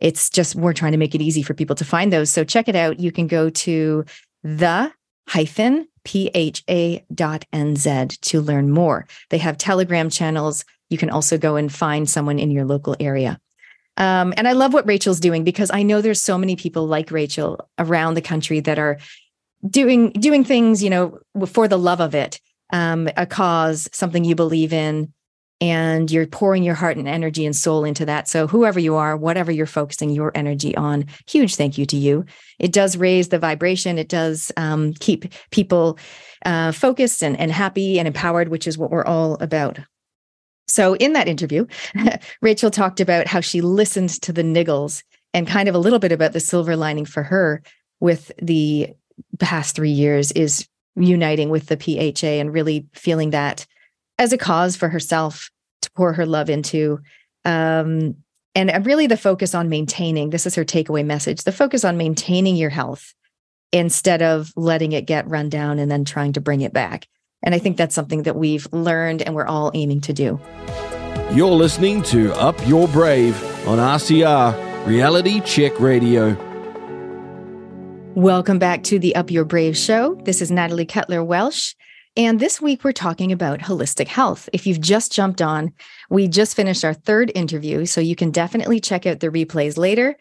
it's 0.00 0.30
just, 0.30 0.54
we're 0.54 0.72
trying 0.72 0.92
to 0.92 0.98
make 0.98 1.14
it 1.14 1.20
easy 1.20 1.42
for 1.42 1.54
people 1.54 1.76
to 1.76 1.84
find 1.84 2.12
those. 2.12 2.30
So 2.30 2.44
check 2.44 2.68
it 2.68 2.76
out. 2.76 3.00
You 3.00 3.12
can 3.12 3.26
go 3.26 3.50
to 3.50 4.04
the 4.42 4.92
hyphen 5.28 5.86
pha.nz 6.04 7.00
to 8.20 8.40
learn 8.40 8.70
more. 8.70 9.06
They 9.28 9.38
have 9.38 9.58
Telegram 9.58 10.08
channels. 10.10 10.64
You 10.88 10.98
can 10.98 11.10
also 11.10 11.36
go 11.38 11.56
and 11.56 11.72
find 11.72 12.08
someone 12.08 12.38
in 12.38 12.50
your 12.50 12.64
local 12.64 12.96
area. 12.98 13.38
Um, 13.96 14.32
and 14.36 14.48
I 14.48 14.52
love 14.52 14.72
what 14.72 14.86
Rachel's 14.86 15.20
doing 15.20 15.44
because 15.44 15.70
I 15.70 15.82
know 15.82 16.00
there's 16.00 16.22
so 16.22 16.38
many 16.38 16.56
people 16.56 16.86
like 16.86 17.10
Rachel 17.10 17.68
around 17.78 18.14
the 18.14 18.22
country 18.22 18.60
that 18.60 18.78
are 18.78 18.98
doing 19.68 20.10
doing 20.12 20.42
things, 20.42 20.82
you 20.82 20.88
know, 20.88 21.18
for 21.46 21.68
the 21.68 21.76
love 21.76 22.00
of 22.00 22.14
it 22.14 22.40
um, 22.72 23.08
a 23.16 23.26
cause, 23.26 23.88
something 23.92 24.24
you 24.24 24.34
believe 24.34 24.72
in, 24.72 25.12
and 25.60 26.10
you're 26.10 26.26
pouring 26.26 26.62
your 26.62 26.74
heart 26.74 26.96
and 26.96 27.06
energy 27.06 27.44
and 27.44 27.54
soul 27.54 27.84
into 27.84 28.06
that. 28.06 28.28
So, 28.28 28.46
whoever 28.46 28.80
you 28.80 28.96
are, 28.96 29.16
whatever 29.16 29.52
you're 29.52 29.66
focusing 29.66 30.10
your 30.10 30.32
energy 30.34 30.74
on, 30.76 31.06
huge 31.28 31.56
thank 31.56 31.76
you 31.76 31.86
to 31.86 31.96
you. 31.96 32.24
It 32.58 32.72
does 32.72 32.96
raise 32.96 33.28
the 33.28 33.38
vibration, 33.38 33.98
it 33.98 34.08
does 34.08 34.50
um, 34.56 34.94
keep 34.94 35.26
people 35.50 35.98
uh, 36.46 36.72
focused 36.72 37.22
and, 37.22 37.38
and 37.38 37.52
happy 37.52 37.98
and 37.98 38.08
empowered, 38.08 38.48
which 38.48 38.66
is 38.66 38.78
what 38.78 38.90
we're 38.90 39.04
all 39.04 39.34
about. 39.40 39.78
So, 40.66 40.94
in 40.94 41.12
that 41.12 41.28
interview, 41.28 41.66
Rachel 42.42 42.70
talked 42.70 43.00
about 43.00 43.26
how 43.26 43.40
she 43.40 43.60
listened 43.60 44.10
to 44.22 44.32
the 44.32 44.42
niggles 44.42 45.02
and 45.34 45.46
kind 45.46 45.68
of 45.68 45.74
a 45.74 45.78
little 45.78 45.98
bit 45.98 46.12
about 46.12 46.32
the 46.32 46.40
silver 46.40 46.76
lining 46.76 47.04
for 47.04 47.22
her 47.22 47.62
with 48.00 48.32
the 48.40 48.88
past 49.38 49.76
three 49.76 49.90
years 49.90 50.32
is 50.32 50.66
uniting 50.96 51.50
with 51.50 51.66
the 51.66 51.76
PHA 51.76 52.40
and 52.40 52.52
really 52.52 52.86
feeling 52.92 53.30
that 53.30 53.66
as 54.18 54.32
a 54.32 54.38
cause 54.38 54.76
for 54.76 54.88
herself 54.88 55.50
to 55.82 55.90
pour 55.92 56.12
her 56.12 56.26
love 56.26 56.50
into. 56.50 57.00
Um, 57.44 58.16
and 58.54 58.84
really 58.84 59.06
the 59.06 59.16
focus 59.16 59.54
on 59.54 59.68
maintaining 59.68 60.30
this 60.30 60.44
is 60.44 60.56
her 60.56 60.64
takeaway 60.64 61.04
message 61.04 61.44
the 61.44 61.52
focus 61.52 61.84
on 61.84 61.96
maintaining 61.96 62.56
your 62.56 62.68
health 62.68 63.14
instead 63.72 64.22
of 64.22 64.52
letting 64.56 64.92
it 64.92 65.06
get 65.06 65.28
run 65.28 65.48
down 65.48 65.78
and 65.78 65.90
then 65.90 66.04
trying 66.04 66.32
to 66.32 66.40
bring 66.40 66.60
it 66.60 66.72
back. 66.72 67.06
And 67.42 67.54
I 67.54 67.58
think 67.58 67.76
that's 67.76 67.94
something 67.94 68.24
that 68.24 68.36
we've 68.36 68.66
learned 68.72 69.22
and 69.22 69.34
we're 69.34 69.46
all 69.46 69.70
aiming 69.74 70.00
to 70.02 70.12
do. 70.12 70.40
You're 71.32 71.48
listening 71.50 72.02
to 72.04 72.32
Up 72.34 72.56
Your 72.66 72.88
Brave 72.88 73.36
on 73.68 73.78
RCR 73.78 74.86
Reality 74.86 75.40
Check 75.40 75.78
Radio. 75.78 76.49
Welcome 78.16 78.58
back 78.58 78.82
to 78.84 78.98
the 78.98 79.14
Up 79.14 79.30
Your 79.30 79.44
Brave 79.44 79.76
show. 79.76 80.16
This 80.24 80.42
is 80.42 80.50
Natalie 80.50 80.84
Cutler 80.84 81.22
Welsh. 81.22 81.74
And 82.16 82.40
this 82.40 82.60
week 82.60 82.82
we're 82.82 82.90
talking 82.90 83.30
about 83.30 83.60
holistic 83.60 84.08
health. 84.08 84.48
If 84.52 84.66
you've 84.66 84.80
just 84.80 85.12
jumped 85.12 85.40
on, 85.40 85.72
we 86.10 86.26
just 86.26 86.56
finished 86.56 86.84
our 86.84 86.92
third 86.92 87.30
interview, 87.36 87.86
so 87.86 88.00
you 88.00 88.16
can 88.16 88.32
definitely 88.32 88.80
check 88.80 89.06
out 89.06 89.20
the 89.20 89.28
replays 89.28 89.78
later. 89.78 90.16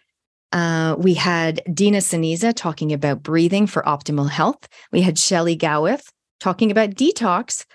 Uh, 0.51 0.95
we 0.99 1.15
had 1.15 1.61
Dina 1.73 1.97
Saniza 1.97 2.53
talking 2.53 2.93
about 2.93 3.23
breathing 3.23 3.65
for 3.65 3.81
optimal 3.81 4.29
health. 4.29 4.67
We 4.91 5.01
had 5.01 5.17
Shelley 5.17 5.57
Gowith 5.57 6.03
talking 6.39 6.69
about 6.69 6.91
detox 6.91 7.65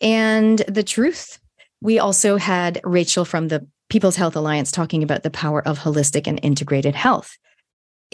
and 0.00 0.58
the 0.68 0.82
truth. 0.82 1.38
We 1.80 1.98
also 1.98 2.36
had 2.36 2.82
Rachel 2.84 3.24
from 3.24 3.48
the 3.48 3.66
People's 3.88 4.16
Health 4.16 4.36
Alliance 4.36 4.70
talking 4.70 5.02
about 5.02 5.22
the 5.22 5.30
power 5.30 5.66
of 5.66 5.78
holistic 5.78 6.26
and 6.26 6.38
integrated 6.42 6.94
health. 6.94 7.38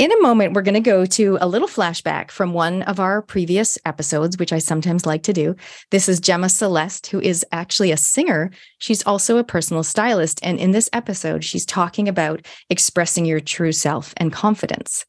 In 0.00 0.10
a 0.12 0.20
moment, 0.22 0.54
we're 0.54 0.62
going 0.62 0.72
to 0.72 0.80
go 0.80 1.04
to 1.04 1.36
a 1.42 1.46
little 1.46 1.68
flashback 1.68 2.30
from 2.30 2.54
one 2.54 2.80
of 2.84 2.98
our 2.98 3.20
previous 3.20 3.76
episodes, 3.84 4.38
which 4.38 4.50
I 4.50 4.58
sometimes 4.58 5.04
like 5.04 5.24
to 5.24 5.34
do. 5.34 5.56
This 5.90 6.08
is 6.08 6.20
Gemma 6.20 6.48
Celeste, 6.48 7.08
who 7.08 7.20
is 7.20 7.44
actually 7.52 7.92
a 7.92 7.98
singer. 7.98 8.50
She's 8.78 9.02
also 9.02 9.36
a 9.36 9.44
personal 9.44 9.82
stylist. 9.82 10.40
And 10.42 10.58
in 10.58 10.70
this 10.70 10.88
episode, 10.94 11.44
she's 11.44 11.66
talking 11.66 12.08
about 12.08 12.46
expressing 12.70 13.26
your 13.26 13.40
true 13.40 13.72
self 13.72 14.14
and 14.16 14.32
confidence. 14.32 15.04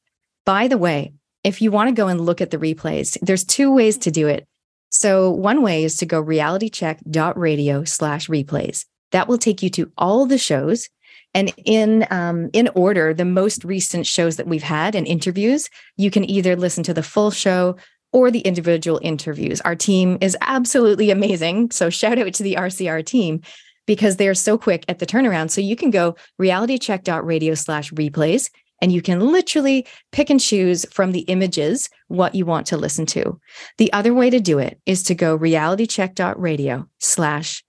By 0.45 0.67
the 0.67 0.77
way, 0.77 1.13
if 1.45 1.61
you 1.61 1.71
want 1.71 1.87
to 1.87 1.95
go 1.95 2.09
and 2.09 2.19
look 2.19 2.41
at 2.41 2.51
the 2.51 2.57
replays, 2.57 3.17
there's 3.21 3.45
two 3.45 3.73
ways 3.73 3.97
to 3.99 4.11
do 4.11 4.27
it. 4.27 4.45
So 4.89 5.31
one 5.31 5.61
way 5.61 5.85
is 5.85 5.95
to 5.99 6.05
go 6.05 6.21
realitycheck.radio 6.21 7.85
slash 7.85 8.27
replays. 8.27 8.83
That 9.11 9.29
will 9.29 9.37
take 9.37 9.63
you 9.63 9.69
to 9.69 9.89
all 9.97 10.25
the 10.25 10.37
shows 10.37 10.89
and 11.34 11.53
in 11.66 12.06
um, 12.11 12.50
in 12.53 12.69
order, 12.76 13.14
the 13.14 13.26
most 13.26 13.64
recent 13.64 14.06
shows 14.06 14.35
that 14.35 14.48
we've 14.48 14.64
had 14.64 14.95
and 14.95 15.08
interviews, 15.08 15.69
you 15.98 16.11
can 16.11 16.30
either 16.30 16.56
listen 16.56 16.84
to 16.84 16.93
the 16.93 17.03
full 17.03 17.32
show 17.32 17.77
or 18.14 18.30
the 18.30 18.42
individual 18.42 19.00
interviews. 19.01 19.61
Our 19.61 19.76
team 19.76 20.18
is 20.19 20.35
absolutely 20.42 21.11
amazing. 21.11 21.72
So 21.72 21.90
shout 21.90 22.19
out 22.19 22.34
to 22.34 22.43
the 22.43 22.56
RCR 22.56 23.06
team 23.06 23.42
because 23.88 24.18
they're 24.18 24.35
so 24.35 24.58
quick 24.58 24.84
at 24.90 25.00
the 25.00 25.06
turnaround. 25.06 25.51
So 25.51 25.61
you 25.61 25.76
can 25.76 25.92
go 25.92 26.16
realitycheck.radio 26.40 27.56
slash 27.56 27.92
replays 27.92 28.50
and 28.82 28.92
you 28.92 29.01
can 29.01 29.19
literally 29.19 29.88
pick 30.11 30.30
and 30.30 30.40
choose 30.40 30.85
from 30.92 31.11
the 31.11 31.22
images 31.22 31.90
what 32.08 32.35
you 32.35 32.45
want 32.45 32.68
to 32.68 32.77
listen 32.77 33.06
to. 33.08 33.40
The 33.77 33.93
other 33.93 34.14
way 34.14 34.30
to 34.30 34.40
do 34.40 34.60
it 34.60 34.80
is 34.85 35.03
to 35.03 35.16
go 35.16 35.38
realitycheck.radio 35.38 36.88
slash 37.00 37.64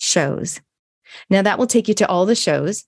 shows. 0.00 0.60
Now 1.28 1.42
that 1.42 1.58
will 1.58 1.66
take 1.66 1.88
you 1.88 1.94
to 1.94 2.08
all 2.08 2.24
the 2.24 2.34
shows 2.34 2.84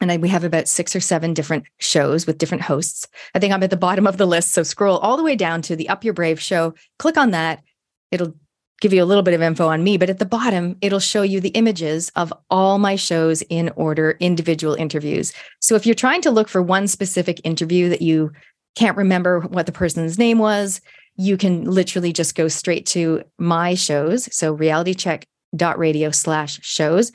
and 0.00 0.12
I, 0.12 0.16
we 0.18 0.28
have 0.28 0.44
about 0.44 0.68
six 0.68 0.94
or 0.94 1.00
seven 1.00 1.34
different 1.34 1.64
shows 1.78 2.26
with 2.26 2.38
different 2.38 2.62
hosts. 2.62 3.06
I 3.34 3.38
think 3.38 3.52
I'm 3.52 3.62
at 3.62 3.70
the 3.70 3.76
bottom 3.76 4.06
of 4.06 4.18
the 4.18 4.26
list. 4.26 4.52
So 4.52 4.62
scroll 4.62 4.98
all 4.98 5.16
the 5.16 5.22
way 5.22 5.36
down 5.36 5.62
to 5.62 5.76
the 5.76 5.88
Up 5.88 6.04
Your 6.04 6.14
Brave 6.14 6.40
show, 6.40 6.74
click 6.98 7.16
on 7.16 7.30
that. 7.30 7.62
It'll 8.10 8.34
give 8.80 8.92
you 8.92 9.02
a 9.02 9.06
little 9.06 9.22
bit 9.22 9.34
of 9.34 9.40
info 9.40 9.68
on 9.68 9.82
me, 9.82 9.96
but 9.96 10.10
at 10.10 10.18
the 10.18 10.26
bottom, 10.26 10.76
it'll 10.82 11.00
show 11.00 11.22
you 11.22 11.40
the 11.40 11.48
images 11.50 12.10
of 12.14 12.32
all 12.50 12.78
my 12.78 12.94
shows 12.94 13.42
in 13.48 13.70
order, 13.70 14.16
individual 14.20 14.74
interviews. 14.74 15.32
So 15.60 15.76
if 15.76 15.86
you're 15.86 15.94
trying 15.94 16.20
to 16.22 16.30
look 16.30 16.48
for 16.48 16.60
one 16.60 16.86
specific 16.86 17.40
interview 17.42 17.88
that 17.88 18.02
you 18.02 18.32
can't 18.74 18.98
remember 18.98 19.40
what 19.40 19.64
the 19.64 19.72
person's 19.72 20.18
name 20.18 20.38
was, 20.38 20.82
you 21.16 21.38
can 21.38 21.64
literally 21.64 22.12
just 22.12 22.34
go 22.34 22.48
straight 22.48 22.84
to 22.86 23.22
my 23.38 23.74
shows. 23.74 24.28
So 24.36 24.54
realitycheck.radio 24.54 26.10
slash 26.10 26.60
shows, 26.62 27.12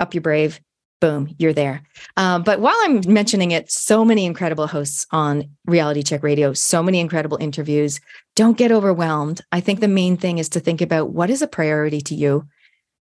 Up 0.00 0.14
Your 0.14 0.22
Brave, 0.22 0.60
boom, 1.02 1.34
you're 1.36 1.52
there. 1.52 1.82
Uh, 2.16 2.38
but 2.38 2.60
while 2.60 2.76
I'm 2.82 3.02
mentioning 3.12 3.50
it, 3.50 3.72
so 3.72 4.04
many 4.04 4.24
incredible 4.24 4.68
hosts 4.68 5.04
on 5.10 5.48
Reality 5.66 6.04
Check 6.04 6.22
Radio, 6.22 6.52
so 6.52 6.80
many 6.80 7.00
incredible 7.00 7.38
interviews. 7.40 8.00
Don't 8.36 8.56
get 8.56 8.70
overwhelmed. 8.70 9.40
I 9.50 9.58
think 9.58 9.80
the 9.80 9.88
main 9.88 10.16
thing 10.16 10.38
is 10.38 10.48
to 10.50 10.60
think 10.60 10.80
about 10.80 11.10
what 11.10 11.28
is 11.28 11.42
a 11.42 11.48
priority 11.48 12.00
to 12.02 12.14
you, 12.14 12.46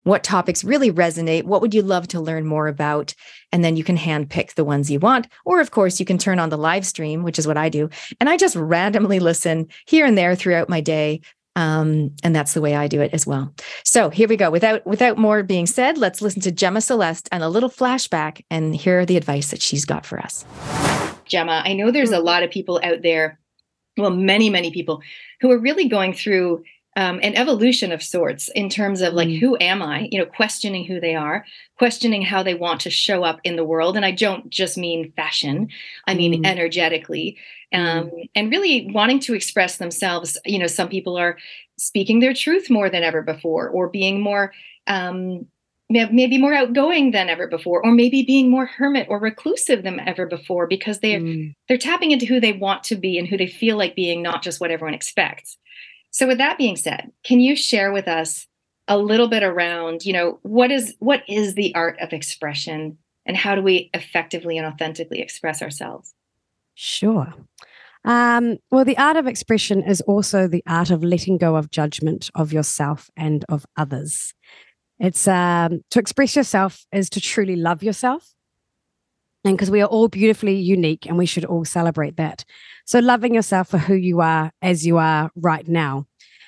what 0.01 0.23
topics 0.23 0.63
really 0.63 0.91
resonate, 0.91 1.43
what 1.43 1.61
would 1.61 1.75
you 1.75 1.83
love 1.83 2.07
to 2.07 2.19
learn 2.19 2.47
more 2.47 2.67
about, 2.67 3.13
and 3.51 3.63
then 3.63 3.77
you 3.77 3.83
can 3.83 3.97
handpick 3.97 4.55
the 4.55 4.65
ones 4.65 4.89
you 4.89 4.99
want. 4.99 5.27
Or, 5.45 5.61
of 5.61 5.69
course, 5.69 5.99
you 5.99 6.05
can 6.07 6.17
turn 6.17 6.39
on 6.39 6.49
the 6.49 6.57
live 6.57 6.88
stream, 6.88 7.21
which 7.21 7.38
is 7.38 7.45
what 7.45 7.55
I 7.55 7.69
do, 7.69 7.88
and 8.19 8.27
I 8.27 8.35
just 8.35 8.55
randomly 8.55 9.19
listen 9.19 9.67
here 9.85 10.07
and 10.07 10.17
there 10.17 10.33
throughout 10.33 10.69
my 10.69 10.81
day 10.81 11.21
um, 11.55 12.11
and 12.23 12.35
that's 12.35 12.53
the 12.53 12.61
way 12.61 12.75
I 12.75 12.88
do 12.88 13.01
it 13.01 13.13
as 13.13 13.27
well. 13.27 13.53
So 13.83 14.09
here 14.09 14.27
we 14.27 14.38
go. 14.38 14.49
Without 14.49 14.85
without 14.85 15.17
more 15.17 15.43
being 15.43 15.67
said, 15.67 15.97
let's 15.97 16.21
listen 16.21 16.41
to 16.41 16.51
Gemma 16.51 16.81
Celeste 16.81 17.27
and 17.31 17.43
a 17.43 17.49
little 17.49 17.69
flashback 17.69 18.43
and 18.49 18.75
hear 18.75 19.05
the 19.05 19.17
advice 19.17 19.51
that 19.51 19.61
she's 19.61 19.85
got 19.85 20.05
for 20.05 20.19
us. 20.19 20.45
Gemma, 21.25 21.61
I 21.65 21.73
know 21.73 21.91
there's 21.91 22.11
a 22.11 22.19
lot 22.19 22.43
of 22.43 22.51
people 22.51 22.80
out 22.83 23.01
there, 23.01 23.39
well, 23.97 24.11
many, 24.11 24.49
many 24.49 24.71
people 24.71 25.01
who 25.39 25.51
are 25.51 25.59
really 25.59 25.88
going 25.88 26.13
through 26.13 26.63
um, 26.98 27.20
an 27.24 27.36
evolution 27.36 27.92
of 27.92 28.03
sorts 28.03 28.50
in 28.50 28.70
terms 28.70 29.02
of 29.02 29.14
like 29.14 29.28
mm. 29.28 29.40
who 29.40 29.58
am 29.60 29.82
i 29.82 30.08
you 30.11 30.20
know 30.20 30.26
questioning 30.26 30.86
who 30.86 31.00
they 31.00 31.16
are 31.16 31.45
questioning 31.78 32.22
how 32.22 32.44
they 32.44 32.53
want 32.53 32.82
to 32.82 32.90
show 32.90 33.24
up 33.24 33.40
in 33.44 33.56
the 33.56 33.64
world 33.64 33.95
and 33.95 34.06
i 34.06 34.11
don't 34.11 34.50
just 34.50 34.78
mean 34.78 35.11
fashion 35.16 35.70
i 36.08 36.14
mean 36.14 36.44
mm. 36.44 36.48
energetically 36.48 37.38
um, 37.74 38.10
mm. 38.10 38.30
and 38.36 38.52
really 38.52 38.90
wanting 38.94 39.20
to 39.20 39.34
express 39.34 39.78
themselves 39.78 40.38
you 40.45 40.60
know 40.60 40.68
some 40.68 40.90
people 40.90 41.18
are 41.18 41.38
speaking 41.78 42.20
their 42.20 42.34
truth 42.34 42.70
more 42.70 42.90
than 42.90 43.03
ever 43.03 43.22
before 43.22 43.70
or 43.70 43.90
being 43.90 44.22
more 44.22 44.52
um, 44.88 45.45
maybe 45.92 46.38
more 46.38 46.53
outgoing 46.53 47.11
than 47.11 47.30
ever 47.30 47.48
before 47.48 47.86
or 47.86 47.92
maybe 47.92 48.24
being 48.24 48.50
more 48.50 48.66
hermit 48.66 49.08
or 49.10 49.20
reclusive 49.20 49.84
than 49.84 50.00
ever 50.02 50.26
before 50.26 50.66
because 50.66 51.00
they're 51.00 51.20
mm. 51.20 51.53
they're 51.68 51.78
tapping 51.78 52.11
into 52.11 52.26
who 52.26 52.40
they 52.40 52.53
want 52.53 52.84
to 52.84 52.95
be 52.95 53.18
and 53.18 53.28
who 53.28 53.38
they 53.38 53.48
feel 53.48 53.78
like 53.78 53.95
being 53.95 54.22
not 54.22 54.42
just 54.42 54.61
what 54.61 54.72
everyone 54.72 54.94
expects 54.94 55.58
so 56.11 56.27
with 56.27 56.38
that 56.38 56.57
being 56.57 56.75
said, 56.75 57.11
can 57.23 57.40
you 57.40 57.56
share 57.56 57.91
with 57.91 58.07
us 58.07 58.48
a 58.88 58.98
little 58.98 59.27
bit 59.27 59.43
around, 59.43 60.06
you 60.06 60.14
know, 60.14 60.40
what 60.43 60.72
is 60.72 60.95
what 60.99 61.23
is 61.27 61.56
the 61.56 61.73
art 61.73 61.98
of 62.01 62.14
expression 62.14 62.98
and 63.25 63.38
how 63.38 63.56
do 63.56 63.61
we 63.61 63.90
effectively 63.93 64.57
and 64.57 64.67
authentically 64.67 65.22
express 65.22 65.61
ourselves? 65.61 66.14
Sure. 66.75 67.33
Um, 68.03 68.57
well, 68.72 68.83
the 68.83 68.98
art 68.98 69.15
of 69.15 69.27
expression 69.27 69.83
is 69.83 70.01
also 70.01 70.48
the 70.48 70.64
art 70.67 70.90
of 70.90 71.03
letting 71.03 71.38
go 71.38 71.56
of 71.56 71.69
judgment 71.69 72.30
of 72.35 72.51
yourself 72.51 73.09
and 73.15 73.45
of 73.48 73.65
others. 73.77 74.33
It's 74.99 75.27
um, 75.27 75.81
to 75.91 75.99
express 75.99 76.35
yourself 76.35 76.85
is 76.91 77.09
to 77.11 77.22
truly 77.22 77.56
love 77.56 77.83
yourself. 77.83 78.33
And 79.44 79.58
because 79.58 79.72
we 79.72 79.82
are 79.82 79.88
all 79.88 80.08
beautifully 80.08 80.56
unique 80.56 81.06
and 81.08 81.18
we 81.18 81.26
should 81.26 81.45
all 81.45 81.66
celebrate 81.66 82.18
that. 82.18 82.45
So, 82.86 83.00
loving 83.00 83.34
yourself 83.34 83.70
for 83.70 83.80
who 83.80 83.95
you 83.95 84.22
are 84.22 84.52
as 84.61 84.86
you 84.86 84.98
are 84.98 85.32
right 85.36 85.68
now. 85.68 86.06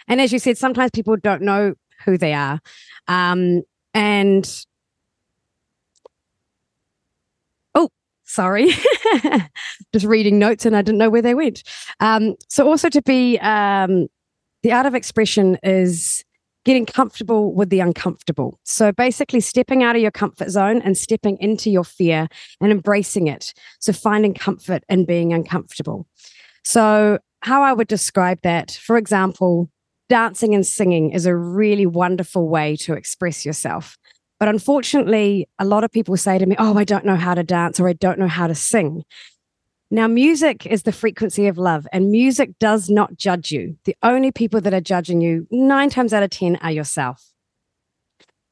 And 0.07 0.21
as 0.21 0.31
you 0.31 0.39
said, 0.39 0.57
sometimes 0.57 0.91
people 0.91 1.15
don't 1.17 1.41
know 1.41 1.73
who 2.05 2.17
they 2.17 2.33
are. 2.33 2.59
Um, 3.07 3.63
and 3.93 4.65
oh, 7.73 7.89
sorry, 8.23 8.69
just 9.93 10.05
reading 10.05 10.37
notes 10.37 10.65
and 10.65 10.75
I 10.75 10.81
didn't 10.81 10.99
know 10.99 11.09
where 11.09 11.21
they 11.21 11.35
went. 11.35 11.63
Um, 11.99 12.35
so, 12.47 12.67
also 12.67 12.89
to 12.89 13.01
be 13.01 13.39
um, 13.39 14.07
the 14.61 14.71
art 14.71 14.85
of 14.85 14.93
expression 14.93 15.57
is 15.63 16.23
getting 16.65 16.85
comfortable 16.85 17.53
with 17.53 17.69
the 17.69 17.79
uncomfortable. 17.79 18.59
So 18.63 18.91
basically, 18.91 19.39
stepping 19.39 19.83
out 19.83 19.95
of 19.95 20.01
your 20.01 20.11
comfort 20.11 20.49
zone 20.49 20.81
and 20.81 20.97
stepping 20.97 21.37
into 21.39 21.69
your 21.69 21.83
fear 21.83 22.27
and 22.61 22.71
embracing 22.71 23.27
it. 23.27 23.53
So 23.79 23.93
finding 23.93 24.33
comfort 24.33 24.83
in 24.89 25.05
being 25.05 25.33
uncomfortable. 25.33 26.07
So, 26.63 27.19
how 27.41 27.61
I 27.61 27.73
would 27.73 27.89
describe 27.89 28.39
that, 28.43 28.71
for 28.71 28.95
example, 28.95 29.69
dancing 30.07 30.55
and 30.55 30.65
singing 30.65 31.11
is 31.11 31.25
a 31.25 31.35
really 31.35 31.85
wonderful 31.85 32.47
way 32.47 32.77
to 32.77 32.93
express 32.93 33.45
yourself. 33.45 33.97
But 34.39 34.47
unfortunately, 34.47 35.47
a 35.59 35.65
lot 35.65 35.83
of 35.83 35.91
people 35.91 36.15
say 36.17 36.37
to 36.37 36.45
me, 36.45 36.55
Oh, 36.57 36.77
I 36.77 36.83
don't 36.83 37.05
know 37.05 37.15
how 37.15 37.33
to 37.33 37.43
dance 37.43 37.79
or 37.79 37.87
I 37.89 37.93
don't 37.93 38.19
know 38.19 38.27
how 38.27 38.47
to 38.47 38.55
sing. 38.55 39.03
Now, 39.93 40.07
music 40.07 40.65
is 40.65 40.83
the 40.83 40.91
frequency 40.91 41.45
of 41.45 41.59
love, 41.59 41.85
and 41.93 42.09
music 42.09 42.57
does 42.57 42.89
not 42.89 43.15
judge 43.15 43.51
you. 43.51 43.77
The 43.83 43.95
only 44.01 44.31
people 44.31 44.59
that 44.59 44.73
are 44.73 44.81
judging 44.81 45.21
you, 45.21 45.45
nine 45.51 45.91
times 45.91 46.13
out 46.13 46.23
of 46.23 46.31
10, 46.31 46.55
are 46.63 46.71
yourself. 46.71 47.23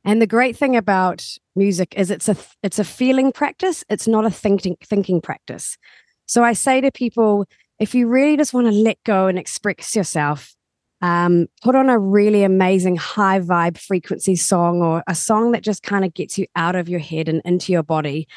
And 0.05 0.21
the 0.21 0.27
great 0.27 0.55
thing 0.55 0.77
about 0.77 1.25
music 1.55 1.95
is 1.97 2.11
it's 2.11 2.29
a 2.29 2.37
it's 2.61 2.77
a 2.77 2.83
feeling 2.83 3.31
practice. 3.31 3.83
It's 3.89 4.07
not 4.07 4.23
a 4.23 4.29
thinking 4.29 4.77
thinking 4.83 5.19
practice. 5.19 5.79
So 6.27 6.43
I 6.43 6.53
say 6.53 6.79
to 6.79 6.91
people, 6.91 7.47
if 7.79 7.95
you 7.95 8.07
really 8.07 8.37
just 8.37 8.53
want 8.53 8.67
to 8.67 8.71
let 8.71 9.03
go 9.03 9.25
and 9.25 9.39
express 9.39 9.95
yourself, 9.95 10.53
um, 11.01 11.47
put 11.63 11.73
on 11.73 11.89
a 11.89 11.97
really 11.97 12.43
amazing 12.43 12.97
high 12.97 13.39
vibe 13.39 13.79
frequency 13.79 14.35
song 14.35 14.83
or 14.83 15.01
a 15.07 15.15
song 15.15 15.53
that 15.53 15.63
just 15.63 15.81
kind 15.81 16.05
of 16.05 16.13
gets 16.13 16.37
you 16.37 16.45
out 16.55 16.75
of 16.75 16.87
your 16.87 16.99
head 16.99 17.27
and 17.27 17.41
into 17.45 17.71
your 17.71 17.81
body, 17.81 18.27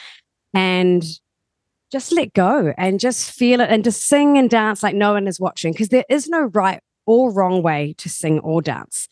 and 0.55 1.05
just 1.94 2.10
let 2.10 2.32
go 2.32 2.74
and 2.76 2.98
just 2.98 3.31
feel 3.31 3.60
it 3.60 3.70
and 3.70 3.84
just 3.84 4.05
sing 4.05 4.36
and 4.36 4.50
dance 4.50 4.82
like 4.82 4.97
no 4.97 5.12
one 5.12 5.28
is 5.28 5.39
watching 5.39 5.70
because 5.70 5.90
there 5.90 6.05
is 6.08 6.28
no 6.28 6.50
right 6.52 6.81
or 7.06 7.32
wrong 7.32 7.62
way 7.62 7.94
to 7.98 8.08
sing 8.08 8.40
or 8.40 8.60
dance. 8.60 9.06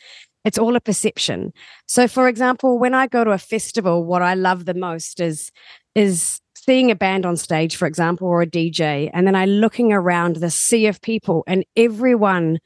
it's 0.44 0.58
all 0.58 0.74
a 0.74 0.80
perception. 0.80 1.52
So, 1.86 2.08
for 2.08 2.26
example, 2.26 2.80
when 2.80 2.92
I 2.92 3.06
go 3.06 3.22
to 3.22 3.30
a 3.30 3.38
festival, 3.38 4.04
what 4.04 4.20
I 4.20 4.34
love 4.34 4.64
the 4.64 4.74
most 4.74 5.20
is 5.20 5.52
is 5.94 6.40
seeing 6.56 6.90
a 6.90 6.96
band 6.96 7.24
on 7.24 7.36
stage, 7.36 7.76
for 7.76 7.86
example, 7.86 8.26
or 8.26 8.42
a 8.42 8.46
DJ, 8.46 9.10
and 9.14 9.28
then 9.28 9.36
I 9.36 9.44
looking 9.44 9.92
around 9.92 10.36
the 10.36 10.50
sea 10.50 10.88
of 10.88 11.00
people, 11.00 11.44
and 11.46 11.64
everyone 11.76 12.58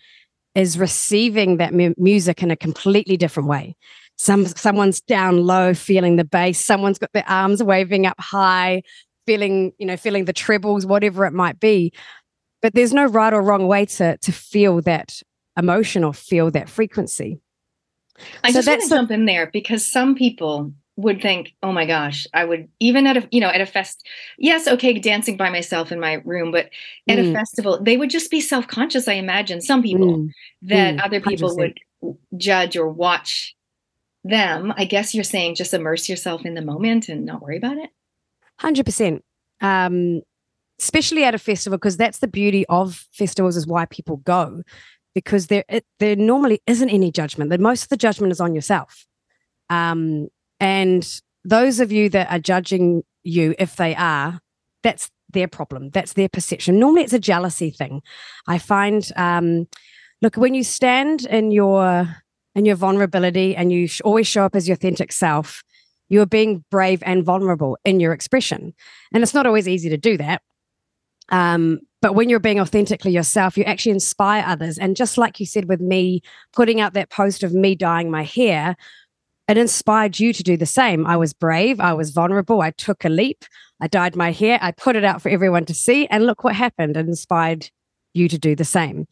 is 0.55 0.78
receiving 0.78 1.59
that 1.59 1.75
mu- 1.75 1.93
music 1.99 2.43
in 2.43 2.51
a 2.51 2.57
completely 2.57 3.19
different 3.19 3.51
way. 3.51 3.77
Some 4.17 4.47
someone's 4.47 5.03
down 5.03 5.45
low, 5.45 5.75
feeling 5.75 6.17
the 6.17 6.25
bass. 6.25 6.65
Someone's 6.65 6.99
got 6.99 7.12
their 7.12 7.28
arms 7.28 7.62
waving 7.62 8.07
up 8.07 8.19
high, 8.19 8.83
feeling 9.27 9.73
you 9.79 9.87
know 9.87 9.97
feeling 9.97 10.25
the 10.25 10.33
trebles, 10.33 10.87
whatever 10.87 11.27
it 11.27 11.33
might 11.33 11.61
be. 11.61 11.93
But 12.63 12.75
there's 12.75 12.93
no 12.93 13.07
right 13.07 13.33
or 13.33 13.43
wrong 13.43 13.67
way 13.67 13.87
to 13.87 14.17
to 14.17 14.33
feel 14.33 14.81
that 14.83 15.23
emotion 15.57 16.05
or 16.05 16.15
feel 16.15 16.51
that 16.53 16.69
frequency. 16.69 17.41
I 18.45 18.51
so 18.51 18.59
just 18.59 18.69
want 18.69 18.83
to 18.83 18.89
jump 18.89 19.11
in 19.11 19.27
there 19.27 19.51
because 19.53 19.91
some 19.91 20.15
people 20.15 20.73
would 20.97 21.21
think, 21.21 21.55
"Oh 21.63 21.73
my 21.73 21.85
gosh, 21.87 22.27
I 22.33 22.45
would 22.45 22.69
even 22.81 23.07
at 23.07 23.17
a 23.17 23.29
you 23.31 23.41
know 23.41 23.49
at 23.49 23.61
a 23.61 23.67
fest, 23.67 24.07
yes, 24.39 24.67
okay, 24.67 24.95
dancing 24.95 25.37
by 25.37 25.51
myself 25.51 25.93
in 25.93 26.01
my 26.01 26.15
room, 26.25 26.51
but 26.51 26.71
at 27.09 27.19
mm. 27.19 27.31
a 27.31 27.33
festival, 27.35 27.83
they 27.83 27.97
would 27.97 28.11
just 28.11 28.31
be 28.31 28.41
self 28.41 28.67
conscious. 28.67 29.09
I 29.09 29.15
imagine 29.15 29.61
some 29.61 29.83
people 29.83 30.19
mm. 30.19 30.31
that 30.63 30.97
mm. 30.97 31.05
other 31.05 31.21
people 31.21 31.51
100%. 31.51 31.75
would 32.03 32.17
judge 32.37 32.77
or 32.77 32.89
watch 32.89 33.55
them. 34.25 34.73
I 34.77 34.85
guess 34.85 35.15
you're 35.15 35.25
saying 35.25 35.57
just 35.57 35.75
immerse 35.75 36.09
yourself 36.09 36.45
in 36.45 36.55
the 36.55 36.63
moment 36.63 37.09
and 37.09 37.25
not 37.25 37.43
worry 37.43 37.59
about 37.59 37.77
it. 37.77 37.91
Hundred 38.59 38.86
percent. 38.86 39.25
Um, 39.60 40.23
especially 40.78 41.25
at 41.25 41.35
a 41.35 41.39
festival, 41.39 41.78
because 41.78 41.97
that's 41.97 42.18
the 42.18 42.28
beauty 42.28 42.67
of 42.67 43.07
festivals 43.12 43.57
is 43.57 43.67
why 43.67 43.86
people 43.86 44.18
go, 44.18 44.62
because 45.15 45.47
there 45.47 45.65
it, 45.68 45.86
there 45.99 46.17
normally 46.17 46.60
isn't 46.67 46.91
any 46.91 47.10
judgment. 47.10 47.51
That 47.51 47.60
most 47.60 47.85
of 47.85 47.89
the 47.89 47.97
judgment 47.97 48.33
is 48.33 48.41
on 48.41 48.55
yourself. 48.55 49.07
Um, 49.70 50.28
and 50.60 51.20
those 51.44 51.81
of 51.81 51.91
you 51.93 52.09
that 52.10 52.31
are 52.31 52.39
judging 52.39 53.02
you, 53.25 53.55
if 53.59 53.76
they 53.76 53.94
are, 53.94 54.41
that's 54.83 55.10
their 55.31 55.49
problem. 55.49 55.91
That's 55.91 56.12
their 56.12 56.28
perception. 56.28 56.78
Normally, 56.78 57.02
it's 57.02 57.12
a 57.12 57.18
jealousy 57.18 57.70
thing. 57.70 58.02
I 58.47 58.59
find, 58.59 59.10
um, 59.17 59.67
look, 60.23 60.36
when 60.36 60.55
you 60.55 60.62
stand 60.62 61.25
in 61.26 61.51
your 61.51 62.17
in 62.55 62.65
your 62.65 62.76
vulnerability 62.76 63.55
and 63.55 63.70
you 63.70 63.86
sh- 63.86 64.01
always 64.02 64.26
show 64.26 64.44
up 64.44 64.57
as 64.57 64.67
your 64.67 64.75
authentic 64.75 65.12
self, 65.12 65.62
you 66.09 66.20
are 66.20 66.26
being 66.26 66.65
brave 66.70 67.02
and 67.05 67.25
vulnerable 67.25 67.78
in 67.85 68.01
your 68.01 68.12
expression. 68.12 68.75
And 69.12 69.23
it's 69.23 69.35
not 69.35 69.47
always 69.47 69.68
easy 69.68 69.89
to 69.89 69.97
do 69.97 70.17
that. 70.18 70.43
Um, 71.31 71.81
but 72.02 72.15
when 72.15 72.28
you're 72.28 72.39
being 72.39 72.60
authentically 72.60 73.10
yourself, 73.10 73.59
you 73.59 73.65
actually 73.65 73.93
inspire 73.93 74.44
others. 74.47 74.78
And 74.78 74.94
just 74.94 75.18
like 75.18 75.41
you 75.41 75.47
said 75.47 75.68
with 75.68 75.81
me 75.81 76.23
putting 76.52 76.81
out 76.81 76.94
that 76.94 77.10
post 77.10 77.43
of 77.43 77.52
me 77.52 77.75
dyeing 77.75 78.10
my 78.10 78.23
hair, 78.23 78.76
it 79.49 79.57
inspired 79.57 80.18
you 80.18 80.33
to 80.33 80.43
do 80.43 80.57
the 80.57 80.67
same. 80.67 81.07
I 81.07 81.17
was 81.17 81.33
brave, 81.33 81.81
I 81.81 81.94
was 81.94 82.10
vulnerable, 82.10 82.60
I 82.60 82.70
took 82.70 83.05
a 83.05 83.09
leap, 83.09 83.44
I 83.81 83.86
dyed 83.86 84.17
my 84.17 84.33
hair, 84.33 84.59
I 84.60 84.73
put 84.73 84.97
it 84.97 85.05
out 85.05 85.23
for 85.23 85.28
everyone 85.28 85.65
to 85.67 85.75
see, 85.75 86.07
and 86.09 86.26
look 86.26 86.44
what 86.44 86.55
happened. 86.55 86.97
It 86.97 87.07
inspired 87.07 87.70
you 88.12 88.28
to 88.28 88.39
do 88.39 88.57
the 88.57 88.65
same. 88.65 89.07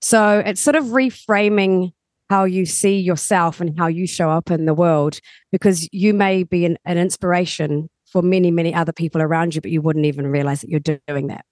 So 0.00 0.42
it's 0.44 0.60
sort 0.60 0.76
of 0.76 0.86
reframing 0.86 1.92
how 2.30 2.44
you 2.44 2.64
see 2.64 2.98
yourself 2.98 3.60
and 3.60 3.76
how 3.78 3.88
you 3.88 4.06
show 4.06 4.30
up 4.30 4.50
in 4.50 4.64
the 4.64 4.72
world 4.72 5.18
because 5.52 5.88
you 5.92 6.14
may 6.14 6.44
be 6.44 6.64
an, 6.64 6.78
an 6.84 6.96
inspiration 6.96 7.90
for 8.06 8.22
many, 8.22 8.50
many 8.50 8.72
other 8.72 8.92
people 8.92 9.20
around 9.20 9.54
you, 9.54 9.60
but 9.60 9.70
you 9.70 9.82
wouldn't 9.82 10.06
even 10.06 10.26
realize 10.28 10.60
that 10.62 10.70
you're 10.70 10.80
doing 10.80 11.26
that 11.26 11.44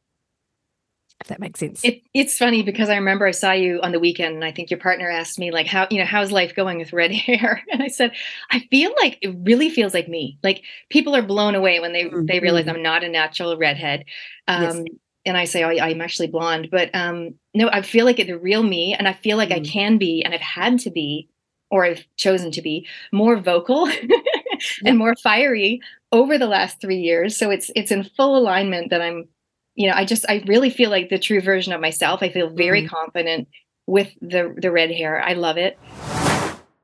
if 1.20 1.26
that 1.26 1.40
makes 1.40 1.58
sense. 1.58 1.84
It, 1.84 2.02
it's 2.14 2.38
funny 2.38 2.62
because 2.62 2.88
I 2.88 2.94
remember 2.94 3.26
I 3.26 3.32
saw 3.32 3.50
you 3.50 3.80
on 3.82 3.90
the 3.90 3.98
weekend 3.98 4.36
and 4.36 4.44
I 4.44 4.52
think 4.52 4.70
your 4.70 4.78
partner 4.78 5.10
asked 5.10 5.38
me 5.38 5.50
like 5.50 5.66
how, 5.66 5.88
you 5.90 5.98
know, 5.98 6.04
how's 6.04 6.30
life 6.30 6.54
going 6.54 6.78
with 6.78 6.92
red 6.92 7.10
hair? 7.12 7.62
And 7.72 7.82
I 7.82 7.88
said, 7.88 8.12
I 8.50 8.60
feel 8.70 8.92
like 9.02 9.18
it 9.20 9.34
really 9.42 9.68
feels 9.68 9.94
like 9.94 10.08
me. 10.08 10.38
Like 10.42 10.62
people 10.90 11.16
are 11.16 11.22
blown 11.22 11.54
away 11.54 11.80
when 11.80 11.92
they 11.92 12.04
mm-hmm. 12.04 12.26
they 12.26 12.38
realize 12.40 12.68
I'm 12.68 12.82
not 12.82 13.02
a 13.02 13.08
natural 13.08 13.56
redhead. 13.56 14.04
Um, 14.46 14.62
yes. 14.62 14.84
And 15.24 15.36
I 15.36 15.44
say, 15.44 15.64
oh, 15.64 15.68
I'm 15.68 16.00
actually 16.00 16.28
blonde, 16.28 16.68
but 16.70 16.94
um, 16.94 17.34
no, 17.54 17.68
I 17.68 17.82
feel 17.82 18.04
like 18.04 18.16
the 18.16 18.38
real 18.38 18.62
me 18.62 18.94
and 18.94 19.06
I 19.08 19.12
feel 19.12 19.36
like 19.36 19.50
mm-hmm. 19.50 19.62
I 19.62 19.68
can 19.68 19.98
be 19.98 20.22
and 20.24 20.34
I've 20.34 20.40
had 20.40 20.78
to 20.80 20.90
be 20.90 21.28
or 21.70 21.84
I've 21.84 22.06
chosen 22.16 22.50
to 22.52 22.62
be 22.62 22.86
more 23.12 23.36
vocal 23.36 23.88
and 24.84 24.96
more 24.96 25.14
fiery 25.16 25.80
over 26.12 26.38
the 26.38 26.46
last 26.46 26.80
3 26.80 26.96
years. 26.96 27.36
So 27.36 27.50
it's 27.50 27.70
it's 27.76 27.90
in 27.90 28.04
full 28.04 28.36
alignment 28.36 28.90
that 28.90 29.02
I'm 29.02 29.28
you 29.74 29.88
know, 29.88 29.94
I 29.94 30.04
just 30.04 30.24
I 30.28 30.42
really 30.46 30.70
feel 30.70 30.90
like 30.90 31.08
the 31.08 31.20
true 31.20 31.40
version 31.40 31.72
of 31.72 31.80
myself. 31.80 32.20
I 32.22 32.30
feel 32.30 32.50
very 32.50 32.82
mm-hmm. 32.82 32.94
confident 32.94 33.48
with 33.86 34.12
the 34.20 34.54
the 34.56 34.72
red 34.72 34.90
hair. 34.90 35.22
I 35.22 35.34
love 35.34 35.56
it. 35.56 35.78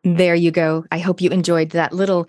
There 0.05 0.35
you 0.35 0.51
go. 0.51 0.85
I 0.93 0.99
hope 0.99 1.21
you 1.21 1.31
enjoyed 1.31 1.71
that 1.71 1.93
little 1.93 2.29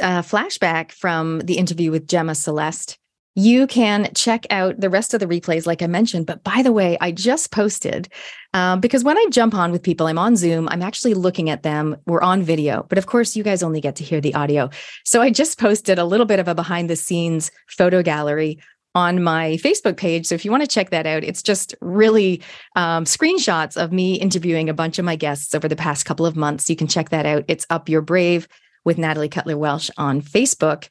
uh, 0.00 0.22
flashback 0.22 0.92
from 0.92 1.40
the 1.40 1.58
interview 1.58 1.90
with 1.90 2.06
Gemma 2.06 2.34
Celeste. 2.34 2.98
You 3.34 3.66
can 3.66 4.10
check 4.14 4.46
out 4.50 4.78
the 4.78 4.90
rest 4.90 5.14
of 5.14 5.20
the 5.20 5.26
replays, 5.26 5.66
like 5.66 5.80
I 5.80 5.86
mentioned. 5.86 6.26
But 6.26 6.44
by 6.44 6.62
the 6.62 6.72
way, 6.72 6.98
I 7.00 7.12
just 7.12 7.50
posted 7.50 8.08
um, 8.52 8.80
because 8.80 9.04
when 9.04 9.16
I 9.16 9.26
jump 9.30 9.54
on 9.54 9.72
with 9.72 9.82
people, 9.82 10.06
I'm 10.06 10.18
on 10.18 10.36
Zoom, 10.36 10.68
I'm 10.68 10.82
actually 10.82 11.14
looking 11.14 11.48
at 11.48 11.62
them. 11.62 11.96
We're 12.04 12.20
on 12.20 12.42
video, 12.42 12.84
but 12.90 12.98
of 12.98 13.06
course, 13.06 13.34
you 13.34 13.42
guys 13.42 13.62
only 13.62 13.80
get 13.80 13.96
to 13.96 14.04
hear 14.04 14.20
the 14.20 14.34
audio. 14.34 14.68
So 15.04 15.22
I 15.22 15.30
just 15.30 15.58
posted 15.58 15.98
a 15.98 16.04
little 16.04 16.26
bit 16.26 16.40
of 16.40 16.48
a 16.48 16.54
behind 16.54 16.90
the 16.90 16.96
scenes 16.96 17.50
photo 17.68 18.02
gallery 18.02 18.58
on 18.94 19.22
my 19.22 19.52
Facebook 19.62 19.96
page. 19.96 20.26
So 20.26 20.34
if 20.34 20.44
you 20.44 20.50
want 20.50 20.62
to 20.62 20.68
check 20.68 20.90
that 20.90 21.06
out, 21.06 21.24
it's 21.24 21.42
just 21.42 21.74
really 21.80 22.42
um, 22.76 23.04
screenshots 23.04 23.82
of 23.82 23.92
me 23.92 24.16
interviewing 24.16 24.68
a 24.68 24.74
bunch 24.74 24.98
of 24.98 25.06
my 25.06 25.16
guests 25.16 25.54
over 25.54 25.68
the 25.68 25.76
past 25.76 26.04
couple 26.04 26.26
of 26.26 26.36
months. 26.36 26.68
You 26.68 26.76
can 26.76 26.86
check 26.86 27.08
that 27.08 27.24
out. 27.24 27.44
It's 27.48 27.66
Up 27.70 27.88
Your 27.88 28.02
Brave 28.02 28.46
with 28.84 28.98
Natalie 28.98 29.30
Cutler 29.30 29.56
Welsh 29.56 29.88
on 29.96 30.20
Facebook. 30.20 30.88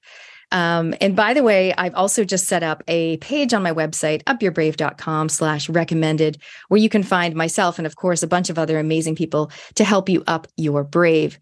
Um, 0.52 0.94
and 1.00 1.16
by 1.16 1.34
the 1.34 1.44
way, 1.44 1.74
I've 1.76 1.96
also 1.96 2.24
just 2.24 2.48
set 2.48 2.64
up 2.64 2.84
a 2.88 3.18
page 3.18 3.54
on 3.54 3.64
my 3.64 3.72
website, 3.72 4.24
upyourbrave.com 4.24 5.30
slash 5.30 5.70
recommended, 5.70 6.42
where 6.68 6.80
you 6.80 6.90
can 6.90 7.04
find 7.04 7.36
myself 7.36 7.78
and 7.78 7.88
of 7.88 7.96
course 7.96 8.22
a 8.22 8.28
bunch 8.28 8.50
of 8.50 8.60
other 8.60 8.78
amazing 8.78 9.16
people 9.16 9.52
to 9.76 9.84
help 9.84 10.10
you 10.10 10.24
up 10.28 10.48
your 10.58 10.84
brave. 10.84 11.40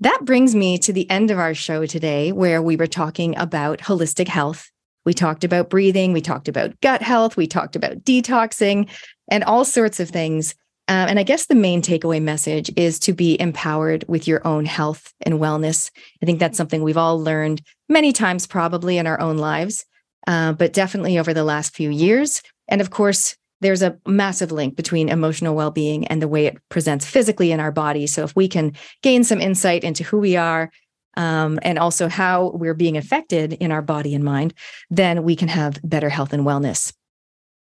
That 0.00 0.20
brings 0.24 0.54
me 0.54 0.78
to 0.78 0.92
the 0.92 1.08
end 1.10 1.30
of 1.30 1.38
our 1.38 1.54
show 1.54 1.86
today, 1.86 2.32
where 2.32 2.62
we 2.62 2.76
were 2.76 2.86
talking 2.86 3.36
about 3.38 3.80
holistic 3.80 4.28
health 4.28 4.70
we 5.04 5.12
talked 5.12 5.44
about 5.44 5.70
breathing, 5.70 6.12
we 6.12 6.20
talked 6.20 6.48
about 6.48 6.80
gut 6.80 7.02
health, 7.02 7.36
we 7.36 7.46
talked 7.46 7.76
about 7.76 7.98
detoxing 8.04 8.88
and 9.28 9.44
all 9.44 9.64
sorts 9.64 10.00
of 10.00 10.08
things. 10.08 10.54
Um, 10.86 11.08
and 11.08 11.18
I 11.18 11.22
guess 11.22 11.46
the 11.46 11.54
main 11.54 11.80
takeaway 11.80 12.20
message 12.20 12.70
is 12.76 12.98
to 13.00 13.14
be 13.14 13.40
empowered 13.40 14.04
with 14.06 14.28
your 14.28 14.46
own 14.46 14.66
health 14.66 15.14
and 15.22 15.36
wellness. 15.36 15.90
I 16.22 16.26
think 16.26 16.38
that's 16.38 16.58
something 16.58 16.82
we've 16.82 16.98
all 16.98 17.18
learned 17.18 17.62
many 17.88 18.12
times, 18.12 18.46
probably 18.46 18.98
in 18.98 19.06
our 19.06 19.18
own 19.18 19.38
lives, 19.38 19.86
uh, 20.26 20.52
but 20.52 20.74
definitely 20.74 21.18
over 21.18 21.32
the 21.32 21.44
last 21.44 21.74
few 21.74 21.90
years. 21.90 22.42
And 22.68 22.80
of 22.82 22.90
course, 22.90 23.36
there's 23.62 23.82
a 23.82 23.98
massive 24.06 24.52
link 24.52 24.76
between 24.76 25.08
emotional 25.08 25.54
well 25.54 25.70
being 25.70 26.06
and 26.08 26.20
the 26.20 26.28
way 26.28 26.44
it 26.46 26.58
presents 26.68 27.06
physically 27.06 27.50
in 27.50 27.60
our 27.60 27.72
body. 27.72 28.06
So 28.06 28.22
if 28.22 28.36
we 28.36 28.46
can 28.46 28.74
gain 29.02 29.24
some 29.24 29.40
insight 29.40 29.84
into 29.84 30.04
who 30.04 30.18
we 30.18 30.36
are, 30.36 30.70
um, 31.16 31.58
and 31.62 31.78
also 31.78 32.08
how 32.08 32.50
we're 32.54 32.74
being 32.74 32.96
affected 32.96 33.54
in 33.54 33.70
our 33.72 33.82
body 33.82 34.14
and 34.14 34.24
mind, 34.24 34.52
then 34.90 35.22
we 35.22 35.36
can 35.36 35.48
have 35.48 35.78
better 35.82 36.08
health 36.08 36.32
and 36.32 36.44
wellness. 36.44 36.92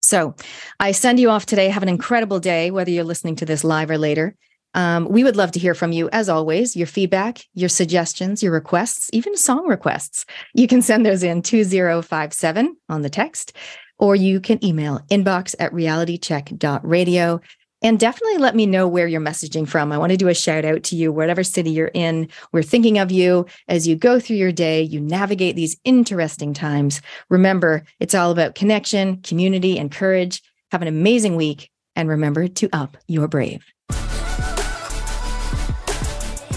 So 0.02 0.36
I 0.80 0.92
send 0.92 1.20
you 1.20 1.30
off 1.30 1.46
today. 1.46 1.70
Have 1.70 1.84
an 1.84 1.90
incredible 1.90 2.40
day, 2.40 2.72
whether 2.72 2.92
you're 2.92 3.04
listening 3.04 3.36
to 3.38 3.46
this 3.46 3.64
live 3.64 3.90
or 3.90 3.98
later. 3.98 4.36
Um, 4.74 5.08
we 5.10 5.24
would 5.24 5.36
love 5.36 5.52
to 5.52 5.60
hear 5.60 5.74
from 5.74 5.92
you, 5.92 6.10
as 6.12 6.30
always, 6.30 6.76
your 6.76 6.88
feedback, 6.88 7.44
your 7.54 7.70
suggestions, 7.70 8.42
your 8.42 8.54
requests, 8.54 9.10
even 9.12 9.36
song 9.36 9.68
requests. 9.68 10.26
You 10.54 10.68
can 10.68 10.82
send 10.82 11.06
those 11.06 11.24
in 11.24 11.42
2057 11.42 12.78
on 12.88 13.02
the 13.02 13.10
text, 13.10 13.54
or 14.00 14.16
you 14.16 14.40
can 14.40 14.64
email 14.64 15.02
inbox 15.12 15.56
at 15.60 15.74
realitycheck.radio. 15.74 17.42
And 17.82 18.00
definitely 18.00 18.38
let 18.38 18.56
me 18.56 18.66
know 18.66 18.88
where 18.88 19.08
you're 19.08 19.22
messaging 19.22 19.68
from. 19.68 19.92
I 19.92 19.98
want 19.98 20.12
to 20.12 20.18
do 20.18 20.28
a 20.28 20.36
shout 20.36 20.66
out 20.66 20.84
to 20.84 20.96
you, 20.96 21.12
whatever 21.12 21.44
city 21.44 21.72
you're 21.72 21.92
in. 21.94 22.30
We're 22.52 22.62
thinking 22.62 23.00
of 23.00 23.12
you 23.12 23.48
as 23.68 23.88
you 23.88 23.96
go 23.96 24.20
through 24.20 24.36
your 24.36 24.52
day, 24.52 24.84
you 24.84 25.00
navigate 25.00 25.56
these 25.56 25.78
interesting 25.84 26.54
times. 26.54 27.02
Remember, 27.30 27.84
it's 28.00 28.14
all 28.14 28.32
about 28.32 28.56
connection, 28.56 29.22
community, 29.22 29.80
and 29.80 29.92
courage. 29.92 30.44
Have 30.72 30.82
an 30.82 30.88
amazing 30.88 31.36
week. 31.36 31.70
And 31.96 32.08
remember 32.08 32.48
to 32.48 32.70
up 32.72 32.98
your 33.08 33.28
brave. 33.28 33.66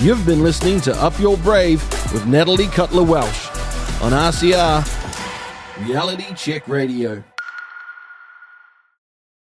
You've 0.01 0.27
been 0.27 0.43
listening 0.43 0.81
to 0.83 0.95
Up 1.03 1.19
Your 1.19 1.37
Brave 1.39 1.83
with 2.13 2.27
Natalie 2.27 2.67
Cutler 2.67 3.03
Welsh 3.03 3.49
on 4.03 4.13
RCR 4.13 5.87
Reality 5.89 6.35
Check 6.35 6.69
Radio. 6.69 7.25